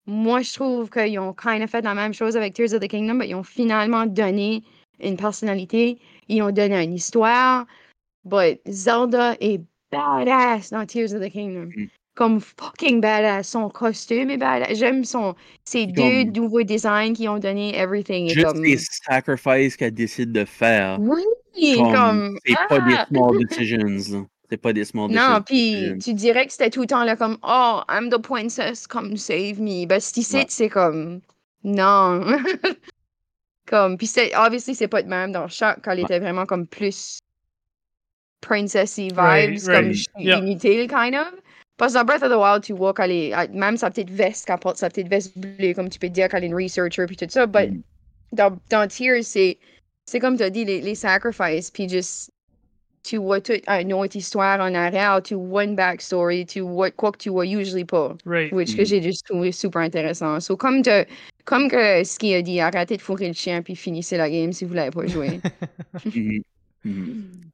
Moi, 0.07 0.43
je 0.43 0.55
trouve 0.55 0.89
qu'ils 0.89 1.19
ont 1.19 1.35
kind 1.35 1.63
of 1.63 1.71
fait 1.71 1.83
la 1.83 1.95
même 1.95 2.15
chose 2.15 2.37
avec 2.37 2.55
Tears 2.55 2.73
of 2.75 2.81
the 2.81 2.89
Kingdom, 2.89 3.15
mais 3.15 3.29
ils 3.29 3.35
ont 3.35 3.43
finalement 3.43 4.07
donné 4.07 4.63
une 5.01 5.17
personnalité. 5.17 5.99
Ils 6.29 6.43
ont 6.43 6.51
donné 6.51 6.83
une 6.83 6.95
histoire. 6.95 7.67
But 8.25 8.61
Zelda 8.69 9.35
est 9.41 9.61
badass 9.91 10.71
dans 10.71 10.87
Tears 10.87 11.13
of 11.13 11.21
the 11.21 11.31
Kingdom. 11.31 11.71
Mm. 11.77 11.89
Comme 12.15 12.41
fucking 12.41 13.01
badass. 13.01 13.49
Son 13.49 13.71
costume 13.71 14.31
est 14.31 14.37
badass. 14.37 14.77
J'aime 14.79 15.03
son, 15.05 15.35
ces 15.65 15.85
Puis 15.87 15.93
deux 15.95 16.25
comme- 16.25 16.33
nouveaux 16.33 16.63
designs 16.63 17.15
qu'ils 17.15 17.29
ont 17.31 17.39
donné. 17.39 17.75
Everything 17.77 18.29
juste 18.29 18.47
comme... 18.47 18.63
les 18.63 18.77
sacrifices 18.79 19.77
qu'elle 19.77 19.95
décide 19.95 20.31
de 20.33 20.45
faire. 20.45 20.99
Oui, 21.01 21.23
Comme, 21.77 21.93
comme... 21.95 22.39
c'est 22.45 22.55
pas 22.69 22.81
des 22.81 22.95
ah! 22.99 23.07
small 23.09 23.39
decisions. 23.47 24.27
C'est 24.51 24.57
pas 24.59 24.75
des 24.75 24.85
small 24.85 25.09
decisions. 25.09 25.31
Non, 25.33 25.41
puis 25.41 25.95
tu 26.05 26.13
dirais 26.13 26.45
que 26.45 26.53
c'était 26.53 26.69
tout 26.69 26.83
le 26.83 26.87
temps 26.87 27.05
là 27.05 27.17
comme 27.17 27.39
Oh, 27.43 27.81
I'm 27.89 28.11
the 28.11 28.19
princess, 28.21 28.87
come 28.87 29.17
save 29.17 29.59
me. 29.59 29.87
Ben, 29.87 29.99
c'est 29.99 30.19
ici, 30.19 30.37
Ouais. 30.37 30.45
c'est 30.49 30.69
comme 30.69 31.21
Non. 31.65 32.21
comme, 33.67 33.97
puis 33.97 34.07
c'est, 34.07 34.37
obviously, 34.37 34.75
c'est 34.75 34.89
pas 34.89 35.03
de 35.03 35.09
même 35.09 35.33
dans 35.33 35.49
chaque 35.49 35.83
quand 35.83 35.93
elle 35.93 36.01
Ouais. 36.01 36.05
était 36.05 36.19
vraiment 36.19 36.45
comme 36.45 36.67
plus 36.67 37.21
princessy 38.43 39.05
vibes, 39.09 39.17
Right, 39.19 39.65
comme 39.65 39.75
right. 39.75 39.95
ch- 39.95 40.07
Yeah. 40.19 40.39
inutile, 40.41 40.89
kind 40.89 41.15
of. 41.15 41.33
Parce 41.77 41.93
que 41.95 41.99
dans 41.99 42.05
Breath 42.05 42.23
of 42.23 42.31
the 42.31 42.37
Wild, 42.37 42.63
tu 42.63 42.73
vois 42.75 42.95
qu'elle 42.95 43.11
est, 43.11 43.29
elle- 43.31 43.51
même 43.53 43.77
sa 43.77 43.91
petite 43.91 44.11
veste, 44.11 44.47
qu'elle 44.47 44.59
porte 44.59 44.77
sa 44.77 44.89
petite 44.89 45.09
veste 45.09 45.37
bleue, 45.37 45.75
comme 45.75 45.89
tu 45.89 45.99
peux 45.99 46.09
dire 46.09 46.29
qu'elle 46.29 46.45
est 46.45 46.49
une 46.49 46.55
researcher, 46.55 47.07
puis 47.07 47.17
tout 47.17 47.27
ça. 47.29 47.47
But 47.47 47.71
Mhm. 47.71 47.83
dans, 48.33 48.59
dans 48.71 48.89
Tears, 48.89 49.25
c'est, 49.25 49.59
c'est 50.07 50.21
comme 50.21 50.37
tu 50.37 50.43
as 50.43 50.51
dit, 50.51 50.65
les, 50.65 50.81
les 50.81 50.95
sacrifices, 50.95 51.71
puis 51.71 51.89
juste, 51.89 52.31
tu 53.03 53.17
vois 53.17 53.41
toute 53.41 53.63
une 53.69 53.93
autre 53.95 54.15
histoire 54.17 54.61
en 54.61 54.75
arrière, 54.75 55.21
tu 55.25 55.35
vois 55.35 55.65
une 55.65 55.75
backstory, 55.75 56.47
tu 56.47 56.61
vois 56.61 56.91
quoi 56.93 57.11
que 57.13 57.19
tu 57.19 57.31
vois 57.31 57.47
usually 57.47 57.85
pas, 57.85 58.17
Right. 58.25 58.53
which 58.53 58.77
que 58.77 58.83
Mhm. 58.83 58.87
j'ai 58.87 59.03
juste 59.03 59.27
trouvé 59.27 59.51
super 59.51 59.83
intéressant. 59.83 60.39
So, 60.41 60.57
comme, 60.57 60.83
te- 60.83 61.05
comme 61.45 61.69
que 61.69 62.05
ce 62.05 62.19
qu'il 62.19 62.35
a 62.35 62.43
dit, 62.43 62.61
arrêtez 62.61 62.97
de 62.97 63.03
fourrer 63.03 63.27
le 63.29 63.35
chien, 63.35 63.63
puis 63.63 63.75
finissez 63.75 64.17
la 64.17 64.31
game 64.31 64.53
si 64.53 64.65
vous 64.65 64.75
l'avez 64.75 64.91
pas 64.93 65.07
joué. 65.07 65.41
Mhm. 66.05 66.43
Mhm. 66.85 67.51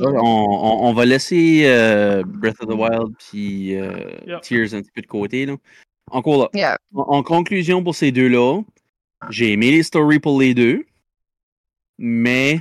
On, 0.00 0.06
on- 0.06 0.88
on 0.88 0.92
va 0.92 1.04
laisser 1.06 1.62
euh, 1.66 2.22
Breath 2.24 2.60
of 2.62 2.68
the 2.68 2.74
Wild 2.74 3.14
puis 3.18 3.74
euh, 3.76 4.10
Yeah. 4.26 4.40
Tears 4.40 4.74
un 4.74 4.82
petit 4.82 4.90
peu 4.94 5.00
de 5.02 5.06
côté. 5.06 5.46
Là. 5.46 5.56
Encore 6.10 6.38
là. 6.42 6.48
Yeah. 6.54 6.76
En, 6.94 7.02
en 7.18 7.22
conclusion 7.22 7.82
pour 7.82 7.94
ces 7.94 8.12
deux-là, 8.12 8.60
j'ai 9.30 9.52
aimé 9.52 9.70
les 9.70 9.82
stories 9.82 10.20
pour 10.20 10.38
les 10.40 10.54
deux, 10.54 10.84
mais 11.98 12.60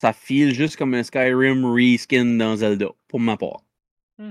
ça 0.00 0.12
file 0.12 0.52
juste 0.54 0.76
comme 0.76 0.94
un 0.94 1.02
Skyrim 1.02 1.64
reskin 1.64 2.24
dans 2.36 2.56
Zelda, 2.56 2.88
pour 3.08 3.20
ma 3.20 3.36
part. 3.36 3.62
Hmm. 4.18 4.30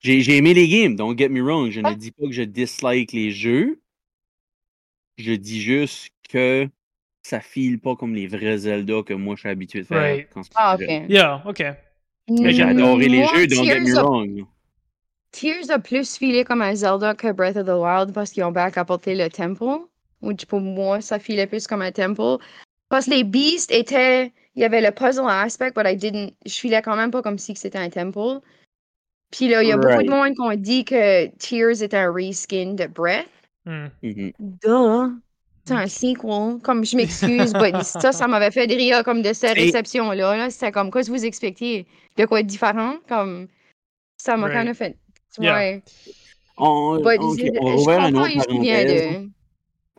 J'ai 0.00 0.20
j'ai 0.22 0.36
aimé 0.38 0.54
les 0.54 0.68
games, 0.68 0.96
don't 0.96 1.16
get 1.16 1.28
me 1.28 1.40
wrong. 1.42 1.70
Je 1.70 1.80
ne 1.80 1.88
Ah. 1.88 1.94
dis 1.94 2.10
pas 2.10 2.26
que 2.26 2.32
je 2.32 2.42
dislike 2.42 3.12
les 3.12 3.30
jeux. 3.30 3.80
Je 5.18 5.32
dis 5.32 5.60
juste 5.62 6.08
que 6.28 6.68
ça 7.26 7.40
file 7.40 7.80
pas 7.80 7.96
comme 7.96 8.14
les 8.14 8.28
vrais 8.28 8.58
Zelda 8.58 9.02
que 9.04 9.12
moi 9.12 9.34
je 9.34 9.40
suis 9.40 9.48
habitué 9.48 9.80
de 9.80 9.86
faire. 9.86 9.98
Right. 9.98 10.28
quand 10.32 10.42
Ah, 10.54 10.76
ok. 10.76 10.80
jeune. 10.80 11.10
Yeah, 11.10 11.42
ok. 11.44 11.64
Mais 12.28 12.52
j'ai 12.52 12.62
adoré 12.62 13.08
les 13.08 13.24
jeux, 13.26 13.46
don't 13.48 13.64
get 13.64 13.80
me 13.80 13.94
wrong. 13.94 14.46
Tears 15.32 15.70
a 15.70 15.78
plus 15.78 16.16
filé 16.16 16.44
comme 16.44 16.62
un 16.62 16.74
Zelda 16.74 17.14
que 17.14 17.32
Breath 17.32 17.56
of 17.56 17.66
the 17.66 17.76
Wild 17.76 18.12
parce 18.14 18.30
qu'ils 18.30 18.44
ont 18.44 18.52
back 18.52 18.78
apporté 18.78 19.14
le 19.14 19.28
temple. 19.28 19.86
Ou 20.22 20.32
pour 20.48 20.60
moi, 20.60 21.00
ça 21.00 21.18
filait 21.18 21.46
plus 21.46 21.66
comme 21.66 21.82
un 21.82 21.92
temple. 21.92 22.38
Parce 22.88 23.06
que 23.06 23.10
les 23.10 23.24
beasts 23.24 23.70
étaient. 23.72 24.32
Il 24.54 24.62
y 24.62 24.64
avait 24.64 24.80
le 24.80 24.90
puzzle 24.90 25.28
aspect, 25.28 25.72
but 25.72 25.84
I 25.84 25.96
didn't. 25.96 26.32
Je 26.46 26.54
filais 26.54 26.80
quand 26.80 26.96
même 26.96 27.10
pas 27.10 27.22
comme 27.22 27.38
si 27.38 27.52
que 27.52 27.60
c'était 27.60 27.78
un 27.78 27.90
temple. 27.90 28.40
Puis 29.30 29.48
là, 29.48 29.62
il 29.62 29.68
y 29.68 29.72
a 29.72 29.76
beaucoup 29.76 30.02
de 30.02 30.08
monde 30.08 30.32
qui 30.32 30.40
ont 30.40 30.54
dit 30.54 30.84
que 30.84 31.26
Tears 31.36 31.82
était 31.82 31.96
un 31.96 32.12
reskin 32.12 32.74
de 32.74 32.86
Breath. 32.86 33.26
Hmm. 33.66 33.88
Mhm. 34.02 34.32
Duh! 34.38 35.20
C'est 35.66 35.74
un 35.74 35.86
sequel. 35.88 36.60
Comme 36.62 36.84
je 36.84 36.96
m'excuse, 36.96 37.52
but 37.52 37.74
ça, 37.82 38.12
ça 38.12 38.28
m'avait 38.28 38.50
fait 38.50 38.66
rire 38.66 39.02
comme 39.04 39.22
de 39.22 39.32
cette 39.32 39.56
Et- 39.56 39.62
réception-là. 39.64 40.36
Là. 40.36 40.50
C'était 40.50 40.72
comme 40.72 40.90
quoi 40.90 41.02
si 41.02 41.10
vous 41.10 41.24
expectiez 41.24 41.86
de 42.16 42.24
quoi 42.24 42.42
de 42.42 42.48
différent? 42.48 42.96
Comme 43.08 43.48
ça 44.16 44.36
m'a 44.36 44.50
kind 44.50 44.68
of 44.70 44.76
fait. 44.76 44.96
Yeah. 45.38 45.80
On, 46.56 46.96
But 47.02 47.20
je 47.20 47.90
un 47.90 48.14
autre 48.14 48.48
de. 48.84 49.28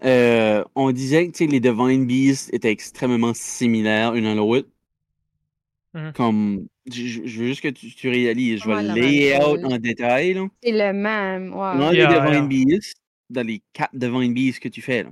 Euh, 0.04 0.64
disait 0.92 1.28
que 1.28 1.32
tu 1.32 1.46
sais, 1.46 1.52
les 1.52 1.60
Divine 1.60 2.06
Beasts 2.06 2.54
étaient 2.54 2.72
extrêmement 2.72 3.34
similaires 3.36 4.14
une 4.16 4.26
à 4.26 4.36
l'autre. 4.36 4.68
Mhm. 5.94 6.14
Comme, 6.14 6.68
je, 6.92 7.20
veux 7.22 7.48
juste 7.48 7.62
que 7.62 7.68
tu, 7.70 7.94
tu 7.94 8.10
réalises, 8.10 8.62
je 8.62 8.68
vais 8.68 8.82
le 8.82 8.88
la 8.88 8.94
même 8.94 9.04
lay 9.04 9.38
out 9.38 9.62
chose. 9.62 9.74
en 9.74 9.78
détail. 9.78 10.34
Là. 10.34 10.48
C'est 10.64 10.72
le 10.72 10.94
même. 10.94 11.52
Dans 11.52 11.78
Ouais. 11.80 11.92
les 11.94 11.98
Yeah, 12.00 12.20
Divine 12.30 12.48
Beasts, 12.48 12.96
dans 13.30 13.46
les 13.46 13.62
quatre 13.74 13.96
Divine 13.96 14.34
Beasts 14.34 14.60
que 14.60 14.70
tu 14.70 14.82
fais, 14.82 15.04
là, 15.04 15.10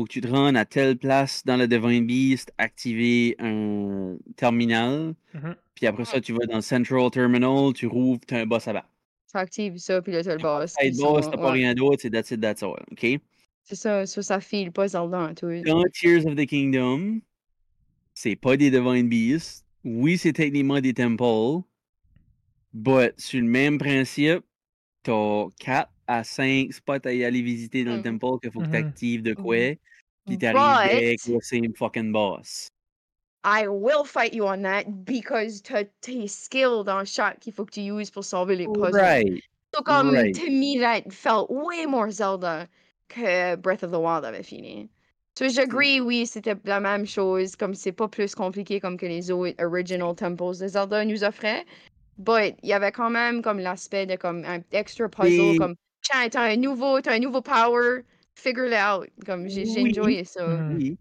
faut 0.00 0.04
que 0.06 0.12
tu 0.12 0.22
te 0.22 0.28
rendes 0.28 0.56
à 0.56 0.64
telle 0.64 0.96
place 0.96 1.44
dans 1.44 1.58
le 1.58 1.68
Divine 1.68 2.06
Beast, 2.06 2.52
activer 2.56 3.36
un 3.38 4.16
terminal, 4.36 5.14
Mhm. 5.34 5.54
puis 5.74 5.86
après 5.86 6.06
ça, 6.06 6.22
tu 6.22 6.32
vas 6.32 6.46
dans 6.46 6.56
le 6.56 6.62
Central 6.62 7.10
Terminal, 7.10 7.74
tu 7.74 7.86
rouvres, 7.86 8.18
tu 8.26 8.34
as 8.34 8.38
un 8.38 8.46
boss 8.46 8.66
à 8.66 8.72
battre. 8.72 8.88
Tu 9.30 9.36
actives 9.36 9.76
ça, 9.76 10.00
puis 10.00 10.12
là, 10.12 10.24
t'as 10.24 10.36
le 10.36 10.40
boss. 10.42 10.74
Puis 10.78 10.90
boss, 10.92 11.26
ça, 11.26 11.32
t'as 11.32 11.36
pas 11.36 11.44
ouais. 11.52 11.52
rien 11.52 11.74
d'autre, 11.74 11.98
c'est 12.00 12.08
that's 12.08 12.30
it, 12.30 12.40
that's 12.40 12.62
all. 12.62 12.76
OK? 12.92 13.20
C'est 13.64 13.76
ça, 13.76 14.06
ça, 14.06 14.22
ça 14.22 14.40
file 14.40 14.72
pas 14.72 14.88
Zelda 14.88 15.18
en 15.18 15.34
tout. 15.34 15.52
Dans 15.66 15.84
Tears 15.92 16.24
of 16.24 16.34
the 16.34 16.46
Kingdom, 16.46 17.20
c'est 18.14 18.36
pas 18.36 18.56
des 18.56 18.70
Divine 18.70 19.06
Beasts. 19.10 19.66
Oui, 19.84 20.16
c'est 20.16 20.32
techniquement 20.32 20.80
des 20.80 20.94
temples. 20.94 21.62
But 22.72 23.12
sur 23.18 23.40
le 23.40 23.46
même 23.46 23.76
principe, 23.76 24.40
t'as 25.02 25.44
4 25.58 25.90
à 26.06 26.24
5 26.24 26.72
spots 26.72 27.04
à 27.06 27.12
y 27.12 27.22
aller 27.22 27.42
visiter 27.42 27.84
dans 27.84 27.92
le 27.92 27.98
Mhm. 27.98 28.18
temple 28.18 28.40
qu'il 28.42 28.50
faut 28.50 28.60
que 28.60 28.64
Mhm. 28.66 28.70
tu 28.72 28.76
actives 28.78 29.22
de 29.22 29.34
quoi. 29.34 29.56
Puis 30.30 30.36
But- 30.38 30.52
t'arrives 30.54 30.96
avec 30.96 31.26
le 31.26 31.40
same 31.40 31.74
fucking 31.74 32.12
boss. 32.12 32.70
I 33.42 33.66
will 33.66 34.04
fight 34.04 34.34
you 34.34 34.44
on 34.46 34.62
that 34.62 35.04
because 35.04 35.62
t'as 35.62 35.84
tes 36.02 36.28
skills 36.28 36.84
dans 36.84 37.04
chaque 37.06 37.40
qu'il 37.40 37.52
faut 37.54 37.64
que 37.64 37.72
tu 37.72 37.80
uses 37.80 38.10
pour 38.10 38.22
sauver 38.22 38.54
les 38.54 38.66
puzzles. 38.66 38.94
Right. 39.00 39.42
So, 39.74 39.82
comme, 39.82 40.10
right. 40.10 40.34
to 40.34 40.50
me, 40.50 40.78
that 40.80 41.10
felt 41.12 41.48
way 41.50 41.86
more 41.86 42.10
Zelda 42.10 42.68
que 43.08 43.56
Breath 43.56 43.82
of 43.82 43.92
the 43.92 43.98
Wild 43.98 44.24
avait 44.24 44.42
fini. 44.44 44.88
So, 45.38 45.48
j'agree, 45.48 46.00
oui, 46.00 46.26
c'était 46.26 46.56
la 46.64 46.80
même 46.80 47.06
chose, 47.06 47.56
comme 47.56 47.74
c'est 47.74 47.92
pas 47.92 48.08
plus 48.08 48.34
compliqué 48.34 48.78
comme 48.78 48.98
que 48.98 49.06
les 49.06 49.30
autres 49.30 49.54
original 49.64 50.14
temples 50.14 50.58
de 50.58 50.68
Zelda 50.68 51.04
nous 51.04 51.24
offraient. 51.24 51.64
But 52.18 52.56
il 52.62 52.68
y 52.68 52.72
avait 52.74 52.92
quand 52.92 53.10
même 53.10 53.40
comme 53.40 53.58
l'aspect 53.58 54.04
de 54.06 54.16
comme 54.16 54.44
un 54.44 54.60
extra 54.72 55.08
puzzle, 55.08 55.54
Et- 55.54 55.56
comme 55.56 55.76
tiens, 56.02 56.28
t'as 56.28 56.42
un 56.52 56.56
nouveau, 56.56 57.00
t'as 57.00 57.14
un 57.14 57.20
nouveau 57.20 57.40
power, 57.40 58.02
figure 58.40 58.66
it 58.66 58.74
out. 58.74 59.08
Comme 59.26 59.48
j'ai 59.48 59.64
Oui. 59.64 59.90
enjoyé 59.90 60.24
ça. 60.24 60.46
Mhm. 60.46 60.76
Oui. 60.76 60.98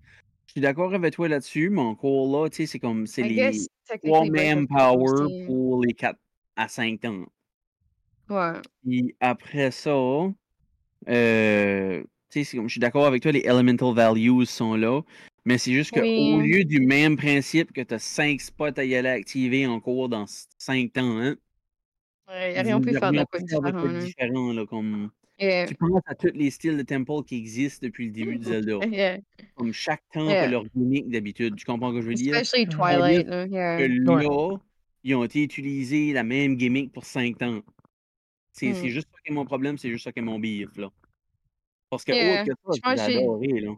Je 0.47 0.51
suis 0.53 0.61
d'accord 0.61 0.93
avec 0.93 1.13
toi 1.13 1.27
là-dessus, 1.27 1.69
mais 1.69 1.81
encore 1.81 2.27
là, 2.43 2.49
tu 2.49 2.57
sais, 2.57 2.65
c'est 2.65 2.79
comme 2.79 3.05
c'est 3.07 3.21
I 3.21 3.29
les 3.29 3.35
guess, 3.35 3.67
3 3.87 3.97
technically, 4.23 4.29
Breath 4.31 4.57
of 4.57 4.67
the 4.67 4.69
Wild 4.69 4.69
manpower 4.69 5.45
pour 5.45 5.81
les 5.85 5.93
4 5.93 6.19
à 6.55 6.67
5 6.67 6.99
temps. 7.01 7.25
Ouais. 8.29 8.53
Puis 8.83 9.15
après 9.19 9.71
ça, 9.71 9.91
euh, 11.07 12.01
tu 12.01 12.07
sais, 12.29 12.43
c'est 12.43 12.57
comme- 12.57 12.67
je 12.67 12.73
suis 12.73 12.79
d'accord 12.79 13.05
avec 13.05 13.21
toi, 13.21 13.31
les 13.31 13.41
elemental 13.45 13.93
values 13.93 14.45
sont 14.45 14.75
là. 14.75 15.01
Mais 15.45 15.57
c'est 15.57 15.71
juste 15.71 15.91
qu'au 15.91 16.01
Oui. 16.01 16.37
lieu 16.37 16.63
du 16.63 16.79
même 16.81 17.15
principe 17.15 17.71
que 17.71 17.81
tu 17.81 17.93
as 17.93 17.99
5 17.99 18.41
spots 18.41 18.77
à 18.77 18.83
y 18.83 18.95
aller 18.95 19.09
activer 19.09 19.65
en 19.67 19.79
cours 19.79 20.09
dans 20.09 20.25
5 20.57 20.93
temps, 20.93 21.17
hein, 21.19 21.35
Ouais, 22.27 22.59
auraient 22.59 22.73
vous 22.73 22.79
pu 22.81 22.93
faire 22.93 23.11
de 23.11 23.17
pu 23.19 23.25
faire 23.31 23.41
différent. 23.61 23.71
quoi 23.71 23.87
de 23.89 23.93
là. 23.97 24.03
différent, 24.03 24.53
là, 24.53 24.65
comme 24.67 25.09
Yeah. 25.39 25.67
tu 25.67 25.75
penses 25.75 26.01
à 26.05 26.15
tous 26.15 26.31
les 26.33 26.49
styles 26.51 26.77
de 26.77 26.83
temple 26.83 27.23
qui 27.25 27.37
existent 27.37 27.85
depuis 27.87 28.07
le 28.07 28.11
début 28.11 28.37
de 28.37 28.43
Zelda. 28.43 28.79
Yeah. 28.91 29.19
Comme 29.55 29.71
chaque 29.73 30.03
temps 30.13 30.27
Yeah. 30.29 30.43
a 30.43 30.47
leur 30.47 30.65
gimmick 30.75 31.09
d'habitude. 31.09 31.55
Tu 31.55 31.65
comprends 31.65 31.91
ce 31.91 31.95
que 31.97 32.01
je 32.01 32.07
veux 32.07 32.13
dire? 32.13 32.35
Especially. 32.35 32.67
Twilight. 32.67 33.27
Que 33.27 33.87
là, 33.87 34.59
ils 35.03 35.15
ont 35.15 35.23
été 35.23 35.43
utilisés 35.43 36.11
la 36.13 36.23
même 36.23 36.55
gimmick 36.57 36.91
pour 36.91 37.05
5 37.05 37.41
ans. 37.41 37.61
C'est 38.51 38.73
c'est 38.73 38.87
Hmm. 38.87 38.89
juste 38.89 39.07
ça 39.13 39.17
qui 39.23 39.31
est 39.31 39.35
mon 39.35 39.45
problème, 39.45 39.77
c'est 39.77 39.89
juste 39.89 40.03
ça 40.03 40.11
qui 40.11 40.19
est 40.19 40.23
mon 40.23 40.39
bif, 40.39 40.75
là. 40.75 40.89
Parce 41.89 42.03
que 42.03 42.11
Yeah, 42.11 42.43
autre 42.43 42.79
que 42.81 42.97
ça, 42.97 43.07
j'ai 43.07 43.17
adoré, 43.19 43.47
là. 43.61 43.71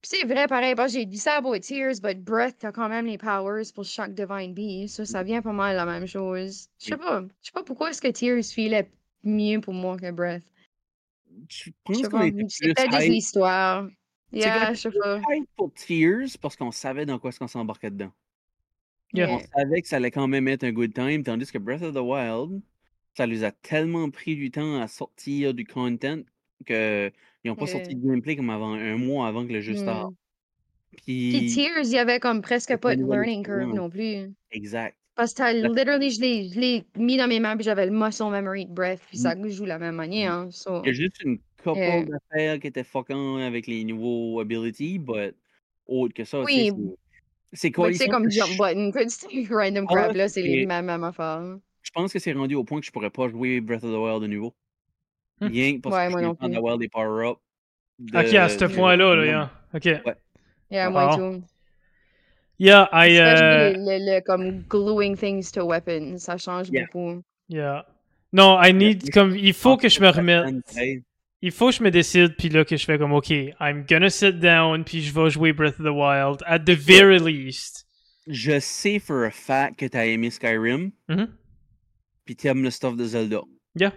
Puis 0.00 0.10
c'est 0.20 0.24
vrai, 0.26 0.46
pareil, 0.46 0.74
parce 0.76 0.92
que 0.92 1.00
j'ai 1.00 1.06
dit 1.06 1.18
ça 1.18 1.34
à 1.38 1.40
Boy 1.40 1.60
Tears, 1.60 2.00
but 2.00 2.22
Breath, 2.22 2.56
t'as 2.60 2.70
quand 2.72 2.88
même 2.88 3.06
les 3.06 3.18
powers 3.18 3.64
pour 3.74 3.84
chaque 3.84 4.14
Divine 4.14 4.54
Beast. 4.54 4.94
Ça, 4.96 5.04
ça 5.04 5.22
vient 5.24 5.42
pas 5.42 5.52
mal 5.52 5.74
la 5.76 5.84
même 5.84 6.06
chose. 6.06 6.68
Je 6.80 6.86
sais 6.86 6.96
pas. 6.96 7.20
Je 7.42 7.46
sais 7.46 7.52
pas 7.52 7.64
pourquoi 7.64 7.90
est-ce 7.90 8.00
que 8.00 8.08
Tears 8.08 8.44
filait 8.44 8.88
mieux 9.22 9.60
pour 9.60 9.74
moi 9.74 9.96
que 9.96 10.10
Breath. 10.10 10.44
Je 11.48 11.70
pense 11.84 12.08
qu'on 12.08 12.22
était 12.22 12.44
plus 12.44 13.08
l'histoire. 13.08 13.86
C'est 14.32 14.38
Yeah, 14.40 14.74
je 14.74 14.80
sais 14.80 14.90
pas. 14.90 15.20
pour 15.56 15.72
Tears 15.72 16.36
parce 16.40 16.54
qu'on 16.54 16.70
savait 16.70 17.06
dans 17.06 17.18
quoi 17.18 17.30
est-ce 17.30 17.38
qu'on 17.38 17.48
s'embarquait 17.48 17.90
dedans. 17.90 18.12
Yeah. 19.14 19.30
On 19.30 19.38
savait 19.38 19.80
que 19.80 19.88
ça 19.88 19.96
allait 19.96 20.10
quand 20.10 20.28
même 20.28 20.48
être 20.48 20.64
un 20.64 20.72
good 20.72 20.92
time, 20.92 21.22
tandis 21.22 21.50
que 21.50 21.56
Breath 21.56 21.82
of 21.82 21.94
the 21.94 22.00
Wild, 22.00 22.60
ça 23.14 23.26
les 23.26 23.42
a 23.42 23.52
tellement 23.52 24.10
pris 24.10 24.36
du 24.36 24.50
temps 24.50 24.80
à 24.80 24.86
sortir 24.86 25.54
du 25.54 25.64
content 25.64 26.20
qu'ils 26.66 27.12
n'ont 27.44 27.56
pas 27.56 27.66
sorti 27.66 27.94
de 27.94 28.06
gameplay 28.06 28.36
comme 28.36 28.50
avant 28.50 28.74
un 28.74 28.96
mois 28.98 29.28
avant 29.28 29.46
que 29.46 29.52
le 29.52 29.62
jeu 29.62 29.76
start. 29.76 30.10
Hmm. 30.10 30.14
Puis 31.04 31.38
Puis, 31.38 31.54
Tears, 31.54 31.84
il 31.84 31.92
y 31.92 31.98
avait 31.98 32.20
comme 32.20 32.42
presque 32.42 32.76
pas 32.76 32.96
de 32.96 33.04
learning 33.04 33.44
curve 33.44 33.72
non 33.72 33.88
plus. 33.88 34.30
exact. 34.50 34.96
Parce 35.18 35.34
que 35.34 35.42
literally, 35.74 36.10
je 36.12 36.20
l'ai- 36.20 36.48
je 36.48 36.60
l'ai 36.60 36.84
mis 36.96 37.16
dans 37.16 37.26
mes 37.26 37.40
mains, 37.40 37.56
puis 37.56 37.64
j'avais 37.64 37.86
le 37.86 37.90
muscle 37.90 38.30
memory 38.30 38.66
de 38.66 38.72
Breath, 38.72 39.00
puis 39.08 39.18
ça 39.18 39.34
joue 39.48 39.64
la 39.64 39.76
même 39.80 39.96
manière. 39.96 40.32
Hein, 40.32 40.48
so, 40.52 40.80
Il 40.84 40.86
y 40.86 40.90
a 40.90 40.92
juste 40.92 41.20
une 41.24 41.38
couple 41.60 41.78
Yeah. 41.80 42.04
d'affaires 42.04 42.60
qui 42.60 42.68
étaient 42.68 42.84
fuckant 42.84 43.38
avec 43.38 43.66
les 43.66 43.82
nouveaux 43.82 44.38
abilities, 44.38 45.00
but 45.00 45.34
autre 45.88 46.14
que 46.14 46.22
ça, 46.24 46.40
Oui. 46.42 46.70
c'est- 47.52 47.72
quoi 47.72 47.92
c'est 47.92 48.06
comme 48.08 48.30
jump 48.30 48.50
button, 48.56 48.92
random 49.50 49.86
Ah, 49.88 49.92
crap, 49.92 50.14
là, 50.14 50.28
c'est 50.28 50.40
les 50.42 50.64
mêmes, 50.66 50.86
mêmes 50.86 51.02
affaires. 51.02 51.56
Je 51.82 51.90
pense 51.90 52.12
que 52.12 52.20
c'est 52.20 52.32
rendu 52.32 52.54
au 52.54 52.62
point 52.62 52.78
que 52.78 52.86
je 52.86 52.92
pourrais 52.92 53.10
pas 53.10 53.28
jouer 53.28 53.60
Breath 53.60 53.82
of 53.82 53.90
the 53.90 53.96
Wild 53.98 54.22
de 54.22 54.28
nouveau. 54.28 54.54
Hmm. 55.40 55.48
Rien 55.48 55.76
que 55.76 55.80
parce 55.80 55.96
Ouais, 55.96 56.06
que 56.06 56.12
moi 56.12 56.20
je 56.20 56.26
le 56.26 56.30
temps 56.32 56.46
plus. 56.46 56.50
d'avoir 56.54 56.78
des 56.78 56.88
power-ups. 56.88 57.40
Ok, 58.14 58.34
à 58.34 58.48
ce 58.48 58.58
de- 58.64 58.66
point-là, 58.72 59.16
là, 59.16 59.22
de- 59.22 59.26
yeah. 59.26 59.50
Ok. 59.74 59.84
Yeah, 60.70 60.86
Wow. 60.86 60.92
moi 60.92 61.16
tout. 61.16 61.42
Yeah, 62.58 62.88
I, 62.92 63.06
Especially 63.12 63.74
uh, 63.74 63.78
le, 63.78 63.98
le, 63.98 64.14
le, 64.16 64.20
comme 64.22 64.62
gluing 64.68 65.16
things 65.16 65.50
to 65.52 65.64
weapons, 65.64 66.18
ça 66.18 66.36
change 66.36 66.68
Yeah. 66.70 66.86
beaucoup. 66.92 67.22
yeah. 67.48 67.84
Non, 68.32 68.58
I 68.60 68.72
need, 68.72 69.10
comme, 69.12 69.36
il 69.36 69.54
faut 69.54 69.76
que 69.76 69.88
je 69.88 70.00
me 70.00 70.08
remette. 70.08 70.54
Il 71.40 71.52
faut 71.52 71.68
que 71.70 71.76
je 71.76 71.82
me 71.84 71.90
décide, 71.90 72.34
puis 72.36 72.48
là, 72.48 72.64
que 72.64 72.76
je 72.76 72.84
fais 72.84 72.98
comme, 72.98 73.12
OK, 73.12 73.30
I'm 73.30 73.84
gonna 73.88 74.10
sit 74.10 74.40
down, 74.40 74.84
puis 74.84 75.02
je 75.02 75.14
vais 75.14 75.30
jouer 75.30 75.52
Breath 75.52 75.78
of 75.78 75.86
the 75.86 75.94
Wild, 75.94 76.42
at 76.46 76.58
the 76.60 76.74
very 76.76 77.18
least. 77.20 77.86
Je 78.26 78.58
sais 78.58 78.98
for 78.98 79.24
a 79.24 79.30
fact 79.30 79.78
que 79.78 79.86
t'as 79.86 80.04
aimé 80.06 80.30
Skyrim, 80.30 80.90
Mhm. 81.08 81.28
pis 82.26 82.34
t'aimes 82.36 82.62
le 82.64 82.70
stuff 82.70 82.96
de 82.96 83.04
Zelda. 83.04 83.40
Yeah, 83.76 83.92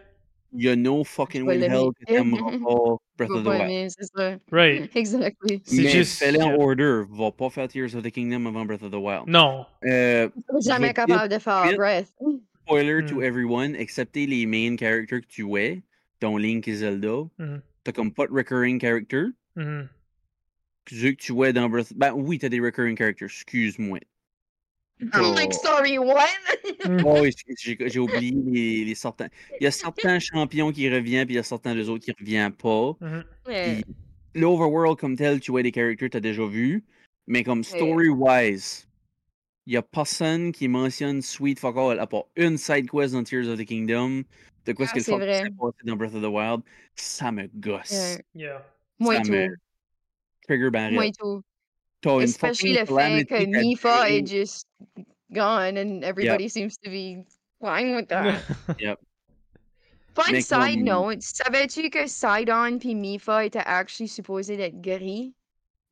Il 0.54 0.64
y 0.64 0.70
a 0.70 0.76
no 0.76 1.04
fucking 1.04 1.46
vais 1.46 1.60
way 1.60 1.66
hell 1.66 1.92
que 1.98 2.06
t'aimeras 2.06 2.52
pas 2.60 2.98
Breath 3.18 3.30
of 3.32 3.44
the 3.44 3.48
Wild. 3.48 3.92
c'est 3.98 4.06
ça. 4.16 4.38
right. 4.52 4.90
Exactly. 4.96 5.62
C'est 5.64 5.82
Mais 5.82 5.90
juste 5.90 6.20
fais-le 6.20 6.42
en 6.42 6.56
order. 6.56 7.04
Va 7.10 7.32
pas 7.32 7.50
faire 7.50 7.68
Tears 7.70 7.96
of 7.96 8.04
the 8.04 8.12
Kingdom 8.12 8.46
avant 8.48 8.66
Breath 8.66 8.84
of 8.84 8.92
the 8.92 8.96
Wild. 8.96 9.28
Non. 9.28 9.66
Euh, 9.86 10.30
suis 10.60 10.70
jamais 10.70 10.88
vais 10.88 10.94
capable 10.94 11.30
de 11.34 11.40
faire 11.40 11.74
Breath. 11.78 12.12
spoiler 12.66 13.02
Hmm. 13.02 13.06
to 13.08 13.22
everyone, 13.22 13.76
excepté 13.76 14.26
les 14.28 14.46
main 14.46 14.76
characters 14.78 15.22
que 15.22 15.28
tu 15.28 15.56
es, 15.58 15.82
dont 16.20 16.38
Link 16.38 16.68
et 16.68 16.76
Zelda. 16.76 17.24
Mhm. 17.40 17.62
T'as 17.84 17.92
comme 17.92 18.12
pas 18.12 18.28
de 18.28 18.34
recurring 18.34 18.80
character. 18.80 19.28
Ceux 20.90 21.12
que 21.12 21.16
tu 21.18 21.44
es 21.46 21.54
dans 21.54 21.70
Breath... 21.70 21.94
Ben 21.96 22.12
oui, 22.14 22.38
t'as 22.40 22.50
des 22.50 22.60
recurring 22.60 22.98
characters, 22.98 23.28
excuse-moi. 23.28 24.00
I'm 25.14 25.34
like, 25.36 25.54
sorry, 25.54 25.98
what? 25.98 26.28
Oh, 27.06 27.24
j'ai 27.60 27.78
j'ai 27.90 28.00
oublié 28.00 28.32
les, 28.46 28.86
les 28.86 28.96
sortants. 28.96 29.28
Il 29.60 29.64
y 29.64 29.68
a 29.68 29.72
certains 29.72 30.20
champions 30.20 30.72
qui 30.72 30.90
reviennent, 30.90 31.26
puis 31.26 31.34
il 31.36 31.38
y 31.38 31.40
a 31.40 31.44
certains 31.44 31.76
des 31.76 31.90
autres 31.90 32.06
qui 32.06 32.12
reviennent 32.12 32.52
pas. 32.54 32.96
Mhm. 33.02 33.24
Yeah. 33.48 33.74
Puis 33.76 33.86
l'overworld 34.36 34.98
comme 35.00 35.16
tel, 35.16 35.40
tu 35.40 35.52
vois 35.52 35.64
des 35.64 35.72
characters 35.72 36.08
que 36.10 36.12
t'as 36.14 36.20
déjà 36.20 36.46
vu, 36.46 36.84
mais 37.28 37.44
comme 37.44 37.64
story-wise, 37.64 38.88
il 39.68 39.74
y 39.74 39.78
a 39.78 39.82
personne 39.82 40.52
qui 40.52 40.68
mentionne 40.68 41.22
Sweet 41.22 41.60
Fuck 41.60 41.78
All 41.78 42.00
à 42.00 42.08
part 42.08 42.26
une 42.36 42.58
side 42.58 42.90
quest 42.90 43.14
dans 43.14 43.24
Tears 43.24 43.48
of 43.48 43.58
the 43.60 43.66
Kingdom. 43.66 44.24
De 44.66 44.74
quoi 44.74 44.86
Ah, 44.86 44.90
ce 44.90 44.94
que 44.94 45.00
le 45.00 45.04
c'est 45.04 45.12
fuck 45.12 45.20
qui 45.22 45.26
vrai. 45.26 45.38
s'est 45.44 45.50
passé 45.60 45.78
dans 45.86 45.96
Breath 45.96 46.14
of 46.14 46.22
the 46.22 46.26
Wild, 46.28 46.62
ça 46.96 47.32
me 47.32 47.48
gosse. 47.56 47.92
Yeah. 47.92 48.22
Yeah. 48.36 48.66
Moi 49.00 49.16
Ça 49.16 49.32
me- 49.32 49.56
trigger 50.48 50.70
barrel. 50.70 50.94
Moi 50.94 51.08
et 51.08 51.12
tout. 51.12 51.42
T'as 52.02 52.16
une 52.16 52.22
Especially 52.24 52.76
fucking 52.78 52.80
le 52.80 52.86
fait 53.20 53.26
que 53.26 53.30
calamity 53.30 53.50
qui 53.52 53.56
a 53.56 53.62
Mifa 53.62 54.06
duré- 54.08 54.18
est 54.18 54.28
just 54.28 54.68
gone 55.32 55.78
and 55.78 56.04
everybody 56.04 56.50
seems 56.50 56.78
to 56.84 56.90
be 56.90 57.24
fine 57.62 57.96
with 57.96 58.08
that. 58.10 58.42
Fun 60.14 60.24
Mais 60.34 60.42
side 60.42 60.84
note, 60.84 61.22
savais-tu 61.22 61.90
que 61.90 62.06
Sidon 62.08 62.78
puis 62.80 62.96
Mifa 62.96 63.46
étaient 63.46 63.60
actually 63.66 64.10
supposés 64.10 64.58
d'être 64.58 64.82
gris? 64.82 65.34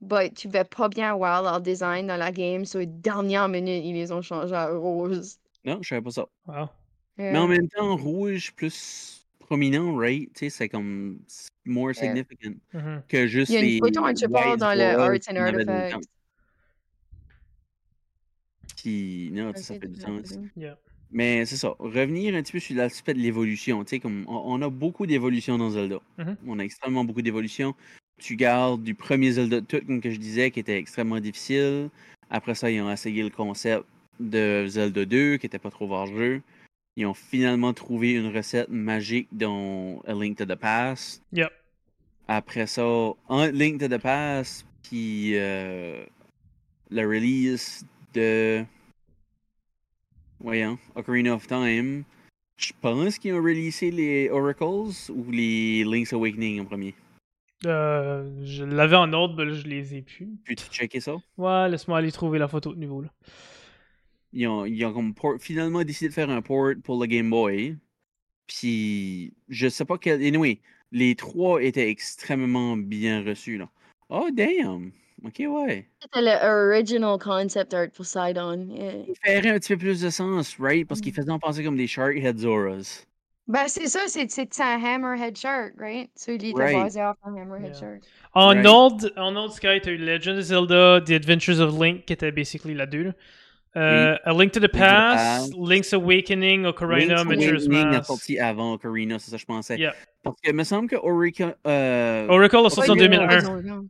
But 0.01 0.33
tu 0.35 0.49
vas 0.49 0.65
pas 0.65 0.89
bien 0.89 1.15
voir 1.15 1.41
leur 1.43 1.61
design 1.61 2.07
dans 2.07 2.17
la 2.17 2.31
game, 2.31 2.65
so 2.65 2.83
dernière 2.85 3.47
minute, 3.47 3.83
ils 3.85 3.93
les 3.93 4.11
ont 4.11 4.21
changés 4.21 4.55
à 4.55 4.67
rose. 4.71 5.37
Non, 5.65 5.79
je 5.81 5.89
savais 5.89 6.01
pas 6.01 6.11
ça. 6.11 6.25
Wow. 6.47 6.69
Mais 7.17 7.37
en 7.37 7.47
même 7.47 7.67
temps, 7.69 7.95
rouge 7.97 8.53
plus 8.55 9.25
prominent, 9.39 9.95
right? 9.95 10.29
Tu 10.33 10.45
sais, 10.45 10.49
c'est 10.49 10.69
comme 10.69 11.19
more 11.69 11.91
Yeah. 11.91 12.01
significant 12.01 12.55
Mhm. 12.73 13.03
que 13.07 13.27
juste 13.27 13.49
Il 13.51 13.55
y 13.55 13.57
a 13.57 13.61
une 13.61 13.65
les 13.67 13.79
photo 13.79 14.03
Wise 14.05 14.57
dans 14.57 14.73
le 14.73 14.83
Arts 14.83 15.19
and. 15.29 15.35
Artifacts. 15.35 16.09
Puis, 18.77 19.29
non, 19.33 19.51
ça 19.55 19.73
fait 19.79 19.87
du 19.87 19.99
sens. 19.99 20.39
Yeah. 20.55 20.77
Mais 21.11 21.45
c'est 21.45 21.57
ça. 21.57 21.75
Revenir 21.79 22.35
un 22.35 22.41
petit 22.41 22.51
peu 22.53 22.59
sur 22.59 22.75
l'aspect 22.75 23.13
de 23.13 23.19
l'évolution. 23.19 23.83
Tu 23.83 23.89
sais, 23.91 23.99
comme 23.99 24.25
on, 24.27 24.61
a 24.61 24.69
beaucoup 24.69 25.07
d'évolution 25.07 25.57
dans 25.57 25.71
Zelda. 25.71 25.99
Mhm. 26.17 26.37
On 26.47 26.59
a 26.59 26.63
extrêmement 26.63 27.03
beaucoup 27.03 27.21
d'évolution. 27.21 27.75
Tu 28.19 28.35
gardes 28.35 28.83
du 28.83 28.93
premier 28.93 29.31
Zelda 29.31 29.61
tout, 29.61 29.81
comme 29.85 30.01
que 30.01 30.11
je 30.11 30.17
disais, 30.17 30.51
qui 30.51 30.59
était 30.59 30.77
extrêmement 30.77 31.19
difficile. 31.19 31.89
Après 32.29 32.53
ça, 32.53 32.69
ils 32.69 32.79
ont 32.81 32.91
essayé 32.91 33.23
le 33.23 33.29
concept 33.31 33.85
de 34.19 34.65
Zelda 34.67 35.05
2, 35.05 35.37
qui 35.37 35.45
était 35.47 35.57
pas 35.59 35.71
trop 35.71 35.91
hors-jeu. 35.91 36.41
Ils 36.95 37.05
ont 37.05 37.13
finalement 37.13 37.73
trouvé 37.73 38.11
une 38.13 38.35
recette 38.35 38.69
magique 38.69 39.29
dans 39.31 40.01
A 40.05 40.13
Link 40.13 40.37
to 40.37 40.45
the 40.45 40.55
Past. 40.55 41.23
Yep. 41.31 41.49
Après 42.31 42.67
ça, 42.67 42.85
entre 42.85 43.51
Link 43.53 43.79
to 43.79 43.87
the 43.87 43.97
Past, 43.97 44.63
puis 44.83 45.31
euh, 45.33 46.05
le 46.91 47.01
release 47.07 47.83
de. 48.13 48.63
Voyons, 50.39 50.77
Ocarina 50.93 51.33
of 51.33 51.47
Time, 51.47 52.03
je 52.55 52.71
pense 52.79 53.17
qu'ils 53.17 53.33
ont 53.33 53.41
releasé 53.43 53.89
les 53.89 54.29
Oracles 54.29 55.11
ou 55.11 55.31
les 55.31 55.83
Link's 55.83 56.13
Awakening 56.13 56.61
en 56.61 56.65
premier. 56.65 56.93
Euh, 57.65 58.29
je 58.45 58.63
l'avais 58.63 58.95
en 58.95 59.11
ordre, 59.11 59.35
mais 59.35 59.45
là, 59.45 59.53
je 59.55 59.65
les 59.65 59.95
ai 59.95 60.03
plus. 60.03 60.29
Peux-tu 60.45 60.65
checker 60.71 60.99
ça? 60.99 61.15
Ouais, 61.35 61.67
laisse-moi 61.67 61.97
aller 61.97 62.11
trouver 62.11 62.37
la 62.37 62.47
photo 62.47 62.75
de 62.75 62.79
niveau 62.79 63.01
là. 63.01 63.09
Ils 64.33 64.45
ont, 64.47 64.65
ils 64.65 64.85
ont 64.85 64.93
comme 64.93 65.15
port- 65.15 65.39
finalement 65.39 65.83
décidé 65.83 66.09
de 66.09 66.13
faire 66.13 66.29
un 66.29 66.43
port 66.43 66.73
pour 66.83 67.01
le 67.01 67.07
Game 67.07 67.31
Boy. 67.31 67.75
Puis, 68.45 69.33
je 69.49 69.67
sais 69.67 69.83
pas 69.83 69.97
quel. 69.97 70.23
Anyway, 70.23 70.61
les 70.91 71.15
trois 71.15 71.61
étaient 71.63 71.89
extrêmement 71.89 72.75
bien 72.77 73.23
reçus. 73.23 73.57
Là. 73.57 73.69
Oh, 74.09 74.29
damn! 74.33 74.91
Ok, 75.25 75.35
ouais. 75.39 75.85
C'était 76.01 76.21
le 76.21 76.71
original 76.71 77.17
concept 77.19 77.73
art 77.73 77.89
pour 77.93 78.05
Sidon. 78.05 78.67
yeah. 78.69 78.93
Il 79.07 79.13
ferait 79.23 79.49
un 79.49 79.59
petit 79.59 79.73
peu 79.73 79.79
plus 79.79 80.01
de 80.01 80.09
sens, 80.09 80.55
right? 80.59 80.87
Parce 80.87 81.01
Mm. 81.01 81.03
qu'il 81.03 81.13
faisait 81.13 81.31
en 81.31 81.39
penser 81.39 81.63
comme 81.63 81.75
des 81.75 81.87
Shark 81.87 82.15
Head 82.15 82.37
Zoras. 82.39 83.05
Ben, 83.47 83.67
c'est 83.67 83.87
ça, 83.87 84.01
c'est 84.07 84.29
c'est 84.31 84.61
un 84.61 84.81
Hammerhead 84.83 85.35
Shark, 85.35 85.73
right? 85.79 86.09
So, 86.15 86.31
il 86.33 86.45
était 86.45 86.53
Right. 86.61 86.77
basé 86.83 87.01
off 87.01 87.17
un 87.25 87.35
Hammerhead 87.35 87.71
Yeah. 87.73 87.79
Shark. 87.79 88.01
En 88.33 88.49
Right. 88.49 88.65
Old, 88.67 89.13
en 89.17 89.35
Old 89.35 89.51
Sky, 89.51 89.81
t'as 89.81 89.91
eu 89.91 89.97
Legend 89.97 90.37
of 90.37 90.43
Zelda, 90.45 91.01
The 91.01 91.11
Adventures 91.11 91.59
of 91.59 91.77
Link, 91.81 92.05
qui 92.05 92.13
était 92.13 92.31
basically 92.31 92.73
la 92.75 92.85
2. 92.85 93.11
Euh, 93.75 94.17
A 94.23 94.33
Link 94.33 94.51
to 94.51 94.59
the 94.59 94.63
the 94.63 94.71
Past. 94.71 95.53
Link's 95.55 95.93
Awakening, 95.93 96.63
Ocarina, 96.63 97.17
Link's 97.17 97.25
Majora's 97.25 97.67
Awakening 97.67 97.95
a 97.95 98.03
sorti 98.03 98.39
avant 98.39 98.73
Ocarina, 98.73 99.19
c'est 99.19 99.29
ça 99.29 99.37
que 99.37 99.41
je 99.41 99.45
pensais. 99.45 99.77
Yeah. 99.77 99.93
Parce 100.23 100.39
que 100.41 100.49
il 100.49 100.55
me 100.55 100.63
semble 100.63 100.89
que 100.89 100.95
Orica, 100.95 101.55
euh, 101.67 102.27
Oracle 102.29 102.65
a 102.65 102.69
sorti 102.69 102.89
en 102.91 102.95
Ouais, 102.95 103.07
2001. 103.07 103.41
non, 103.41 103.61
non. 103.61 103.89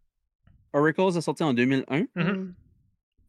Oracles 0.74 1.18
a 1.18 1.22
sorti 1.22 1.44
en 1.44 1.54
2001. 1.54 2.06
Mhm. 2.16 2.24
Mm. 2.24 2.54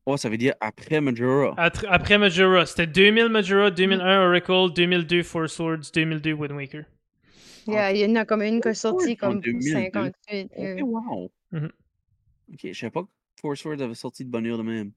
Oh, 0.06 0.16
ça 0.16 0.28
veut 0.28 0.38
dire 0.38 0.54
après 0.60 1.00
Majora. 1.00 1.54
Après 1.56 2.18
Majora, 2.18 2.66
c'était 2.66 2.86
2000 2.86 3.28
Majora, 3.28 3.70
2001 3.70 4.26
Oracle, 4.26 4.72
2002 4.74 5.22
Four 5.22 5.48
Swords, 5.48 5.92
2002 5.94 6.32
Wind 6.32 6.52
Waker. 6.52 6.84
Yeah, 7.68 7.92
il 7.92 8.00
y 8.00 8.06
en 8.06 8.16
a 8.16 8.24
comme 8.24 8.42
une 8.42 8.60
qui 8.60 8.68
est 8.68 8.74
sortie 8.74 9.12
en 9.22 9.28
comme 9.32 9.40
2002. 9.40 9.70
58. 9.70 10.50
Ok, 10.52 10.58
yeah. 10.58 10.84
wow. 10.84 11.30
Ok, 12.52 12.58
je 12.64 12.72
savais 12.72 12.90
pas 12.90 13.02
que 13.02 13.08
Four 13.40 13.56
Swords 13.56 13.80
avait 13.80 13.94
sorti 13.94 14.24
de 14.24 14.30
bonne 14.30 14.46
heure 14.46 14.58
de 14.58 14.62
même. 14.64 14.90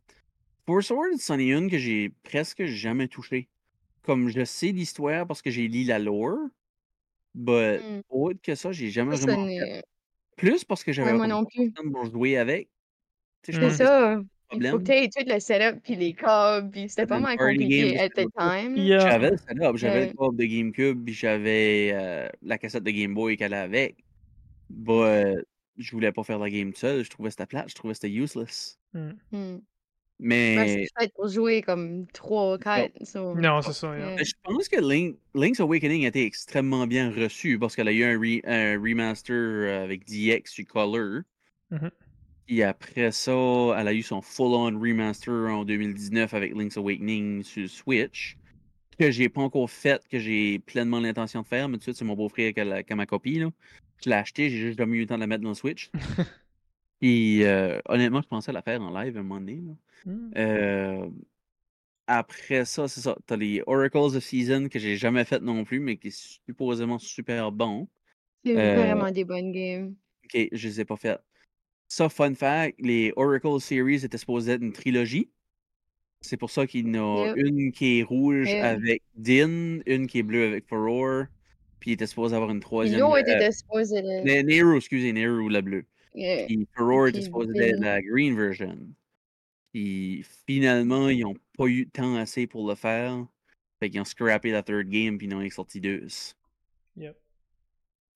Four 0.66 0.84
Swords, 0.84 1.20
c'en 1.20 1.40
est 1.40 1.50
une 1.50 1.70
que 1.70 1.78
j'ai 1.78 2.10
presque 2.24 2.66
jamais 2.66 3.08
touchée. 3.08 3.50
Comme 4.04 4.30
je 4.30 4.44
sais 4.46 4.72
l'histoire 4.72 5.28
parce 5.28 5.42
que 5.42 5.50
j'ai 5.52 5.68
lu 5.68 5.84
la 5.84 6.00
lore, 6.00 6.38
but 7.36 7.82
Mm. 7.82 8.02
autre 8.10 8.40
que 8.42 8.56
ça, 8.56 8.72
j'ai 8.72 8.90
jamais 8.92 9.18
Ça, 9.18 9.26
vraiment 9.28 9.48
fait. 9.48 9.84
Plus 10.38 10.64
parce 10.64 10.84
que 10.84 10.92
j'avais 10.92 11.14
Ouais, 11.14 11.28
non 11.28 11.46
plus. 11.46 11.72
pour 11.92 12.06
jouer 12.06 12.38
avec. 12.38 12.68
Mm. 12.68 12.72
C'est 13.46 13.70
ça. 13.72 14.16
le 14.16 14.26
Il 14.54 14.70
faut 14.70 14.80
que 14.80 14.84
tu 14.84 14.92
aies 14.92 15.10
tout 15.10 15.24
le 15.28 15.40
setup 15.40 15.82
puis 15.84 15.96
les 15.96 16.14
câbles, 16.14 16.70
puis 16.72 16.88
c'était 16.90 17.08
pas 17.08 17.20
mal 17.20 17.38
compliqué 17.38 18.00
at 18.00 18.10
the 18.10 18.26
time. 18.38 18.78
Yeah. 18.78 19.00
J'avais 19.00 19.32
le 19.32 19.38
setup, 19.38 19.78
j'avais 19.78 20.08
le 20.08 20.14
câble 20.14 20.38
de 20.38 20.46
GameCube, 20.46 21.04
puis 21.06 21.14
j'avais 21.14 21.92
euh, 21.94 22.28
la 22.42 22.58
cassette 22.60 22.84
de 22.84 22.92
Game 22.92 23.14
Boy 23.16 23.36
qu'elle 23.38 23.54
allait 23.54 23.66
avec. 23.66 24.04
But 24.70 25.46
je 25.78 25.92
voulais 25.92 26.12
pas 26.12 26.24
faire 26.24 26.40
la 26.40 26.50
game 26.52 26.72
tout 26.74 26.80
seul, 26.82 27.04
je 27.04 27.10
trouvais 27.10 27.30
que 27.30 27.34
c'était 27.34 27.48
plate, 27.48 27.70
je 27.70 27.76
trouvais 27.76 27.94
que 27.94 28.00
c'était 28.02 28.14
useless. 28.14 28.80
Hmm. 28.94 29.14
Ben, 30.20 30.56
Mais 30.56 30.86
c'est 30.96 31.04
fait 31.04 31.14
pour 31.16 31.28
jouer 31.28 31.62
comme 31.62 32.06
3 32.14 32.58
4. 32.60 32.92
So. 33.06 33.36
Non, 33.36 33.62
c'est 33.62 33.74
ça. 33.74 33.98
yeah. 33.98 34.16
Mais 34.16 34.24
je 34.24 34.34
pense 34.44 34.70
que 34.70 34.80
Link, 34.80 35.18
Link's 35.36 35.60
Awakening 35.60 36.06
a 36.06 36.08
été 36.10 36.26
extrêmement 36.26 36.88
bien 36.88 37.12
reçu 37.12 37.58
parce 37.60 37.76
qu'elle 37.76 37.88
a 37.88 37.92
eu 37.92 38.04
un, 38.04 38.18
re- 38.18 38.42
un 38.46 38.80
remaster 38.82 39.36
euh, 39.36 39.84
avec 39.84 40.06
DX 40.06 40.44
sur 40.52 40.66
Color. 40.68 41.22
Mhm. 41.72 41.90
Et 42.50 42.64
après 42.64 43.12
ça, 43.12 43.32
elle 43.78 43.88
a 43.88 43.94
eu 43.94 44.04
son 44.04 44.22
full-on 44.22 44.80
remaster 44.80 45.34
en 45.52 45.66
2019 45.66 46.34
avec 46.34 46.54
Link's 46.56 46.78
Awakening 46.78 47.44
sur 47.44 47.70
Switch. 47.70 48.38
Que 49.00 49.10
j'ai 49.10 49.28
pas 49.28 49.42
encore 49.42 49.70
fait, 49.72 50.02
que 50.08 50.20
j'ai 50.20 50.60
pleinement 50.60 51.00
l'intention 51.00 51.42
de 51.42 51.48
faire, 51.48 51.68
mais 51.68 51.74
tout 51.76 51.80
de 51.80 51.84
suite, 51.84 51.96
c'est 51.98 52.06
mon 52.06 52.16
beau-frère 52.16 52.54
qui 52.54 52.60
a, 52.60 52.66
la- 52.66 52.84
qui 52.84 52.94
a 52.94 52.96
ma 52.96 53.08
copie. 53.08 53.40
Là. 53.40 53.50
Je 54.04 54.10
l'ai 54.10 54.16
acheté, 54.16 54.50
j'ai 54.50 54.58
juste 54.58 54.78
jamais 54.78 54.98
eu 54.98 55.02
le 55.02 55.08
temps 55.08 55.16
de 55.16 55.22
la 55.22 55.28
mettre 55.28 55.42
dans 55.44 55.50
le 55.50 55.56
Switch. 55.56 55.90
Et 57.02 57.42
euh, 57.44 57.80
honnêtement, 57.90 58.22
je 58.22 58.28
pensais 58.28 58.52
la 58.52 58.62
faire 58.62 58.82
en 58.82 58.90
live 58.98 59.18
un 59.18 59.24
moment 59.24 59.40
donné. 59.40 59.62
là. 59.62 59.74
Mm. 60.12 60.32
Euh, 60.38 61.10
après 62.08 62.66
ça, 62.66 62.88
c'est 62.88 63.02
ça. 63.02 63.18
T'as 63.26 63.38
les 63.38 63.64
Oracles 63.66 63.98
of 63.98 64.24
Season 64.24 64.68
que 64.70 64.80
j'ai 64.80 64.98
jamais 64.98 65.24
fait 65.24 65.42
non 65.42 65.64
plus, 65.64 65.80
mais 65.80 65.98
qui 65.98 66.10
est 66.10 66.40
supposément 66.46 67.00
super 67.00 67.52
bon. 67.52 67.88
C'est 68.46 68.58
Euh, 68.58 68.76
vraiment 68.76 69.12
des 69.12 69.24
bonnes 69.24 69.52
games. 69.52 69.96
Ok, 70.26 70.48
je 70.52 70.68
les 70.68 70.82
ai 70.82 70.86
pas 70.86 70.98
faites. 70.98 71.22
Ça, 71.88 72.10
fun 72.10 72.34
fact, 72.34 72.76
les 72.80 73.14
Oracle 73.16 73.60
Series 73.60 74.04
étaient 74.04 74.18
supposés 74.18 74.54
être 74.54 74.62
une 74.62 74.74
trilogie. 74.74 75.30
C'est 76.22 76.38
pour 76.38 76.50
ça 76.50 76.66
qu'il 76.66 76.88
y 76.88 77.00
en 77.00 77.24
a 77.24 77.28
Yep. 77.28 77.36
une 77.38 77.72
qui 77.72 78.00
est 78.00 78.04
rouge 78.04 78.50
Yep. 78.50 78.64
avec 78.64 79.02
Din, 79.16 79.80
une 79.86 80.08
qui 80.08 80.20
est 80.20 80.24
bleue 80.24 80.48
avec 80.48 80.66
Furore, 80.68 81.26
puis 81.80 81.92
il 81.92 81.94
était 81.94 82.08
supposé 82.08 82.36
avoir 82.36 82.50
une 82.52 82.60
Puis 82.60 82.66
troisième. 82.66 83.00
l'autre 83.02 83.16
euh, 83.28 83.36
était 83.36 83.52
supposé 83.52 84.02
de. 84.02 84.08
Ne- 84.26 84.42
Nehru, 84.42 84.78
excusez, 84.78 85.12
Nehru, 85.14 85.50
la 85.50 85.62
bleue. 85.62 85.86
Yeah. 86.16 86.46
Puis 86.46 86.68
Furore 86.76 87.08
était 87.08 87.22
supposé 87.22 87.70
être 87.70 87.80
la 87.80 88.02
green 88.02 88.36
version. 88.36 88.78
Puis 89.74 90.24
finalement, 90.48 91.10
ils 91.10 91.22
n'ont 91.22 91.36
pas 91.58 91.66
eu 91.66 91.86
de 91.86 91.92
temps 91.92 92.16
assez 92.16 92.46
pour 92.46 92.68
le 92.68 92.76
faire. 92.76 93.26
Fait 93.80 93.90
qu'ils 93.90 94.00
ont 94.00 94.06
scrappé 94.06 94.52
la 94.52 94.62
third 94.62 94.88
game, 94.88 95.18
puis 95.18 95.28
ils 95.28 95.36
ont 95.36 95.50
sorti 95.50 95.82
deux. 95.82 96.08
Yep. 96.96 97.18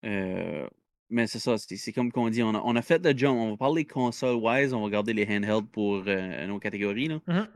Euh, 0.05 0.68
mais 1.09 1.27
c'est 1.27 1.39
ça, 1.39 1.56
c'est 1.59 1.93
comme 1.93 2.12
qu'on 2.12 2.28
dit, 2.28 2.43
on 2.43 2.55
a, 2.55 2.60
on 2.64 2.77
a 2.77 2.82
fait 2.82 3.05
le 3.05 3.16
jump. 3.16 3.36
On 3.36 3.51
va 3.51 3.56
parler 3.56 3.85
console-wise, 3.85 4.74
on 4.74 4.82
va 4.82 4.90
garder 4.90 5.14
les 5.14 5.27
handhelds 5.27 5.68
pour 5.70 6.02
euh, 6.06 6.47
nos 6.47 6.59
catégories. 6.59 7.09
Là. 7.09 7.20
Mhm. 7.27 7.48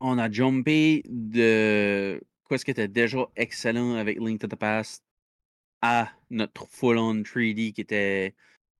On 0.00 0.18
a 0.18 0.30
jumpé 0.30 1.02
de 1.08 2.20
quoi 2.44 2.58
ce 2.58 2.64
qui 2.64 2.70
était 2.70 2.88
déjà 2.88 3.26
excellent 3.36 3.94
avec 3.94 4.18
Link 4.18 4.40
to 4.40 4.46
the 4.46 4.56
Past 4.56 5.04
à 5.82 6.10
notre 6.30 6.66
full-on 6.66 7.22
3D 7.22 7.72
qui 7.72 7.80
était 7.80 8.34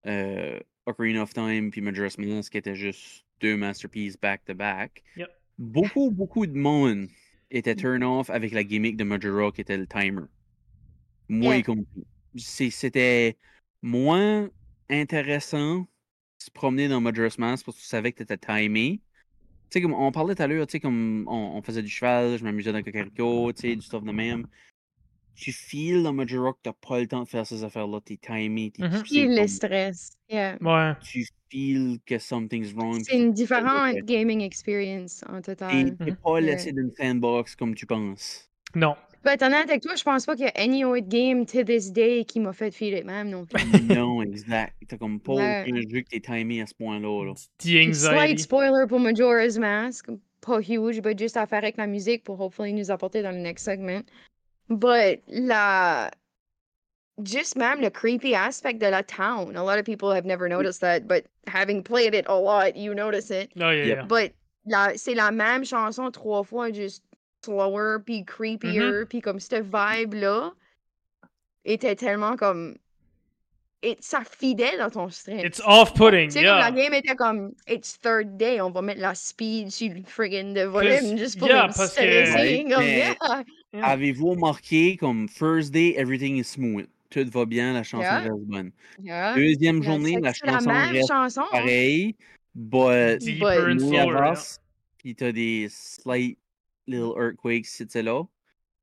Ocarina 0.05 1.23
of 1.23 1.33
Time 1.33 1.71
puis 1.71 1.81
Majora's 1.81 2.19
Mask 2.19 2.53
qui 2.53 2.59
était 2.59 2.75
juste 2.75 3.25
deux 3.41 3.57
masterpieces 3.57 4.19
back-to-back. 4.21 5.03
Yep. 5.17 5.29
Beaucoup, 5.59 6.11
beaucoup 6.11 6.47
de 6.47 6.57
monde 6.57 7.09
était 7.51 7.75
turn-off 7.75 8.31
avec 8.31 8.53
la 8.53 8.65
gimmick 8.65 8.97
de 8.97 9.05
Majora 9.05 9.51
qui 9.53 9.61
était 9.61 9.77
le 9.77 9.87
timer. 9.87 10.23
Moi 11.29 11.57
y 11.59 11.63
compris. 11.63 12.07
C'était 12.37 13.37
moins 13.83 14.51
intéressant 14.89 15.81
de 15.81 15.87
se 16.39 16.51
promener 16.51 16.89
dans 16.89 17.01
Majora's 17.01 17.39
Mask 17.39 17.65
parce 17.65 17.77
que 17.77 17.83
tu 17.83 17.89
savais 17.89 18.13
que 18.13 18.19
tu 18.19 18.23
étais 18.23 18.39
timé. 18.39 19.01
Tu 19.71 19.79
sais, 19.79 19.83
comme 19.83 19.95
on 19.95 20.11
parlait 20.11 20.35
tout 20.35 20.43
à 20.43 20.49
l'heure, 20.49 20.67
tu 20.67 20.73
sais, 20.73 20.81
comme 20.81 21.25
on, 21.29 21.57
on 21.57 21.63
faisait 21.63 21.83
du 21.83 21.89
cheval, 21.89 22.37
je 22.37 22.43
m'amusais 22.43 22.73
dans 22.73 22.79
le 22.79 22.85
Cocarico, 22.85 23.53
tu 23.53 23.61
sais, 23.61 23.77
du 23.77 23.83
stuff 23.83 24.03
de 24.03 24.11
même. 24.11 24.49
Tu 25.41 25.53
files 25.53 26.03
dans 26.03 26.13
Majora 26.13 26.53
que 26.53 26.59
t'as 26.63 26.73
pas 26.75 27.01
le 27.01 27.07
temps 27.07 27.23
de 27.23 27.29
faire 27.29 27.47
ces 27.47 27.65
affaires-là, 27.65 28.01
t'es 28.05 28.19
timé, 28.19 28.71
t'es 28.73 28.83
Puis 29.05 29.27
le 29.27 29.47
stress. 29.47 30.11
Yeah. 30.29 30.59
Ouais. 30.61 30.93
Tu 31.03 31.27
files 31.49 31.99
que 32.05 32.19
something's 32.19 32.73
wrong. 32.75 33.01
C'est 33.07 33.17
une 33.19 33.33
différente 33.33 33.95
gaming 34.05 34.43
experience 34.43 35.25
en 35.29 35.41
T'es 35.41 35.57
total. 35.57 35.97
t'es 35.97 36.11
Mhm. 36.11 36.17
pas 36.23 36.41
laissé 36.41 36.73
d'une 36.73 36.91
sandbox 36.91 37.57
comme 37.57 37.75
tu 37.75 37.87
penses. 37.87 38.51
Non. 38.75 38.95
Ben, 39.25 39.33
étant 39.33 39.47
honnête 39.47 39.69
avec 39.69 39.83
toi, 39.83 39.95
je 39.97 40.03
pense 40.05 40.25
pas 40.27 40.35
qu'il 40.37 40.45
y 40.45 40.49
a 40.49 40.53
any 40.63 40.85
autre 40.85 41.09
game 41.09 41.45
to 41.47 41.63
this 41.65 41.91
day 41.93 42.25
qui 42.27 42.39
m'a 42.41 42.53
fait 42.53 42.71
filer 42.71 43.03
même 43.03 43.31
non 43.31 43.45
plus. 43.47 43.63
non, 44.05 44.23
exact. 44.23 44.75
T'as 44.89 44.97
comme 44.99 45.21
pas 45.21 45.35
Ouais. 45.35 45.65
aucun 45.67 45.77
jeu 45.81 46.01
que 46.03 46.09
t'es 46.11 46.21
timé 46.21 46.61
à 46.63 46.67
ce 46.67 46.75
point-là. 46.75 47.25
Là. 47.25 47.33
Puis 47.59 47.95
Slight 47.95 48.39
spoiler 48.41 48.87
pour 48.89 49.01
Majora's 49.01 49.59
Mask. 49.59 50.07
Pas 50.43 50.61
huge, 50.61 51.03
but 51.03 51.19
juste 51.19 51.37
à 51.37 51.47
faire 51.47 51.59
avec 51.59 51.77
la 51.77 51.87
musique 51.87 52.25
pour 52.25 52.41
hopefully 52.41 52.73
nous 52.73 52.91
apporter 52.91 53.21
dans 53.23 53.31
le 53.31 53.39
next 53.41 53.65
segment. 53.67 54.01
But 54.71 55.21
la. 55.29 56.09
Just 57.23 57.55
même 57.55 57.83
the 57.83 57.91
creepy 57.91 58.35
aspect 58.35 58.79
de 58.79 58.89
la 58.89 59.03
town. 59.03 59.55
A 59.55 59.63
lot 59.63 59.79
of 59.79 59.85
people 59.85 60.11
have 60.11 60.25
never 60.25 60.47
mm. 60.47 60.53
noticed 60.53 60.81
that, 60.81 61.07
but 61.07 61.27
having 61.47 61.83
played 61.83 62.15
it 62.15 62.25
a 62.29 62.35
lot, 62.35 62.77
you 62.77 62.95
notice 62.95 63.31
it. 63.31 63.51
Oh, 63.61 63.69
yeah, 63.69 63.85
yeah. 63.85 64.03
But 64.05 64.33
la, 64.65 64.93
c'est 64.97 65.15
la 65.15 65.31
même 65.31 65.65
chanson 65.65 66.11
trois 66.13 66.45
fois, 66.45 66.73
juste 66.73 67.03
slower, 67.45 67.99
puis 67.99 68.25
creepier, 68.25 68.81
mm-hmm. 68.81 69.07
puis 69.07 69.21
comme 69.21 69.39
cette 69.39 69.65
vibe-là 69.65 70.53
était 71.67 71.95
tellement 71.95 72.37
comme. 72.37 72.77
Et 73.83 73.97
ça 74.01 74.23
fidait 74.25 74.77
dans 74.77 74.91
ton 74.91 75.09
stress. 75.09 75.43
It's 75.43 75.61
off-putting, 75.65 76.29
Tu 76.29 76.39
sais, 76.39 76.45
comme 76.45 76.59
la 76.59 76.71
game 76.71 76.93
était 76.93 77.17
comme 77.17 77.55
It's 77.67 77.99
third 77.99 78.37
day, 78.37 78.61
on 78.61 78.71
va 78.71 78.83
mettre 78.83 79.01
la 79.01 79.15
speed 79.15 79.71
sur 79.73 79.93
le 79.93 80.03
friggin' 80.05 80.53
de 80.53 80.65
volume 80.65 81.17
juste 81.17 81.39
pour 81.39 81.49
yeah, 81.49 81.63
me 81.63 81.73
parce 81.73 81.79
que- 81.79 82.03
stresser, 82.03 82.65
Ouais, 82.67 82.75
comme, 82.75 82.85
yeah. 82.85 83.15
Yeah. 83.73 83.87
Avez-vous 83.87 84.31
remarqué 84.31 84.97
comme 84.97 85.29
first 85.29 85.73
day, 85.73 85.95
everything 85.97 86.39
is 86.39 86.45
smooth? 86.45 86.87
Tout 87.09 87.29
va 87.31 87.45
bien, 87.45 87.73
la 87.73 87.83
chanson 87.83 88.03
Yeah. 88.03 88.21
reste 88.21 88.41
bonne. 88.47 88.73
Yeah. 89.01 89.35
Deuxième 89.35 89.79
La- 89.81 89.87
journée, 89.87 90.19
la 90.21 90.33
c'est 90.33 90.47
la 90.47 90.53
chanson 90.55 90.71
même 90.71 90.93
reste 90.93 91.09
chanson. 91.09 91.41
hein? 91.43 91.49
pareil, 91.53 92.17
but 92.55 93.19
Deeper 93.21 93.77
avance, 93.99 94.61
puis 94.99 95.15
t'as 95.15 95.33
des 95.33 95.69
slight 95.71 96.37
little 96.87 97.13
earthquakes, 97.17 97.67
c'est 97.67 97.95
là. 98.03 98.23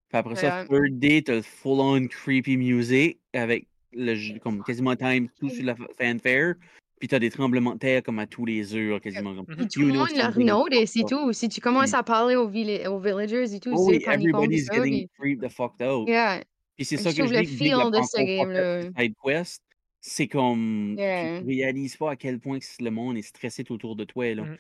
Puis 0.10 0.18
après 0.18 0.36
ça, 0.38 0.66
third 0.70 1.00
day, 1.00 1.22
t'as 1.22 1.36
le 1.36 1.42
full-on 1.42 2.08
creepy 2.08 2.56
music 2.58 3.20
avec 3.34 3.68
le 3.92 4.38
comme 4.40 4.64
quasiment 4.64 4.96
time 4.96 5.28
tout 5.40 5.50
sur 5.50 5.66
la 5.66 5.76
fa- 5.76 5.88
fanfare. 5.98 6.56
Puis 7.00 7.08
t'as 7.08 7.20
des 7.20 7.30
tremblements 7.30 7.74
de 7.74 7.80
terre 7.80 8.02
comme 8.02 8.18
à 8.20 8.26
tous 8.26 8.46
les 8.46 8.74
heures, 8.76 9.00
quasiment 9.00 9.36
comme. 9.36 9.46
Mhm. 9.48 9.56
Puis 9.58 9.68
tout 9.68 9.82
le 9.82 9.94
monde 9.94 10.08
le 10.16 10.22
something 10.22 10.42
is 10.42 10.46
notice 10.46 10.96
et 10.96 11.04
tout. 11.04 11.32
Si 11.34 11.48
tu 11.50 11.62
commences 11.62 11.94
à 11.94 12.02
parler 12.04 12.36
aux, 12.36 12.48
villi- 12.48 12.88
aux 12.88 13.00
villagers 13.00 13.54
et 13.54 13.60
tout, 13.60 13.72
Oh 13.76 13.88
c'est 13.92 14.00
de 14.00 14.10
everybody's 14.10 14.66
getting 14.72 15.08
puis- 15.08 15.10
freaked 15.16 15.42
the 15.44 15.50
fuck 15.52 15.74
out. 15.82 16.08
Yeah. 16.08 16.42
Puis 16.76 16.86
c'est 16.86 16.98
Je 16.98 17.02
ça 17.04 17.14
que 17.14 17.28
je 17.28 17.34
le 17.34 17.44
feel 17.46 17.72
de 17.72 17.76
ce 17.76 17.78
première 17.78 18.02
fois 18.12 18.24
game-là. 18.24 18.82
Side 19.00 19.14
Quest, 19.24 19.62
c'est 20.02 20.28
comme 20.28 20.96
Yeah. 20.98 21.40
tu 21.42 21.46
réalises 21.48 21.98
pas 21.98 22.12
à 22.12 22.16
quel 22.16 22.40
point 22.40 22.58
le 22.80 22.90
monde 22.90 23.18
est 23.18 23.22
stressé 23.22 23.64
autour 23.70 23.96
de 23.96 24.04
toi. 24.04 24.34
Là. 24.34 24.44
Mhm. 24.44 24.58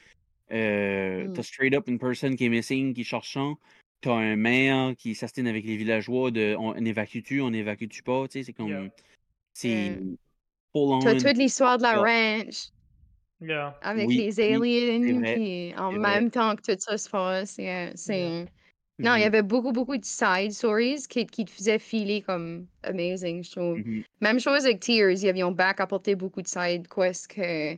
Euh, 0.51 1.27
Mm. 1.27 1.33
T'as 1.33 1.43
straight 1.43 1.73
up 1.73 1.87
une 1.87 1.97
personne 1.99 2.35
qui 2.35 2.45
est 2.45 2.49
missing, 2.49 2.93
qui 2.93 3.01
est 3.01 3.03
cherchant. 3.03 3.57
T'as 4.01 4.13
un 4.13 4.35
maire 4.35 4.93
qui 4.95 5.15
s'astine 5.15 5.47
avec 5.47 5.65
les 5.65 5.75
villageois 5.75 6.29
de 6.31 6.55
on, 6.59 6.73
évacue-tu, 6.75 7.41
on 7.41 7.51
évacue-tu 7.51 8.03
pas. 8.03 8.27
Tu 8.27 8.33
sais, 8.39 8.43
c'est 8.43 8.53
comme. 8.53 8.69
Yeah. 8.69 8.89
C'est. 9.53 9.99
Full 10.77 10.93
on. 10.93 10.99
T'as 11.03 11.15
toute 11.15 11.37
l'histoire 11.37 11.77
de 11.77 11.83
la 11.83 11.97
ranch 11.97 12.69
Yeah. 13.39 13.75
avec 13.81 14.07
Oui, 14.07 14.17
les 14.17 14.39
oui, 14.49 14.59
aliens, 14.63 15.21
vrai, 15.21 15.33
puis 15.33 15.73
en 15.77 15.91
vrai. 15.91 16.01
même 16.01 16.31
temps 16.31 16.55
que 16.55 16.61
tout 16.73 16.79
ça 16.79 16.97
se 16.97 17.09
passe. 17.09 17.57
yeah, 17.57 17.91
c'est... 17.95 18.19
Yeah. 18.19 18.45
Non, 19.03 19.15
il 19.15 19.21
y 19.21 19.23
Mhm, 19.23 19.27
avait 19.27 19.43
beaucoup, 19.43 19.71
beaucoup 19.71 19.97
de 19.97 20.05
side 20.05 20.51
stories 20.51 21.03
qui, 21.07 21.25
qui 21.27 21.45
te 21.45 21.51
faisaient 21.51 21.77
filer 21.79 22.21
comme 22.23 22.67
amazing, 22.83 23.43
je 23.43 23.51
trouve. 23.51 23.83
mhm. 23.85 24.03
Même 24.21 24.39
chose 24.39 24.65
avec 24.65 24.79
Tears, 24.79 25.11
ils 25.23 25.29
avaient 25.29 25.51
back 25.53 25.79
apporté 25.79 26.15
beaucoup 26.15 26.41
de 26.41 26.47
side 26.47 26.87
quests 26.87 27.27
que, 27.27 27.77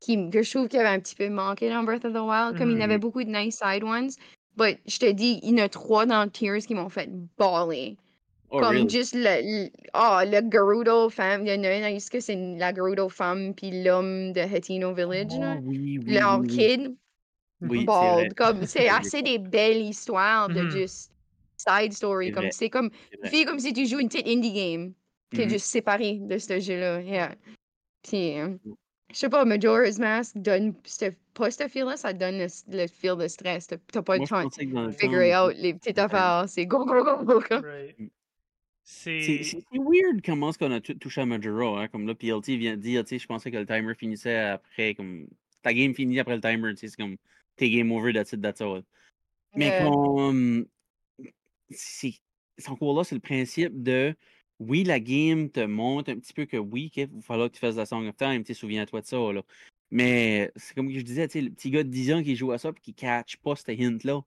qui, 0.00 0.30
que 0.30 0.42
je 0.42 0.50
trouve 0.50 0.68
qu'il 0.68 0.78
y 0.78 0.80
avait 0.80 0.94
un 0.96 1.00
petit 1.00 1.14
peu 1.14 1.28
manqué 1.28 1.68
dans 1.70 1.82
Breath 1.84 2.04
of 2.04 2.12
the 2.14 2.16
Wild. 2.18 2.56
Comme 2.56 2.70
il 2.70 2.78
y 2.78 2.82
avait 2.82 2.98
Mhm. 2.98 3.00
beaucoup 3.00 3.22
de 3.22 3.30
nice 3.30 3.58
side 3.58 3.84
ones. 3.84 4.10
But 4.56 4.78
je 4.86 4.98
te 4.98 5.12
dis, 5.12 5.38
il 5.42 5.58
y 5.58 5.62
en 5.62 5.64
a 5.64 5.68
trois 5.68 6.06
dans 6.06 6.28
Tears 6.28 6.66
qui 6.66 6.74
m'ont 6.74 6.88
fait 6.88 7.10
baller. 7.36 7.96
Oh, 8.50 8.60
comme 8.60 8.72
really? 8.76 8.88
juste 8.88 9.14
le, 9.14 9.42
le, 9.64 9.70
ah, 9.92 10.24
le 10.24 10.40
Gerudo 10.50 11.08
femme. 11.10 11.46
Il 11.46 11.52
y 11.52 11.58
en 11.58 11.64
a 11.64 11.68
un, 11.68 11.88
est-ce 11.94 12.10
que 12.10 12.20
c'est 12.20 12.36
la 12.56 12.72
Gerudo 12.74 13.08
femme 13.08 13.54
puis 13.54 13.82
l'homme 13.82 14.32
de 14.32 14.40
Hatino 14.40 14.94
Village, 14.94 15.32
Oh, 15.32 15.40
là? 15.40 15.56
oui, 15.62 15.98
oui, 15.98 16.14
Leur 16.14 16.40
oui, 16.40 16.46
kid. 16.48 16.96
Oui, 17.62 17.84
bald. 17.84 18.34
Comme, 18.34 18.64
c'est 18.66 18.88
assez 18.88 19.22
des 19.22 19.38
belles 19.38 19.82
histoires 19.82 20.48
de 20.48 20.60
Mhm. 20.60 20.70
juste 20.70 21.10
side 21.56 21.92
story. 21.92 22.30
Comme, 22.30 22.50
c'est 22.52 22.70
comme, 22.70 22.90
fille 23.24 23.44
comme 23.46 23.58
si 23.58 23.72
tu 23.72 23.86
joues 23.86 23.98
une 23.98 24.08
petite 24.08 24.28
indie 24.28 24.52
game 24.52 24.92
qui 25.34 25.42
est 25.42 25.46
Mhm. 25.46 25.50
juste 25.52 25.66
séparée 25.66 26.18
de 26.20 26.38
ce 26.38 26.60
jeu-là. 26.60 27.00
Yeah. 27.00 27.34
Puis, 28.02 28.38
euh, 28.38 28.50
je 29.12 29.16
sais 29.18 29.28
pas, 29.28 29.44
Majora's 29.44 29.98
Mask 29.98 30.36
donne, 30.36 30.74
pas 31.34 31.50
ce 31.50 31.66
feel-là, 31.68 31.96
ça 31.96 32.12
donne 32.12 32.38
le, 32.38 32.46
le 32.68 32.86
feel 32.86 33.16
de 33.16 33.26
stress. 33.26 33.66
T'as 33.68 34.02
pas 34.02 34.16
Moi, 34.18 34.24
le 34.24 34.28
temps 34.28 34.38
de 34.38 34.44
pensais 34.44 34.66
que 34.66 34.72
dans 34.74 34.84
le 34.84 34.92
figure 34.92 35.32
temps, 35.32 35.46
out 35.48 35.54
les 35.56 35.74
petites 35.74 35.96
Ouais. 35.98 36.04
affaires. 36.04 36.44
C'est 36.48 36.66
go, 36.66 36.84
go, 36.84 37.02
go, 37.24 37.40
go. 37.40 37.56
Right. 37.62 37.96
C'est. 38.88 39.42
Weird 39.72 40.24
comment 40.24 40.50
est-ce 40.50 40.58
qu'on 40.58 40.70
a 40.70 40.80
touché 40.80 41.20
à 41.20 41.26
Majora. 41.26 41.82
Hein? 41.82 41.88
Comme 41.88 42.06
là, 42.06 42.14
PLT 42.14 42.56
vient 42.56 42.76
de 42.76 42.80
dire, 42.80 43.02
tu 43.02 43.10
sais, 43.10 43.18
je 43.18 43.26
pensais 43.26 43.50
que 43.50 43.56
le 43.56 43.66
timer 43.66 43.94
finissait 43.94 44.36
après, 44.36 44.94
comme. 44.94 45.26
Ta 45.62 45.74
game 45.74 45.92
finit 45.92 46.20
après 46.20 46.36
le 46.36 46.40
timer, 46.40 46.72
tu 46.74 46.80
sais, 46.82 46.88
c'est 46.88 46.96
comme. 46.96 47.16
T'es 47.56 47.68
game 47.68 47.90
over, 47.90 48.12
that's 48.12 48.32
it, 48.32 48.40
that's 48.40 48.60
all. 48.60 48.84
Mais 49.56 49.70
Ouais. 49.70 49.84
comme. 49.84 50.66
C'est 51.70 52.14
encore 52.68 52.96
là, 52.96 53.02
c'est 53.02 53.16
le 53.16 53.20
principe 53.20 53.82
de. 53.82 54.14
Oui, 54.60 54.84
la 54.84 55.00
game 55.00 55.50
te 55.50 55.60
montre 55.60 56.12
un 56.12 56.18
petit 56.18 56.32
peu 56.32 56.46
que 56.46 56.56
oui, 56.56 56.90
il 56.94 57.06
va 57.08 57.20
falloir 57.22 57.48
que 57.50 57.54
tu 57.54 57.60
fasses 57.60 57.76
la 57.76 57.86
Song 57.86 58.06
of 58.06 58.16
Time, 58.16 58.44
tu 58.44 58.54
souviens-toi 58.54 59.00
de 59.00 59.06
ça, 59.06 59.32
là. 59.32 59.42
Mais 59.90 60.52
c'est 60.54 60.74
comme 60.74 60.90
je 60.90 61.00
disais, 61.00 61.26
tu 61.26 61.32
sais, 61.32 61.40
le 61.42 61.50
petit 61.50 61.70
gars 61.70 61.82
de 61.82 61.88
10 61.88 62.12
ans 62.12 62.22
qui 62.22 62.36
joue 62.36 62.52
à 62.52 62.58
ça 62.58 62.70
et 62.70 62.80
qui 62.80 62.94
catch 62.94 63.36
pas 63.38 63.56
ce 63.56 63.70
hint-là. 63.70 64.22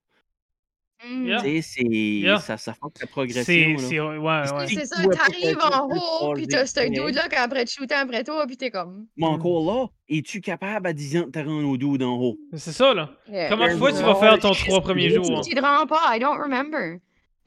Mm. 1.08 1.26
Yeah. 1.28 1.42
Tu 1.42 1.48
sais, 1.48 1.62
c'est. 1.62 1.84
Yeah. 1.88 2.40
Ça, 2.40 2.58
ça 2.58 2.74
progression. 3.08 3.44
C'est. 3.44 3.66
là. 3.74 3.78
c'est- 3.78 4.00
Ouais, 4.00 4.18
ouais. 4.18 4.86
ça, 4.86 4.96
t'arrives 5.08 5.58
en 5.62 5.88
haut, 5.88 6.34
puis 6.34 6.46
t'as 6.48 6.66
ce 6.66 6.88
dude-là 6.90 7.30
qui 7.30 7.36
après 7.36 7.64
te 7.66 7.72
shooter 7.72 7.96
après 7.96 8.24
toi, 8.24 8.46
puis 8.46 8.58
t'es 8.58 8.70
comme. 8.70 9.06
Mais 9.16 9.26
Mm. 9.28 9.30
encore 9.30 9.66
là, 9.66 9.88
es-tu 10.10 10.42
capable 10.42 10.88
à 10.88 10.94
10 10.94 11.18
ans 11.18 11.26
de 11.28 11.32
te 11.32 11.40
rendre 11.40 11.68
au 11.70 11.78
d'en 11.98 12.18
haut? 12.18 12.38
C'est 12.54 12.72
ça, 12.74 12.94
là. 12.94 13.10
Yeah. 13.30 13.50
Comment 13.50 13.66
de 13.66 13.70
Yeah, 13.70 13.78
fois 13.78 13.92
tu 13.94 14.04
vas 14.04 14.16
faire 14.16 14.40
ton 14.40 14.52
trois 14.52 14.82
premiers 14.82 15.10
jours? 15.10 15.42
Tu 15.42 15.56
te 15.56 15.62
rends 15.62 15.86
pas, 15.88 16.02
I 16.16 16.20
don't 16.20 16.38
remember. 16.38 16.98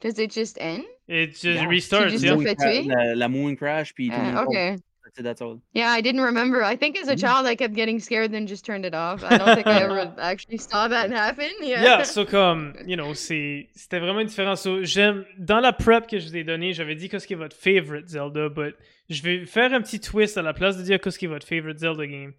Does 0.01 0.21
it 0.21 0.33
just 0.33 0.59
end? 0.59 0.81
Et 1.07 1.29
tu 1.29 1.47
Yeah. 1.53 1.67
restart, 1.67 2.05
Tu 2.05 2.09
juste 2.11 2.23
yeah. 2.23 2.35
te 2.37 2.41
fais 2.43 2.55
tuer? 2.55 2.83
La, 2.87 3.13
la 3.15 3.27
moon 3.29 3.55
crash, 3.55 3.93
puis 3.93 4.09
tout 4.09 4.15
Ah, 4.17 4.45
tombe. 4.45 4.77
That's 5.17 5.41
all. 5.41 5.59
Yeah, 5.73 5.89
I 5.91 6.01
didn't 6.01 6.21
remember. 6.21 6.63
I 6.63 6.75
think 6.75 6.97
as 6.97 7.07
a 7.07 7.15
Mm. 7.15 7.19
child 7.21 7.45
I 7.45 7.55
kept 7.55 7.75
getting 7.75 7.99
scared 7.99 8.33
and 8.33 8.47
just 8.47 8.65
turned 8.65 8.85
it 8.85 8.93
off. 8.95 9.23
I 9.23 9.37
don't 9.37 9.53
think 9.55 9.67
I 9.67 9.81
ever 9.83 10.11
actually 10.17 10.57
saw 10.57 10.87
that 10.87 11.11
happen. 11.11 11.51
Yeah. 11.61 11.83
Yeah, 11.83 12.03
so 12.03 12.25
comme, 12.25 12.73
you 12.87 12.95
know, 12.95 13.13
c'est- 13.13 13.69
c'était 13.75 13.99
vraiment 13.99 14.23
différent. 14.23 14.55
So, 14.55 14.83
j'aime, 14.83 15.25
dans 15.37 15.59
la 15.59 15.71
prep 15.73 16.07
que 16.07 16.17
je 16.19 16.27
vous 16.27 16.35
ai 16.37 16.43
donnée, 16.43 16.73
j'avais 16.73 16.95
dit 16.95 17.09
qu'est-ce 17.09 17.27
qui 17.27 17.33
est 17.33 17.37
votre 17.37 17.55
favorite 17.55 18.07
Zelda, 18.07 18.49
but 18.49 18.75
je 19.09 19.21
vais 19.21 19.45
faire 19.45 19.73
un 19.73 19.81
petit 19.81 19.99
twist 19.99 20.37
à 20.37 20.41
la 20.41 20.53
place 20.53 20.77
de 20.77 20.83
dire 20.83 20.99
qu'est-ce 20.99 21.19
qui 21.19 21.25
est 21.25 21.27
votre 21.27 21.45
favorite 21.47 21.77
Zelda 21.79 22.07
game. 22.07 22.33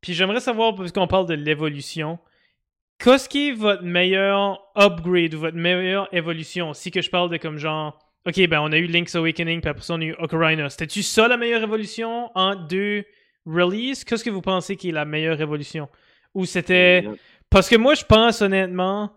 Puis 0.00 0.12
j'aimerais 0.12 0.40
savoir, 0.40 0.74
parce 0.74 0.92
qu'on 0.92 1.06
parle 1.06 1.26
de 1.26 1.34
l'évolution, 1.34 2.18
qu'est-ce 2.98 3.28
qui 3.28 3.48
est 3.48 3.52
votre 3.52 3.82
meilleur 3.82 4.60
upgrade 4.76 5.34
ou 5.34 5.40
votre 5.40 5.56
meilleure 5.56 6.08
évolution? 6.14 6.74
Si 6.74 6.90
que 6.90 7.00
je 7.00 7.10
parle 7.10 7.30
de 7.30 7.38
comme 7.38 7.56
genre, 7.58 7.98
ok, 8.26 8.48
ben 8.48 8.60
on 8.60 8.72
a 8.72 8.76
eu 8.76 8.86
Link's 8.86 9.14
Awakening, 9.14 9.60
puis 9.60 9.70
après 9.70 9.82
ça 9.82 9.94
on 9.94 10.00
a 10.00 10.04
eu 10.04 10.14
Ocarina. 10.18 10.68
C'était-tu 10.70 11.02
ça 11.02 11.28
la 11.28 11.36
meilleure 11.36 11.62
évolution 11.62 12.30
en 12.34 12.54
deux 12.54 13.04
releases? 13.46 14.04
Qu'est-ce 14.04 14.24
que 14.24 14.30
vous 14.30 14.42
pensez 14.42 14.76
qui 14.76 14.88
est 14.88 14.92
la 14.92 15.04
meilleure 15.04 15.40
évolution? 15.40 15.88
Ou 16.34 16.46
c'était... 16.46 17.02
Yeah. 17.02 17.14
Parce 17.50 17.68
que 17.68 17.76
moi, 17.76 17.94
je 17.94 18.04
pense 18.04 18.42
honnêtement, 18.42 19.12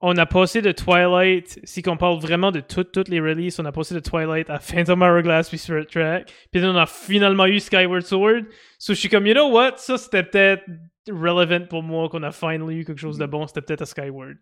on 0.00 0.16
a 0.16 0.24
passé 0.24 0.62
de 0.62 0.72
Twilight, 0.72 1.60
si 1.64 1.82
qu'on 1.82 1.98
parle 1.98 2.18
vraiment 2.18 2.50
de 2.50 2.60
toutes 2.60 2.92
toutes 2.92 3.08
les 3.08 3.20
releases, 3.20 3.60
on 3.60 3.66
a 3.66 3.72
passé 3.72 3.94
de 3.94 4.00
Twilight 4.00 4.48
à 4.48 4.58
Phantom 4.58 5.02
Hourglass 5.02 5.50
puis 5.50 5.58
Spirit 5.58 5.86
Track, 5.86 6.32
puis 6.50 6.64
on 6.64 6.74
a 6.76 6.86
finalement 6.86 7.44
eu 7.44 7.60
Skyward 7.60 8.02
Sword. 8.02 8.44
So 8.78 8.94
je 8.94 9.00
suis 9.00 9.10
comme, 9.10 9.26
you 9.26 9.34
know 9.34 9.50
what, 9.50 9.74
ça 9.76 9.98
c'était 9.98 10.22
peut-être 10.22 10.64
relevant 11.10 11.66
pour 11.66 11.82
moi 11.82 12.08
qu'on 12.08 12.22
a 12.22 12.30
finally 12.30 12.78
eu 12.78 12.84
quelque 12.84 13.00
chose 13.00 13.18
de 13.18 13.26
bon, 13.26 13.46
c'était 13.46 13.60
peut-être 13.60 13.82
à 13.82 13.86
Skyward. 13.86 14.36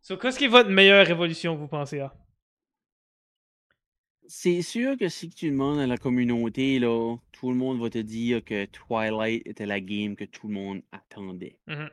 So 0.00 0.16
qu'est-ce 0.16 0.38
qui 0.38 0.46
est 0.46 0.48
votre 0.48 0.70
meilleure 0.70 1.08
évolution 1.08 1.54
que 1.54 1.60
vous 1.60 1.68
pensez 1.68 2.00
à? 2.00 2.12
C'est 4.30 4.60
sûr 4.60 4.98
que 4.98 5.08
si 5.08 5.30
tu 5.30 5.50
demandes 5.50 5.78
à 5.78 5.86
la 5.86 5.96
communauté, 5.96 6.78
là, 6.78 7.16
tout 7.32 7.48
le 7.48 7.56
monde 7.56 7.80
va 7.80 7.88
te 7.88 7.96
dire 7.96 8.44
que 8.44 8.66
Twilight 8.66 9.46
était 9.46 9.64
la 9.64 9.80
game 9.80 10.16
que 10.16 10.24
tout 10.24 10.48
le 10.48 10.52
monde 10.52 10.82
attendait. 10.92 11.56
Mhm. 11.66 11.88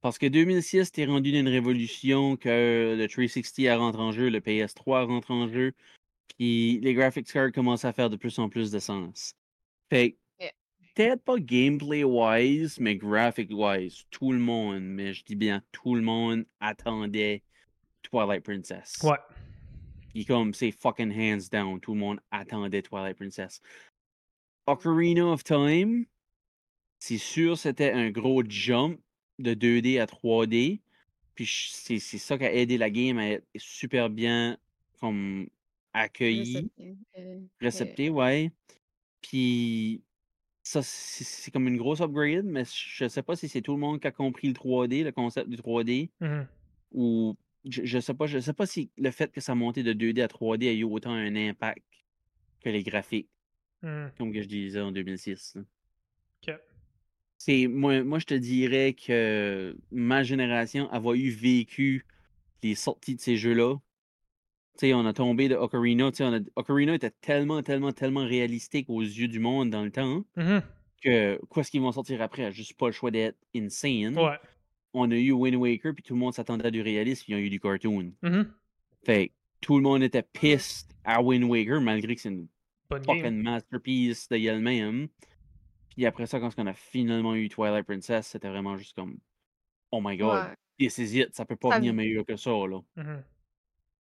Parce 0.00 0.16
que 0.16 0.24
2006, 0.24 0.92
t'es 0.92 1.04
rendu 1.04 1.30
d'une 1.30 1.46
révolution 1.46 2.36
que 2.36 2.96
le 2.96 3.06
360 3.06 3.66
a 3.66 3.76
rentré 3.76 4.00
en 4.00 4.12
jeu, 4.12 4.30
le 4.30 4.40
PS3 4.40 5.04
rentre 5.04 5.30
en 5.30 5.46
jeu, 5.48 5.74
puis 6.38 6.80
les 6.80 6.94
graphics 6.94 7.30
cards 7.30 7.52
commencent 7.52 7.84
à 7.84 7.92
faire 7.92 8.08
de 8.08 8.16
plus 8.16 8.38
en 8.38 8.48
plus 8.48 8.70
de 8.70 8.78
sens. 8.78 9.34
Fait 9.90 10.16
Yeah. 10.40 10.52
peut-être 10.94 11.22
pas 11.22 11.38
gameplay-wise, 11.38 12.80
mais 12.80 12.96
graphic-wise, 12.96 14.04
tout 14.10 14.32
le 14.32 14.38
monde, 14.38 14.80
mais 14.80 15.12
je 15.12 15.22
dis 15.22 15.36
bien 15.36 15.62
tout 15.72 15.94
le 15.94 16.00
monde 16.02 16.46
attendait 16.60 17.42
Twilight 18.02 18.42
Princess. 18.42 18.96
Ouais. 19.02 19.18
Puis 20.08 20.24
comme 20.24 20.54
c'est 20.54 20.70
fucking 20.72 21.12
hands 21.12 21.48
down, 21.50 21.80
tout 21.80 21.94
le 21.94 22.00
monde 22.00 22.20
attendait 22.30 22.82
Twilight 22.82 23.16
Princess. 23.16 23.60
Ocarina 24.66 25.26
of 25.26 25.44
Time, 25.44 26.04
c'est 26.98 27.18
sûr 27.18 27.56
c'était 27.58 27.92
un 27.92 28.10
gros 28.10 28.42
jump 28.46 29.00
de 29.38 29.54
2D 29.54 29.98
à 30.00 30.06
3D. 30.06 30.80
Puis 31.34 31.46
c'est 31.72 31.98
c'est 31.98 32.18
ça 32.18 32.36
qui 32.36 32.44
a 32.44 32.52
aidé 32.52 32.78
la 32.78 32.90
game 32.90 33.18
à 33.18 33.28
être 33.28 33.46
super 33.56 34.10
bien 34.10 34.58
comme 35.00 35.48
accueillie, 35.92 36.70
Récepté, 36.76 36.96
euh, 37.18 37.40
réceptée, 37.60 38.10
ouais. 38.10 38.50
Puis 39.22 40.02
ça, 40.62 40.82
c'est 40.82 41.24
c'est 41.24 41.50
comme 41.50 41.68
une 41.68 41.76
grosse 41.76 42.00
upgrade, 42.00 42.44
mais 42.44 42.64
je 42.64 43.08
sais 43.08 43.22
pas 43.22 43.36
si 43.36 43.48
c'est 43.48 43.62
tout 43.62 43.72
le 43.72 43.78
monde 43.78 44.00
qui 44.00 44.06
a 44.06 44.10
compris 44.12 44.48
le 44.48 44.54
3D, 44.54 45.04
le 45.04 45.12
concept 45.12 45.48
du 45.48 45.56
3D, 45.56 46.10
Mhm. 46.20 46.46
ou 46.92 47.36
je, 47.68 47.82
je 47.84 47.98
sais 47.98 48.14
pas, 48.14 48.26
je 48.26 48.38
sais 48.38 48.52
pas 48.52 48.66
si 48.66 48.90
le 48.98 49.10
fait 49.10 49.30
que 49.32 49.40
ça 49.40 49.54
montait 49.54 49.82
de 49.82 49.92
2D 49.92 50.22
à 50.22 50.28
3D 50.28 50.68
a 50.68 50.72
eu 50.72 50.84
autant 50.84 51.12
un 51.12 51.34
impact 51.36 51.84
que 52.60 52.68
les 52.70 52.82
graphiques, 52.82 53.28
Mhm. 53.82 54.10
comme 54.18 54.32
que 54.32 54.42
je 54.42 54.48
disais 54.48 54.80
en 54.80 54.90
2006. 54.92 55.54
là. 55.56 55.62
Ok. 56.48 56.60
C'est 57.36 57.66
moi, 57.68 58.02
moi 58.02 58.18
je 58.18 58.26
te 58.26 58.34
dirais 58.34 58.94
que 58.94 59.76
ma 59.92 60.22
génération 60.24 60.90
avait 60.90 61.18
eu 61.18 61.30
vécu 61.30 62.04
les 62.64 62.74
sorties 62.74 63.14
de 63.14 63.20
ces 63.20 63.36
jeux-là. 63.36 63.76
Tu 64.78 64.86
sais, 64.86 64.94
on 64.94 65.06
a 65.06 65.12
tombé 65.12 65.48
de 65.48 65.54
Ocarina. 65.54 66.10
on 66.20 66.32
a- 66.34 66.40
Ocarina 66.56 66.94
était 66.94 67.10
tellement, 67.10 67.62
tellement, 67.62 67.92
tellement 67.92 68.24
réalistique 68.24 68.88
aux 68.88 69.02
yeux 69.02 69.28
du 69.28 69.38
monde 69.40 69.70
dans 69.70 69.84
le 69.84 69.90
temps 69.92 70.24
Mhm. 70.36 70.62
que 71.02 71.40
quoi 71.48 71.62
ce 71.64 71.70
qu'ils 71.70 71.80
vont 71.80 71.92
sortir 71.92 72.20
après? 72.22 72.44
A 72.44 72.50
juste 72.50 72.74
pas 72.76 72.86
le 72.86 72.92
choix 72.92 73.10
d'être 73.12 73.38
insane. 73.54 74.16
Ouais. 74.18 74.36
On 75.00 75.10
a 75.10 75.16
eu 75.16 75.32
Wind 75.32 75.56
Waker, 75.56 75.94
puis 75.94 76.02
tout 76.02 76.14
le 76.14 76.20
monde 76.20 76.34
s'attendait 76.34 76.66
à 76.66 76.70
du 76.70 76.80
réalisme, 76.82 77.24
puis 77.24 77.32
ils 77.32 77.36
ont 77.36 77.38
eu 77.38 77.50
du 77.50 77.60
cartoon. 77.60 78.12
Mhm. 78.22 78.52
Fait 79.04 79.28
que 79.28 79.32
tout 79.60 79.76
le 79.76 79.82
monde 79.82 80.02
était 80.02 80.22
pissed 80.22 80.88
à 81.04 81.22
Wind 81.22 81.44
Waker, 81.44 81.80
malgré 81.80 82.14
que 82.14 82.20
c'est 82.20 82.28
une 82.30 82.48
Bonne 82.90 83.02
game. 83.02 83.16
fucking 83.18 83.42
masterpiece 83.42 84.28
de 84.28 84.36
elle-même. 84.36 85.08
Puis 85.90 86.06
après 86.06 86.26
ça, 86.26 86.38
quand 86.40 86.50
on 86.58 86.66
a 86.66 86.74
finalement 86.74 87.34
eu 87.34 87.48
Twilight 87.48 87.84
Princess, 87.86 88.28
c'était 88.28 88.48
vraiment 88.48 88.76
juste 88.76 88.94
comme 88.94 89.18
Oh 89.90 90.00
my 90.02 90.16
god, 90.16 90.48
Ouais. 90.48 90.54
this 90.78 90.98
is 90.98 91.18
it, 91.18 91.34
ça 91.34 91.44
peut 91.44 91.56
pas 91.56 91.70
Ça 91.70 91.78
venir 91.78 91.94
meilleur 91.94 92.24
que 92.26 92.36
ça, 92.36 92.50
là. 92.50 92.80
Mhm. 92.96 93.22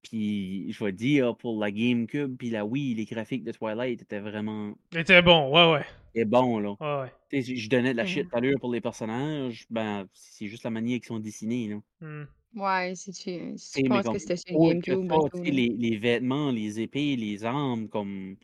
Puis 0.03 0.73
je 0.73 0.85
vais 0.85 0.93
dire, 0.93 1.37
pour 1.37 1.61
la 1.61 1.71
GameCube, 1.71 2.37
puis 2.37 2.51
la 2.51 2.65
Wii, 2.65 2.95
les 2.95 3.05
graphiques 3.05 3.45
de 3.45 3.53
Twilight 3.53 4.03
étaient 4.03 4.21
vraiment 4.21 4.75
C'était 4.93 5.23
bon, 5.23 5.51
ouais, 5.53 5.73
ouais. 5.73 5.85
et 6.15 6.25
bons, 6.25 6.59
là. 6.59 6.71
Ouais, 6.81 7.03
ouais. 7.05 7.13
Tu 7.31 7.43
sais, 7.43 7.57
je 7.57 7.71
donnais 7.71 7.93
de 7.93 7.97
la 7.97 8.07
shit 8.07 8.27
à 8.33 8.41
l'heure 8.41 8.59
pour 8.61 8.73
les 8.73 8.81
personnages, 8.81 9.65
ben, 9.71 10.07
c'est 10.13 10.49
juste 10.49 10.65
la 10.65 10.71
manière 10.71 10.99
qu'ils 10.99 11.07
sont 11.07 11.21
dessinés, 11.21 11.69
là. 11.69 11.81
Mhm. 12.01 12.27
Ouais, 12.55 12.95
si 12.95 13.13
tu, 13.13 13.55
si 13.57 13.83
penses 13.85 14.07
que 14.07 14.19
c'était 14.19 14.37
sur 14.37 14.59
GameCube, 14.59 15.11
les, 15.43 15.69
les 15.69 15.97
vêtements, 15.97 16.51
les 16.51 16.81
épées, 16.81 17.17
les 17.17 17.45
armes, 17.45 17.89
comme 17.89 18.37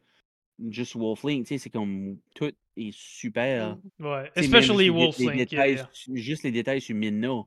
juste 0.70 0.96
Wolflink, 0.96 1.44
tu 1.44 1.48
sais, 1.54 1.58
c'est 1.58 1.70
comme 1.70 2.16
tout 2.34 2.52
est 2.76 2.92
super. 2.92 3.76
Mm. 3.98 4.06
Ouais. 4.06 4.30
Especially 4.34 4.66
juste 4.66 4.78
les, 4.78 4.90
Wolf 4.90 5.18
les 5.18 5.24
Link. 5.26 5.36
Yeah, 5.36 5.44
détails, 5.44 5.74
yeah. 5.74 5.88
su- 5.92 6.16
juste 6.16 6.42
les 6.44 6.52
détails 6.52 6.80
sur 6.80 6.94
Minna. 6.94 7.42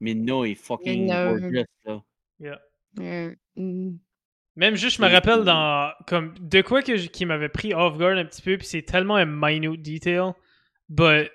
Minna 0.00 0.42
est 0.44 0.54
fucking 0.56 1.02
Minna. 1.02 1.32
gorgeous, 1.32 1.64
là. 1.86 2.02
Yeah. 2.40 2.60
Ouais. 2.98 3.36
Mm. 3.56 3.96
Même 4.56 4.76
juste, 4.76 4.98
je 4.98 5.02
me 5.02 5.08
rappelle 5.08 5.42
dans. 5.44 5.92
Comme, 6.06 6.34
de 6.38 6.60
quoi 6.62 6.82
que 6.82 6.96
j- 6.96 7.08
qui 7.08 7.26
m'avait 7.26 7.48
pris 7.48 7.74
off 7.74 7.98
guard 7.98 8.16
un 8.18 8.24
petit 8.24 8.42
peu, 8.42 8.56
puis 8.56 8.66
c'est 8.66 8.82
tellement 8.82 9.16
un 9.16 9.24
minute 9.26 9.82
detail. 9.82 10.32
But, 10.88 11.30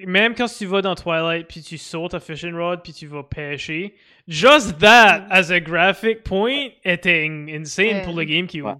même 0.00 0.34
quand 0.34 0.46
tu 0.46 0.64
vas 0.66 0.80
dans 0.82 0.94
Twilight, 0.94 1.48
puis 1.48 1.60
tu 1.62 1.76
sautes 1.78 2.14
à 2.14 2.20
fishing 2.20 2.54
rod, 2.54 2.82
puis 2.82 2.92
tu 2.94 3.06
vas 3.06 3.22
pêcher, 3.24 3.94
just 4.26 4.78
that 4.78 5.20
Mm. 5.20 5.32
as 5.32 5.50
a 5.50 5.60
graphic 5.60 6.22
point 6.24 6.68
était 6.84 7.26
in- 7.26 7.48
insane 7.48 8.02
pour 8.04 8.12
le 8.12 8.18
Ouais. 8.18 8.26
GameCube. 8.26 8.64
Ouais. 8.64 8.74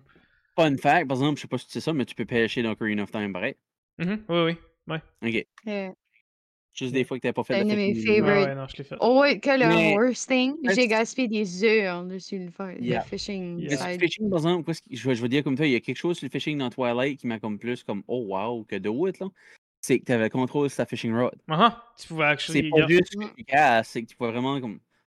Fun 0.59 0.77
fact, 0.79 1.09
par 1.09 1.19
exemple, 1.19 1.37
je 1.37 1.43
sais 1.43 1.49
pas 1.49 1.59
si 1.59 1.67
tu 1.67 1.73
sais 1.73 1.81
ça, 1.81 1.93
mais 1.93 2.07
tu 2.07 2.15
peux 2.15 2.25
pêcher 2.25 2.63
dans 2.63 2.71
Ocarina 2.71 3.03
of 3.03 3.11
Time, 3.11 3.33
pareil. 3.33 3.57
Mhm. 3.99 4.25
Oui, 4.29 4.57
oui. 4.89 4.97
Ok. 5.23 5.47
Yeah. 5.67 5.93
Juste 6.79 6.93
des 6.93 7.05
fois 7.05 7.17
que 7.17 7.23
t'as 7.23 7.33
pas 7.33 7.43
fait 7.43 7.55
C'est 7.55 7.65
la 7.65 7.73
un 7.73 7.75
de 7.75 7.81
mes 7.81 7.95
fête. 7.95 8.07
Ouais, 8.07 8.17
favorite. 8.19 8.47
ouais, 8.49 8.55
non, 8.55 8.67
je 8.69 8.77
l'ai 8.77 8.85
fait. 8.85 8.97
Oh, 9.01 9.21
ouais, 9.21 9.41
que 9.41 9.49
le 9.51 9.67
Mais- 9.67 9.95
worst 9.97 10.29
thing, 10.29 10.55
j'ai 10.75 10.87
gaspillé 10.87 11.27
des 11.27 11.65
heures 11.65 12.05
dessus 12.05 12.39
le, 12.39 12.51
fa- 12.51 12.73
le 12.73 12.83
Yeah. 12.83 13.01
fishing 13.03 13.59
Yeah. 13.59 13.71
Mais 13.71 13.77
sur 13.79 13.87
le 13.89 13.99
fishing, 13.99 14.29
par 14.29 14.39
exemple, 14.41 14.65
qu'est-ce 14.67 14.83
qui- 14.83 14.95
je, 14.97 15.09
vais, 15.09 15.15
je 15.15 15.23
vais 15.23 15.29
dire 15.29 15.43
comme 15.43 15.57
toi, 15.57 15.67
il 15.67 15.73
y 15.73 15.77
a 15.77 15.81
quelque 15.81 15.97
chose 15.97 16.19
sur 16.19 16.27
le 16.27 16.31
fishing 16.31 16.59
dans 16.59 16.69
Twilight 16.69 17.19
qui 17.19 17.27
m'a 17.27 17.39
comme 17.39 17.59
plus 17.59 17.83
comme 17.83 18.03
oh 18.09 18.27
wow 18.29 18.65
que 18.65 18.77
d'autres, 18.77 19.25
là. 19.25 19.31
C'est 19.81 20.01
que 20.01 20.05
tu 20.05 20.13
avais 20.13 20.25
le 20.25 20.31
contrôle 20.31 20.69
sur 20.69 20.77
ta 20.77 20.85
fishing 20.87 21.15
rod. 21.15 21.35
Uh-huh. 21.49 21.73
Tu 21.99 22.09
pouvais 22.09 22.25
C'est 22.25 22.29
actually. 22.31 22.71
pas 22.71 22.77
yeah. 22.79 22.89
juste 22.89 23.17
que 23.17 23.35
tu 23.37 23.45
casses, 23.45 23.89
c'est 23.89 24.03
que 24.03 24.09
tu 24.09 24.17
pouvais 24.17 24.33
vraiment 24.33 24.61
comme. 24.61 24.79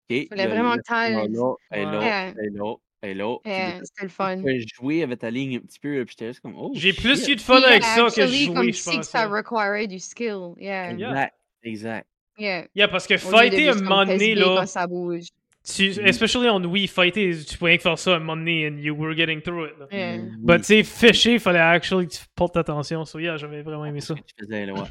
Ok, 0.10 0.28
Fallait 0.30 0.48
vraiment 0.48 0.76
que 0.76 0.82
t'ailles- 0.88 1.14
là, 1.14 1.24
elle 1.24 1.32
est 1.32 1.86
là, 1.86 2.32
elle 2.38 2.46
est 2.46 2.50
là, 2.58 2.74
elle 3.02 3.10
est 3.10 3.14
là. 3.16 3.36
Puis 3.44 3.52
Yeah, 3.52 3.80
de- 3.80 3.86
c'était 3.86 4.04
le 4.04 4.10
tu 4.10 4.16
fun. 4.16 4.38
pouvais 4.38 4.60
jouer 4.74 5.04
avec 5.04 5.20
ta 5.20 5.30
ligne 5.30 5.58
un 5.58 5.60
petit 5.60 5.80
peu, 5.80 5.98
là, 5.98 6.06
puis 6.06 6.16
j'étais 6.18 6.28
juste 6.32 6.40
comme 6.42 6.56
oh. 6.58 6.72
J'ai 6.76 6.94
plus 6.94 7.20
shit. 7.20 7.30
eu 7.30 7.36
de 7.36 7.42
fun 7.42 7.58
Puis, 7.58 7.66
avec 7.66 7.84
ça 7.84 7.96
que 8.02 8.08
actually, 8.08 8.46
jouer, 8.46 8.56
comme 8.56 8.68
je 8.68 8.72
si 8.72 8.90
que 8.90 8.96
pense. 8.98 9.10
ça 9.10 9.28
là. 9.28 9.36
requirait 9.36 9.88
du 9.88 10.00
skill. 10.00 10.54
Yeah. 10.58 10.92
Yeah. 10.94 11.10
Exact, 11.10 11.36
exact. 11.68 12.08
Yeah. 12.38 12.68
Yeah, 12.76 12.88
parce 12.88 13.08
que 13.08 13.16
Au 13.16 13.18
fighter 13.18 13.70
un 13.70 13.74
juste 13.74 13.84
moment 13.84 14.06
donné, 14.06 14.36
là. 14.36 14.66
ça 14.66 14.86
bouge. 14.88 15.28
Tu, 15.76 15.90
Mhm. 15.90 16.06
especially 16.08 16.48
on 16.50 16.64
Wii, 16.64 16.88
fighter, 16.88 17.36
tu 17.46 17.58
pouvais 17.58 17.72
rien 17.72 17.78
que 17.78 17.84
faire 17.84 18.00
ça 18.00 18.16
un 18.16 18.20
moment 18.20 18.38
donné 18.38 18.68
and 18.70 18.78
you 18.78 18.96
were 18.96 19.14
getting 19.18 19.42
through 19.42 19.68
it. 19.70 19.74
Là. 19.80 19.88
Yeah. 19.92 20.18
Oui, 20.24 20.30
But 20.40 20.58
tu 20.60 20.64
sais, 20.64 20.84
fisher, 20.84 21.40
fallait 21.40 21.60
actually 21.60 22.08
que 22.08 22.14
tu 22.14 22.20
portes 22.36 22.56
attention. 22.56 23.04
So 23.06 23.20
yeah, 23.20 23.36
j'avais 23.38 23.64
vraiment 23.64 23.86
aimé 23.86 24.00
ça. 24.00 24.16
faisais, 24.40 24.66
là, 24.66 24.74
ouais. 24.74 24.88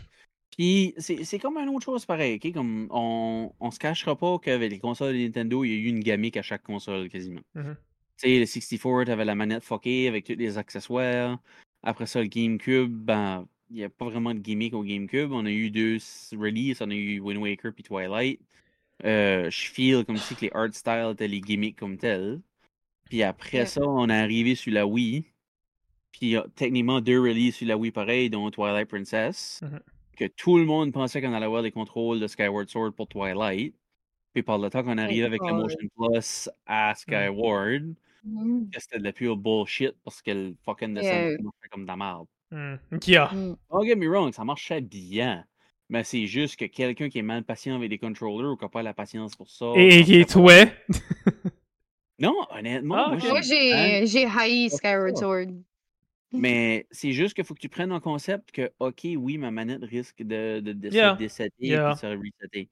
Puis 0.56 0.94
c'est 0.98 1.24
c'est 1.24 1.38
comme 1.38 1.56
une 1.58 1.68
autre 1.68 1.84
chose 1.84 2.04
pareil, 2.04 2.38
ok? 2.42 2.52
Comme 2.52 2.88
on, 2.90 3.52
on 3.60 3.70
se 3.70 3.78
cachera 3.78 4.16
pas 4.16 4.38
qu'avec 4.38 4.70
les 4.70 4.78
consoles 4.78 5.12
de 5.14 5.18
Nintendo, 5.18 5.64
il 5.64 5.70
y 5.70 5.74
a 5.74 5.76
eu 5.78 5.86
une 5.88 6.00
gimmick 6.00 6.36
à 6.36 6.42
chaque 6.42 6.62
console 6.62 7.08
quasiment. 7.08 7.40
Mhm. 7.54 7.76
Tu 8.18 8.28
sais, 8.28 8.38
le 8.38 8.46
64, 8.46 9.04
t'avais 9.04 9.24
la 9.24 9.34
manette 9.34 9.62
fuckée 9.64 10.08
avec 10.08 10.24
tous 10.24 10.34
les 10.36 10.56
accessoires. 10.58 11.38
Après 11.82 12.06
ça, 12.06 12.20
le 12.20 12.26
GameCube, 12.28 12.90
ben, 12.90 13.46
il 13.70 13.76
n'y 13.76 13.84
a 13.84 13.88
pas 13.88 14.04
vraiment 14.06 14.34
de 14.34 14.38
gimmick 14.40 14.74
au 14.74 14.82
GameCube. 14.82 15.32
On 15.32 15.44
a 15.46 15.50
eu 15.50 15.70
deux 15.70 15.98
releases, 16.32 16.80
on 16.82 16.90
a 16.90 16.94
eu 16.94 17.20
Wind 17.20 17.40
Waker 17.42 17.72
puis 17.72 17.82
Twilight. 17.82 18.40
Euh, 19.04 19.50
je 19.50 19.70
feel 19.70 20.04
comme 20.04 20.16
si 20.16 20.34
que 20.34 20.42
les 20.46 20.50
art 20.54 20.72
styles 20.72 21.10
étaient 21.12 21.28
les 21.28 21.40
gimmicks 21.40 21.76
comme 21.78 21.98
tels. 21.98 22.40
Puis 23.04 23.22
après 23.22 23.66
ça, 23.66 23.82
on 23.82 24.08
est 24.08 24.14
arrivé 24.18 24.54
sur 24.54 24.72
la 24.72 24.86
Wii. 24.86 25.24
Puis 26.12 26.20
il 26.22 26.28
y 26.30 26.36
a 26.36 26.46
techniquement 26.54 27.00
deux 27.00 27.20
releases 27.20 27.56
sur 27.56 27.66
la 27.68 27.76
Wii 27.76 27.90
pareil, 27.92 28.30
dont 28.30 28.50
Twilight 28.50 28.88
Princess. 28.88 29.60
Mhm. 29.62 29.80
Que 30.16 30.24
tout 30.26 30.56
le 30.56 30.64
monde 30.64 30.92
pensait 30.92 31.20
qu'on 31.20 31.34
allait 31.34 31.44
avoir 31.44 31.60
les 31.60 31.70
contrôles 31.72 32.20
de 32.20 32.26
Skyward 32.26 32.68
Sword 32.70 32.92
pour 32.92 33.06
Twilight. 33.06 33.74
Puis 34.32 34.42
par 34.42 34.58
le 34.58 34.70
temps 34.70 34.82
qu'on 34.82 34.96
arrive 34.98 35.24
avec 35.24 35.40
le 35.42 35.48
God. 35.48 35.60
Motion 35.62 35.88
Plus 35.96 36.48
à 36.66 36.94
Skyward, 36.94 37.94
Mm. 38.24 38.70
c'était 38.76 38.98
de 38.98 39.04
la 39.04 39.12
pure 39.12 39.36
bullshit 39.36 39.92
parce 40.02 40.20
que 40.20 40.30
le 40.32 40.56
fucking 40.64 40.94
dessin 40.94 41.28
Yeah. 41.30 41.36
comme 41.70 41.82
de 41.82 41.86
la 41.86 41.96
merde. 41.96 42.26
Mm. 42.52 42.76
Yeah. 43.06 43.28
Mm. 43.32 43.56
Don't 43.70 43.84
get 43.86 43.96
me 43.96 44.08
wrong, 44.08 44.32
ça 44.32 44.44
marchait 44.44 44.80
bien. 44.80 45.44
Mais 45.88 46.02
c'est 46.04 46.26
juste 46.26 46.56
que 46.56 46.64
quelqu'un 46.64 47.08
qui 47.08 47.18
est 47.18 47.22
mal 47.22 47.44
patient 47.44 47.76
avec 47.76 47.90
des 47.90 47.98
controllers 47.98 48.52
ou 48.52 48.56
qui 48.56 48.64
n'a 48.64 48.68
pas 48.68 48.82
la 48.82 48.94
patience 48.94 49.36
pour 49.36 49.48
ça. 49.50 49.66
Et, 49.76 50.00
et, 50.00 50.20
et 50.20 50.24
toi? 50.26 50.64
Non, 52.18 52.34
honnêtement, 52.50 53.08
Ah, 53.10 53.16
moi, 53.28 53.40
j'ai 53.42 54.06
j'ai 54.06 54.24
haï 54.24 54.70
Skyward. 54.70 55.18
Sword. 55.18 55.48
Mais 56.32 56.86
c'est 56.90 57.12
juste 57.12 57.34
qu'il 57.34 57.44
faut 57.44 57.52
que 57.52 57.60
tu 57.60 57.68
prennes 57.68 57.92
en 57.92 58.00
concept 58.00 58.52
que, 58.52 58.72
OK, 58.78 59.02
oui, 59.16 59.36
ma 59.36 59.50
manette 59.50 59.84
risque 59.84 60.22
de, 60.22 60.60
de, 60.60 60.72
de 60.72 60.88
Yeah. 60.88 61.18
se 61.28 61.42
Yeah. 61.58 61.90
et 61.90 61.94
de 61.94 61.98
se 61.98 62.06
resetter. 62.06 62.68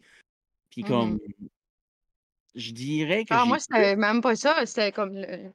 Puis 0.70 0.82
Mhm. 0.82 0.88
comme, 0.88 1.18
je 2.54 2.70
dirais 2.72 3.24
que 3.26 3.34
Ah, 3.34 3.44
moi, 3.44 3.58
c'était 3.58 3.96
même 3.96 4.22
pas 4.22 4.34
ça. 4.34 4.64
C'était 4.64 4.92
comme 4.92 5.12
le... 5.14 5.52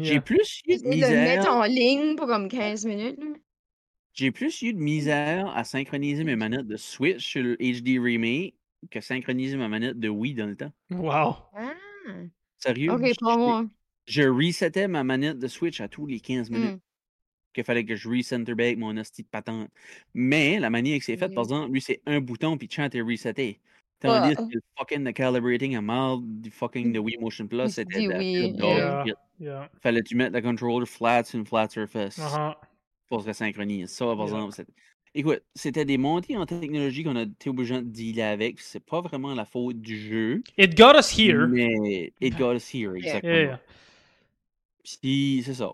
j'ai 0.00 0.20
plus 0.20 0.62
eu 0.66 0.76
de 0.76 0.82
J'essayais 0.82 1.00
de 1.02 1.06
le 1.06 1.16
mettre 1.20 1.38
misère. 1.40 1.52
en 1.54 1.64
ligne 1.64 2.16
pour 2.16 2.26
comme 2.26 2.48
15 2.48 2.84
minutes. 2.86 3.18
là. 3.18 3.26
J'ai 4.12 4.30
plus 4.32 4.62
eu 4.62 4.72
de 4.72 4.78
misère 4.80 5.46
à 5.56 5.62
synchroniser 5.64 6.24
mes 6.24 6.34
manettes 6.36 6.66
de 6.66 6.76
Switch 6.76 7.24
sur 7.24 7.42
le 7.42 7.56
HD 7.56 8.02
Remake 8.02 8.54
que 8.90 9.00
synchroniser 9.00 9.56
ma 9.56 9.68
manette 9.68 9.98
de 9.98 10.08
Wii 10.08 10.34
dans 10.34 10.46
le 10.46 10.56
temps. 10.56 10.72
Wow. 10.90 11.36
Ah, 11.54 11.72
Sérieux? 12.58 12.90
ok, 12.92 13.02
pour 13.20 13.38
moi. 13.38 13.64
Je 14.06 14.22
resettais 14.22 14.88
ma 14.88 15.04
manette 15.04 15.38
de 15.38 15.46
Switch 15.46 15.80
à 15.80 15.88
tous 15.88 16.06
les 16.06 16.18
15 16.20 16.50
minutes. 16.50 16.76
Mm. 16.76 16.80
Qu'il 17.54 17.64
fallait 17.64 17.84
que 17.84 17.94
je 17.96 18.08
recenter 18.08 18.54
back 18.54 18.76
mon 18.76 18.96
hostie 18.96 19.22
de 19.22 19.28
patente. 19.28 19.68
Mais 20.14 20.58
la 20.58 20.70
manière 20.70 20.98
que 20.98 21.04
c'est 21.04 21.16
fait, 21.16 21.28
par 21.28 21.44
exemple, 21.44 21.72
lui, 21.72 21.80
c'est 21.80 22.02
un 22.06 22.20
bouton, 22.20 22.56
puis 22.58 22.68
chant 22.70 22.88
est 22.90 23.00
resetté. 23.00 23.60
Tandis 24.00 24.28
Ouais. 24.28 24.34
que 24.36 24.54
le 24.54 24.60
fucking 24.78 25.04
the 25.04 25.12
calibrating 25.12 25.74
à 25.76 25.80
mal 25.80 26.18
du 26.22 26.50
fucking 26.50 26.92
de 26.92 26.98
Wii 27.00 27.18
Motion 27.18 27.46
Plus, 27.48 27.68
c'était 27.70 28.06
oui, 28.06 28.54
yeah. 28.56 29.04
Yeah. 29.40 29.70
Fallait 29.80 30.00
que 30.02 30.08
tu 30.08 30.16
mettes 30.16 30.32
le 30.32 30.40
controller 30.40 30.86
flat 30.86 31.24
sur 31.24 31.38
une 31.38 31.46
flat 31.46 31.68
surface? 31.68 32.18
Uh-huh. 32.18 32.54
pour 33.08 33.22
se 33.22 33.32
synchroniser. 33.32 33.86
Ça, 33.86 34.04
par 34.06 34.16
Yeah. 34.16 34.24
exemple, 34.26 34.52
c'est- 34.54 34.66
Écoute, 35.14 35.42
c'était 35.54 35.84
des 35.86 35.96
montées 35.98 36.36
en 36.36 36.44
technologie 36.46 37.02
qu'on 37.02 37.16
a 37.16 37.22
été 37.22 37.48
obligé 37.50 37.76
de 37.76 37.80
dealer 37.80 38.22
avec. 38.22 38.60
C'est 38.60 38.84
pas 38.84 39.00
vraiment 39.00 39.34
la 39.34 39.46
faute 39.46 39.80
du 39.80 39.98
jeu. 39.98 40.42
It 40.58 40.76
got 40.76 40.92
us 40.96 41.10
here. 41.18 41.48
Mais 41.48 42.12
it 42.20 42.36
got 42.38 42.54
us 42.54 42.72
here, 42.72 42.94
exactement. 42.94 43.32
Yeah, 43.32 43.42
yeah. 43.44 43.60
Puis 44.84 45.42
c'est 45.44 45.54
ça. 45.54 45.72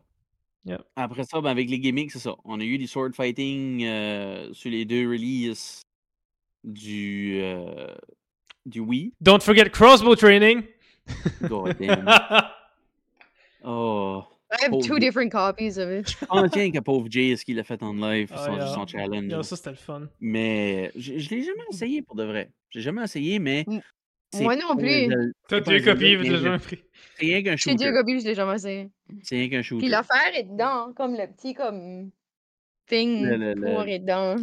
Après 0.97 1.25
ça, 1.25 1.41
ben, 1.41 1.51
avec 1.51 1.69
les 1.69 1.79
gimmicks, 1.79 2.13
c'est 2.13 2.21
ça. 2.21 2.37
On 2.45 2.59
a 2.61 2.65
eu 2.65 2.79
du 2.79 2.87
sword 2.87 3.11
fighting 3.15 3.85
euh, 3.85 4.53
sur 4.55 4.71
les 4.71 4.85
deux 4.85 5.07
releases 5.09 5.83
du, 6.65 7.39
euh, 7.43 7.95
du 8.67 8.81
Wii. 8.81 9.13
Don't 9.21 9.41
forget 9.43 9.71
crossbow 9.71 10.17
training. 10.17 10.65
God 11.43 11.77
damn. 11.81 12.09
Oh. 13.63 14.25
I 14.53 14.57
have 14.67 14.83
two 14.83 14.99
different 15.01 15.33
copies 15.33 15.79
of 15.79 15.91
it. 15.91 16.09
Je 16.09 16.27
pense 16.27 16.51
bien 16.53 16.71
que 16.71 16.79
pauvre 16.81 17.09
Jay, 17.11 17.35
ce 17.37 17.45
qu'il 17.45 17.59
a 17.59 17.65
fait 17.65 17.83
en 17.83 17.93
live, 17.95 18.31
Ah, 18.33 18.45
son, 18.47 18.55
yeah. 18.57 18.67
son 18.69 18.87
challenge. 18.87 19.25
Yeah, 19.31 19.43
ça, 19.43 19.57
c'était 19.57 19.71
le 19.71 19.77
fun. 19.77 20.03
Mais 20.21 20.93
je, 20.97 21.19
je 21.19 21.31
l'ai 21.31 21.43
jamais 21.43 21.65
essayé 21.73 22.03
pour 22.03 22.15
de 22.15 22.25
vrai. 22.25 22.51
J'ai 22.71 22.81
jamais 22.81 23.03
essayé, 23.05 23.39
mais 23.39 23.65
Mm. 23.67 24.43
Moi 24.43 24.57
non 24.57 24.75
plus. 24.77 25.09
T'as 25.47 25.61
deux 25.61 25.81
copies, 25.81 26.17
l'as 26.17 26.39
un- 26.39 26.43
jamais 26.43 26.59
pris. 26.59 26.79
C'est 27.17 27.25
rien 27.27 27.41
qu'un 27.45 27.53
J'ai 27.53 27.71
shooter. 27.71 27.85
deux 27.85 27.93
copies, 27.93 28.19
je 28.21 28.25
l'ai 28.27 28.35
jamais 28.35 28.55
essayé. 28.57 28.89
C'est 29.23 29.37
rien 29.37 29.49
qu'un 29.49 29.63
shooter. 29.63 29.83
Puis 29.83 29.89
l'affaire 29.89 30.35
est 30.35 30.43
dedans, 30.43 30.93
comme 30.97 31.13
le 31.13 31.29
petit 31.33 31.55
comme 31.55 32.11
Le- 32.91 33.55
pour. 33.55 33.81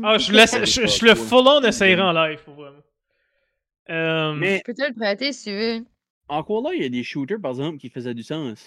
Ah, 0.04 0.18
je, 0.18 0.32
laisse, 0.32 0.56
je, 0.66 0.88
je 0.88 1.06
le 1.06 1.16
full-on 1.16 1.62
essayerai 1.62 2.02
en 2.02 2.12
live, 2.14 2.40
pour 2.44 2.56
vraiment. 2.56 2.78
Euh, 3.90 4.34
Mais 4.34 4.58
Je 4.60 4.64
peux 4.64 4.74
te 4.74 4.88
le 4.88 4.94
prêter 4.94 5.32
si 5.34 5.46
tu 5.46 5.52
veux. 5.56 5.86
encore 6.30 6.64
là, 6.64 6.72
il 6.76 6.82
y 6.82 6.86
a 6.86 6.90
des 6.90 7.04
shooters, 7.04 7.40
par 7.42 7.52
exemple, 7.52 7.78
qui 7.78 7.90
faisaient 7.90 8.14
du 8.14 8.24
sens. 8.24 8.60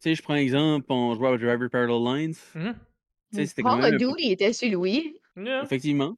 Tu 0.00 0.10
sais, 0.10 0.14
je 0.14 0.22
prends 0.22 0.34
un 0.34 0.38
exemple, 0.38 0.86
on 0.90 1.14
jouait 1.14 1.28
à 1.28 1.36
Driver 1.38 1.68
Parallel 1.70 2.02
Lines. 2.04 2.34
mhm. 2.54 2.74
Tu 3.32 3.38
sais, 3.38 3.46
c'était 3.46 3.62
quand 3.62 3.78
Call 3.80 3.80
même 3.92 3.94
of 3.94 4.02
un- 4.02 4.12
Duty 4.14 4.32
était 4.32 4.52
sur 4.52 4.78
Wii. 4.80 5.14
Yeah. 5.36 5.62
Effectivement. 5.64 6.16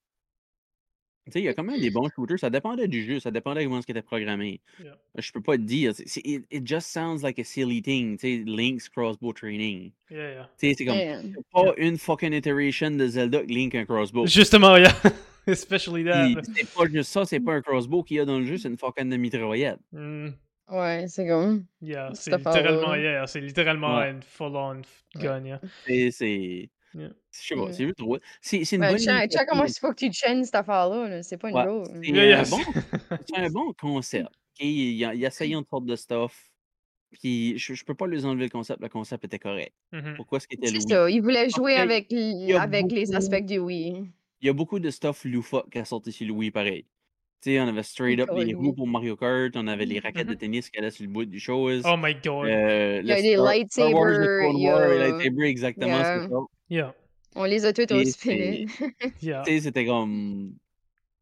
Tu 1.28 1.32
sais, 1.34 1.40
il 1.40 1.44
y 1.44 1.48
a 1.48 1.54
quand 1.54 1.62
même 1.64 1.80
des 1.80 1.90
bons 1.90 2.08
shooters. 2.14 2.38
Ça 2.38 2.50
dépendait 2.50 2.88
du 2.88 3.04
jeu, 3.04 3.20
ça 3.20 3.30
dépendait 3.30 3.64
comment 3.64 3.80
ce 3.80 3.90
était 3.90 4.02
programmé. 4.02 4.60
Yeah. 4.82 4.96
Je 5.16 5.30
peux 5.32 5.40
pas 5.40 5.56
te 5.56 5.62
dire. 5.62 5.92
c'est- 5.94 6.20
It, 6.24 6.44
it 6.50 6.66
just 6.66 6.88
sounds 6.88 7.22
like 7.22 7.38
a 7.38 7.44
silly 7.44 7.80
thing. 7.82 8.16
Tu 8.18 8.38
sais, 8.38 8.44
Link's 8.46 8.88
crossbow 8.88 9.32
training. 9.32 9.92
Yeah, 10.10 10.30
yeah. 10.32 10.50
Tu 10.58 10.68
sais, 10.70 10.74
c'est 10.78 10.84
comme. 10.84 10.96
Yeah. 10.96 11.22
pas 11.52 11.74
une 11.76 11.98
fucking 11.98 12.32
iteration 12.32 12.90
de 12.92 13.06
Zelda 13.06 13.40
que 13.42 13.52
Link 13.52 13.74
a 13.74 13.80
un 13.80 13.84
crossbow. 13.84 14.26
Justement, 14.26 14.76
yeah. 14.76 14.92
Especially 15.46 16.04
that. 16.04 16.42
C'est 16.54 16.68
pas 16.74 16.86
juste 16.92 17.10
ça, 17.10 17.24
c'est 17.24 17.40
pas 17.40 17.54
un 17.54 17.62
crossbow 17.62 18.02
qu'il 18.02 18.18
y 18.18 18.20
a 18.20 18.24
dans 18.26 18.38
le 18.38 18.44
jeu, 18.44 18.58
c'est 18.58 18.68
une 18.68 18.76
fucking 18.76 19.08
de 19.08 19.16
mitraillette. 19.16 19.78
Mm, 19.92 20.28
Ouais, 20.70 21.06
c'est 21.08 21.26
comme. 21.26 21.64
yeah, 21.80 22.10
c'est 22.12 22.36
littéralement, 22.36 22.94
yeah, 22.94 23.26
c'est 23.26 23.40
littéralement 23.40 23.96
Ouais. 23.96 24.10
une 24.10 24.20
full-on 24.22 24.82
gun, 25.16 25.42
yeah. 25.44 25.60
C'est. 26.10 26.68
Yeah. 26.94 27.10
Je 27.32 27.38
sais 27.48 27.54
pas, 27.54 27.72
c'est 27.72 27.84
juste 27.84 27.98
trop. 27.98 28.18
C'est 28.40 28.64
c'est 28.64 28.76
une 28.76 28.82
Ben, 28.82 28.90
bonne 28.92 28.98
check 28.98 29.08
initiative. 29.10 29.46
comment 29.48 29.64
il 29.64 29.72
faut 29.78 29.90
que 29.92 30.06
tu 30.06 30.12
chaînes 30.12 30.44
cette 30.44 30.54
affaire-là. 30.54 31.08
là? 31.08 31.22
C'est 31.22 31.36
pas 31.36 31.50
une 31.50 31.56
Ouais, 31.56 31.64
joke. 31.64 31.86
c'est 32.02 32.10
Yeah, 32.10 32.40
un 32.40 32.48
bon, 32.48 32.58
un 33.36 33.50
bon 33.50 33.72
concept. 33.74 34.26
ok? 34.26 34.60
Il, 34.60 35.04
a, 35.04 35.14
il 35.14 35.24
a 35.24 35.28
essayé 35.28 35.54
une 35.54 35.64
sorte 35.68 35.84
de 35.84 35.96
stuff. 35.96 36.50
Puis 37.10 37.56
je, 37.58 37.72
je 37.74 37.84
peux 37.84 37.94
pas 37.94 38.06
lui 38.06 38.24
enlever 38.24 38.44
le 38.44 38.50
concept. 38.50 38.80
Le 38.82 38.88
concept 38.88 39.24
était 39.24 39.38
correct. 39.38 39.72
Mhm. 39.92 40.14
Pourquoi 40.16 40.38
est-ce 40.38 40.48
qu'il 40.48 40.58
était 40.58 40.68
C'est 40.68 40.74
Louis? 40.74 40.88
ça. 40.88 41.10
Il 41.10 41.22
voulait 41.22 41.48
jouer 41.50 41.76
avec, 41.76 42.12
avec 42.12 42.90
les 42.92 43.14
aspects 43.14 43.44
du 43.44 43.58
Wii. 43.58 44.04
Il 44.40 44.46
y 44.46 44.50
a 44.50 44.52
beaucoup 44.52 44.78
de 44.78 44.90
stuff 44.90 45.24
loufoque 45.24 45.70
qui 45.70 45.78
a 45.78 45.84
sorti 45.84 46.12
sur 46.12 46.26
Louis 46.26 46.50
pareil. 46.50 46.84
Tu 47.40 47.50
sais, 47.52 47.60
on 47.60 47.68
avait 47.68 47.82
straight 47.84 48.18
up 48.18 48.30
les 48.36 48.52
roues 48.52 48.72
pour 48.72 48.88
Mario 48.88 49.14
Kart, 49.16 49.52
on 49.54 49.68
avait 49.68 49.86
les 49.86 50.00
raquettes 50.00 50.26
de 50.26 50.34
tennis 50.34 50.70
qui 50.70 50.78
allaient 50.78 50.90
sur 50.90 51.04
le 51.04 51.10
bout 51.10 51.24
du 51.24 51.38
chose. 51.38 51.82
Oh 51.86 51.94
my 51.96 52.14
god. 52.14 52.46
Euh, 52.46 53.00
Il 53.02 53.08
y 53.08 53.12
a 53.12 53.16
le 53.16 53.22
des 53.22 53.34
Star- 53.36 53.54
Star 53.70 53.92
Wars, 53.92 54.06
le 54.08 54.40
lightsabers, 54.40 54.50
il 54.54 54.60
y 54.60 54.66
Wars, 54.66 54.78
a- 54.80 54.88
les 54.88 54.98
lightsabers, 55.12 55.46
exactement, 55.46 55.86
Yeah. 55.98 56.20
c'est 56.22 56.28
ça. 56.28 56.36
Yeah, 56.70 56.94
On 57.36 57.44
les 57.44 57.64
a 57.64 57.72
tous 57.72 57.94
au 57.94 58.00
Et 58.00 58.04
spinner. 58.06 58.66
yeah. 59.22 59.44
C'était 59.46 59.86
comme. 59.86 60.52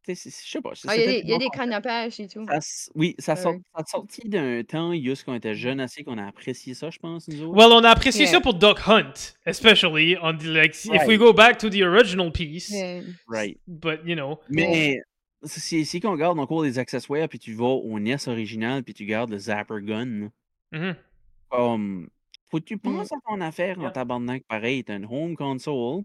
Je 0.08 0.14
sais 0.14 0.60
pas. 0.60 0.70
Ah, 0.86 0.96
il 0.96 1.26
y 1.26 1.30
y 1.30 1.34
a 1.34 1.38
des 1.38 1.48
cannes 1.48 1.72
à 1.72 1.80
pêche 1.80 2.20
et 2.20 2.28
tout. 2.28 2.46
Ça 2.46 2.90
oui, 2.94 3.16
ça, 3.18 3.34
Ouais. 3.34 3.40
sort, 3.40 3.54
ça 3.74 3.82
a 3.82 3.84
sorti 3.84 4.20
d'un 4.28 4.62
temps, 4.62 4.94
juste 4.94 5.24
qu'on 5.24 5.34
était 5.34 5.54
jeunes 5.56 5.80
assez, 5.80 6.04
qu'on 6.04 6.16
a 6.16 6.26
apprécié 6.28 6.74
ça, 6.74 6.90
je 6.90 6.98
pense, 7.00 7.26
nous 7.26 7.42
autres. 7.42 7.56
Well, 7.58 7.72
on 7.72 7.82
a 7.84 7.90
apprécié 7.90 8.22
Yeah. 8.22 8.30
ça 8.34 8.40
pour 8.40 8.54
Duck 8.54 8.78
Hunt, 8.86 9.12
especially 9.46 10.16
on 10.22 10.34
the, 10.38 10.44
like 10.44 10.74
if 10.76 10.86
we 10.86 11.08
Right. 11.08 11.18
go 11.18 11.32
back 11.32 11.58
to 11.58 11.68
the 11.68 11.82
original 11.82 12.30
piece. 12.30 12.70
Yeah. 12.70 13.00
Right. 13.28 13.58
But 13.66 14.00
you 14.06 14.14
know, 14.14 14.38
Mais 14.48 15.02
si, 15.42 15.84
si 15.84 16.00
on 16.04 16.12
regarde 16.12 16.38
encore 16.38 16.62
les 16.62 16.78
accessoires, 16.78 17.28
puis 17.28 17.38
tu 17.38 17.52
vas 17.54 17.64
au 17.66 17.98
NES 17.98 18.28
original, 18.28 18.82
puis 18.82 18.94
tu 18.94 19.04
gardes 19.06 19.30
le 19.30 19.38
Zapper 19.38 19.80
Gun, 19.82 20.30
comme. 21.50 22.08
Faut 22.48 22.58
que 22.60 22.64
tu 22.64 22.76
Mm. 22.76 22.80
penses 22.80 23.12
à 23.12 23.16
ton 23.26 23.40
affaire 23.40 23.78
en 23.78 23.82
Yeah. 23.82 23.90
tabarnak 23.90 24.44
pareil. 24.44 24.84
T'as 24.84 24.96
une 24.96 25.06
home 25.06 25.34
console. 25.36 26.04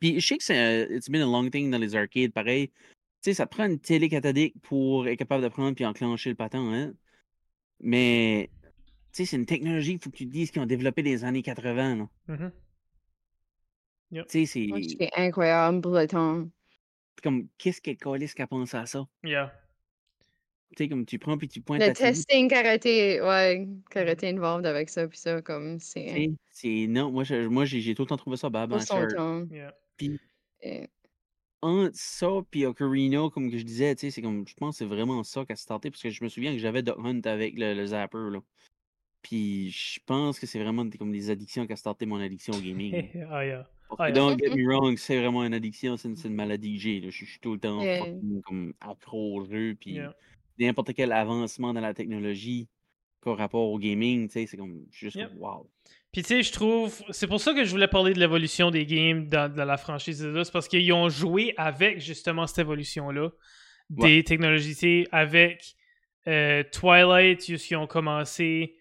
Puis 0.00 0.18
je 0.20 0.26
sais 0.26 0.36
que 0.36 0.42
c'est. 0.44 0.58
un- 0.58 0.96
It's 0.96 1.08
been 1.08 1.22
a 1.22 1.26
long 1.26 1.48
thing 1.48 1.70
dans 1.70 1.78
les 1.78 1.94
arcades 1.94 2.32
pareil. 2.32 2.68
Tu 2.68 3.30
sais, 3.30 3.34
ça 3.34 3.46
te 3.46 3.54
prend 3.54 3.64
une 3.66 3.78
télé 3.78 4.08
cathodique 4.08 4.54
pour 4.62 5.06
être 5.08 5.18
capable 5.18 5.42
de 5.44 5.48
prendre 5.48 5.74
puis 5.74 5.84
enclencher 5.86 6.30
le 6.30 6.36
patent, 6.36 6.56
hein. 6.56 6.92
Mais. 7.80 8.50
Tu 9.12 9.22
sais, 9.22 9.26
c'est 9.26 9.36
une 9.36 9.46
technologie, 9.46 9.92
il 9.92 9.98
faut 10.00 10.10
que 10.10 10.16
tu 10.16 10.26
te 10.26 10.32
dises 10.32 10.50
qu'ils 10.50 10.60
ont 10.60 10.66
développé 10.66 11.04
des 11.04 11.24
années 11.24 11.42
80, 11.42 11.94
là. 11.96 12.08
Mhm. 12.26 12.52
Tu 14.28 14.46
sais, 14.46 14.68
C'est 14.98 15.10
incroyable 15.16 15.80
pour 15.80 15.92
le 15.92 16.06
temps. 16.08 16.48
Comme, 17.22 17.48
qu'est-ce 17.58 17.80
que 17.80 17.92
Calis 17.92 18.32
qui 18.34 18.42
a 18.42 18.46
pensé 18.46 18.76
à 18.76 18.86
ça? 18.86 19.06
yeah. 19.22 19.52
Tu 20.76 20.84
sais, 20.84 20.88
comme 20.88 21.06
tu 21.06 21.20
prends 21.20 21.38
puis 21.38 21.46
tu 21.46 21.60
pointes 21.60 21.80
Le 21.82 21.92
testing 21.92 22.48
karaté, 22.48 23.20
ouais, 23.20 23.68
karaté 23.90 24.28
involved 24.30 24.66
avec 24.66 24.88
ça, 24.88 25.06
puis 25.06 25.18
ça, 25.18 25.40
comme, 25.40 25.78
c'est 25.78 26.30
C'est. 26.50 26.86
Non, 26.88 27.12
moi, 27.12 27.22
moi 27.48 27.64
j'ai 27.64 27.80
j'ai 27.80 27.94
tout 27.94 28.02
le 28.02 28.08
temps 28.08 28.16
trouvé 28.16 28.36
ça 28.36 28.50
bad. 28.50 28.70
pour 28.70 28.82
son 28.82 29.06
temps. 29.06 29.46
Yeah. 29.50 29.72
Et- 30.00 30.88
entre 31.62 31.92
ça 31.94 32.28
puis 32.50 32.66
Ocarina, 32.66 33.30
comme 33.32 33.50
que 33.50 33.56
je 33.56 33.62
disais, 33.62 33.94
tu 33.94 34.02
sais, 34.02 34.10
c'est 34.10 34.20
comme, 34.20 34.46
je 34.46 34.54
pense 34.54 34.74
que 34.74 34.78
c'est 34.80 34.84
vraiment 34.84 35.22
ça 35.24 35.44
qui 35.46 35.52
a 35.52 35.56
starté, 35.56 35.90
parce 35.90 36.02
que 36.02 36.10
je 36.10 36.22
me 36.22 36.28
souviens 36.28 36.52
que 36.52 36.58
j'avais 36.58 36.82
Duck 36.82 36.98
Hunt 36.98 37.22
avec 37.24 37.56
le, 37.56 37.72
le 37.72 37.86
Zapper, 37.86 38.28
là. 38.30 38.40
Puis 39.22 39.70
je 39.70 39.98
pense 40.04 40.38
que 40.38 40.46
c'est 40.46 40.58
vraiment 40.58 40.84
des- 40.84 40.98
comme 40.98 41.10
des 41.12 41.30
addictions 41.30 41.66
qui 41.66 41.72
a 41.72 41.76
starté 41.76 42.04
mon 42.04 42.20
addiction 42.20 42.52
au 42.52 42.60
gaming. 42.60 42.92
ah 43.30 43.44
yeah. 43.46 43.66
Ah, 43.98 44.10
don't 44.10 44.38
get 44.38 44.54
me 44.54 44.66
wrong, 44.66 44.96
c'est 44.96 45.18
vraiment 45.18 45.44
une 45.44 45.54
addiction, 45.54 45.96
c'est 45.96 46.08
une, 46.08 46.16
une 46.24 46.34
maladie 46.34 46.74
que 46.76 46.80
j'ai. 46.82 47.02
Je 47.02 47.10
suis 47.10 47.26
je 47.26 47.30
suis 47.32 47.40
tout 47.40 47.52
le 47.54 47.60
temps 47.60 47.82
Yeah. 47.82 48.04
comme 48.44 48.74
accro 48.80 49.36
au 49.40 49.44
jeu, 49.44 49.74
puis 49.78 49.94
Yeah. 49.94 50.14
n'importe 50.58 50.94
quel 50.94 51.12
avancement 51.12 51.72
dans 51.74 51.80
la 51.80 51.94
technologie 51.94 52.68
par 53.22 53.38
rapport 53.38 53.70
au 53.70 53.78
gaming, 53.78 54.26
tu 54.28 54.34
sais, 54.34 54.46
c'est 54.46 54.56
comme, 54.56 54.84
juste 54.90 55.16
Yep. 55.16 55.30
wow. 55.38 55.68
Puis 56.12 56.22
tu 56.22 56.28
sais, 56.28 56.42
je 56.42 56.52
trouve, 56.52 57.02
c'est 57.10 57.26
pour 57.26 57.40
ça 57.40 57.54
que 57.54 57.64
je 57.64 57.70
voulais 57.70 57.88
parler 57.88 58.12
de 58.12 58.20
l'évolution 58.20 58.70
des 58.70 58.86
games 58.86 59.28
dans, 59.28 59.52
dans 59.52 59.64
la 59.64 59.76
franchise 59.76 60.18
Zelda, 60.18 60.44
c'est 60.44 60.52
parce 60.52 60.68
qu'ils 60.68 60.92
ont 60.92 61.08
joué 61.08 61.54
avec 61.56 62.00
justement 62.00 62.46
cette 62.46 62.58
évolution-là 62.58 63.30
des 63.90 64.22
technologies, 64.24 65.06
avec 65.12 65.74
euh, 66.26 66.62
Twilight, 66.72 67.48
ils 67.48 67.76
ont 67.76 67.86
commencé, 67.86 68.76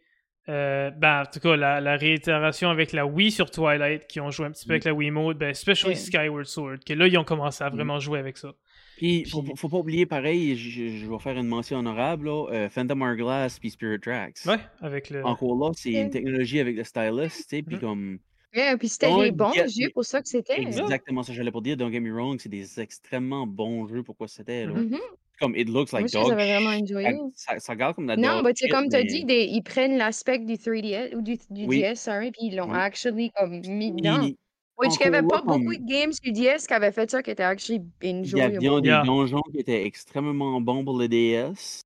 euh, 0.50 0.92
ben 0.92 1.22
en 1.22 1.26
tout 1.26 1.40
cas 1.40 1.56
la, 1.56 1.80
la 1.80 1.96
réitération 1.96 2.70
avec 2.70 2.92
la 2.92 3.06
Wii 3.06 3.32
sur 3.32 3.50
Twilight, 3.50 4.08
qui 4.08 4.20
ont 4.20 4.30
joué 4.32 4.46
un 4.48 4.52
petit 4.52 4.66
peu 4.66 4.74
Mm. 4.74 4.76
avec 4.76 4.84
la 4.86 4.94
Wii 4.94 5.12
Mode, 5.12 5.38
ben 5.38 5.50
especially 5.50 5.94
Ouais. 5.94 5.96
Skyward 6.00 6.46
Sword, 6.46 6.78
que 6.86 6.94
là 6.94 7.08
ils 7.08 7.18
ont 7.18 7.24
commencé 7.24 7.64
à 7.64 7.70
Mm. 7.70 7.74
vraiment 7.76 8.00
jouer 8.00 8.20
avec 8.20 8.38
ça. 8.38 8.54
Puis, 8.98 9.26
faut, 9.26 9.42
Puis- 9.42 9.52
faut- 9.52 9.56
faut 9.58 9.70
pas 9.70 9.78
oublier, 9.78 10.06
pareil, 10.06 10.56
je, 10.56 10.70
je- 10.70 10.98
je 10.98 11.10
vais 11.10 11.18
faire 11.20 11.38
une 11.38 11.48
mention 11.48 11.80
honorable, 11.80 12.28
là, 12.28 12.46
euh, 12.52 12.70
Phantom 12.70 13.02
Hourglass 13.02 13.58
puis 13.60 13.72
Spirit 13.72 14.00
Tracks. 14.00 14.38
Ouais, 14.46 14.60
avec 14.82 15.10
le. 15.10 15.26
Encore 15.26 15.56
là, 15.58 15.72
c'est 15.76 15.92
une 15.94 16.10
technologie 16.12 16.60
avec 16.60 16.76
le 16.78 16.84
stylus, 16.84 17.30
tu 17.38 17.44
sais, 17.58 17.62
puis 17.64 17.80
comme... 17.80 18.20
Yeah, 18.56 18.78
puis 18.78 18.88
c'était 18.90 19.14
des 19.16 19.32
bons 19.32 19.52
jeux 19.54 19.90
pour 19.94 20.06
ça 20.06 20.22
que 20.22 20.28
c'était. 20.30 20.62
Exactement 20.62 21.24
ça, 21.24 21.34
j'allais 21.34 21.52
pour 21.52 21.62
dire, 21.62 21.76
don't 21.78 21.92
get 21.92 22.00
me 22.00 22.12
wrong, 22.14 22.40
c'est 22.40 22.50
des 22.50 22.80
extrêmement 22.80 23.48
bons 23.48 23.88
jeux 23.88 24.04
pour 24.04 24.16
quoi 24.16 24.28
c'était, 24.28 24.66
là. 24.66 24.74
Mhm. 24.74 24.90
Mhm. 24.92 25.00
Comme, 25.40 25.56
it 25.56 25.68
looks 25.68 25.92
like 25.92 26.14
Moi, 26.14 26.24
dog 26.24 26.34
vraiment. 26.34 27.32
Ça, 27.36 27.60
ça 27.60 27.74
regarde 27.74 27.96
comme 27.96 28.06
de 28.06 28.12
la 28.12 28.18
Non, 28.18 28.36
dog 28.38 28.46
mais 28.46 28.52
c'est 28.56 28.70
comme 28.70 28.88
tu 28.88 28.96
as 28.96 29.00
mais 29.00 29.06
dit, 29.06 29.26
des- 29.26 29.46
ils 29.46 29.64
prennent 29.64 29.98
l'aspect 29.98 30.38
du 30.40 30.54
3DS 30.58 31.16
ou 31.16 31.22
du, 31.22 31.38
du 31.50 31.66
Oui. 31.66 31.82
DS, 31.82 31.96
sorry, 31.96 32.32
puis 32.32 32.42
ils 32.48 32.56
l'ont 32.56 32.70
Oui. 32.70 32.78
actually 32.78 33.32
comme 33.32 33.60
mis 33.68 33.92
dedans. 33.92 34.22
il- 34.22 34.36
Which 34.78 34.98
qu'il 34.98 35.10
n'y 35.12 35.16
avait 35.16 35.28
pas 35.28 35.38
là, 35.38 35.42
beaucoup 35.46 35.74
de 35.76 35.86
games 35.88 36.12
sur 36.14 36.32
DS 36.34 36.66
qui 36.68 36.74
avaient 36.74 36.92
fait 36.92 37.10
ça, 37.10 37.22
qui 37.22 37.30
étaient 37.32 37.44
actually 37.44 37.82
Il 38.02 38.10
y 38.10 38.20
enjoyable. 38.22 38.58
avait 38.58 38.82
des 38.82 38.88
Yeah. 38.88 39.04
donjons 39.04 39.42
qui 39.52 39.60
étaient 39.60 39.86
extrêmement 39.86 40.60
bons 40.62 40.84
pour 40.86 40.98
le 40.98 41.08
DS. 41.08 41.82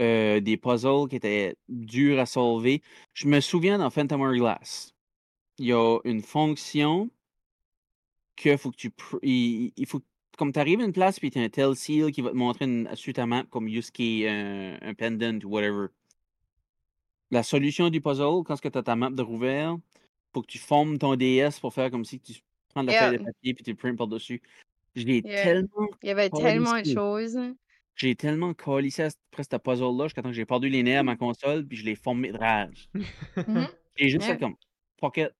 euh, 0.00 0.40
des 0.40 0.56
puzzles 0.56 1.06
qui 1.10 1.16
étaient 1.16 1.54
durs 1.68 2.18
à 2.18 2.24
solver. 2.24 2.80
Je 3.12 3.28
me 3.28 3.40
souviens 3.40 3.76
dans 3.76 3.90
Phantom 3.90 4.22
Hourglass, 4.22 4.91
il 5.58 5.66
y 5.66 5.72
a 5.72 5.98
une 6.04 6.22
fonction 6.22 7.10
que 8.36 8.56
faut 8.56 8.70
que 8.70 8.76
tu. 8.76 8.90
Il, 9.22 9.72
il 9.76 9.86
faut 9.86 10.00
comme 10.38 10.52
tu 10.52 10.58
arrives 10.58 10.80
à 10.80 10.84
une 10.84 10.92
place 10.92 11.20
puis 11.20 11.30
tu 11.30 11.38
as 11.38 11.42
un 11.42 11.48
tel 11.48 11.76
seal 11.76 12.10
qui 12.10 12.22
va 12.22 12.30
te 12.30 12.36
montrer 12.36 12.64
une, 12.64 12.88
sur 12.94 13.12
ta 13.12 13.26
map 13.26 13.44
comme 13.44 13.68
est 13.68 14.28
un, 14.28 14.78
un 14.80 14.94
pendant 14.94 15.38
ou 15.44 15.48
whatever. 15.50 15.88
La 17.30 17.42
solution 17.42 17.90
du 17.90 18.00
puzzle, 18.00 18.42
quand 18.44 18.56
tu 18.56 18.66
as 18.78 18.82
ta 18.82 18.96
map 18.96 19.10
de 19.10 19.22
rouvert, 19.22 19.76
faut 20.34 20.42
que 20.42 20.46
tu 20.46 20.58
formes 20.58 20.98
ton 20.98 21.16
DS 21.16 21.60
pour 21.60 21.72
faire 21.72 21.90
comme 21.90 22.04
si 22.04 22.18
tu 22.20 22.34
prends 22.70 22.82
la 22.82 22.92
Yeah. 22.92 23.08
feuille 23.08 23.18
de 23.18 23.24
papier 23.24 23.54
puis 23.54 23.64
tu 23.64 23.70
le 23.70 23.76
prints 23.76 23.96
par-dessus. 23.96 24.42
Je 24.94 25.04
l'ai 25.04 25.22
Yeah. 25.24 25.42
tellement 25.44 25.88
Il 26.02 26.08
y 26.08 26.10
avait 26.10 26.30
tellement 26.30 26.80
de 26.80 26.84
choses. 26.86 27.38
j'ai 27.96 28.14
tellement 28.16 28.54
calissé 28.54 29.04
après 29.30 29.44
ce 29.44 29.56
puzzle-là 29.56 30.06
jusqu'à 30.06 30.22
temps 30.22 30.30
que 30.30 30.34
j'ai 30.34 30.46
perdu 30.46 30.68
les 30.70 30.82
nerfs 30.82 31.00
à 31.00 31.02
ma 31.02 31.16
console, 31.16 31.66
puis 31.66 31.76
je 31.76 31.84
l'ai 31.84 31.94
formé 31.94 32.32
de 32.32 32.38
rage. 32.38 32.88
Mhm. 33.36 33.68
J'ai 33.96 34.08
juste 34.08 34.24
fait 34.24 34.38
comme, 34.38 34.56
fuck 34.98 35.18
it. 35.18 35.30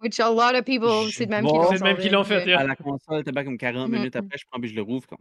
Which 0.00 0.20
a 0.20 0.30
lot 0.30 0.54
of 0.56 0.64
people, 0.64 1.10
c'est 1.12 1.26
de 1.26 1.30
même 1.30 1.44
l'ont 1.44 1.68
qu'ils 1.96 2.12
l'ont 2.12 2.24
fait, 2.24 2.36
solvé. 2.38 2.50
yeah. 2.52 2.60
À 2.60 2.64
la 2.66 2.76
console, 2.76 3.24
t'es 3.24 3.32
pas 3.32 3.42
comme 3.44 3.58
40 3.58 3.88
minutes 3.90 4.14
Mhm. 4.14 4.24
après, 4.24 4.38
je 4.38 4.44
prends 4.50 4.60
puis 4.60 4.70
je 4.70 4.74
le 4.76 4.82
rouvre 4.82 5.06
comme, 5.08 5.18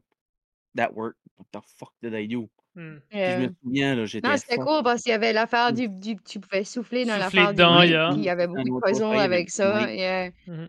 that 0.76 0.92
worked. 0.94 1.18
What 1.38 1.46
the 1.52 1.64
fuck 1.78 1.94
did 2.02 2.14
I 2.14 2.28
do? 2.28 2.50
Puis 2.76 2.84
je 3.12 3.38
me 3.48 3.50
souviens, 3.64 3.96
là, 3.96 4.06
j'étais. 4.06 4.28
Non, 4.28 4.38
c'était 4.38 4.58
cool 4.58 4.84
parce 4.84 5.02
qu'il 5.02 5.10
y 5.12 5.16
avait 5.16 5.34
l'affaire 5.34 5.72
Mm. 5.72 5.76
du, 5.76 5.90
du. 5.90 6.16
Tu 6.24 6.40
pouvais 6.40 6.64
souffler 6.64 7.06
dans 7.06 7.18
l'affaire 7.18 7.54
du. 7.54 7.60
yeah. 7.62 8.10
Puis 8.12 8.20
il 8.20 8.24
y 8.26 8.30
avait 8.30 8.46
beaucoup 8.48 8.64
de 8.82 8.94
affaire 8.96 9.20
avec 9.20 9.50
ça. 9.50 9.92
Yeah. 9.92 10.30
Mhm. 10.46 10.68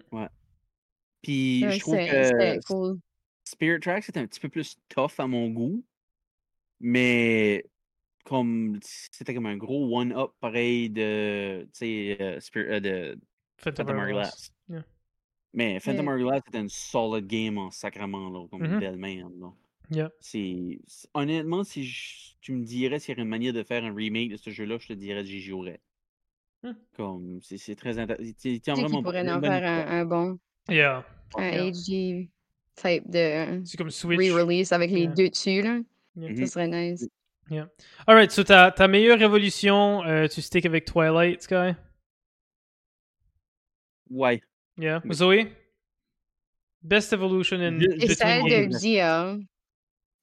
Puis 1.23 1.65
Ouais, 1.65 1.73
je 1.73 1.79
trouve 1.81 1.97
que 1.97 2.65
cool. 2.67 2.99
Spirit 3.45 3.81
Tracks 3.81 4.05
c'était 4.05 4.21
un 4.21 4.27
petit 4.27 4.41
peu 4.41 4.49
plus 4.49 4.77
tough 4.89 5.13
à 5.19 5.27
mon 5.27 5.49
goût, 5.51 5.83
mais 6.81 7.65
comme 8.25 8.79
c'était 8.83 9.35
comme 9.35 9.47
un 9.47 9.57
gros 9.57 9.99
one-up 9.99 10.31
pareil 10.41 10.91
de, 10.91 11.63
tu 11.65 11.69
sais, 11.75 12.17
euh, 12.21 12.41
Spirit- 12.41 12.69
euh, 12.71 12.81
de 12.81 13.19
Phantom 13.59 13.87
Phantom 13.87 13.99
Hourglass. 14.01 14.53
Yeah. 14.69 14.85
Mais 15.55 15.81
Phantom 15.81 16.05
Yeah. 16.07 16.15
Hourglass 16.15 16.43
c'était 16.47 16.61
une 16.61 16.69
solid 16.69 17.27
game 17.27 17.59
en 17.59 17.71
sacrament, 17.71 18.31
là, 18.31 18.47
comme 18.51 18.63
Mhm. 18.63 18.73
une 18.75 18.81
belle 18.81 18.97
merde. 18.97 19.33
Là. 19.41 19.53
Yeah. 19.91 20.11
C'est 20.21 20.79
honnêtement, 21.15 21.65
si 21.65 21.85
je- 21.85 22.35
tu 22.41 22.53
me 22.53 22.65
dirais 22.65 22.99
s'il 22.99 23.13
y 23.13 23.15
aurait 23.15 23.23
une 23.23 23.29
manière 23.29 23.53
de 23.53 23.63
faire 23.63 23.85
un 23.85 23.95
remake 23.95 24.31
de 24.31 24.37
ce 24.37 24.51
jeu-là, 24.51 24.77
je 24.81 24.89
te 24.89 24.93
dirais 24.93 25.25
j'y 25.25 25.41
jouerais. 25.41 25.81
Hmm. 26.63 26.73
Comme 26.97 27.39
c'est 27.43 27.57
c'est 27.57 27.77
très 27.77 27.99
intéressant. 27.99 28.33
Tu 28.41 28.49
une 28.67 29.31
en 29.31 29.41
faire 29.41 29.89
un, 29.91 30.05
bon, 30.05 30.39
Yeah. 30.69 31.05
un 31.37 31.43
Yeah. 31.51 31.71
HD 31.71 32.29
type 32.75 33.09
de 33.11 33.63
C'est 33.65 33.77
comme 33.77 33.91
Switch. 33.91 34.19
re-release 34.19 34.73
avec 34.73 34.91
les 34.91 35.03
Yeah. 35.03 35.13
deux 35.15 35.29
dessus, 35.31 35.63
là. 35.63 35.81
Yeah. 36.17 36.37
Ça 36.37 36.47
serait 36.47 36.69
nice. 36.69 37.09
Alright, 38.07 38.31
so 38.31 38.45
ta, 38.45 38.71
ta 38.71 38.89
meilleure 38.89 39.23
évolution, 39.23 40.03
euh, 40.05 40.27
tu 40.29 40.43
stick 40.43 40.67
avec 40.67 40.85
Twilight, 40.85 41.43
Sky? 41.43 41.73
Ouais. 44.11 44.41
Yeah. 44.77 45.01
Mais- 45.05 45.15
Zoe? 45.15 45.47
Best 46.83 47.13
evolution 47.13 47.61
in 47.61 47.81
Et 47.81 48.15
celle 48.15 48.69
de 48.69 48.73
Zia, 48.73 49.37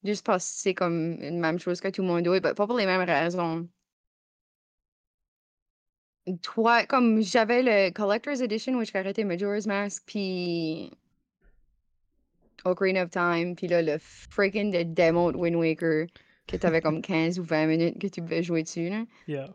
juste 0.02 0.24
parce 0.24 0.44
que 0.48 0.60
c'est 0.60 0.74
comme 0.74 1.20
une 1.20 1.38
même 1.38 1.58
chose 1.58 1.80
que 1.80 1.88
tout 1.88 2.00
le 2.02 2.08
monde, 2.08 2.26
mais 2.26 2.40
pas 2.40 2.54
pour 2.54 2.76
les 2.78 2.86
mêmes 2.86 3.02
raisons. 3.02 3.68
Toi, 6.42 6.86
comme 6.86 7.20
j'avais 7.22 7.62
le 7.62 7.92
Collector's 7.92 8.40
Edition 8.40 8.74
où 8.74 8.84
j'ai 8.84 8.96
arrêté 8.98 9.22
Majora's 9.22 9.66
Mask, 9.66 10.02
puis 10.06 10.90
Ocarina 12.64 13.04
of 13.04 13.10
Time, 13.10 13.54
puis 13.54 13.68
là, 13.68 13.82
le 13.82 13.98
freaking 13.98 14.72
de 14.72 14.82
démo 14.82 15.30
de 15.30 15.36
Wind 15.36 15.56
Waker, 15.56 16.06
que 16.48 16.56
t'avais 16.56 16.80
comme 16.80 17.00
15 17.02 17.38
ou 17.38 17.44
20 17.44 17.66
minutes 17.66 18.00
que 18.00 18.08
tu 18.08 18.22
pouvais 18.22 18.42
jouer 18.42 18.62
dessus, 18.62 18.88
là. 18.88 19.04
Yeah. 19.28 19.54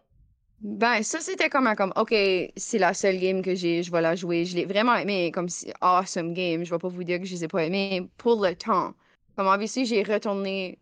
Ben, 0.63 1.01
ça, 1.01 1.19
c'était 1.19 1.49
comme, 1.49 1.65
un- 1.67 1.75
comme, 1.75 1.91
OK, 1.95 2.13
c'est 2.55 2.77
la 2.77 2.93
seule 2.93 3.17
game 3.19 3.41
que 3.41 3.55
j'ai, 3.55 3.81
je 3.81 3.91
vais 3.91 4.01
la 4.01 4.15
jouer. 4.15 4.45
Je 4.45 4.55
l'ai 4.55 4.65
vraiment 4.65 4.95
aimé, 4.95 5.31
comme, 5.31 5.49
si 5.49 5.71
awesome 5.81 6.33
game. 6.33 6.63
Je 6.63 6.69
vais 6.69 6.77
pas 6.77 6.87
vous 6.87 7.03
dire 7.03 7.19
que 7.19 7.25
je 7.25 7.33
les 7.33 7.43
ai 7.45 7.47
pas 7.47 7.63
aimés 7.65 8.07
pour 8.17 8.43
le 8.45 8.55
temps. 8.55 8.93
Comme, 9.35 9.47
obviously, 9.47 9.85
j'ai 9.85 10.03
retourné 10.03 10.77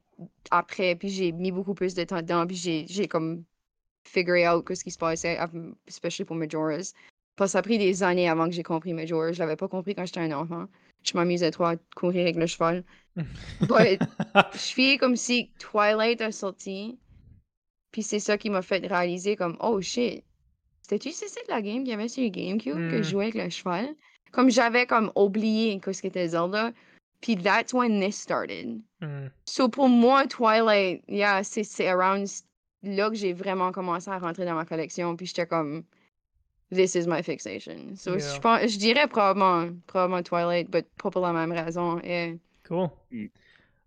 après, 0.51 0.95
puis 0.95 1.09
j'ai 1.09 1.31
mis 1.31 1.51
beaucoup 1.51 1.73
plus 1.73 1.95
de 1.95 2.03
temps 2.03 2.17
dedans, 2.17 2.45
puis 2.45 2.57
j'ai, 2.57 2.85
j'ai 2.89 3.07
comme, 3.07 3.45
figure 4.03 4.51
out 4.53 4.65
que 4.65 4.75
ce 4.75 4.83
qui 4.83 4.91
se 4.91 4.97
passait, 4.97 5.37
especially 5.87 6.25
pour 6.25 6.35
Majora's. 6.35 6.93
Parce 7.35 7.49
que 7.49 7.53
ça 7.53 7.59
a 7.59 7.61
pris 7.61 7.77
des 7.77 8.03
années 8.03 8.27
avant 8.27 8.45
que 8.47 8.51
j'ai 8.51 8.63
compris 8.63 8.93
Majora's. 8.93 9.35
Je 9.35 9.39
l'avais 9.39 9.55
pas 9.55 9.69
compris 9.69 9.95
quand 9.95 10.05
j'étais 10.05 10.19
un 10.19 10.31
enfant. 10.33 10.65
Je 11.03 11.13
m'amusais 11.15 11.51
trop 11.51 11.65
à 11.65 11.75
courir 11.95 12.23
avec 12.23 12.35
le 12.35 12.47
cheval. 12.47 12.83
But, 13.61 14.01
je 14.53 14.57
suis 14.57 14.97
comme 14.97 15.15
si 15.15 15.51
Twilight 15.57 16.19
a 16.21 16.33
sorti, 16.33 16.97
puis 17.91 18.03
c'est 18.03 18.19
ça 18.19 18.37
qui 18.37 18.49
m'a 18.49 18.61
fait 18.61 18.85
réaliser 18.85 19.35
comme 19.35 19.57
oh 19.59 19.81
shit, 19.81 20.23
c'était-tu 20.81 21.11
c'est 21.11 21.27
ça 21.27 21.41
de 21.41 21.49
la 21.51 21.61
game? 21.61 21.79
Qu'il 21.79 21.89
y 21.89 21.93
avait 21.93 22.07
sur 22.07 22.27
GameCube 22.29 22.89
que 22.89 23.01
je 23.03 23.09
jouais 23.09 23.25
avec 23.25 23.35
le 23.35 23.49
cheval? 23.49 23.95
Comme 24.31 24.49
j'avais 24.49 24.85
comme 24.85 25.11
oublié 25.15 25.79
que 25.79 25.91
ce 25.91 26.01
qu'était 26.01 26.29
Zelda, 26.29 26.71
puis 27.21 27.35
that's 27.35 27.73
when 27.73 27.99
this 27.99 28.15
started. 28.15 28.81
Hmm. 29.01 29.27
So 29.45 29.69
pour 29.69 29.89
moi 29.89 30.27
Twilight, 30.27 31.03
yeah, 31.07 31.43
c'est 31.43 31.63
c'est 31.63 31.87
around 31.87 32.27
là 32.83 33.09
que 33.09 33.15
j'ai 33.15 33.33
vraiment 33.33 33.71
commencé 33.71 34.09
à 34.09 34.17
rentrer 34.19 34.45
dans 34.45 34.55
ma 34.55 34.65
collection, 34.65 35.15
puis 35.15 35.25
j'étais 35.25 35.47
comme 35.47 35.83
this 36.71 36.95
is 36.95 37.07
my 37.07 37.23
fixation. 37.23 37.95
So 37.95 38.17
Yeah. 38.17 38.35
je 38.35 38.39
pense 38.39 38.61
je 38.71 38.77
dirais 38.77 39.07
probablement 39.07 39.73
probablement 39.87 40.23
Twilight, 40.23 40.69
but 40.69 40.85
pas 41.01 41.09
pour 41.09 41.21
la 41.21 41.33
même 41.33 41.51
raison. 41.51 41.99
Yeah. 42.03 42.35
Cool. 42.67 42.89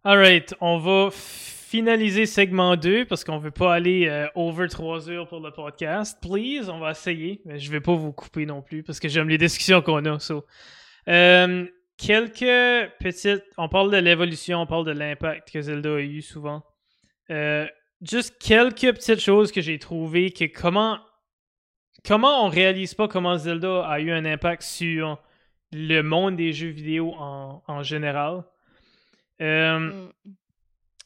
Alright, 0.05 0.53
on 0.61 0.79
va 0.79 1.11
finaliser 1.12 2.27
segment 2.27 2.74
2 2.74 3.05
parce 3.05 3.23
qu'on 3.23 3.39
veut 3.39 3.53
pas 3.53 3.73
aller 3.73 4.09
euh, 4.09 4.27
over 4.35 4.66
3 4.66 5.09
heures 5.09 5.29
pour 5.29 5.39
le 5.39 5.53
podcast. 5.53 6.19
Please, 6.20 6.69
on 6.69 6.81
va 6.81 6.91
essayer, 6.91 7.41
mais 7.45 7.61
je 7.61 7.70
vais 7.70 7.81
pas 7.81 7.95
vous 7.95 8.11
couper 8.11 8.45
non 8.45 8.62
plus 8.62 8.83
parce 8.83 8.99
que 8.99 9.09
j'aime 9.09 9.29
les 9.29 9.39
discussions 9.39 9.81
qu'on 9.81 10.05
a. 10.07 10.19
so. 10.19 10.45
Euh, 11.07 11.69
quelques 11.99 12.91
petites. 12.99 13.45
On 13.57 13.69
parle 13.69 13.93
de 13.93 13.99
l'évolution, 13.99 14.62
on 14.62 14.66
parle 14.66 14.87
de 14.87 14.91
l'impact 14.91 15.53
que 15.53 15.61
Zelda 15.61 15.95
a 15.95 16.01
eu 16.01 16.20
souvent. 16.20 16.65
Euh, 17.31 17.69
juste 18.01 18.37
quelques 18.43 18.93
petites 18.97 19.20
choses 19.20 19.53
que 19.53 19.61
j'ai 19.61 19.79
trouvées 19.79 20.33
que 20.33 20.47
comment. 20.47 20.99
Comment 22.05 22.45
on 22.45 22.49
réalise 22.49 22.95
pas 22.95 23.07
comment 23.07 23.39
Zelda 23.39 23.87
a 23.87 24.01
eu 24.01 24.11
un 24.11 24.24
impact 24.24 24.62
sur 24.62 25.23
le 25.70 26.03
monde 26.03 26.35
des 26.35 26.53
jeux 26.53 26.70
vidéo 26.70 27.15
en, 27.16 27.62
en 27.69 27.85
général. 27.85 28.43
Euh, 29.41 29.79
Mm. 29.79 30.11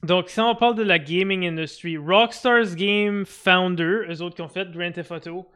donc, 0.07 0.29
si 0.29 0.41
on 0.41 0.55
parle 0.55 0.75
de 0.75 0.83
la 0.83 0.99
gaming 0.99 1.47
industry, 1.47 1.97
Rockstar's 1.97 2.75
Game 2.77 3.25
Founder, 3.25 4.03
eux 4.11 4.23
autres 4.23 4.37
qui 4.37 4.43
ont 4.43 4.49
fait 4.49 4.71
Grand 4.71 4.93
Theft 4.93 5.11
Auto, 5.13 5.49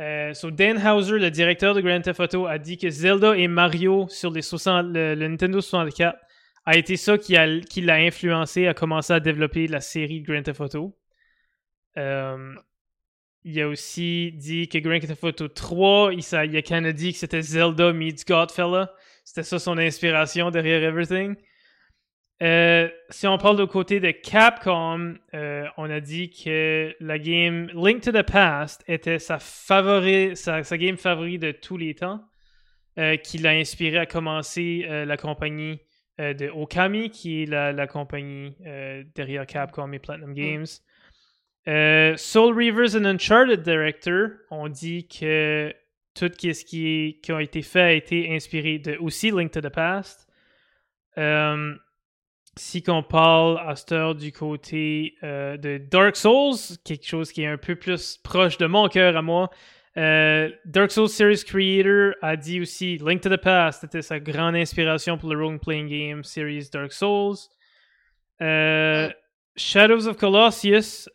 euh, 0.00 0.34
so 0.34 0.50
Dan 0.50 0.76
Houser, 0.78 1.18
le 1.18 1.30
directeur 1.30 1.74
de 1.74 1.80
Grand 1.80 2.00
Theft 2.00 2.20
Auto, 2.20 2.46
a 2.46 2.58
dit 2.58 2.76
que 2.78 2.90
Zelda 2.90 3.36
et 3.36 3.46
Mario 3.48 4.06
sur 4.08 4.30
les 4.32 4.42
60 4.42 4.86
le, 4.86 5.14
le 5.14 5.28
Nintendo 5.28 5.60
64 5.60 6.18
a 6.66 6.76
été 6.76 6.96
ça 6.96 7.18
qui 7.18 7.36
a- 7.36 7.60
qui 7.60 7.80
l'a 7.82 7.96
influencé 7.96 8.66
à 8.66 8.74
commencer 8.74 9.12
à 9.12 9.20
développer 9.20 9.66
la 9.68 9.80
série 9.80 10.20
de 10.22 10.26
Grand 10.32 10.42
Theft 10.42 10.60
Auto. 10.62 10.96
Euh, 11.96 12.54
il 13.44 13.60
a 13.60 13.68
aussi 13.68 14.32
dit 14.32 14.68
que 14.68 14.78
Grand 14.78 14.98
Theft 14.98 15.22
Auto 15.22 15.48
3, 15.48 16.12
il, 16.14 16.20
il 16.20 16.56
a 16.56 16.62
quand 16.62 16.80
même 16.80 16.92
dit 16.92 17.12
que 17.12 17.18
c'était 17.18 17.42
Zelda 17.42 17.92
meets 17.92 18.24
Godfella. 18.26 18.90
C'était 19.24 19.42
ça 19.42 19.58
son 19.58 19.76
inspiration 19.78 20.50
derrière 20.50 20.82
Everything. 20.82 21.36
Euh, 22.44 22.90
si 23.08 23.26
on 23.26 23.38
parle 23.38 23.56
du 23.56 23.66
côté 23.66 24.00
de 24.00 24.10
Capcom, 24.10 25.14
euh, 25.32 25.64
on 25.78 25.88
a 25.88 26.00
dit 26.00 26.30
que 26.30 26.94
la 27.00 27.18
game 27.18 27.70
Link 27.74 28.02
to 28.02 28.12
the 28.12 28.22
Past 28.22 28.84
était 28.86 29.18
sa, 29.18 29.38
favori, 29.38 30.36
sa, 30.36 30.62
sa 30.62 30.76
game 30.76 30.98
favorite 30.98 31.40
de 31.40 31.52
tous 31.52 31.78
les 31.78 31.94
temps, 31.94 32.22
euh, 32.98 33.16
qui 33.16 33.38
l'a 33.38 33.52
inspiré 33.52 33.96
à 33.96 34.06
commencer 34.06 34.84
la 34.88 35.16
compagnie 35.16 35.80
de 36.18 36.48
Okami, 36.50 37.10
qui 37.10 37.42
est 37.42 37.46
la, 37.46 37.72
la 37.72 37.86
compagnie 37.86 38.56
derrière 39.14 39.46
Capcom 39.46 39.90
et 39.92 39.98
Platinum 39.98 40.34
Games. 40.34 40.66
Euh, 41.66 42.14
Soul 42.16 42.54
Reavers 42.54 42.94
and 42.94 43.06
Uncharted 43.06 43.62
Director 43.62 44.28
ont 44.50 44.68
dit 44.68 45.08
que 45.08 45.74
tout 46.14 46.30
ce 46.38 46.64
qui, 46.64 46.86
est, 46.86 47.20
qui 47.22 47.32
a 47.32 47.40
été 47.40 47.62
fait 47.62 47.80
a 47.80 47.92
été 47.92 48.34
inspiré 48.34 48.78
de 48.78 48.96
aussi 48.98 49.30
Link 49.30 49.50
to 49.50 49.60
the 49.60 49.70
Past. 49.70 50.28
Si 52.56 52.82
qu'on 52.82 53.02
parle 53.02 53.58
à 53.66 53.76
cette 53.76 53.92
heure 53.92 54.14
du 54.14 54.32
côté 54.32 55.14
euh, 55.22 55.56
de 55.56 55.78
Dark 55.78 56.16
Souls, 56.16 56.56
quelque 56.84 57.06
chose 57.06 57.32
qui 57.32 57.42
est 57.42 57.46
un 57.46 57.58
peu 57.58 57.74
plus 57.76 58.18
proche 58.18 58.58
de 58.58 58.66
mon 58.66 58.88
cœur 58.88 59.16
à 59.16 59.22
moi, 59.22 59.50
euh, 59.96 60.50
Dark 60.64 60.90
Souls 60.90 61.08
Series 61.08 61.44
Creator 61.44 62.14
a 62.22 62.36
dit 62.36 62.60
aussi 62.60 62.98
Link 62.98 63.20
to 63.20 63.28
the 63.28 63.40
Past 63.40 63.84
était 63.84 64.02
sa 64.02 64.18
grande 64.18 64.56
inspiration 64.56 65.18
pour 65.18 65.32
le 65.32 65.44
role-playing 65.44 65.88
game 65.88 66.24
series 66.24 66.68
Dark 66.72 66.92
Souls. 66.92 67.36
Euh, 68.40 69.10
Shadows 69.56 70.08
of 70.08 70.16
Colossus, 70.16 71.08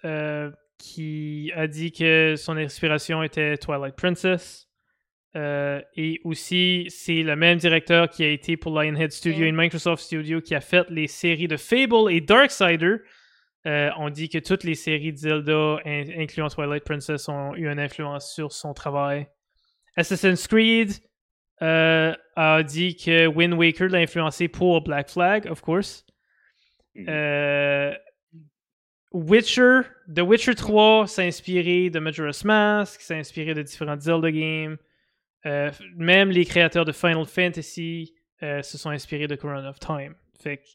qui 0.78 1.52
a 1.56 1.68
dit 1.68 1.92
que 1.92 2.36
son 2.38 2.56
inspiration 2.56 3.22
était 3.22 3.58
Twilight 3.58 3.96
Princess. 3.98 4.69
Euh, 5.36 5.80
et 5.96 6.20
aussi, 6.24 6.88
c'est 6.90 7.22
le 7.22 7.36
même 7.36 7.58
directeur 7.60 8.10
qui 8.10 8.24
a 8.24 8.30
été 8.30 8.58
pour 8.58 8.72
Lionhead 8.80 9.12
Studio 9.12 9.46
Mm. 9.46 9.48
et 9.50 9.52
Microsoft 9.52 10.04
Studio 10.04 10.42
qui 10.42 10.56
a 10.56 10.62
fait 10.62 10.86
les 10.90 11.08
séries 11.08 11.48
de 11.48 11.56
Fable 11.58 12.12
et 12.12 12.20
Darksider. 12.22 12.96
Euh, 13.68 13.90
on 13.98 14.10
dit 14.10 14.30
que 14.30 14.38
toutes 14.40 14.64
les 14.64 14.74
séries 14.76 15.12
de 15.12 15.18
Zelda, 15.18 15.78
in- 15.86 16.10
incluant 16.18 16.48
Twilight 16.48 16.84
Princess, 16.84 17.28
ont 17.30 17.54
eu 17.56 17.70
une 17.72 17.80
influence 17.80 18.34
sur 18.34 18.52
son 18.54 18.74
travail. 18.74 19.28
Assassin's 19.96 20.48
Creed 20.48 20.94
euh, 21.62 22.16
a 22.36 22.64
dit 22.64 22.96
que 22.96 23.28
Wind 23.28 23.54
Waker 23.54 23.90
l'a 23.90 24.00
influencé 24.00 24.48
pour 24.48 24.82
Black 24.82 25.10
Flag, 25.10 25.46
of 25.52 25.62
course. 25.62 26.06
Mhm. 26.96 27.06
Euh, 27.10 27.94
Witcher, 29.12 29.82
The 30.14 30.22
Witcher 30.22 30.56
3 30.56 31.08
s'est 31.08 31.28
inspiré 31.28 31.90
de 31.90 32.00
Majora's 32.00 32.44
Mask, 32.46 33.02
s'est 33.02 33.16
inspiré 33.18 33.54
de 33.54 33.62
différentes 33.62 34.02
Zelda 34.02 34.32
games. 34.32 34.78
Euh, 35.46 35.72
même 35.96 36.30
les 36.30 36.46
créateurs 36.46 36.86
de 36.86 36.92
Final 36.92 37.26
Fantasy 37.26 38.14
euh, 38.44 38.62
se 38.62 38.78
sont 38.78 38.90
inspirés 38.90 39.28
de 39.28 39.36
Corona 39.36 39.70
of 39.70 39.80
Time. 39.80 40.16
Fait 40.42 40.58
que 40.58 40.68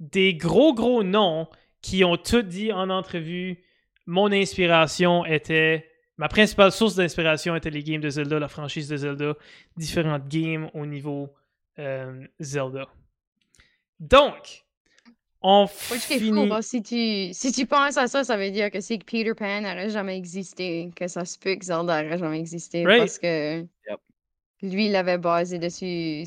des 0.00 0.34
gros 0.34 0.74
gros 0.74 1.02
noms 1.02 1.48
qui 1.80 2.04
ont 2.04 2.16
tout 2.16 2.42
dit 2.42 2.72
en 2.72 2.90
entrevue. 2.90 3.62
Mon 4.06 4.32
inspiration 4.32 5.24
était 5.24 5.88
ma 6.16 6.28
principale 6.28 6.72
source 6.72 6.94
d'inspiration 6.94 7.56
était 7.56 7.70
les 7.70 7.82
games 7.82 8.00
de 8.00 8.10
Zelda, 8.10 8.38
la 8.38 8.48
franchise 8.48 8.88
de 8.88 8.96
Zelda, 8.96 9.34
différentes 9.76 10.28
games 10.28 10.70
au 10.74 10.86
niveau 10.86 11.32
euh, 11.78 12.26
Zelda. 12.40 12.88
Donc, 14.00 14.64
on 15.46 15.58
Moi, 15.60 15.68
je 15.90 15.96
fou, 15.98 16.62
si 16.62 16.82
tu, 16.82 17.34
si 17.34 17.52
tu 17.52 17.66
penses 17.66 17.98
à 17.98 18.06
ça, 18.08 18.24
ça 18.24 18.36
veut 18.38 18.50
dire 18.50 18.70
que 18.70 18.80
c'est 18.80 18.96
que 18.98 19.04
Peter 19.04 19.34
Pan 19.34 19.60
n'aurait 19.60 19.90
jamais 19.90 20.16
existé, 20.16 20.90
que 20.96 21.06
ça 21.06 21.26
se 21.26 21.38
peut 21.38 21.54
que 21.56 21.64
Zelda 21.66 22.02
n'aurait 22.02 22.18
jamais 22.18 22.40
existé, 22.40 22.82
Right. 22.84 22.98
parce 22.98 23.18
que 23.18 23.60
Yep. 23.60 24.00
lui, 24.62 24.86
il 24.86 24.96
avait 24.96 25.18
basé 25.18 25.58
dessus 25.58 26.24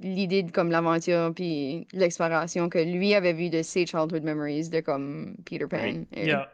l'idée 0.00 0.42
de 0.42 0.50
comme 0.50 0.70
l'aventure 0.72 1.32
puis 1.34 1.86
l'exploration 1.92 2.68
que 2.68 2.78
lui 2.78 3.14
avait 3.14 3.32
vu 3.32 3.50
de 3.50 3.62
ses 3.62 3.86
childhood 3.86 4.24
memories 4.24 4.68
de 4.68 4.80
comme 4.80 5.36
Peter 5.48 5.66
Pan. 5.70 5.76
Right. 5.78 6.08
Et- 6.12 6.26
Yeah. 6.26 6.50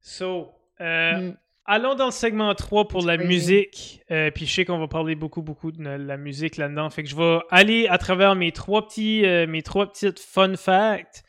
So, 0.00 0.48
euh, 0.80 1.12
Mm. 1.20 1.36
allons 1.66 1.94
dans 1.94 2.06
le 2.06 2.10
segment 2.12 2.52
3 2.54 2.88
pour 2.88 3.00
It's 3.00 3.06
la 3.06 3.16
crazy. 3.18 3.28
musique. 3.28 4.02
Euh, 4.10 4.30
puis 4.30 4.46
je 4.46 4.52
sais 4.54 4.64
qu'on 4.64 4.78
va 4.78 4.88
parler 4.88 5.14
beaucoup, 5.14 5.42
beaucoup 5.42 5.70
de 5.70 5.82
la- 5.84 5.98
la 5.98 6.16
musique 6.16 6.56
là-dedans. 6.56 6.88
Fait 6.90 7.02
que 7.04 7.08
je 7.10 7.14
vais 7.14 7.38
aller 7.50 7.86
à 7.88 7.98
travers 7.98 8.34
mes 8.34 8.50
trois 8.52 8.86
petits, 8.88 9.24
euh, 9.26 9.46
mes 9.46 9.62
trois 9.62 9.86
petites 9.92 10.18
fun 10.18 10.56
facts 10.56 11.22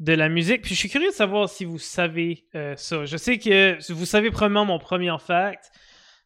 de 0.00 0.14
la 0.14 0.28
musique. 0.28 0.62
Puis 0.62 0.74
je 0.74 0.80
suis 0.80 0.88
curieux 0.88 1.10
de 1.10 1.14
savoir 1.14 1.48
si 1.48 1.64
vous 1.64 1.78
savez 1.78 2.44
euh, 2.54 2.74
ça. 2.76 3.04
Je 3.04 3.16
sais 3.16 3.38
que 3.38 3.76
vous 3.92 4.06
savez 4.06 4.30
probablement 4.30 4.64
mon 4.64 4.78
premier 4.78 5.14
fact, 5.24 5.70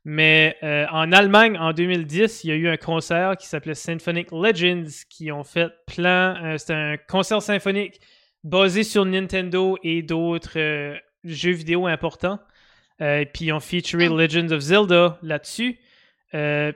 mais 0.05 0.57
euh, 0.63 0.87
en 0.91 1.11
Allemagne, 1.13 1.59
en 1.59 1.73
2010, 1.73 2.45
il 2.45 2.51
y 2.51 2.53
a 2.53 2.57
eu 2.57 2.69
un 2.69 2.77
concert 2.77 3.37
qui 3.37 3.47
s'appelait 3.47 3.75
Symphonic 3.75 4.31
Legends 4.31 4.91
qui 5.11 5.33
ont 5.33 5.45
fait 5.45 5.69
plein. 5.87 6.43
euh, 6.45 6.59
C'était 6.59 6.75
un 6.75 6.97
concert 6.97 7.43
symphonique 7.43 8.01
basé 8.45 8.85
sur 8.85 9.05
Nintendo 9.05 9.77
et 9.83 10.03
d'autres 10.03 10.59
jeux 11.25 11.53
vidéo 11.53 11.87
importants. 11.87 12.39
Puis 12.99 13.47
ils 13.47 13.53
ont 13.53 13.61
featuré 13.61 14.09
Mm. 14.09 14.17
Legends 14.19 14.51
of 14.53 14.61
Zelda 14.61 15.19
là-dessus. 15.23 15.79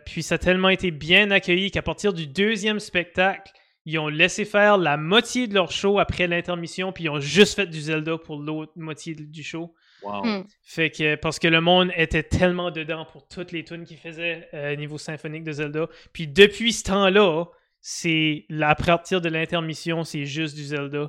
Puis 0.06 0.22
ça 0.22 0.36
a 0.36 0.38
tellement 0.38 0.70
été 0.70 0.90
bien 0.90 1.30
accueilli 1.30 1.70
qu'à 1.70 1.82
partir 1.82 2.14
du 2.14 2.26
deuxième 2.26 2.80
spectacle, 2.80 3.52
ils 3.88 3.98
ont 3.98 4.08
laissé 4.08 4.44
faire 4.44 4.76
la 4.76 4.98
moitié 4.98 5.46
de 5.46 5.54
leur 5.54 5.72
show 5.72 5.98
après 5.98 6.26
l'intermission, 6.26 6.92
puis 6.92 7.04
ils 7.04 7.08
ont 7.08 7.20
juste 7.20 7.56
fait 7.56 7.66
du 7.66 7.80
Zelda 7.80 8.18
pour 8.18 8.38
l'autre 8.38 8.72
moitié 8.76 9.14
du 9.14 9.42
show. 9.42 9.74
Wow. 10.02 10.24
Hmm. 10.24 10.44
Fait 10.62 10.90
que 10.90 11.14
parce 11.14 11.38
que 11.38 11.48
le 11.48 11.62
monde 11.62 11.90
était 11.96 12.22
tellement 12.22 12.70
dedans 12.70 13.06
pour 13.06 13.26
toutes 13.26 13.50
les 13.50 13.64
tunes 13.64 13.84
qu'ils 13.84 13.96
faisaient 13.96 14.46
euh, 14.52 14.76
niveau 14.76 14.98
symphonique 14.98 15.42
de 15.42 15.52
Zelda. 15.52 15.88
Puis 16.12 16.28
depuis 16.28 16.74
ce 16.74 16.84
temps-là, 16.84 17.46
c'est 17.80 18.44
à 18.60 18.74
partir 18.74 19.22
de 19.22 19.30
l'intermission, 19.30 20.04
c'est 20.04 20.26
juste 20.26 20.54
du 20.54 20.64
Zelda 20.64 21.08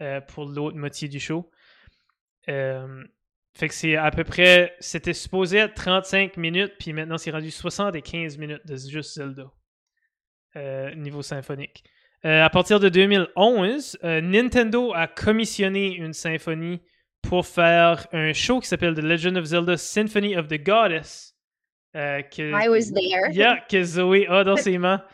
euh, 0.00 0.20
pour 0.20 0.44
l'autre 0.44 0.76
moitié 0.76 1.08
du 1.08 1.18
show. 1.18 1.50
Euh, 2.48 3.02
fait 3.54 3.68
que 3.68 3.74
c'est 3.74 3.96
à 3.96 4.12
peu 4.12 4.22
près, 4.22 4.76
c'était 4.78 5.14
supposé 5.14 5.58
être 5.58 5.74
35 5.74 6.36
minutes, 6.36 6.74
puis 6.78 6.92
maintenant 6.92 7.18
c'est 7.18 7.32
rendu 7.32 7.50
75 7.50 8.38
minutes 8.38 8.64
de 8.66 8.76
juste 8.76 9.14
Zelda 9.16 9.50
euh, 10.54 10.94
niveau 10.94 11.22
symphonique. 11.22 11.82
Euh, 12.24 12.44
à 12.44 12.50
partir 12.50 12.80
de 12.80 12.88
2011, 12.88 13.98
euh, 14.04 14.20
Nintendo 14.20 14.92
a 14.94 15.06
commissionné 15.06 15.94
une 15.94 16.12
symphonie 16.12 16.80
pour 17.22 17.46
faire 17.46 18.06
un 18.12 18.32
show 18.32 18.60
qui 18.60 18.68
s'appelle 18.68 18.94
The 18.94 19.02
Legend 19.02 19.36
of 19.38 19.44
Zelda 19.44 19.76
Symphony 19.76 20.36
of 20.36 20.48
the 20.48 20.62
Goddess. 20.62 21.34
euh, 21.96 22.22
que, 22.22 22.42
I 22.42 22.68
was 22.68 22.92
there. 22.92 23.32
Yeah, 23.32 23.60
que 23.68 23.82
Zoé 23.82 24.26
a 24.28 24.44
dans 24.44 24.56
ses 24.56 24.78
mains. 24.78 25.02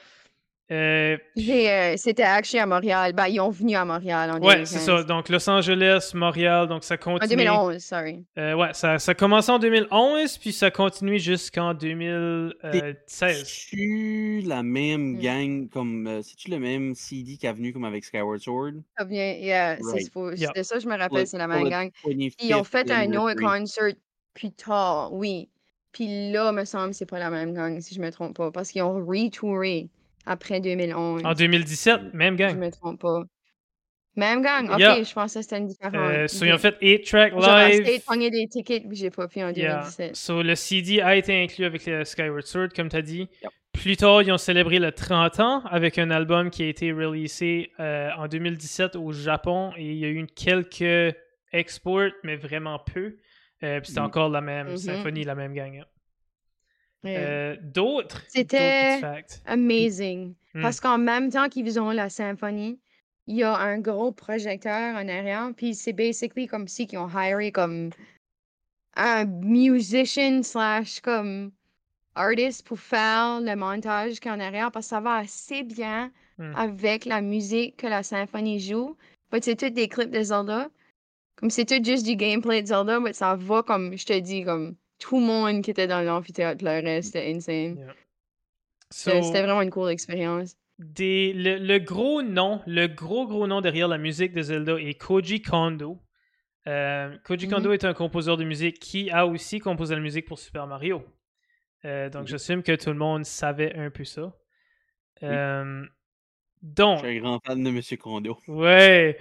Euh, 0.71 1.17
euh, 1.39 1.95
C'était 1.97 2.25
actually 2.25 2.59
à 2.61 2.67
Montréal. 2.67 3.13
Ben, 3.13 3.29
ils 3.29 3.39
ont 3.41 3.51
venu 3.51 3.77
à 3.77 3.85
Montréal 3.85 4.31
en 4.31 4.35
ouais, 4.41 4.55
2015. 4.57 4.69
c'est 4.69 4.79
ça. 4.81 5.03
Donc 5.05 5.29
Los 5.29 5.49
Angeles, 5.49 6.11
Montréal, 6.15 6.67
donc 6.67 6.83
ça 6.83 6.95
En 6.95 6.99
continue. 6.99 7.37
2011, 7.45 7.79
sorry. 7.79 8.25
Euh, 8.37 8.55
ouais, 8.55 8.73
ça, 8.73 8.99
ça 8.99 9.13
a 9.13 9.15
commencé 9.15 9.53
en 9.53 9.61
2011, 9.61 10.39
puis 10.39 10.53
ça 10.53 10.73
continue 10.73 11.21
jusqu'en 11.21 11.73
2016. 11.73 12.97
C'est-tu 13.07 14.41
la 14.45 14.63
même 14.63 15.15
Hmm. 15.17 15.19
gang 15.21 15.69
comme. 15.69 16.07
euh, 16.07 16.23
C'est-tu 16.23 16.51
le 16.51 16.59
même 16.59 16.95
CD 16.95 17.37
qui 17.37 17.47
est 17.47 17.53
venu 17.53 17.73
comme 17.73 17.85
avec 17.85 18.05
Skyward 18.05 18.41
Sword? 18.41 18.73
Ça 18.99 19.05
vient, 19.05 19.33
yeah, 19.35 19.77
c'est 19.77 20.11
Right. 20.17 20.39
Yeah. 20.39 20.49
C'était 20.49 20.65
ça, 20.65 20.79
je 20.79 20.89
me 20.89 20.97
rappelle, 20.99 21.21
le- 21.21 21.27
c'est 21.27 21.39
la 21.39 21.47
même 21.47 21.69
gang. 21.69 21.91
25th 22.05 22.35
Ils 22.43 22.55
ont 22.55 22.65
fait 22.65 22.91
un 22.91 23.07
autre 23.15 23.31
anniversary. 23.31 23.61
concert 23.61 23.93
plus 24.35 24.51
tard, 24.53 25.13
oui. 25.13 25.49
Puis 25.93 26.31
là, 26.33 26.53
me 26.53 26.65
semble, 26.65 26.93
c'est 26.93 27.07
pas 27.07 27.19
la 27.19 27.31
même 27.31 27.55
gang, 27.55 27.81
si 27.81 27.95
je 27.95 28.01
me 28.01 28.11
trompe 28.11 28.37
pas. 28.37 28.51
Parce 28.51 28.71
qu'ils 28.71 28.83
ont 28.83 29.05
retouré 29.07 29.89
après 30.27 30.61
2011. 30.61 31.23
En 31.25 31.33
2017, 31.35 32.13
même 32.15 32.37
si 32.37 32.43
je 32.43 32.49
gang. 32.49 32.59
me 32.59 32.71
trompe 32.71 33.01
pas. 33.01 33.23
Même 34.17 34.41
gang? 34.43 34.71
Ok, 34.71 34.79
Yeah. 34.79 35.03
je 35.03 35.13
pensais 35.13 35.41
que 35.41 35.43
c'était 35.43 35.59
une 35.59 35.67
différente. 35.67 35.95
Euh, 35.95 36.27
so, 36.27 36.45
ils 36.47 36.53
ont 36.55 36.59
fait 36.59 36.75
8 36.81 37.03
track 37.03 37.33
J'aurais 37.35 37.71
live. 37.73 37.83
essayé 37.83 37.99
de 37.99 38.03
pogner 38.05 38.31
des 38.31 38.47
tickets, 38.49 38.89
puis 38.89 38.97
j'ai 38.97 39.11
pas 39.11 39.29
pu 39.29 39.43
en 39.43 39.51
Yeah. 39.51 39.75
2017. 39.81 40.17
So, 40.17 40.43
le 40.43 40.55
CD 40.55 41.01
a 41.03 41.17
été 41.17 41.43
inclus 41.43 41.67
avec 41.67 41.85
le 41.87 42.03
Skyward 42.05 42.45
Sword, 42.47 42.69
comme 42.75 42.89
tu 42.89 42.97
as 42.97 43.03
dit. 43.03 43.29
Yep. 43.43 43.51
Plus 43.75 43.97
tard, 43.99 44.23
ils 44.23 44.33
ont 44.33 44.39
célébré 44.39 44.79
le 44.79 44.91
30 44.91 45.39
ans 45.41 45.63
avec 45.67 45.99
un 45.99 46.11
album 46.11 46.49
qui 46.49 46.63
a 46.63 46.69
été 46.69 46.93
releasé 46.93 47.73
euh, 47.79 48.09
en 48.17 48.27
2017 48.27 48.97
au 48.97 49.13
Japon 49.13 49.73
et 49.77 49.85
il 49.85 49.99
y 49.99 50.07
a 50.07 50.09
eu 50.09 50.27
quelques 50.35 51.15
exports, 51.53 52.09
mais 52.25 52.37
vraiment 52.37 52.79
peu. 52.79 53.17
Euh, 53.63 53.81
puis 53.81 53.89
c'était 53.89 54.01
Mm. 54.01 54.05
encore 54.05 54.29
la 54.31 54.41
même 54.41 54.69
Mhm. 54.71 54.77
symphonie, 54.79 55.25
la 55.25 55.35
même 55.35 55.53
gang. 55.53 55.77
hein. 55.81 55.85
Yeah. 57.07 57.21
Euh, 57.21 57.57
D'autres. 57.63 58.23
C'était-. 58.29 59.01
Amazing. 59.47 60.35
Hmm. 60.55 60.63
Parce 60.63 60.81
qu'en 60.81 60.99
même 60.99 61.31
temps 61.31 61.49
qu'ils 61.49 61.79
ont 61.81 61.91
la 61.91 62.09
symphonie, 62.09 62.79
il 63.27 63.37
y 63.37 63.43
a 63.43 63.57
un 63.57 63.79
gros 63.79 64.13
projecteur 64.13 64.95
en 64.97 65.09
arrière, 65.09 65.51
puis 65.57 65.75
c'est 65.75 65.93
basically 65.93 66.47
comme 66.47 66.69
si 66.69 66.87
qu'ils 66.87 66.99
ont 66.99 67.09
hiré 67.09 67.53
comme 67.53 67.91
un 68.97 69.25
musician 69.25 70.43
slash 70.43 71.01
comme 71.01 71.53
artist 72.15 72.67
pour 72.67 72.79
faire 72.79 73.41
le 73.41 73.55
montage 73.57 74.21
qui 74.21 74.29
est 74.29 74.31
en 74.31 74.41
arrière 74.41 74.71
parce 74.73 74.87
que 74.87 74.91
ça 74.91 75.01
va 75.01 75.17
assez 75.17 75.63
bien 75.63 76.13
Hmm. 76.39 76.53
avec 76.55 77.07
la 77.07 77.23
musique 77.23 77.79
que 77.79 77.87
la 77.87 78.03
symphonie 78.03 78.61
joue. 78.61 78.95
C'est 79.41 79.57
tous 79.57 79.71
des 79.71 79.89
clips 79.89 80.11
de 80.11 80.23
Zelda. 80.23 80.69
Comme 81.37 81.49
c'est 81.49 81.65
tout 81.65 81.83
juste 81.83 82.05
du 82.05 82.15
gameplay 82.15 82.61
de 82.61 82.67
Zelda, 82.67 83.01
mais 83.01 83.15
ça 83.15 83.37
va 83.37 83.63
comme, 83.63 83.97
je 83.97 84.05
te 84.05 84.19
dis, 84.19 84.45
comme 84.45 84.77
tout 84.99 85.21
le 85.21 85.27
monde 85.27 85.63
qui 85.63 85.71
était 85.71 85.87
dans 85.87 86.03
l'amphithéâtre 86.03 86.59
pleurait, 86.59 87.03
c'était 87.03 87.33
insane. 87.35 87.77
Yeah. 87.79 87.95
C'était 88.91 89.21
So, 89.21 89.27
c'était 89.27 89.43
vraiment 89.43 89.63
une 89.63 89.71
cool 89.71 89.91
expérience. 89.91 90.57
des, 90.79 91.33
le, 91.33 91.57
le 91.59 91.79
gros 91.79 92.23
nom, 92.23 92.61
le 92.67 92.87
gros 92.87 93.27
gros 93.27 93.47
nom 93.47 93.61
derrière 93.61 93.89
la 93.89 93.99
musique 93.99 94.33
de 94.33 94.43
Zelda 94.43 94.79
est 94.81 94.95
Koji 94.95 95.43
Kondo. 95.43 95.99
Euh, 96.69 97.17
Koji. 97.25 97.49
Kondo 97.49 97.73
est 97.73 97.85
un 97.85 97.95
compositeur 97.95 98.37
de 98.37 98.45
musique 98.45 98.79
qui 98.79 99.11
a 99.11 99.27
aussi 99.27 99.59
composé 99.61 99.95
la 99.95 100.01
musique 100.01 100.27
pour 100.27 100.39
Super 100.39 100.67
Mario. 100.67 101.05
Euh, 101.85 102.09
donc 102.11 102.23
Mhm. 102.23 102.29
j'assume 102.29 102.63
que 102.63 102.75
tout 102.77 102.91
le 102.91 102.97
monde 102.97 103.25
savait 103.25 103.75
un 103.77 103.91
peu 103.91 104.05
ça. 104.05 104.33
Euh, 105.23 105.85
donc, 106.63 106.99
Je 107.05 107.07
suis 107.09 107.19
un 107.19 107.21
grand 107.21 107.41
fan 107.45 107.63
de 107.63 107.71
Monsieur 107.71 107.97
Kondo. 107.97 108.39
ouais. 108.49 109.19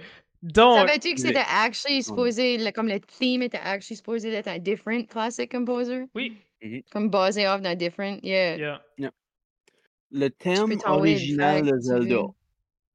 Donc, 0.54 0.78
Savais-tu 0.78 1.14
que 1.14 1.20
le- 1.22 1.26
c'était 1.28 1.44
actually 1.48 2.02
supposé, 2.02 2.58
le- 2.58 2.70
comme 2.70 2.88
le 2.88 3.00
theme 3.00 3.42
était 3.42 3.58
actually 3.58 3.96
supposé 3.96 4.30
d'être 4.30 4.48
un 4.48 4.58
different 4.58 5.08
classic 5.08 5.50
composer? 5.50 6.04
oui, 6.14 6.36
Comme 6.92 7.10
basé 7.10 7.46
off 7.48 7.60
d'un 7.62 7.74
different, 7.74 8.20
yeah. 8.22 8.56
yeah. 8.98 9.10
Le 10.12 10.28
thème 10.30 10.78
original 10.86 11.62
de. 11.62 11.78
Zelda. 11.80 12.22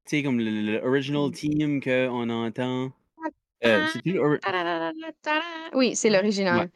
Tu 0.06 0.16
sais, 0.16 0.22
comme 0.22 0.38
le, 0.40 0.80
original 0.82 1.28
Mm. 1.28 1.32
theme 1.32 1.80
qu'on 1.82 2.30
entend. 2.30 2.90
Euh. 3.64 3.86
Oui, 5.74 5.94
c'est 5.94 6.10
l'original. 6.10 6.70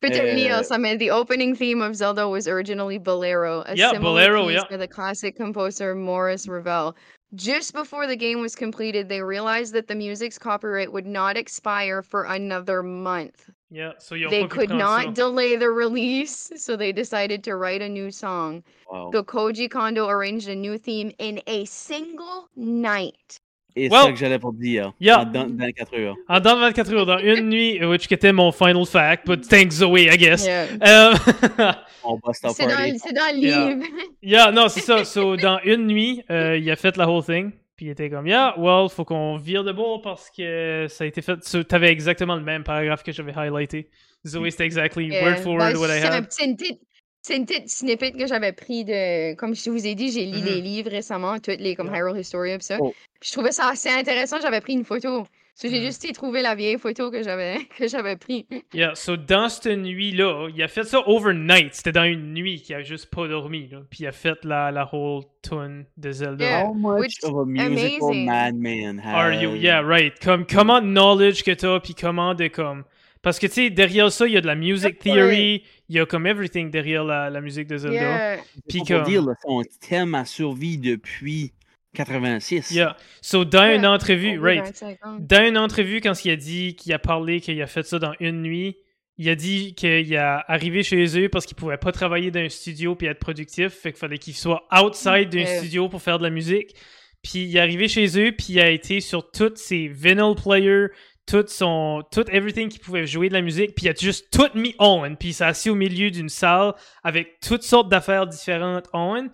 Te 0.00 0.12
Euh, 0.12 0.34
lire 0.34 0.64
ça, 0.64 0.76
mais 0.76 0.98
the 0.98 1.10
opening 1.10 1.54
theme 1.56 1.80
of 1.80 1.94
Zelda 1.94 2.28
was 2.28 2.46
originally 2.46 2.98
Bolero, 2.98 3.62
a 3.66 3.74
Yeah, 3.74 3.90
similar 3.92 4.02
Bolero, 4.28 4.46
piece 4.48 4.54
yeah. 4.70 4.76
by 4.76 4.76
the 4.76 4.88
classic 4.90 5.34
composer 5.36 5.94
Maurice 5.94 6.46
Ravel. 6.46 6.94
Just 7.34 7.72
before 7.72 8.06
the 8.06 8.16
game 8.16 8.40
was 8.40 8.54
completed, 8.54 9.08
they 9.08 9.22
realized 9.22 9.72
that 9.74 9.88
the 9.88 9.94
music's 9.94 10.38
copyright 10.38 10.92
would 10.92 11.06
not 11.06 11.36
expire 11.36 12.02
for 12.02 12.24
another 12.24 12.82
month. 12.82 13.50
Yeah. 13.70 13.92
So, 13.98 14.14
They 14.14 14.46
could 14.46 14.68
prendre 14.68 14.74
ça. 14.74 14.78
not 14.78 15.14
delay 15.14 15.56
the 15.56 15.70
release, 15.70 16.52
so 16.56 16.76
they 16.76 16.92
decided 16.92 17.42
to 17.44 17.56
write 17.56 17.82
a 17.82 17.88
new 17.88 18.10
song. 18.10 18.62
Wow. 18.90 19.10
So 19.12 19.24
Koji 19.24 19.68
Kondo 19.70 20.08
arranged 20.08 20.48
a 20.48 20.54
new 20.54 20.78
theme 20.78 21.10
in 21.18 21.40
a 21.46 21.64
single 21.64 22.48
night. 22.54 23.40
Et 23.76 23.88
c'est 23.88 23.94
Well, 23.94 24.04
ça 24.04 24.12
que 24.12 24.18
j'allais 24.18 24.38
pour 24.38 24.52
te 24.52 24.60
dire. 24.60 24.92
yeah. 25.00 25.20
en- 25.22 25.24
Dans, 25.24 25.46
dans 25.50 25.70
4 25.72 25.98
heures. 25.98 26.14
En 26.28 26.38
dans 26.40 26.56
24 26.60 26.92
heures, 26.94 27.06
dans 27.06 27.18
une 27.18 27.48
nuit, 27.48 27.84
which 27.84 28.10
était 28.12 28.32
mon 28.32 28.52
final 28.52 28.86
fact, 28.86 29.26
but 29.26 29.40
thanks 29.48 29.72
Zoé, 29.72 30.04
I 30.12 30.16
guess. 30.16 30.44
Yeah. 30.46 30.66
Out 32.04 32.20
C'est 32.32 32.42
dans, 32.46 32.52
c'est 32.52 33.12
dans 33.14 33.32
le 33.34 33.38
Yeah. 33.38 33.68
livre. 33.70 33.82
Yeah, 34.22 34.50
non, 34.52 34.68
c'est 34.68 34.80
ça. 34.80 35.04
So, 35.04 35.36
dans 35.36 35.58
une 35.64 35.86
nuit, 35.86 36.22
euh, 36.30 36.56
il 36.56 36.70
a 36.70 36.76
fait 36.76 36.96
la 36.96 37.08
whole 37.08 37.24
thing. 37.24 37.50
Puis 37.76 37.86
il 37.86 37.90
était 37.90 38.08
comme, 38.08 38.26
yeah, 38.28 38.54
well, 38.56 38.88
faut 38.88 39.04
qu'on 39.04 39.36
vire 39.36 39.64
de 39.64 39.72
bord 39.72 40.00
parce 40.02 40.30
que 40.30 40.86
ça 40.88 41.02
a 41.02 41.06
été 41.08 41.20
fait. 41.22 41.42
So, 41.42 41.64
T'avais 41.64 41.90
exactement 41.90 42.36
le 42.36 42.42
même 42.42 42.62
paragraphe 42.62 43.02
que 43.02 43.10
j'avais 43.10 43.32
highlighté. 43.36 43.88
Zoé, 44.24 44.50
c'était 44.52 44.64
exactly 44.66 45.06
Yeah. 45.08 45.24
word 45.24 45.36
for 45.38 45.54
word 45.54 45.72
Ben, 45.72 45.76
what 45.80 45.88
I 45.88 46.00
c'est 46.00 46.06
had. 46.06 46.28
petit- 46.28 46.44
une 46.44 46.56
petite- 46.56 46.80
c'est 47.26 47.36
une 47.36 47.46
petite 47.46 47.68
snippet 47.70 48.12
que 48.12 48.26
j'avais 48.26 48.52
pris 48.52 48.84
de. 48.84 49.34
Comme 49.34 49.54
je 49.54 49.70
vous 49.70 49.86
ai 49.86 49.94
dit, 49.94 50.12
j'ai 50.12 50.26
lu 50.26 50.38
Mhm. 50.38 50.44
les 50.44 50.60
livres 50.60 50.90
récemment, 50.90 51.38
toutes 51.40 51.58
les 51.60 51.74
comme 51.74 51.86
Yeah. 51.88 51.98
Hyrule 51.98 52.20
Historia 52.20 52.58
pis 52.58 52.64
ça. 52.66 52.76
Oh. 52.80 52.92
Puis 53.20 53.30
je 53.30 53.32
trouvais 53.32 53.52
ça 53.52 53.68
assez 53.70 53.88
intéressant, 53.88 54.36
j'avais 54.42 54.60
pris 54.60 54.74
une 54.74 54.84
photo. 54.84 55.24
So, 55.56 55.68
j'ai 55.68 55.78
Mhm. 55.78 55.84
juste 55.86 56.04
été 56.04 56.12
trouver 56.12 56.42
la 56.42 56.56
vieille 56.56 56.78
photo 56.78 57.12
que 57.12 57.22
j'avais 57.22 57.58
que 57.78 57.86
j'avais 57.88 58.16
pris. 58.16 58.44
Yeah, 58.74 58.94
so 58.96 59.16
dans 59.16 59.48
cette 59.48 59.78
nuit-là, 59.78 60.48
il 60.52 60.60
a 60.62 60.66
fait 60.68 60.82
ça 60.82 60.98
overnight. 61.08 61.74
C'était 61.74 61.92
dans 61.92 62.02
une 62.04 62.34
nuit 62.34 62.60
qu'il 62.60 62.74
a 62.74 62.82
juste 62.82 63.06
pas 63.06 63.28
dormi. 63.28 63.68
Là. 63.70 63.78
Puis 63.88 64.00
il 64.02 64.06
a 64.08 64.12
fait 64.12 64.44
la, 64.44 64.72
la 64.72 64.88
whole 64.92 65.22
tune 65.42 65.84
de 65.96 66.10
Zelda. 66.10 66.44
Yeah. 66.44 66.64
How 66.66 66.74
much 66.74 66.98
which 67.00 67.14
of 67.22 67.36
a 67.38 67.44
musical 67.46 68.08
amazing. 68.10 68.26
madman 68.26 69.00
Are 69.06 69.32
you? 69.32 69.50
has- 69.52 69.58
Yeah, 69.60 69.80
right. 69.82 70.12
Comme, 70.22 70.44
comment 70.44 70.80
de 70.80 70.86
knowledge 70.88 71.44
que 71.44 71.52
t'as, 71.52 71.78
puis 71.78 71.94
comment 71.94 72.34
de 72.34 72.48
comme. 72.48 72.82
Parce 73.22 73.38
que 73.38 73.46
tu 73.46 73.52
sais, 73.54 73.70
derrière 73.70 74.10
ça, 74.12 74.26
il 74.26 74.34
y 74.34 74.36
a 74.36 74.40
de 74.42 74.46
la 74.46 74.54
music 74.56 74.98
theory, 74.98 75.62
il 75.88 75.96
y 75.96 76.00
a 76.00 76.06
comme 76.06 76.26
everything 76.26 76.70
derrière 76.70 77.04
la, 77.04 77.28
la 77.30 77.40
musique 77.40 77.66
de 77.68 77.76
Zelda. 77.76 77.94
Yeah. 78.36 78.42
Puis 78.68 78.82
comme- 78.82 79.02
dire, 79.04 79.22
là, 79.22 79.34
son 79.42 79.62
thème 79.80 80.14
a 80.14 80.24
survécu 80.24 80.78
depuis 80.78 81.52
86. 81.94 82.70
Yeah. 82.72 82.96
So, 83.22 83.44
dans 83.44 83.72
une 83.74 83.86
entrevue, 83.86 84.38
right. 84.38 84.64
25 84.64 84.98
ans. 85.06 85.16
Dans 85.20 85.46
une 85.48 85.58
entrevue, 85.58 86.00
quand 86.00 86.24
il 86.24 86.30
a 86.30 86.36
dit 86.36 86.74
qu'il 86.76 86.92
a 86.92 86.98
parlé, 86.98 87.40
qu'il 87.40 87.60
a 87.62 87.66
fait 87.66 87.84
ça 87.84 87.98
dans 87.98 88.12
une 88.20 88.42
nuit, 88.42 88.76
il 89.16 89.28
a 89.28 89.36
dit 89.36 89.74
qu'il 89.74 90.12
est 90.12 90.16
arrivé 90.16 90.82
chez 90.82 91.04
eux 91.22 91.28
parce 91.28 91.46
qu'il 91.46 91.56
pouvait 91.56 91.76
pas 91.76 91.92
travailler 91.92 92.32
dans 92.32 92.40
un 92.40 92.48
studio 92.48 92.96
puis 92.96 93.06
être 93.06 93.20
productif. 93.20 93.68
Fait 93.68 93.92
qu'il 93.92 93.98
fallait 94.00 94.18
qu'il 94.18 94.34
soit 94.34 94.66
outside 94.76 95.28
d'un 95.28 95.40
Yeah. 95.40 95.58
studio 95.58 95.88
pour 95.88 96.02
faire 96.02 96.18
de 96.18 96.24
la 96.24 96.30
musique. 96.30 96.74
Puis 97.22 97.44
il 97.44 97.56
est 97.56 97.60
arrivé 97.60 97.86
chez 97.88 98.06
eux, 98.20 98.32
puis 98.32 98.46
il 98.50 98.60
a 98.60 98.70
été 98.70 99.00
sur 99.00 99.30
tous 99.30 99.52
ses 99.56 99.86
vinyl 99.88 100.34
players, 100.34 100.88
tout 101.26 101.44
son, 101.48 102.02
tout 102.12 102.24
everything 102.30 102.68
qui 102.68 102.78
pouvait 102.78 103.06
jouer 103.06 103.28
de 103.28 103.34
la 103.34 103.40
musique, 103.40 103.74
puis 103.74 103.86
il 103.86 103.88
a 103.88 103.94
juste 103.94 104.30
tout 104.30 104.48
mis 104.54 104.74
on, 104.78 105.02
puis 105.14 105.30
il 105.30 105.32
s'est 105.34 105.44
assis 105.44 105.70
au 105.70 105.74
milieu 105.74 106.10
d'une 106.10 106.28
salle 106.28 106.74
avec 107.02 107.40
toutes 107.40 107.62
sortes 107.62 107.88
d'affaires 107.88 108.26
différentes 108.26 108.88
on, 108.92 109.28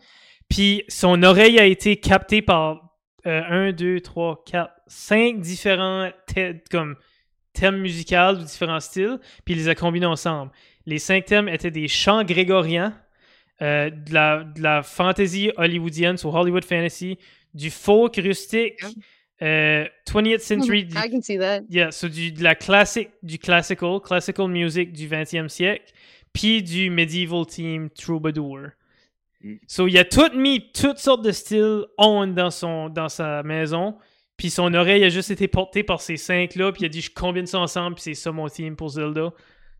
puis 0.48 0.84
son 0.88 1.22
oreille 1.22 1.58
a 1.58 1.66
été 1.66 1.96
captée 1.96 2.42
par 2.42 2.90
euh, 3.26 3.42
un, 3.48 3.72
deux, 3.72 4.00
trois, 4.00 4.42
quatre, 4.46 4.72
cinq 4.86 5.40
différents 5.40 6.10
comme 6.70 6.96
thèmes 7.52 7.78
musicaux 7.78 8.34
de 8.34 8.44
différents 8.44 8.80
styles, 8.80 9.18
puis 9.44 9.54
il 9.54 9.58
les 9.58 9.68
a 9.68 9.74
combinés 9.74 10.06
ensemble. 10.06 10.52
Les 10.86 10.98
cinq 10.98 11.26
thèmes 11.26 11.48
étaient 11.48 11.70
des 11.70 11.88
chants 11.88 12.24
grégoriens, 12.24 12.96
euh, 13.62 13.90
de, 13.90 14.14
la, 14.14 14.44
de 14.44 14.62
la 14.62 14.82
fantasy 14.82 15.50
hollywoodienne, 15.56 16.16
sur 16.16 16.32
Hollywood 16.32 16.64
Fantasy, 16.64 17.18
du 17.52 17.70
folk 17.70 18.16
rustique, 18.16 18.80
euh, 19.42 19.86
20th 20.06 20.40
century, 20.40 20.84
du- 20.84 20.96
I 20.96 21.10
can 21.10 21.22
see 21.22 21.38
that. 21.38 21.60
Yeah, 21.70 21.90
so 21.90 22.08
du, 22.08 22.32
de 22.32 22.42
la 22.42 22.54
classique, 22.54 23.10
du 23.22 23.38
classical, 23.38 24.00
classical 24.00 24.48
music 24.48 24.92
du 24.92 25.08
20e 25.08 25.48
siècle, 25.48 25.92
puis 26.32 26.62
du 26.62 26.90
medieval 26.90 27.46
team 27.46 27.88
troubadour. 27.90 28.58
Mm. 29.42 29.54
So, 29.66 29.88
il 29.88 29.96
a 29.98 30.04
tout 30.04 30.30
mis 30.36 30.70
toutes 30.72 30.98
sortes 30.98 31.24
de 31.24 31.32
styles 31.32 31.84
on 31.96 32.26
dans, 32.26 32.50
son, 32.50 32.88
dans 32.90 33.08
sa 33.08 33.42
maison, 33.42 33.96
puis 34.36 34.50
son 34.50 34.72
oreille 34.74 35.04
a 35.04 35.08
juste 35.08 35.30
été 35.30 35.48
portée 35.48 35.82
par 35.82 36.00
ces 36.00 36.16
cinq-là, 36.16 36.72
puis 36.72 36.82
il 36.82 36.86
a 36.86 36.88
dit 36.88 37.00
je 37.00 37.10
combine 37.10 37.46
ça 37.46 37.58
ensemble, 37.58 37.94
puis 37.96 38.02
c'est 38.04 38.14
ça 38.14 38.32
mon 38.32 38.48
theme 38.48 38.76
pour 38.76 38.90
Zelda. 38.90 39.32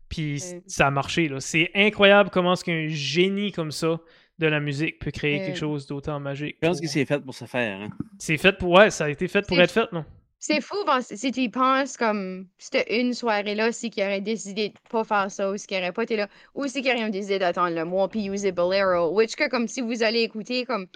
Puis 0.09 0.33
Mm. 0.55 0.61
ça 0.67 0.87
a 0.87 0.91
marché, 0.91 1.27
là. 1.29 1.39
C'est 1.39 1.69
incroyable 1.73 2.29
comment 2.31 2.53
est-ce 2.53 2.63
qu'un 2.65 2.87
génie 2.89 3.51
comme 3.51 3.71
ça 3.71 3.99
de 4.41 4.47
la 4.47 4.59
musique 4.59 4.99
peut 4.99 5.11
créer 5.11 5.39
quelque 5.45 5.57
chose 5.57 5.87
d'autant 5.87 6.19
magique. 6.19 6.57
Je 6.61 6.67
pense 6.67 6.77
pour- 6.77 6.85
que 6.85 6.91
c'est 6.91 7.05
fait 7.05 7.19
pour 7.19 7.33
se 7.33 7.45
faire. 7.45 7.79
Hein. 7.79 7.89
C'est 8.19 8.37
fait 8.37 8.57
pour... 8.57 8.69
Ouais, 8.71 8.89
ça 8.91 9.05
a 9.05 9.09
été 9.09 9.27
fait 9.27 9.45
pour 9.47 9.59
être 9.59 9.71
fait, 9.71 9.91
non? 9.93 10.03
C'est 10.39 10.59
fou 10.59 10.75
parce- 10.85 11.13
si 11.13 11.31
tu 11.31 11.41
y 11.41 11.49
penses 11.49 11.97
comme 11.97 12.47
c'était 12.57 12.99
une 12.99 13.13
soirée 13.13 13.53
là, 13.53 13.71
si 13.71 13.89
qui 13.91 14.01
aurait 14.01 14.21
décidé 14.21 14.69
de 14.69 14.73
pas 14.89 15.03
faire 15.03 15.29
ça 15.29 15.51
ou 15.51 15.57
si 15.57 15.67
qui 15.67 15.75
aurait 15.77 15.91
pas 15.91 16.01
été 16.03 16.15
là, 16.15 16.27
ou 16.55 16.65
si 16.67 16.81
qui 16.81 16.91
aurait 16.91 17.09
décidé 17.11 17.37
d'attendre 17.37 17.75
le 17.75 17.85
mois 17.85 18.09
puis 18.09 18.25
user 18.27 18.51
Bolero, 18.51 19.15
which 19.15 19.35
que 19.35 19.47
comme 19.49 19.67
si 19.67 19.81
vous 19.81 20.01
allez 20.01 20.21
écouter 20.21 20.65
comme 20.65 20.87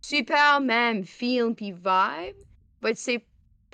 super 0.00 0.60
même 0.60 1.04
feel 1.04 1.54
puis 1.54 1.72
vibe, 1.72 2.36
but 2.82 2.96
c'est 2.96 3.22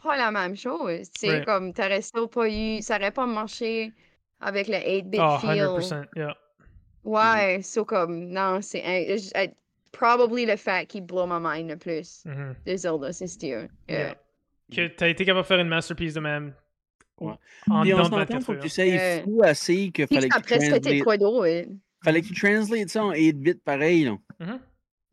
pas 0.02 0.16
la 0.16 0.30
même 0.30 0.56
chose. 0.56 1.08
C'est 1.16 1.28
Right. 1.30 1.44
comme 1.44 1.72
t'aurais 1.72 2.02
still 2.02 2.26
pas 2.28 2.48
eu, 2.48 2.82
ça 2.82 2.96
aurait 2.96 3.12
pas 3.12 3.26
marché 3.26 3.92
avec 4.40 4.68
le 4.68 4.76
8-bit 4.78 5.20
Oh, 5.22 5.38
feel. 5.40 5.62
100%, 5.62 6.04
yeah. 6.16 6.36
Ouais, 7.06 7.62
so 7.62 7.84
comme 7.84 8.28
non, 8.28 8.60
c'est 8.60 8.82
un- 8.84 9.16
j- 9.16 9.30
I- 9.34 9.50
probably 9.92 10.44
le 10.44 10.56
fait 10.56 10.86
qui 10.86 11.00
blow 11.00 11.26
my 11.26 11.38
mind 11.40 11.70
le 11.70 11.76
plus 11.76 12.22
Mhm. 12.26 12.54
de 12.66 12.76
Zelda, 12.76 13.12
c'est 13.12 13.26
sûr. 13.28 13.66
Yeah. 13.88 14.14
Que 14.70 14.88
t'as 14.88 15.08
été 15.08 15.24
capable 15.24 15.44
de 15.44 15.46
faire 15.46 15.60
une 15.60 15.68
masterpiece 15.68 16.14
de 16.14 16.20
même. 16.20 16.52
Ouais. 17.20 17.32
En 17.70 17.82
Puis 17.82 17.94
on 17.94 17.96
dedans 17.96 17.98
de 17.98 18.04
s'entend, 18.04 18.16
24 18.18 18.42
faut 18.44 18.52
que 18.52 18.56
heures. 18.58 18.62
tu 18.64 18.68
sais 18.68 18.90
Ouais. 18.90 19.22
fou 19.24 19.40
assez 19.44 19.90
que 19.90 20.06
fallait 20.06 20.28
que 20.28 20.34
a 20.36 20.40
tu 20.40 20.42
presque 20.46 20.62
été 20.64 20.80
translates, 20.80 21.02
quoi 21.04 21.16
d'autre? 21.16 21.68
fallait 22.04 22.20
que 22.22 22.26
tu 22.26 22.34
translates 22.34 22.88
ça 22.90 23.04
en 23.04 23.12
8 23.14 23.32
bits 23.32 23.54
pareil. 23.64 24.04
Là. 24.04 24.16
Mhm. 24.40 24.60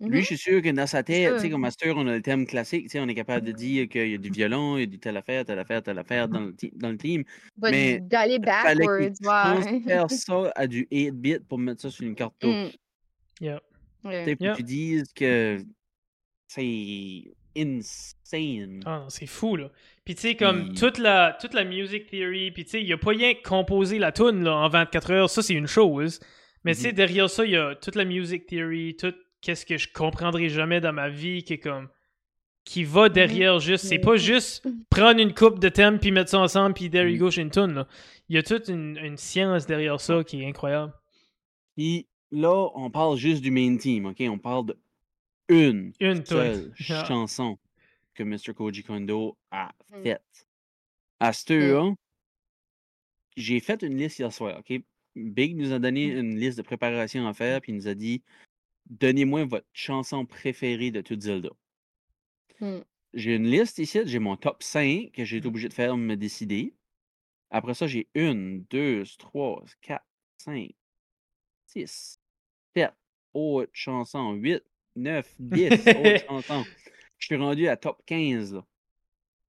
Lui, 0.09 0.21
je 0.21 0.25
suis 0.25 0.37
sûr 0.37 0.61
que 0.61 0.69
dans 0.69 0.87
sa 0.87 1.03
tête, 1.03 1.35
tu 1.35 1.39
sais, 1.41 1.49
comme 1.49 1.61
master, 1.61 1.95
on 1.97 2.07
a 2.07 2.15
le 2.15 2.21
thème 2.21 2.45
classique, 2.45 2.83
tu 2.83 2.89
sais, 2.89 2.99
on 2.99 3.07
est 3.07 3.15
capable 3.15 3.45
de 3.45 3.51
dire 3.51 3.87
qu'il 3.87 4.09
y 4.09 4.15
a 4.15 4.17
du 4.17 4.29
violon, 4.29 4.77
il 4.77 4.81
y 4.81 4.83
a 4.83 4.85
du 4.87 4.99
telle 4.99 5.17
affaire, 5.17 5.45
telle 5.45 5.59
affaire, 5.59 5.81
telle 5.81 5.99
affaire 5.99 6.27
dans 6.27 6.41
le, 6.41 6.55
dans 6.75 6.89
le 6.91 6.97
team. 6.97 7.23
But 7.57 7.71
Mais 7.71 7.99
d'aller 7.99 8.39
Fallait 8.43 8.85
backwards, 8.85 9.63
ouais. 9.85 10.07
ça 10.09 10.51
à 10.55 10.67
du 10.67 10.87
8 10.91 11.11
bits 11.11 11.39
pour 11.47 11.57
mettre 11.57 11.81
ça 11.81 11.89
sur 11.89 12.05
une 12.05 12.15
carte 12.15 12.35
touch. 12.39 12.49
Mm, 12.49 12.69
Yeah. 13.41 13.61
Tu 14.03 14.09
sais, 14.11 14.35
faut 14.35 14.43
Yeah. 14.43 14.51
que 14.53 14.57
tu 14.57 14.63
dises 14.63 15.13
que 15.13 15.59
c'est 16.47 17.23
insane. 17.57 18.81
Ah 18.85 19.05
c'est 19.09 19.27
fou, 19.27 19.55
là. 19.55 19.69
Puis 20.05 20.15
tu 20.15 20.21
sais, 20.21 20.35
comme 20.35 20.73
toute 20.73 20.97
la, 20.97 21.37
toute 21.39 21.53
la 21.53 21.63
music 21.63 22.07
theory, 22.09 22.51
puis 22.51 22.65
tu 22.65 22.71
sais, 22.71 22.83
il 22.83 22.91
a 22.93 22.97
pas 22.97 23.11
rien 23.11 23.33
composé 23.43 23.99
la 23.99 24.11
tune 24.11 24.43
là, 24.43 24.55
en 24.55 24.69
24 24.69 25.11
heures, 25.11 25.29
ça 25.29 25.41
c'est 25.41 25.53
une 25.53 25.67
chose. 25.67 26.19
Mais 26.65 26.75
tu 26.75 26.81
sais, 26.81 26.93
derrière 26.93 27.29
ça, 27.29 27.45
il 27.45 27.51
y 27.51 27.57
a 27.57 27.75
toute 27.75 27.95
la 27.95 28.05
music 28.05 28.45
theory, 28.47 28.95
tout 28.95 29.13
qu'est-ce 29.43 29.65
que 29.65 29.77
je 29.77 29.87
comprendrai 29.93 30.49
jamais 30.49 30.81
dans 30.81 30.93
ma 30.93 31.09
vie 31.09 31.43
qui 31.43 31.53
est 31.53 31.59
comme. 31.59 31.87
qui 32.65 32.85
va 32.85 33.09
derrière 33.09 33.59
juste. 33.59 33.85
C'est 33.87 33.97
Mhm. 33.97 34.03
pas 34.05 34.15
juste 34.15 34.65
prendre 34.89 35.19
une 35.19 35.33
coupe 35.33 35.59
de 35.59 35.67
thèmes 35.67 35.99
puis 35.99 36.11
mettre 36.11 36.29
ça 36.31 36.39
ensemble 36.39 36.73
puis 36.73 36.89
there 36.89 37.03
you 37.09 37.15
Mhm. 37.15 37.19
go, 37.19 37.29
j'ai 37.29 37.41
une 37.41 37.51
tune, 37.51 37.73
là. 37.73 37.87
Il 38.29 38.35
y 38.35 38.39
a 38.39 38.43
toute 38.43 38.69
une, 38.69 38.97
une 39.03 39.17
science 39.17 39.65
derrière 39.67 39.99
ça 39.99 40.23
qui 40.23 40.41
est 40.41 40.47
incroyable. 40.47 40.93
Puis 41.75 42.07
là, 42.31 42.69
on 42.73 42.89
parle 42.89 43.17
juste 43.17 43.41
du 43.43 43.51
main 43.51 43.75
team, 43.75 44.05
OK? 44.05 44.21
On 44.29 44.37
parle 44.39 44.67
de 44.67 44.77
une 45.49 45.91
Une 45.99 46.25
seule. 46.25 46.71
Yeah. 46.89 47.03
chanson 47.03 47.59
que 48.13 48.23
Mr. 48.23 48.53
Koji 48.55 48.81
Kondo 48.83 49.37
a 49.51 49.73
Mm. 49.91 50.03
faite. 50.03 50.47
À 51.19 51.33
ce 51.33 51.53
là 51.53 51.93
j'ai 53.35 53.59
fait 53.59 53.81
une 53.81 53.97
liste 53.97 54.19
hier 54.19 54.31
soir, 54.31 54.59
OK? 54.59 54.81
Big 55.15 55.55
nous 55.57 55.73
a 55.73 55.79
donné 55.79 56.07
Mm. 56.13 56.17
une 56.17 56.39
liste 56.39 56.57
de 56.57 56.63
préparation 56.63 57.27
à 57.27 57.33
faire, 57.33 57.59
puis 57.61 57.71
il 57.73 57.75
nous 57.75 57.87
a 57.89 57.93
dit 57.93 58.21
Donnez-moi 58.89 59.45
votre 59.45 59.67
chanson 59.73 60.25
préférée 60.25 60.91
de 60.91 61.01
toute 61.01 61.21
Zelda. 61.21 61.49
Mm. 62.59 62.79
J'ai 63.13 63.35
une 63.35 63.47
liste 63.47 63.77
ici, 63.79 63.99
j'ai 64.05 64.19
mon 64.19 64.35
top 64.35 64.63
5 64.63 65.11
que 65.13 65.23
j'ai 65.23 65.37
été 65.37 65.47
Mm. 65.47 65.49
obligé 65.49 65.69
de 65.69 65.73
faire 65.73 65.97
me 65.97 66.15
décider. 66.15 66.73
Après 67.49 67.73
ça, 67.75 67.85
j'ai 67.87 68.07
une, 68.15 68.63
deux, 68.69 69.03
trois, 69.19 69.63
quatre, 69.81 70.05
cinq, 70.37 70.71
six, 71.67 72.19
sept 72.75 72.91
autres 73.33 73.71
chansons, 73.73 74.33
huit, 74.33 74.63
neuf, 74.95 75.33
dix 75.39 75.67
autres 75.67 76.25
chansons. 76.27 76.65
Je 77.19 77.25
suis 77.27 77.35
rendu 77.35 77.67
à 77.67 77.77
top 77.77 78.01
15 78.05 78.55
là. 78.55 78.65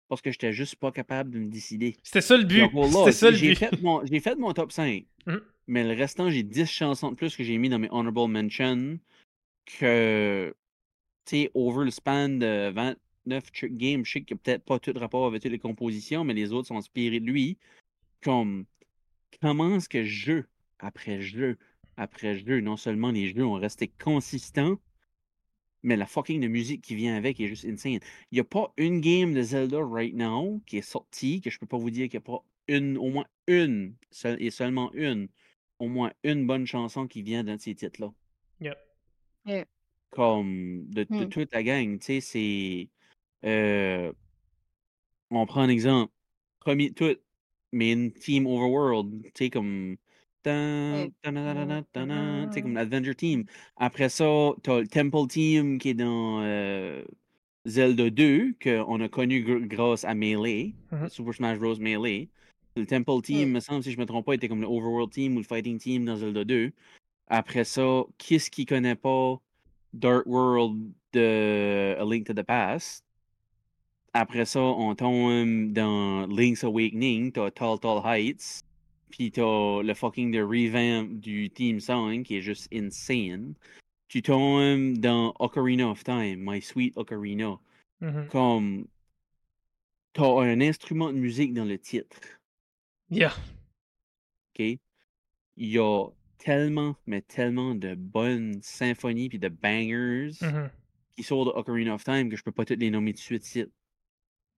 Parce 0.09 0.21
que 0.21 0.31
j'étais 0.31 0.53
juste 0.53 0.77
pas 0.77 0.93
capable 0.93 1.31
de 1.31 1.39
me 1.39 1.51
décider. 1.51 1.97
C'était 2.03 2.21
ça 2.21 2.37
le 2.37 2.45
but. 2.45 2.61
j'ai 3.33 3.55
fait, 3.55 3.71
fait 4.21 4.37
mon 4.37 4.53
top 4.53 4.71
5. 4.73 5.07
Mhm. 5.27 5.41
Mais 5.67 5.83
le 5.83 5.95
restant, 5.99 6.29
j'ai 6.29 6.43
10 6.43 6.67
chansons 6.71 7.11
de 7.11 7.17
plus 7.17 7.35
que 7.35 7.43
j'ai 7.43 7.57
mis 7.57 7.71
dans 7.71 7.79
mes 7.79 7.89
honorable 7.91 8.31
mentions 8.31 8.99
que, 9.67 10.55
tu 11.25 11.37
sais, 11.37 11.51
over 11.55 11.85
le 11.85 11.91
span 11.91 12.29
de 12.29 12.71
29 12.71 13.45
ch- 13.53 13.73
games, 13.73 14.05
je 14.05 14.13
sais 14.13 14.23
qu'il 14.23 14.37
n'y 14.37 14.41
peut-être 14.41 14.65
pas 14.65 14.79
tout 14.79 14.93
rapport 14.97 15.27
avec 15.27 15.43
toutes 15.43 15.53
les 15.53 15.59
compositions, 15.59 16.25
mais 16.25 16.35
les 16.35 16.53
autres 16.53 16.69
sont 16.69 16.77
inspirés 16.77 17.21
de 17.21 17.27
lui. 17.27 17.59
Comme, 18.23 18.67
comment 19.41 19.77
est-ce 19.77 19.89
que 19.89 20.05
jeu 20.05 20.47
après 20.79 21.21
jeu 21.21 21.59
après 21.97 22.39
jeu, 22.39 22.61
non 22.61 22.77
seulement 22.77 23.11
les 23.11 23.33
jeux 23.33 23.45
ont 23.45 23.55
resté 23.55 23.89
consistants, 23.89 24.79
mais 25.83 25.97
la 25.97 26.07
fucking 26.07 26.41
de 26.41 26.49
musique 26.49 26.83
qui 26.83 26.95
vient 26.95 27.17
avec 27.17 27.41
est 27.41 27.47
juste 27.47 27.65
insane. 27.67 28.01
Il 28.31 28.35
n'y 28.35 28.41
a 28.41 28.45
pas 28.45 28.73
une 28.77 29.01
game 29.01 29.35
de 29.35 29.43
Zelda 29.43 29.79
right 29.85 30.15
now 30.15 30.61
qui 30.67 30.79
est 30.79 30.83
sortie 30.83 31.41
que 31.41 31.51
je 31.51 31.59
peux 31.59 31.67
pas 31.67 31.77
vous 31.77 31.91
dire 31.91 32.09
qu'il 32.09 32.19
n'y 32.19 32.25
a 32.25 32.33
pas 32.33 32.45
une, 32.69 32.97
au 32.97 33.11
moins 33.11 33.27
une, 33.47 33.95
et 34.39 34.51
seulement 34.51 34.93
une, 34.95 35.29
au 35.79 35.89
moins 35.89 36.13
une 36.25 36.47
bonne 36.47 36.67
chanson 36.67 37.07
qui 37.07 37.23
vient 37.23 37.45
dans 37.45 37.59
ces 37.59 37.75
titres-là. 37.75 38.13
Yep. 38.61 38.79
Comme 40.11 40.87
de, 40.91 41.03
de 41.05 41.25
Hmm. 41.25 41.29
toute 41.29 41.53
la 41.53 41.63
gang, 41.63 41.99
tu 41.99 42.05
sais, 42.07 42.21
c'est. 42.21 42.89
euh, 43.45 44.13
on 45.31 45.47
prend 45.47 45.63
un 45.63 45.69
exemple. 45.69 46.13
Premier 46.61 46.93
tout, 46.93 47.17
mais 47.73 47.93
une 47.93 48.13
Team 48.13 48.47
Overworld, 48.47 49.23
tu 49.25 49.31
sais, 49.35 49.51
comme. 49.51 49.97
tan, 50.43 51.09
Tu 52.49 52.55
sais, 52.55 52.63
comme 52.63 52.75
l'Adventure 52.75 53.17
Team. 53.17 53.45
Après 53.77 54.09
ça, 54.09 54.53
t'as 54.63 54.81
le 54.81 54.87
Temple 54.87 55.27
Team 55.29 55.79
qui 55.79 55.91
est 55.91 55.95
dans 55.95 56.43
euh, 56.43 57.03
Zelda 57.67 58.11
2, 58.11 58.55
qu'on 58.63 59.01
a 59.01 59.09
connu 59.09 59.43
gr- 59.45 59.67
grâce 59.67 60.05
à 60.05 60.15
Melee, 60.15 60.75
Mhm. 60.93 61.09
Super 61.09 61.35
Smash 61.35 61.59
Bros. 61.59 61.77
Melee. 61.77 62.29
Le 62.77 62.87
Temple 62.87 63.21
Team, 63.23 63.51
me 63.53 63.61
semble, 63.61 63.83
si 63.83 63.93
je 63.93 63.99
me 63.99 64.07
trompe 64.07 64.27
pas, 64.27 64.35
était 64.35 64.49
comme 64.49 64.61
le 64.61 64.67
Overworld 64.67 65.11
Team 65.13 65.35
ou 65.37 65.39
le 65.39 65.45
Fighting 65.45 65.79
Team 65.79 66.05
dans 66.05 66.17
Zelda 66.17 66.45
2. 66.45 66.73
Après 67.27 67.65
ça, 67.65 68.05
qui 68.19 68.37
est-ce 68.37 68.51
qui 68.51 68.67
connaît 68.67 68.95
pas 68.97 69.41
Dark 69.93 70.27
World 70.27 70.93
de 71.13 71.97
A 71.99 72.05
Link 72.05 72.27
to 72.27 72.35
the 72.35 72.43
Past? 72.43 73.05
Après 74.13 74.45
ça, 74.45 74.61
on 74.61 74.95
tombe 74.95 75.73
dans 75.73 76.27
Link's 76.27 76.63
Awakening, 76.65 77.33
t'as 77.33 77.51
Tall 77.51 77.81
Tall 77.81 78.03
Heights, 78.05 78.63
puis 79.11 79.31
t'as 79.33 79.83
le 79.83 79.95
fucking 79.95 80.31
de 80.31 80.41
revamp 80.43 81.09
du 81.21 81.51
Team 81.51 81.81
Song 81.81 82.23
qui 82.23 82.37
est 82.37 82.41
juste 82.41 82.69
insane. 82.73 83.55
Tu 84.09 84.23
tombes 84.23 84.99
dans 84.99 85.35
Ocarina 85.41 85.89
of 85.89 86.05
Time, 86.05 86.37
My 86.39 86.61
Sweet 86.63 86.97
Ocarina, 86.97 87.59
Mhm. 88.01 88.29
comme 88.29 88.87
t'as 90.13 90.41
un 90.43 90.61
instrument 90.61 91.13
de 91.13 91.19
musique 91.19 91.53
dans 91.55 91.65
le 91.65 91.79
titre. 91.79 92.21
Yeah. 93.11 93.33
OK? 94.53 94.61
Il 94.61 94.79
y 95.57 95.79
a 95.79 96.07
tellement, 96.45 96.97
mais 97.07 97.23
tellement 97.23 97.75
de 97.75 97.95
bonnes 97.95 98.59
symphonies 98.63 99.29
puis 99.29 99.39
de 99.39 99.49
bangers 99.49 100.31
Mhm. 100.43 100.69
qui 101.17 101.23
sortent 101.23 101.49
de 101.55 101.59
Ocarina 101.59 101.95
of 101.95 102.05
Time 102.05 102.29
que 102.29 102.37
je 102.37 102.43
peux 102.43 102.53
pas 102.53 102.65
toutes 102.65 102.81
les 102.81 102.91
nommer 102.91 103.13
tout 103.15 103.21
de 103.37 103.43
suite. 103.45 103.71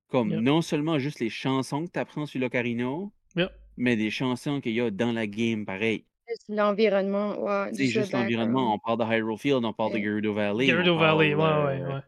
Comme 0.09 0.31
Yep. 0.31 0.41
non 0.41 0.63
seulement 0.63 0.99
juste 0.99 1.21
les 1.21 1.31
chansons 1.31 1.85
que 1.87 1.91
tu 1.93 1.99
apprends 1.99 2.27
sur 2.27 2.41
l'Ocarina, 2.41 2.89
Yep. 3.37 3.51
mais 3.77 3.97
des 3.97 4.11
chansons 4.11 4.61
qu'il 4.61 4.73
y 4.73 4.81
a 4.81 4.91
dans 4.91 5.13
la 5.13 5.27
game 5.27 5.65
pareil. 5.65 6.05
Juste 6.29 6.47
l'environnement, 6.49 7.41
ouais. 7.41 7.71
C'est 7.73 7.87
juste 7.87 8.13
l'environnement. 8.13 8.75
On 8.75 8.79
parle 8.79 8.99
de 8.99 9.05
Hyrule 9.05 9.39
Field, 9.39 9.65
on 9.65 9.73
parle 9.73 9.93
de 9.93 9.97
Ouais. 9.99 10.03
Gerudo 10.03 10.35
Valley. 10.35 10.67
Gerudo 10.67 10.97
Valley, 10.97 11.35
ouais, 11.35 11.43
euh, 11.45 11.67
ouais, 11.67 11.95
ouais. 11.95 12.01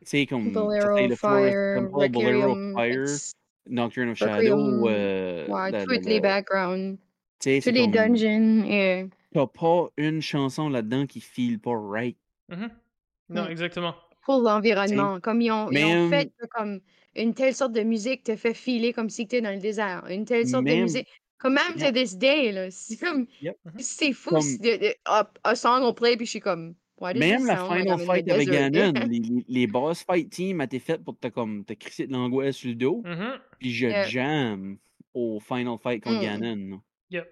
Tu 0.00 0.06
sais, 0.06 0.26
comme. 0.26 0.50
Bolero, 0.52 0.80
Forest 0.88 1.20
Fire, 1.20 1.76
Temple, 1.90 2.08
Bolero 2.10 2.54
Fire, 2.74 3.04
Nocturne 3.68 4.08
of 4.10 4.18
Shadow, 4.18 4.88
euh, 4.88 5.46
ouais, 5.46 5.84
tous 5.84 6.06
les 6.08 6.20
backgrounds, 6.20 6.96
tous 7.40 7.60
c'est 7.62 7.70
les 7.70 7.82
comme. 7.84 7.92
dungeons. 7.92 8.64
Et... 8.66 9.06
T'as 9.34 9.46
pas 9.46 9.88
une 9.96 10.20
chanson 10.20 10.68
là-dedans 10.68 11.06
qui 11.06 11.20
file 11.20 11.58
pas 11.58 11.72
right. 11.74 12.16
Mhm. 12.48 12.70
Non, 13.30 13.44
Mm. 13.44 13.50
exactement. 13.50 13.94
pour 14.24 14.40
l'environnement. 14.40 15.18
Comme 15.20 15.40
ils 15.40 15.50
ont, 15.50 15.68
ils 15.72 15.84
ont 15.84 16.08
fait 16.10 16.32
comme 16.50 16.80
une 17.16 17.34
telle 17.34 17.54
sorte 17.54 17.72
de 17.72 17.82
musique 17.82 18.22
te 18.24 18.36
fait 18.36 18.54
filer 18.54 18.92
comme 18.92 19.10
si 19.10 19.26
tu 19.26 19.36
étais 19.36 19.40
dans 19.40 19.50
le 19.54 19.60
désert. 19.60 20.04
Une 20.08 20.24
telle 20.24 20.46
sorte 20.46 20.64
de 20.64 20.74
musique. 20.74 21.08
Comme 21.38 21.54
même 21.54 21.72
to 21.74 21.86
Yep. 21.86 21.94
this 21.94 22.16
day, 22.16 22.52
là? 22.52 22.70
C'est 22.70 22.98
comme. 22.98 23.26
Yep. 23.40 23.56
C'est 23.78 24.12
fou. 24.12 24.30
Comme- 24.30 24.56
de- 24.58 24.76
de- 24.78 24.94
a, 25.06 25.28
a 25.42 25.54
song 25.56 25.80
on 25.82 25.92
play, 25.92 26.16
puis 26.16 26.26
je 26.26 26.30
suis 26.30 26.40
comme. 26.40 26.74
Même 27.16 27.46
la 27.46 27.56
final 27.64 27.98
fight 27.98 28.30
avec? 28.30 28.48
Ganon, 28.48 28.92
les, 29.10 29.44
les, 29.48 29.66
boss 29.66 30.04
fight 30.04 30.30
team 30.30 30.60
étaient 30.60 30.78
faits 30.78 31.02
pour 31.02 31.18
te, 31.18 31.26
comme, 31.26 31.64
te 31.64 31.72
crisser 31.72 32.06
de 32.06 32.12
l'angoisse 32.12 32.54
sur 32.54 32.68
le 32.68 32.76
dos. 32.76 33.02
Mhm. 33.04 33.40
Puis 33.58 33.72
je 33.72 33.86
Yeah. 33.88 34.04
jam 34.06 34.76
au 35.14 35.40
final 35.40 35.78
fight 35.82 36.00
contre 36.04 36.18
Mm. 36.18 36.22
Ganon. 36.22 36.80
Yep. 37.10 37.28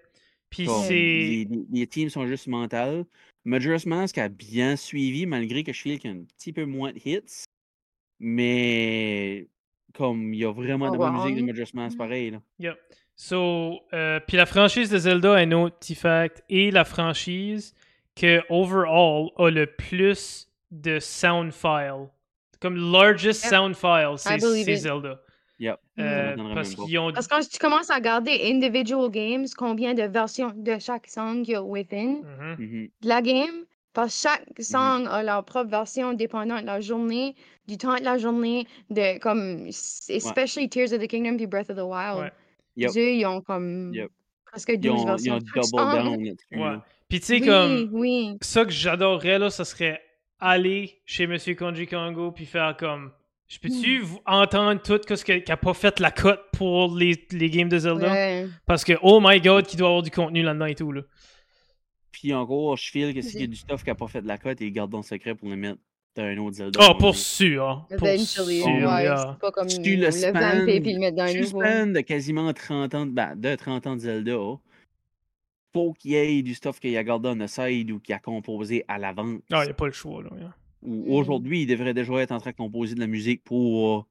Puis 0.51 0.67
c'est. 0.87 1.47
les, 1.71 1.87
teams 1.87 2.09
sont 2.09 2.27
juste 2.27 2.45
mentales. 2.47 3.05
Majora's 3.45 3.87
Mask 3.87 4.17
a 4.19 4.29
bien 4.29 4.75
suivi, 4.75 5.25
malgré 5.25 5.63
que 5.63 5.73
je 5.73 5.81
feel 5.81 5.97
qu'il 5.97 6.11
y 6.11 6.13
a 6.13 6.17
un 6.17 6.23
petit 6.37 6.53
peu 6.53 6.65
moins 6.65 6.91
de 6.91 6.99
hits. 7.03 7.45
Mais 8.19 9.47
comme 9.93 10.33
il 10.33 10.41
y 10.41 10.45
a 10.45 10.51
vraiment 10.51 10.91
de 10.91 10.97
bonne 10.97 11.13
musique 11.13 11.37
de. 11.37 11.41
Majora's 11.41 11.73
Mask 11.73 11.95
Mm. 11.95 11.97
pareil. 11.97 12.31
Là. 12.31 12.41
Yep. 12.59 12.77
So, 13.15 13.79
euh, 13.93 14.19
puis 14.27 14.37
la 14.37 14.45
franchise 14.45 14.89
de 14.89 14.97
Zelda, 14.97 15.33
un 15.33 15.51
autre 15.51 15.77
petit 15.77 15.95
fact, 15.95 16.43
est 16.49 16.71
la 16.71 16.83
franchise 16.85 17.73
que, 18.15 18.41
overall, 18.49 19.29
a 19.37 19.49
le 19.49 19.65
plus 19.67 20.49
de 20.71 20.99
sound 20.99 21.51
files. 21.51 22.09
Comme 22.59 22.75
largest 22.75 23.45
sound 23.45 23.75
file, 23.75 24.15
c'est. 24.17 24.39
Zelda. 24.75 25.21
Yep. 25.61 25.77
Euh, 25.99 26.35
parce 26.55 26.73
qu'ils 26.75 26.97
ont. 26.99 27.13
Parce 27.13 27.27
que 27.27 27.35
quand 27.35 27.47
tu 27.49 27.59
commences 27.59 27.89
à 27.89 27.95
regarder 27.95 28.31
individual 28.51 29.09
games, 29.09 29.45
combien 29.57 29.93
de 29.93 30.03
versions 30.03 30.51
de 30.55 30.77
chaque 30.79 31.07
song 31.07 31.43
qu'il 31.43 31.53
y 31.53 31.55
a 31.55 31.61
within? 31.63 32.21
Mhm. 32.57 32.89
de 33.01 33.07
la 33.07 33.21
game, 33.21 33.63
parce 33.93 34.15
que 34.15 34.27
chaque 34.29 34.45
Mm-hmm. 34.57 34.63
song 34.63 35.07
a 35.07 35.21
leur 35.23 35.45
propre 35.45 35.69
version 35.69 36.13
dépendant 36.13 36.59
de 36.59 36.65
la 36.65 36.81
journée, 36.81 37.35
du 37.67 37.77
temps 37.77 37.95
de 37.95 38.03
la 38.03 38.17
journée, 38.17 38.65
de 38.89 39.19
comme, 39.19 39.67
especially 40.09 40.67
Tears 40.67 40.93
of 40.93 40.99
the 40.99 41.07
Kingdom 41.07 41.37
puis 41.37 41.45
Breath 41.47 41.69
of 41.69 41.77
the 41.77 41.81
Wild. 41.83 42.19
Ouais. 42.21 42.31
Yep. 42.77 42.91
Eux, 42.97 43.11
ils 43.13 43.25
ont 43.25 43.41
comme 43.41 43.93
Yep. 43.93 44.09
presque 44.45 44.69
Ils 44.73 44.79
12 44.79 44.91
ont, 44.93 45.03
ils 45.03 45.05
versions 45.05 45.33
ont 45.35 45.37
de 45.37 45.45
chaque 45.45 45.55
double 45.55 45.67
song. 45.67 45.93
down. 45.93 46.17
Ouais. 46.73 46.77
Puis 47.07 47.19
tu 47.19 47.25
sais, 47.25 47.39
Oui, 47.39 47.45
comme. 47.45 47.89
oui. 47.91 48.37
Ça 48.41 48.65
que 48.65 48.71
j'adorerais, 48.71 49.37
là, 49.37 49.49
ça 49.49 49.63
serait 49.65 50.01
aller 50.39 51.01
chez 51.05 51.27
Monsieur 51.27 51.53
Konji 51.53 51.85
Kongo 51.85 52.31
puis 52.31 52.45
faire 52.47 52.75
comme. 52.77 53.11
Je 53.51 53.59
peux-tu 53.59 53.99
vous 53.99 54.21
entendre 54.25 54.81
tout 54.81 54.97
ce 55.13 55.25
que- 55.25 55.39
qui 55.39 55.51
a 55.51 55.57
pas 55.57 55.73
fait 55.73 55.99
la 55.99 56.09
cote 56.09 56.39
pour 56.53 56.95
les, 56.95 57.27
les 57.31 57.49
games 57.49 57.67
de 57.67 57.77
Zelda? 57.79 58.09
Ouais. 58.09 58.47
Parce 58.65 58.85
que, 58.85 58.93
oh 59.01 59.19
my 59.21 59.41
god, 59.41 59.65
qu'il 59.67 59.77
doit 59.77 59.89
avoir 59.89 60.03
du 60.03 60.09
contenu 60.09 60.41
là-dedans 60.41 60.67
et 60.67 60.75
tout, 60.75 60.89
là. 60.93 61.01
Puis 62.13 62.33
encore, 62.33 62.77
je 62.77 62.89
feel 62.89 63.13
que 63.13 63.21
s'il 63.21 63.41
y 63.41 63.43
a 63.43 63.47
du 63.47 63.57
stuff 63.57 63.83
qui 63.83 63.89
n'a 63.89 63.95
pas 63.95 64.07
fait 64.07 64.21
de 64.21 64.27
la 64.27 64.37
cote, 64.37 64.61
ils 64.61 64.71
gardent 64.71 64.91
dans 64.91 64.99
le 64.99 65.03
secret 65.03 65.35
pour 65.35 65.49
le 65.49 65.57
mettre 65.57 65.79
dans 66.15 66.23
un 66.23 66.37
autre 66.37 66.55
Zelda. 66.55 66.79
Oh, 66.89 66.93
pour 66.97 67.13
sûr. 67.15 67.85
Pour 67.97 68.07
Eventually, 68.07 68.61
sûr, 68.61 68.67
ouais, 68.69 69.03
yeah. 69.03 69.33
c'est 69.33 69.41
pas 69.41 69.51
comme 69.51 69.67
Tu 69.67 69.95
le 69.97 70.05
le 70.05 70.11
span, 70.11 70.31
vamper 70.31 70.79
puis 70.79 70.93
le 70.93 70.99
mettre 70.99 71.17
dans 71.17 71.23
un 71.23 71.33
nouveau. 71.33 71.61
span 71.61 71.87
de 71.87 71.99
quasiment 71.99 72.53
30 72.53 72.95
ans 72.95 73.05
de, 73.05 73.11
ben, 73.11 73.35
de 73.35 73.55
30 73.55 73.85
ans 73.85 73.95
de 73.95 74.01
Zelda. 74.01 74.37
Faut 75.73 75.91
qu'il 75.93 76.11
y 76.11 76.15
ait 76.15 76.41
du 76.41 76.53
stuff 76.53 76.79
qu'il 76.79 76.95
a 76.95 77.03
gardé 77.03 77.27
on 77.29 77.37
the 77.37 77.47
side 77.47 77.91
ou 77.91 77.99
qu'il 77.99 78.15
a 78.15 78.19
composé 78.19 78.85
à 78.87 78.97
l'avance. 78.97 79.41
Ah, 79.51 79.65
y 79.65 79.69
a 79.69 79.73
pas 79.73 79.87
le 79.87 79.93
choix, 79.93 80.23
là. 80.23 80.29
yeah. 80.37 80.55
Ou 80.83 80.95
Mm. 80.95 81.11
aujourd'hui, 81.13 81.61
il 81.61 81.67
devrait 81.67 81.93
déjà 81.93 82.13
être 82.15 82.31
en 82.31 82.39
train 82.39 82.51
de 82.51 82.55
composer 82.55 82.95
de 82.95 82.99
la 82.99 83.07
musique 83.07 83.43
pour 83.43 83.99
euh, 83.99 84.03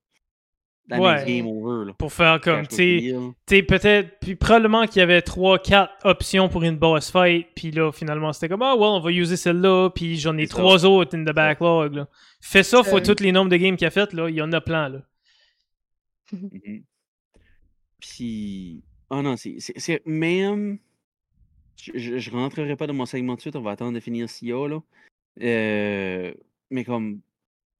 la 0.88 1.00
Ouais. 1.00 1.24
game 1.26 1.46
over. 1.46 1.86
Là. 1.86 1.92
Pour 1.94 2.12
faire 2.12 2.40
comme, 2.40 2.66
tu 2.66 3.12
sais, 3.48 3.62
peut-être, 3.62 4.18
puis 4.20 4.34
probablement 4.34 4.86
qu'il 4.86 4.98
y 5.00 5.02
avait 5.02 5.20
3-4 5.20 5.90
options 6.04 6.48
pour 6.48 6.62
une 6.64 6.76
boss 6.76 7.10
fight, 7.10 7.46
puis 7.54 7.70
là, 7.70 7.92
finalement, 7.92 8.32
c'était 8.32 8.48
comme, 8.48 8.62
ah, 8.62 8.74
well, 8.74 8.88
on 8.88 9.00
va 9.00 9.10
user 9.12 9.36
celle-là, 9.36 9.90
puis 9.90 10.16
j'en 10.16 10.36
ai 10.38 10.46
trois 10.48 10.84
autres 10.84 11.16
in 11.16 11.24
the 11.24 11.32
backlog, 11.34 11.94
là. 11.94 12.08
Fais 12.40 12.62
ça, 12.64 12.82
faut 12.82 12.98
Euh. 12.98 13.02
tous 13.14 13.22
les 13.22 13.30
nombres 13.32 13.50
de 13.50 13.56
games 13.56 13.76
qu'il 13.76 13.86
a 13.86 13.90
fait, 13.90 14.12
là, 14.12 14.28
il 14.28 14.34
y 14.36 14.42
en 14.42 14.52
a 14.52 14.60
plein, 14.60 14.88
là. 14.88 15.02
Mhm. 16.32 16.40
Puis, 18.00 18.82
oh 19.10 19.22
non, 19.22 19.36
c'est- 19.36 20.06
même. 20.06 20.78
Je, 21.76 21.92
je, 21.94 22.18
je 22.18 22.30
rentrerai 22.30 22.76
pas 22.76 22.86
dans 22.86 22.94
mon 22.94 23.06
segment 23.06 23.34
de 23.34 23.40
suite, 23.40 23.56
on 23.56 23.62
va 23.62 23.72
attendre 23.72 23.92
de 23.94 24.00
finir 24.00 24.28
SIA, 24.28 24.68
là. 24.68 24.80
Euh, 25.42 26.32
mais 26.70 26.84
comme, 26.84 27.20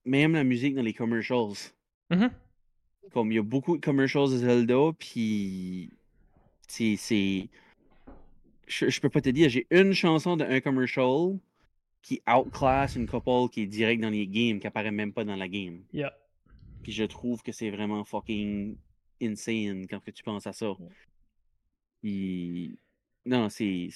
même 0.04 0.32
la 0.34 0.44
musique 0.44 0.74
dans 0.74 0.82
les 0.82 0.94
commercials. 0.94 1.54
Mhm. 2.10 2.30
Comme 3.12 3.32
il 3.32 3.36
y 3.36 3.38
a 3.38 3.42
beaucoup 3.42 3.76
de 3.76 3.84
commercials 3.84 4.30
de 4.30 4.36
Zelda, 4.38 4.92
puis 4.98 5.90
c'est. 6.68 6.96
c'est- 6.96 7.48
Je, 8.66 8.88
je 8.88 9.00
peux 9.00 9.08
pas 9.10 9.20
te 9.20 9.30
dire, 9.30 9.48
j'ai 9.48 9.66
une 9.70 9.92
chanson 9.92 10.36
d'un 10.36 10.60
commercial 10.60 11.38
qui 12.02 12.22
outclass 12.28 12.94
une 12.96 13.06
couple 13.08 13.48
qui 13.52 13.62
est 13.62 13.66
direct 13.66 14.00
dans 14.00 14.10
les 14.10 14.26
games, 14.28 14.60
qui 14.60 14.66
apparaît 14.66 14.92
même 14.92 15.12
pas 15.12 15.24
dans 15.24 15.34
la 15.36 15.48
game. 15.48 15.82
Yeah. 15.92 16.16
Puis 16.82 16.92
je 16.92 17.04
trouve 17.04 17.42
que 17.42 17.52
c'est 17.52 17.70
vraiment 17.70 18.04
fucking 18.04 18.76
insane 19.20 19.86
quand 19.88 20.00
que 20.00 20.10
tu 20.12 20.22
penses 20.22 20.46
à 20.46 20.52
ça. 20.52 20.72
Puis, 22.00 22.78
non, 23.26 23.48
c'est 23.50 23.90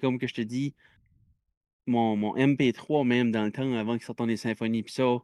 comme 0.00 0.18
que 0.18 0.26
je 0.26 0.34
te 0.34 0.40
dis, 0.40 0.74
mon, 1.90 2.16
mon 2.16 2.34
MP3, 2.36 3.06
même 3.06 3.30
dans 3.30 3.44
le 3.44 3.52
temps, 3.52 3.72
avant 3.74 3.94
qu'il 3.96 4.04
sorte 4.04 4.18
dans 4.18 4.26
les 4.26 4.36
symphonies, 4.36 4.82
puis 4.82 4.92
ça, 4.92 5.18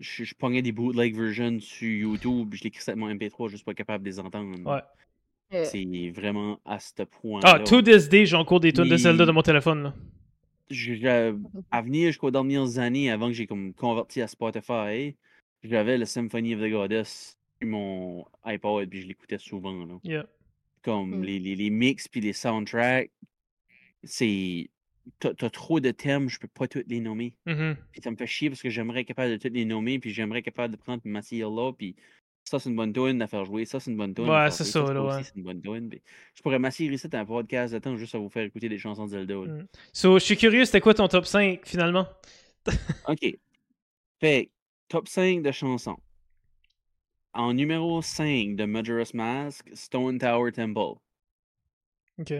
je, 0.00 0.24
je 0.24 0.34
pognais 0.34 0.62
des 0.62 0.72
bootleg 0.72 1.14
versions 1.16 1.60
sur 1.60 1.88
YouTube, 1.88 2.48
puis 2.50 2.58
je 2.58 2.64
les 2.64 2.70
crissais 2.70 2.92
avec 2.92 3.00
mon 3.00 3.10
MP3, 3.12 3.48
juste 3.48 3.64
pas 3.64 3.74
capable 3.74 4.04
de 4.04 4.10
les 4.10 4.18
entendre. 4.20 4.58
Ouais. 4.64 4.80
Euh, 5.54 5.64
C'est 5.64 6.10
vraiment 6.10 6.58
à 6.64 6.80
ce 6.80 7.02
point. 7.02 7.40
Ah, 7.44 7.58
to 7.60 7.82
this 7.82 8.08
day, 8.08 8.24
j'ai 8.26 8.36
encore 8.36 8.60
des 8.60 8.72
tunes 8.72 8.88
de 8.88 8.96
Zelda 8.96 9.26
dans 9.26 9.32
mon 9.34 9.42
téléphone, 9.42 9.82
là. 9.82 9.94
je- 10.70 10.94
je- 10.94 11.36
à 11.70 11.82
venir 11.82 12.08
jusqu'aux 12.08 12.30
dernières 12.30 12.78
années, 12.78 13.10
avant 13.10 13.26
que 13.26 13.34
j'ai 13.34 13.46
comme 13.46 13.74
converti 13.74 14.22
à 14.22 14.26
Spotify, 14.26 15.14
j'avais 15.62 15.98
le 15.98 16.06
Symphony 16.06 16.54
of 16.54 16.62
the 16.62 16.70
Goddess 16.70 17.36
sur 17.60 17.68
mon 17.68 18.24
iPod, 18.44 18.88
puis 18.88 19.02
je 19.02 19.06
l'écoutais 19.08 19.36
souvent. 19.38 19.84
Là. 19.84 19.94
Yeah. 20.04 20.26
Comme 20.82 21.18
Mm. 21.18 21.22
les, 21.24 21.38
les, 21.38 21.54
les 21.56 21.70
mix 21.70 22.08
puis 22.08 22.20
les 22.22 22.32
soundtracks, 22.32 23.10
c'est. 24.02 24.68
T'as 25.18 25.50
trop 25.50 25.80
de 25.80 25.90
thèmes, 25.90 26.28
je 26.28 26.38
peux 26.38 26.48
pas 26.48 26.68
tous 26.68 26.84
les 26.86 27.00
nommer. 27.00 27.34
Mhm. 27.46 27.76
Puis 27.90 28.00
ça 28.02 28.10
me 28.10 28.16
fait 28.16 28.26
chier 28.26 28.50
parce 28.50 28.62
que 28.62 28.70
j'aimerais 28.70 29.00
être 29.00 29.08
capable 29.08 29.32
de 29.32 29.36
tous 29.36 29.52
les 29.52 29.64
nommer, 29.64 29.98
puis 29.98 30.12
j'aimerais 30.12 30.40
être 30.40 30.44
capable 30.44 30.74
de 30.74 30.80
prendre 30.80 31.02
ma 31.04 31.20
là, 31.20 31.72
puis 31.72 31.96
ça 32.44 32.58
c'est 32.58 32.70
une 32.70 32.76
bonne 32.76 32.92
tune 32.92 33.22
à 33.22 33.26
faire 33.26 33.44
jouer, 33.44 33.64
ça 33.64 33.80
c'est 33.80 33.90
une 33.90 33.96
bonne 33.96 34.14
tune. 34.14 34.28
Ouais, 34.28 34.50
c'est 34.50 34.64
ça, 34.64 34.92
là, 34.92 35.02
ouais. 35.02 35.22
c'est 35.22 35.34
une 35.36 35.42
bonne 35.42 35.60
tune. 35.60 35.90
Je 36.34 36.42
pourrais 36.42 36.58
m'assurer 36.58 36.94
ici 36.94 37.08
dans 37.08 37.18
un 37.18 37.24
podcast 37.24 37.74
de 37.74 37.78
temps 37.78 37.96
juste 37.96 38.14
à 38.14 38.18
vous 38.18 38.28
faire 38.28 38.44
écouter 38.44 38.68
des 38.68 38.78
chansons 38.78 39.06
de 39.06 39.10
Zelda. 39.10 39.34
Mm. 39.34 39.66
So, 39.92 40.18
je 40.18 40.24
suis 40.24 40.36
curieux, 40.36 40.64
c'était 40.64 40.80
quoi 40.80 40.94
ton 40.94 41.08
top 41.08 41.26
5, 41.26 41.60
finalement? 41.64 42.06
OK. 43.08 43.36
Fait, 44.20 44.50
top 44.88 45.08
5 45.08 45.42
de 45.42 45.50
chansons. 45.50 45.98
En 47.34 47.54
numéro 47.54 48.02
5 48.02 48.56
de 48.56 48.64
Majora's 48.64 49.14
Mask, 49.14 49.68
Stone 49.74 50.18
Tower 50.18 50.52
Temple. 50.52 51.00
OK. 52.18 52.34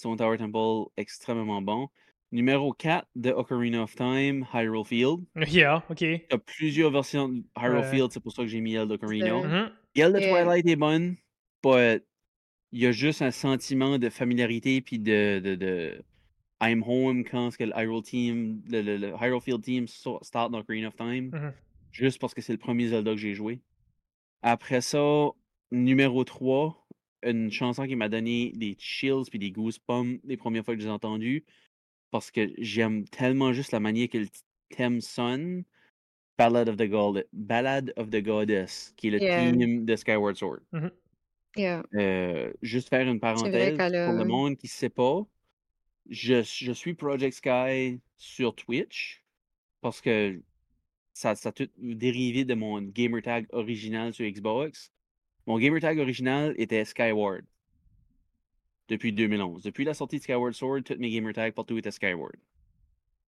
Stone 0.00 0.16
Tower 0.16 0.36
Temple, 0.38 0.90
extrêmement 0.96 1.62
bon. 1.62 1.88
Numéro 2.32 2.72
4 2.72 3.06
de 3.16 3.30
Ocarina 3.30 3.82
of 3.82 3.94
Time, 3.94 4.46
Hyrule 4.54 4.84
Field. 4.86 5.20
Yeah, 5.48 5.84
OK. 5.90 6.00
Il 6.02 6.20
y 6.30 6.34
a 6.34 6.38
plusieurs 6.38 6.90
versions 6.90 7.28
de 7.28 7.42
Hyrule 7.58 7.78
Ouais. 7.78 7.90
Field, 7.90 8.10
c'est 8.12 8.20
pour 8.20 8.32
ça 8.32 8.42
que 8.42 8.48
j'ai 8.48 8.60
mis 8.60 8.74
elle 8.74 8.88
d'Ocarina. 8.88 9.34
Mhm. 9.42 9.70
Elle 9.96 10.12
de 10.12 10.18
Yeah. 10.20 10.30
Twilight 10.44 10.66
est 10.68 10.76
bonne, 10.76 11.16
but 11.62 12.04
il 12.72 12.78
y 12.80 12.86
a 12.86 12.92
juste 12.92 13.20
un 13.22 13.32
sentiment 13.32 13.98
de 13.98 14.08
familiarité 14.10 14.80
puis 14.80 14.98
de, 15.00 15.40
de, 15.40 15.54
de 15.56 16.02
I'm 16.62 16.84
home 16.86 17.24
quand 17.24 17.50
ce 17.50 17.58
que 17.58 17.64
le 17.64 17.72
Hyrule 17.76 18.02
Team, 18.02 18.62
le, 18.68 18.80
le- 18.82 18.96
le 18.96 19.08
Hyrule 19.20 19.40
Field 19.40 19.62
Team 19.62 19.86
start 19.88 20.52
dans 20.52 20.60
Ocarina 20.60 20.88
of 20.88 20.96
Time. 20.96 21.30
Mhm. 21.32 21.52
Juste 21.90 22.20
parce 22.20 22.32
que 22.32 22.40
c'est 22.42 22.52
le 22.52 22.58
premier 22.58 22.86
Zelda 22.88 23.10
que 23.10 23.16
j'ai 23.16 23.34
joué. 23.34 23.60
Après 24.42 24.80
ça, 24.80 25.30
numéro 25.72 26.22
3, 26.22 26.79
une 27.22 27.50
chanson 27.50 27.86
qui 27.86 27.96
m'a 27.96 28.08
donné 28.08 28.52
des 28.54 28.76
chills 28.78 29.24
puis 29.28 29.38
des 29.38 29.50
goosebumps 29.50 30.20
les 30.24 30.36
premières 30.36 30.64
fois 30.64 30.74
que 30.76 30.82
j'ai 30.82 30.88
entendu. 30.90 31.44
Parce 32.10 32.30
que 32.30 32.50
j'aime 32.58 33.04
tellement 33.08 33.52
juste 33.52 33.72
la 33.72 33.80
manière 33.80 34.08
que 34.08 34.18
le 34.18 34.28
thème 34.70 35.00
sonne. 35.00 35.64
Ballad 36.38 36.68
of 36.70 36.76
the 36.78 36.88
God 36.88 37.26
Ballad 37.34 37.92
of 37.96 38.08
the 38.10 38.22
Goddess, 38.22 38.94
qui 38.96 39.08
est 39.08 39.10
le 39.10 39.22
Yeah. 39.22 39.52
theme 39.52 39.84
de 39.84 39.94
Skyward 39.94 40.36
Sword. 40.36 40.60
yeah. 41.54 41.82
Euh, 41.94 42.50
juste 42.62 42.88
faire 42.88 43.06
une 43.06 43.20
parenthèse 43.20 43.76
pour 43.76 44.14
le 44.14 44.24
monde 44.24 44.56
qui 44.56 44.66
ne 44.66 44.70
sait 44.70 44.88
pas. 44.88 45.26
Je, 46.08 46.42
je 46.42 46.72
suis 46.72 46.94
Project 46.94 47.36
Sky 47.36 48.00
sur 48.16 48.54
Twitch 48.56 49.22
parce 49.82 50.00
que 50.00 50.40
ça, 51.12 51.34
ça 51.34 51.50
a 51.50 51.52
tout 51.52 51.68
dérivé 51.76 52.44
de 52.46 52.54
mon 52.54 52.80
gamertag 52.80 53.46
original 53.50 54.14
sur 54.14 54.26
Xbox. 54.26 54.90
Mon 55.46 55.58
gamertag 55.58 55.98
original 55.98 56.54
était 56.58 56.84
Skyward 56.84 57.44
depuis 58.88 59.12
2011. 59.12 59.62
Depuis 59.62 59.84
la 59.84 59.94
sortie 59.94 60.18
de 60.18 60.22
Skyward 60.22 60.52
Sword, 60.52 60.82
tous 60.84 60.98
mes 60.98 61.10
gamertags 61.10 61.54
partout 61.54 61.78
étaient 61.78 61.90
Skyward. 61.90 62.36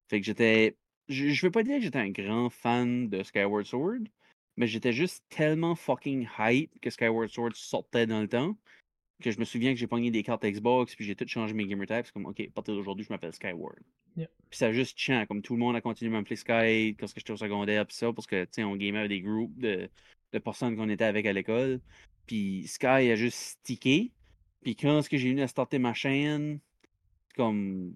Fait 0.08 0.20
que 0.20 0.26
j'étais 0.26 0.76
je, 1.08 1.28
je 1.28 1.46
veux 1.46 1.50
pas 1.50 1.62
dire 1.62 1.76
que 1.76 1.82
j'étais 1.82 1.98
un 1.98 2.10
grand 2.10 2.50
fan 2.50 3.08
de 3.08 3.22
Skyward 3.22 3.64
Sword, 3.64 4.04
mais 4.56 4.66
j'étais 4.66 4.92
juste 4.92 5.24
tellement 5.28 5.74
fucking 5.74 6.28
hype 6.38 6.78
que 6.80 6.90
Skyward 6.90 7.28
Sword 7.28 7.52
sortait 7.54 8.06
dans 8.06 8.20
le 8.20 8.28
temps 8.28 8.56
que 9.22 9.30
je 9.30 9.38
me 9.38 9.44
souviens 9.44 9.72
que 9.72 9.78
j'ai 9.78 9.86
pogné 9.86 10.10
des 10.10 10.22
cartes 10.22 10.44
Xbox 10.44 10.94
puis 10.94 11.04
j'ai 11.04 11.14
tout 11.16 11.26
changé 11.26 11.54
mes 11.54 11.66
gamer 11.66 11.86
tags. 11.86 12.02
comme, 12.12 12.26
OK, 12.26 12.40
à 12.40 12.50
partir 12.52 12.74
d'aujourd'hui, 12.74 13.04
je 13.04 13.12
m'appelle 13.12 13.32
Skyward. 13.32 13.78
Yeah. 14.16 14.28
Puis 14.50 14.58
ça 14.58 14.66
a 14.66 14.72
juste 14.72 14.98
chant, 14.98 15.24
comme 15.26 15.42
tout 15.42 15.54
le 15.54 15.60
monde 15.60 15.76
a 15.76 15.80
continué 15.80 16.14
à 16.14 16.18
m'appeler 16.18 16.36
Sky 16.36 16.96
quand 16.98 17.06
j'étais 17.14 17.30
au 17.32 17.36
secondaire, 17.36 17.86
puis 17.86 17.96
ça, 17.96 18.12
parce 18.12 18.26
que, 18.26 18.44
tu 18.44 18.50
sais, 18.52 18.64
on 18.64 18.76
gamait 18.76 18.98
avec 18.98 19.10
des 19.10 19.20
groupes 19.22 19.58
de, 19.58 19.88
de 20.32 20.38
personnes 20.38 20.76
qu'on 20.76 20.88
était 20.88 21.04
avec 21.04 21.24
à 21.26 21.32
l'école. 21.32 21.80
Puis 22.26 22.66
Sky 22.66 22.86
a 22.86 23.16
juste 23.16 23.38
stické. 23.38 24.12
Puis 24.62 24.76
quand 24.76 24.98
est-ce 24.98 25.08
que 25.08 25.16
j'ai 25.16 25.30
venu 25.30 25.42
à 25.42 25.48
starter 25.48 25.78
ma 25.78 25.94
chaîne, 25.94 26.60
comme 27.36 27.94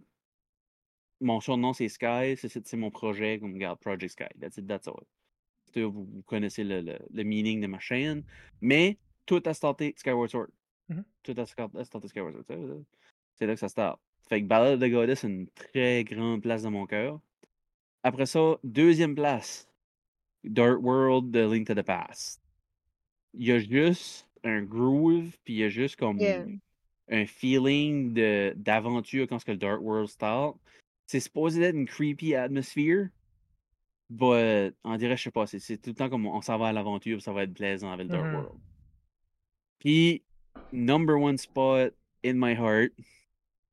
mon 1.21 1.41
surnom 1.41 1.73
c'est 1.73 1.89
Sky, 1.89 2.37
c'est- 2.37 2.73
mon 2.75 2.91
projet, 2.91 3.39
comme 3.39 3.55
regarde, 3.55 3.79
Project 3.81 4.13
Sky. 4.13 4.25
That's 4.41 4.57
it, 4.59 4.67
that's 4.67 4.89
all. 4.89 5.05
Vous, 5.75 5.91
vous 6.05 6.23
connaissez 6.23 6.65
le, 6.65 6.81
le, 6.81 6.99
le 7.13 7.23
meaning 7.23 7.61
de 7.61 7.67
ma 7.67 7.79
chaîne. 7.79 8.25
Mais 8.63 8.97
tout 9.27 9.43
a 9.45 9.53
starté 9.53 9.93
Skyward 9.97 10.31
Sword. 10.31 10.49
Mhm. 10.89 11.05
Tout 11.23 11.33
Skyward 11.47 11.73
Sword. 11.85 12.85
C'est- 13.35 13.47
là 13.47 13.55
que 13.55 13.61
ça 13.61 13.69
start. 13.69 14.01
Fait 14.29 14.41
que 14.43 14.47
Ballad 14.47 14.75
of 14.75 14.81
the 14.81 14.91
Goddess 14.93 15.25
a 15.25 15.29
une 15.29 15.49
très 15.49 16.05
grande 16.05 16.43
place 16.43 16.63
dans 16.63 16.71
mon 16.71 16.87
cœur. 16.87 17.21
Après 18.03 18.27
ça, 18.27 18.59
deuxième 18.65 19.15
place, 19.15 19.69
Dark 20.45 20.81
World 20.83 21.31
de 21.31 21.41
Link 21.53 21.67
to 21.67 21.75
the 21.75 21.83
Past. 21.83 22.41
Il 23.35 23.47
y 23.47 23.53
a 23.53 23.59
juste 23.59 24.29
un 24.45 24.63
groove, 24.63 25.37
puis 25.45 25.55
il 25.55 25.59
y 25.59 25.65
a 25.65 25.69
juste 25.69 25.97
comme 25.97 26.19
Yeah. 26.19 26.47
un 27.11 27.27
feeling 27.27 28.15
d'aventure 28.55 29.27
quand 29.29 29.39
ce 29.39 29.45
que 29.45 29.53
le 29.53 29.59
Dark 29.59 29.81
World 29.83 30.09
start. 30.09 30.57
C'est 31.07 31.21
supposé 31.21 31.63
être 31.63 31.75
une 31.77 31.87
creepy 31.87 32.35
atmosphere, 32.35 33.09
but 34.09 34.75
on 34.85 34.97
dirait, 34.97 35.17
je 35.17 35.25
sais 35.25 35.31
pas, 35.31 35.47
c'est- 35.47 35.77
tout 35.79 35.91
le 35.91 35.95
temps 35.95 36.09
comme 36.09 36.27
on 36.27 36.41
s'en 36.43 36.59
va 36.59 36.69
à 36.69 36.73
l'aventure, 36.73 37.21
ça 37.23 37.33
va 37.33 37.43
être 37.45 37.55
plaisant 37.55 37.91
avec 37.93 38.07
le 38.07 38.13
Dark 38.13 38.27
Mhm. 38.27 38.35
World. 38.35 38.61
Puis, 39.79 40.23
number 40.73 41.17
one 41.17 41.37
spot 41.39 41.93
in 42.25 42.35
my 42.35 42.55
heart, 42.55 42.93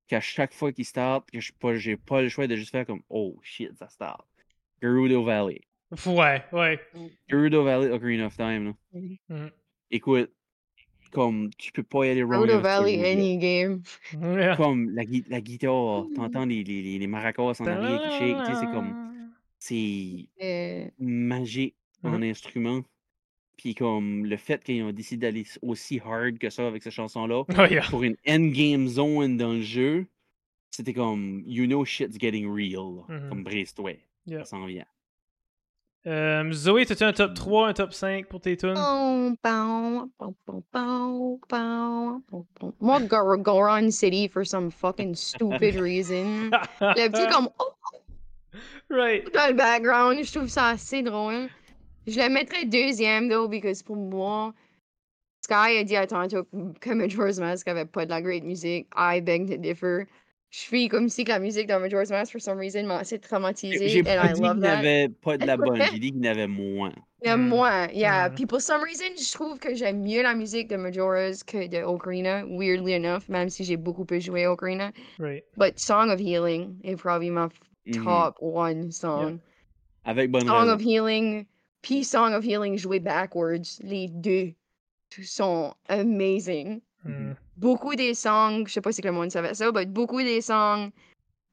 qu'à 0.07 0.19
chaque 0.19 0.53
fois 0.53 0.71
qu'il 0.71 0.85
start, 0.85 1.29
que 1.31 1.39
je 1.39 1.51
pas, 1.53 1.75
j'ai 1.75 1.97
pas 1.97 2.21
le 2.21 2.29
choix 2.29 2.47
de 2.47 2.55
juste 2.55 2.71
faire 2.71 2.85
comme 2.85 3.01
oh 3.09 3.39
shit, 3.41 3.75
ça 3.77 3.89
start. 3.89 4.25
Gerudo 4.81 5.23
Valley. 5.23 5.61
Ouais, 6.05 6.43
ouais. 6.51 6.79
Gerudo 7.29 7.63
Valley 7.63 7.89
Ocarina 7.91 8.25
of 8.25 8.35
Time, 8.35 8.65
là. 8.65 8.99
Mhm. 9.29 9.51
Écoute, 9.91 10.31
comme 11.11 11.51
tu 11.57 11.71
peux 11.71 11.83
pas 11.83 12.05
y 12.05 12.09
aller 12.09 12.23
wrong. 12.23 12.49
Ce 12.49 12.55
Valley, 12.55 12.99
any 13.05 13.37
game. 13.37 13.81
Yeah. 14.19 14.55
Comme 14.57 14.89
la, 14.89 15.05
gui- 15.05 15.25
la 15.29 15.39
guitare, 15.41 16.05
t'entends 16.15 16.45
les, 16.45 16.63
les, 16.63 16.81
les, 16.81 16.97
les 16.99 17.07
maracas 17.07 17.43
en 17.43 17.65
arrière 17.67 18.01
qui 18.01 18.17
shake, 18.17 18.37
tu 18.45 18.53
sais, 18.53 18.59
c'est 18.59 18.71
comme. 18.71 19.11
C'est 19.59 20.27
Euh, 20.41 20.89
magique 20.99 21.75
en 22.03 22.17
Mhm. 22.17 22.23
instrument. 22.23 22.83
Puis 23.63 23.75
comme 23.75 24.25
le 24.25 24.35
fait 24.35 24.61
qu'ils 24.61 24.83
ont 24.83 24.91
décidé 24.91 25.25
d'aller 25.25 25.45
aussi 25.61 26.01
hard 26.03 26.37
que 26.37 26.49
ça 26.49 26.67
avec 26.67 26.83
cette 26.83 26.91
chanson-là, 26.91 27.43
Oh, 27.57 27.65
yeah. 27.71 27.81
pour 27.89 28.03
une 28.03 28.17
endgame 28.27 28.89
zone 28.89 29.37
dans 29.37 29.53
le 29.53 29.61
jeu, 29.61 30.05
c'était 30.69 30.93
comme 30.93 31.41
You 31.45 31.65
know 31.65 31.85
shit's 31.85 32.17
getting 32.19 32.53
real. 32.53 33.05
Mhm. 33.07 33.29
Comme 33.29 33.43
Brace-toi. 33.45 33.91
Yeah. 34.25 34.39
Ça 34.39 34.57
s'en 34.57 34.65
vient. 34.65 34.83
Euh, 36.07 36.51
Zoé, 36.51 36.85
t'as-tu 36.85 37.03
un 37.05 37.13
top 37.13 37.35
3, 37.35 37.69
un 37.69 37.73
top 37.73 37.93
5 37.93 38.27
pour 38.27 38.41
tes 38.41 38.57
tunes? 38.57 38.73
Moi, 42.81 42.99
Gor- 43.07 43.37
Goron 43.37 43.91
City, 43.91 44.27
for 44.27 44.45
some 44.45 44.71
fucking 44.71 45.15
stupid 45.15 45.75
reason. 45.75 46.49
Le 46.81 47.07
petit 47.09 47.33
comme 47.33 47.47
oh, 47.59 47.71
right. 48.89 49.33
dans 49.33 49.47
le 49.47 49.53
background, 49.53 50.21
je 50.21 50.33
trouve 50.33 50.49
ça 50.49 50.67
assez 50.67 51.01
drôle. 51.01 51.47
Je 52.07 52.19
le 52.19 52.29
mettrais 52.29 52.65
deuxième, 52.65 53.29
though, 53.29 53.47
because 53.47 53.81
pour 53.83 53.95
moi, 53.95 54.53
Sky 55.43 55.77
a 55.79 55.83
dit 55.83 55.95
à 55.95 56.07
tantôt 56.07 56.45
que 56.79 56.89
Majora's 56.93 57.39
Mask 57.39 57.67
avait 57.67 57.85
pas 57.85 58.05
de 58.05 58.09
la 58.11 58.21
great 58.21 58.43
musique. 58.43 58.87
I 58.95 59.21
beg 59.21 59.47
to 59.49 59.57
differ. 59.57 60.05
Je 60.51 60.59
suis 60.59 60.87
comme 60.87 61.09
si 61.09 61.23
que 61.25 61.31
la 61.31 61.39
musique 61.39 61.67
dans 61.67 61.79
Majora's 61.79 62.11
Mask, 62.11 62.31
for 62.31 62.39
some 62.39 62.59
reason, 62.59 62.83
m'a 62.85 62.97
assez 62.99 63.17
traumatisée. 63.19 63.89
J'ai 63.89 64.03
pas 64.03 64.27
dit 64.33 64.41
qu'il 64.41 64.53
n'avait 64.59 65.09
pas 65.09 65.37
de 65.37 65.47
la 65.47 65.57
bonne, 65.57 65.81
j'ai 65.91 65.99
dit 65.99 66.11
qu'il 66.11 66.19
n'avait 66.21 66.47
moins. 66.47 66.93
Il 67.23 67.27
y 67.27 67.31
a 67.31 67.37
Mm. 67.37 67.47
moins, 67.49 67.87
yeah. 67.87 68.29
Mm. 68.29 68.35
Puis 68.35 68.45
pour 68.45 68.61
some 68.61 68.81
reason, 68.83 69.05
je 69.17 69.31
trouve 69.33 69.57
que 69.57 69.73
j'aime 69.73 70.01
mieux 70.03 70.21
la 70.21 70.35
musique 70.35 70.67
de 70.67 70.75
Majora's 70.75 71.43
que 71.43 71.67
de 71.67 71.81
Ocarina, 71.83 72.45
weirdly 72.45 72.93
enough, 72.93 73.27
même 73.29 73.49
si 73.49 73.63
j'ai 73.63 73.77
beaucoup 73.77 74.05
plus 74.05 74.21
joué 74.21 74.45
Ocarina. 74.45 74.91
Right. 75.17 75.43
But 75.57 75.79
Song 75.79 76.09
of 76.11 76.19
Healing 76.19 76.77
est 76.83 76.97
probablement 76.97 77.49
Mhm. 77.87 78.03
top 78.03 78.35
one 78.39 78.91
song. 78.91 79.39
Avec 80.05 80.29
bonne 80.31 80.45
Song 80.45 80.67
raison. 80.67 80.73
of 80.75 80.81
Healing, 80.81 81.45
puis 81.83 82.03
Song 82.03 82.33
of 82.33 82.43
Healing 82.43 82.77
joué 82.77 82.99
backwards, 82.99 83.79
les 83.81 84.07
deux 84.07 84.53
sont 85.21 85.75
amazing. 85.89 86.81
Mm. 87.03 87.33
Beaucoup 87.57 87.95
des 87.95 88.15
songs, 88.15 88.65
je 88.65 88.73
sais 88.73 88.81
pas 88.81 88.91
si 88.91 89.01
que 89.01 89.07
le 89.07 89.13
monde 89.13 89.29
savait 89.29 89.53
ça, 89.53 89.71
mais 89.71 89.85
beaucoup 89.85 90.21
des 90.21 90.41
songs 90.41 90.91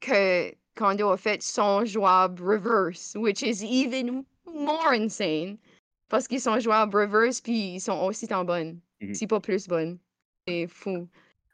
que 0.01 0.55
Kondo 0.77 1.11
a 1.11 1.16
fait 1.16 1.43
sont 1.43 1.85
jouables 1.85 2.43
reverse, 2.43 3.15
which 3.16 3.43
is 3.43 3.62
even 3.62 4.24
more 4.47 4.93
insane. 4.93 5.59
Parce 6.09 6.27
qu'ils 6.27 6.40
sont 6.40 6.59
jouables 6.59 6.97
reverse, 6.97 7.40
puis 7.40 7.74
ils 7.74 7.81
sont 7.81 8.01
aussi 8.01 8.27
tant 8.27 8.44
bonnes. 8.44 8.81
Mhm. 9.01 9.15
Si 9.15 9.27
pas 9.27 9.40
plus 9.40 9.66
bonnes. 9.66 9.98
C'est 10.47 10.66
fou. 10.69 11.09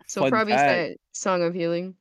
So 0.06 0.20
Fun 0.20 0.30
probably 0.30 0.54
c'est 0.54 0.98
Song 1.12 1.42
of 1.42 1.54
Healing. 1.54 1.94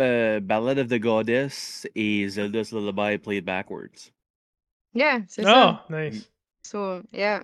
Euh, 0.00 0.40
Ballad 0.40 0.78
of 0.78 0.88
the 0.88 0.98
Goddess 0.98 1.86
et 1.94 2.28
Zelda's 2.28 2.72
Lullaby 2.72 3.16
played 3.18 3.44
backwards. 3.44 4.10
Yeah, 4.98 5.20
c'est 5.28 5.42
Oh, 5.42 5.48
ça. 5.48 5.84
Ah, 5.88 5.90
nice. 5.90 6.28
So, 6.64 7.02
yeah. 7.12 7.42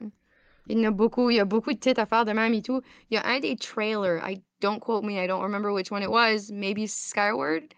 Il 0.66 0.78
y 0.78 0.80
en 0.80 0.88
a 0.88 0.90
beaucoup, 0.90 1.30
il 1.30 1.36
y 1.36 1.40
a 1.40 1.44
beaucoup 1.44 1.72
de 1.72 1.78
titres 1.78 2.00
à 2.00 2.06
faire 2.06 2.24
de 2.24 2.32
même 2.32 2.52
et 2.54 2.62
tout. 2.62 2.82
Il 3.10 3.14
y 3.14 3.18
a 3.18 3.26
un 3.26 3.38
des 3.38 3.54
trailers, 3.56 4.18
I 4.26 4.42
don't 4.60 4.80
quote 4.80 5.04
me, 5.04 5.18
I 5.18 5.26
don't 5.26 5.42
remember 5.42 5.72
which 5.72 5.90
one 5.92 6.02
it 6.02 6.10
was, 6.10 6.50
maybe 6.50 6.86
Skyward. 6.86 7.74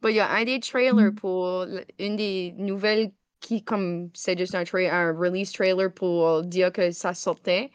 But 0.00 0.10
il 0.10 0.16
y 0.16 0.20
a 0.20 0.30
un 0.30 0.44
des 0.44 0.60
trailers 0.60 1.10
mm. 1.10 1.16
pour 1.16 1.64
l- 1.64 1.84
une 1.98 2.16
des 2.16 2.52
nouvelles 2.56 3.10
qui, 3.40 3.62
comme 3.64 4.10
c'est 4.14 4.38
juste 4.38 4.54
un, 4.54 4.62
tra- 4.62 4.92
un 4.92 5.12
release 5.12 5.52
trailer 5.52 5.90
pour 5.90 6.42
dire 6.44 6.70
que 6.70 6.92
ça 6.92 7.12
sortait. 7.14 7.70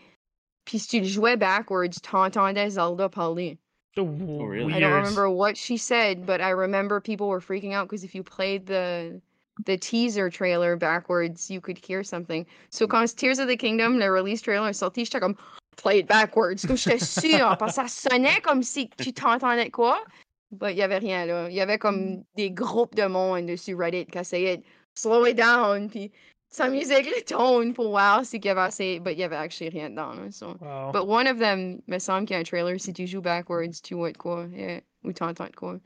Puis 0.66 0.80
si 0.80 0.88
tu 0.88 1.00
le 1.00 1.06
jouais 1.08 1.36
backwards, 1.36 2.00
t'entendais 2.02 2.70
Zelda 2.70 3.10
parler. 3.10 3.58
Oh, 3.98 4.08
oh 4.40 4.46
really? 4.46 4.74
I 4.74 4.80
don't 4.80 4.94
remember 4.94 5.30
what 5.30 5.58
she 5.58 5.78
said, 5.78 6.26
but 6.26 6.40
I 6.40 6.52
remember 6.52 7.02
people 7.02 7.28
were 7.28 7.42
freaking 7.42 7.74
out 7.74 7.90
because 7.90 8.04
if 8.06 8.16
you 8.16 8.24
played 8.24 8.66
the 8.68 9.20
the 9.66 9.78
teaser 9.78 10.30
trailer 10.30 10.76
backwards, 10.76 11.50
you 11.50 11.62
could 11.62 11.78
hear 11.78 12.04
something. 12.04 12.46
So 12.70 12.86
mm. 12.86 12.90
quand 12.90 13.16
Tears 13.16 13.40
of 13.40 13.48
the 13.48 13.58
Kingdom, 13.58 13.98
le 13.98 14.12
release 14.12 14.42
trailer 14.42 14.68
est 14.68 14.74
sorti, 14.74 15.06
j'étais 15.06 15.20
comme 15.20 15.36
play 15.78 16.00
it 16.00 16.08
backwards. 16.08 16.66
Donc 16.68 16.78
j'étais 16.78 17.04
sûre 17.04 17.56
parce 17.58 17.76
que 17.78 17.88
ça 17.88 18.10
sonnait 18.10 18.42
comme 18.42 18.64
si 18.64 18.90
tu 18.98 19.14
t'entendais 19.14 19.70
quoi. 19.70 20.04
But 20.52 20.72
il 20.72 20.78
y 20.78 20.84
avait 20.84 21.00
rien 21.00 21.26
là. 21.26 21.48
Il 21.50 21.56
y 21.56 21.62
avait 21.62 21.78
comme 21.78 22.18
mm. 22.18 22.24
des 22.36 22.52
groupes 22.52 22.96
de 22.96 23.06
monde 23.06 23.46
dessus 23.48 23.76
Reddit 23.76 24.06
qui 24.08 24.18
essayaient 24.18 24.58
de 24.58 24.64
slow 24.96 25.26
it 25.26 25.38
down 25.38 25.90
puis 25.90 26.12
sa 26.54 26.70
musique 26.70 27.08
le 27.08 27.24
tone 27.24 27.74
pour 27.74 27.90
voir 27.90 28.24
si 28.24 28.40
qu'il 28.40 28.50
y 28.50 28.52
avait 28.52 28.62
assez, 28.62 29.00
but 29.00 29.14
il 29.14 29.20
y 29.20 29.24
avait 29.24 29.36
actually 29.36 29.70
rien 29.70 29.90
dedans. 29.90 30.14
là, 30.14 30.32
so. 30.32 30.56
Wow. 30.62 30.92
But 30.92 31.08
one 31.08 31.28
of 31.28 31.40
them, 31.40 31.82
me 31.88 31.98
semble 31.98 32.28
qu'il 32.28 32.36
y 32.36 32.38
a 32.38 32.42
un 32.42 32.44
trailer, 32.44 32.80
si 32.80 32.94
tu 32.94 33.08
joues 33.08 33.24
backwards, 33.24 33.82
tu 33.84 33.96
vois 33.96 34.12
de 34.12 34.18
quoi, 34.18 34.46
yeah, 34.54 34.82
ou 35.04 35.12
t'entends 35.12 35.48
de 35.48 35.56
quoi. 35.56 35.80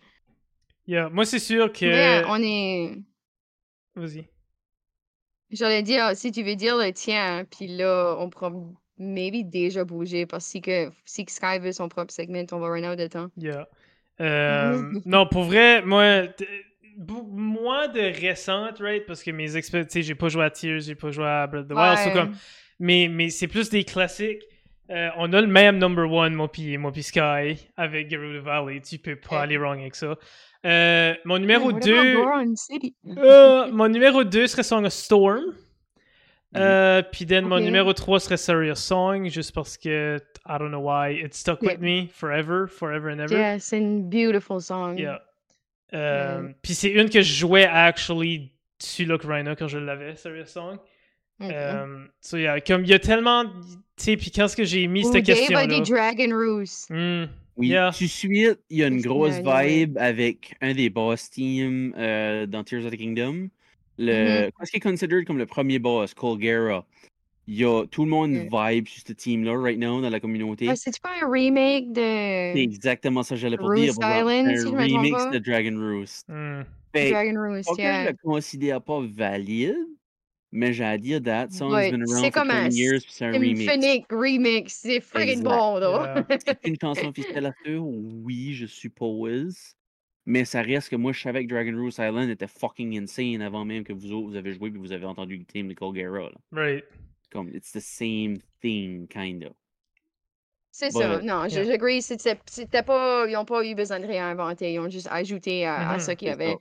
Yeah. 0.85 1.10
Moi, 1.10 1.26
c'est 1.26 1.39
sûr 1.39 1.72
que. 1.72 1.85
Mais 1.85 2.23
on 2.27 2.41
est... 2.41 2.98
Vas-y. 3.98 4.28
J'allais 5.52 5.82
dire, 5.82 6.11
si 6.15 6.32
tu 6.32 6.44
veux 6.44 6.56
dire 6.56 6.78
le 6.78 6.91
tien, 6.91 7.45
puis 7.49 7.68
là, 7.68 8.15
on 8.19 8.30
pourra 8.30 8.52
maybe 8.98 9.49
déjà 9.49 9.84
bouger, 9.86 10.26
parce 10.26 10.52
que 10.61 10.90
si 11.06 11.26
que 11.26 11.32
Sky 11.32 11.60
veut 11.60 11.72
son 11.72 11.88
propre 11.88 12.11
segment, 12.14 12.45
on 12.52 12.60
va 12.60 12.68
run 12.68 12.84
out 12.91 12.98
de 12.99 13.07
temps. 13.07 13.30
Yeah. 13.38 13.68
Euh, 14.19 14.91
non, 15.06 15.28
pour 15.28 15.44
vrai, 15.44 15.82
moi, 15.84 16.24
moins 17.28 17.88
de 17.88 18.02
récentes, 18.19 18.80
right? 18.80 19.06
Parce 19.06 19.24
que 19.24 19.32
mes 19.32 19.56
expériences, 19.56 19.91
tu 19.91 19.99
sais, 19.99 20.03
j'ai 20.03 20.15
pas 20.15 20.30
joué 20.30 20.44
à 20.44 20.49
Tears, 20.49 20.82
j'ai 20.82 20.95
pas 20.95 21.11
joué 21.11 21.26
à 21.26 21.48
Breath 21.48 21.64
of 21.64 21.68
the 21.69 21.74
Wild, 21.74 22.07
Ouais. 22.07 22.14
comme, 22.14 22.36
mais, 22.80 23.07
mais 23.10 23.30
c'est 23.30 23.48
plus 23.48 23.69
des 23.69 23.84
classiques. 23.84 24.44
Euh, 24.90 25.10
on 25.18 25.32
a 25.34 25.41
le 25.41 25.48
même 25.48 25.78
number 25.80 26.10
one, 26.10 26.34
moi 26.34 26.49
pis, 26.52 26.78
moi 26.78 26.91
pis 26.94 27.03
Sky, 27.03 27.69
avec 27.76 28.10
Gerudo 28.10 28.41
Valley. 28.41 28.80
Tu 28.82 28.98
peux 28.98 29.18
pas 29.18 29.36
Ouais. 29.38 29.41
aller 29.44 29.57
wrong 29.57 29.80
avec 29.80 29.95
ça. 29.95 30.18
Euh, 30.65 31.13
mon 31.25 31.38
numéro 31.39 31.67
Ouais, 31.67 31.73
what 31.73 31.79
2. 31.81 31.97
about 31.97 32.21
Goron 32.23 32.55
City? 32.55 32.95
Euh, 33.17 33.71
mon 33.71 33.88
numéro 33.89 34.23
2 34.23 34.47
serait 34.47 34.63
Song 34.63 34.85
of 34.85 34.93
Storm. 34.93 35.53
Euh, 36.55 37.03
Puis 37.11 37.25
then, 37.25 37.45
mon 37.45 37.57
Ok. 37.57 37.63
numéro 37.63 37.93
3 37.93 38.19
serait 38.19 38.38
Serious 38.38 38.75
Song, 38.75 39.29
juste 39.29 39.53
parce 39.53 39.77
que, 39.77 40.17
I 40.47 40.57
don't 40.57 40.69
know 40.69 40.79
why, 40.81 41.13
it 41.23 41.34
stuck 41.34 41.61
with 41.61 41.71
Yeah. 41.71 41.77
me 41.79 42.07
forever, 42.07 42.67
forever 42.67 43.11
and 43.11 43.19
ever. 43.19 43.35
Yeah, 43.35 43.59
c'est 43.59 43.77
une 43.77 44.09
beautiful 44.09 44.61
song. 44.61 44.97
Yeah. 44.97 45.21
Euh, 45.93 46.49
Puis 46.61 46.73
c'est 46.73 46.89
une 46.89 47.09
que 47.09 47.21
je 47.21 47.34
jouais 47.34 47.65
actually 47.65 48.51
sur 48.79 49.07
l'Ocarina 49.07 49.55
quand 49.55 49.67
je 49.67 49.77
l'avais, 49.77 50.15
Serious 50.15 50.47
Song. 50.47 50.77
Mhm. 51.39 51.49
Euh, 51.53 52.05
so 52.19 52.38
yeah, 52.38 52.59
comme 52.61 52.84
il 52.84 52.89
y 52.89 52.93
a 52.93 52.99
tellement. 52.99 53.45
Tu 53.45 53.51
sais, 53.97 54.17
puis 54.17 54.31
quand 54.31 54.45
est-ce 54.45 54.55
que 54.57 54.63
j'ai 54.63 54.88
mis 54.88 55.05
cette 55.05 55.23
question-là. 55.25 55.67
Dragon 55.67 56.35
Roost? 56.35 56.89
Oui, 57.57 57.67
Yeah. 57.69 57.91
tout 57.91 58.03
de 58.03 58.07
suite, 58.09 58.59
il 58.69 58.77
y 58.77 58.84
a 58.84 58.88
une 58.88 58.99
C'est 59.01 59.07
grosse 59.07 59.39
vibe 59.43 59.97
avec 59.97 60.55
un 60.61 60.73
des 60.73 60.89
boss 60.89 61.29
teams 61.29 61.93
euh, 61.97 62.45
dans 62.45 62.63
Tears 62.63 62.85
of 62.85 62.91
the 62.91 62.97
Kingdom. 62.97 63.49
Le, 63.97 64.49
Qu'est-ce 64.59 64.71
qui 64.71 64.77
est 64.77 64.79
considered 64.79 65.25
comme 65.25 65.39
le 65.39 65.47
premier 65.47 65.79
boss, 65.79 66.13
Colgera? 66.13 66.85
Il 67.47 67.55
y 67.55 67.63
a 67.65 67.85
tout 67.89 68.03
le 68.03 68.09
monde 68.11 68.31
Mm. 68.31 68.49
vibe 68.51 68.88
sur 68.88 69.01
ce 69.07 69.13
team-là 69.13 69.53
right 69.57 69.79
now 69.79 70.01
dans 70.01 70.09
la 70.09 70.19
communauté. 70.19 70.67
Ah, 70.69 70.75
C'est-tu 70.75 70.99
pas 70.99 71.11
un 71.23 71.31
remake 71.31 71.85
C'est 71.95 72.53
de 72.53 72.59
exactement 72.59 73.23
ça 73.23 73.35
que 73.35 73.41
j'allais 73.41 73.57
pour 73.57 73.73
dire. 73.73 73.93
Island, 73.93 74.47
C'est 74.49 74.57
si 74.57 74.67
un 74.67 74.71
trompe 74.71 74.79
remix 74.79 75.29
de 75.31 75.39
Dragon 75.39 75.77
Roost. 75.79 76.25
Hmm. 76.27 76.61
Fait, 76.93 77.09
Dragon 77.11 77.39
Roost? 77.41 77.69
que 77.69 77.75
je 77.77 77.81
Yeah. 77.81 78.11
le 78.11 78.17
considère 78.21 78.81
pas 78.81 78.99
valide, 79.01 79.77
mais 80.52 80.74
j'ai 80.74 80.84
à 80.86 80.98
dire 80.98 81.22
that 81.24 81.49
song's 81.52 81.74
Ouais, 81.74 81.91
been 81.91 82.06
c'est 82.07 82.14
around 82.14 82.34
for 82.34 82.41
comme 82.41 82.52
un 82.52 82.64
20 82.69 82.74
years 82.76 83.02
puis 83.02 83.11
c'est 83.11 83.26
un 83.26 83.32
remix. 83.34 83.65
Symphonic 83.65 84.06
remix, 84.11 84.74
c'est 84.74 84.99
friggin' 85.02 85.41
bon, 85.44 85.78
là. 85.80 86.26
C'est 86.45 86.68
une 86.68 86.78
chanson 86.82 87.07
officielle 87.10 87.45
à 87.48 87.53
eux? 87.68 87.80
Oui, 87.80 88.53
je 88.53 88.65
suppose. 88.65 89.74
Mais 90.26 90.44
ça 90.44 90.61
reste 90.61 90.90
que 90.90 90.95
moi, 90.98 91.14
je 91.14 91.22
savais 91.22 91.45
que 91.45 91.49
Dragon 91.53 91.78
Roost 91.82 91.99
Island 91.99 92.30
était 92.30 92.48
fucking 92.48 92.98
insane 93.02 93.41
avant 93.41 93.64
même 93.64 93.84
que 93.86 93.94
vous 93.94 94.11
autres, 94.11 94.28
vous 94.28 94.36
avez 94.36 94.52
joué 94.53 94.68
et 94.68 94.78
vous 94.78 94.91
avez 94.91 95.06
entendu 95.06 95.38
le 95.38 95.45
theme 95.45 95.69
de 95.69 95.74
Colgera. 95.74 96.30
là. 96.30 96.32
Right. 96.52 96.84
Comme, 97.32 97.49
it's 97.53 97.72
the 97.72 97.80
same 97.80 98.38
thing, 98.61 99.07
kinda. 99.07 99.49
C'est 100.72 100.91
ça. 100.91 101.22
Non, 101.22 101.48
je- 101.49 101.56
Yeah. 101.56 101.64
j'agree. 101.64 102.02
C'était 102.02 102.84
pas. 102.84 103.26
Ils 103.28 103.36
ont 103.36 103.45
pas 103.45 103.65
eu 103.65 103.74
besoin 103.74 103.99
de 103.99 104.06
réinventer. 104.06 104.74
Ils 104.74 104.80
ont 104.80 104.90
juste 104.90 105.07
ajouté 105.10 105.65
à, 105.65 105.90
à 105.90 105.94
Mhm. 105.94 105.99
ça 105.99 106.15
qu'il 106.15 106.28
y 106.28 106.32
avait. 106.32 106.52
ça. 106.52 106.57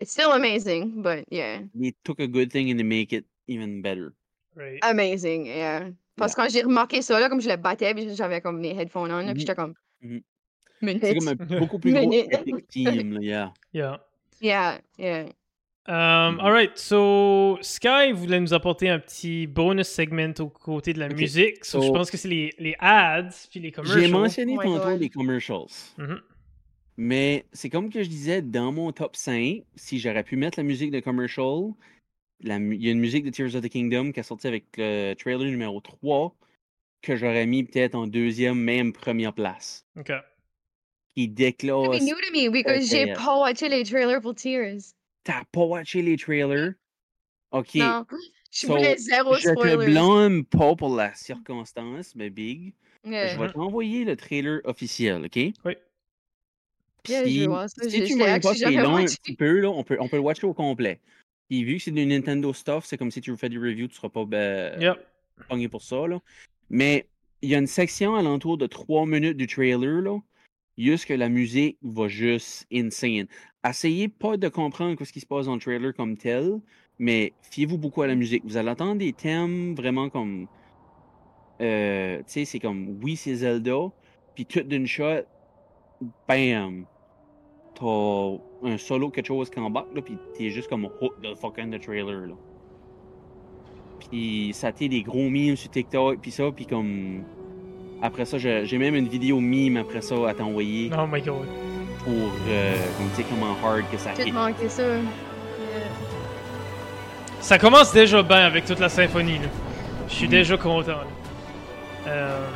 It's 0.00 0.10
still 0.12 0.32
amazing, 0.32 1.02
but 1.02 1.24
yeah. 1.30 1.60
They 1.74 1.94
took 2.04 2.20
a 2.20 2.26
good 2.26 2.50
thing 2.50 2.70
and 2.70 2.76
they 2.78 2.84
make 2.84 3.12
it 3.12 3.24
even 3.48 3.80
better. 3.82 4.12
Right. 4.54 4.78
Amazing, 4.82 5.46
yeah. 5.46 5.90
Parce 6.16 6.34
que 6.34 6.40
quand 6.42 6.48
j'ai 6.50 6.62
remarqué 6.62 7.02
ça, 7.02 7.18
là, 7.20 7.28
comme 7.28 7.40
je 7.40 7.48
le 7.48 7.56
battais, 7.56 7.94
j'avais 8.14 8.40
comme 8.40 8.60
mes 8.60 8.74
headphones 8.78 9.10
on, 9.12 9.16
là, 9.18 9.22
Mhm. 9.24 9.32
puis 9.32 9.40
j'étais 9.40 9.54
comme. 9.54 9.74
Mhm. 10.02 10.20
Minute. 10.82 11.02
C'est 11.04 11.14
comme 11.16 11.28
un 11.28 11.34
beaucoup 11.60 11.78
plus 11.78 11.92
gros 11.92 12.12
epic 12.12 12.68
team, 12.68 13.12
là, 13.14 13.20
yeah. 13.20 13.52
Yeah. 13.72 14.00
Yeah, 14.40 14.78
yeah. 14.98 15.24
Um, 15.88 16.34
Mhm. 16.34 16.40
Alright, 16.40 16.78
so 16.78 17.58
Sky 17.62 18.12
voulait 18.12 18.40
nous 18.40 18.52
apporter 18.52 18.88
un 18.88 18.98
petit 18.98 19.46
bonus 19.46 19.86
segment 19.88 20.32
au 20.40 20.48
côté 20.48 20.92
de 20.92 20.98
la 20.98 21.08
musique. 21.08 21.64
So, 21.64 21.80
je 21.80 21.86
so- 21.86 21.92
pense 21.92 22.10
que 22.10 22.16
c'est 22.16 22.28
les, 22.28 22.52
les 22.58 22.74
ads 22.80 23.28
puis 23.50 23.60
les 23.60 23.70
commercials. 23.72 24.02
J'ai 24.02 24.10
mentionné 24.10 24.56
Oh 24.58 24.62
tantôt 24.62 24.90
God. 24.90 25.00
les 25.00 25.08
commercials. 25.10 25.66
Mais 26.96 27.44
c'est 27.52 27.68
comme 27.68 27.90
que 27.90 28.02
je 28.02 28.08
disais, 28.08 28.42
dans 28.42 28.72
mon 28.72 28.90
top 28.92 29.16
5, 29.16 29.62
si 29.74 29.98
j'aurais 29.98 30.24
pu 30.24 30.36
mettre 30.36 30.58
la 30.58 30.64
musique 30.64 30.90
de 30.90 31.00
commercial, 31.00 31.72
la 32.40 32.56
il 32.56 32.82
y 32.82 32.88
a 32.88 32.92
une 32.92 33.00
musique 33.00 33.24
de 33.24 33.30
Tears 33.30 33.54
of 33.54 33.62
the 33.62 33.68
Kingdom 33.68 34.12
qui 34.12 34.20
est 34.20 34.22
sortie 34.22 34.46
avec 34.46 34.64
le 34.76 35.14
trailer 35.14 35.48
numéro 35.48 35.80
3 35.80 36.34
que 37.02 37.16
j'aurais 37.16 37.46
mis 37.46 37.64
peut-être 37.64 37.94
en 37.94 38.06
deuxième, 38.06 38.58
même 38.58 38.92
première 38.92 39.32
place. 39.32 39.86
Ok. 39.98 40.12
Qui 41.14 41.24
It's 41.24 41.34
déclare 41.34 41.90
new 42.00 42.14
to 42.14 42.32
me 42.32 42.50
because 42.50 42.90
j'ai 42.90 43.12
pas 43.12 43.38
watché 43.38 43.68
les 43.68 43.84
trailers 43.84 44.20
pour 44.20 44.34
Tears. 44.34 44.92
T'as 45.24 45.44
pas 45.52 45.64
watché 45.64 46.02
les 46.02 46.16
trailers? 46.16 46.74
Ok. 47.52 47.76
Non, 47.76 48.04
je 48.50 48.66
So, 48.66 48.68
voulais 48.68 48.96
zéro 48.96 49.34
je 49.34 49.50
te 49.50 49.84
blâme 49.84 50.44
pas 50.44 50.74
pour 50.76 50.94
la 50.96 51.14
circonstance, 51.14 52.14
mais 52.14 52.30
Big. 52.30 52.72
Yeah. 53.04 53.34
Je 53.34 53.38
vais 53.38 53.52
t'envoyer 53.52 54.04
le 54.04 54.16
trailer 54.16 54.60
officiel, 54.64 55.26
ok? 55.26 55.52
Oui. 55.64 55.76
Ça. 57.06 57.24
si 57.88 58.04
tu 58.04 58.16
vois 58.18 58.38
pas 58.40 58.54
c'est 58.54 58.70
long 58.70 58.96
un 58.96 59.04
petit 59.22 59.34
peu, 59.36 59.60
là, 59.60 59.70
on, 59.70 59.82
peut, 59.84 59.96
on 60.00 60.08
peut 60.08 60.16
le 60.16 60.22
watcher 60.22 60.46
au 60.46 60.54
complet. 60.54 61.00
Puis 61.48 61.62
vu 61.64 61.76
que 61.76 61.82
c'est 61.84 61.90
du 61.92 62.04
Nintendo 62.06 62.52
stuff, 62.52 62.84
c'est 62.86 62.96
comme 62.98 63.10
si 63.10 63.20
tu 63.20 63.36
fais 63.36 63.48
du 63.48 63.58
review, 63.58 63.88
tu 63.88 63.94
seras 63.96 64.08
pas 64.08 64.24
ben, 64.24 64.80
Yep. 64.80 65.70
pour 65.70 65.82
ça. 65.82 66.06
Là. 66.06 66.20
Mais 66.70 67.06
il 67.42 67.50
y 67.50 67.54
a 67.54 67.58
une 67.58 67.66
section 67.68 68.16
alentour 68.16 68.58
de 68.58 68.66
3 68.66 69.06
minutes 69.06 69.36
du 69.36 69.46
trailer, 69.46 70.00
là, 70.02 70.18
juste 70.76 71.06
que 71.06 71.14
la 71.14 71.28
musique 71.28 71.78
va 71.82 72.08
juste 72.08 72.66
insane. 72.72 73.26
Essayez 73.68 74.08
pas 74.08 74.36
de 74.36 74.48
comprendre 74.48 75.02
ce 75.04 75.12
qui 75.12 75.20
se 75.20 75.26
passe 75.26 75.46
dans 75.46 75.54
le 75.54 75.60
trailer 75.60 75.94
comme 75.94 76.16
tel, 76.16 76.60
mais 76.98 77.32
fiez-vous 77.50 77.78
beaucoup 77.78 78.02
à 78.02 78.06
la 78.06 78.14
musique. 78.14 78.42
Vous 78.44 78.56
allez 78.56 78.70
entendre 78.70 78.96
des 78.96 79.12
thèmes 79.12 79.74
vraiment 79.74 80.08
comme. 80.08 80.48
euh, 81.60 82.18
tu 82.18 82.24
sais, 82.26 82.44
c'est 82.44 82.58
comme 82.58 82.98
oui, 83.02 83.16
c'est 83.16 83.36
Zelda, 83.36 83.90
puis 84.34 84.46
tout 84.46 84.60
d'une 84.62 84.86
shot, 84.86 85.22
bam! 86.28 86.86
T'as 87.78 88.68
un 88.70 88.78
solo, 88.78 89.10
quelque 89.10 89.26
chose 89.26 89.50
qui 89.50 89.58
embarque, 89.60 89.94
là, 89.94 90.00
puis 90.02 90.16
t'es 90.36 90.48
juste 90.50 90.68
comme 90.68 90.86
hook 90.86 91.20
de 91.22 91.34
fucking 91.34 91.70
the 91.70 91.80
trailer, 91.82 92.26
là. 92.26 92.34
Puis 94.10 94.52
ça 94.54 94.72
t'est 94.72 94.88
des 94.88 95.02
gros 95.02 95.28
memes 95.28 95.56
sur 95.56 95.70
TikTok, 95.70 96.18
puis 96.20 96.30
ça, 96.30 96.44
puis 96.54 96.66
comme. 96.66 97.22
Après 98.02 98.24
ça, 98.26 98.36
j'ai 98.38 98.78
même 98.78 98.94
une 98.94 99.08
vidéo 99.08 99.40
meme 99.40 99.78
après 99.78 100.00
ça 100.02 100.14
à 100.28 100.34
t'envoyer 100.34 100.90
Oh 100.96 101.06
my 101.10 101.20
god. 101.22 101.46
pour, 102.04 102.12
euh, 102.48 102.74
comme 102.98 103.08
tu 103.10 103.22
sais, 103.22 103.26
comment 103.28 103.56
hard 103.64 103.84
que 103.90 103.96
ça 103.96 104.12
hit. 104.14 104.32
manqué 104.32 104.68
ça. 104.68 104.82
Yeah. 104.86 105.00
Ça 107.40 107.58
commence 107.58 107.92
déjà 107.92 108.22
bien 108.22 108.38
avec 108.44 108.64
toute 108.66 108.78
la 108.80 108.88
symphonie. 108.90 109.38
là. 109.38 109.48
Je 110.08 110.14
suis 110.14 110.26
Mhm. 110.26 110.30
déjà 110.30 110.56
content. 110.56 110.88
là. 110.92 111.06
Euh, 112.06 112.46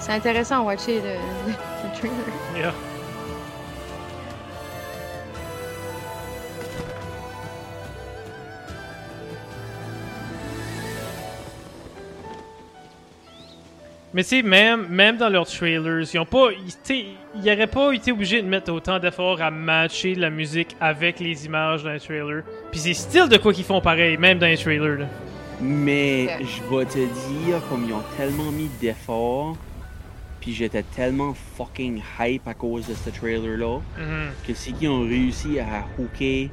C'est 0.00 0.12
intéressant 0.12 0.60
à 0.60 0.62
watcher 0.62 0.96
le, 1.00 1.12
le 1.52 1.98
trailer. 1.98 2.14
yeah. 2.56 2.72
Mais 14.14 14.22
tu 14.22 14.28
sais, 14.30 14.42
même, 14.42 14.86
même 14.88 15.18
dans 15.18 15.28
leurs 15.28 15.46
trailers, 15.46 16.02
ils 16.14 16.18
ont 16.18 16.24
pas. 16.24 16.48
Ils, 16.52 16.72
tu 16.72 16.78
sais, 16.82 17.04
ils 17.42 17.50
auraient 17.52 17.66
pas 17.66 17.92
été 17.92 18.10
obligés 18.10 18.40
de 18.40 18.48
mettre 18.48 18.72
autant 18.72 18.98
d'efforts 18.98 19.42
à 19.42 19.50
matcher 19.50 20.14
la 20.14 20.30
musique 20.30 20.74
avec 20.80 21.20
les 21.20 21.44
images 21.44 21.82
dans 21.84 21.90
les 21.92 22.00
trailers. 22.00 22.42
Puis 22.70 22.80
c'est 22.80 22.94
style 22.94 23.28
de 23.28 23.36
quoi 23.36 23.52
qu'ils 23.52 23.64
font 23.64 23.80
pareil, 23.82 24.16
même 24.16 24.38
dans 24.38 24.46
les 24.46 24.56
trailers. 24.56 24.98
Là. 25.00 25.06
Mais 25.60 26.28
je 26.40 26.74
vais 26.76 26.84
te 26.86 26.98
dire, 26.98 27.60
comme 27.68 27.84
ils 27.86 27.92
ont 27.92 28.02
tellement 28.16 28.50
mis 28.50 28.70
d'efforts, 28.80 29.56
puis 30.40 30.54
j'étais 30.54 30.84
tellement 30.84 31.34
fucking 31.56 32.00
hype 32.18 32.46
à 32.48 32.54
cause 32.54 32.86
de 32.86 32.94
ce 32.94 33.10
trailer-là, 33.10 33.80
Mhm. 33.98 34.30
que 34.46 34.54
c'est 34.54 34.72
qu'ils 34.72 34.88
ont 34.88 35.02
réussi 35.02 35.58
à 35.60 35.84
hooker 36.00 36.48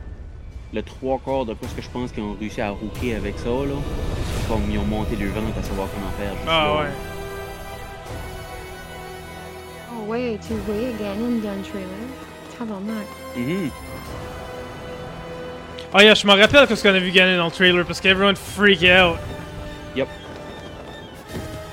le 0.74 0.82
trois 0.82 1.20
quarts 1.24 1.46
de 1.46 1.56
ce 1.70 1.74
que 1.76 1.82
je 1.82 1.90
pense 1.90 2.12
qu'ils 2.12 2.24
ont 2.24 2.36
réussi 2.38 2.60
à 2.60 2.74
hooker 2.74 3.16
avec 3.16 3.38
ça, 3.40 3.50
là. 3.50 3.76
Comme 4.50 4.64
ils 4.70 4.78
ont 4.78 4.84
monté 4.86 5.16
le 5.16 5.28
ventre 5.30 5.58
à 5.58 5.64
savoir 5.64 5.88
comment 5.94 6.12
faire. 6.20 6.34
juste 6.34 6.48
Ah 6.50 6.66
là. 6.68 6.82
ouais. 6.82 7.15
Oh 10.06 10.12
ouais, 10.12 10.40
tu 10.46 10.54
voyais 10.66 10.94
Ganon 11.00 11.40
dans 11.42 11.56
le 11.56 11.62
trailer. 11.64 11.88
Tabarnak. 12.58 13.08
Mhm. 13.36 13.72
Ah 15.94 16.04
yeah, 16.04 16.14
je 16.14 16.28
me 16.28 16.34
rappelle 16.34 16.68
que 16.68 16.76
ce 16.76 16.84
qu'on 16.84 16.94
a 16.94 17.00
vu 17.00 17.12
gagner 17.12 17.38
dans 17.38 17.46
le 17.46 17.52
trailer 17.52 17.86
parce 17.86 18.02
qu'everyone 18.02 18.36
freak 18.36 18.84
out. 18.84 19.18
Yep. 19.96 20.08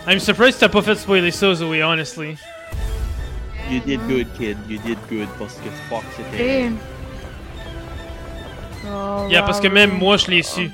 I'm 0.06 0.18
surprised 0.18 0.60
t'as 0.60 0.68
pas 0.68 0.82
fait 0.82 0.94
spoiler 0.96 1.30
ça, 1.30 1.54
Zoe, 1.54 1.82
honestly. 1.82 2.36
You 3.70 3.80
did 3.80 4.00
good, 4.08 4.26
kid. 4.38 4.56
You 4.68 4.78
did 4.78 4.98
good 5.08 5.28
parce 5.38 5.56
que 5.56 5.70
fuck, 5.88 6.04
c'était. 6.16 6.66
Et... 6.66 6.70
Oh, 8.86 9.26
Yeah, 9.30 9.42
parce 9.42 9.60
que 9.60 9.68
même 9.68 9.98
moi 9.98 10.16
je 10.16 10.30
l'ai 10.30 10.42
su. 10.42 10.70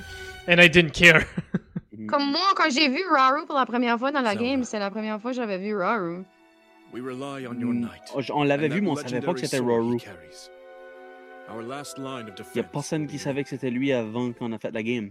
And 0.48 0.60
I 0.60 0.68
didn't 0.68 0.92
care. 0.92 1.24
Comme 2.08 2.30
moi, 2.30 2.54
quand 2.56 2.70
j'ai 2.70 2.88
vu 2.88 3.02
Raru 3.10 3.44
pour 3.46 3.56
la 3.56 3.66
première 3.66 3.98
fois 3.98 4.10
dans 4.10 4.22
la 4.22 4.34
game, 4.34 4.64
c'est 4.64 4.78
la 4.78 4.90
première 4.90 5.20
fois 5.20 5.32
que 5.32 5.36
j'avais 5.36 5.58
vu 5.58 5.76
Raru. 5.76 6.24
We 6.92 7.00
rely 7.00 7.46
on 7.46 7.60
your 7.60 7.72
Mm, 7.72 7.80
knight. 7.80 8.02
oh, 8.14 8.20
On 8.34 8.44
l'avait 8.44 8.68
vu, 8.68 8.80
mais 8.80 8.90
on 8.90 8.96
savait 8.96 9.20
pas 9.20 9.34
que 9.34 9.40
legendary 9.40 9.46
c'était 9.48 9.58
Roru. 9.58 9.96
carries. 9.98 10.50
Our 11.50 11.62
last 11.62 11.98
line 11.98 12.28
of 12.28 12.28
Y 12.28 12.30
a 12.30 12.34
defense. 12.62 12.66
personne 12.72 13.06
qui 13.06 13.18
savait 13.18 13.42
que 13.42 13.48
c'était 13.50 13.70
lui 13.70 13.92
avant 13.92 14.32
qu'on 14.32 14.52
a 14.52 14.58
fait 14.58 14.70
la 14.70 14.82
game. 14.82 15.10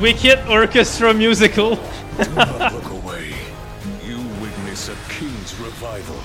Wicked 0.00 0.38
Orchestra 0.48 1.12
Musical. 1.12 1.76
Do 1.76 2.30
not 2.34 2.72
look 2.74 2.90
away. 2.90 3.32
You 4.04 4.18
witness 4.40 4.88
a 4.88 4.96
king's 5.08 5.54
revival. 5.60 6.20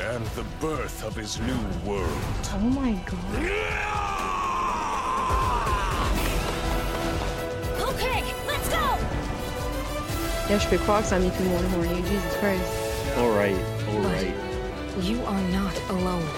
and 0.00 0.24
the 0.36 0.44
birth 0.60 1.02
of 1.04 1.14
his 1.16 1.40
new 1.40 1.58
world. 1.84 2.22
Oh 2.54 2.58
my 2.58 2.92
god. 3.04 4.48
Okay, 7.88 8.22
let's 8.46 8.68
go! 8.68 8.96
Là, 10.48 10.58
je 10.58 10.66
peux 10.68 10.78
croire 10.78 11.02
que 11.02 11.08
ça 11.08 11.18
met 11.18 11.30
tout 11.30 11.42
le 11.42 11.50
monde 11.50 11.64
horny. 11.74 12.02
Jesus 12.02 12.36
Christ. 12.40 12.72
Alright, 13.18 13.56
alright. 13.88 14.34
You 15.02 15.18
are 15.26 15.42
not 15.50 15.74
alone. 15.90 16.28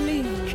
Link. 0.00 0.54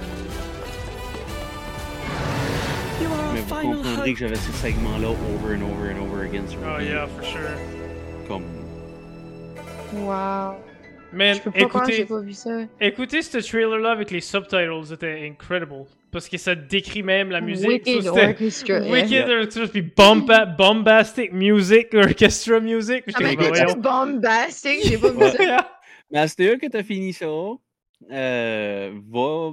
Mais 3.33 3.41
vous 3.41 3.55
comprendrez 3.55 4.13
que 4.13 4.19
j'avais 4.19 4.35
ce 4.35 4.51
segment-là 4.53 5.09
over 5.09 5.55
and 5.55 5.61
over 5.63 5.93
and 5.93 6.01
over 6.03 6.23
again 6.25 6.47
sur 6.47 6.59
Oh 6.65 6.79
yeah, 6.81 7.07
for 7.07 7.23
sure. 7.23 7.39
Comme. 8.27 8.43
Man, 9.93 10.03
Wow. 10.05 10.55
Je 11.35 11.41
peux 11.41 11.51
pas 11.51 11.65
croire 11.67 11.85
que 11.85 11.91
j'ai 11.91 12.01
écoutez, 12.01 12.13
pas 12.15 12.21
vu 12.21 12.33
ça. 12.33 12.49
écoutez 12.81 13.21
ce 13.21 13.37
trailer-là 13.37 13.91
avec 13.91 14.09
les 14.09 14.21
subtitles, 14.21 14.85
c'était 14.87 15.27
incredible. 15.29 15.85
Parce 16.11 16.27
que 16.27 16.37
ça 16.37 16.55
décrit 16.55 17.03
même 17.03 17.29
la 17.29 17.41
musique. 17.41 17.67
Wicked 17.85 18.01
So, 18.03 18.17
Orchestra. 18.17 18.79
yeah. 18.79 18.91
Wicked 18.91 19.29
Orchestra, 19.29 19.67
puis 19.67 19.81
bomba 19.81 20.45
bombastic 20.45 21.31
music, 21.33 21.93
orchestra 21.93 22.59
music. 22.59 23.03
Ah, 23.13 23.17
mais 23.21 23.35
voyons. 23.35 23.73
bombastic, 23.77 24.79
j'ai 24.85 24.97
pas 24.97 25.11
vu 25.11 25.19
ça. 25.37 25.69
Mais 26.11 26.19
à 26.19 26.27
cette 26.27 26.39
heure 26.41 26.57
que 26.59 26.67
t'as 26.67 26.83
fini 26.83 27.11
ça, 27.13 27.25
euh, 28.11 28.91
va 29.11 29.51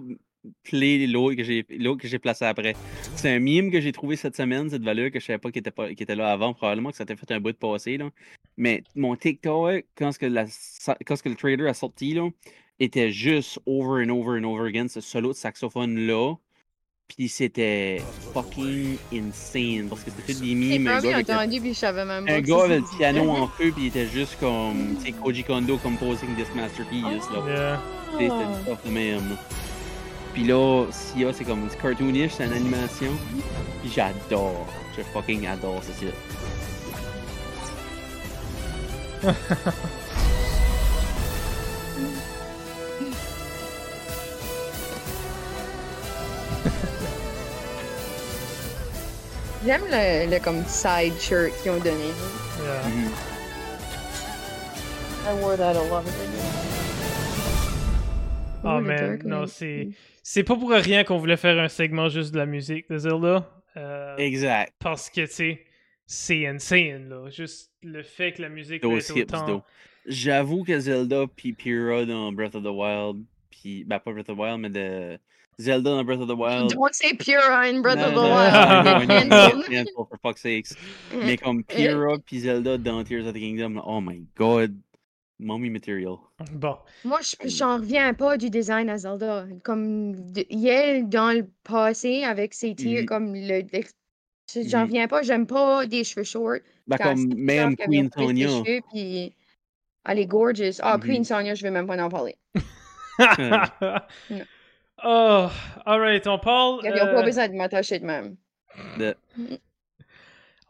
play 0.62 1.06
l'autre 1.06 1.36
que 1.36 1.42
j'ai 1.44 1.66
l'autre 1.70 2.00
que 2.00 2.08
j'ai 2.08 2.18
placé 2.18 2.44
après. 2.44 2.74
C'est 3.16 3.30
un 3.30 3.40
meme 3.40 3.70
que 3.70 3.80
j'ai 3.80 3.92
trouvé 3.92 4.16
cette 4.16 4.36
semaine, 4.36 4.70
cette 4.70 4.82
valeur 4.82 5.10
que 5.10 5.20
je 5.20 5.24
savais 5.26 5.38
pas 5.38 5.50
qu'il 5.50 5.60
était, 5.60 5.70
pas, 5.70 5.88
qu'il 5.88 6.02
était 6.02 6.14
là 6.16 6.32
avant, 6.32 6.54
probablement 6.54 6.90
que 6.90 6.96
ça 6.96 7.04
t'a 7.04 7.16
fait 7.16 7.30
un 7.32 7.40
bout 7.40 7.52
de 7.52 7.56
passé. 7.56 7.96
Là. 7.98 8.10
Mais 8.56 8.82
mon 8.94 9.16
TikTok, 9.16 9.84
quand, 9.96 10.12
ce 10.12 10.18
que 10.18 10.26
la, 10.26 10.44
quand 11.06 11.16
ce 11.16 11.22
que 11.22 11.28
le 11.28 11.34
trader 11.36 11.66
a 11.68 11.74
sorti, 11.74 12.14
là, 12.14 12.28
était 12.78 13.10
juste 13.12 13.60
over 13.66 14.04
and 14.04 14.08
over 14.10 14.38
and 14.40 14.44
over 14.44 14.66
again, 14.66 14.88
ce 14.88 15.00
solo 15.00 15.28
de 15.28 15.34
saxophone-là. 15.36 16.34
Puis 17.16 17.28
c'était 17.28 18.00
fucking 18.32 18.96
insane 19.12 19.88
parce 19.88 20.04
que 20.04 20.12
c'était 20.12 20.32
des 20.40 20.46
J'ai 20.46 20.54
memes. 20.78 20.86
un 20.86 20.90
pas 20.90 20.94
gars 20.94 21.00
bien 21.00 21.14
avec 21.16 21.26
le- 21.28 21.34
entendu, 21.34 21.60
puis 21.60 21.74
je 21.74 21.78
savais 21.78 22.04
même 22.04 22.24
pas. 22.24 22.32
un 22.34 22.40
gars 22.40 22.64
avec 22.64 22.80
le 22.82 22.96
piano 22.98 23.30
en 23.30 23.48
feu, 23.48 23.72
puis 23.74 23.82
il 23.82 23.86
était 23.88 24.06
juste 24.06 24.38
comme, 24.38 24.94
tu 25.00 25.06
sais, 25.06 25.12
Koji 25.12 25.42
Kondo 25.42 25.76
composing 25.78 26.36
this 26.36 26.46
masterpiece, 26.54 27.28
là. 27.34 27.44
Yeah. 27.48 27.82
Sais, 28.16 28.28
C'était 28.28 28.28
du 28.28 28.62
stuff 28.62 28.84
de 28.86 28.90
même. 28.92 29.36
Là. 30.30 30.34
Puis 30.34 30.44
là, 30.44 30.86
Sia, 30.90 31.32
c'est 31.32 31.44
comme, 31.44 31.68
c'est 31.68 31.80
cartoonish, 31.80 32.32
c'est 32.32 32.46
une 32.46 32.52
animation. 32.52 33.12
Puis 33.82 33.90
j'adore. 33.94 34.66
Je 34.96 35.02
fucking 35.02 35.46
adore 35.46 35.82
ce 35.84 35.92
site. 35.92 36.14
J'aime 49.64 49.82
le, 49.90 50.30
le 50.30 50.38
comme 50.40 50.64
side 50.64 51.20
shirt 51.20 51.52
qu'ils 51.62 51.72
ont 51.72 51.78
donné. 51.78 52.14
Yeah. 52.62 52.82
Mhm. 52.88 53.10
I 55.28 55.34
wore 55.34 55.56
that 55.56 55.76
a 55.76 55.82
lot. 55.82 56.04
Oh 58.64 58.80
man, 58.80 59.20
non, 59.24 59.46
c'est 59.46 59.88
c'est 60.22 60.44
pas 60.44 60.56
pour 60.56 60.70
rien 60.70 61.04
qu'on 61.04 61.18
voulait 61.18 61.36
faire 61.36 61.58
un 61.58 61.68
segment 61.68 62.08
juste 62.08 62.32
de 62.32 62.38
la 62.38 62.46
musique 62.46 62.88
de 62.90 62.98
Zelda. 62.98 63.48
euh, 63.76 64.16
Exact. 64.16 64.72
parce 64.78 65.10
que, 65.10 65.22
tu 65.22 65.26
sais, 65.32 65.64
c'est 66.06 66.46
insane, 66.46 67.08
là. 67.08 67.30
Juste 67.30 67.70
le 67.82 68.02
fait 68.02 68.32
que 68.32 68.42
la 68.42 68.48
musique 68.48 68.82
Those 68.82 69.10
hips, 69.14 69.32
autant... 69.32 69.64
J'avoue 70.06 70.64
que 70.64 70.78
Zelda 70.80 71.26
puis 71.36 71.52
Pyrrha 71.52 72.04
dans 72.04 72.32
Breath 72.32 72.54
of 72.54 72.62
the 72.64 72.68
Wild, 72.68 73.22
puis, 73.50 73.84
ben 73.84 73.98
pas 73.98 74.12
Breath 74.12 74.28
of 74.30 74.36
the 74.36 74.40
Wild, 74.40 74.58
mais 74.60 74.70
de 74.70 75.18
Zelda 75.58 75.90
dans 75.90 76.04
Breath 76.04 76.20
of 76.20 76.28
the 76.28 76.36
Wild. 76.36 76.72
Don't 76.72 76.92
say 76.92 77.14
Pura 77.14 77.66
in 77.68 77.80
Breath 77.82 77.98
of 77.98 78.12
the 78.12 78.16
Non, 78.16 78.28
non, 78.28 78.34
Wild. 78.34 79.70
non, 79.70 79.84
for 79.94 80.08
fuck's 80.22 80.40
sakes. 80.40 80.74
Mais 81.14 81.36
comme 81.36 81.62
Pyrrha 81.62 82.18
puis 82.24 82.40
Zelda 82.40 82.78
dans 82.78 83.04
Tears 83.04 83.26
of 83.26 83.34
the 83.34 83.38
Kingdom, 83.38 83.80
oh 83.84 84.00
my 84.00 84.22
god. 84.36 84.74
Mommy 85.40 85.70
material. 85.70 86.16
Bon. 86.52 86.76
Moi, 87.04 87.18
je- 87.22 87.48
j'en 87.48 87.76
reviens 87.78 88.12
pas 88.14 88.36
du 88.36 88.50
design 88.50 88.88
à 88.90 88.98
Zelda. 88.98 89.46
Comme 89.64 90.14
Yel 90.50 91.08
dans 91.08 91.32
le 91.36 91.46
passé 91.64 92.22
avec 92.24 92.54
ses 92.54 92.74
tirs, 92.74 93.06
comme 93.06 93.34
le. 93.34 93.62
J'en 94.66 94.82
reviens 94.82 95.06
pas, 95.08 95.22
j'aime 95.22 95.46
pas 95.46 95.86
des 95.86 96.04
cheveux 96.04 96.24
shorts. 96.24 96.58
Ben 96.86 96.98
comme 96.98 97.34
même 97.34 97.76
Queen 97.76 98.10
Sonia. 98.12 98.48
cheveux, 98.48 98.80
puis 98.92 99.34
Elle 100.06 100.18
est 100.18 100.26
gorgeous. 100.26 100.80
Ah, 100.80 100.96
Mhm. 100.96 101.02
Queen 101.04 101.24
Sonia, 101.24 101.54
je 101.54 101.62
vais 101.62 101.70
même 101.70 101.86
pas 101.86 102.02
en 102.02 102.08
parler. 102.08 102.36
oh, 105.04 105.48
alright, 105.84 106.26
on 106.26 106.38
parle. 106.38 106.80
Ils 106.84 106.90
n'ont 106.90 106.96
euh, 107.06 107.14
pas 107.14 107.22
besoin 107.22 107.48
de 107.48 107.54
m'attacher 107.54 107.98
de 107.98 108.06
même. 108.06 108.36
De- 108.98 109.16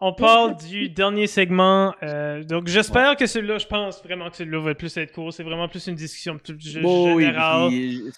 On 0.02 0.12
parle 0.14 0.56
du 0.56 0.88
dernier 0.88 1.26
segment. 1.26 1.94
euh, 2.02 2.42
donc, 2.42 2.68
j'espère 2.68 3.16
que 3.16 3.26
celui-là, 3.26 3.58
je 3.58 3.66
pense 3.66 4.02
vraiment 4.02 4.30
que 4.30 4.36
celui-là 4.36 4.60
va 4.60 4.74
plus 4.74 4.96
être 4.96 5.12
court. 5.12 5.32
C'est 5.32 5.42
vraiment 5.42 5.68
plus 5.68 5.86
une 5.88 5.94
discussion 5.94 6.38
Bon, 6.82 7.18
générale. 7.20 7.70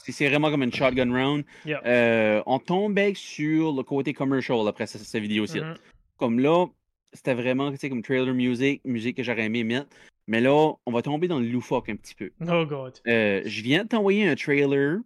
c'est- 0.04 0.28
vraiment 0.28 0.50
comme 0.50 0.62
une 0.62 0.72
shotgun 0.72 1.12
round. 1.12 1.44
Yeah. 1.66 1.80
Euh, 1.84 2.42
on 2.46 2.58
tombe 2.60 2.94
back 2.94 3.16
sur 3.16 3.72
le 3.72 3.82
côté 3.82 4.12
commercial 4.12 4.66
après 4.68 4.86
ce- 4.86 4.98
cette 4.98 5.22
vidéo-ci. 5.22 5.60
Mhm. 5.60 5.74
Comme 6.18 6.38
là, 6.38 6.66
c'était 7.12 7.34
vraiment 7.34 7.70
tu 7.72 7.78
sais, 7.78 7.88
comme 7.88 8.02
trailer 8.02 8.32
music, 8.32 8.80
musique 8.84 9.16
que 9.16 9.22
j'aurais 9.24 9.44
aimé 9.46 9.64
mettre. 9.64 9.88
Mais 10.28 10.40
là, 10.40 10.72
on 10.86 10.92
va 10.92 11.02
tomber 11.02 11.26
dans 11.26 11.40
le 11.40 11.46
loufoque 11.48 11.88
un 11.88 11.96
petit 11.96 12.14
peu. 12.14 12.30
Oh 12.48 12.64
god. 12.64 12.94
Euh, 13.08 13.42
je 13.44 13.62
viens 13.62 13.82
de 13.82 13.88
t'envoyer 13.88 14.28
un 14.28 14.36
trailer 14.36 14.98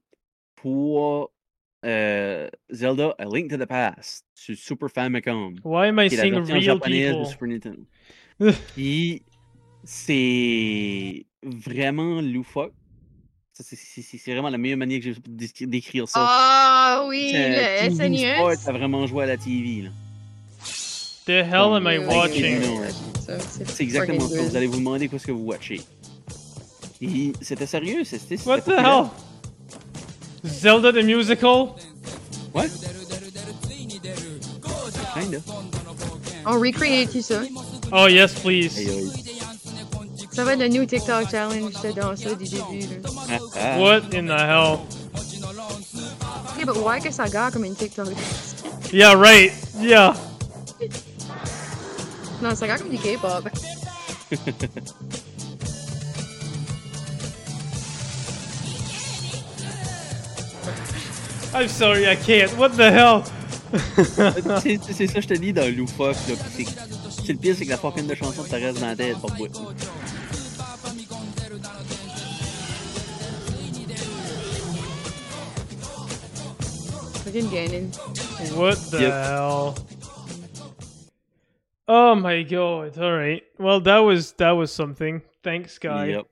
pour 0.57 1.31
euh, 1.87 2.49
Zelda 2.71 3.15
A 3.19 3.25
Link 3.25 3.49
to 3.51 3.57
the 3.57 3.67
Past 3.67 4.25
sur 4.35 4.57
Super 4.57 4.89
Famicom. 4.91 5.55
Why 5.65 5.87
am 5.89 6.01
I 6.01 6.09
qui 6.09 6.17
est 6.17 6.31
la 6.31 6.41
version 6.41 6.61
japonaise 6.61 7.09
de 7.09 7.13
people? 7.13 7.27
Super 7.31 7.49
Nintendo. 7.49 7.83
Puis 8.75 9.23
c'est 9.85 11.25
vraiment 11.43 12.21
loufoque. 12.21 12.73
Ça, 13.53 13.65
c'est- 13.65 13.77
C'est 13.77 14.03
c'est- 14.03 14.19
c'est 14.19 14.33
vraiment 14.33 14.51
la 14.51 14.59
meilleure 14.59 14.77
manière 14.79 15.01
que 15.01 15.13
j'ai 15.13 15.67
d'écrire 15.67 16.07
ça. 16.09 16.19
Ah 16.29 17.05
oui, 17.09 17.29
C'est 17.33 17.85
un 17.85 17.89
le 17.89 17.95
SNES. 17.95 18.57
T'as 18.65 18.73
vraiment 18.73 19.07
joué 19.07 19.25
à 19.25 19.27
la 19.27 19.37
TV. 19.39 19.83
Là. 19.83 19.91
The 21.25 21.31
hell 21.31 21.73
am 21.75 21.85
I 21.91 21.99
Ouais, 21.99 22.07
watching? 22.07 22.61
C'est 23.69 23.83
exactement 23.83 24.21
ça. 24.29 24.43
Vous 24.43 24.57
allez 24.57 24.67
vous 24.67 24.77
demander 24.79 25.09
quoi 25.09 25.19
ce 25.19 25.27
que 25.27 25.33
vous 25.33 25.45
watchez. 25.45 25.81
Puis 27.01 27.33
c'était 27.41 27.67
sérieux. 27.67 28.05
C'était 28.05 28.37
c'était 28.37 28.49
What 28.49 28.59
the 28.61 28.65
populaire. 28.65 28.87
hell? 29.05 29.07
Zelda 30.47 30.93
the 30.93 31.03
musical? 31.03 31.79
What? 32.53 32.71
Kinda. 35.15 35.41
On 36.47 36.61
recreate 36.61 37.11
tout 37.13 37.23
ça. 37.23 37.43
Oh 37.93 38.07
yes, 38.07 38.35
please. 38.41 38.79
Aïe, 38.79 38.89
aïe. 38.91 39.11
Ça 40.33 40.45
va 40.45 40.53
être 40.53 40.61
le 40.61 40.69
new 40.69 40.85
TikTok 40.85 41.31
challenge. 41.31 41.73
J'étais 41.83 42.01
dans 42.01 42.15
ça 42.15 42.35
du 42.35 42.45
début. 42.45 42.87
Là. 43.03 43.11
Ah, 43.31 43.39
ah. 43.57 43.79
What 43.81 44.15
in 44.15 44.27
the 44.27 44.39
hell? 44.39 44.81
Ok, 46.57 46.65
but 46.67 46.77
why 46.77 47.01
que 47.01 47.11
ça 47.11 47.29
garde 47.29 47.53
comme 47.55 47.65
une 47.65 47.75
TikTok? 47.75 48.09
Yeah, 48.93 49.15
right. 49.15 49.53
Yeah. 49.81 50.15
Non, 52.41 52.55
ça 52.55 52.69
garde 52.69 52.83
comme 52.83 52.91
du 52.91 52.99
K-pop. 52.99 53.49
I'm 61.57 61.69
sorry, 61.69 62.07
I 62.07 62.17
can't. 62.17 62.51
What 62.59 62.77
the 62.77 62.91
hell? 62.91 63.25
C'est 64.63 64.79
c'est 64.93 65.07
ça 65.09 65.21
je 65.21 65.27
te 65.27 65.35
dis 65.35 65.53
dans 65.53 65.69
loufoque. 65.75 66.17
là, 66.29 66.35
puis 66.55 66.65
c'est- 66.65 67.25
C'est 67.27 67.33
le 67.33 67.39
pire, 67.39 67.55
c'est 67.59 67.65
que 67.65 67.71
la 67.71 67.77
fucking 67.77 68.07
de 68.07 68.15
chanson 68.15 68.45
te 68.45 68.55
reste 68.55 68.79
dans 68.81 68.87
la 68.87 68.95
tête. 68.97 69.17
Pas 69.21 69.29
bout. 69.37 69.49
Fucking 77.25 77.51
Ganon. 77.51 77.91
What 78.57 78.77
the 78.91 79.01
Yep. 79.01 79.13
hell? 79.13 79.75
Oh 81.89 82.15
my 82.15 82.43
god. 82.43 82.99
All 82.99 83.13
right. 83.13 83.43
Well, 83.59 83.81
that 83.81 83.99
was 83.99 84.33
that 84.39 84.53
was 84.53 84.73
something. 84.73 85.23
Thanks, 85.43 85.79
guy. 85.79 86.07
Yep. 86.11 86.27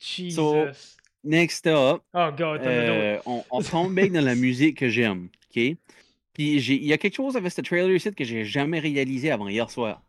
Jesus. 0.00 0.91
Next 1.24 1.66
up, 1.68 2.02
oh 2.14 2.30
god. 2.36 2.62
euh, 2.62 3.18
on, 3.26 3.44
on 3.50 3.62
tombe 3.62 3.94
back 3.94 4.10
dans 4.12 4.24
la 4.24 4.34
musique 4.34 4.78
que 4.78 4.88
j'aime. 4.88 5.28
OK? 5.54 5.76
Puis 6.32 6.58
j'ai- 6.60 6.74
il 6.74 6.84
y 6.84 6.92
a 6.92 6.98
quelque 6.98 7.14
chose 7.14 7.36
avec 7.36 7.52
ce 7.52 7.60
trailer 7.60 7.94
ici 7.94 8.12
que 8.12 8.24
j'ai 8.24 8.44
jamais 8.44 8.80
réalisé 8.80 9.30
avant 9.30 9.46
hier 9.48 9.70
soir. 9.70 10.02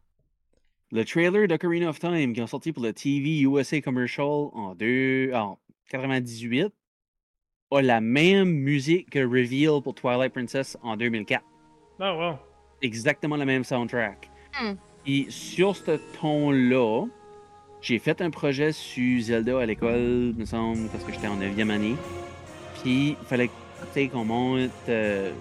Le 0.91 1.05
trailer 1.05 1.47
d'Ocarina 1.47 1.89
of 1.89 1.99
Time 1.99 2.33
qui 2.33 2.39
est 2.41 2.47
sorti 2.47 2.71
pour 2.71 2.83
le 2.83 2.93
TV 2.93 3.41
USA 3.41 3.81
Commercial 3.81 4.25
en, 4.53 4.73
deux, 4.75 5.31
en 5.33 5.59
98 5.89 6.71
a 7.71 7.81
la 7.81 8.01
même 8.01 8.49
musique 8.49 9.09
que 9.09 9.19
Reveal 9.19 9.81
pour 9.83 9.95
Twilight 9.95 10.31
Princess 10.33 10.77
en 10.83 10.95
2004. 10.95 11.43
Oh 11.99 12.03
wow. 12.03 12.35
Exactement 12.81 13.35
la 13.35 13.45
même 13.45 13.63
soundtrack. 13.63 14.29
Hmm. 14.59 14.73
Et 15.05 15.25
sur 15.29 15.75
ce 15.75 15.99
ton-là, 16.19 17.05
J'ai 17.83 17.99
fait 17.99 18.21
un 18.21 18.29
projet 18.29 18.71
sur 18.71 19.21
Zelda 19.21 19.59
à 19.59 19.65
l'école, 19.65 20.33
me 20.37 20.45
semble, 20.45 20.87
parce 20.87 21.03
que 21.03 21.11
j'étais 21.11 21.27
en 21.27 21.35
9e 21.37 21.69
année. 21.69 21.95
Puis, 22.81 23.09
il 23.21 23.27
fallait 23.27 23.47
tu 23.47 23.53
sais, 23.93 24.07
qu'on 24.07 24.23
monte. 24.23 24.71
euh, 24.87 25.31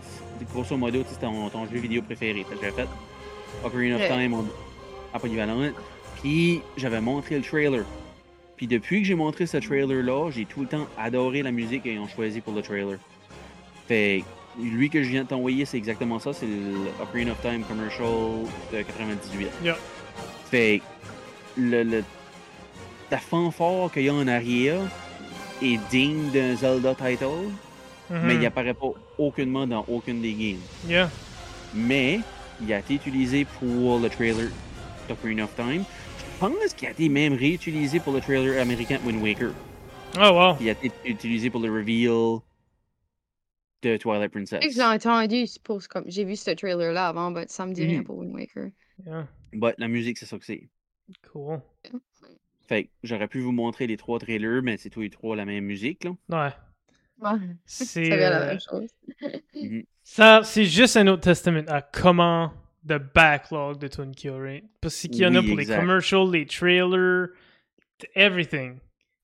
grosso 0.53 0.77
modo, 0.77 1.05
ton, 1.21 1.49
ton 1.51 1.67
jeu 1.71 1.79
vidéo 1.79 2.03
préféré. 2.03 2.45
Fait 2.49 2.57
que 2.57 2.61
j'avais 2.61 2.73
fait 2.83 2.89
Ocarina 3.65 3.95
of. 3.97 4.09
Time 4.09 4.35
en, 4.35 4.45
en 5.15 5.19
polyvalent. 5.21 5.71
Puis, 6.21 6.63
j'avais 6.77 7.01
montré 7.01 7.37
le 7.37 7.43
trailer. 7.43 7.85
Puis, 8.57 8.67
depuis 8.67 9.03
que 9.03 9.07
j'ai 9.07 9.15
montré 9.15 9.47
ce 9.47 9.59
trailer-là, 9.59 10.31
j'ai 10.33 10.45
tout 10.45 10.63
le 10.63 10.67
temps 10.67 10.89
adoré 10.99 11.43
la 11.43 11.53
musique 11.53 11.85
qu'ils 11.85 12.01
ont 12.01 12.09
choisi 12.09 12.41
pour 12.41 12.55
le 12.55 12.63
trailer. 12.63 12.99
Fait 13.87 14.25
que 14.57 14.63
lui 14.63 14.91
que 14.91 15.01
je 15.05 15.09
viens 15.11 15.23
de 15.23 15.29
t'envoyer, 15.29 15.65
c'est 15.65 15.77
exactement 15.79 16.19
ça. 16.19 16.33
C'est 16.33 16.47
le 16.47 16.89
Ocarina 17.01 17.31
of 17.33 17.41
Time 17.41 17.63
commercial 17.63 18.09
de 18.73 18.83
98. 18.83 19.47
Yeah. 19.63 19.77
Fait 20.51 20.81
que 21.55 21.61
le, 21.61 21.83
le- 21.85 22.05
la 23.13 23.19
fanfare 23.19 23.93
qu'il 23.93 24.05
y 24.05 24.09
a 24.09 24.15
en 24.15 24.27
arrière 24.27 24.81
est 25.63 25.79
digne 25.91 26.31
d'un 26.33 26.57
Zelda 26.57 26.95
title, 26.95 27.51
mais 28.11 28.35
Mhm. 28.35 28.41
il 28.41 28.47
apparaît 28.47 28.75
pas 28.75 28.91
aucunement 29.19 29.67
dans 29.67 29.85
aucune 29.87 30.21
des 30.23 30.33
games. 30.33 30.61
Yeah. 30.89 31.11
Mais 31.75 32.21
il 32.61 32.73
a 32.73 32.79
été 32.79 32.95
utilisé 32.95 33.45
pour 33.45 33.99
le 34.01 34.09
trailer 34.09 34.49
d'Ocarina 35.09 35.45
of 35.45 35.55
Time. 35.55 35.85
Je 35.85 36.39
pense 36.41 36.73
qu'il 36.75 36.89
a 36.89 36.91
été 36.93 37.09
même 37.09 37.35
réutilisé 37.35 38.01
pour 38.01 38.13
le 38.15 38.21
trailer 38.21 38.61
américain 38.61 38.99
de 38.99 39.07
Wind 39.07 39.23
Waker. 39.23 39.53
Oh, 40.17 40.31
wow. 40.33 40.57
Il 40.61 40.69
a 40.69 40.73
été 40.73 40.91
utilisé 41.05 41.51
pour 41.51 41.61
le 41.61 41.71
reveal 41.71 42.41
de 43.83 43.97
Twilight 43.99 44.31
Princess. 44.33 44.65
J'ai 44.75 44.83
entendu, 44.83 45.45
comme 45.91 46.05
j'ai 46.07 46.25
vu 46.25 46.37
ce 46.37 46.51
trailer-là 46.53 47.09
avant, 47.09 47.31
mais 47.31 47.45
ça 47.49 47.67
me 47.67 47.73
dit 47.75 47.85
rien 47.85 47.99
Mhm. 47.99 48.05
pour 48.05 48.17
Wind 48.19 48.35
Waker. 48.35 48.71
Yeah. 49.07 49.29
But 49.53 49.75
la 49.79 49.89
musique, 49.89 50.17
c'est 50.19 50.27
ça 50.27 50.39
que 50.39 50.45
c'est. 50.47 50.69
Cool. 51.31 51.61
Fait 52.69 52.85
que 52.85 52.91
j'aurais 53.03 53.29
pu 53.29 53.41
vous 53.41 53.53
montrer 53.53 53.87
les 53.87 53.97
trois 53.97 54.19
trailers, 54.19 54.63
mais 54.63 54.77
c'est 54.77 54.91
tous 54.91 55.01
les 55.01 55.11
trois 55.11 55.37
la 55.37 55.45
même 55.45 55.65
musique. 55.65 56.05
Là. 56.05 56.11
Ouais. 56.29 56.53
Ouais, 57.21 57.39
C'est 57.65 58.09
la 58.09 58.43
euh, 58.43 58.47
même 58.49 58.61
chose. 58.61 58.91
ça, 60.03 60.43
c'est 60.45 60.65
juste 60.65 60.97
un 60.97 61.07
autre 61.07 61.23
testament 61.23 61.65
à 61.69 61.83
comment 61.83 62.53
the 62.85 62.99
backlog 63.15 63.79
de 63.79 63.89
Tunkyo, 63.89 64.39
right? 64.39 64.65
Parce 64.81 65.01
qu'il 65.03 65.17
y 65.17 65.27
en 65.27 65.35
a 65.35 65.43
pour 65.43 65.59
exact. 65.61 65.77
les 65.77 65.81
commercials, 65.81 66.31
les 66.31 66.47
trailers, 66.47 67.29
everything. 68.15 68.79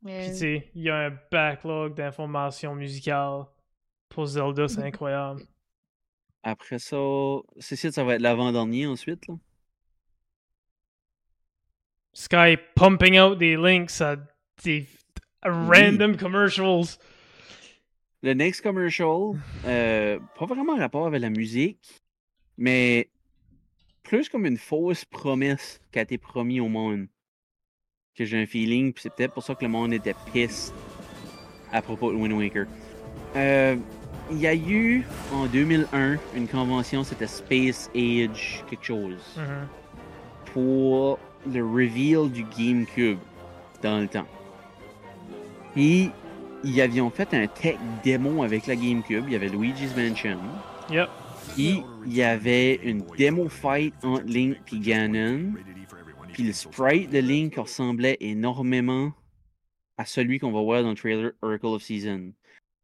Puis 0.05 0.13
Mais- 0.15 0.31
tu 0.31 0.37
sais, 0.37 0.71
il 0.75 0.83
y 0.83 0.91
a 0.91 1.07
un 1.07 1.19
backlog 1.31 1.95
d'informations 1.95 2.75
musicales 2.75 3.45
pour 4.09 4.27
Zelda, 4.27 4.69
c'est 4.69 4.83
incroyable. 4.83 5.43
Après 6.45 6.79
ça, 6.79 6.97
Cécile, 7.59 7.93
ça 7.93 8.05
va 8.05 8.15
être 8.15 8.23
l'avant-dernier 8.23 8.87
ensuite. 8.87 9.27
Là. 9.27 9.35
Sky 12.19 12.57
pumping 12.75 13.17
out 13.17 13.39
des 13.39 13.57
links 13.57 14.01
à 14.01 14.17
des 14.65 14.87
random 15.45 16.17
commercials. 16.17 16.99
Le 18.23 18.35
next 18.35 18.61
commercial, 18.61 19.35
euh, 19.65 20.19
pas 20.37 20.47
vraiment 20.47 20.75
rapport 20.77 21.07
avec 21.07 21.21
la 21.23 21.31
musique, 21.31 22.03
mais 22.57 23.09
plus 24.03 24.29
comme 24.29 24.47
une 24.47 24.57
fausse 24.57 25.05
promesse 25.05 25.81
qui 25.93 26.01
a 26.01 26.03
été 26.03 26.19
promis 26.19 26.59
au 26.59 26.67
monde. 26.69 27.07
Que 28.17 28.25
j'ai 28.25 28.43
un 28.43 28.47
feeling, 28.47 28.93
puis 28.93 29.03
c'est 29.03 29.15
peut-être 29.15 29.33
pour 29.35 29.45
ça 29.45 29.55
que 29.55 29.65
le 29.65 29.71
monde 29.71 29.93
était 29.93 30.17
pisse 30.33 30.75
à 31.71 31.81
propos 31.83 32.11
de 32.11 32.17
Wind 32.17 32.33
Waker. 32.33 32.67
Euh, 33.37 33.77
Il 34.33 34.39
y 34.41 34.47
a 34.49 34.55
eu 34.57 35.07
en 35.33 35.47
2001 35.47 36.17
une 36.35 36.49
convention, 36.49 37.05
c'était 37.05 37.29
Space 37.29 37.89
Age 37.95 38.65
quelque 38.69 38.85
chose, 38.85 39.23
Mhm. 39.39 39.69
pour 40.53 41.19
le 41.53 41.65
reveal 41.65 42.31
du 42.31 42.45
GameCube 42.45 43.19
dans 43.83 44.01
le 44.01 44.09
temps. 44.09 44.27
Et 45.77 46.09
ils 46.65 46.81
avaient 46.81 47.11
fait 47.11 47.35
un 47.35 47.47
tech 47.47 47.77
démo 48.03 48.43
avec 48.43 48.67
la 48.67 48.75
GameCube, 48.77 49.25
il 49.27 49.33
y 49.33 49.37
avait 49.37 49.49
Luigi's 49.49 49.95
Mansion. 49.97 50.39
Yep. 50.91 51.09
Puis 51.55 51.83
il 52.07 52.15
y 52.15 52.23
avait 52.23 52.77
une 52.77 53.03
démo 53.17 53.49
fight 53.49 53.95
entre 54.03 54.25
Link 54.25 54.57
et 54.73 54.79
Ganon. 54.79 55.53
Puis 56.33 56.43
le 56.45 56.53
sprite 56.53 57.11
de 57.11 57.19
Link 57.19 57.57
ressemblait 57.57 58.17
énormément 58.21 59.13
à 59.97 60.05
celui 60.05 60.39
qu'on 60.39 60.53
va 60.53 60.63
voir 60.63 60.83
dans 60.83 60.91
le 60.91 60.95
trailer 60.95 61.33
Oracle 61.43 61.67
of 61.67 61.83
Season. 61.83 62.33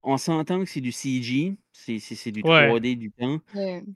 On 0.02 0.16
s'entend 0.18 0.58
que 0.60 0.66
c'est 0.66 0.80
du 0.82 0.92
CG, 0.92 1.54
c'est 1.72 1.98
c'est- 1.98 2.14
c'est 2.14 2.30
du 2.32 2.42
Ouais. 2.42 2.68
3D 2.68 2.94
du 2.96 3.10
temps, 3.10 3.38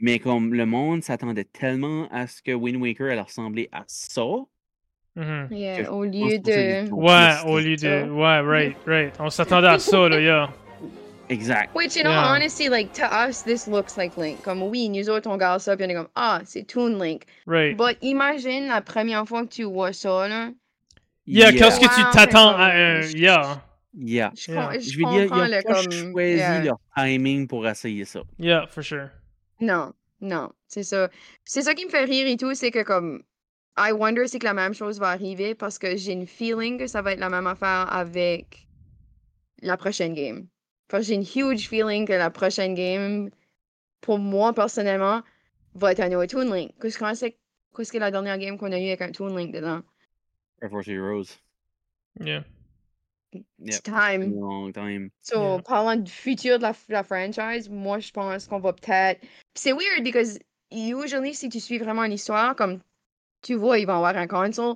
mais 0.01 0.19
comme 0.19 0.55
le 0.55 0.65
monde 0.65 1.03
s'attendait 1.03 1.45
tellement 1.45 2.09
à 2.11 2.27
ce 2.27 2.41
que 2.41 2.53
Wind 2.53 2.81
Waker 2.81 3.11
allait 3.11 3.21
ressembler 3.21 3.69
à 3.73 3.85
ça, 3.89 4.25
Mhm. 5.19 5.49
Yeah, 5.51 5.93
au 5.93 6.05
lieu 6.05 6.39
de. 6.39 6.91
Ouais, 6.93 7.35
au 7.47 7.59
lieu 7.59 7.77
de. 7.77 8.09
Ouais, 8.11 8.41
right, 8.41 8.77
right. 8.87 9.13
On 9.19 9.31
s'attendait 9.31 9.67
à 9.69 9.79
ça, 9.79 10.09
là, 10.09 10.21
yeah. 10.21 10.49
Exact. 11.31 11.75
Which, 11.75 11.97
in 11.99 12.07
all 12.07 12.37
honesty, 12.37 12.69
like 12.71 12.93
to 12.95 13.03
us, 13.05 13.43
this 13.43 13.67
looks 13.67 13.97
like 13.99 14.17
Link. 14.17 14.41
Comme 14.43 14.63
oui, 14.63 14.89
nous 14.89 15.11
autres, 15.11 15.29
on 15.29 15.33
regarde 15.35 15.61
ça, 15.61 15.77
puis 15.77 15.85
on 15.87 15.91
est 15.91 15.95
comme 15.95 16.09
ah, 16.15 16.41
c'est 16.45 16.63
Toon 16.67 16.99
Link. 17.03 17.25
Right. 17.47 17.77
But 17.77 17.99
imagine 18.01 18.69
la 18.69 18.81
première 18.81 19.27
fois 19.27 19.43
que 19.43 19.49
tu 19.51 19.65
vois 19.65 19.93
ça, 19.93 20.27
là. 20.29 20.51
Yeah, 21.27 21.53
qu'est-ce 21.53 21.79
que 21.81 21.85
tu 21.95 22.17
t'attends 22.17 22.57
à 22.57 22.69
un. 22.73 23.01
comme- 23.03 23.11
Yeah. 23.19 23.61
Yeah. 23.95 24.31
Je, 24.37 24.53
Yeah. 24.53 24.63
com- 24.69 24.81
je, 24.81 24.91
Je 24.91 24.97
veux 24.99 25.05
dire, 25.13 25.23
ils 25.25 25.29
pas 25.29 25.75
comme. 25.75 26.13
choisi 26.13 26.65
leur 26.67 26.79
timing 26.97 27.47
pour 27.47 27.67
essayer 27.69 28.05
ça. 28.07 28.21
Yeah, 28.39 28.67
for 28.69 28.83
sure. 28.83 29.09
Non, 29.61 29.93
non, 30.23 30.51
c'est 30.69 30.85
ça. 30.85 31.11
C'est 31.45 31.63
ça 31.63 31.75
qui 31.75 31.85
me 31.85 31.91
fait 31.91 32.05
rire 32.05 32.27
et 32.27 32.37
tout, 32.39 32.55
c'est 32.55 32.71
que 32.71 32.83
comme 32.85 33.23
I 33.79 33.93
wonder 33.93 34.27
si 34.27 34.39
que 34.39 34.45
la 34.45 34.55
même 34.55 34.75
chose 34.75 34.99
va 34.99 35.11
arriver 35.11 35.55
parce 35.55 35.79
que 35.79 35.97
j'ai 35.97 36.13
une 36.13 36.27
feeling 36.27 36.79
que 36.79 36.89
ça 36.89 37.01
va 37.01 37.13
être 37.13 37.21
la 37.21 37.31
même 37.31 37.47
affaire 37.47 37.87
avec 37.93 38.67
la 39.63 39.77
prochaine 39.77 40.15
game. 40.15 40.49
Parce 40.89 41.05
que 41.05 41.09
j'ai 41.09 41.15
une 41.15 41.23
huge 41.23 41.69
feeling 41.69 42.07
que 42.07 42.13
la 42.13 42.31
prochaine 42.31 42.75
game, 42.75 43.31
pour 44.01 44.19
moi 44.19 44.53
personnellement, 44.53 45.23
va 45.75 45.93
être 45.93 46.01
un 46.01 46.09
nouveau 46.09 46.27
Toon 46.27 46.53
Link. 46.53 46.73
Qu'est-ce 46.81 46.99
que 46.99 47.15
c'est 47.15 47.37
qu'est-ce 47.77 47.93
que 47.93 47.99
la 47.99 48.11
dernière 48.11 48.39
game 48.39 48.59
qu'on 48.59 48.73
a 48.73 48.79
eu 48.79 48.89
avec 48.89 49.03
un 49.03 49.13
Toon 49.13 49.37
Link 49.37 49.55
dedans? 49.55 49.83
Air 50.61 50.71
Force 50.71 50.89
Heroes. 50.89 51.39
Yeah. 52.21 52.43
Yep. 53.33 53.45
It's 53.67 53.83
time. 53.83 54.35
Long 54.35 54.73
time. 54.73 55.11
So, 55.23 55.41
Yeah. 55.41 55.63
parlant 55.63 55.97
du 56.03 56.11
futur 56.11 56.59
de 56.59 56.63
la, 56.63 56.73
la 56.89 57.05
franchise, 57.05 57.69
moi, 57.69 57.99
je 58.01 58.11
pense 58.11 58.49
qu'on 58.49 58.59
va 58.59 58.73
peut-être. 58.73 59.21
C'est 59.55 59.73
weird 59.73 60.03
because 60.03 60.39
usually, 60.73 61.35
si 61.35 61.49
tu 61.49 61.61
suis 61.61 61.79
vraiment 61.79 62.05
une 62.05 62.13
histoire, 62.15 62.57
comme 62.57 62.81
tu 63.43 63.55
vois, 63.55 63.79
ils 63.79 63.87
vont 63.87 63.95
avoir 63.95 64.17
un 64.17 64.27
console, 64.27 64.75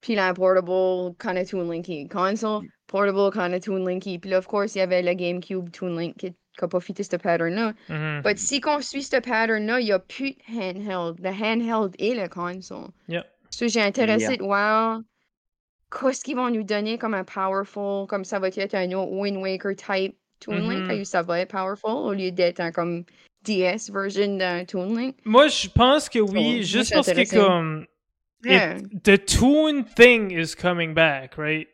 puis 0.00 0.14
là, 0.14 0.28
un 0.28 0.34
portable 0.34 1.14
kind 1.18 1.36
of 1.38 1.48
Toon 1.50 1.70
Linky. 1.70 2.08
Console, 2.08 2.62
portable 2.86 3.30
kind 3.32 3.54
of 3.54 3.60
Toon 3.60 3.84
Linky. 3.84 4.18
Puis 4.18 4.30
là, 4.30 4.38
of 4.38 4.46
course, 4.46 4.74
il 4.74 4.78
y 4.78 4.80
avait 4.82 5.02
le 5.02 5.12
GameCube 5.14 5.70
Toon 5.70 5.96
Link 5.98 6.16
qui 6.16 6.34
n'a 6.60 6.68
pas 6.68 6.80
fité 6.80 7.02
ce 7.02 7.16
pattern-là. 7.16 7.72
Mhm. 7.88 8.22
But 8.22 8.38
si 8.38 8.60
qu'on 8.60 8.80
suit 8.80 9.02
ce 9.02 9.16
pattern-là, 9.16 9.80
il 9.80 9.84
n'y 9.86 9.92
a 9.92 9.98
plus 9.98 10.32
de 10.32 10.36
handheld. 10.58 11.20
Le 11.22 11.30
handheld 11.30 11.94
et 11.98 12.14
le 12.14 12.28
console. 12.28 12.88
Yep. 13.08 13.24
So, 13.50 13.68
j'ai 13.68 13.82
intéressé 13.82 14.24
Yeah. 14.24 14.36
de 14.36 14.42
voir 14.42 15.00
qu'est-ce 15.90 16.22
qu'ils 16.22 16.36
vont 16.36 16.50
nous 16.50 16.62
donner 16.62 16.98
comme 16.98 17.14
un 17.14 17.24
powerful, 17.24 18.06
comme 18.06 18.24
ça 18.24 18.38
va 18.38 18.48
être 18.48 18.74
un 18.74 18.92
autre 18.92 19.10
Wind 19.12 19.36
Waker 19.38 19.74
type 19.74 20.16
Toon 20.40 20.68
Link, 20.68 20.90
où 21.00 21.04
ça 21.04 21.22
va 21.22 21.40
être 21.40 21.50
powerful 21.50 21.90
au 21.90 22.12
lieu 22.12 22.30
d'être 22.30 22.60
un 22.60 22.72
comme 22.72 23.04
DS 23.44 23.90
version 23.90 24.36
d'un 24.36 24.64
Toon 24.64 24.94
Link. 24.96 25.16
Moi, 25.24 25.48
je 25.48 25.68
pense 25.68 26.08
que 26.08 26.18
oui, 26.18 26.32
moi, 26.54 26.56
je 26.58 26.62
juste 26.62 26.92
parce 26.92 27.06
que 27.06 27.10
intéressée. 27.12 27.36
comme. 27.36 27.86
it- 28.44 29.02
the 29.04 29.24
Toon 29.24 29.84
thing 29.84 30.30
is 30.30 30.54
coming 30.54 30.94
back, 30.94 31.36
right? 31.36 31.68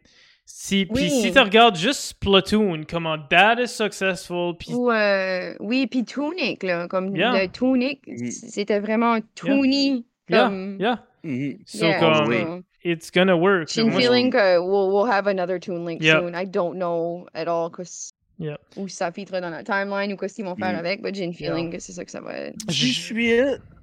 Si, 0.48 0.86
Puis 0.86 1.10
si 1.10 1.22
Oui. 1.26 1.32
tu 1.32 1.38
regardes 1.40 1.76
juste 1.76 2.00
Splatoon, 2.20 2.84
comment 2.88 3.16
that 3.30 3.56
is 3.60 3.66
successful, 3.68 4.54
puis 4.56 4.72
Ou, 4.72 4.92
euh, 4.92 5.54
oui, 5.58 5.88
puis 5.88 6.04
Tunic, 6.04 6.62
là, 6.62 6.86
comme 6.86 7.16
Yeah. 7.16 7.32
le 7.42 7.48
Tunic, 7.48 8.06
Mhm. 8.06 8.30
c'était 8.30 8.78
vraiment 8.78 9.18
Toony. 9.34 10.04
yeah, 10.28 10.44
Comme, 10.44 10.76
yeah. 10.78 11.04
Mhm. 11.24 11.58
So 11.66 11.86
yeah, 11.86 11.98
comme, 11.98 12.28
oui. 12.28 12.38
so, 12.42 12.62
it's 12.84 13.10
gonna 13.10 13.36
work. 13.36 13.68
J'ai 13.72 13.82
une 13.82 13.90
feeling 13.90 14.30
que 14.30 14.58
we'll, 14.60 14.92
we'll 14.92 15.10
have 15.10 15.26
another 15.26 15.58
Toon 15.58 15.84
Link 15.84 16.00
Yeah. 16.00 16.20
soon. 16.20 16.34
I 16.36 16.44
don't 16.46 16.76
know 16.76 17.26
at 17.34 17.48
all 17.48 17.68
cause, 17.68 18.12
Yeah. 18.38 18.58
où 18.76 18.86
ça 18.88 19.10
filtre 19.12 19.40
dans 19.40 19.48
la 19.50 19.64
timeline 19.64 20.12
ou 20.12 20.16
qu'est-ce 20.16 20.34
qu'ils 20.34 20.44
vont 20.44 20.56
faire 20.56 20.72
Mhm. 20.72 20.78
avec, 20.78 21.00
mais 21.02 21.14
j'ai 21.14 21.24
une 21.24 21.32
Yeah. 21.32 21.54
feeling 21.54 21.70
que 21.72 21.78
c'est 21.78 21.92
ça 21.92 22.04
que 22.04 22.10
ça 22.10 22.20
va 22.20 22.34
être. 22.36 22.56
J'y 22.68 22.88
Je- 22.92 23.00
suis 23.00 23.30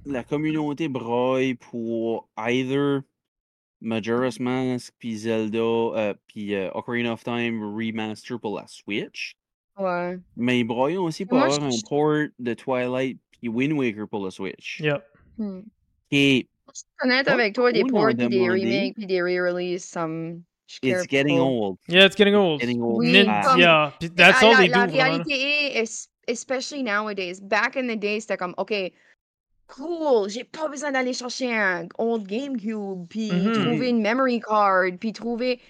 la 0.06 0.22
communauté 0.22 0.88
broille 0.88 1.54
pour 1.54 2.28
either 2.36 3.00
Majora's 3.80 4.38
Mask 4.40 4.94
puis 4.98 5.16
Zelda 5.16 5.58
euh, 5.58 6.14
puis 6.28 6.54
euh, 6.54 6.70
Ocarina 6.72 7.12
of 7.12 7.24
Time 7.24 7.62
remaster 7.76 8.38
pour 8.38 8.56
la 8.56 8.66
Switch. 8.66 9.34
Ouais. 9.78 10.18
Mais 10.36 10.60
ils 10.60 10.64
broillent 10.64 10.98
aussi 10.98 11.26
pour 11.26 11.38
Moi, 11.38 11.48
avoir 11.52 11.70
je- 11.70 11.76
un 11.76 11.80
port 11.88 12.28
de 12.38 12.54
Twilight 12.54 13.18
puis 13.32 13.48
Wind 13.48 13.72
Waker 13.72 14.06
pour 14.08 14.24
la 14.24 14.30
Switch. 14.30 14.80
Yeah. 14.80 15.02
Hmm. 15.36 15.62
Et 16.12 16.48
honnête 17.02 17.26
avec 17.28 17.54
toi, 17.54 17.72
des 17.72 17.82
ports, 17.82 18.14
des 18.14 18.26
remakes, 18.48 18.94
puis 18.94 19.06
des 19.06 19.20
re-releases, 19.20 19.82
ça 19.84 20.06
me... 20.06 20.40
je 20.66 20.78
care 20.80 21.00
it's 21.02 21.06
getting 21.06 21.38
old. 21.38 21.78
Yeah, 21.88 22.04
it's 22.06 22.16
getting 22.16 22.34
old. 22.34 22.60
Getting 22.60 22.80
old. 22.82 22.98
Oui, 22.98 23.12
Nin- 23.12 23.26
yeah, 23.58 23.92
that's 24.14 24.42
all 24.42 24.52
la, 24.52 24.58
they 24.58 24.68
do. 24.68 24.72
la 24.74 24.86
vraiment. 24.86 25.02
réalité 25.02 25.32
est, 25.76 25.82
es- 25.82 26.08
especially 26.28 26.82
nowadays, 26.82 27.40
back 27.40 27.76
in 27.76 27.86
the 27.86 27.96
day, 27.96 28.18
c'était 28.20 28.36
comme, 28.38 28.54
OK, 28.56 28.72
cool, 29.68 30.28
j'ai 30.28 30.44
pas 30.44 30.68
besoin 30.68 30.92
d'aller 30.92 31.12
chercher 31.12 31.54
un 31.54 31.86
old 31.98 32.26
GameCube, 32.26 33.06
puis 33.08 33.30
Mhm. 33.32 33.52
trouver 33.52 33.88
une 33.90 34.00
memory 34.02 34.40
card, 34.40 34.96
puis 35.00 35.12
trouver. 35.12 35.60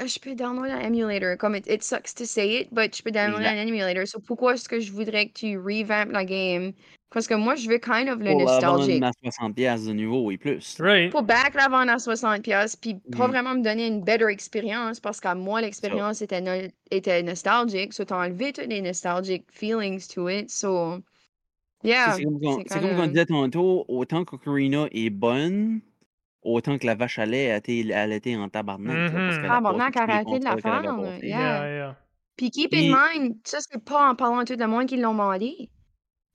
Ah, 0.00 0.06
Je 0.06 0.18
peux 0.18 0.34
downloader 0.34 0.72
un 0.72 0.80
emulator. 0.80 1.36
Comme 1.36 1.54
it, 1.56 1.66
it 1.66 1.82
sucks 1.84 2.14
to 2.14 2.24
say 2.24 2.60
it, 2.60 2.68
but 2.72 2.96
je 2.96 3.02
peux 3.02 3.10
downloader 3.10 3.44
Exact. 3.44 3.58
un 3.58 3.66
emulator. 3.68 4.06
So 4.06 4.18
pourquoi 4.18 4.54
est-ce 4.54 4.68
que 4.68 4.80
je 4.80 4.90
voudrais 4.92 5.26
que 5.28 5.34
tu 5.34 5.58
revamp 5.58 6.10
la 6.12 6.24
game? 6.24 6.72
Parce 7.12 7.26
que 7.26 7.34
moi, 7.34 7.56
je 7.56 7.68
veux 7.68 7.78
kind 7.78 8.08
of 8.08 8.20
le 8.20 8.30
Pour 8.30 8.44
la 8.44 8.60
vendre 8.60 8.78
nostalgique. 8.78 9.02
à 9.02 9.10
60$ 9.20 9.86
de 9.88 9.92
nouveau 9.92 10.30
et 10.30 10.38
plus. 10.38 10.76
Right. 10.80 11.10
Pour 11.10 11.22
back 11.22 11.54
la 11.54 11.68
vendre 11.68 11.90
à 11.90 11.98
60$, 11.98 12.76
puis 12.80 12.94
pas 13.16 13.24
Mhm. 13.26 13.30
vraiment 13.30 13.54
me 13.56 13.62
donner 13.62 13.88
une 13.88 14.00
better 14.02 14.26
expérience, 14.30 15.00
parce 15.00 15.20
qu'à 15.20 15.34
moi, 15.34 15.60
l'expérience 15.60 16.22
était, 16.22 16.40
no- 16.40 16.68
était 16.90 17.22
nostalgique. 17.24 17.92
So 17.92 18.04
t'as 18.04 18.24
enlevé 18.26 18.52
tous 18.52 18.62
les 18.68 18.80
nostalgic 18.80 19.44
feelings 19.50 20.06
to 20.14 20.28
it. 20.28 20.50
So, 20.50 21.00
yeah. 21.82 22.14
C'est 22.16 22.22
comme, 22.24 22.38
c'est 22.68 22.78
comme 22.80 22.90
kinda- 22.90 23.06
disait 23.08 23.26
tantôt, 23.26 23.84
autant 23.88 24.24
qu'Ocarina 24.24 24.86
est 24.92 25.10
bonne, 25.10 25.80
autant 26.42 26.78
que 26.78 26.86
la 26.86 26.94
vache 26.94 27.18
à 27.18 27.26
lait, 27.26 27.44
elle 27.44 27.58
était, 27.58 27.86
elle 27.92 28.12
était 28.12 28.36
en 28.36 28.48
tabarnak. 28.48 28.94
là, 28.96 29.10
parce 29.10 29.38
passé 29.38 29.92
tous 29.94 30.06
les 30.06 30.12
arrêtez 30.12 30.38
de 30.38 30.44
la 30.44 30.56
faire. 30.56 30.82
Yeah. 30.82 31.18
Yeah, 31.22 31.68
yeah. 31.74 31.96
Puis 32.36 32.50
keep 32.50 32.72
in 32.74 32.94
mind, 32.96 33.36
ça 33.44 33.58
c'est 33.60 33.84
pas 33.84 34.10
en 34.10 34.14
parlant 34.14 34.38
à 34.38 34.44
tout 34.44 34.54
le 34.58 34.66
monde 34.66 34.86
qui 34.86 34.96
l'ont 34.96 35.12
demandé. 35.12 35.68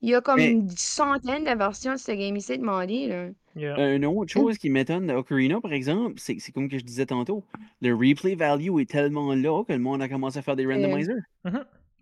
Il 0.02 0.10
y 0.10 0.14
a 0.16 0.22
comme 0.22 0.36
Mais- 0.38 0.52
une 0.52 0.70
centaine 0.70 1.46
de 1.46 1.58
versions 1.58 1.94
de 1.94 1.98
ce 1.98 2.12
game 2.12 2.36
ici 2.36 2.58
demandé, 2.60 3.08
là. 3.08 3.30
Yeah. 3.56 3.80
Euh, 3.80 3.96
Une 3.96 4.06
autre 4.06 4.32
chose 4.32 4.58
qui 4.58 4.70
m'étonne 4.70 5.08
d'Ocarina, 5.08 5.62
par 5.62 5.72
exemple, 5.72 6.16
c'est 6.18 6.36
c'est 6.40 6.52
comme 6.52 6.68
que 6.68 6.78
je 6.78 6.84
disais 6.84 7.06
tantôt, 7.06 7.44
le 7.82 7.94
replay 7.96 8.36
value 8.36 8.82
est 8.82 8.90
tellement 8.90 9.34
là 9.34 9.64
que 9.64 9.72
le 9.72 9.80
monde 9.80 10.02
a 10.02 10.10
commencé 10.10 10.38
à 10.38 10.42
faire 10.42 10.58
des 10.58 10.66
randomizers. 10.68 11.16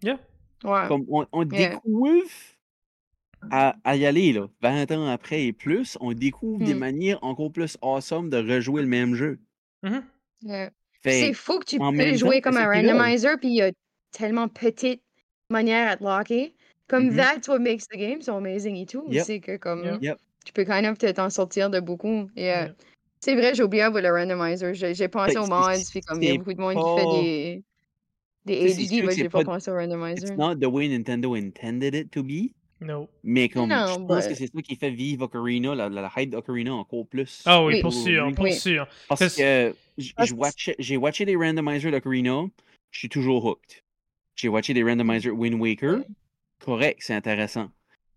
Yeah. 0.01 0.17
Ouais. 0.63 0.87
Comme 0.87 1.05
on, 1.09 1.25
on 1.31 1.47
Yeah. 1.47 1.75
découvre 1.75 2.23
à, 3.51 3.75
à 3.83 3.95
y 3.95 4.05
aller, 4.05 4.33
là, 4.33 4.47
20 4.61 4.91
ans 4.91 5.07
après 5.07 5.45
et 5.45 5.53
plus, 5.53 5.97
on 6.01 6.13
découvre 6.13 6.63
des 6.63 6.73
Hmm. 6.73 6.79
manières 6.79 7.19
encore 7.23 7.51
plus 7.51 7.77
awesome 7.81 8.29
de 8.29 8.37
rejouer 8.37 8.81
le 8.81 8.87
même 8.87 9.15
jeu. 9.15 9.39
Yeah. 10.41 10.71
Fait 11.01 11.21
C'est 11.27 11.33
fou 11.33 11.59
que 11.59 11.65
tu 11.65 11.77
peux 11.79 11.91
même 11.91 12.15
jouer 12.15 12.41
temps, 12.41 12.49
comme 12.51 12.59
un 12.59 12.65
randomizer, 12.67 13.37
puis 13.39 13.49
il 13.49 13.55
y 13.55 13.61
a 13.61 13.71
tellement 14.11 14.47
petite 14.47 15.01
manière 15.49 15.89
à 15.91 15.97
te 15.97 16.03
locker. 16.03 16.53
Comme 16.87 17.07
Mhm. 17.11 17.15
that's 17.17 17.47
what 17.47 17.59
makes 17.59 17.87
the 17.87 17.97
game 17.97 18.21
so 18.21 18.35
amazing 18.35 18.75
et 18.75 18.85
tout. 18.85 19.05
Yep. 19.09 19.23
C'est 19.25 19.39
que 19.39 19.57
comme 19.57 19.99
Yep. 20.01 20.17
Tu 20.45 20.51
peux 20.51 20.65
kind 20.65 20.85
of 20.85 20.97
te- 20.97 21.09
t'en 21.11 21.29
sortir 21.29 21.69
de 21.69 21.79
beaucoup. 21.79 22.29
Yeah. 22.35 22.67
Yep. 22.67 22.75
C'est 23.21 23.35
vrai, 23.35 23.55
j'ai 23.55 23.63
oublié 23.63 23.83
le 23.89 24.09
randomizer. 24.09 24.73
J'ai 24.73 25.07
pensé 25.07 25.37
mods, 25.37 25.73
c'est- 25.75 25.91
puis 25.91 26.01
comme 26.01 26.21
il 26.21 26.29
y 26.29 26.31
a 26.33 26.37
beaucoup 26.37 26.53
de 26.53 26.59
monde 26.59 26.75
qui 26.75 27.01
fait 27.01 27.21
des, 27.23 27.63
des 28.45 28.85
sûr 28.85 29.05
mais 29.05 29.15
j'ai 29.15 29.29
pas- 29.29 29.43
pensé 29.45 29.71
au 29.71 29.75
randomizer. 29.75 30.29
It's 30.29 30.37
not 30.37 30.55
the 30.55 30.65
way 30.65 30.89
Nintendo 30.89 31.33
intended 31.35 31.95
it 31.95 32.11
to 32.11 32.21
be, 32.23 32.51
No. 32.83 33.09
mais 33.23 33.49
comme 33.49 33.69
Non, 33.69 33.85
je 33.87 33.99
pense 34.05 34.27
que 34.27 34.35
c'est 34.35 34.47
ça 34.47 34.61
qui 34.61 34.75
fait 34.75 34.89
vivre 34.91 35.23
Ocarina, 35.25 35.73
la, 35.75 35.89
la, 35.89 36.01
la 36.01 36.11
hype 36.17 36.29
d'Ocarina 36.31 36.73
encore 36.73 37.07
plus. 37.07 37.41
Ah 37.45 37.63
oui, 37.63 37.75
Oui. 37.75 37.81
pour 37.81 37.93
sûr, 37.93 38.25
Oui. 38.27 38.33
pour 38.33 38.43
Oui. 38.45 38.53
sûr. 38.53 38.87
Parce 39.07 39.35
que 39.35 39.75
j'ai 39.97 40.97
watché 40.97 41.25
des 41.25 41.35
randomizers 41.35 41.91
d'Ocarina, 41.91 42.43
je 42.91 42.99
suis 42.99 43.09
toujours 43.09 43.43
hooked. 43.45 43.83
J'ai 44.35 44.49
watché 44.49 44.73
des 44.73 44.83
randomizers 44.83 45.31
Wind 45.33 45.59
Waker, 45.59 46.03
correct, 46.59 46.97
c'est 47.01 47.13
intéressant. 47.13 47.69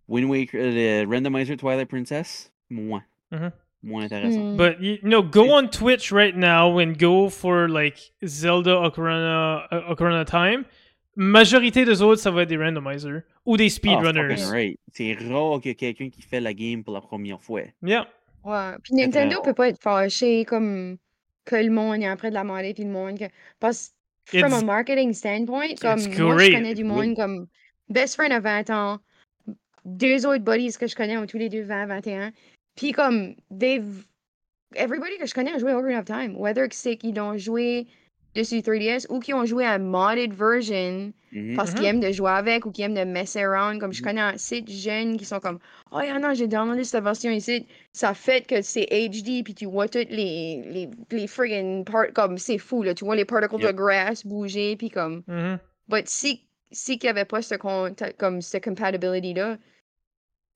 Wind 0.09 0.29
Waker, 0.31 0.59
euh, 0.61 1.05
le 1.05 1.09
randomizer 1.09 1.57
Twilight 1.57 1.89
Princess, 1.89 2.53
moins. 2.71 3.03
Mhm. 3.33 3.51
Moins 3.83 4.05
intéressant. 4.05 4.55
Hmm. 4.55 4.57
But 4.57 4.81
you 4.81 4.99
know, 5.03 5.23
go 5.23 5.53
on 5.53 5.69
Twitch 5.69 6.11
right 6.11 6.35
now 6.35 6.79
and 6.79 6.97
go 6.99 7.29
for 7.29 7.69
like 7.69 8.13
Zelda 8.25 8.71
Ocarina 8.71 9.67
uh, 9.71 9.95
Ocarina 9.95 10.25
Time. 10.25 10.65
Majorité 11.17 11.85
des 11.87 12.03
autres, 12.03 12.21
ça 12.21 12.31
va 12.31 12.43
être 12.43 12.49
des 12.51 12.59
randomizers 12.59 13.23
ou 13.47 13.57
des 13.57 13.67
Ah, 13.67 13.71
speedrunners. 13.71 14.45
right. 14.51 14.79
C'est 14.93 15.15
rare 15.15 15.61
qu'il 15.61 15.71
y 15.71 15.73
ait 15.73 15.75
quelqu'un 15.75 16.11
qui 16.11 16.21
fait 16.23 16.41
la 16.41 16.53
game 16.53 16.85
pour 16.85 16.93
la 16.95 17.01
première 17.01 17.41
fois. 17.41 17.63
yeah. 17.83 18.07
Ouais. 18.45 18.77
Puis 18.85 18.95
Nintendo 18.95 19.41
peut 19.43 19.55
pas 19.55 19.69
être 19.71 19.83
fâché 19.83 20.45
comme 20.45 20.99
que 21.47 21.57
le 21.57 21.71
monde 21.71 22.03
est 22.03 22.17
train 22.17 22.29
de 22.29 22.35
la 22.35 22.43
demander 22.43 22.75
puis 22.75 22.85
le 22.85 22.91
monde 22.91 23.19
que 23.19 23.25
parce 23.59 23.93
que 24.31 24.39
from 24.41 24.53
a 24.53 24.63
marketing 24.63 25.13
standpoint 25.13 25.75
comme 25.81 26.01
moi 26.19 26.39
je 26.39 26.53
connais 26.53 26.75
du 26.75 26.83
Oui. 26.83 26.89
monde 26.89 27.17
comme 27.17 27.47
best 27.89 28.15
friend 28.17 28.33
à 28.33 28.41
20 28.41 28.71
ans 28.71 28.99
deux 29.85 30.27
autres 30.27 30.45
buddies 30.45 30.77
que 30.77 30.87
je 30.87 30.95
connais 30.97 31.17
ont 31.17 31.27
tous 31.27 31.39
les 31.39 31.49
deux 31.49 31.63
20 31.63 31.87
21 31.87 32.33
puis 32.77 32.93
comme 32.93 33.35
they've 33.57 34.05
everybody 34.75 35.17
que 35.19 35.27
je 35.27 35.35
connais 35.35 35.53
a 35.53 35.59
joué 35.59 35.73
Ocarina 35.73 36.01
of 36.01 36.05
Time 36.05 36.37
whether 36.37 36.69
que 36.69 36.75
c'est 36.75 36.97
qu'ils 36.97 37.15
l'ont 37.17 37.37
joué 37.39 37.87
dessus 38.37 38.61
3DS 38.61 39.07
ou 39.11 39.19
qu'ils 39.19 39.35
ont 39.35 39.45
joué 39.45 39.65
à 39.65 39.79
modded 39.79 40.33
version 40.33 41.13
Mhm. 41.33 41.57
parce 41.57 41.75
qu'ils 41.75 41.85
aiment 41.87 42.01
de 42.01 42.11
jouer 42.13 42.31
avec 42.31 42.65
ou 42.65 42.71
qu'ils 42.71 42.85
aiment 42.85 42.95
de 42.95 43.05
mess 43.05 43.37
around. 43.37 43.81
Comme 43.81 43.93
je 43.93 44.01
Mhm. 44.01 44.07
connais 44.07 44.21
assez 44.23 44.61
de 44.63 44.71
jeunes 44.71 45.17
qui 45.17 45.25
sont 45.25 45.41
comme 45.41 45.59
Oh, 45.91 46.01
yeah, 46.01 46.19
non, 46.19 46.33
j'ai 46.35 46.47
downloadé 46.47 46.85
cette 46.85 47.03
version 47.03 47.31
ici. 47.31 47.67
Ça 47.93 48.15
fait 48.15 48.47
que 48.47 48.63
c'est 48.63 48.87
HD, 48.91 49.43
puis 49.43 49.55
tu 49.55 49.67
vois 49.67 49.89
toutes 49.89 50.11
les, 50.11 50.63
les, 50.67 50.89
les 51.11 51.27
friggin' 51.27 51.83
parts. 51.85 52.13
Comme 52.15 52.39
c'est 52.39 52.59
fou, 52.59 52.83
là. 52.83 52.95
Tu 52.95 53.05
vois 53.05 53.17
les 53.17 53.25
particles 53.25 53.59
de 53.61 53.67
Yep. 53.67 53.77
grass 53.77 54.25
bouger, 54.27 54.77
puis 54.77 54.89
comme. 54.91 55.23
Mhm. 55.27 55.59
But 55.89 56.09
si, 56.09 56.47
si 56.71 56.99
qu'il 56.99 57.09
n'y 57.09 57.11
avait 57.19 57.25
pas 57.27 57.43
ce 57.43 57.55
comme 57.57 58.41
cette 58.41 58.65
compatibility-là, 58.65 59.59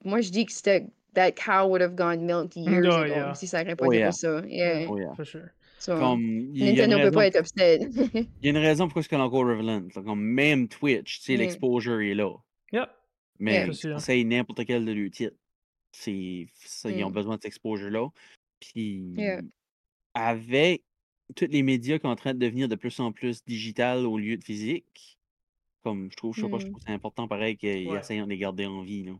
moi 0.04 0.20
je 0.20 0.30
dis 0.30 0.46
que 0.46 0.52
c'était. 0.52 0.86
That 1.14 1.32
cow 1.32 1.66
would 1.66 1.82
have 1.82 1.96
gone 1.96 2.24
milked 2.24 2.54
years 2.54 2.86
Oh, 2.88 3.02
ago 3.02 3.06
yeah. 3.12 3.34
si 3.34 3.48
ça 3.48 3.64
n'aurait 3.64 3.74
pas 3.74 3.86
Oh, 3.88 3.90
été 3.92 3.98
yeah. 3.98 4.12
ça. 4.12 4.42
Yeah. 4.46 4.86
Oh, 4.88 4.96
yeah. 4.96 5.12
For 5.16 5.24
sure. 5.24 5.50
So, 5.80 5.98
Comme, 5.98 6.20
il 6.54 6.58
y, 6.58 6.62
a 6.62 6.84
une 6.84 6.90
Nintendo 6.90 6.96
peut 6.96 7.02
raison, 7.04 7.14
pas 7.14 7.26
être 7.26 7.40
upset. 7.40 7.78
il 8.14 8.26
y 8.42 8.46
a 8.48 8.50
une 8.50 8.56
raison 8.58 8.84
pourquoi 8.86 9.02
c'est 9.02 9.16
encore 9.16 9.46
Revelant. 9.46 9.88
Comme 9.94 10.20
même 10.20 10.68
Twitch, 10.68 11.18
tu 11.20 11.24
sais, 11.24 11.34
Mm. 11.34 11.38
l'exposure 11.38 12.00
est 12.02 12.14
là. 12.14 12.34
Yep. 12.72 12.90
Mais. 13.38 13.72
C'est 13.72 13.90
conseille 13.92 14.24
n'importe 14.26 14.64
quel 14.66 14.84
de 14.84 14.92
leurs 14.92 15.10
titres. 15.10 15.36
C'est, 15.92 16.46
ça, 16.54 16.90
Ils 16.90 17.02
ont 17.02 17.08
Mm. 17.10 17.14
besoin 17.14 17.36
de 17.36 17.40
cette 17.40 17.46
exposure-là. 17.46 18.08
Puis, 18.60 19.16
avec 20.14 20.82
tous 21.34 21.46
les 21.48 21.62
médias 21.62 21.96
qui 21.98 22.02
sont 22.02 22.08
en 22.08 22.16
train 22.16 22.34
de 22.34 22.38
devenir 22.38 22.68
de 22.68 22.74
plus 22.74 22.98
en 23.00 23.12
plus 23.12 23.42
digital 23.44 24.04
au 24.04 24.18
lieu 24.18 24.36
de 24.36 24.44
physique, 24.44 25.18
comme 25.82 26.10
je 26.10 26.16
trouve, 26.16 26.34
je 26.36 26.42
sais 26.42 26.48
pas, 26.50 26.58
je 26.58 26.66
Mm. 26.66 26.70
trouve 26.70 26.80
que 26.80 26.84
c'est 26.86 26.92
important 26.92 27.26
pareil 27.26 27.56
qu'ils 27.56 27.88
Ouais. 27.88 28.00
essayent 28.00 28.20
de 28.20 28.26
les 28.26 28.36
garder 28.36 28.66
en 28.66 28.82
vie. 28.82 29.04
Là. 29.04 29.12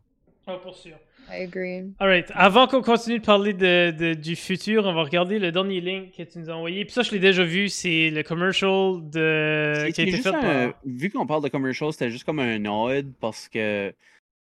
Ah, 0.45 0.57
pour 0.57 0.75
sûr. 0.75 0.97
I 1.29 1.43
agree. 1.43 1.93
Alright, 1.99 2.31
avant 2.33 2.67
qu'on 2.67 2.81
continue 2.81 3.19
de 3.19 3.25
parler 3.25 3.53
de, 3.53 3.91
de- 3.91 4.13
du 4.13 4.35
futur, 4.35 4.85
on 4.85 4.93
va 4.93 5.03
regarder 5.03 5.39
le 5.39 5.51
dernier 5.51 5.79
link 5.81 6.11
que 6.15 6.23
tu 6.23 6.39
nous 6.39 6.49
as 6.49 6.53
envoyé. 6.55 6.83
Puis 6.85 6.93
ça, 6.93 7.01
je 7.03 7.11
l'ai 7.11 7.19
déjà 7.19 7.43
vu, 7.43 7.69
c'est 7.69 8.09
le 8.09 8.23
commercial 8.23 8.99
de... 9.09 9.89
Qui 9.91 10.01
a 10.01 10.03
été 10.03 10.11
fait 10.17 10.29
un- 10.29 10.41
par... 10.71 10.73
Vu 10.85 11.09
qu'on 11.09 11.25
parle 11.25 11.43
de 11.43 11.49
commercial, 11.49 11.91
c'était 11.93 12.09
juste 12.11 12.23
comme 12.25 12.39
un 12.39 12.59
nod 12.59 13.13
parce 13.19 13.47
que 13.47 13.93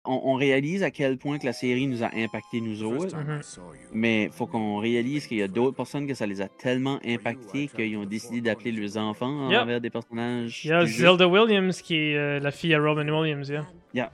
on, 0.09 0.22
on 0.31 0.33
réalise 0.35 0.83
à 0.83 0.91
quel 0.91 1.17
point 1.17 1.38
que 1.38 1.45
la 1.45 1.51
série 1.51 1.85
nous 1.88 2.01
a 2.01 2.09
impacté 2.15 2.61
nous 2.61 2.81
autres. 2.81 3.09
saw 3.41 3.73
you, 3.73 3.80
Mais 3.91 4.30
faut 4.31 4.45
qu'on 4.45 4.77
réalise 4.77 5.27
qu'il 5.27 5.38
y 5.39 5.41
a 5.43 5.49
d'autres 5.49 5.75
personnes 5.75 6.07
que 6.07 6.14
ça 6.14 6.25
les 6.25 6.39
a 6.39 6.47
tellement 6.47 6.97
impactés 7.06 7.67
qu'ils 7.67 7.97
ont 7.97 8.06
décidé 8.06 8.39
d'appeler 8.39 8.72
leurs 8.72 8.95
enfants 8.95 9.49
Yep. 9.51 9.61
envers 9.64 9.81
des 9.81 9.89
personnages. 9.89 10.64
Il 10.64 10.69
y 10.69 10.72
a. 10.73 10.85
Zelda 10.85 11.27
Williams 11.27 11.81
qui 11.81 11.95
est 11.97 12.15
euh, 12.15 12.39
la 12.39 12.51
fille 12.51 12.73
à 12.73 12.80
Robin 12.80 13.09
Williams, 13.09 13.49
yeah. 13.49 13.65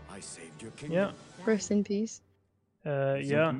I 0.09 0.19
saved 0.21 0.47
your 0.63 0.71
kingdom. 0.75 0.95
Yeah. 0.95 1.13
Rest 1.45 1.71
in 1.71 1.83
peace. 1.83 2.23
Euh, 2.85 3.19
yeah. 3.21 3.53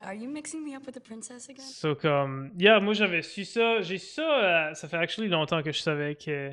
Are 0.00 0.14
you 0.14 0.28
mixing 0.28 0.64
me 0.64 0.74
up 0.74 0.84
with 0.86 0.94
the 0.94 1.00
princess 1.00 1.48
again? 1.48 1.64
So, 1.64 1.94
comme... 1.94 2.52
Yeah, 2.58 2.80
moi, 2.80 2.94
j'avais 2.94 3.22
su 3.22 3.44
ça. 3.44 3.80
J'ai 3.80 3.98
su 3.98 4.14
ça... 4.14 4.22
euh, 4.70 4.74
ça 4.74 4.88
fait 4.88 4.96
actually 4.98 5.28
longtemps 5.28 5.62
que 5.62 5.72
je 5.72 5.80
savais 5.80 6.14
que... 6.14 6.52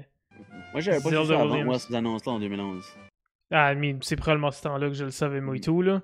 Moi, 0.72 0.82
j'avais 0.82 1.02
pas 1.02 1.10
vu 1.10 1.16
Zelda 1.16 1.36
ça 1.36 1.42
avant 1.42 1.64
moi, 1.64 1.78
ces 1.78 1.94
annonces-là 1.94 2.34
en 2.34 2.40
2011. 2.40 2.84
Ah, 3.52 3.74
I 3.74 3.76
mean, 3.76 4.00
c'est 4.02 4.16
probablement 4.16 4.52
ce 4.52 4.64
temps-là 4.64 4.88
que 4.88 4.94
je 4.96 5.06
le 5.06 5.12
savais, 5.12 5.42
moi 5.42 5.56
et 5.56 5.60
tout, 5.60 5.82
là. 5.82 6.02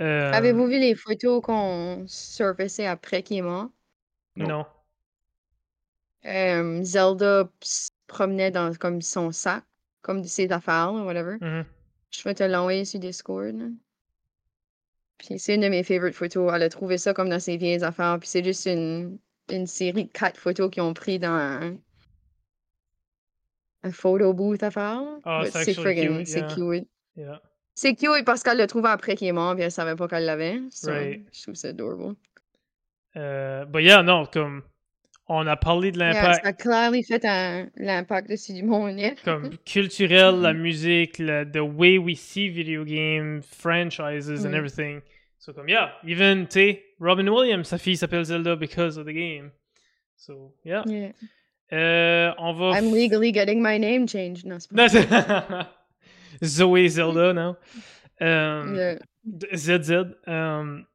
Euh, 0.00 0.32
Avez-vous 0.32 0.66
vu 0.66 0.78
les 0.78 0.94
photos 0.94 1.40
qu'on 1.42 2.04
surfaçait 2.06 2.86
après 2.86 3.22
qu'il 3.22 3.38
est 3.38 3.42
mort? 3.42 3.68
Non. 4.36 4.66
Euh, 6.26 6.82
Zelda 6.82 7.48
se 7.60 7.90
promenait 8.06 8.50
dans 8.50 8.74
comme 8.74 9.00
son 9.00 9.30
sac, 9.30 9.64
comme 10.02 10.24
ses 10.24 10.50
affaires, 10.50 10.92
whatever. 10.92 11.36
Mhm. 11.40 11.64
Je 12.10 12.22
vais 12.24 12.34
te 12.34 12.42
l'envoyer 12.42 12.84
sur 12.84 12.98
Discord. 12.98 13.54
Puis 15.18 15.38
c'est 15.38 15.54
une 15.54 15.62
de 15.62 15.68
mes 15.68 15.82
favorite 15.82 16.14
photos. 16.14 16.52
Elle 16.54 16.62
a 16.62 16.68
trouvé 16.68 16.98
ça 16.98 17.14
comme 17.14 17.28
dans 17.28 17.40
ses 17.40 17.56
vieilles 17.56 17.82
affaires. 17.84 18.18
Puis 18.20 18.28
c'est 18.28 18.44
juste 18.44 18.66
une, 18.66 19.18
une 19.50 19.66
série 19.66 20.04
de 20.04 20.10
quatre 20.12 20.38
photos 20.38 20.70
qu'ils 20.70 20.82
ont 20.82 20.94
pris 20.94 21.18
dans 21.18 21.30
un, 21.30 21.76
un 23.82 23.90
photo 23.92 24.32
booth 24.34 24.62
affaire. 24.62 25.00
là. 25.00 25.18
Ah, 25.24 25.42
c'est 25.50 25.64
c'est 25.64 25.74
friggin' 25.74 26.18
cute, 26.18 26.26
c'est 26.26 26.40
yeah. 26.40 26.54
cute. 26.54 26.88
Yeah. 27.16 27.42
C'est 27.74 27.94
cute 27.94 28.24
parce 28.24 28.42
qu'elle 28.42 28.58
l'a 28.58 28.66
trouvé 28.66 28.88
après 28.88 29.16
qu'il 29.16 29.28
est 29.28 29.32
mort, 29.32 29.54
puis 29.54 29.64
elle 29.64 29.70
savait 29.70 29.96
pas 29.96 30.08
qu'elle 30.08 30.24
l'avait. 30.24 30.60
So, 30.70 30.90
Right. 30.90 31.26
Je 31.32 31.42
trouve 31.42 31.54
ça 31.54 31.68
adorable. 31.68 32.14
Euh, 33.16 33.64
but 33.64 33.82
yeah, 33.82 34.02
non, 34.02 34.26
comme... 34.26 34.62
On 35.28 35.44
a 35.48 35.56
parlé 35.56 35.90
de 35.90 35.98
l'impact... 35.98 36.42
ça 36.44 36.48
a 36.48 36.52
clairement 36.52 37.02
fait 37.02 37.24
un- 37.24 37.68
l'impact 37.76 38.30
monde. 38.62 38.98
yeah. 38.98 39.14
comme 39.24 39.56
culturel, 39.64 40.40
la 40.40 40.52
musique, 40.52 41.18
le, 41.18 41.44
the 41.44 41.58
way 41.60 41.98
we 41.98 42.14
see 42.16 42.48
video 42.48 42.84
game 42.84 43.42
franchises 43.42 44.44
and 44.44 44.50
Mm. 44.52 44.54
everything. 44.54 45.00
So 45.38 45.52
comme 45.52 45.68
yeah, 45.68 45.90
even 46.06 46.46
tu 46.46 46.76
Robin 47.00 47.26
Williams, 47.28 47.64
sa 47.68 47.76
fille 47.78 47.96
s'appelle 47.96 48.24
Zelda 48.24 48.54
because 48.56 48.96
of 48.98 49.04
the 49.06 49.12
game. 49.12 49.50
So 50.16 50.54
yeah. 50.64 50.82
Yeah. 50.86 51.12
Euh, 51.72 52.32
on 52.38 52.52
va. 52.54 52.78
I'm 52.78 52.92
legally 52.92 53.32
getting 53.32 53.60
my 53.60 53.78
name 53.78 54.06
changed. 54.06 54.46
Non, 54.46 54.58
c'est 54.60 54.74
pas 55.08 55.68
Zoé 56.44 56.88
Zelda, 56.88 57.32
non? 57.32 57.56
Um, 58.20 58.76
Yeah. 58.76 58.98
ZZ. 59.56 60.14
Um, 60.28 60.86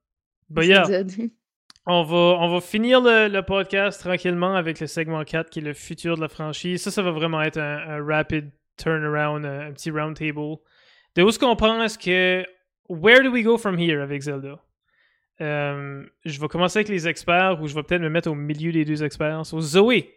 but 0.49 0.65
yeah, 0.65 0.85
ZZ. 0.85 1.29
on 1.85 2.03
va, 2.03 2.37
on 2.39 2.47
va 2.49 2.61
finir 2.61 3.01
le, 3.01 3.27
le 3.27 3.41
podcast 3.41 4.01
tranquillement 4.01 4.55
avec 4.55 4.79
le 4.79 4.87
segment 4.87 5.23
4 5.23 5.49
qui 5.49 5.59
est 5.59 5.63
le 5.63 5.73
futur 5.73 6.15
de 6.15 6.21
la 6.21 6.27
franchise. 6.29 6.81
Ça, 6.83 6.91
ça 6.91 7.01
va 7.01 7.11
vraiment 7.11 7.41
être 7.41 7.57
un, 7.57 7.77
un 7.77 8.05
rapid 8.05 8.51
turnaround, 8.77 9.45
un, 9.45 9.67
un 9.67 9.71
petit 9.71 9.89
round 9.91 10.15
table. 10.17 10.57
De 11.15 11.23
où 11.23 11.29
est-ce 11.29 11.39
qu'on 11.39 11.55
pense 11.55 11.97
que. 11.97 12.45
Where 12.89 13.23
do 13.23 13.31
we 13.31 13.43
go 13.43 13.57
from 13.57 13.79
here 13.79 14.01
avec 14.01 14.21
Zelda? 14.21 14.59
Euh, 15.39 16.05
je 16.25 16.39
vais 16.39 16.47
commencer 16.49 16.79
avec 16.79 16.89
les 16.89 17.07
experts 17.07 17.59
ou 17.61 17.67
je 17.67 17.73
vais 17.73 17.83
peut-être 17.83 18.01
me 18.01 18.09
mettre 18.09 18.29
au 18.29 18.35
milieu 18.35 18.71
des 18.71 18.83
deux 18.85 19.01
experts. 19.03 19.45
So, 19.45 19.61
Zoé, 19.61 20.13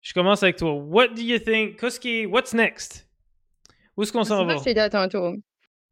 je 0.00 0.14
commence 0.14 0.42
avec 0.42 0.56
toi. 0.56 0.74
What 0.74 1.08
do 1.08 1.22
you 1.22 1.38
think? 1.38 1.78
Qu'est-ce 1.78 1.98
qui 1.98 2.24
What's 2.24 2.54
next? 2.54 3.08
Où 3.96 4.02
est-ce 4.02 4.12
qu'on 4.12 4.22
C'est 4.24 4.28
s'en 4.30 4.44
va? 4.46 4.90
tantôt. 4.90 5.34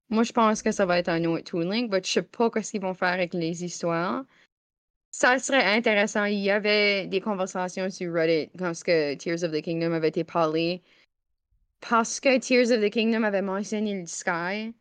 Moi, 0.08 0.22
je 0.22 0.32
pense 0.32 0.62
que 0.62 0.70
ça 0.70 0.86
va 0.86 0.98
être 0.98 1.08
un 1.08 1.24
autre 1.24 1.44
Toon 1.44 1.68
Link, 1.70 1.90
mais 1.90 2.00
je 2.04 2.10
sais 2.10 2.22
pas 2.22 2.50
ce 2.62 2.70
qu'ils 2.70 2.80
vont 2.82 2.94
faire 2.94 3.08
avec 3.08 3.34
les 3.34 3.64
histoires. 3.64 4.22
Ça 5.14 5.38
serait 5.38 5.64
intéressant. 5.76 6.24
Il 6.24 6.38
y 6.38 6.50
avait 6.50 7.06
des 7.06 7.20
conversations 7.20 7.90
sur 7.90 8.12
Reddit 8.12 8.50
quand 8.58 8.72
ce 8.74 8.82
que 8.82 9.14
Tears 9.14 9.44
of 9.44 9.52
the 9.52 9.60
Kingdom 9.60 9.92
avait 9.92 10.08
été 10.08 10.24
parlé. 10.24 10.82
Parce 11.80 12.18
que 12.18 12.38
Tears 12.38 12.70
of 12.70 12.80
the 12.80 12.90
Kingdom 12.90 13.22
avait 13.22 13.42
mentionné 13.42 14.00
le 14.00 14.06
Sky, 14.06 14.72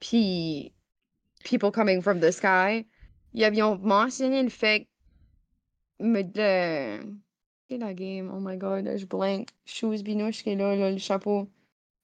puis 0.00 0.72
People 1.44 1.70
Coming 1.70 2.02
from 2.02 2.18
the 2.20 2.30
Sky. 2.32 2.84
Ils 3.32 3.44
avaient 3.44 3.60
mentionné 3.80 4.42
le 4.42 4.48
fait 4.48 4.88
que 6.00 6.04
me- 6.04 6.22
de... 6.22 7.14
Quelle 7.68 7.82
est 7.82 7.86
la 7.86 7.94
game? 7.94 8.30
Oh 8.34 8.40
my 8.40 8.56
god, 8.56 8.90
je 8.96 9.06
blank. 9.06 9.50
Shoes 9.66 10.02
Binouche 10.02 10.42
qui 10.42 10.50
est 10.50 10.56
là, 10.56 10.74
là, 10.74 10.90
le 10.90 10.98
chapeau. 10.98 11.48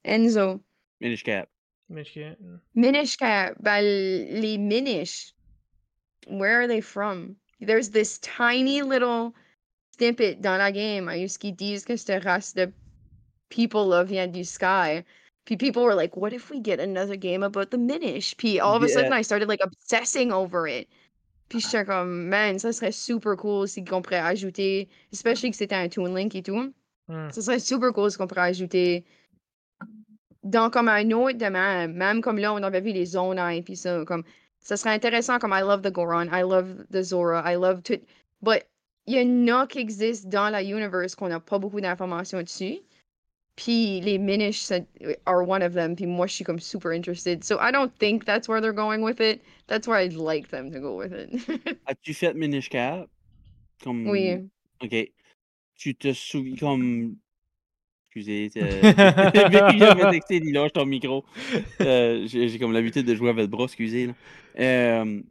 Enzo. 0.04 0.60
Minish 1.00 1.24
Cap. 1.24 1.48
Mais 1.88 2.04
je- 2.04 2.36
Minish 2.74 3.16
Cap, 3.16 3.56
ben, 3.60 3.82
les 3.82 4.56
Minish, 4.56 5.34
where 6.28 6.60
are 6.62 6.68
they 6.68 6.80
from? 6.80 7.36
There's 7.60 7.90
this 7.90 8.18
tiny 8.18 8.82
little 8.82 9.34
snippet 9.96 10.40
dans 10.40 10.58
la 10.58 10.70
game 10.70 11.08
où 11.08 11.12
ils 11.12 11.56
disent 11.56 11.84
que 11.84 11.96
cette 11.96 12.24
race 12.24 12.54
de 12.54 12.72
people-là 13.50 14.04
vient 14.04 14.28
du 14.28 14.44
sky. 14.44 15.04
People 15.44 15.82
were 15.82 15.96
like, 15.96 16.16
what 16.16 16.32
if 16.32 16.50
we 16.50 16.60
get 16.60 16.78
another 16.78 17.16
game 17.16 17.42
about 17.42 17.70
the 17.70 17.78
Minish? 17.78 18.36
Puis 18.36 18.60
all 18.60 18.76
of 18.76 18.82
a 18.84 18.88
sudden, 18.88 19.12
I 19.12 19.22
started 19.22 19.48
like 19.48 19.60
obsessing 19.62 20.32
over 20.32 20.68
it. 20.68 20.88
Puis 21.48 21.60
j'étais 21.60 21.84
comme, 21.86 22.28
man, 22.28 22.58
ça 22.58 22.72
serait 22.72 22.92
super 22.92 23.36
cool 23.36 23.66
si 23.66 23.84
qu'on 23.84 24.00
pourrait 24.00 24.20
ajouter, 24.20 24.88
especially 25.12 25.50
que 25.50 25.56
c'était 25.56 25.74
un 25.74 25.88
Toon 25.88 26.14
Link 26.14 26.34
et 26.36 26.42
tout. 26.42 26.72
Hmm. 27.08 27.30
Ça 27.30 27.42
serait 27.42 27.58
super 27.58 27.92
cool 27.92 28.10
si 28.10 28.16
qu'on 28.16 28.28
pourrait 28.28 28.50
ajouter 28.50 29.04
dans 30.44 30.70
comme 30.70 30.88
un 30.88 31.10
autre 31.10 31.36
de 31.36 31.46
même, 31.46 31.92
même 31.92 32.20
comme 32.22 32.38
là, 32.38 32.54
on 32.54 32.62
avait 32.62 32.80
vu 32.80 32.92
les 32.92 33.06
Zonai 33.06 33.62
puis 33.62 33.76
ça, 33.76 34.04
comme, 34.06 34.24
ça 34.60 34.76
serait 34.76 34.94
intéressant 34.94 35.38
comme 35.38 35.52
I 35.52 35.62
love 35.62 35.82
the 35.82 35.90
Goron, 35.90 36.28
I 36.32 36.42
love 36.42 36.86
the 36.90 37.02
Zora, 37.02 37.42
I 37.44 37.56
love 37.56 37.82
tout, 37.82 38.00
but 38.42 38.64
il 39.06 39.14
y 39.14 39.20
en 39.20 39.48
a 39.48 39.66
qui 39.66 39.78
existent 39.78 40.28
dans 40.28 40.50
la 40.50 40.62
universe 40.62 41.14
qu'on 41.14 41.28
n'a 41.28 41.40
pas 41.40 41.58
beaucoup 41.58 41.80
d'informations 41.80 42.42
dessus. 42.42 42.78
Puis 43.56 44.00
les 44.00 44.18
Minish 44.18 44.70
are 45.26 45.42
one 45.42 45.62
of 45.62 45.74
them. 45.74 45.94
Puis 45.94 46.06
moi, 46.06 46.26
je 46.26 46.34
suis 46.34 46.44
comme 46.44 46.60
super 46.60 46.92
interested. 46.92 47.44
So 47.44 47.58
I 47.58 47.70
don't 47.70 47.92
think 47.98 48.24
that's 48.24 48.48
where 48.48 48.60
they're 48.60 48.72
going 48.72 49.02
with 49.02 49.20
it. 49.20 49.42
That's 49.66 49.86
where 49.86 49.98
I'd 49.98 50.14
like 50.14 50.48
them 50.48 50.70
to 50.70 50.80
go 50.80 50.96
with 50.96 51.12
it. 51.12 51.78
As-tu 51.86 52.14
fait 52.14 52.34
Minish 52.34 52.70
Cap? 52.70 53.08
Comme... 53.82 54.08
oui. 54.08 54.48
Ok. 54.82 55.10
Tu 55.76 55.94
te 55.94 56.12
souviens 56.12 56.56
comme. 56.56 57.16
Excusez. 58.12 58.50
euh, 58.56 58.80
J'avais 59.78 60.10
texté, 60.10 60.40
dis 60.40 60.50
lâche 60.50 60.72
ton 60.72 60.84
micro. 60.84 61.24
Euh, 61.80 62.26
J'ai 62.26 62.58
comme 62.58 62.72
l'habitude 62.72 63.06
de 63.06 63.14
jouer 63.14 63.30
avec 63.30 63.42
le 63.42 63.46
bras, 63.46 63.64
excusez. 63.64 64.08
Là. 64.08 64.14
Euh, 64.58 65.22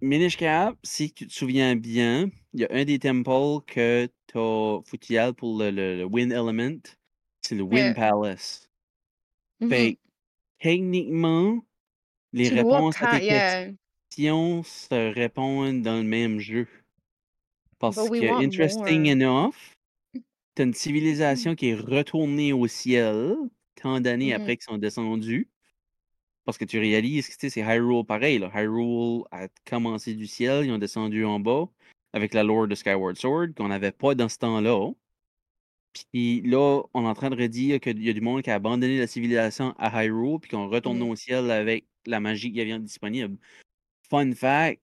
Minish 0.00 0.36
Cap, 0.38 0.76
si 0.82 1.12
tu 1.12 1.26
te 1.26 1.32
souviens 1.32 1.76
bien, 1.76 2.30
il 2.54 2.60
y 2.60 2.64
a 2.64 2.68
un 2.70 2.84
des 2.84 2.98
temples 2.98 3.64
que 3.66 4.08
t'as 4.26 4.82
foutu 4.88 5.16
pour 5.36 5.58
le, 5.58 5.70
le, 5.70 5.98
le 5.98 6.04
Wind 6.04 6.32
Element. 6.32 6.80
C'est 7.42 7.54
le 7.54 7.62
Wind 7.62 7.94
Yeah. 7.96 8.10
Palace. 8.10 8.70
Mhm. 9.60 9.68
Fait 9.68 9.92
que, 9.94 9.98
techniquement, 10.60 11.58
les 12.32 12.48
Tu 12.48 12.54
réponses 12.54 12.96
à 13.02 13.18
tes 13.18 13.26
yeah. 13.26 13.68
questions 14.10 14.62
se 14.62 15.12
répondent 15.14 15.82
dans 15.82 15.96
le 15.98 16.02
même 16.02 16.38
jeu. 16.40 16.66
Parce 17.78 17.96
que, 18.08 18.42
interesting 18.42 19.02
more. 19.02 19.44
enough, 19.46 19.73
t'as 20.54 20.64
une 20.64 20.74
civilisation 20.74 21.54
qui 21.54 21.68
est 21.68 21.74
retournée 21.74 22.52
au 22.52 22.66
ciel 22.66 23.36
tant 23.76 24.00
d'années 24.00 24.34
Mhm. 24.34 24.40
après 24.40 24.56
qu'ils 24.56 24.64
sont 24.64 24.78
descendus. 24.78 25.48
Parce 26.44 26.58
que 26.58 26.64
tu 26.64 26.78
réalises 26.78 27.28
que 27.28 27.36
tu 27.38 27.50
c'est 27.50 27.60
Hyrule 27.62 28.04
pareil. 28.04 28.38
Là. 28.38 28.50
Hyrule 28.54 29.24
a 29.30 29.48
commencé 29.66 30.14
du 30.14 30.26
ciel, 30.26 30.66
ils 30.66 30.72
ont 30.72 30.78
descendu 30.78 31.24
en 31.24 31.40
bas 31.40 31.68
avec 32.12 32.34
la 32.34 32.42
lore 32.42 32.68
de 32.68 32.74
Skyward 32.74 33.16
Sword 33.16 33.54
qu'on 33.56 33.68
n'avait 33.68 33.92
pas 33.92 34.14
dans 34.14 34.28
ce 34.28 34.38
temps-là. 34.38 34.92
Puis 36.12 36.42
là, 36.42 36.82
on 36.92 37.04
est 37.04 37.08
en 37.08 37.14
train 37.14 37.30
de 37.30 37.36
redire 37.36 37.80
qu'il 37.80 38.02
y 38.02 38.10
a 38.10 38.12
du 38.12 38.20
monde 38.20 38.42
qui 38.42 38.50
a 38.50 38.54
abandonné 38.54 38.98
la 38.98 39.06
civilisation 39.06 39.74
à 39.78 40.04
Hyrule 40.04 40.40
puis 40.40 40.50
qu'on 40.50 40.68
retourne 40.68 40.98
Mhm. 40.98 41.08
au 41.10 41.16
ciel 41.16 41.50
avec 41.50 41.86
la 42.06 42.20
magie 42.20 42.52
qui 42.52 42.64
vient 42.64 42.78
disponible. 42.80 43.38
Fun 44.10 44.32
fact, 44.32 44.82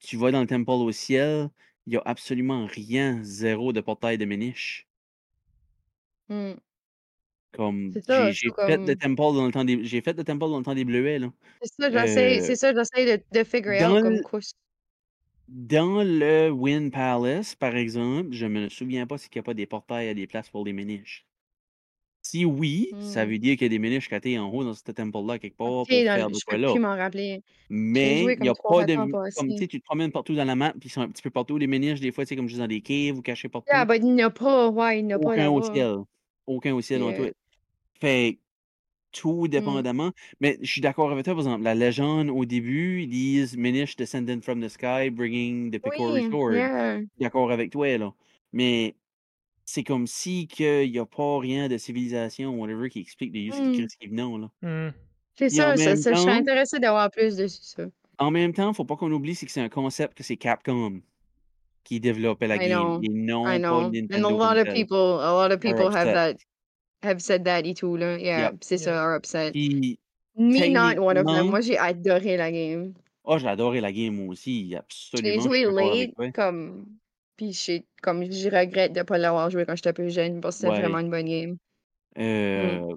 tu 0.00 0.16
vas 0.16 0.30
dans 0.32 0.40
le 0.40 0.46
temple 0.46 0.70
au 0.70 0.92
ciel, 0.92 1.50
il 1.86 1.90
n'y 1.90 1.96
a 1.96 2.02
absolument 2.04 2.66
rien, 2.66 3.20
zéro 3.22 3.72
de 3.72 3.80
portail 3.80 4.18
de 4.18 4.24
Méniche. 4.24 4.85
Mm. 6.28 6.58
Comme 7.54 7.94
C'est 7.94 8.04
ça, 8.04 8.32
j'ai 8.32 8.50
c'est 8.50 8.52
fait 8.66 8.80
le 8.84 8.96
temple 8.96 9.16
dans 9.16 9.46
le 9.46 9.52
temps 9.52 9.64
des 9.64 9.84
j'ai 9.84 10.00
fait 10.02 10.12
le 10.16 10.24
temple 10.24 10.40
dans 10.40 10.58
le 10.58 10.64
temps 10.64 10.74
des 10.74 10.84
bleuets 10.84 11.18
là. 11.18 11.32
C'est 11.60 11.72
ça, 11.82 11.90
j'essaie, 11.90 12.40
Euh, 12.40 12.42
c'est 12.42 12.56
ça, 12.56 12.72
j'essaie 12.74 13.18
de, 13.18 13.24
de 13.38 13.44
figure 13.44 13.90
dans 13.90 13.92
out 13.92 14.00
comme 14.00 14.20
le- 14.20 14.22
quoi. 14.22 14.40
Dans 15.48 16.02
le 16.02 16.50
Wind 16.50 16.90
Palace, 16.92 17.54
par 17.54 17.76
exemple, 17.76 18.32
je 18.32 18.46
me 18.46 18.68
souviens 18.68 19.06
pas 19.06 19.16
s'il 19.16 19.30
n'y 19.34 19.38
a 19.38 19.42
pas 19.44 19.54
des 19.54 19.66
portails 19.66 20.08
à 20.08 20.14
des 20.14 20.26
places 20.26 20.50
pour 20.50 20.64
les 20.64 20.72
Méniches. 20.72 21.24
Si 22.22 22.44
oui, 22.44 22.96
ça 23.00 23.24
Hmm. 23.24 23.26
veut 23.26 23.38
dire 23.38 23.54
qu'il 23.56 23.64
y 23.64 23.66
a 23.66 23.68
des 23.70 23.78
Méniches 23.78 24.08
catés 24.08 24.38
en 24.38 24.50
haut 24.52 24.64
dans 24.64 24.74
ce 24.74 24.82
temple-là 24.82 25.38
quelque 25.38 25.56
part 25.56 25.86
Ok, 25.86 25.88
pour 25.88 26.04
dans- 26.04 26.12
faire 26.12 26.30
de 26.30 26.38
je 26.38 26.44
quoi 26.44 26.56
peux 26.56 26.58
là. 26.58 26.72
plus 26.72 26.78
m'en 26.78 26.96
rappeler. 26.96 27.42
Mais 27.70 28.18
joué 28.18 28.36
il 28.36 28.42
n'y 28.42 28.48
a 28.48 28.54
comme 28.64 28.68
pas 28.68 28.84
de. 28.84 29.18
Comme 29.34 29.54
tu 29.54 29.54
passés. 29.54 29.64
sais, 29.64 29.68
tu 29.68 29.80
te 29.80 29.84
promènes 29.86 30.12
partout 30.12 30.34
dans 30.36 30.44
la 30.46 30.56
map, 30.56 30.72
puis 30.72 30.88
ils 30.88 30.92
sont 30.92 31.02
un 31.02 31.10
petit 31.10 31.22
peu 31.22 31.30
partout, 31.30 31.58
les 31.58 31.66
Méniches, 31.68 32.00
des 32.00 32.12
fois, 32.12 32.24
tu 32.24 32.30
sais, 32.30 32.36
comme 32.36 32.48
juste 32.48 32.60
dans 32.60 32.68
des 32.68 32.82
caves 32.82 33.18
ou 33.18 33.22
cachés 33.22 33.48
partout. 33.50 33.68
Yeah, 33.68 33.84
but 33.84 34.02
il 34.02 34.14
n'y 34.14 34.22
a 34.22 34.30
pas, 34.30 34.68
ouais, 34.70 35.00
il 35.00 35.06
n'y 35.06 35.12
a 35.12 35.18
pas 35.20 35.34
Aucun 35.34 35.48
au 35.50 35.60
là-bas. 35.60 35.62
ciel. 35.62 36.04
Aucun 36.46 36.74
au 36.74 36.80
ciel 36.80 37.02
en 37.02 37.10
Yeah. 37.10 37.28
tout. 37.30 37.34
Fait 38.00 38.34
que 38.34 38.38
tout 39.20 39.44
Mm. 39.44 39.48
dépendamment. 39.48 40.12
Mais 40.40 40.58
je 40.60 40.70
suis 40.70 40.80
d'accord 40.80 41.10
avec 41.10 41.24
toi, 41.24 41.34
par 41.34 41.40
exemple, 41.42 41.62
la 41.64 41.74
légende 41.74 42.28
au 42.30 42.44
début, 42.44 43.02
ils 43.02 43.08
disent 43.08 43.56
Minish 43.56 43.96
descended 43.96 44.42
from 44.42 44.60
the 44.60 44.68
sky, 44.68 45.10
bringing 45.10 45.70
the 45.70 45.78
Picori 45.82 46.24
Oui, 46.24 46.30
sword. 46.30 46.54
yeah. 46.54 46.96
Je 46.96 47.00
suis 47.00 47.08
d'accord 47.20 47.50
avec 47.50 47.70
toi, 47.70 47.96
là. 47.98 48.12
Mais 48.52 48.94
c'est 49.64 49.82
comme 49.84 50.06
si 50.06 50.46
qu'il 50.46 50.90
n'y 50.92 50.98
a 50.98 51.06
pas 51.06 51.38
rien 51.38 51.68
de 51.68 51.76
civilisation 51.78 52.50
ou 52.54 52.60
whatever 52.62 52.88
qui 52.90 53.00
explique 53.00 53.32
de 53.32 53.38
Yusuke 53.38 53.80
Mm. 53.84 53.86
Qui 54.00 54.06
venant, 54.08 54.38
là. 54.38 54.50
Hmm. 54.62 54.92
C'est 55.38 55.48
ça, 55.50 55.76
ça, 55.76 55.94
je 56.14 56.18
suis 56.18 56.30
intéressée 56.30 56.78
d'avoir 56.78 57.10
plus 57.10 57.36
dessus 57.36 57.58
ça. 57.62 57.84
En 58.18 58.30
même 58.30 58.52
temps, 58.54 58.72
faut 58.72 58.84
pas 58.86 58.96
qu'on 58.96 59.12
oublie, 59.12 59.34
c'est 59.34 59.44
que 59.46 59.52
c'est 59.52 59.60
un 59.60 59.68
concept 59.68 60.14
que 60.16 60.22
c'est 60.22 60.36
Capcom 60.38 61.00
qui 61.86 62.00
développait 62.00 62.48
la 62.48 62.56
I 62.56 62.68
game 62.68 62.78
know, 62.78 63.00
et 63.02 63.08
non 63.08 63.46
I 63.48 63.58
know. 63.58 63.78
And 63.80 63.86
a 63.86 63.90
Nintendo 63.90 64.30
lot 64.36 64.58
of 64.58 64.74
people, 64.74 65.20
a 65.20 65.32
lot 65.32 65.52
of 65.52 65.60
people 65.60 65.88
have 65.94 66.12
that, 66.12 66.34
have 67.02 67.20
said 67.20 67.44
that 67.44 67.60
et 67.64 67.74
tout, 67.74 67.96
là. 67.96 68.18
Yeah, 68.18 68.50
Yep. 68.50 68.56
c'est 68.62 68.78
ça, 68.78 69.00
are 69.02 69.16
upset. 69.16 69.52
Me 69.54 69.96
not 70.70 70.98
one 70.98 71.16
of 71.16 71.24
them. 71.26 71.46
Moi, 71.48 71.60
j'ai 71.62 71.78
adoré 71.78 72.36
la 72.36 72.50
game. 72.50 72.92
oh, 73.24 73.38
j'ai 73.38 73.46
adoré 73.48 73.80
la 73.80 73.92
game 73.92 74.28
aussi, 74.28 74.68
J'ai 74.70 74.76
absolument. 74.76 75.42
je 75.44 75.48
suis 75.48 75.62
joué 75.64 76.12
late, 76.18 76.32
comme, 76.34 76.86
puis 77.36 77.52
j'ai, 77.52 77.84
comme, 78.02 78.24
je 78.30 78.48
regrette 78.50 78.92
de 78.92 79.02
pas 79.02 79.16
l'avoir 79.18 79.48
joué 79.50 79.64
quand 79.64 79.76
j'étais 79.76 79.92
plus 79.92 80.10
jeune, 80.12 80.40
parce 80.40 80.56
que 80.56 80.60
c'était 80.62 80.72
Ouais. 80.72 80.80
vraiment 80.80 80.98
une 80.98 81.10
bonne 81.10 81.26
game. 81.28 81.56
Euh, 82.18 82.96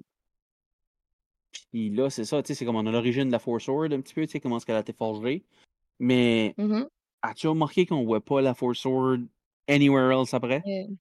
Puis 1.72 1.90
là, 1.90 2.10
c'est 2.10 2.24
ça, 2.24 2.42
tu 2.42 2.48
sais, 2.48 2.54
c'est 2.54 2.64
comme 2.64 2.76
on 2.76 2.86
a 2.86 2.90
l'origine 2.90 3.26
de 3.26 3.32
la 3.32 3.38
Force 3.38 3.64
Sword 3.64 3.92
un 3.92 4.00
petit 4.00 4.14
peu, 4.14 4.26
tu 4.26 4.32
sais, 4.32 4.40
comment 4.40 4.56
est-ce 4.56 4.66
qu'elle 4.66 4.76
a 4.76 4.80
été 4.80 4.92
forgée. 4.92 5.44
Mais 6.00 6.54
Mhm. 6.58 6.86
As-tu 7.22 7.48
remarqué 7.48 7.86
qu'on 7.86 8.04
voit 8.04 8.20
pas 8.24 8.40
la 8.40 8.54
Force 8.54 8.78
Sword 8.80 9.18
anywhere 9.68 10.10
else 10.12 10.34
après? 10.34 10.62
Yeah. 10.66 10.86
Tu 10.88 10.94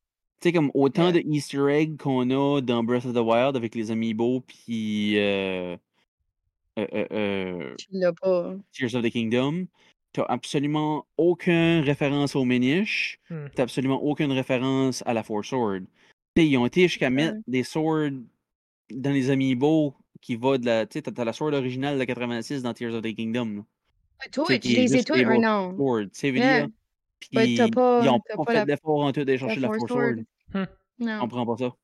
sais, 0.49 0.53
comme 0.53 0.71
autant 0.73 1.11
Yeah. 1.11 1.21
de 1.23 1.23
Easter 1.29 1.67
eggs 1.69 1.97
qu'on 1.97 2.29
a 2.29 2.61
dans 2.61 2.83
Breath 2.83 3.05
of 3.05 3.13
the 3.13 3.17
Wild 3.17 3.55
avec 3.57 3.75
les 3.75 3.91
amiibo 3.91 4.41
puis 4.41 5.17
euh, 5.17 5.75
euh, 6.77 6.87
euh, 6.93 7.05
euh, 7.11 7.75
l'as 7.91 8.13
pas. 8.13 8.55
Tears 8.71 8.95
of 8.95 9.03
the 9.03 9.09
Kingdom, 9.11 9.67
t'as 10.13 10.23
absolument 10.29 11.05
aucune 11.17 11.81
référence 11.81 12.35
aux 12.35 12.45
Minish, 12.45 13.19
Hmm. 13.29 13.47
t'as 13.55 13.63
absolument 13.63 14.01
aucune 14.01 14.31
référence 14.31 15.03
à 15.05 15.13
la 15.13 15.23
Force 15.23 15.49
Sword. 15.49 15.81
Tu 16.35 16.43
sais, 16.43 16.47
ils 16.47 16.57
ont 16.57 16.65
été 16.65 16.83
jusqu'à 16.87 17.09
mettre 17.09 17.37
des 17.47 17.63
swords 17.63 18.11
dans 18.91 19.11
les 19.11 19.29
amiibo 19.29 19.93
qui 20.21 20.35
va 20.35 20.57
de 20.57 20.65
la. 20.65 20.85
Tu 20.85 20.93
sais, 20.93 21.01
t'as 21.01 21.11
t'as 21.11 21.25
la 21.25 21.33
sword 21.33 21.53
originale 21.53 21.99
de 21.99 22.03
86 22.05 22.61
dans 22.63 22.73
Tears 22.73 22.93
of 22.95 23.01
the 23.01 23.13
Kingdom. 23.15 23.65
Est 24.25 24.63
les 24.63 24.95
Able 25.11 25.33
un 25.33 25.39
non. 25.39 25.75
Sword, 25.77 26.03
tu 26.05 26.09
sais, 26.13 26.29
Yeah. 26.31 26.67
Puis, 27.19 27.55
t'as 27.57 27.69
pas- 27.69 28.01
ils 28.03 28.09
ont 28.09 28.19
t'as 28.19 28.35
pas 28.37 28.43
pas 28.45 28.51
fait 28.51 28.57
la- 28.59 28.65
d'effort 28.65 28.99
en 29.01 29.11
tout 29.11 29.19
d'aller 29.25 29.37
La 29.37 29.37
chercher 29.37 29.59
la 29.59 29.67
Force 29.67 29.87
Sword. 29.87 30.15
Hmm. 30.53 30.65
Non. 30.99 31.19
comprends 31.19 31.45
pas 31.45 31.57
ça. 31.57 31.75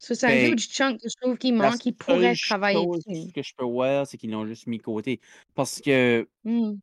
So, 0.00 0.14
c'est 0.14 0.26
un 0.26 0.52
huge 0.52 0.68
chunk 0.70 1.00
que 1.00 1.08
je 1.08 1.14
trouve 1.20 1.36
qu'il 1.38 1.54
manque, 1.54 1.78
qui 1.78 1.90
pourrait 1.92 2.34
travailler 2.36 2.86
dessus. 2.86 3.32
que 3.32 3.42
je 3.42 3.52
peux 3.56 3.64
voir, 3.64 4.06
c'est 4.06 4.16
qu'ils 4.16 4.30
l'ont 4.30 4.46
juste 4.46 4.68
mis 4.68 4.78
de 4.78 4.82
côté. 4.82 5.20
Parce 5.56 5.80
que, 5.80 6.28
Mmh. 6.44 6.72
tu 6.74 6.78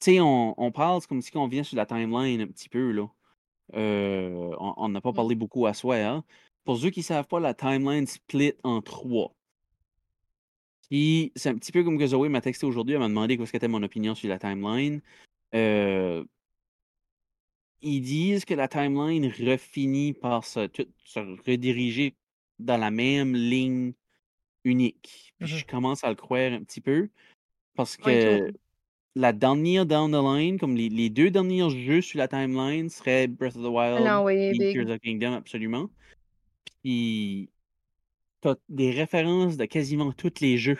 sais, 0.00 0.20
on, 0.20 0.54
on 0.60 0.72
parle 0.72 1.00
c'est 1.00 1.06
comme 1.06 1.22
si 1.22 1.36
on 1.36 1.46
vient 1.46 1.62
sur 1.62 1.76
la 1.76 1.86
timeline 1.86 2.40
un 2.40 2.46
petit 2.48 2.68
peu, 2.68 2.90
là. 2.90 3.06
Euh, 3.74 4.50
on 4.58 4.88
n'a 4.88 5.00
pas 5.00 5.12
parlé 5.12 5.34
beaucoup 5.36 5.66
à 5.66 5.74
soi, 5.74 5.96
hein. 5.96 6.24
Pour 6.64 6.76
ceux 6.78 6.90
qui 6.90 7.00
ne 7.00 7.04
savent 7.04 7.26
pas, 7.28 7.38
la 7.38 7.54
timeline 7.54 8.06
split 8.06 8.54
en 8.64 8.82
trois. 8.82 9.32
Puis, 10.88 11.32
c'est 11.34 11.48
un 11.48 11.54
petit 11.56 11.72
peu 11.72 11.82
comme 11.82 11.98
que 11.98 12.06
Zoé 12.06 12.28
m'a 12.28 12.40
texté 12.40 12.66
aujourd'hui, 12.66 12.94
elle 12.94 13.00
m'a 13.00 13.08
demandé 13.08 13.36
qu'est-ce 13.36 13.52
qu'était 13.52 13.68
mon 13.68 13.82
opinion 13.82 14.14
sur 14.14 14.28
la 14.28 14.38
timeline. 14.38 15.00
Euh, 15.54 16.24
ils 17.82 18.00
disent 18.00 18.44
que 18.44 18.54
la 18.54 18.68
timeline 18.68 19.26
refinit 19.26 20.12
par 20.12 20.44
se, 20.44 20.66
tout- 20.66 20.88
se 21.04 21.20
rediriger 21.46 22.14
dans 22.58 22.76
la 22.78 22.90
même 22.90 23.34
ligne 23.34 23.92
unique. 24.64 25.34
Puis 25.38 25.48
je 25.58 25.66
commence 25.66 26.02
à 26.04 26.08
le 26.08 26.14
croire 26.14 26.52
un 26.52 26.62
petit 26.62 26.80
peu 26.80 27.08
parce 27.74 27.96
que 27.96 28.52
la 29.14 29.32
dernière 29.32 29.86
down 29.86 30.10
the 30.10 30.22
line, 30.22 30.58
comme 30.58 30.76
les, 30.76 30.88
les 30.88 31.10
deux 31.10 31.30
derniers 31.30 31.68
jeux 31.70 32.00
sur 32.00 32.18
la 32.18 32.28
timeline 32.28 32.88
seraient 32.88 33.26
Breath 33.28 33.56
of 33.56 33.62
the 33.62 33.66
Wild 33.66 34.00
et 34.54 34.72
Tears 34.72 34.88
of 34.90 34.98
the 34.98 35.02
Kingdom, 35.02 35.32
absolument. 35.34 35.90
Puis 36.82 37.48
des 38.68 38.90
références 38.90 39.56
de 39.56 39.64
quasiment 39.64 40.12
tous 40.12 40.40
les 40.40 40.58
jeux 40.58 40.78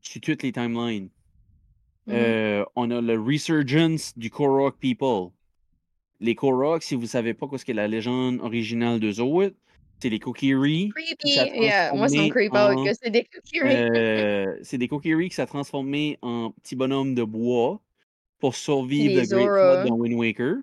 sur 0.00 0.20
toutes 0.20 0.42
les 0.42 0.52
timelines. 0.52 1.08
Mmh 2.06 2.12
Euh, 2.12 2.64
on 2.76 2.90
a 2.90 3.00
le 3.00 3.18
Resurgence 3.18 4.16
du 4.16 4.30
Korok 4.30 4.76
People. 4.78 5.30
Les 6.20 6.34
Korok, 6.34 6.82
si 6.82 6.94
vous 6.94 7.02
ne 7.02 7.06
savez 7.06 7.34
pas 7.34 7.46
ce 7.56 7.64
qu'est 7.64 7.72
la 7.72 7.88
légende 7.88 8.40
originale 8.40 9.00
de 9.00 9.10
Zoet, 9.10 9.54
c'est 10.00 10.10
les 10.10 10.18
Kokiri. 10.18 10.90
Creepy! 10.90 11.62
Yeah, 11.62 11.92
moi, 11.94 12.08
que 12.08 12.12
c'est 12.12 13.10
des 13.10 13.24
cookies. 13.24 13.60
Euh, 13.62 14.56
c'est 14.62 14.78
des 14.78 14.88
Kokiri 14.88 15.28
qui 15.28 15.34
s'est 15.34 15.46
transformé 15.46 16.18
en 16.20 16.50
petits 16.50 16.76
bonhommes 16.76 17.14
de 17.14 17.24
bois 17.24 17.80
pour 18.38 18.54
survivre 18.54 19.20
le 19.20 19.26
Great. 19.26 19.46
Flood 19.46 19.88
dans 19.88 19.96
Wind 19.96 20.14
Waker. 20.14 20.56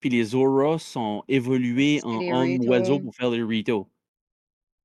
Puis 0.00 0.10
les 0.10 0.24
Zora 0.24 0.78
sont 0.78 1.24
évolués 1.26 1.98
C'est 2.00 2.06
en 2.06 2.20
hommes 2.20 2.60
oiseaux 2.68 3.00
pour 3.00 3.14
faire 3.14 3.30
les 3.30 3.42
Rito. 3.42 3.88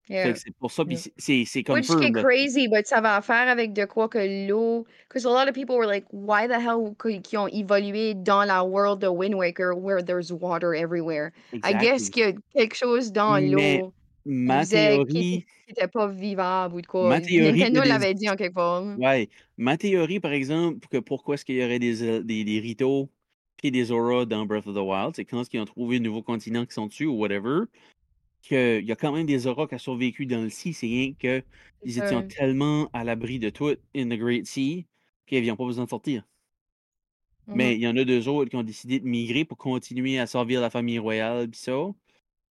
Yeah. 0.10 0.36
c'est 0.36 0.54
pour 0.60 0.72
ça, 0.72 0.84
puis 0.84 0.96
Yeah. 0.96 1.04
c'est- 1.18 1.44
c'est 1.46 1.60
Which 1.70 1.88
confirmed. 1.88 2.16
get 2.18 2.22
crazy, 2.24 2.68
but 2.68 2.86
ça 2.86 3.00
va 3.02 3.22
faire 3.22 3.48
avec 3.48 3.72
de 3.74 3.86
quoi 3.86 4.10
que 4.10 4.48
l'eau. 4.48 4.86
Because 5.08 5.26
a 5.26 5.30
lot 5.30 5.48
of 5.48 5.54
people 5.54 5.76
were 5.78 5.86
like, 5.88 6.06
why 6.12 6.48
the 6.48 6.60
hell 6.60 6.94
qui 7.24 7.38
ont 7.38 7.48
évolué 7.48 8.14
dans 8.14 8.44
la 8.44 8.64
world 8.64 9.00
de 9.00 9.08
Wind 9.08 9.36
Waker 9.36 9.74
where 9.76 10.04
there's 10.04 10.32
water 10.32 10.74
everywhere? 10.74 11.32
I 11.64 11.74
guess 11.74 12.08
Exactly. 12.10 12.12
qu'il 12.12 12.24
y 12.24 12.26
a 12.26 12.34
quelque 12.62 12.76
chose 12.76 13.12
dans 13.14 13.36
Mais 13.40 13.48
l'eau 13.80 13.94
ma 14.26 14.66
qui 14.66 15.46
n'était 15.70 15.88
pas 15.88 16.08
vivable 16.08 16.76
ou 16.76 16.82
de 16.82 16.88
quoi. 16.88 17.08
ma 17.10 17.22
théorie 17.22 17.60
Nintendo 17.60 17.82
des- 17.82 17.88
l'avait 17.90 18.14
dit 18.14 18.30
en 18.30 18.36
quelque 18.36 18.54
part. 18.56 18.84
Ouais, 19.00 19.30
ma 19.58 19.78
théorie, 19.78 20.20
par 20.20 20.34
exemple, 20.34 20.88
que 20.92 20.98
pourquoi 20.98 21.36
est-ce 21.36 21.46
qu'il 21.46 21.56
y 21.56 21.64
aurait 21.64 21.80
des, 21.80 22.04
euh, 22.04 22.22
des, 22.22 22.44
des 22.44 22.60
Rito 22.60 23.10
puis 23.58 23.72
des 23.72 23.86
Zora 23.86 24.26
dans 24.26 24.46
Breath 24.46 24.68
of 24.68 24.76
the 24.76 24.80
Wild, 24.80 25.16
c'est 25.16 25.26
quand 25.26 25.44
ils 25.54 25.60
ont 25.60 25.66
trouvé 25.66 25.98
un 25.98 26.00
nouveau 26.02 26.22
continent 26.24 26.66
qui 26.66 26.74
sont 26.74 26.88
dessus 26.88 27.06
ou 27.06 27.14
whatever, 27.18 27.66
qu'il 28.42 28.86
y 28.86 28.92
a 28.92 28.96
quand 28.96 29.12
même 29.14 29.26
des 29.26 29.40
Zora 29.40 29.68
qui 29.68 29.76
ont 29.76 29.78
survécu 29.78 30.26
dans 30.26 30.42
le 30.44 30.50
sea, 30.50 30.74
c'est 30.74 30.88
rien 30.88 31.14
que 31.14 31.44
ils 31.84 31.98
étaient 32.00 32.24
tellement 32.24 32.90
à 32.94 33.04
l'abri 33.04 33.40
de 33.40 33.50
tout 33.50 33.70
in 33.96 34.06
the 34.10 34.18
Great 34.20 34.46
Sea 34.48 34.88
qu'ils 35.28 35.44
n'avaient 35.46 35.58
pas 35.58 35.66
besoin 35.66 35.86
de 35.86 35.90
sortir. 35.90 36.26
Mhm. 37.48 37.56
Mais 37.58 37.76
il 37.76 37.82
y 37.82 37.88
en 37.88 37.96
a 37.98 38.04
deux 38.06 38.28
autres 38.28 38.50
qui 38.50 38.56
ont 38.56 38.64
décidé 38.64 39.00
de 39.00 39.06
migrer 39.08 39.46
pour 39.46 39.58
continuer 39.58 40.20
à 40.20 40.26
servir 40.28 40.62
la 40.62 40.70
famille 40.70 41.00
royale 41.00 41.50
pis 41.50 41.60
ça, 41.60 41.74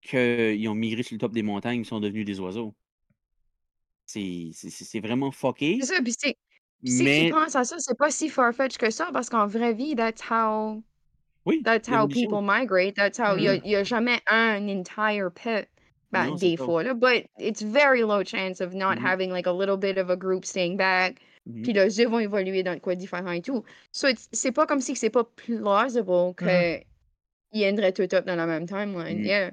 qu'ils 0.02 0.68
ont 0.70 0.76
migré 0.76 1.04
sur 1.04 1.16
le 1.16 1.20
top 1.20 1.34
des 1.34 1.44
montagnes, 1.44 1.82
ils 1.82 1.86
sont 1.86 2.00
devenus 2.02 2.26
des 2.26 2.40
oiseaux. 2.42 2.76
C'est 4.08 4.52
c'est- 4.54 4.70
c'est- 4.70 4.86
c'est 4.86 5.00
vraiment 5.00 5.32
fucké, 5.32 5.78
C'est 5.82 5.96
ça, 5.96 6.02
puis 6.02 6.14
c'est. 6.18 6.36
Si 6.84 7.10
tu 7.10 7.26
penses 7.26 7.56
à 7.56 7.64
ça, 7.64 7.78
c'est 7.80 7.98
pas 7.98 8.12
si 8.12 8.30
far-fetched 8.30 8.78
que 8.78 8.92
ça, 8.92 9.10
parce 9.12 9.30
qu'en 9.30 9.48
vraie 9.48 9.74
vie, 9.74 9.96
that's 9.96 10.22
how 10.30 10.84
oui, 11.46 11.62
that's 11.64 11.88
how 11.90 12.08
people 12.08 12.42
migrate. 12.44 12.96
That's 12.96 13.20
how 13.20 13.38
il 13.38 13.44
y, 13.44 13.50
a- 13.50 13.56
Mhm. 13.56 13.62
il 13.66 13.72
y 13.72 13.76
a 13.76 13.84
jamais 13.84 14.20
un 14.28 14.68
entire 14.70 15.32
pet. 15.34 15.70
Des 16.40 16.58
ça. 16.58 16.66
fois, 16.66 16.84
là, 16.84 16.94
but 16.94 17.26
it's 17.40 17.62
very 17.62 18.02
low 18.02 18.24
chance 18.24 18.62
of 18.62 18.74
not 18.74 18.96
Mhm. 18.98 19.06
having 19.06 19.30
like 19.32 19.48
a 19.48 19.54
little 19.54 19.78
bit 19.78 19.98
of 19.98 20.10
a 20.10 20.16
group 20.16 20.46
staying 20.46 20.78
back. 20.78 21.20
Mhm. 21.46 21.62
Puis 21.64 21.74
les 21.74 22.00
œufs 22.00 22.10
vont 22.10 22.20
évoluer 22.20 22.64
dans 22.64 22.80
quoi 22.80 22.96
différent 22.96 23.32
et 23.32 23.42
tout. 23.42 23.64
So 23.92 24.08
it's- 24.08 24.28
c'est 24.32 24.52
pas 24.52 24.66
comme 24.66 24.82
si 24.82 24.96
c'est 24.96 25.10
pas 25.10 25.24
plausible 25.24 26.34
que 26.36 26.80
ils 27.52 27.66
endraient 27.72 27.94
tout 27.94 28.14
up 28.14 28.26
dans 28.26 28.36
la 28.36 28.46
même 28.46 28.66
timeline. 28.68 29.24
Yeah. 29.24 29.52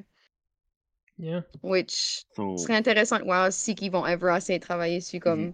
Yeah. 1.18 1.42
Which 1.62 2.24
So, 2.34 2.56
serait 2.56 2.74
intéressant 2.76 3.18
de 3.18 3.24
voir 3.24 3.52
si 3.52 3.74
qu'ils 3.74 3.92
vont 3.92 4.06
ever 4.06 4.38
de 4.48 4.58
travailler 4.58 5.00
sur 5.00 5.20
comme 5.20 5.52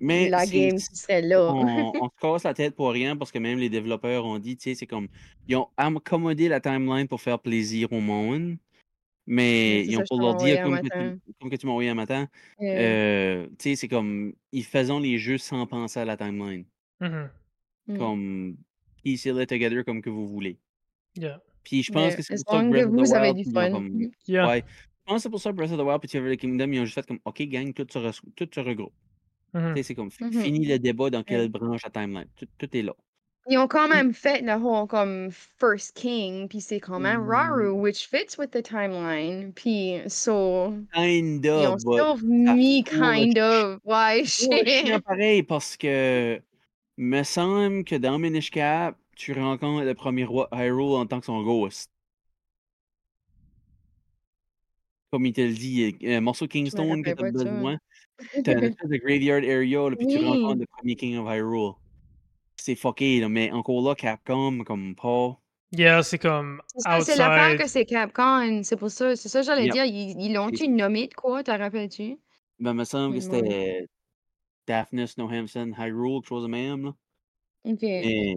mais 0.00 0.28
la 0.28 0.46
game 0.46 0.78
serait 0.78 1.22
là. 1.22 1.52
on, 1.52 1.92
on 2.00 2.08
se 2.10 2.20
casse 2.20 2.44
la 2.44 2.54
tête 2.54 2.74
pour 2.74 2.90
rien 2.90 3.16
parce 3.16 3.30
que 3.32 3.38
même 3.38 3.58
les 3.58 3.68
développeurs 3.68 4.24
ont 4.24 4.38
dit, 4.38 4.56
tu 4.56 4.70
sais, 4.70 4.74
c'est 4.74 4.86
comme, 4.86 5.08
ils 5.46 5.56
ont 5.56 5.68
accommodé 5.76 6.48
la 6.48 6.60
timeline 6.60 7.06
pour 7.08 7.20
faire 7.20 7.38
plaisir 7.38 7.92
au 7.92 8.00
monde, 8.00 8.56
mais 9.28 9.84
ils 9.84 9.92
ça, 9.94 9.98
ont 9.98 10.02
je 10.02 10.06
pour 10.08 10.18
t'ai 10.18 10.24
leur 10.24 10.34
envoyé 10.34 10.54
dire, 10.54 10.60
un 10.62 10.64
comme 10.64 10.78
que, 10.78 10.82
matin. 10.82 11.18
tu, 11.24 11.32
comme 11.40 11.50
que 11.50 11.56
tu 11.56 11.66
m'as 11.66 11.72
envoyé 11.72 11.90
un 11.90 11.94
matin, 11.94 12.28
euh, 12.62 13.46
tu 13.50 13.54
sais, 13.58 13.76
c'est 13.76 13.88
comme, 13.88 14.32
ils 14.52 14.64
faisons 14.64 14.98
les 14.98 15.18
jeux 15.18 15.38
sans 15.38 15.66
penser 15.66 16.00
à 16.00 16.04
la 16.04 16.16
timeline. 16.16 16.64
Mhm. 17.00 17.30
Mm. 17.86 17.96
Comme, 17.98 18.56
piece 19.04 19.24
it 19.26 19.48
together 19.48 19.84
comme 19.84 20.02
que 20.02 20.10
vous 20.10 20.26
voulez. 20.26 20.58
Yeah. 21.16 21.40
Puis 21.64 21.82
je 21.82 21.92
pense 21.92 22.08
Yeah, 22.08 22.16
que 22.16 22.22
c'est 22.22 22.34
pour 22.44 22.54
ça 22.54 22.62
que 22.64 22.68
Breath 22.70 22.86
of 22.86 22.90
the 22.92 22.94
vous 22.96 23.14
avez 23.14 23.30
Wild, 23.30 23.46
du 23.46 23.52
fun. 23.52 23.70
comme, 23.70 24.00
Yeah. 24.26 24.48
ouais, 24.48 24.64
je 24.66 25.04
pense 25.04 25.16
que 25.16 25.22
c'est 25.22 25.30
pour 25.30 25.40
ça 25.40 25.50
que 25.50 25.56
Breath 25.56 25.72
of 25.72 25.78
the 25.78 25.82
Wild 25.82 26.00
et 26.04 26.08
Tears 26.08 26.24
of 26.24 26.32
the 26.32 26.36
Kingdom, 26.36 26.72
ils 26.72 26.80
ont 26.80 26.84
juste 26.84 26.94
fait 26.96 27.06
comme, 27.06 27.20
ok, 27.24 27.42
gang, 27.48 27.72
tout 27.72 27.86
se, 27.90 27.98
re- 27.98 28.20
tout 28.36 28.48
se 28.52 28.60
regroupe. 28.60 28.92
Tu 29.54 29.60
sais, 29.76 29.82
c'est 29.82 29.94
comme, 29.94 30.10
Mhm. 30.20 30.32
fini 30.32 30.66
le 30.66 30.78
débat 30.78 31.08
dans 31.10 31.22
quelle 31.22 31.48
branche 31.48 31.82
la 31.82 31.90
timeline. 31.90 32.28
Tout, 32.36 32.46
tout 32.58 32.76
est 32.76 32.82
là. 32.82 32.94
Ils 33.46 33.56
ont 33.56 33.66
quand 33.68 33.88
même 33.88 34.12
fait 34.12 34.42
le 34.42 34.52
whole 34.56 34.86
comme 34.88 35.30
First 35.30 35.94
King, 35.96 36.48
puis 36.48 36.60
c'est 36.60 36.80
quand 36.80 37.00
même 37.00 37.22
Raru, 37.26 37.68
Mm. 37.70 37.80
which 37.80 38.06
fits 38.06 38.36
with 38.38 38.50
the 38.50 38.62
timeline. 38.62 39.52
Puis, 39.54 40.00
so, 40.08 40.74
Kind 40.92 41.44
ils 41.44 41.48
of, 41.48 41.82
ont 41.86 42.16
mis 42.22 42.84
fout 42.84 42.92
le 42.92 42.98
kind 43.00 43.38
of. 43.38 43.80
Ouais, 43.84 44.24
chien 44.26 44.64
shit. 44.66 45.02
pareil 45.04 45.42
parce 45.42 45.76
que 45.78 46.42
me 46.98 47.22
semble 47.22 47.84
que 47.84 47.94
dans 47.96 48.18
Minish 48.18 48.50
Cap, 48.50 48.96
tu 49.16 49.32
rencontres 49.32 49.84
le 49.84 49.94
premier 49.94 50.24
roi 50.24 50.48
Hyrule 50.52 50.96
en 51.00 51.06
tant 51.06 51.20
que 51.20 51.26
son 51.26 51.42
ghost. 51.42 51.90
Comme 55.10 55.24
il 55.24 55.32
te 55.32 55.40
le 55.40 55.54
dit, 55.54 55.96
un 56.04 56.20
morceau 56.20 56.44
Je 56.44 56.58
me 56.58 56.64
Kingstone 56.64 57.02
que 57.02 57.10
rappelle 57.10 57.14
tu 57.14 57.24
as 57.24 57.24
pas 57.24 57.30
de 57.32 57.38
ça. 57.38 57.44
besoin. 57.44 57.78
Tu 58.44 58.50
as 58.50 58.52
une 58.58 58.64
espèce 58.64 58.90
de 58.90 58.96
graveyard 58.96 59.44
area, 59.44 59.88
là, 59.90 59.96
puis 59.96 60.06
tu 60.08 60.18
rencontres 60.18 60.58
le 60.60 60.66
premier 60.66 60.96
King 60.96 61.16
of 61.18 61.28
Hyrule. 61.32 61.74
C'est 62.68 62.74
fucké, 62.74 63.18
là, 63.20 63.30
mais 63.30 63.50
encore 63.50 63.80
là, 63.80 63.94
Capcom, 63.94 64.62
comme 64.62 64.94
pas. 64.94 65.40
Yeah, 65.72 66.02
c'est 66.02 66.18
comme 66.18 66.60
C'est 66.76 67.16
l'affaire 67.16 67.56
que 67.56 67.66
c'est 67.66 67.86
Capcom. 67.86 68.60
C'est 68.62 68.76
pour 68.76 68.90
ça, 68.90 69.16
c'est 69.16 69.30
ça 69.30 69.40
que 69.40 69.46
j'allais 69.46 69.64
Yep. 69.64 69.72
dire. 69.72 69.84
Ils 69.86 70.20
ils 70.20 70.34
l'ont-tu 70.34 70.68
nommé 70.68 71.06
de 71.06 71.14
quoi, 71.14 71.42
t'en 71.42 71.56
rappelles-tu? 71.56 72.18
Ben, 72.58 72.74
me 72.74 72.84
semble 72.84 73.14
que 73.14 73.20
c'était 73.22 73.86
Daphne 74.66 75.06
Snowhampson 75.06 75.72
Hyrule, 75.78 76.20
quelque 76.20 76.28
chose 76.28 76.42
de 76.42 76.48
même. 76.48 76.84
Là. 76.84 76.94
Ok. 77.64 77.78
C'est 77.80 78.34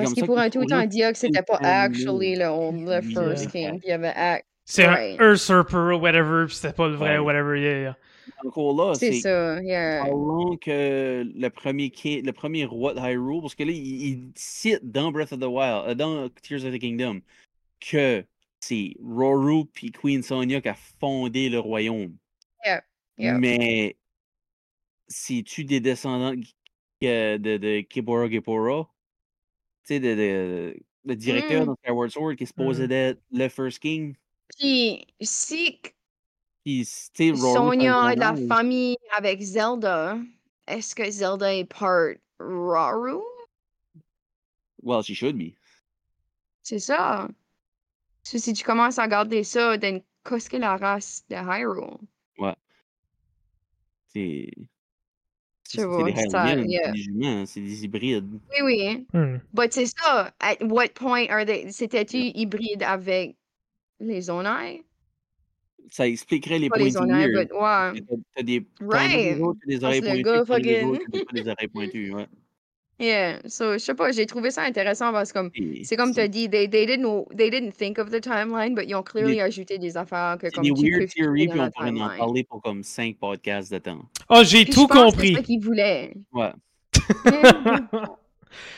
Parce 0.00 0.06
comme 0.06 0.14
qu'ils 0.14 0.26
pourraient 0.26 0.50
tout 0.50 0.60
le 0.62 0.66
temps 0.66 0.84
dire 0.86 1.12
que 1.12 1.18
c'était 1.18 1.42
pas 1.44 1.58
actually 1.62 2.34
le, 2.34 2.84
le 2.84 3.00
First 3.02 3.54
Yeah. 3.54 3.70
King. 3.70 3.78
Puis 3.78 3.86
il 3.86 3.90
y 3.90 3.92
avait 3.92 4.08
act. 4.08 4.44
C'est 4.64 4.86
un 4.86 4.94
Ouais. 4.94 5.16
usurper 5.20 5.76
ou 5.76 6.00
whatever, 6.00 6.46
puis 6.46 6.56
c'était 6.56 6.72
pas 6.72 6.88
le 6.88 6.96
vrai 6.96 7.18
Ouais. 7.18 7.26
whatever. 7.26 7.60
Yeah, 7.60 7.78
yeah. 7.80 7.96
Encore 8.44 8.74
là, 8.76 8.94
C'est 8.94 9.12
ça, 9.20 9.60
yeah. 9.62 10.00
parlons 10.04 10.56
que 10.56 11.24
le 11.34 11.48
premier, 11.50 11.92
le 12.22 12.32
premier 12.32 12.64
roi 12.64 12.94
de 12.94 13.00
Hyrule, 13.00 13.40
parce 13.40 13.54
que 13.54 13.64
là, 13.64 13.72
il, 13.72 14.02
il 14.06 14.32
cite 14.36 14.80
dans 14.90 15.10
Breath 15.12 15.32
of 15.32 15.40
the 15.40 15.44
Wild, 15.44 15.88
euh, 15.88 15.94
dans 15.94 16.28
Tears 16.42 16.64
of 16.64 16.72
the 16.74 16.78
Kingdom, 16.78 17.20
que 17.80 18.24
c'est 18.60 18.94
Roru 19.02 19.64
puis 19.72 19.90
Queen 19.90 20.22
Sonia 20.22 20.60
qui 20.60 20.68
a 20.68 20.74
fondé 21.00 21.48
le 21.48 21.58
royaume. 21.58 22.16
Yeah. 22.64 22.82
Yeah. 23.18 23.38
Mais 23.38 23.96
c'est-tu 25.08 25.64
des 25.64 25.80
descendants 25.80 26.34
que- 27.00 27.36
de, 27.36 27.56
de 27.56 27.80
Kibora 27.80 28.28
Gipora? 28.28 28.88
Tu 29.86 29.94
sais, 29.94 30.00
de, 30.00 30.14
de- 30.14 30.76
le 31.04 31.16
directeur 31.16 31.62
Mm. 31.62 31.66
dans 31.66 31.74
Skyward 31.82 32.10
Sword 32.10 32.36
qui 32.36 32.44
est 32.44 32.46
supposé 32.46 32.86
Mm. 32.86 32.92
être 32.92 33.20
le 33.32 33.48
First 33.48 33.80
King? 33.80 34.14
Puis 34.58 35.04
si 35.20 35.80
Puis, 36.64 36.84
Sonia 36.84 38.14
de 38.14 38.20
la 38.20 38.36
famille 38.46 38.96
avec 39.16 39.40
Zelda, 39.40 40.16
est-ce 40.66 40.94
que 40.94 41.10
Zelda 41.10 41.52
est 41.52 41.64
part 41.64 42.14
Raru? 42.38 43.20
Well, 44.82 45.02
she 45.02 45.14
should 45.14 45.36
be. 45.36 45.54
C'est 46.62 46.78
ça. 46.78 47.28
So, 48.22 48.38
si 48.38 48.52
tu 48.52 48.64
commences 48.64 48.98
à 48.98 49.04
regarder 49.04 49.42
ça, 49.42 49.76
then 49.76 50.02
qu'est-ce 50.24 50.48
que 50.48 50.56
la 50.56 50.76
race 50.76 51.24
de 51.28 51.34
Hyrule? 51.34 51.98
Ouais. 52.38 52.54
C'est. 54.06 54.50
Je 55.68 55.72
C'est 55.72 55.80
c'est 55.80 55.86
vois, 55.86 56.04
des 56.04 56.28
ça, 56.28 56.52
Hylians, 56.52 56.68
yeah. 56.68 56.84
c'est 56.84 56.92
des 56.92 57.06
humains, 57.06 57.46
c'est 57.46 57.60
des 57.62 57.84
hybrides. 57.84 58.38
Oui, 58.50 58.62
oui. 58.62 59.06
Hmm. 59.14 59.38
But 59.54 59.72
c'est 59.72 59.86
ça. 59.86 60.30
At 60.38 60.56
what 60.60 60.88
point 60.94 61.30
are 61.30 61.46
they... 61.46 61.72
C'était-tu 61.72 62.18
hybride 62.18 62.82
avec 62.82 63.36
les 63.98 64.20
Zonai? 64.20 64.84
Ça 65.90 66.06
expliquerait 66.08 66.58
les 66.58 66.68
pointus 66.70 66.96
honneurs, 66.96 67.18
weird. 67.28 67.48
but 67.48 67.52
ouais. 67.54 68.18
T'as 68.36 68.42
des 68.42 68.66
Right. 68.80 69.10
des 69.10 69.34
des 69.34 69.78
Parce 69.80 69.84
oreilles 69.84 70.00
que 70.00 70.06
le 70.06 70.10
pointues, 70.10 70.22
gars, 70.22 70.44
fucking- 70.44 71.32
des 71.34 71.48
oreilles 71.48 71.68
pointues, 71.74 72.12
ouais. 72.14 72.26
Yeah, 73.00 73.40
so 73.48 73.72
je 73.72 73.78
sais 73.78 73.94
pas, 73.94 74.12
j'ai 74.12 74.26
trouvé 74.26 74.52
ça 74.52 74.62
intéressant 74.62 75.10
parce 75.12 75.32
que 75.32 75.38
comme 75.38 75.50
c'est 75.82 75.96
comme 75.96 76.14
tu 76.14 76.20
as 76.20 76.28
dit, 76.28 76.48
they, 76.48 76.68
they 76.70 76.86
didn't 76.86 77.24
they 77.36 77.50
didn't 77.50 77.72
think 77.72 77.98
of 77.98 78.10
the 78.10 78.20
timeline, 78.20 78.74
but 78.76 78.84
ils 78.86 78.94
ont 78.94 79.02
clearly 79.02 79.40
ajouté 79.40 79.76
des 79.78 79.96
affaires 79.96 80.36
que 80.38 80.48
comme 80.50 80.62
des 80.62 80.72
tu 80.72 80.82
peux 80.90 80.98
weird 80.98 81.08
theories, 81.10 81.48
puis 81.48 81.58
on 81.60 81.70
pourrait 81.70 81.90
en 81.90 82.16
parler 82.16 82.44
pour 82.44 82.62
comme 82.62 82.84
5 82.84 83.16
podcasts 83.18 83.72
de 83.72 83.78
temps. 83.78 84.02
Oh, 84.28 84.42
j'ai 84.44 84.64
tout 84.66 84.86
compris. 84.86 85.28
C'est 85.30 85.34
ça 85.36 85.42
qu'ils 85.42 85.60
voulaient. 85.60 86.14
Ouais. 86.32 86.52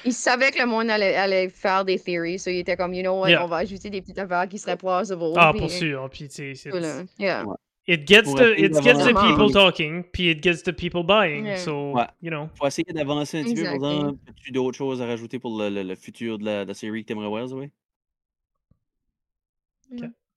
Ils 0.04 0.12
savaient 0.12 0.50
que 0.50 0.58
le 0.60 0.66
monde 0.66 0.90
allait, 0.90 1.14
allait 1.16 1.48
faire 1.48 1.84
des 1.84 1.98
theories, 1.98 2.38
so 2.38 2.50
ils 2.50 2.58
étaient 2.58 2.76
comme, 2.76 2.94
you 2.94 3.02
know 3.02 3.20
what, 3.20 3.28
Yeah. 3.30 3.44
on 3.44 3.48
va 3.48 3.58
ajouter 3.58 3.90
des 3.90 4.00
petites 4.00 4.18
affaires 4.18 4.48
qui 4.48 4.58
seraient 4.58 4.76
plausible. 4.76 5.20
ah, 5.36 5.52
pour 5.56 5.70
sûr. 5.70 6.08
Puis, 6.10 6.28
tu 6.28 6.54
sais. 6.54 6.70
Yeah. 7.18 7.44
Ouais. 7.44 7.56
It 7.86 8.08
gets 8.08 8.22
Pour 8.22 8.36
the 8.36 8.54
it 8.56 8.72
gets 8.82 8.94
the 9.04 9.12
people 9.12 9.52
talking, 9.52 10.04
puis 10.04 10.30
it 10.30 10.42
gets 10.42 10.62
the 10.62 10.72
people 10.72 11.02
buying. 11.04 11.44
Yeah. 11.44 11.56
So, 11.58 11.92
Ouais. 11.92 12.06
you 12.22 12.30
know. 12.30 12.48
Faut 12.58 12.66
essayer 12.66 12.90
d'avancer 12.90 13.40
un 13.40 13.44
petit 13.44 13.54
peu. 13.54 13.60
Exactly. 13.60 13.76
exemple, 13.96 14.18
as-tu 14.30 14.52
d'autres 14.52 14.78
choses 14.78 15.02
à 15.02 15.06
rajouter 15.06 15.38
pour 15.38 15.58
le, 15.58 15.68
le- 15.68 15.82
le 15.82 15.94
futur 15.94 16.38
de 16.38 16.44
la, 16.46 16.64
de 16.64 16.68
la 16.68 16.74
série 16.74 17.02
que 17.02 17.08
t'aimerais 17.08 17.28
voir, 17.28 17.46
Zoé? 17.46 17.70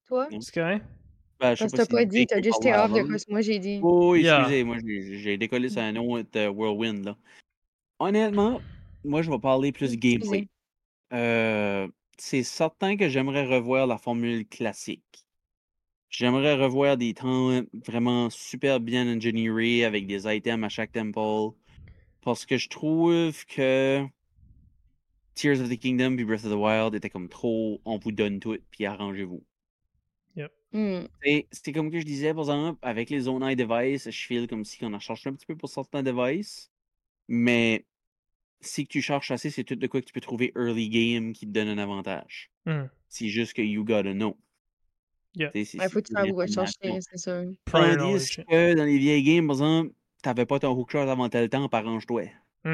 Toi? 0.07 0.27
Non. 0.31 0.41
C'est 0.41 0.53
correct? 0.53 0.85
Ben, 1.39 1.53
je 1.53 1.59
Parce 1.59 1.71
que 1.71 1.77
pas 1.77 1.77
t'as 1.77 1.83
si 1.85 1.89
pas 1.95 2.05
dit, 2.05 2.25
t'as 2.25 2.41
juste 2.41 2.65
été 2.65 2.73
off 2.73 2.91
de 2.91 3.03
quoi 3.03 3.17
ce 3.19 3.25
que 3.25 3.31
moi 3.31 3.41
j'ai 3.41 3.59
dit. 3.59 3.79
Oh, 3.83 4.15
Yeah. 4.15 4.39
excusez, 4.39 4.63
moi 4.63 4.77
j'ai 4.83 5.19
j'ai 5.19 5.37
décollé 5.37 5.69
sur 5.69 5.81
un 5.81 5.95
autre 5.97 6.27
euh, 6.35 6.49
Whirlwind. 6.49 7.05
Là. 7.05 7.15
Honnêtement, 7.99 8.59
moi 9.07 9.21
je 9.21 9.31
vais 9.31 9.39
parler 9.39 9.71
plus 9.71 9.97
gameplay. 9.97 10.47
Euh, 11.13 11.87
c'est 12.17 12.43
certain 12.43 12.97
que 12.97 13.09
j'aimerais 13.09 13.45
revoir 13.45 13.87
la 13.87 13.97
formule 13.97 14.47
classique. 14.47 15.25
J'aimerais 16.09 16.55
revoir 16.55 16.97
des 16.97 17.13
temps 17.13 17.61
vraiment 17.85 18.29
super 18.29 18.79
bien 18.79 19.07
ingénierés 19.07 19.83
avec 19.83 20.07
des 20.07 20.25
items 20.25 20.65
à 20.65 20.69
chaque 20.69 20.91
temple. 20.91 21.55
Parce 22.21 22.45
que 22.45 22.57
je 22.57 22.69
trouve 22.69 23.45
que 23.45 24.05
Tears 25.35 25.61
of 25.61 25.69
the 25.69 25.77
Kingdom 25.77 26.15
puis 26.15 26.25
Breath 26.25 26.45
of 26.45 26.51
the 26.51 26.55
Wild 26.55 26.95
étaient 26.95 27.09
comme 27.09 27.29
trop 27.29 27.81
on 27.85 27.97
vous 27.97 28.11
donne 28.11 28.39
tout 28.39 28.57
puis 28.71 28.85
arrangez-vous. 28.85 29.43
Hmm. 30.73 31.05
Et 31.23 31.47
c'est 31.51 31.71
comme 31.71 31.89
que 31.89 31.99
je 31.99 32.05
disais, 32.05 32.33
par 32.33 32.43
exemple, 32.43 32.79
avec 32.81 33.09
les 33.09 33.21
Zone 33.21 33.43
Eye 33.43 33.55
Device, 33.55 34.09
je 34.09 34.25
file 34.25 34.47
comme 34.47 34.65
si 34.65 34.83
on 34.83 34.93
en 34.93 34.99
cherchait 34.99 35.29
un 35.29 35.33
petit 35.33 35.45
peu 35.45 35.55
pour 35.55 35.69
certains 35.69 36.03
devices. 36.03 36.71
Mais 37.27 37.85
si 38.61 38.85
tu 38.87 39.01
cherches 39.01 39.31
assez, 39.31 39.49
c'est 39.49 39.63
tout 39.63 39.75
de 39.75 39.87
quoi 39.87 40.01
que 40.01 40.05
tu 40.05 40.13
peux 40.13 40.21
trouver 40.21 40.51
early 40.55 40.89
game 40.89 41.33
qui 41.33 41.45
te 41.45 41.51
donne 41.51 41.67
un 41.67 41.77
avantage. 41.77 42.49
Hmm. 42.65 42.85
C'est 43.09 43.27
juste 43.29 43.53
que 43.53 43.61
you 43.61 43.83
gotta 43.83 44.13
know. 44.13 44.37
Yeah. 45.35 45.51
Ouais, 45.53 45.65
faut 45.89 46.01
que 46.01 46.07
tu 46.07 46.13
saches 46.13 46.31
où 46.31 46.39
l'information. 46.39 46.99
c'est 47.01 47.17
sûr. 47.17 47.43
Tandis 47.65 48.35
que 48.37 48.73
dans 48.73 48.83
les 48.85 48.97
vieilles 48.97 49.23
games, 49.23 49.45
par 49.47 49.55
exemple, 49.57 49.91
t'avais 50.23 50.45
pas 50.47 50.59
ton 50.59 50.71
hookshot 50.71 50.97
avant 50.99 51.29
tel 51.29 51.49
temps, 51.49 51.69
par 51.69 51.85
arrange-toi. 51.85 52.23
Tu 52.63 52.69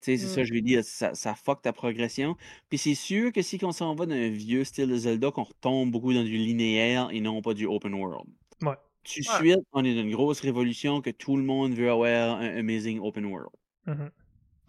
sais, 0.00 0.16
c'est 0.18 0.26
ça, 0.34 0.40
Mm. 0.42 0.44
je 0.44 0.54
veux 0.54 0.60
dire, 0.60 0.84
ça, 0.84 1.14
ça 1.14 1.34
fuck 1.34 1.62
ta 1.62 1.72
progression. 1.72 2.36
Puis 2.68 2.78
c'est 2.78 2.94
sûr 2.94 3.32
que 3.32 3.40
si 3.42 3.58
on 3.62 3.72
s'en 3.72 3.94
va 3.94 4.04
d'un 4.06 4.28
vieux 4.30 4.64
style 4.64 4.88
de 4.88 4.96
Zelda, 4.96 5.30
qu'on 5.30 5.44
retombe 5.44 5.90
beaucoup 5.90 6.12
dans 6.14 6.24
du 6.24 6.36
linéaire 6.36 7.08
et 7.10 7.20
non 7.20 7.40
pas 7.42 7.54
du 7.54 7.66
open 7.66 7.94
world. 7.94 8.28
Ouais. 8.62 8.74
Tout 9.02 9.20
de 9.20 9.28
Ouais. 9.28 9.36
suite, 9.54 9.66
on 9.72 9.84
est 9.84 9.94
dans 9.94 10.02
une 10.02 10.12
grosse 10.14 10.40
révolution 10.40 11.00
que 11.02 11.10
tout 11.10 11.36
le 11.36 11.42
monde 11.42 11.74
veut 11.74 11.90
avoir 11.90 12.38
un 12.38 12.56
amazing 12.56 13.00
open 13.00 13.26
world. 13.26 13.50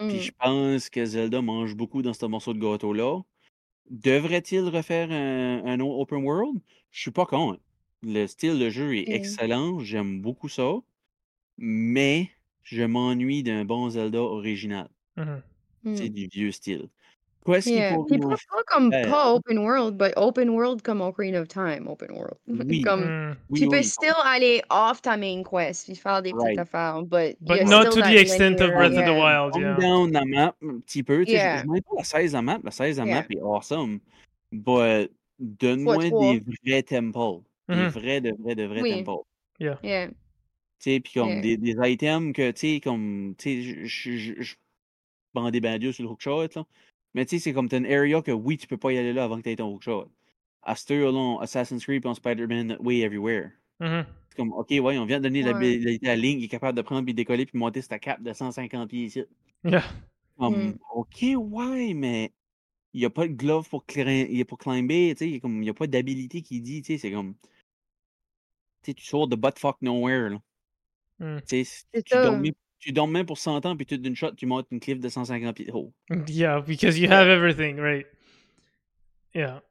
Puis 0.07 0.19
Hmm. 0.19 0.21
je 0.21 0.31
pense 0.39 0.89
que 0.89 1.05
Zelda 1.05 1.41
mange 1.41 1.75
beaucoup 1.75 2.01
dans 2.01 2.13
ce 2.13 2.25
morceau 2.25 2.53
de 2.53 2.59
gâteau-là. 2.59 3.21
Devrait-il 3.89 4.61
refaire 4.69 5.11
un, 5.11 5.79
open 5.81 6.23
world? 6.25 6.61
Je 6.91 7.01
suis 7.01 7.11
pas 7.11 7.25
contre. 7.27 7.61
Le 8.03 8.27
style 8.27 8.59
de 8.59 8.69
jeu 8.69 8.95
est 8.97 9.07
Mm. 9.07 9.15
excellent, 9.15 9.79
j'aime 9.79 10.21
beaucoup 10.21 10.49
ça. 10.49 10.75
Mais 11.57 12.31
je 12.63 12.83
m'ennuie 12.83 13.43
d'un 13.43 13.65
bon 13.65 13.89
Zelda 13.91 14.21
original. 14.21 14.89
Hmm. 15.15 15.45
C'est 15.93 16.09
du 16.09 16.27
vieux 16.27 16.51
style. 16.51 16.89
Qu'il 17.45 17.73
Yeah. 17.73 17.95
Puis 18.07 18.17
pas, 18.17 18.29
pas 18.29 18.63
comme 18.65 18.89
pas 18.89 19.31
open 19.33 19.59
world, 19.59 19.97
but 19.97 20.13
open 20.17 20.49
world 20.49 20.81
comme 20.81 20.99
Ocarina 21.01 21.41
of 21.41 21.47
Time, 21.47 21.87
open 21.87 22.11
world. 22.11 22.37
Oui. 22.47 22.81
comme 22.81 23.03
Hmm. 23.03 23.35
Oui, 23.49 23.59
tu 23.61 23.67
peux 23.67 23.77
oui, 23.77 23.83
still 23.83 24.15
aller 24.25 24.61
off 24.71 25.01
ta 25.03 25.15
main 25.15 25.43
quest 25.43 25.85
puis 25.85 25.95
faire 25.95 26.23
des 26.23 26.31
petites 26.31 26.43
Right. 26.43 26.59
affaires, 26.59 27.03
but, 27.03 27.35
not 27.41 27.81
still 27.81 27.89
to 27.91 28.01
that 28.01 28.09
the 28.11 28.17
extent 28.17 28.61
of 28.61 28.71
Breath 28.71 28.93
of 28.93 29.05
the 29.05 29.11
yeah. 29.11 29.43
Wild, 29.45 29.55
yeah. 29.55 29.77
down 29.77 30.11
la 30.11 30.25
map 30.25 30.55
un 30.63 30.79
petit 30.79 31.03
peu. 31.03 31.23
tu 31.23 31.31
sais, 31.33 31.37
je- 31.37 31.43
Yeah. 31.43 31.61
Je, 31.61 31.67
ne 31.67 31.79
pas 31.81 31.95
la 31.97 32.03
16 32.03 32.33
la 32.33 32.41
map. 32.41 32.59
La 32.63 32.71
16 32.71 32.97
la 32.97 33.05
Yeah. 33.05 33.15
map 33.15 33.25
est 33.29 33.41
awesome. 33.41 33.99
But 34.51 35.11
donne-moi 35.39 35.97
des 35.97 36.43
vrais 36.65 36.81
temples. 36.83 37.43
Des 37.69 37.75
Mhm. 37.75 37.87
vrais, 37.89 38.21
de 38.21 38.33
vrais, 38.39 38.55
de 38.55 38.63
vrais 38.65 38.81
Oui. 38.81 39.03
temples. 39.03 39.23
Yeah. 39.59 39.77
Tu 39.81 40.13
sais, 40.79 40.99
puis 40.99 41.13
comme 41.13 41.29
Yeah. 41.29 41.41
des, 41.41 41.57
des 41.57 41.75
items 41.91 42.33
que, 42.33 42.49
tu 42.51 42.59
sais, 42.75 42.79
comme, 42.79 43.35
tu 43.37 43.43
sais, 43.43 43.61
je- 43.61 43.85
je 43.85 44.17
je- 44.17 44.41
je 44.41 44.55
bandais 45.33 45.59
ben 45.59 45.77
Dieu 45.77 45.91
sur 45.91 46.03
le 46.03 46.09
hookshot, 46.09 46.47
là. 46.55 46.65
Mais 47.15 47.25
tu 47.25 47.37
sais, 47.37 47.43
c'est 47.45 47.53
comme, 47.53 47.69
t'as 47.69 47.77
une 47.77 47.85
area 47.85 48.21
que, 48.21 48.31
oui, 48.31 48.57
tu 48.57 48.67
peux 48.67 48.77
pas 48.77 48.91
y 48.91 48.97
aller 48.97 49.13
là 49.13 49.23
avant 49.23 49.37
que 49.37 49.43
t'aies 49.43 49.55
ton 49.55 49.73
hookshot. 49.73 50.11
À 50.61 50.75
ce 50.75 50.93
là 50.93 51.37
Assassin's 51.41 51.83
Creed 51.83 52.05
et 52.05 52.13
Spider-Man 52.13 52.77
Way 52.81 52.99
Everywhere. 52.99 53.51
Mhm. 53.79 54.05
C'est 54.29 54.35
comme, 54.35 54.51
OK, 54.51 54.67
ouais, 54.71 54.97
on 54.97 55.05
vient 55.05 55.19
de 55.19 55.23
donner 55.23 55.41
Ouais. 55.43 55.53
l'habilité 55.53 56.09
à 56.09 56.15
Link, 56.17 56.39
il 56.41 56.43
est 56.43 56.49
capable 56.49 56.75
de 56.77 56.81
prendre 56.81 57.05
puis 57.05 57.13
décoller 57.13 57.45
puis 57.45 57.57
monter 57.57 57.81
sa 57.81 57.99
cape 57.99 58.21
de 58.21 58.33
150 58.33 58.89
pieds 58.89 59.05
ici. 59.05 59.23
Yeah. 59.63 59.83
Comme, 60.37 60.71
Mm. 60.71 60.77
OK, 60.93 61.25
ouais, 61.37 61.93
mais 61.93 62.33
il 62.93 62.99
n'y 62.99 63.05
a 63.05 63.09
pas 63.09 63.27
de 63.29 63.33
glove 63.33 63.69
pour, 63.69 63.85
pour 63.85 64.57
climber, 64.57 65.13
tu 65.13 65.19
sais, 65.19 65.27
il 65.29 65.33
y 65.35 65.37
a 65.37 65.39
comme- 65.39 65.55
il 65.57 65.61
n'y 65.61 65.69
a 65.69 65.73
pas 65.73 65.87
d'habilité 65.87 66.41
qui 66.41 66.59
dit, 66.59 66.81
tu 66.81 66.93
sais, 66.93 66.97
c'est 66.97 67.11
comme, 67.11 67.33
tu 68.83 68.91
sais, 68.91 68.93
tu 68.93 69.05
sors 69.05 69.29
de 69.29 69.37
butt-fuck 69.37 69.77
nowhere, 69.81 70.29
là. 70.31 70.41
Mm. 71.19 71.39
Tu 71.47 71.63
sais, 71.63 71.85
tu 72.03 72.13
dormais, 72.13 72.53
tu 72.79 72.91
dormais 72.91 73.23
pour 73.23 73.37
100 73.37 73.65
ans, 73.65 73.75
puis 73.75 73.85
tout 73.85 73.97
d'une 73.97 74.15
shot, 74.15 74.33
tu 74.33 74.45
montes 74.45 74.67
une 74.71 74.79
cliff 74.79 74.99
de 74.99 75.09
150 75.09 75.55
pieds 75.55 75.65
de 75.65 75.71
haut. 75.71 75.93
Yeah, 76.27 76.61
because 76.61 76.99
you 76.99 77.09
have 77.09 77.27
everything, 77.27 77.77
right? 77.79 78.05
Yeah, 79.33 79.61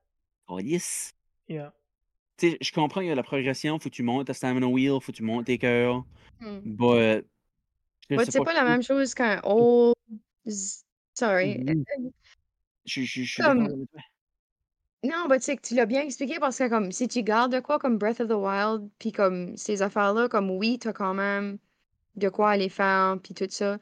Oh, 0.49 0.59
yes! 0.59 1.15
yeah. 1.49 1.73
Tu 2.37 2.51
sais, 2.51 2.59
je 2.61 2.73
comprends, 2.73 3.01
il 3.01 3.07
y 3.09 3.11
a 3.11 3.15
la 3.15 3.23
progression, 3.23 3.79
faut 3.79 3.89
que 3.89 3.95
tu 3.95 4.03
montes 4.03 4.27
ta 4.27 4.35
stamina 4.35 4.67
wheel, 4.67 5.01
faut 5.01 5.13
que 5.13 5.17
tu 5.17 5.23
montes 5.23 5.47
tes 5.47 5.59
cœurs, 5.59 6.05
Hmm. 6.41 6.61
but... 6.65 7.25
But 8.11 8.31
c'est 8.31 8.45
pas 8.45 8.53
la 8.53 8.65
même 8.65 8.83
chose 8.83 9.15
qu'un 9.15 9.41
old. 9.45 9.95
Sorry. 11.15 11.63
Oui. 11.67 11.85
Je, 12.85 13.03
je, 13.03 13.23
je 13.23 13.33
suis 13.33 13.43
Comme-. 13.43 13.87
Non, 15.05 15.27
mais 15.29 15.39
tu 15.39 15.45
sais 15.45 15.57
que 15.57 15.67
tu 15.67 15.75
l'as 15.75 15.87
bien 15.87 16.03
expliqué 16.03 16.39
parce 16.39 16.59
que 16.59 16.69
comme 16.69 16.91
si 16.93 17.09
tu 17.09 17.23
gardes 17.23 17.53
de 17.53 17.61
quoi 17.61 17.79
comme 17.79 17.97
Breath 17.99 18.21
of 18.21 18.29
the 18.29 18.33
Wild, 18.33 18.91
puis 18.99 19.13
comme 19.13 19.57
ces 19.57 19.81
affaires-là, 19.81 20.29
comme 20.29 20.51
oui, 20.51 20.79
t'as 20.79 20.93
quand 20.93 21.15
même 21.15 21.59
de 22.17 22.29
quoi 22.29 22.51
aller 22.51 22.69
faire, 22.69 23.19
puis 23.23 23.35
tout 23.35 23.47
ça. 23.49 23.79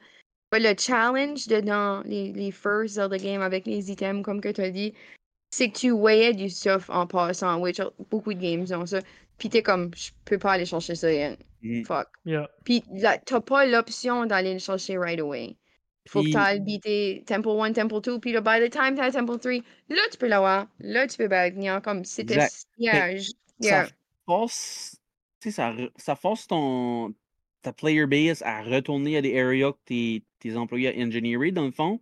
Mais 0.51 0.59
le 0.59 0.75
challenge 0.77 1.47
de 1.47 1.61
dans 1.61 2.03
les, 2.05 2.31
les 2.31 2.51
first 2.51 2.95
Zelda 2.95 3.17
games 3.17 3.41
avec 3.41 3.65
les 3.65 3.91
items, 3.91 4.23
comme 4.23 4.39
que 4.39 4.49
tu 4.49 4.61
as 4.61 4.69
dit, 4.69 4.93
c'est 5.51 5.69
que 5.69 5.77
tu 5.77 5.89
voyais 5.91 6.33
du 6.33 6.49
stuff 6.49 6.89
en 6.89 7.07
passant, 7.07 7.59
which 7.59 7.79
beaucoup 8.09 8.33
de 8.33 8.39
games 8.39 8.65
ont 8.79 8.85
ça. 8.85 8.99
Puis 9.37 9.49
t'es 9.49 9.63
comme, 9.63 9.91
je 9.95 10.11
peux 10.25 10.37
pas 10.37 10.53
aller 10.53 10.65
chercher 10.65 10.95
ça. 10.95 11.07
Mhm. 11.61 11.85
Fuck. 11.85 12.07
Yeah. 12.25 12.49
Puis 12.63 12.83
t'as 13.25 13.41
pas 13.41 13.65
l'option 13.65 14.25
d'aller 14.25 14.53
le 14.53 14.59
chercher 14.59 14.97
right 14.97 15.19
away. 15.19 15.55
Faut 16.09 16.21
que 16.21 16.31
t'ailles 16.31 16.59
beater 16.59 17.23
Temple 17.25 17.49
1, 17.61 17.73
Temple 17.73 18.01
2, 18.01 18.19
puis 18.19 18.33
là, 18.33 18.41
by 18.41 18.65
the 18.65 18.69
time 18.69 18.95
t'as 18.95 19.11
Temple 19.11 19.39
3, 19.39 19.53
là, 19.89 20.01
tu 20.11 20.17
peux 20.17 20.27
l'avoir. 20.27 20.67
Là, 20.79 21.07
tu 21.07 21.17
peux 21.17 21.27
venir 21.27 21.81
comme 21.81 22.03
c'était. 22.03 22.47
Yeah, 22.77 23.13
yeah. 23.59 23.85
ça 23.85 23.91
force, 24.25 24.97
ça 25.39 26.15
force 26.15 26.47
ton, 26.47 27.13
ta 27.63 27.73
player 27.73 28.05
base 28.05 28.41
à 28.43 28.61
retourner 28.61 29.17
à 29.17 29.21
des 29.21 29.39
areas 29.39 29.71
que 29.73 29.77
tes, 29.85 30.23
tes 30.39 30.55
employés 30.55 30.89
à 30.89 31.03
engineerer, 31.05 31.51
dans 31.51 31.65
le 31.65 31.71
fond, 31.71 31.99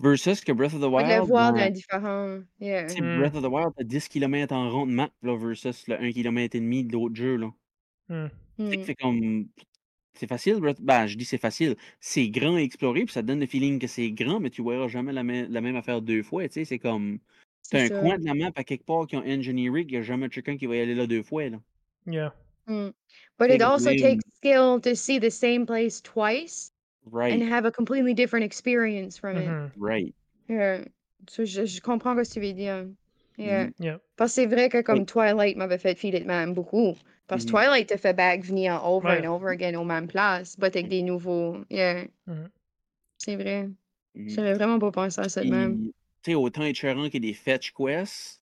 versus 0.00 0.40
que 0.40 0.52
Breath 0.52 0.72
of 0.74 0.80
the 0.80 0.82
de 0.82 0.86
Wild, 0.88 1.08
le 1.20 1.26
voir 1.26 1.52
de 1.52 1.58
ben, 1.58 1.64
la 1.64 1.70
différence. 1.70 2.40
Yeah. 2.60 2.86
tu 2.86 2.94
sais, 2.96 3.00
Mm. 3.02 3.18
Breath 3.18 3.34
of 3.36 3.42
the 3.42 3.46
Wild, 3.48 3.72
t'as 3.76 3.84
10 3.84 4.08
km 4.08 4.52
en 4.54 4.70
ronde 4.70 4.90
map, 4.90 5.10
là, 5.22 5.36
versus 5.36 5.86
le 5.88 6.00
1 6.02 6.12
km 6.12 6.56
et 6.56 6.60
demi 6.60 6.84
de 6.84 6.92
l'autre 6.92 7.14
jeu, 7.14 7.36
là. 7.36 7.52
Mm. 8.08 8.28
Tu 8.58 8.64
sais 8.70 8.76
Mm. 8.76 8.80
que 8.80 8.86
c'est 8.86 8.94
comme, 8.94 9.48
c'est 10.14 10.26
facile, 10.28 10.54
Breath- 10.56 10.80
ben, 10.80 11.06
je 11.06 11.16
dis 11.16 11.24
c'est 11.24 11.38
facile, 11.38 11.76
c'est 12.00 12.28
grand 12.30 12.56
à 12.56 12.60
explorer, 12.60 13.04
puis 13.04 13.12
ça 13.12 13.22
te 13.22 13.26
donne 13.28 13.40
le 13.40 13.46
feeling 13.46 13.78
que 13.78 13.86
c'est 13.86 14.10
grand, 14.10 14.40
mais 14.40 14.50
tu 14.50 14.62
verras 14.64 14.88
jamais 14.88 15.12
la, 15.12 15.22
même- 15.22 15.50
la 15.52 15.60
même 15.60 15.76
affaire 15.76 16.02
deux 16.02 16.22
fois, 16.22 16.48
tu 16.48 16.54
sais, 16.54 16.64
c'est 16.64 16.78
comme, 16.78 17.18
C'est 17.62 17.76
t'as 17.76 17.84
un 17.84 17.88
ça. 17.88 18.00
coin 18.00 18.18
de 18.18 18.24
la 18.24 18.34
map 18.34 18.50
à 18.54 18.64
quelque 18.64 18.84
part 18.86 19.06
qui 19.06 19.16
ont 19.16 19.24
engineeré, 19.26 19.84
qu'il 19.84 19.92
n'y 19.92 19.98
a 19.98 20.02
jamais 20.02 20.28
quelqu'un 20.30 20.56
qui 20.56 20.64
va 20.66 20.76
y 20.76 20.80
aller 20.80 20.94
là 20.94 21.06
deux 21.06 21.22
fois, 21.22 21.48
là. 21.50 21.60
Yeah. 22.06 22.34
Mm. 22.70 22.94
But 23.38 23.50
it 23.50 23.60
a 23.62 23.68
also 23.68 23.90
blame. 23.90 23.98
takes 23.98 24.24
skill 24.36 24.80
to 24.80 24.94
see 24.94 25.18
the 25.18 25.30
same 25.30 25.66
place 25.66 26.00
twice 26.00 26.72
Right, 27.10 27.32
and 27.32 27.42
have 27.42 27.64
a 27.64 27.72
completely 27.72 28.14
different 28.14 28.44
experience 28.44 29.18
from 29.18 29.36
it. 29.36 29.48
Mhm. 29.48 29.72
right. 29.76 30.14
Yeah. 30.48 30.84
So, 31.28 31.44
je, 31.44 31.66
je 31.66 31.80
comprends 31.80 32.14
ce 32.24 32.34
que 32.34 32.34
tu 32.34 32.40
veux 32.40 32.52
dire. 32.54 32.86
Yeah. 33.36 33.66
Mhm. 33.66 33.72
Yeah. 33.78 33.98
Parce 34.16 34.32
que 34.34 34.42
c'est 34.42 34.46
vrai 34.46 34.68
que 34.68 34.82
comme 34.82 35.00
Oui. 35.00 35.06
Twilight 35.06 35.56
m'avait 35.56 35.78
fait 35.80 35.98
filer 35.98 36.20
de 36.20 36.26
même 36.26 36.54
beaucoup. 36.54 36.94
Parce 37.26 37.44
que 37.44 37.50
Mhm. 37.50 37.56
Twilight 37.58 37.88
te 37.88 37.96
fait 37.96 38.12
back 38.14 38.42
venir 38.44 38.80
over 38.84 39.08
Ouais. 39.08 39.18
and 39.26 39.26
over 39.34 39.48
again 39.50 39.74
aux 39.76 39.84
mêmes 39.84 40.06
places, 40.08 40.56
but 40.56 40.76
avec 40.76 40.88
des 40.88 41.02
nouveaux. 41.02 41.64
Yeah. 41.70 42.06
Mhm. 42.26 42.50
C'est 43.18 43.36
vrai. 43.36 43.68
Mhm. 44.14 44.28
J'avais 44.28 44.54
vraiment 44.54 44.78
pas 44.78 44.90
pensé 44.92 45.20
à 45.20 45.28
ça 45.28 45.42
de 45.42 45.50
même. 45.50 45.78
Puis, 45.78 45.94
tu 46.22 46.30
sais, 46.32 46.34
autant 46.34 46.64
écœurant 46.64 47.08
qu'il 47.08 47.24
y 47.24 47.28
a 47.28 47.30
des 47.30 47.34
fetch 47.34 47.72
quests, 47.72 48.39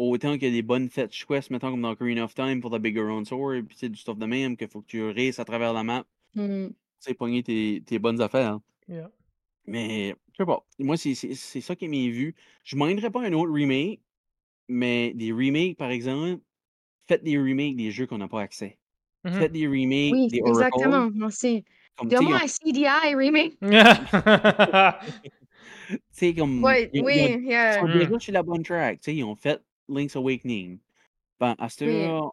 autant 0.00 0.34
qu'il 0.34 0.44
y 0.48 0.50
a 0.50 0.50
des 0.50 0.62
bonnes 0.62 0.88
fetch 0.88 1.24
quests, 1.26 1.50
mettons 1.50 1.70
comme 1.70 1.82
dans 1.82 1.90
Ocarina 1.92 2.24
of 2.24 2.34
Time 2.34 2.60
pour 2.60 2.70
The 2.70 2.78
Bigger 2.80 3.00
Own 3.02 3.24
Sword, 3.24 3.62
puis 3.68 3.76
c'est 3.78 3.88
du 3.88 3.98
stuff 3.98 4.18
de 4.18 4.26
même, 4.26 4.56
qu'il 4.56 4.68
faut 4.68 4.80
que 4.80 4.86
tu 4.86 5.02
races 5.10 5.38
à 5.38 5.44
travers 5.44 5.72
la 5.72 5.82
map, 5.82 6.04
Mhm. 6.34 6.70
tu 6.70 6.74
sais, 7.00 7.14
pogner 7.14 7.42
tes, 7.42 7.82
tes 7.84 7.98
bonnes 7.98 8.20
affaires. 8.20 8.58
Yeah. 8.88 9.10
Mais, 9.66 10.14
je 10.32 10.36
sais 10.38 10.46
pas. 10.46 10.64
Moi, 10.78 10.96
c'est 10.96 11.14
c'est- 11.14 11.34
c'est 11.34 11.60
ça 11.60 11.76
qui 11.76 11.86
m'est 11.88 12.08
vu. 12.08 12.34
Je 12.64 12.76
m'aimerais 12.76 13.10
pas 13.10 13.22
un 13.22 13.32
autre 13.34 13.52
remake, 13.52 14.00
mais 14.68 15.12
des 15.14 15.32
remakes, 15.32 15.76
par 15.76 15.90
exemple, 15.90 16.40
faites 17.08 17.22
des 17.24 17.38
remakes 17.38 17.76
des 17.76 17.90
jeux 17.90 18.06
qu'on 18.06 18.18
n'a 18.18 18.28
pas 18.28 18.40
accès. 18.42 18.78
Mhm. 19.24 19.32
Faites 19.34 19.52
des 19.52 19.66
remakes 19.66 20.12
Oui, 20.14 20.28
des 20.28 20.40
Oracle. 20.42 20.74
exactement. 20.78 21.10
Merci. 21.14 21.64
Ils 22.02 22.08
Donne-moi 22.08 22.40
un 22.42 22.46
CDI 22.46 23.14
remake. 23.14 23.58
tu 25.88 25.98
sais, 26.10 26.34
comme. 26.34 26.62
Ouais, 26.64 26.90
ils- 26.92 26.98
ils 26.98 27.02
ont- 27.02 27.06
oui, 27.06 27.36
Ils 27.40 27.44
yeah. 27.46 27.80
sont 27.80 27.86
Mm. 27.88 27.92
déjà 27.98 28.18
sur 28.18 28.32
la 28.32 28.42
bonne 28.42 28.62
track. 28.62 29.00
Tu 29.00 29.10
sais, 29.10 29.16
ils 29.16 29.24
ont 29.24 29.34
fait 29.34 29.60
Link's 29.90 30.16
Awakening. 30.16 30.78
Ben, 31.38 31.54
à 31.58 31.68
ce 31.68 31.84
Oui. 31.84 31.92
là 32.06 32.30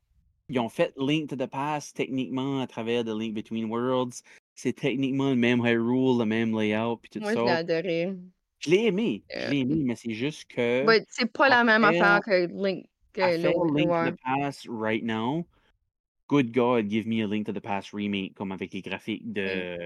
ils 0.49 0.59
ont 0.59 0.69
fait 0.69 0.93
Link 0.97 1.29
to 1.29 1.35
the 1.35 1.45
Past 1.45 1.97
techniquement 1.97 2.61
à 2.61 2.67
travers 2.67 3.03
The 3.03 3.09
Link 3.09 3.33
Between 3.33 3.65
Worlds. 3.65 4.21
C'est 4.55 4.71
techniquement 4.71 5.29
le 5.31 5.35
même 5.35 5.59
Hyrule, 5.59 6.19
le 6.19 6.25
même 6.25 6.57
layout, 6.57 6.95
puis 7.01 7.09
tout 7.09 7.19
Moi, 7.19 7.33
je 7.33 7.39
l'ai 7.39 7.47
ça. 7.47 7.55
adoré. 7.57 8.13
Je 8.59 8.69
l'ai 8.71 8.85
aimé. 8.85 9.23
Je 9.29 9.39
Euh, 9.39 9.49
l'ai 9.49 9.57
aimé, 9.59 9.75
mais 9.83 9.95
c'est 9.95 10.13
juste 10.13 10.45
que. 10.45 10.85
C'est 11.09 11.31
pas 11.31 11.49
la 11.49 11.65
même 11.65 11.83
affaire 11.83 12.21
faire- 12.23 12.47
que 12.47 12.47
Link. 12.65 12.85
Que 13.11 13.21
à 13.21 13.35
le, 13.35 13.41
faire 13.43 13.51
le- 13.61 13.77
Link 13.77 13.89
to 13.89 14.11
the 14.11 14.19
Past 14.23 14.67
right 14.69 15.03
now, 15.03 15.45
good 16.29 16.53
God, 16.53 16.89
give 16.89 17.05
me 17.07 17.21
a 17.23 17.27
Link 17.27 17.45
to 17.47 17.51
the 17.51 17.59
Past 17.59 17.91
remake, 17.91 18.33
comme 18.35 18.53
avec 18.53 18.73
les 18.73 18.81
graphiques 18.81 19.31
de. 19.33 19.77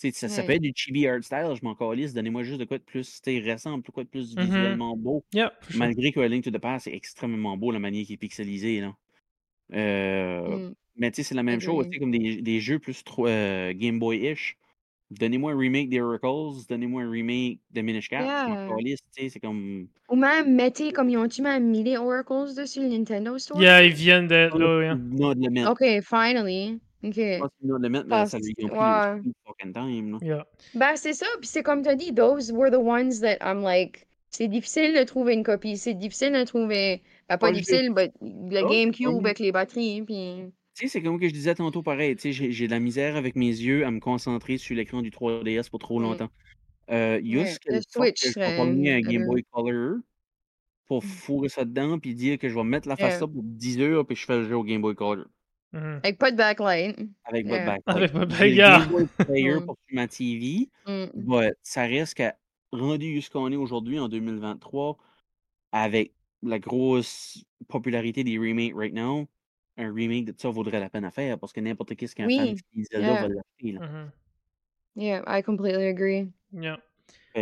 Ça, 0.00 0.28
ça 0.28 0.42
peut 0.42 0.52
être 0.52 0.62
du 0.62 0.72
chibi 0.74 1.06
art 1.06 1.22
style, 1.22 1.54
je 1.60 1.64
m'en 1.64 1.74
calisse, 1.74 2.14
donnez-moi 2.14 2.42
juste 2.44 2.60
de 2.60 2.64
quoi 2.64 2.78
de 2.78 2.82
plus 2.84 3.20
récent, 3.26 3.78
de 3.78 3.82
quoi 3.90 4.04
de 4.04 4.08
plus 4.08 4.36
Mhm. 4.36 4.44
visuellement 4.44 4.96
beau. 4.96 5.24
Malgré 5.76 6.12
que 6.12 6.20
Link 6.20 6.44
to 6.44 6.50
the 6.50 6.58
Past 6.58 6.86
est 6.86 6.94
extrêmement 6.94 7.56
beau, 7.56 7.70
la 7.72 7.78
manière 7.78 8.04
qui 8.06 8.12
est 8.14 8.16
pixelisée. 8.16 8.80
Là. 8.80 8.94
Euh, 9.74 10.68
Mm. 10.70 10.74
Mais 11.00 11.10
tu 11.12 11.16
sais, 11.16 11.22
c'est 11.28 11.34
la 11.36 11.44
même 11.44 11.60
chose, 11.60 11.86
tu 11.86 11.92
sais, 11.92 11.98
comme 12.00 12.10
des, 12.10 12.42
des 12.42 12.58
jeux 12.60 12.80
plus 12.80 13.04
euh, 13.20 13.72
Game 13.74 13.98
Boy-ish. 14.00 14.56
Donnez-moi 15.10 15.52
un 15.52 15.56
remake 15.58 15.88
des 15.88 16.00
Oracles, 16.00 16.66
donnez-moi 16.68 17.02
un 17.02 17.10
remake 17.10 17.60
de 17.70 17.80
Minish 17.80 18.08
Cap, 18.08 18.20
je 18.22 18.88
Yeah. 18.88 19.28
c'est 19.30 19.40
comme. 19.40 19.86
Ou 20.10 20.16
même, 20.16 20.54
mettez, 20.54 20.92
comme 20.92 21.08
ils 21.08 21.16
ont-tu 21.16 21.40
même 21.40 21.70
mis 21.70 21.82
les 21.82 21.96
Oracles 21.96 22.54
dessus 22.56 22.80
le 22.82 22.88
Nintendo 22.88 23.38
Store? 23.38 23.58
Yeah, 23.62 23.84
ils 23.84 23.94
viennent 23.94 24.26
d'être 24.26 24.56
Oh, 24.56 24.58
là, 24.58 24.82
yeah. 24.82 24.94
Non, 24.96 25.34
de 25.34 25.44
le 25.44 25.50
mettre. 25.50 25.70
Ok, 25.70 25.84
finally. 26.02 26.78
Ok. 27.04 27.16
Ben, 30.74 30.96
c'est 30.96 31.12
ça. 31.12 31.26
Puis 31.38 31.48
c'est 31.48 31.62
comme 31.62 31.82
tu 31.82 31.88
as 31.88 31.94
dit, 31.94 32.14
those 32.14 32.50
were 32.52 32.70
the 32.70 32.76
ones 32.80 33.20
that 33.20 33.36
I'm 33.40 33.62
like, 33.62 34.06
c'est 34.30 34.48
difficile 34.48 34.94
de 34.98 35.04
trouver 35.04 35.34
une 35.34 35.44
copie. 35.44 35.76
C'est 35.76 35.94
difficile 35.94 36.32
de 36.32 36.44
trouver. 36.44 37.02
Ben, 37.28 37.38
pas 37.38 37.52
difficile, 37.52 37.92
mais 37.94 38.12
le 38.20 38.68
GameCube 38.68 39.24
avec 39.24 39.38
les 39.38 39.52
batteries. 39.52 40.02
Puis. 40.02 40.52
Tu 40.74 40.86
sais, 40.86 40.92
c'est 40.92 41.02
comme 41.02 41.18
que 41.18 41.28
je 41.28 41.32
disais 41.32 41.54
tantôt 41.54 41.82
pareil. 41.82 42.14
Tu 42.16 42.32
sais, 42.32 42.50
j'ai 42.52 42.66
de 42.66 42.70
la 42.72 42.78
misère 42.80 43.16
avec 43.16 43.34
mes 43.36 43.46
yeux 43.48 43.84
à 43.84 43.90
me 43.90 44.00
concentrer 44.00 44.58
sur 44.58 44.76
l'écran 44.76 45.02
du 45.02 45.10
3DS 45.10 45.68
pour 45.70 45.78
trop 45.80 45.98
Mm. 45.98 46.02
longtemps. 46.02 46.28
Euh, 46.90 47.16
Ouais, 47.20 47.44
juste 47.46 47.60
le 47.66 47.80
Switch 47.88 48.22
que 48.22 48.30
je 48.30 48.38
vais 48.38 48.46
un 48.58 49.00
Game 49.00 49.22
better. 49.22 49.26
Boy 49.26 49.44
Color 49.52 49.96
pour 50.86 51.04
fourrer 51.04 51.48
ça 51.50 51.64
dedans 51.66 51.98
puis 51.98 52.14
dire 52.14 52.38
que 52.38 52.48
je 52.48 52.54
vais 52.54 52.64
mettre 52.64 52.88
la 52.88 52.96
face 52.96 53.10
Yeah. 53.14 53.20
là 53.20 53.26
pour 53.28 53.42
10 53.42 53.80
heures 53.80 54.06
puis 54.06 54.16
je 54.16 54.24
fais 54.24 54.36
le 54.38 54.48
jeu 54.48 54.56
au 54.56 54.64
Game 54.64 54.80
Boy 54.80 54.94
Color 54.94 55.26
Mhm. 55.72 56.00
Avec 56.02 56.18
pas 56.18 56.30
de 56.30 56.36
backlight. 56.36 56.96
avec 57.24 57.46
Yeah. 57.46 57.64
votre 57.64 57.66
backlight. 57.66 57.86
Avec 57.86 58.12
J'ai 58.12 58.18
le 58.18 58.60
backlight. 58.78 59.26
Player 59.26 59.54
Mm. 59.60 59.66
pour 59.66 59.76
TV, 60.08 60.70
Mm. 60.86 61.04
but 61.14 61.54
ça 61.62 61.82
reste 61.82 62.14
qu'à 62.14 62.36
rendu 62.72 63.20
ce 63.20 63.30
qu'on 63.30 63.52
est 63.52 63.56
aujourd'hui 63.56 63.98
en 63.98 64.08
2023 64.08 64.96
avec 65.72 66.12
la 66.42 66.58
grosse 66.58 67.44
popularité 67.68 68.24
des 68.24 68.38
remakes 68.38 68.74
right 68.74 68.94
now, 68.94 69.26
un 69.76 69.92
remake 69.92 70.24
de 70.26 70.34
ça 70.36 70.48
vaudrait 70.50 70.80
la 70.80 70.88
peine 70.90 71.04
à 71.04 71.10
faire 71.10 71.38
parce 71.38 71.52
que 71.52 71.60
n'importe 71.60 71.94
qui 71.94 72.06
qui 72.06 72.22
est 72.22 72.24
un 72.24 72.28
fan 72.28 72.54
de 72.54 72.82
Zelda 72.90 73.06
yeah. 73.08 73.22
va 73.22 73.28
l'acheter. 73.28 73.72
Mhm. 73.78 74.10
Yeah, 74.96 75.22
I 75.26 75.42
completely 75.42 75.86
agree. 75.86 76.28
Yeah. 76.52 76.78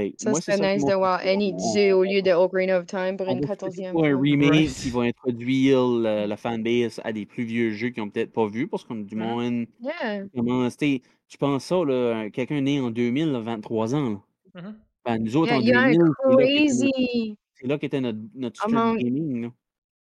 Que 0.04 0.12
Ça 0.22 0.30
moi, 0.30 0.40
c'est 0.40 0.52
serait 0.52 0.68
qui 0.68 0.74
nice 0.74 0.82
m'ont 0.82 0.88
de 0.90 0.94
voir 0.94 1.20
fait- 1.20 1.30
Any 1.32 1.54
on- 1.54 1.72
Dieu 1.72 1.92
au 1.94 2.04
lieu 2.04 2.22
de 2.22 2.30
Ocarina 2.30 2.78
of 2.78 2.86
Time 2.86 3.16
pour 3.16 3.28
on 3.28 3.32
une 3.32 3.40
va 3.40 3.46
faire 3.46 3.56
14e 3.56 3.92
pas 3.94 4.06
un 4.08 4.20
remake 4.20 4.68
qui 4.68 4.90
va 4.90 5.00
introduire 5.02 5.82
la, 5.86 6.26
la 6.26 6.36
fanbase 6.36 7.00
à 7.04 7.12
des 7.12 7.24
plus 7.26 7.44
vieux 7.44 7.70
jeux 7.70 7.88
qu'ils 7.90 8.02
ont 8.02 8.10
peut-être 8.10 8.32
pas 8.32 8.46
vu 8.46 8.66
parce 8.68 8.84
qu'on 8.84 9.00
a 9.00 9.04
du 9.04 9.16
Mhm. 9.16 9.22
monde 9.22 9.66
Yeah. 9.80 10.22
qui 10.24 10.30
commence, 10.36 10.76
tu 10.76 11.38
penses 11.38 11.64
ça, 11.64 11.76
là, 11.84 12.30
quelqu'un 12.30 12.60
né 12.60 12.80
en 12.80 12.90
2000, 12.90 13.32
là, 13.32 13.40
23 13.40 13.94
ans. 13.94 14.10
Là. 14.54 14.62
Mhm. 14.62 14.74
Ben, 15.04 15.18
nous 15.18 15.36
autres, 15.36 15.52
Yeah, 15.52 15.58
en 15.58 15.60
il 15.60 15.68
y 15.68 15.72
a 15.72 15.80
un 15.80 15.90
2000, 15.90 15.98
c'est 15.98 16.06
là 16.06 16.16
qu'était 16.18 16.34
notre- 16.34 16.36
crazy. 16.36 17.36
c'est 17.54 17.66
là 17.66 17.78
qu'était 17.78 18.00
notre, 18.00 18.66
Among- 18.66 18.98
gaming. 18.98 19.42
Là. 19.42 19.50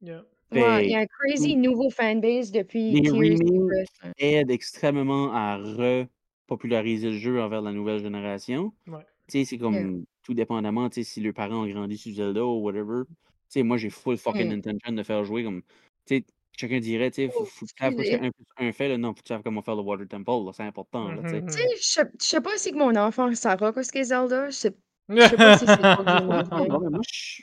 Yeah. 0.02 0.24
Ouais, 0.52 0.84
il 0.86 0.90
y 0.92 0.94
a 0.94 1.00
un 1.00 1.06
crazy 1.06 1.56
nouveau 1.56 1.90
fanbase 1.90 2.52
depuis 2.52 2.92
les 2.92 3.10
remakes 3.10 3.38
the 3.40 3.44
Kingdom. 3.44 3.68
aide 4.18 4.50
extrêmement 4.50 5.32
à 5.32 5.56
repopulariser 5.56 7.10
le 7.10 7.16
jeu 7.18 7.40
envers 7.40 7.62
la 7.62 7.72
nouvelle 7.72 8.00
génération. 8.00 8.72
Ouais. 8.86 8.98
Tu 9.28 9.38
sais, 9.38 9.44
c'est 9.44 9.58
comme 9.58 10.04
tout 10.22 10.34
dépendamment, 10.34 10.88
tu 10.90 11.02
sais, 11.02 11.04
si 11.10 11.20
les 11.20 11.32
parents 11.32 11.64
ont 11.64 11.66
grandi 11.68 11.96
sur 11.96 12.12
Zelda 12.14 12.44
ou 12.44 12.60
whatever. 12.62 13.02
Tu 13.06 13.14
sais, 13.48 13.62
moi, 13.62 13.76
j'ai 13.76 13.90
full 13.90 14.16
fucking 14.16 14.48
Mm. 14.48 14.52
intention 14.58 14.92
de 14.92 15.02
faire 15.02 15.24
jouer 15.24 15.44
comme. 15.44 15.62
Tu 16.06 16.18
sais, 16.18 16.24
chacun 16.56 16.78
dirait, 16.80 17.10
tu 17.10 17.22
sais, 17.22 17.28
faut, 17.30 17.40
Oh, 17.40 17.44
faut 17.44 17.66
que 17.66 17.70
tu 17.70 17.76
saches 17.78 17.94
parce 17.96 18.08
que 18.08 18.14
excusez. 18.14 18.26
1 18.26 18.30
plus 18.32 18.44
1 18.68 18.72
fait, 18.72 18.88
là, 18.88 18.98
non, 18.98 19.08
faut 19.08 19.14
que 19.14 19.22
tu 19.22 19.28
saches 19.28 19.42
comment 19.42 19.62
faire 19.62 19.76
le 19.76 19.82
Water 19.82 20.06
Temple, 20.06 20.30
là, 20.46 20.52
c'est 20.54 20.62
important, 20.62 21.08
là, 21.10 21.22
tu 21.22 21.30
sais. 21.30 21.42
Tu 21.42 21.52
sais, 21.52 21.68
je 21.78 21.82
sais- 21.82 22.10
je 22.20 22.24
sais 22.26 22.40
pas 22.40 22.56
si 22.58 22.72
que 22.72 22.76
mon 22.76 22.94
enfant 22.96 23.34
saura 23.34 23.72
qu'est-ce 23.72 23.92
qu'est 23.92 24.04
Zelda. 24.04 24.50
Je 24.50 24.54
sais, 24.54 24.74
je 25.08 25.20
sais 25.28 25.36
pas 25.36 25.58
si 25.58 25.66
c'est. 25.66 25.82
Non, 25.82 26.66
non, 26.68 26.80
mais 26.80 26.90
moi, 26.90 27.00
je- 27.10 27.42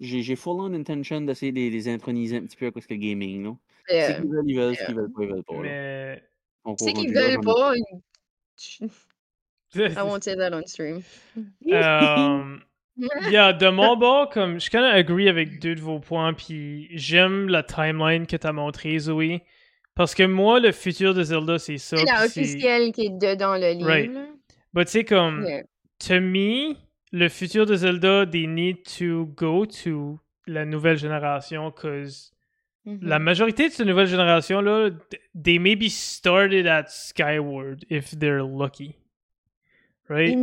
j'ai 0.00 0.22
j'ai 0.22 0.36
full 0.36 0.60
on 0.60 0.72
intention 0.72 1.20
d'essayer 1.20 1.52
de 1.52 1.56
les, 1.56 1.70
les 1.70 1.88
introniser 1.88 2.36
un 2.36 2.42
petit 2.42 2.56
peu 2.56 2.66
à 2.66 2.70
cause 2.70 2.86
que 2.86 2.94
le 2.94 3.00
gaming, 3.00 3.42
là. 3.44 3.56
Euh, 3.90 4.14
qu'ils 4.20 4.28
veulent, 4.30 4.44
ils 4.50 4.56
veulent, 4.56 4.76
si 4.76 4.84
qu'ils 4.86 4.94
veulent 4.94 5.12
pas, 5.12 5.22
ils 5.22 5.28
veulent 5.30 5.44
pas, 5.44 5.54
là. 5.54 5.60
Mais. 5.62 6.24
C'est 6.64 6.70
au 6.70 6.74
qu'ils 6.76 6.96
rendu 6.96 7.12
là, 7.14 7.20
veulent 7.22 7.32
j'en 7.34 7.40
ai- 7.40 7.44
pas. 7.44 7.74
ils- 7.76 8.88
I 9.76 10.02
won't 10.02 10.22
say 10.24 10.34
that 10.36 10.52
on 10.52 10.66
stream. 10.66 11.02
Um, 11.72 12.62
yeah, 13.30 13.52
de 13.52 13.68
mon 13.70 13.96
bord, 13.96 14.30
comme 14.30 14.58
je 14.60 14.70
kind 14.70 14.84
of 14.84 14.94
agree 14.94 15.28
avec 15.28 15.60
deux 15.60 15.74
de 15.74 15.80
vos 15.80 16.00
points, 16.00 16.32
puis 16.34 16.88
j'aime 16.92 17.48
la 17.48 17.62
timeline 17.62 18.26
que 18.26 18.36
t'as 18.36 18.52
montré, 18.52 18.98
Zoé. 18.98 19.42
Parce 19.94 20.14
que 20.14 20.22
moi, 20.22 20.60
le 20.60 20.72
futur 20.72 21.12
de 21.14 21.22
Zelda, 21.22 21.58
c'est 21.58 21.78
ça. 21.78 21.96
C'est 21.96 22.04
la 22.04 22.24
officielle 22.24 22.92
qui 22.92 23.06
est 23.06 23.10
dedans 23.18 23.56
le 23.56 23.72
livre. 23.72 23.86
Right. 23.88 24.10
But 24.72 24.86
tu 24.86 24.92
sais, 24.92 25.04
comme, 25.04 25.44
Yeah. 25.46 25.62
to 26.06 26.20
me, 26.20 26.76
le 27.12 27.28
futur 27.28 27.66
de 27.66 27.74
Zelda, 27.74 28.24
they 28.26 28.46
need 28.46 28.84
to 28.98 29.26
go 29.36 29.66
to 29.66 30.20
la 30.46 30.64
nouvelle 30.64 30.96
génération, 30.98 31.70
cause 31.72 32.32
Mhm. 32.86 33.00
la 33.02 33.18
majorité 33.18 33.68
de 33.68 33.72
cette 33.72 33.86
nouvelle 33.86 34.06
génération, 34.06 34.60
là, 34.60 34.88
th- 34.90 35.20
they 35.34 35.58
maybe 35.58 35.90
started 35.90 36.66
at 36.66 36.86
Skyward, 36.88 37.84
if 37.90 38.16
they're 38.18 38.42
lucky. 38.42 38.94
Right? 40.08 40.36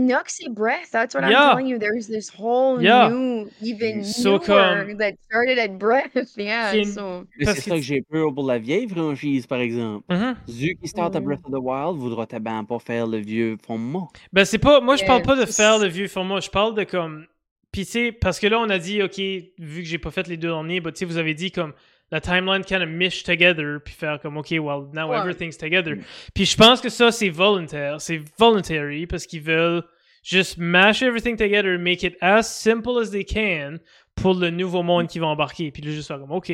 Breath, 0.49 0.91
that's 0.91 1.15
what 1.15 1.23
Yeah. 1.29 1.41
I'm 1.41 1.49
telling 1.57 1.67
you. 1.67 1.79
There's 1.79 2.07
this 2.07 2.29
whole 2.29 2.81
Yeah. 2.81 3.09
new, 3.09 3.49
even 3.61 4.03
So 4.03 4.31
newer 4.31 4.39
comme- 4.39 4.97
that 4.97 5.13
started 5.25 5.57
at 5.57 5.77
Breath. 5.77 6.11
Yeah, 6.37 6.71
C'est 6.71 6.79
une- 6.79 6.85
so. 6.85 7.25
C'est 7.39 7.45
que 7.55 7.61
ça 7.61 7.75
que 7.75 7.81
j'ai 7.81 8.01
peur 8.01 8.33
pour 8.33 8.45
la 8.45 8.59
vieille 8.59 8.87
franchise, 8.87 9.47
par 9.47 9.59
exemple. 9.59 10.05
Mhm. 10.09 10.35
Zu 10.47 10.75
qui 10.81 10.87
start 10.87 11.15
à. 11.15 11.19
Breath 11.19 11.41
of 11.45 11.51
the 11.51 11.59
Wild 11.61 11.97
voudra 11.97 12.27
taban 12.27 12.63
pas 12.65 12.79
faire 12.79 13.07
le 13.07 13.17
vieux 13.17 13.57
format. 13.65 14.07
Ben, 14.31 14.45
c'est 14.45 14.59
pas. 14.59 14.79
Moi, 14.81 14.95
je 14.97 15.01
Yeah, 15.01 15.07
parle 15.07 15.21
pas 15.23 15.35
de 15.35 15.45
c'est- 15.45 15.61
faire 15.63 15.79
le 15.79 15.87
vieux 15.87 16.07
format. 16.07 16.39
Je 16.39 16.49
parle 16.49 16.75
de 16.75 16.83
comme. 16.83 17.25
Puis, 17.71 17.85
tu 17.85 17.91
sais, 17.91 18.11
parce 18.11 18.39
que 18.39 18.47
là, 18.47 18.59
on 18.59 18.69
a 18.69 18.77
dit, 18.77 19.01
OK, 19.03 19.17
vu 19.17 19.81
que 19.81 19.87
j'ai 19.87 19.97
pas 19.97 20.11
fait 20.11 20.27
les 20.27 20.37
deux 20.37 20.47
derniers, 20.47 20.79
bah, 20.79 20.91
tu 20.91 20.99
sais, 20.99 21.05
vous 21.05 21.17
avez 21.17 21.33
dit 21.33 21.51
comme 21.51 21.73
la 22.11 22.21
timeline 22.21 22.63
kind 22.63 22.81
of 22.83 22.89
mesh 22.89 23.23
together, 23.23 23.79
puis 23.83 23.93
faire 23.93 24.19
comme, 24.19 24.37
OK, 24.37 24.51
well, 24.51 24.87
now 24.93 25.09
Ouais. 25.09 25.17
everything's 25.17 25.57
together. 25.57 25.97
Puis, 26.33 26.45
je 26.45 26.55
pense 26.55 26.79
que 26.81 26.89
ça, 26.89 27.11
c'est 27.11 27.29
volontaire. 27.29 27.99
C'est 27.99 28.21
voluntary 28.37 29.07
parce 29.07 29.25
qu'ils 29.25 29.41
veulent 29.41 29.83
juste 30.23 30.57
mash 30.57 31.01
everything 31.01 31.35
together, 31.35 31.77
make 31.79 32.03
it 32.03 32.15
as 32.21 32.43
simple 32.43 32.99
as 33.01 33.09
they 33.11 33.25
can 33.25 33.77
pour 34.15 34.35
le 34.35 34.49
nouveau 34.49 34.81
monde 34.83 35.07
qui 35.07 35.19
va 35.19 35.27
embarquer. 35.27 35.71
Puis, 35.71 35.81
là, 35.81 35.91
juste 35.91 36.07
faire 36.07 36.19
comme, 36.19 36.31
OK. 36.31 36.51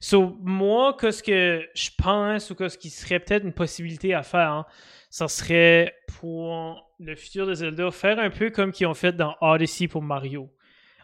So, 0.00 0.36
moi, 0.42 0.96
qu'est-ce 1.00 1.22
que 1.22 1.66
je 1.74 1.90
pense 1.96 2.50
ou 2.50 2.54
qu'est-ce 2.54 2.76
qui 2.78 2.90
serait 2.90 3.18
peut-être 3.20 3.44
une 3.44 3.52
possibilité 3.52 4.14
à 4.14 4.22
faire, 4.22 4.50
hein, 4.52 4.66
ça 5.10 5.28
serait 5.28 5.94
pour 6.18 6.90
le 7.00 7.14
futur 7.16 7.46
de 7.46 7.54
Zelda, 7.54 7.90
faire 7.90 8.18
un 8.18 8.30
peu 8.30 8.50
comme 8.50 8.70
qu'ils 8.72 8.86
ont 8.86 8.94
fait 8.94 9.12
dans 9.16 9.34
Odyssey 9.40 9.88
pour 9.88 10.02
Mario. 10.02 10.50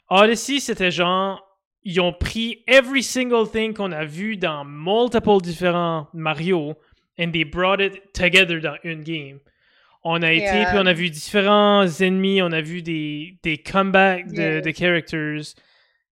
Odyssey, 0.09 0.59
c'était 0.61 0.91
genre, 0.91 1.47
ils 1.85 2.01
ont 2.01 2.13
pris 2.13 2.63
every 2.67 3.03
single 3.03 3.49
thing 3.51 3.73
qu'on 3.75 3.93
a 3.93 4.05
vu 4.05 4.37
dans 4.37 4.65
multiple 4.65 5.41
différents 5.43 6.09
Mario 6.13 6.75
and 7.19 7.33
they 7.33 7.45
brought 7.45 7.81
it 7.81 8.13
together 8.13 8.61
dans 8.61 8.77
une 8.85 9.03
game. 9.03 9.41
On 10.03 10.23
a 10.23 10.33
été, 10.33 10.45
Yeah. 10.45 10.71
puis 10.71 10.79
on 10.79 10.87
a 10.87 10.93
vu 10.95 11.11
différents 11.11 11.87
ennemis, 12.01 12.41
on 12.43 12.53
a 12.53 12.61
vu 12.63 12.81
des, 12.83 13.37
des 13.43 13.59
comebacks 13.59 14.29
de, 14.33 14.41
Yeah. 14.41 14.61
de 14.63 14.71
characters. 14.73 15.55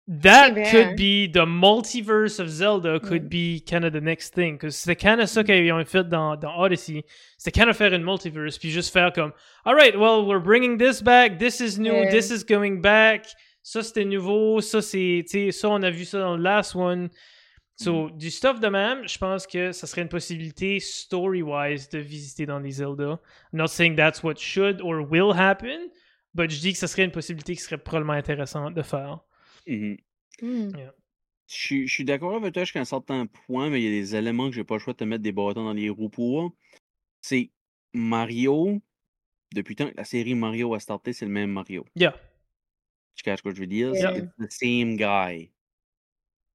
That 0.09 0.55
could 0.71 0.97
be 0.97 1.29
the 1.33 1.47
multiverse 1.47 2.41
of 2.41 2.49
Zelda, 2.49 2.99
could 2.99 3.25
Mm. 3.25 3.29
be 3.29 3.61
kind 3.65 3.85
of 3.85 3.93
the 3.93 4.01
next 4.01 4.35
thing. 4.35 4.55
Because 4.57 4.75
c'était 4.77 4.97
kind 4.97 5.21
of 5.21 5.29
ça 5.29 5.45
qu'ils 5.45 5.73
ont 5.73 5.85
fait 5.85 6.09
dans, 6.09 6.37
dans 6.37 6.59
Odyssey. 6.59 7.05
C'était 7.39 7.61
kind 7.61 7.69
of 7.71 7.77
faire 7.77 7.93
une 7.95 8.03
multiverse, 8.05 8.59
puis 8.59 8.71
juste 8.71 8.93
faire 8.93 9.13
comme, 9.13 9.33
alright, 9.65 9.95
well, 9.97 10.25
we're 10.27 10.43
bringing 10.43 10.77
this 10.77 11.01
back, 11.03 11.39
this 11.39 11.61
is 11.61 11.79
new, 11.79 11.93
Yeah. 11.93 12.11
this 12.11 12.31
is 12.31 12.45
going 12.45 12.81
back. 12.81 13.27
Ça 13.63 13.83
c'était 13.83 14.05
nouveau, 14.05 14.61
ça 14.61 14.83
c'est, 14.83 15.25
tu 15.27 15.31
sais, 15.47 15.53
ça 15.53 15.69
on 15.71 15.83
a 15.83 15.91
vu 15.91 16.05
ça 16.05 16.19
dans 16.21 16.37
le 16.37 16.43
last 16.43 16.75
one. 16.77 17.09
So, 17.77 18.11
du 18.11 18.31
stuff 18.31 18.61
de 18.61 18.69
même, 18.69 19.09
je 19.09 19.19
pense 19.19 19.45
que 19.47 19.73
ça 19.73 19.87
serait 19.89 20.03
une 20.03 20.09
possibilité 20.09 20.79
story-wise 20.79 21.89
de 21.89 21.99
visiter 21.99 22.47
dans 22.47 22.61
les 22.61 22.71
Zelda. 22.73 23.19
I'm 23.53 23.59
not 23.59 23.69
saying 23.69 23.97
that's 23.97 24.23
what 24.23 24.37
should 24.37 24.81
or 24.83 25.01
will 25.11 25.33
happen, 25.35 25.89
but 26.35 26.49
je 26.51 26.61
dis 26.61 26.73
que 26.75 26.79
ça 26.79 26.87
serait 26.87 27.05
une 27.05 27.11
possibilité 27.11 27.57
qui 27.57 27.61
serait 27.63 27.79
probablement 27.79 28.13
intéressante 28.13 28.75
de 28.75 28.83
faire. 28.83 29.21
Mhm. 29.67 29.97
Hmm. 30.41 30.71
Je 31.49 31.55
suis- 31.55 31.89
je 31.89 31.93
suis 31.93 32.05
d'accord 32.05 32.37
avec 32.37 32.55
toi 32.55 32.63
jusqu'à 32.63 32.81
un 32.81 32.85
certain 32.85 33.27
point, 33.27 33.69
mais 33.69 33.81
il 33.83 33.85
y 33.85 33.89
a 33.89 34.01
des 34.01 34.15
éléments 34.17 34.49
que 34.49 34.55
j'ai 34.55 34.65
pas 34.65 34.75
le 34.75 34.81
choix 34.81 34.93
de 34.93 34.99
te 34.99 35.05
mettre 35.05 35.23
des 35.23 35.33
bâtons 35.33 35.65
dans 35.65 35.73
les 35.73 35.89
roues 35.91 36.09
pour. 36.11 36.55
C'est 37.21 37.51
Mario, 37.95 38.81
depuis 39.55 39.75
le 39.75 39.85
temps 39.85 39.91
que 39.91 39.97
la 39.97 40.05
série 40.05 40.35
Mario 40.35 40.75
a 40.75 40.79
starté, 40.79 41.13
c'est 41.13 41.25
le 41.27 41.33
même 41.33 41.51
Mario. 41.51 41.85
Yeah. 41.97 42.15
Tu 43.15 43.23
catches 43.23 43.39
ce 43.39 43.43
que 43.43 43.55
je 43.55 43.61
veux 43.61 43.67
dire? 43.67 43.95
Yeah. 43.95 44.15
C'est 44.15 44.47
the 44.47 44.51
same 44.51 44.97
guy. 44.97 45.51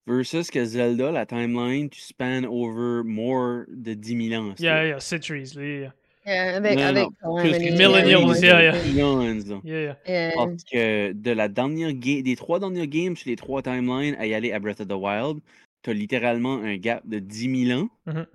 Versus 0.06 0.50
que 0.50 0.64
Zelda, 0.64 1.12
la 1.12 1.26
timeline, 1.26 1.90
tu 1.90 2.00
span 2.00 2.46
over 2.46 3.04
more 3.04 3.66
de 3.68 3.94
10 3.94 4.30
000 4.30 4.42
ans. 4.42 4.56
Yeah, 4.58 4.86
yeah, 4.86 5.00
centuries. 5.00 5.54
Yeah, 5.56 5.92
Yeah, 6.28 6.58
avec, 6.58 6.78
Non, 6.78 6.92
non, 6.92 7.42
Millennials, 7.42 8.42
yeah, 8.42 8.62
yeah. 8.62 9.56
yeah. 9.64 9.98
yeah. 10.06 10.32
Parce 10.36 10.64
que 10.66 11.14
de 11.14 11.32
la 11.32 11.48
dernière 11.48 11.94
des 11.94 12.36
trois 12.36 12.60
dernières 12.60 12.88
games 12.88 13.16
sur 13.16 13.30
les 13.30 13.38
trois 13.38 13.62
timelines 13.62 14.16
à 14.16 14.26
y 14.26 14.34
aller 14.34 14.52
à 14.52 14.60
Breath 14.60 14.82
of 14.82 14.90
the 14.90 14.94
Wild, 14.94 15.40
t'as 15.84 15.94
littéralement 15.94 16.56
un 16.56 16.76
gap 16.76 17.08
de 17.08 17.20
10 17.20 17.68
000 17.68 17.80
ans. 17.80 17.90
Mhm. 18.08 18.26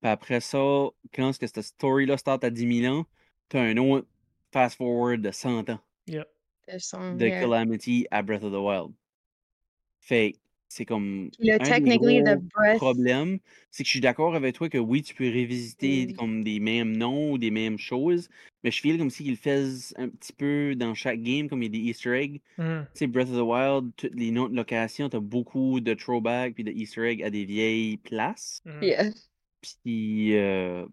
Puis 0.00 0.10
après 0.10 0.40
ça, 0.40 0.58
quand 1.14 1.30
est-ce 1.30 1.38
que 1.38 1.46
cette 1.46 1.62
story-là 1.62 2.16
start 2.16 2.42
à 2.42 2.50
10 2.50 2.80
000 2.82 2.92
ans, 2.92 3.06
t'as 3.48 3.60
un 3.60 3.76
autre 3.76 4.08
fast-forward 4.52 5.20
de 5.20 5.30
100 5.30 5.70
ans 5.70 5.80
Some- 6.78 7.16
de 7.18 7.26
yeah. 7.26 7.40
Calamity 7.40 8.06
à 8.10 8.22
Breath 8.22 8.44
of 8.44 8.52
the 8.52 8.56
Wild. 8.56 8.92
Fait 10.00 10.34
c'est 10.68 10.86
comme. 10.86 11.28
Technically, 11.38 12.22
the 12.24 12.38
breath. 12.54 12.78
problème, 12.78 13.38
c'est 13.70 13.82
que 13.82 13.86
je 13.86 13.90
suis 13.90 14.00
d'accord 14.00 14.34
avec 14.34 14.54
toi 14.54 14.70
que 14.70 14.78
oui, 14.78 15.02
tu 15.02 15.14
peux 15.14 15.28
révisiter 15.28 16.06
Mm. 16.06 16.12
comme 16.14 16.42
des 16.44 16.60
mêmes 16.60 16.96
noms 16.96 17.32
ou 17.32 17.36
des 17.38 17.50
mêmes 17.50 17.76
choses, 17.78 18.30
mais 18.64 18.70
je 18.70 18.80
feel 18.80 18.96
comme 18.96 19.10
s'ils 19.10 19.28
le 19.32 19.36
faisaient 19.36 19.94
un 19.98 20.08
petit 20.08 20.32
peu 20.32 20.74
dans 20.74 20.94
chaque 20.94 21.20
game, 21.22 21.50
comme 21.50 21.62
il 21.62 21.66
y 21.66 21.68
a 21.68 21.82
des 21.82 21.90
Easter 21.90 22.14
eggs. 22.18 22.40
Mhm. 22.56 22.86
Tu 22.94 22.98
sais, 23.00 23.06
Breath 23.06 23.28
of 23.28 23.36
the 23.36 23.42
Wild, 23.42 23.92
toutes 23.98 24.14
les 24.14 24.30
noms 24.30 24.48
de 24.48 24.56
location, 24.56 25.10
t'as 25.10 25.20
beaucoup 25.20 25.80
de 25.80 25.92
throwback 25.92 26.54
puis 26.54 26.64
de 26.64 26.72
Easter 26.72 27.02
eggs 27.06 27.22
à 27.22 27.28
des 27.28 27.44
vieilles 27.44 27.98
places. 27.98 28.62
Yeah. 28.80 29.10
Puis, 29.84 30.34
euh, 30.36 30.86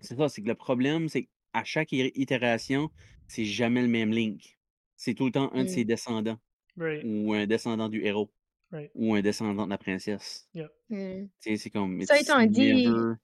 c'est 0.00 0.16
ça, 0.16 0.28
c'est 0.28 0.42
que 0.42 0.48
le 0.48 0.54
problème, 0.56 1.08
c'est 1.08 1.28
qu'à 1.54 1.62
chaque 1.62 1.92
itération, 1.92 2.90
c'est 3.28 3.44
jamais 3.44 3.82
le 3.82 3.88
même 3.88 4.10
Link. 4.10 4.58
C'est 5.02 5.14
tout 5.14 5.24
le 5.24 5.32
temps 5.32 5.50
un 5.54 5.60
de 5.64 5.68
Mm. 5.68 5.68
ses 5.68 5.84
descendants, 5.86 6.38
Right. 6.76 7.00
ou 7.06 7.32
un 7.32 7.46
descendant 7.46 7.88
du 7.88 8.04
héros, 8.04 8.30
Right. 8.70 8.90
ou 8.94 9.14
un 9.14 9.22
descendant 9.22 9.64
de 9.64 9.70
la 9.70 9.78
princesse. 9.78 10.46
Yeah. 10.52 10.68
Tu 10.90 11.30
sais, 11.38 11.56
c'est 11.56 11.70
comme. 11.70 12.02
Ça 12.02 12.20
étant 12.20 12.44
dit, 12.44 12.86
never- 12.86 13.14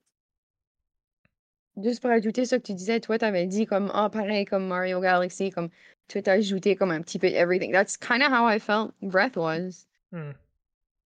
Juste 1.84 2.00
pour 2.00 2.10
ajouter 2.10 2.46
ça 2.46 2.58
que 2.58 2.62
tu 2.62 2.72
disais, 2.72 2.98
toi, 3.00 3.18
t'avais 3.18 3.46
dit 3.46 3.66
comme, 3.66 3.90
ah, 3.92 4.08
pareil, 4.08 4.46
comme 4.46 4.66
Mario 4.66 5.00
Galaxy, 5.02 5.50
comme, 5.50 5.68
tu 6.08 6.22
t'as 6.22 6.32
ajouté 6.32 6.76
comme 6.76 6.90
un 6.90 7.02
petit 7.02 7.18
peu 7.18 7.26
everything. 7.26 7.70
That's 7.72 7.98
kind 7.98 8.22
of 8.22 8.28
how 8.32 8.48
I 8.48 8.58
felt 8.58 8.94
Breath 9.02 9.36
was. 9.36 9.86
Mhm. 10.12 10.32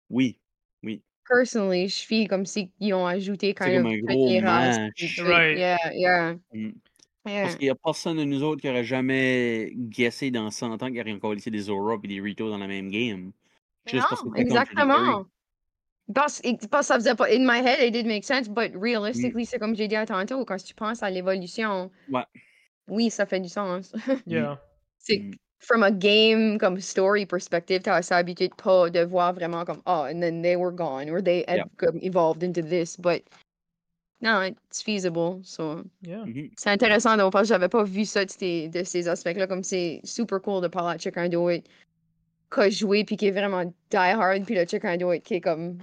Oui, 0.08 0.38
oui. 0.84 1.02
Personally, 1.28 1.88
je 1.88 2.06
feel 2.06 2.28
comme 2.28 2.46
si 2.46 2.70
ils 2.78 2.94
ont 2.94 3.06
ajouté 3.08 3.54
kind 3.54 3.78
comme 3.82 3.86
of 3.86 3.92
un 3.92 3.98
gros 3.98 4.28
tout. 4.28 5.24
Right. 5.24 5.58
Yeah, 5.58 5.78
yeah, 5.92 6.34
Mm. 6.52 6.66
yeah. 6.66 6.72
Parce 7.24 7.56
qu'il 7.56 7.66
n'y 7.66 7.70
a 7.70 7.74
personne 7.74 8.16
de 8.16 8.24
nous 8.24 8.42
autres 8.42 8.60
qui 8.60 8.68
aurait 8.68 8.84
jamais 8.84 9.72
guessé 9.74 10.30
dans 10.30 10.50
100 10.50 10.82
ans 10.82 10.86
qu'il 10.86 10.96
y 10.96 11.00
aurait 11.00 11.12
encore 11.12 11.34
laissé 11.34 11.50
des 11.50 11.60
Zora 11.60 11.96
et 12.02 12.08
des 12.08 12.20
Rito 12.20 12.48
dans 12.48 12.58
la 12.58 12.66
même 12.66 12.90
game. 12.90 13.32
Non, 13.92 14.02
exactement. 14.36 15.26
Parce, 16.14 16.40
que 16.40 16.82
ça 16.82 16.96
faisait 16.96 17.14
pas. 17.14 17.26
In 17.30 17.46
my 17.46 17.58
head, 17.60 17.80
it 17.80 17.92
did 17.92 18.06
make 18.06 18.24
sense, 18.24 18.48
but 18.48 18.72
Mm. 18.74 18.80
realistically, 18.82 19.46
c'est 19.46 19.58
comme 19.58 19.76
j'ai 19.76 19.86
dit 19.86 19.96
à 19.96 20.06
tantôt, 20.06 20.44
quand 20.44 20.56
tu 20.56 20.74
penses 20.74 21.02
à 21.02 21.10
l'évolution, 21.10 21.90
Ouais. 22.08 22.24
oui, 22.88 23.10
ça 23.10 23.26
fait 23.26 23.40
du 23.40 23.48
sens. 23.48 23.92
Yeah. 24.26 24.58
c'est 24.98 25.18
Mm. 25.18 25.34
from 25.60 25.82
a 25.82 25.90
game 25.90 26.58
comme 26.58 26.80
story 26.80 27.26
perspective, 27.26 27.82
t'as 27.82 27.96
assez 27.96 28.14
habitué 28.14 28.48
de 28.48 28.54
pas 28.54 28.90
de 28.90 29.00
voir 29.04 29.34
vraiment 29.34 29.64
comme 29.64 29.82
oh, 29.86 30.06
and 30.10 30.20
then 30.20 30.42
they 30.42 30.56
were 30.56 30.72
gone 30.72 31.08
or 31.10 31.22
they 31.22 31.44
had 31.46 31.64
comme 31.76 31.98
evolved 32.02 32.42
into 32.42 32.62
this, 32.62 32.96
but 32.96 33.22
no, 34.22 34.42
it's 34.42 34.82
feasible. 34.82 35.40
So 35.42 35.82
Yeah. 36.02 36.24
Mhm. 36.24 36.50
c'est 36.56 36.70
intéressant 36.70 37.16
donc 37.16 37.32
parce 37.32 37.48
que 37.48 37.54
j'avais 37.54 37.68
pas 37.68 37.84
vu 37.84 38.04
ça 38.04 38.24
de 38.24 38.30
ces, 38.30 38.68
de 38.68 38.82
ces 38.84 39.08
aspects-là, 39.08 39.46
comme 39.46 39.62
c'est 39.62 40.00
super 40.04 40.40
cool 40.42 40.62
de 40.62 40.68
parler 40.68 40.94
à 40.94 40.98
quelqu'un 40.98 41.28
d'autre 41.28 41.64
qui 42.52 42.60
a 42.60 42.68
joué 42.70 43.04
puis 43.04 43.16
qui 43.16 43.28
est 43.28 43.30
vraiment 43.30 43.64
die 43.64 43.96
hard, 43.96 44.44
puis 44.44 44.54
le 44.54 44.64
quelqu'un 44.64 44.96
d'autre 44.96 45.22
qui 45.22 45.34
est 45.34 45.40
comme 45.40 45.78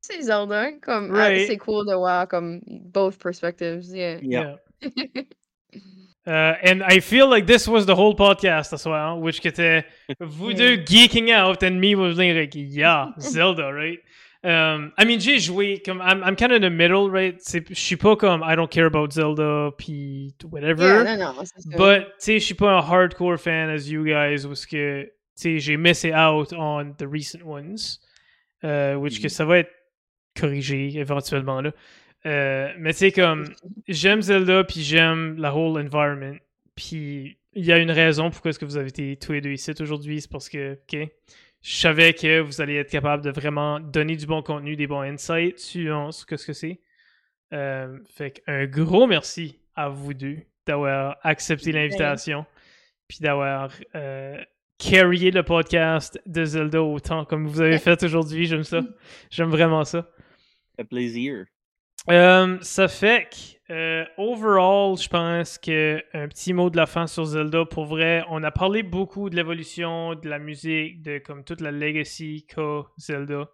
c'est 0.00 0.22
Zelda, 0.22 0.70
comme 0.82 1.12
ah, 1.16 1.28
Right. 1.28 1.46
c'est 1.48 1.56
cool 1.56 1.84
de 1.86 1.94
voir 1.94 2.28
comme 2.28 2.60
both 2.66 3.18
perspectives, 3.18 3.86
yeah. 3.88 4.18
Yeah. 4.22 4.56
Yeah. 4.82 5.22
Uh, 6.28 6.56
and 6.64 6.82
I 6.82 6.98
feel 6.98 7.28
like 7.28 7.46
this 7.46 7.68
was 7.68 7.86
the 7.86 7.94
whole 7.94 8.12
podcast 8.12 8.72
as 8.72 8.84
well, 8.84 9.20
which 9.20 9.40
était 9.46 9.84
vous 10.20 10.52
deux 10.52 10.76
geeking 10.78 11.30
out 11.30 11.62
and 11.62 11.80
me 11.80 11.94
was 11.94 12.16
like, 12.18 12.52
yeah, 12.56 13.12
Zelda, 13.20 13.72
right? 13.72 14.00
Um, 14.48 14.92
I 14.96 15.04
mean, 15.04 15.18
j'ai 15.18 15.40
joué 15.40 15.82
comme 15.84 16.00
I'm, 16.00 16.22
I'm 16.22 16.36
kind 16.36 16.52
of 16.52 16.58
in 16.58 16.60
the 16.60 16.70
middle, 16.72 17.10
right? 17.10 17.36
Je 17.42 17.74
suis 17.74 17.96
pas 17.96 18.14
comme 18.14 18.42
I 18.44 18.54
don't 18.54 18.70
care 18.70 18.86
about 18.86 19.10
Zelda, 19.10 19.72
puis 19.76 20.34
whatever. 20.52 20.84
Yeah, 20.84 21.16
non, 21.16 21.34
non, 21.34 21.44
c'est 21.44 21.62
ça. 21.62 21.76
But, 21.76 22.06
tu 22.10 22.14
sais, 22.18 22.38
je 22.38 22.44
suis 22.44 22.54
pas 22.54 22.70
un 22.70 22.78
hardcore 22.78 23.38
fan 23.40 23.70
as 23.70 23.88
you 23.88 24.04
guys, 24.04 24.46
parce 24.46 24.64
que, 24.64 25.02
tu 25.02 25.10
sais, 25.34 25.58
j'ai 25.58 25.76
missed 25.76 26.14
out 26.14 26.52
on 26.56 26.92
the 26.96 27.06
recent 27.10 27.42
ones, 27.44 27.98
euh, 28.62 28.94
which 28.94 29.18
que 29.20 29.24
Mhm. 29.24 29.30
ça 29.30 29.44
va 29.44 29.58
être 29.58 29.72
corrigé 30.38 30.96
éventuellement, 30.96 31.60
là. 31.60 31.72
Euh, 32.24 32.72
mais 32.78 32.92
tu 32.92 32.98
sais, 32.98 33.10
comme, 33.12 33.52
j'aime 33.88 34.22
Zelda, 34.22 34.62
puis 34.62 34.80
j'aime 34.82 35.36
la 35.38 35.52
whole 35.52 35.80
environment, 35.80 36.36
puis 36.76 37.36
il 37.54 37.64
y 37.64 37.72
a 37.72 37.78
une 37.78 37.90
raison 37.90 38.30
pourquoi 38.30 38.50
est-ce 38.50 38.58
que 38.60 38.64
vous 38.64 38.76
avez 38.76 38.90
été 38.90 39.16
tous 39.16 39.32
les 39.32 39.40
deux 39.40 39.50
ici 39.52 39.72
aujourd'hui, 39.80 40.20
c'est 40.20 40.30
parce 40.30 40.48
que, 40.48 40.74
ok, 40.74 41.08
je 41.66 41.74
savais 41.74 42.14
que 42.14 42.38
vous 42.38 42.60
allez 42.60 42.76
être 42.76 42.90
capable 42.90 43.24
de 43.24 43.30
vraiment 43.30 43.80
donner 43.80 44.14
du 44.14 44.24
bon 44.24 44.40
contenu, 44.40 44.76
des 44.76 44.86
bons 44.86 45.00
insights 45.00 45.58
sur 45.58 46.14
ce 46.14 46.24
que 46.24 46.36
ce 46.36 46.46
que 46.46 46.52
c'est. 46.52 46.80
Euh, 47.52 47.98
fait 48.08 48.30
qu'un 48.30 48.66
gros 48.66 49.08
merci 49.08 49.58
à 49.74 49.88
vous 49.88 50.14
deux 50.14 50.38
d'avoir 50.64 51.16
accepté 51.24 51.72
l'invitation, 51.72 52.46
puis 53.08 53.18
d'avoir 53.20 53.72
euh, 53.96 54.36
le 54.80 55.40
podcast 55.42 56.20
de 56.24 56.44
Zelda 56.44 56.80
autant 56.84 57.24
comme 57.24 57.48
vous 57.48 57.60
avez 57.60 57.78
fait 57.80 58.00
aujourd'hui. 58.04 58.46
J'aime 58.46 58.62
ça. 58.62 58.82
J'aime 59.28 59.50
vraiment 59.50 59.82
ça. 59.82 60.08
Fait 60.76 60.84
plaisir. 60.84 61.46
Euh, 62.10 62.58
ça 62.60 62.86
fait 62.88 63.28
que, 63.30 63.72
euh, 63.72 64.04
overall, 64.16 64.96
je 64.96 65.08
pense 65.08 65.58
que 65.58 66.02
un 66.14 66.28
petit 66.28 66.52
mot 66.52 66.70
de 66.70 66.76
la 66.76 66.86
fin 66.86 67.06
sur 67.06 67.24
Zelda, 67.24 67.64
pour 67.64 67.86
vrai, 67.86 68.24
on 68.30 68.42
a 68.44 68.50
parlé 68.52 68.82
beaucoup 68.84 69.28
de 69.28 69.36
l'évolution, 69.36 70.14
de 70.14 70.28
la 70.28 70.38
musique, 70.38 71.02
de 71.02 71.18
comme 71.18 71.42
toute 71.44 71.60
la 71.60 71.72
legacy 71.72 72.46
qu'a 72.48 72.84
Zelda. 72.98 73.48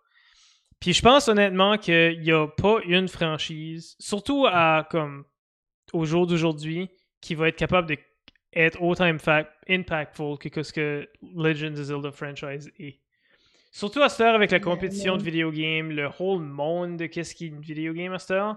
Puis 0.81 0.93
je 0.93 1.03
pense 1.03 1.29
honnêtement 1.29 1.79
qu'il 1.79 2.21
n'y 2.21 2.33
a 2.33 2.47
pas 2.49 2.79
une 2.85 3.09
franchise, 3.09 3.97
surtout 3.99 4.47
à 4.47 4.87
comme 4.91 5.25
au 5.93 6.05
jour 6.05 6.27
d'aujourd'hui, 6.27 6.91
qui 7.21 7.35
va 7.35 7.49
être 7.49 7.57
capable 7.57 7.89
de 7.89 7.97
être 8.55 8.83
autant 8.83 9.05
impact- 9.05 9.51
impactful 9.69 10.39
que 10.39 10.63
ce 10.63 10.73
que 10.75 11.09
Legends 11.35 11.73
of 11.73 11.85
Zelda 11.85 12.13
franchise 12.13 12.71
est. 12.79 13.02
Surtout 13.75 14.03
à 14.03 14.09
cette 14.11 14.21
heure 14.21 14.35
avec 14.35 14.51
la 14.51 14.61
compétition 14.61 15.17
de 15.17 15.23
vidéo 15.23 15.51
game, 15.51 15.91
le 15.91 16.09
whole 16.21 16.43
monde 16.43 16.99
de 16.99 17.07
qu'est-ce 17.07 17.35
qui 17.35 17.47
est 17.47 17.49
une 17.49 17.61
vidéo 17.61 17.93
game 17.95 18.13
à 18.13 18.19
cette 18.19 18.33
heure. 18.33 18.57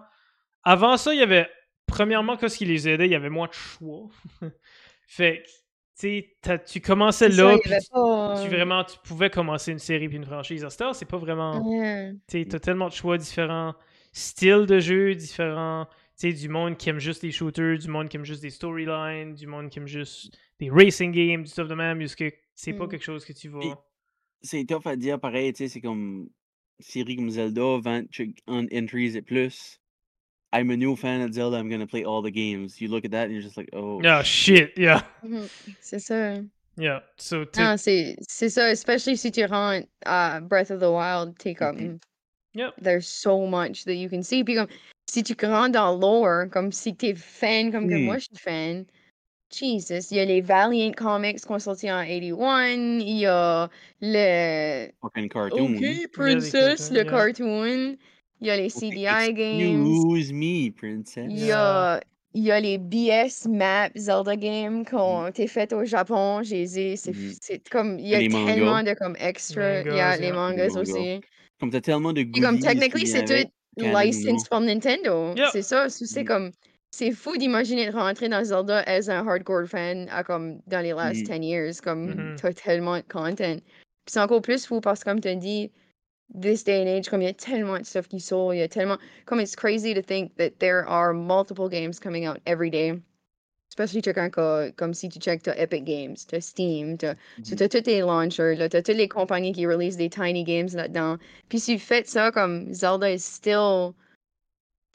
Avant 0.64 0.98
ça, 0.98 1.14
il 1.14 1.19
y 1.19 1.24
avait, 1.24 1.48
premièrement, 1.88 2.35
qu'est-ce 2.38 2.58
qui 2.58 2.66
les 2.66 2.88
aidait, 2.90 3.06
il 3.06 3.11
y 3.11 3.16
avait 3.16 3.30
moins 3.30 3.48
de 3.48 3.53
choix. 3.53 4.08
fait 5.08 5.44
que, 5.44 5.48
tu 5.48 5.52
sais, 5.95 6.35
t'as- 6.42 6.58
tu 6.58 6.82
commençais 6.82 7.30
C'est 7.30 7.38
ça, 7.38 7.44
là, 7.44 7.50
avait 7.52 7.60
tu, 7.61 7.69
pas, 7.69 8.34
tu 8.42 8.48
euh, 8.48 8.50
vraiment, 8.50 8.84
tu 8.84 8.98
pouvais 9.06 9.30
commencer 9.30 9.72
une 9.72 9.80
série 9.80 10.10
puis 10.10 10.18
une 10.18 10.26
franchise. 10.26 10.66
À 10.66 10.69
cette 10.69 10.82
heure, 10.82 10.95
c'est 10.95 11.06
pas 11.06 11.18
vraiment... 11.18 11.64
yeah. 11.72 12.11
Tu 12.27 12.40
sais, 12.42 12.45
t'as 12.45 12.60
tellement 12.60 12.90
de 12.90 12.94
choix 12.94 13.18
différents, 13.18 13.74
styles 14.11 14.66
de 14.66 14.80
jeu 14.80 15.16
différents, 15.16 15.85
tu 16.19 16.32
sais, 16.32 16.34
du 16.34 16.50
monde 16.50 16.76
qui 16.77 16.90
aime 16.90 17.00
juste 17.00 17.24
les 17.24 17.32
shooters, 17.32 17.77
du 17.77 17.88
monde 17.88 18.10
qui 18.10 18.18
aime 18.18 18.26
juste 18.26 18.42
des 18.42 18.50
storylines, 18.50 19.34
du 19.35 19.48
monde 19.48 19.69
qui 19.69 19.80
aime 19.80 19.88
juste 19.88 20.38
des 20.60 20.69
racing 20.69 21.14
games, 21.14 21.44
du 21.44 21.50
stuff 21.50 21.68
de 21.69 21.76
même, 21.76 22.00
parce 22.00 22.16
que 22.16 22.30
c'est 22.53 22.74
pas 22.74 22.85
Mm. 22.85 22.90
quelque 22.90 23.03
chose 23.06 23.24
que 23.24 23.32
tu 23.34 23.48
vas... 23.48 23.60
Et- 24.43 24.47
C'est 24.47 24.65
tough 24.65 24.85
à 24.85 24.95
dire 24.95 25.19
pareil, 25.19 25.53
tu 25.53 25.64
sais, 25.64 25.69
c'est 25.69 25.81
comme 25.81 26.30
série 26.80 27.15
comme 27.15 27.30
Zelda, 27.30 27.80
20 27.81 28.05
on 28.47 28.67
entries 28.73 29.15
et 29.15 29.22
plus. 29.22 29.80
I'm 30.53 30.69
a 30.72 30.77
new 30.77 30.95
fan 30.95 31.22
of 31.22 31.33
Zelda, 31.33 31.57
I'm 31.57 31.69
gonna 31.69 31.88
play 31.88 32.03
all 32.05 32.22
the 32.22 32.31
games. 32.31 32.80
You 32.80 32.88
look 32.89 33.03
at 33.05 33.11
that 33.11 33.25
and 33.25 33.31
you're 33.33 33.41
just 33.41 33.57
like, 33.57 33.69
oh. 33.73 34.01
Oh 34.05 34.23
shit, 34.23 34.72
yeah, 34.77 35.01
Mhm. 35.23 35.47
C'est 35.81 35.99
ça. 35.99 36.35
yeah. 36.77 37.01
So, 37.17 37.45
tu- 37.45 37.59
Non, 37.59 37.75
c'est 37.77 38.15
c'est 38.27 38.49
ça, 38.49 38.69
especially 38.72 39.17
si 39.17 39.31
tu 39.31 39.43
rentres 39.45 39.88
à 40.05 40.39
Breath 40.41 40.72
of 40.72 40.80
the 40.80 40.89
Wild, 40.89 41.38
t'es 41.38 41.53
comme. 41.55 41.97
Yep. 42.53 42.73
There's 42.81 43.05
so 43.07 43.45
much 43.47 43.83
that 43.83 43.95
you 43.95 44.07
can 44.09 44.22
see. 44.23 44.43
Puis 44.45 44.55
comme, 44.55 44.67
si 45.09 45.23
tu 45.23 45.33
rentres 45.45 45.73
dans 45.73 45.93
lore, 45.99 46.49
comme 46.49 46.72
si 46.72 46.95
t'es 46.95 47.14
fan, 47.15 47.69
comme 47.72 47.89
que 47.89 47.95
Hmm. 47.95 48.05
moi 48.05 48.17
je 48.17 48.25
suis 48.25 48.38
fan, 48.38 48.85
Jesus, 49.59 50.08
il 50.11 50.17
y 50.17 50.19
a 50.19 50.25
les 50.25 50.42
Valiant 50.42 50.92
Comics 50.92 51.40
qui 51.42 51.51
ont 51.51 51.59
sorti 51.59 51.92
en 51.92 52.03
81, 52.03 53.00
il 53.00 53.19
y 53.19 53.25
a 53.25 53.69
le 54.01 54.88
Fucking 55.01 55.30
cartoon. 55.30 55.75
OK 55.75 56.08
Princess, 56.14 56.92
le 56.92 57.03
cartoon, 57.03 57.95
il 58.42 58.48
y 58.48 58.50
a 58.50 58.58
les 58.58 58.69
CDI 58.69 59.34
games, 59.34 59.85
Excuse 59.88 60.34
me, 60.34 60.69
princess. 60.72 61.25
il 61.30 61.45
y 61.45 61.51
a, 61.51 62.01
il 62.34 62.43
y 62.43 62.51
a 62.51 62.59
les 62.59 62.77
BS 62.77 63.48
Map 63.48 63.90
Zelda 63.95 64.35
games 64.35 64.84
qui 64.85 64.95
Mm. 64.95 65.00
ont 65.00 65.27
été 65.27 65.48
faites 65.48 65.72
au 65.74 65.85
Japon, 65.85 66.42
j'ai 66.43 66.66
dit, 66.66 66.98
c'est 66.98 67.14
c'est 67.42 67.69
comme, 67.69 67.98
il 68.00 68.08
y 68.08 68.16
a 68.16 68.19
Les 68.19 68.30
mangas. 68.30 68.53
tellement 68.53 68.84
de 68.84 68.93
comme 68.93 69.16
extra, 69.19 69.84
les 69.84 69.92
yeah. 69.92 70.09
mangas 70.09 70.17
Les 70.19 70.32
mangas. 70.34 70.77
aussi. 70.82 71.22
Comme 71.59 71.69
t'as 71.69 71.82
tellement 71.82 72.11
de 72.11 72.24
goodies. 72.24 72.42
comme 72.42 72.59
technically, 72.59 73.08
c'est 73.08 73.24
tout 73.24 73.50
licensed 73.77 74.50
par 74.50 74.59
Nintendo. 74.61 75.34
Yeah. 75.35 75.50
C'est 75.51 75.61
ça. 75.61 75.88
c'est- 75.90 76.06
C'est 76.06 76.24
Mm. 76.24 76.27
comme. 76.27 76.51
C'est 76.98 77.11
fou 77.11 77.35
d'imaginer 77.35 77.88
de 77.88 77.91
rentrer 77.91 78.30
dans 78.30 78.41
Zelda 78.41 78.82
as 78.88 79.09
un 79.09 79.27
hardcore 79.27 79.67
fan 79.67 80.07
à 80.09 80.24
comme 80.24 80.61
dans 80.65 80.80
les 80.80 80.93
last 80.93 81.24
Mm. 81.27 81.40
10 81.40 81.43
years. 81.43 81.82
Comme 81.82 82.06
Mhm. 82.07 82.35
t'as 82.38 82.53
tellement 82.53 82.95
de 82.98 83.03
content. 83.03 83.59
Puis 84.06 84.14
c'est 84.14 84.22
encore 84.22 84.41
plus 84.41 84.65
fou 84.65 84.80
parce 84.80 85.03
que 85.03 85.09
comme 85.09 85.19
t'as 85.19 85.35
dit, 85.35 85.69
this 86.33 86.64
day 86.64 86.82
and 86.82 86.88
age, 86.88 87.09
comme 87.09 87.22
il 87.22 87.25
y 87.25 87.27
a 87.27 87.33
tellement 87.33 87.77
de 87.77 87.83
stuff 87.85 88.07
qui 88.07 88.22
sort, 88.22 88.53
il 88.53 88.59
y 88.59 88.61
a 88.61 88.69
tellement. 88.69 88.98
Comme 89.25 89.41
it's 89.41 89.57
crazy 89.57 89.93
to 89.93 90.01
think 90.01 90.38
that 90.38 90.51
there 90.59 90.85
are 90.88 91.14
multiple 91.14 91.67
games 91.67 91.99
coming 91.99 92.25
out 92.25 92.40
every 92.45 92.69
day. 92.69 92.93
Especially 93.72 94.01
tu 94.01 94.14
quand, 94.14 94.32
comme 94.77 94.93
si 94.93 95.09
tu 95.09 95.19
check 95.19 95.43
t'as 95.43 95.53
Epic 95.57 95.83
Games, 95.83 96.15
t'as 96.25 96.40
Steam, 96.40 96.98
t'as 96.98 97.15
so, 97.43 97.56
Mhm. 97.56 97.57
t'as 97.57 97.67
tous 97.67 97.88
les 97.88 97.99
launchers, 98.03 98.56
t'as 98.69 98.82
toutes 98.82 98.95
les 98.95 99.09
compagnies 99.09 99.51
qui 99.51 99.67
release 99.67 99.98
des 99.98 100.09
tiny 100.09 100.45
games 100.45 100.69
là-dedans. 100.74 101.17
Puis 101.49 101.59
si 101.59 101.75
vous 101.75 101.82
faites 101.83 102.07
ça, 102.07 102.32
comme 102.32 102.74
Zelda 102.74 103.11
is 103.11 103.19
still 103.19 103.91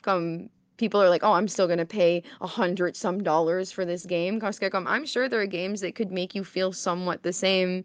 comme 0.03 0.49
people 0.81 1.01
are 1.01 1.11
like, 1.11 1.23
oh, 1.23 1.33
I'm 1.35 1.47
still 1.47 1.69
gonna 1.69 1.87
pay 1.87 2.23
a 2.41 2.47
hundred 2.47 2.97
some 2.97 3.23
dollars 3.23 3.71
for 3.71 3.85
this 3.85 4.05
game. 4.07 4.41
Parce 4.41 4.59
que 4.59 4.69
comme 4.71 4.87
I'm 4.89 5.05
sure 5.07 5.29
there 5.29 5.41
are 5.41 5.47
games 5.47 5.81
that 5.83 5.95
could 5.95 6.11
make 6.11 6.35
you 6.35 6.43
feel 6.43 6.73
somewhat 6.73 7.23
the 7.23 7.33
same 7.33 7.85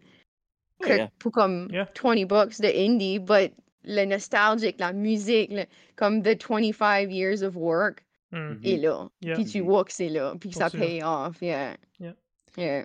Oh, 0.82 0.88
yeah. 0.88 1.08
pour 1.20 1.30
comme 1.32 1.68
Yeah. 1.72 1.86
20 1.94 2.24
bucks 2.24 2.58
the 2.58 2.68
indie, 2.72 3.18
but 3.24 3.52
le 3.84 4.04
nostalgique, 4.04 4.76
la 4.80 4.92
musique, 4.92 5.50
le- 5.50 5.66
comme 5.96 6.22
the 6.22 6.34
25 6.34 7.10
years 7.10 7.42
of 7.42 7.56
work 7.56 8.02
Hmm. 8.32 8.54
est 8.64 8.80
là. 8.82 9.08
Yeah. 9.20 9.34
Puis 9.36 9.44
tu 9.44 9.60
vois 9.62 9.84
que 9.84 9.92
c'est 9.92 10.08
là, 10.10 10.34
puis 10.40 10.50
ça 10.52 10.68
paye 10.68 11.00
off, 11.02 11.40
yeah. 11.40 11.76
Yeah. 12.00 12.12
Yeah. 12.58 12.84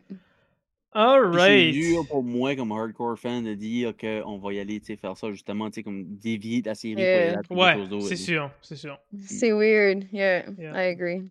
All 0.94 1.22
right. 1.34 1.74
C'est 1.74 1.80
dur 1.80 2.06
pour 2.10 2.24
moi, 2.24 2.56
comme 2.56 2.72
hardcore 2.72 3.18
fan, 3.18 3.44
de 3.46 3.54
dire 3.54 3.94
qu'on 3.96 4.38
va 4.40 4.54
y 4.54 4.60
aller, 4.60 4.80
tu 4.80 4.88
sais, 4.88 4.96
faire 4.98 5.16
ça, 5.16 5.32
justement, 5.32 5.70
tu 5.70 5.76
sais, 5.76 5.84
comme 5.84 6.04
dévier 6.06 6.62
de 6.62 6.68
la 6.68 6.76
série 6.76 6.96
pour 6.96 7.04
y 7.04 7.06
aller 7.06 7.26
Yeah. 7.26 7.40
à 7.40 7.44
quelque 7.44 7.54
Ouais, 8.02 8.02
c'est 8.02 8.16
sûr, 8.18 8.52
c'est 8.62 8.76
sûr. 8.76 8.98
C'est 9.26 9.52
weird, 9.54 10.04
yeah, 10.12 10.44
Yeah. 10.58 10.72
I 10.74 10.90
agree. 10.92 11.22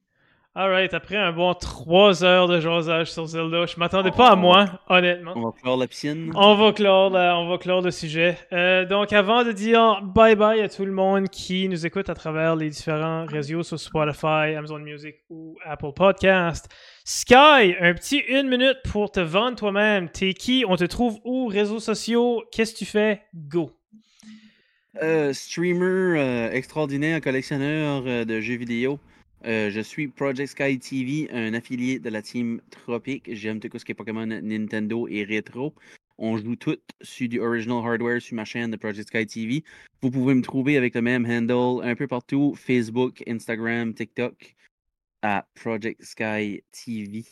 Alright, 0.53 0.93
après 0.95 1.15
un 1.17 1.31
bon 1.31 1.55
3 1.55 2.25
heures 2.25 2.49
de 2.49 2.59
jasage 2.59 3.13
sur 3.13 3.25
Zelda, 3.25 3.67
je 3.67 3.79
m'attendais 3.79 4.11
pas 4.11 4.31
à 4.33 4.37
moi, 4.37 4.65
honnêtement. 4.89 5.33
On 5.37 5.43
va 5.43 5.53
faire 5.63 5.77
la 5.77 5.87
piscine. 5.87 6.33
On 6.35 6.57
va 6.57 6.73
clore, 6.73 7.11
le- 7.11 7.19
on 7.35 7.49
va 7.49 7.57
clore 7.57 7.83
le 7.83 7.93
sujet. 7.93 8.37
Euh, 8.53 8.85
donc, 8.85 9.13
avant 9.13 9.45
de 9.45 9.53
dire 9.53 10.01
bye 10.03 10.35
bye 10.35 10.61
à 10.61 10.69
tout 10.69 10.85
le 10.85 10.91
monde 10.91 11.29
qui 11.29 11.69
nous 11.69 11.87
écoute 11.87 12.11
à 12.11 12.15
travers 12.15 12.57
les 12.57 12.69
différents 12.69 13.27
réseaux 13.27 13.63
sur 13.63 13.79
Spotify, 13.79 14.57
Amazon 14.57 14.81
Music 14.81 15.15
ou 15.31 15.57
Apple 15.65 15.93
Podcast, 15.95 16.69
Sky, 17.05 17.75
un 17.81 17.95
petit 17.95 18.19
une 18.29 18.49
minute 18.49 18.77
pour 18.85 19.11
te 19.11 19.20
vendre 19.20 19.57
toi-même. 19.57 20.11
T'es 20.11 20.35
qui? 20.35 20.65
On 20.69 20.77
te 20.77 20.85
trouve 20.85 21.19
où? 21.25 21.47
Réseaux 21.47 21.81
sociaux? 21.81 22.45
Qu'est-ce 22.53 22.75
que 22.75 22.79
tu 22.79 22.85
fais? 22.85 23.23
Go. 23.35 23.70
Euh, 25.03 25.33
streamer 25.33 26.19
euh, 26.19 26.51
extraordinaire, 26.53 27.23
collectionneur 27.23 28.05
euh, 28.07 28.25
de 28.27 28.41
jeux 28.41 28.57
vidéo. 28.57 29.01
Je 29.45 29.81
suis 29.81 30.09
Project 30.09 30.51
Sky 30.51 30.79
TV, 30.79 31.31
un 31.33 31.55
affilié 31.55 31.99
de 31.99 32.11
la 32.11 32.20
team 32.20 32.61
Tropic. 32.70 33.31
J'aime 33.33 33.61
tout 33.61 33.79
ce 33.79 33.85
qui 33.87 33.93
est 33.93 33.95
Pokémon, 33.95 34.27
Nintendo 34.27 35.09
et 35.09 35.25
rétro. 35.25 35.75
On 36.19 36.37
joue 36.37 36.57
tout 36.57 36.77
sur 37.01 37.29
du 37.31 37.41
original 37.41 37.79
hardware 37.79 38.20
sur 38.20 38.37
ma 38.37 38.45
chaîne 38.45 38.70
de 38.70 38.77
Project 38.77 39.09
Sky 39.09 39.27
TV. 39.27 39.65
Vous 40.03 40.11
pouvez 40.11 40.35
me 40.35 40.43
trouver 40.43 40.77
avec 40.77 40.95
le 40.95 41.01
même 41.01 41.25
handle 41.25 41.83
un 41.83 41.95
peu 41.95 42.07
partout 42.07 42.55
Facebook, 42.55 43.23
Instagram, 43.27 43.95
TikTok 43.95 44.55
à 45.23 45.45
Project 45.55 46.03
Sky 46.03 46.63
TV. 46.73 47.25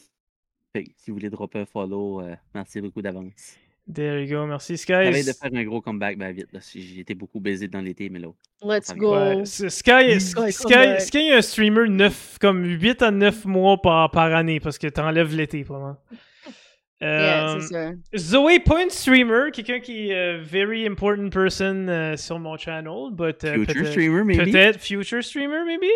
Fait 0.74 0.84
que 0.84 0.90
si 0.96 1.10
vous 1.10 1.16
voulez 1.16 1.30
dropper 1.30 1.60
un 1.60 1.66
follow, 1.66 2.20
euh, 2.20 2.34
merci 2.54 2.80
beaucoup 2.80 3.02
d'avance. 3.02 3.56
There 3.92 4.22
you 4.22 4.28
go, 4.38 4.46
merci 4.46 4.76
Sky. 4.76 4.92
J'avais 4.92 5.22
de 5.24 5.32
faire 5.32 5.50
un 5.54 5.64
gros 5.64 5.80
comeback 5.80 6.18
ben 6.18 6.30
vite. 6.32 6.52
là. 6.52 6.60
J'ai 6.74 7.00
été 7.00 7.14
beaucoup 7.14 7.40
baisé 7.40 7.68
dans 7.68 7.80
l'été, 7.80 8.10
mais 8.10 8.18
là. 8.18 8.28
Let's 8.62 8.94
go. 8.94 9.14
Ouais, 9.16 9.46
Sky, 9.46 10.20
Sky 10.20 10.52
Sky. 10.52 11.00
Sky 11.00 11.18
est 11.18 11.32
un 11.36 11.40
streamer 11.42 11.88
9, 11.88 12.36
comme 12.38 12.64
8 12.66 13.00
à 13.00 13.10
9 13.10 13.46
mois 13.46 13.80
par, 13.80 14.10
par 14.10 14.34
année 14.34 14.60
parce 14.60 14.76
que 14.76 14.88
t'enlèves 14.88 15.34
l'été, 15.34 15.62
vraiment. 15.62 15.96
Yeah, 17.00 17.54
Euh, 17.54 17.60
c'est 17.60 17.68
ça. 17.72 17.92
Zoé, 18.16 18.58
pas 18.60 18.82
une 18.82 18.90
streamer, 18.90 19.52
quelqu'un 19.52 19.78
qui 19.80 20.10
est 20.10 20.14
euh, 20.14 20.42
very 20.42 20.84
important 20.86 21.30
person 21.30 21.86
euh, 21.88 22.16
sur 22.16 22.38
mon 22.40 22.56
channel, 22.58 23.10
but 23.12 23.42
euh, 23.44 23.54
Future 23.54 23.66
peut-être- 23.74 23.86
streamer, 23.92 24.24
maybe? 24.24 24.44
peut-être 24.44 24.80
future 24.80 25.22
streamer, 25.24 25.64
maybe? 25.64 25.86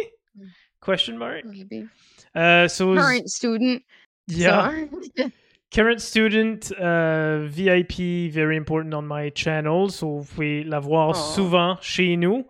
Question 0.85 1.17
mark. 1.19 1.45
Maybe. 1.45 1.87
Uh, 2.35 2.67
so, 2.69 2.95
Current 2.95 3.29
student. 3.31 3.83
yeah, 4.27 4.85
current 5.75 6.01
student, 6.01 6.73
uh, 6.73 7.47
VIP, 7.47 8.31
very 8.33 8.57
important 8.57 8.93
on 8.95 9.07
my 9.07 9.31
channel, 9.35 9.89
so 9.91 10.19
vous 10.21 10.25
pouvez 10.25 10.65
la 10.65 10.81
voir 10.81 11.11
Oh. 11.11 11.15
souvent 11.35 11.77
chez 11.81 12.17
nous. 12.17 12.47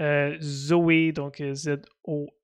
Euh, 0.00 0.36
Zoé, 0.40 1.12
donc 1.12 1.40
euh, 1.40 1.54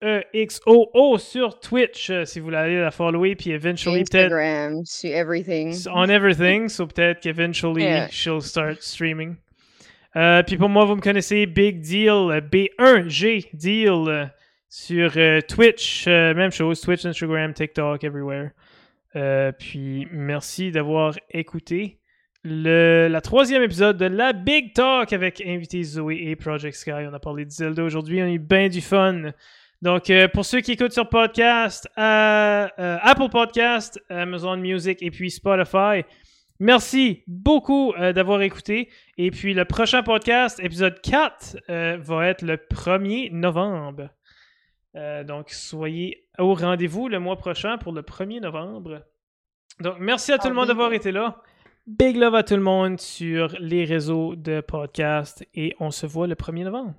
Z-O-E-X-O-O 0.03 1.19
sur 1.19 1.59
Twitch, 1.61 2.11
euh, 2.11 2.25
si 2.25 2.39
vous 2.39 2.45
voulez 2.47 2.57
aller 2.59 2.81
la 2.81 2.91
follower, 2.93 3.35
puis 3.35 3.51
eventually 3.51 4.05
peut-être 4.05 4.33
Instagram, 4.33 4.85
sur 4.85 5.11
everything. 5.11 5.75
on 5.93 6.09
everything, 6.09 6.69
so 6.69 6.87
peut-être 6.87 7.21
qu'eventually 7.21 7.83
Yeah. 7.85 8.09
she'll 8.11 8.41
start 8.43 8.83
streaming. 8.83 9.37
Euh, 10.17 10.43
puis 10.45 10.57
pour 10.57 10.69
moi, 10.69 10.85
vous 10.85 10.97
me 10.97 11.01
connaissez, 11.01 11.47
Big 11.47 11.81
Deal, 11.81 12.31
euh, 12.31 12.41
B1G 12.41 13.49
Deal 13.55 14.31
sur 14.69 15.13
euh, 15.17 15.41
Twitch, 15.41 16.07
euh, 16.07 16.35
même 16.35 16.53
chose, 16.53 16.81
Twitch, 16.81 17.05
Instagram, 17.05 17.55
TikTok, 17.55 18.05
everywhere. 18.05 18.51
Euh, 19.17 19.53
puis 19.53 20.07
merci 20.13 20.71
d'avoir 20.71 21.15
écouté 21.31 21.99
le 22.45 23.09
la 23.09 23.21
troisième 23.21 23.63
épisode 23.63 23.97
de 23.97 24.05
la 24.05 24.33
Big 24.33 24.75
Talk 24.75 25.13
avec 25.13 25.43
invité 25.45 25.83
Zoé 25.83 26.29
et 26.29 26.37
Project 26.37 26.77
Sky. 26.77 27.07
On 27.11 27.15
a 27.15 27.19
parlé 27.19 27.45
de 27.45 27.51
Zelda 27.51 27.83
aujourd'hui, 27.83 28.23
on 28.23 28.27
a 28.27 28.31
eu 28.31 28.39
bien 28.39 28.69
du 28.69 28.81
fun. 28.81 29.33
Donc, 29.81 30.13
pour 30.35 30.45
ceux 30.45 30.61
qui 30.61 30.73
écoutent 30.73 30.93
sur 30.93 31.09
podcast, 31.09 31.89
Apple 31.97 33.29
Podcast, 33.31 34.03
Amazon 34.09 34.57
Music 34.57 34.99
et 35.03 35.11
puis 35.11 35.31
Spotify, 35.31 36.03
merci 36.59 37.23
beaucoup 37.29 37.93
d'avoir 37.97 38.43
écouté. 38.43 38.89
Et 39.19 39.31
puis, 39.31 39.55
le 39.55 39.65
prochain 39.65 40.03
podcast, 40.03 40.59
épisode 40.61 41.01
4, 41.01 41.59
euh, 41.71 41.97
va 42.01 42.27
être 42.27 42.43
le 42.43 42.57
1er 42.57 43.33
novembre. 43.33 44.11
Euh, 44.97 45.25
donc, 45.25 45.51
soyez 45.51 46.27
au 46.39 46.55
rendez-vous 46.55 47.09
le 47.09 47.21
mois 47.21 47.37
prochain 47.37 47.79
pour 47.79 47.93
le 47.93 48.03
1er 48.03 48.41
novembre. 48.41 49.05
Donc, 49.81 49.97
merci 50.01 50.33
à 50.33 50.39
tout 50.39 50.49
le 50.49 50.55
monde 50.55 50.69
d'avoir 50.69 50.93
été 50.93 51.13
là. 51.13 51.43
Big 51.87 52.17
love 52.17 52.35
à 52.35 52.43
tout 52.43 52.57
le 52.57 52.63
monde 52.63 53.01
sur 53.01 53.55
les 53.61 53.85
réseaux 53.85 54.37
de 54.37 54.61
podcast 54.61 55.47
et 55.55 55.75
on 55.81 55.91
se 55.91 56.07
voit 56.07 56.27
le 56.27 56.35
1er 56.35 56.65
novembre. 56.65 56.95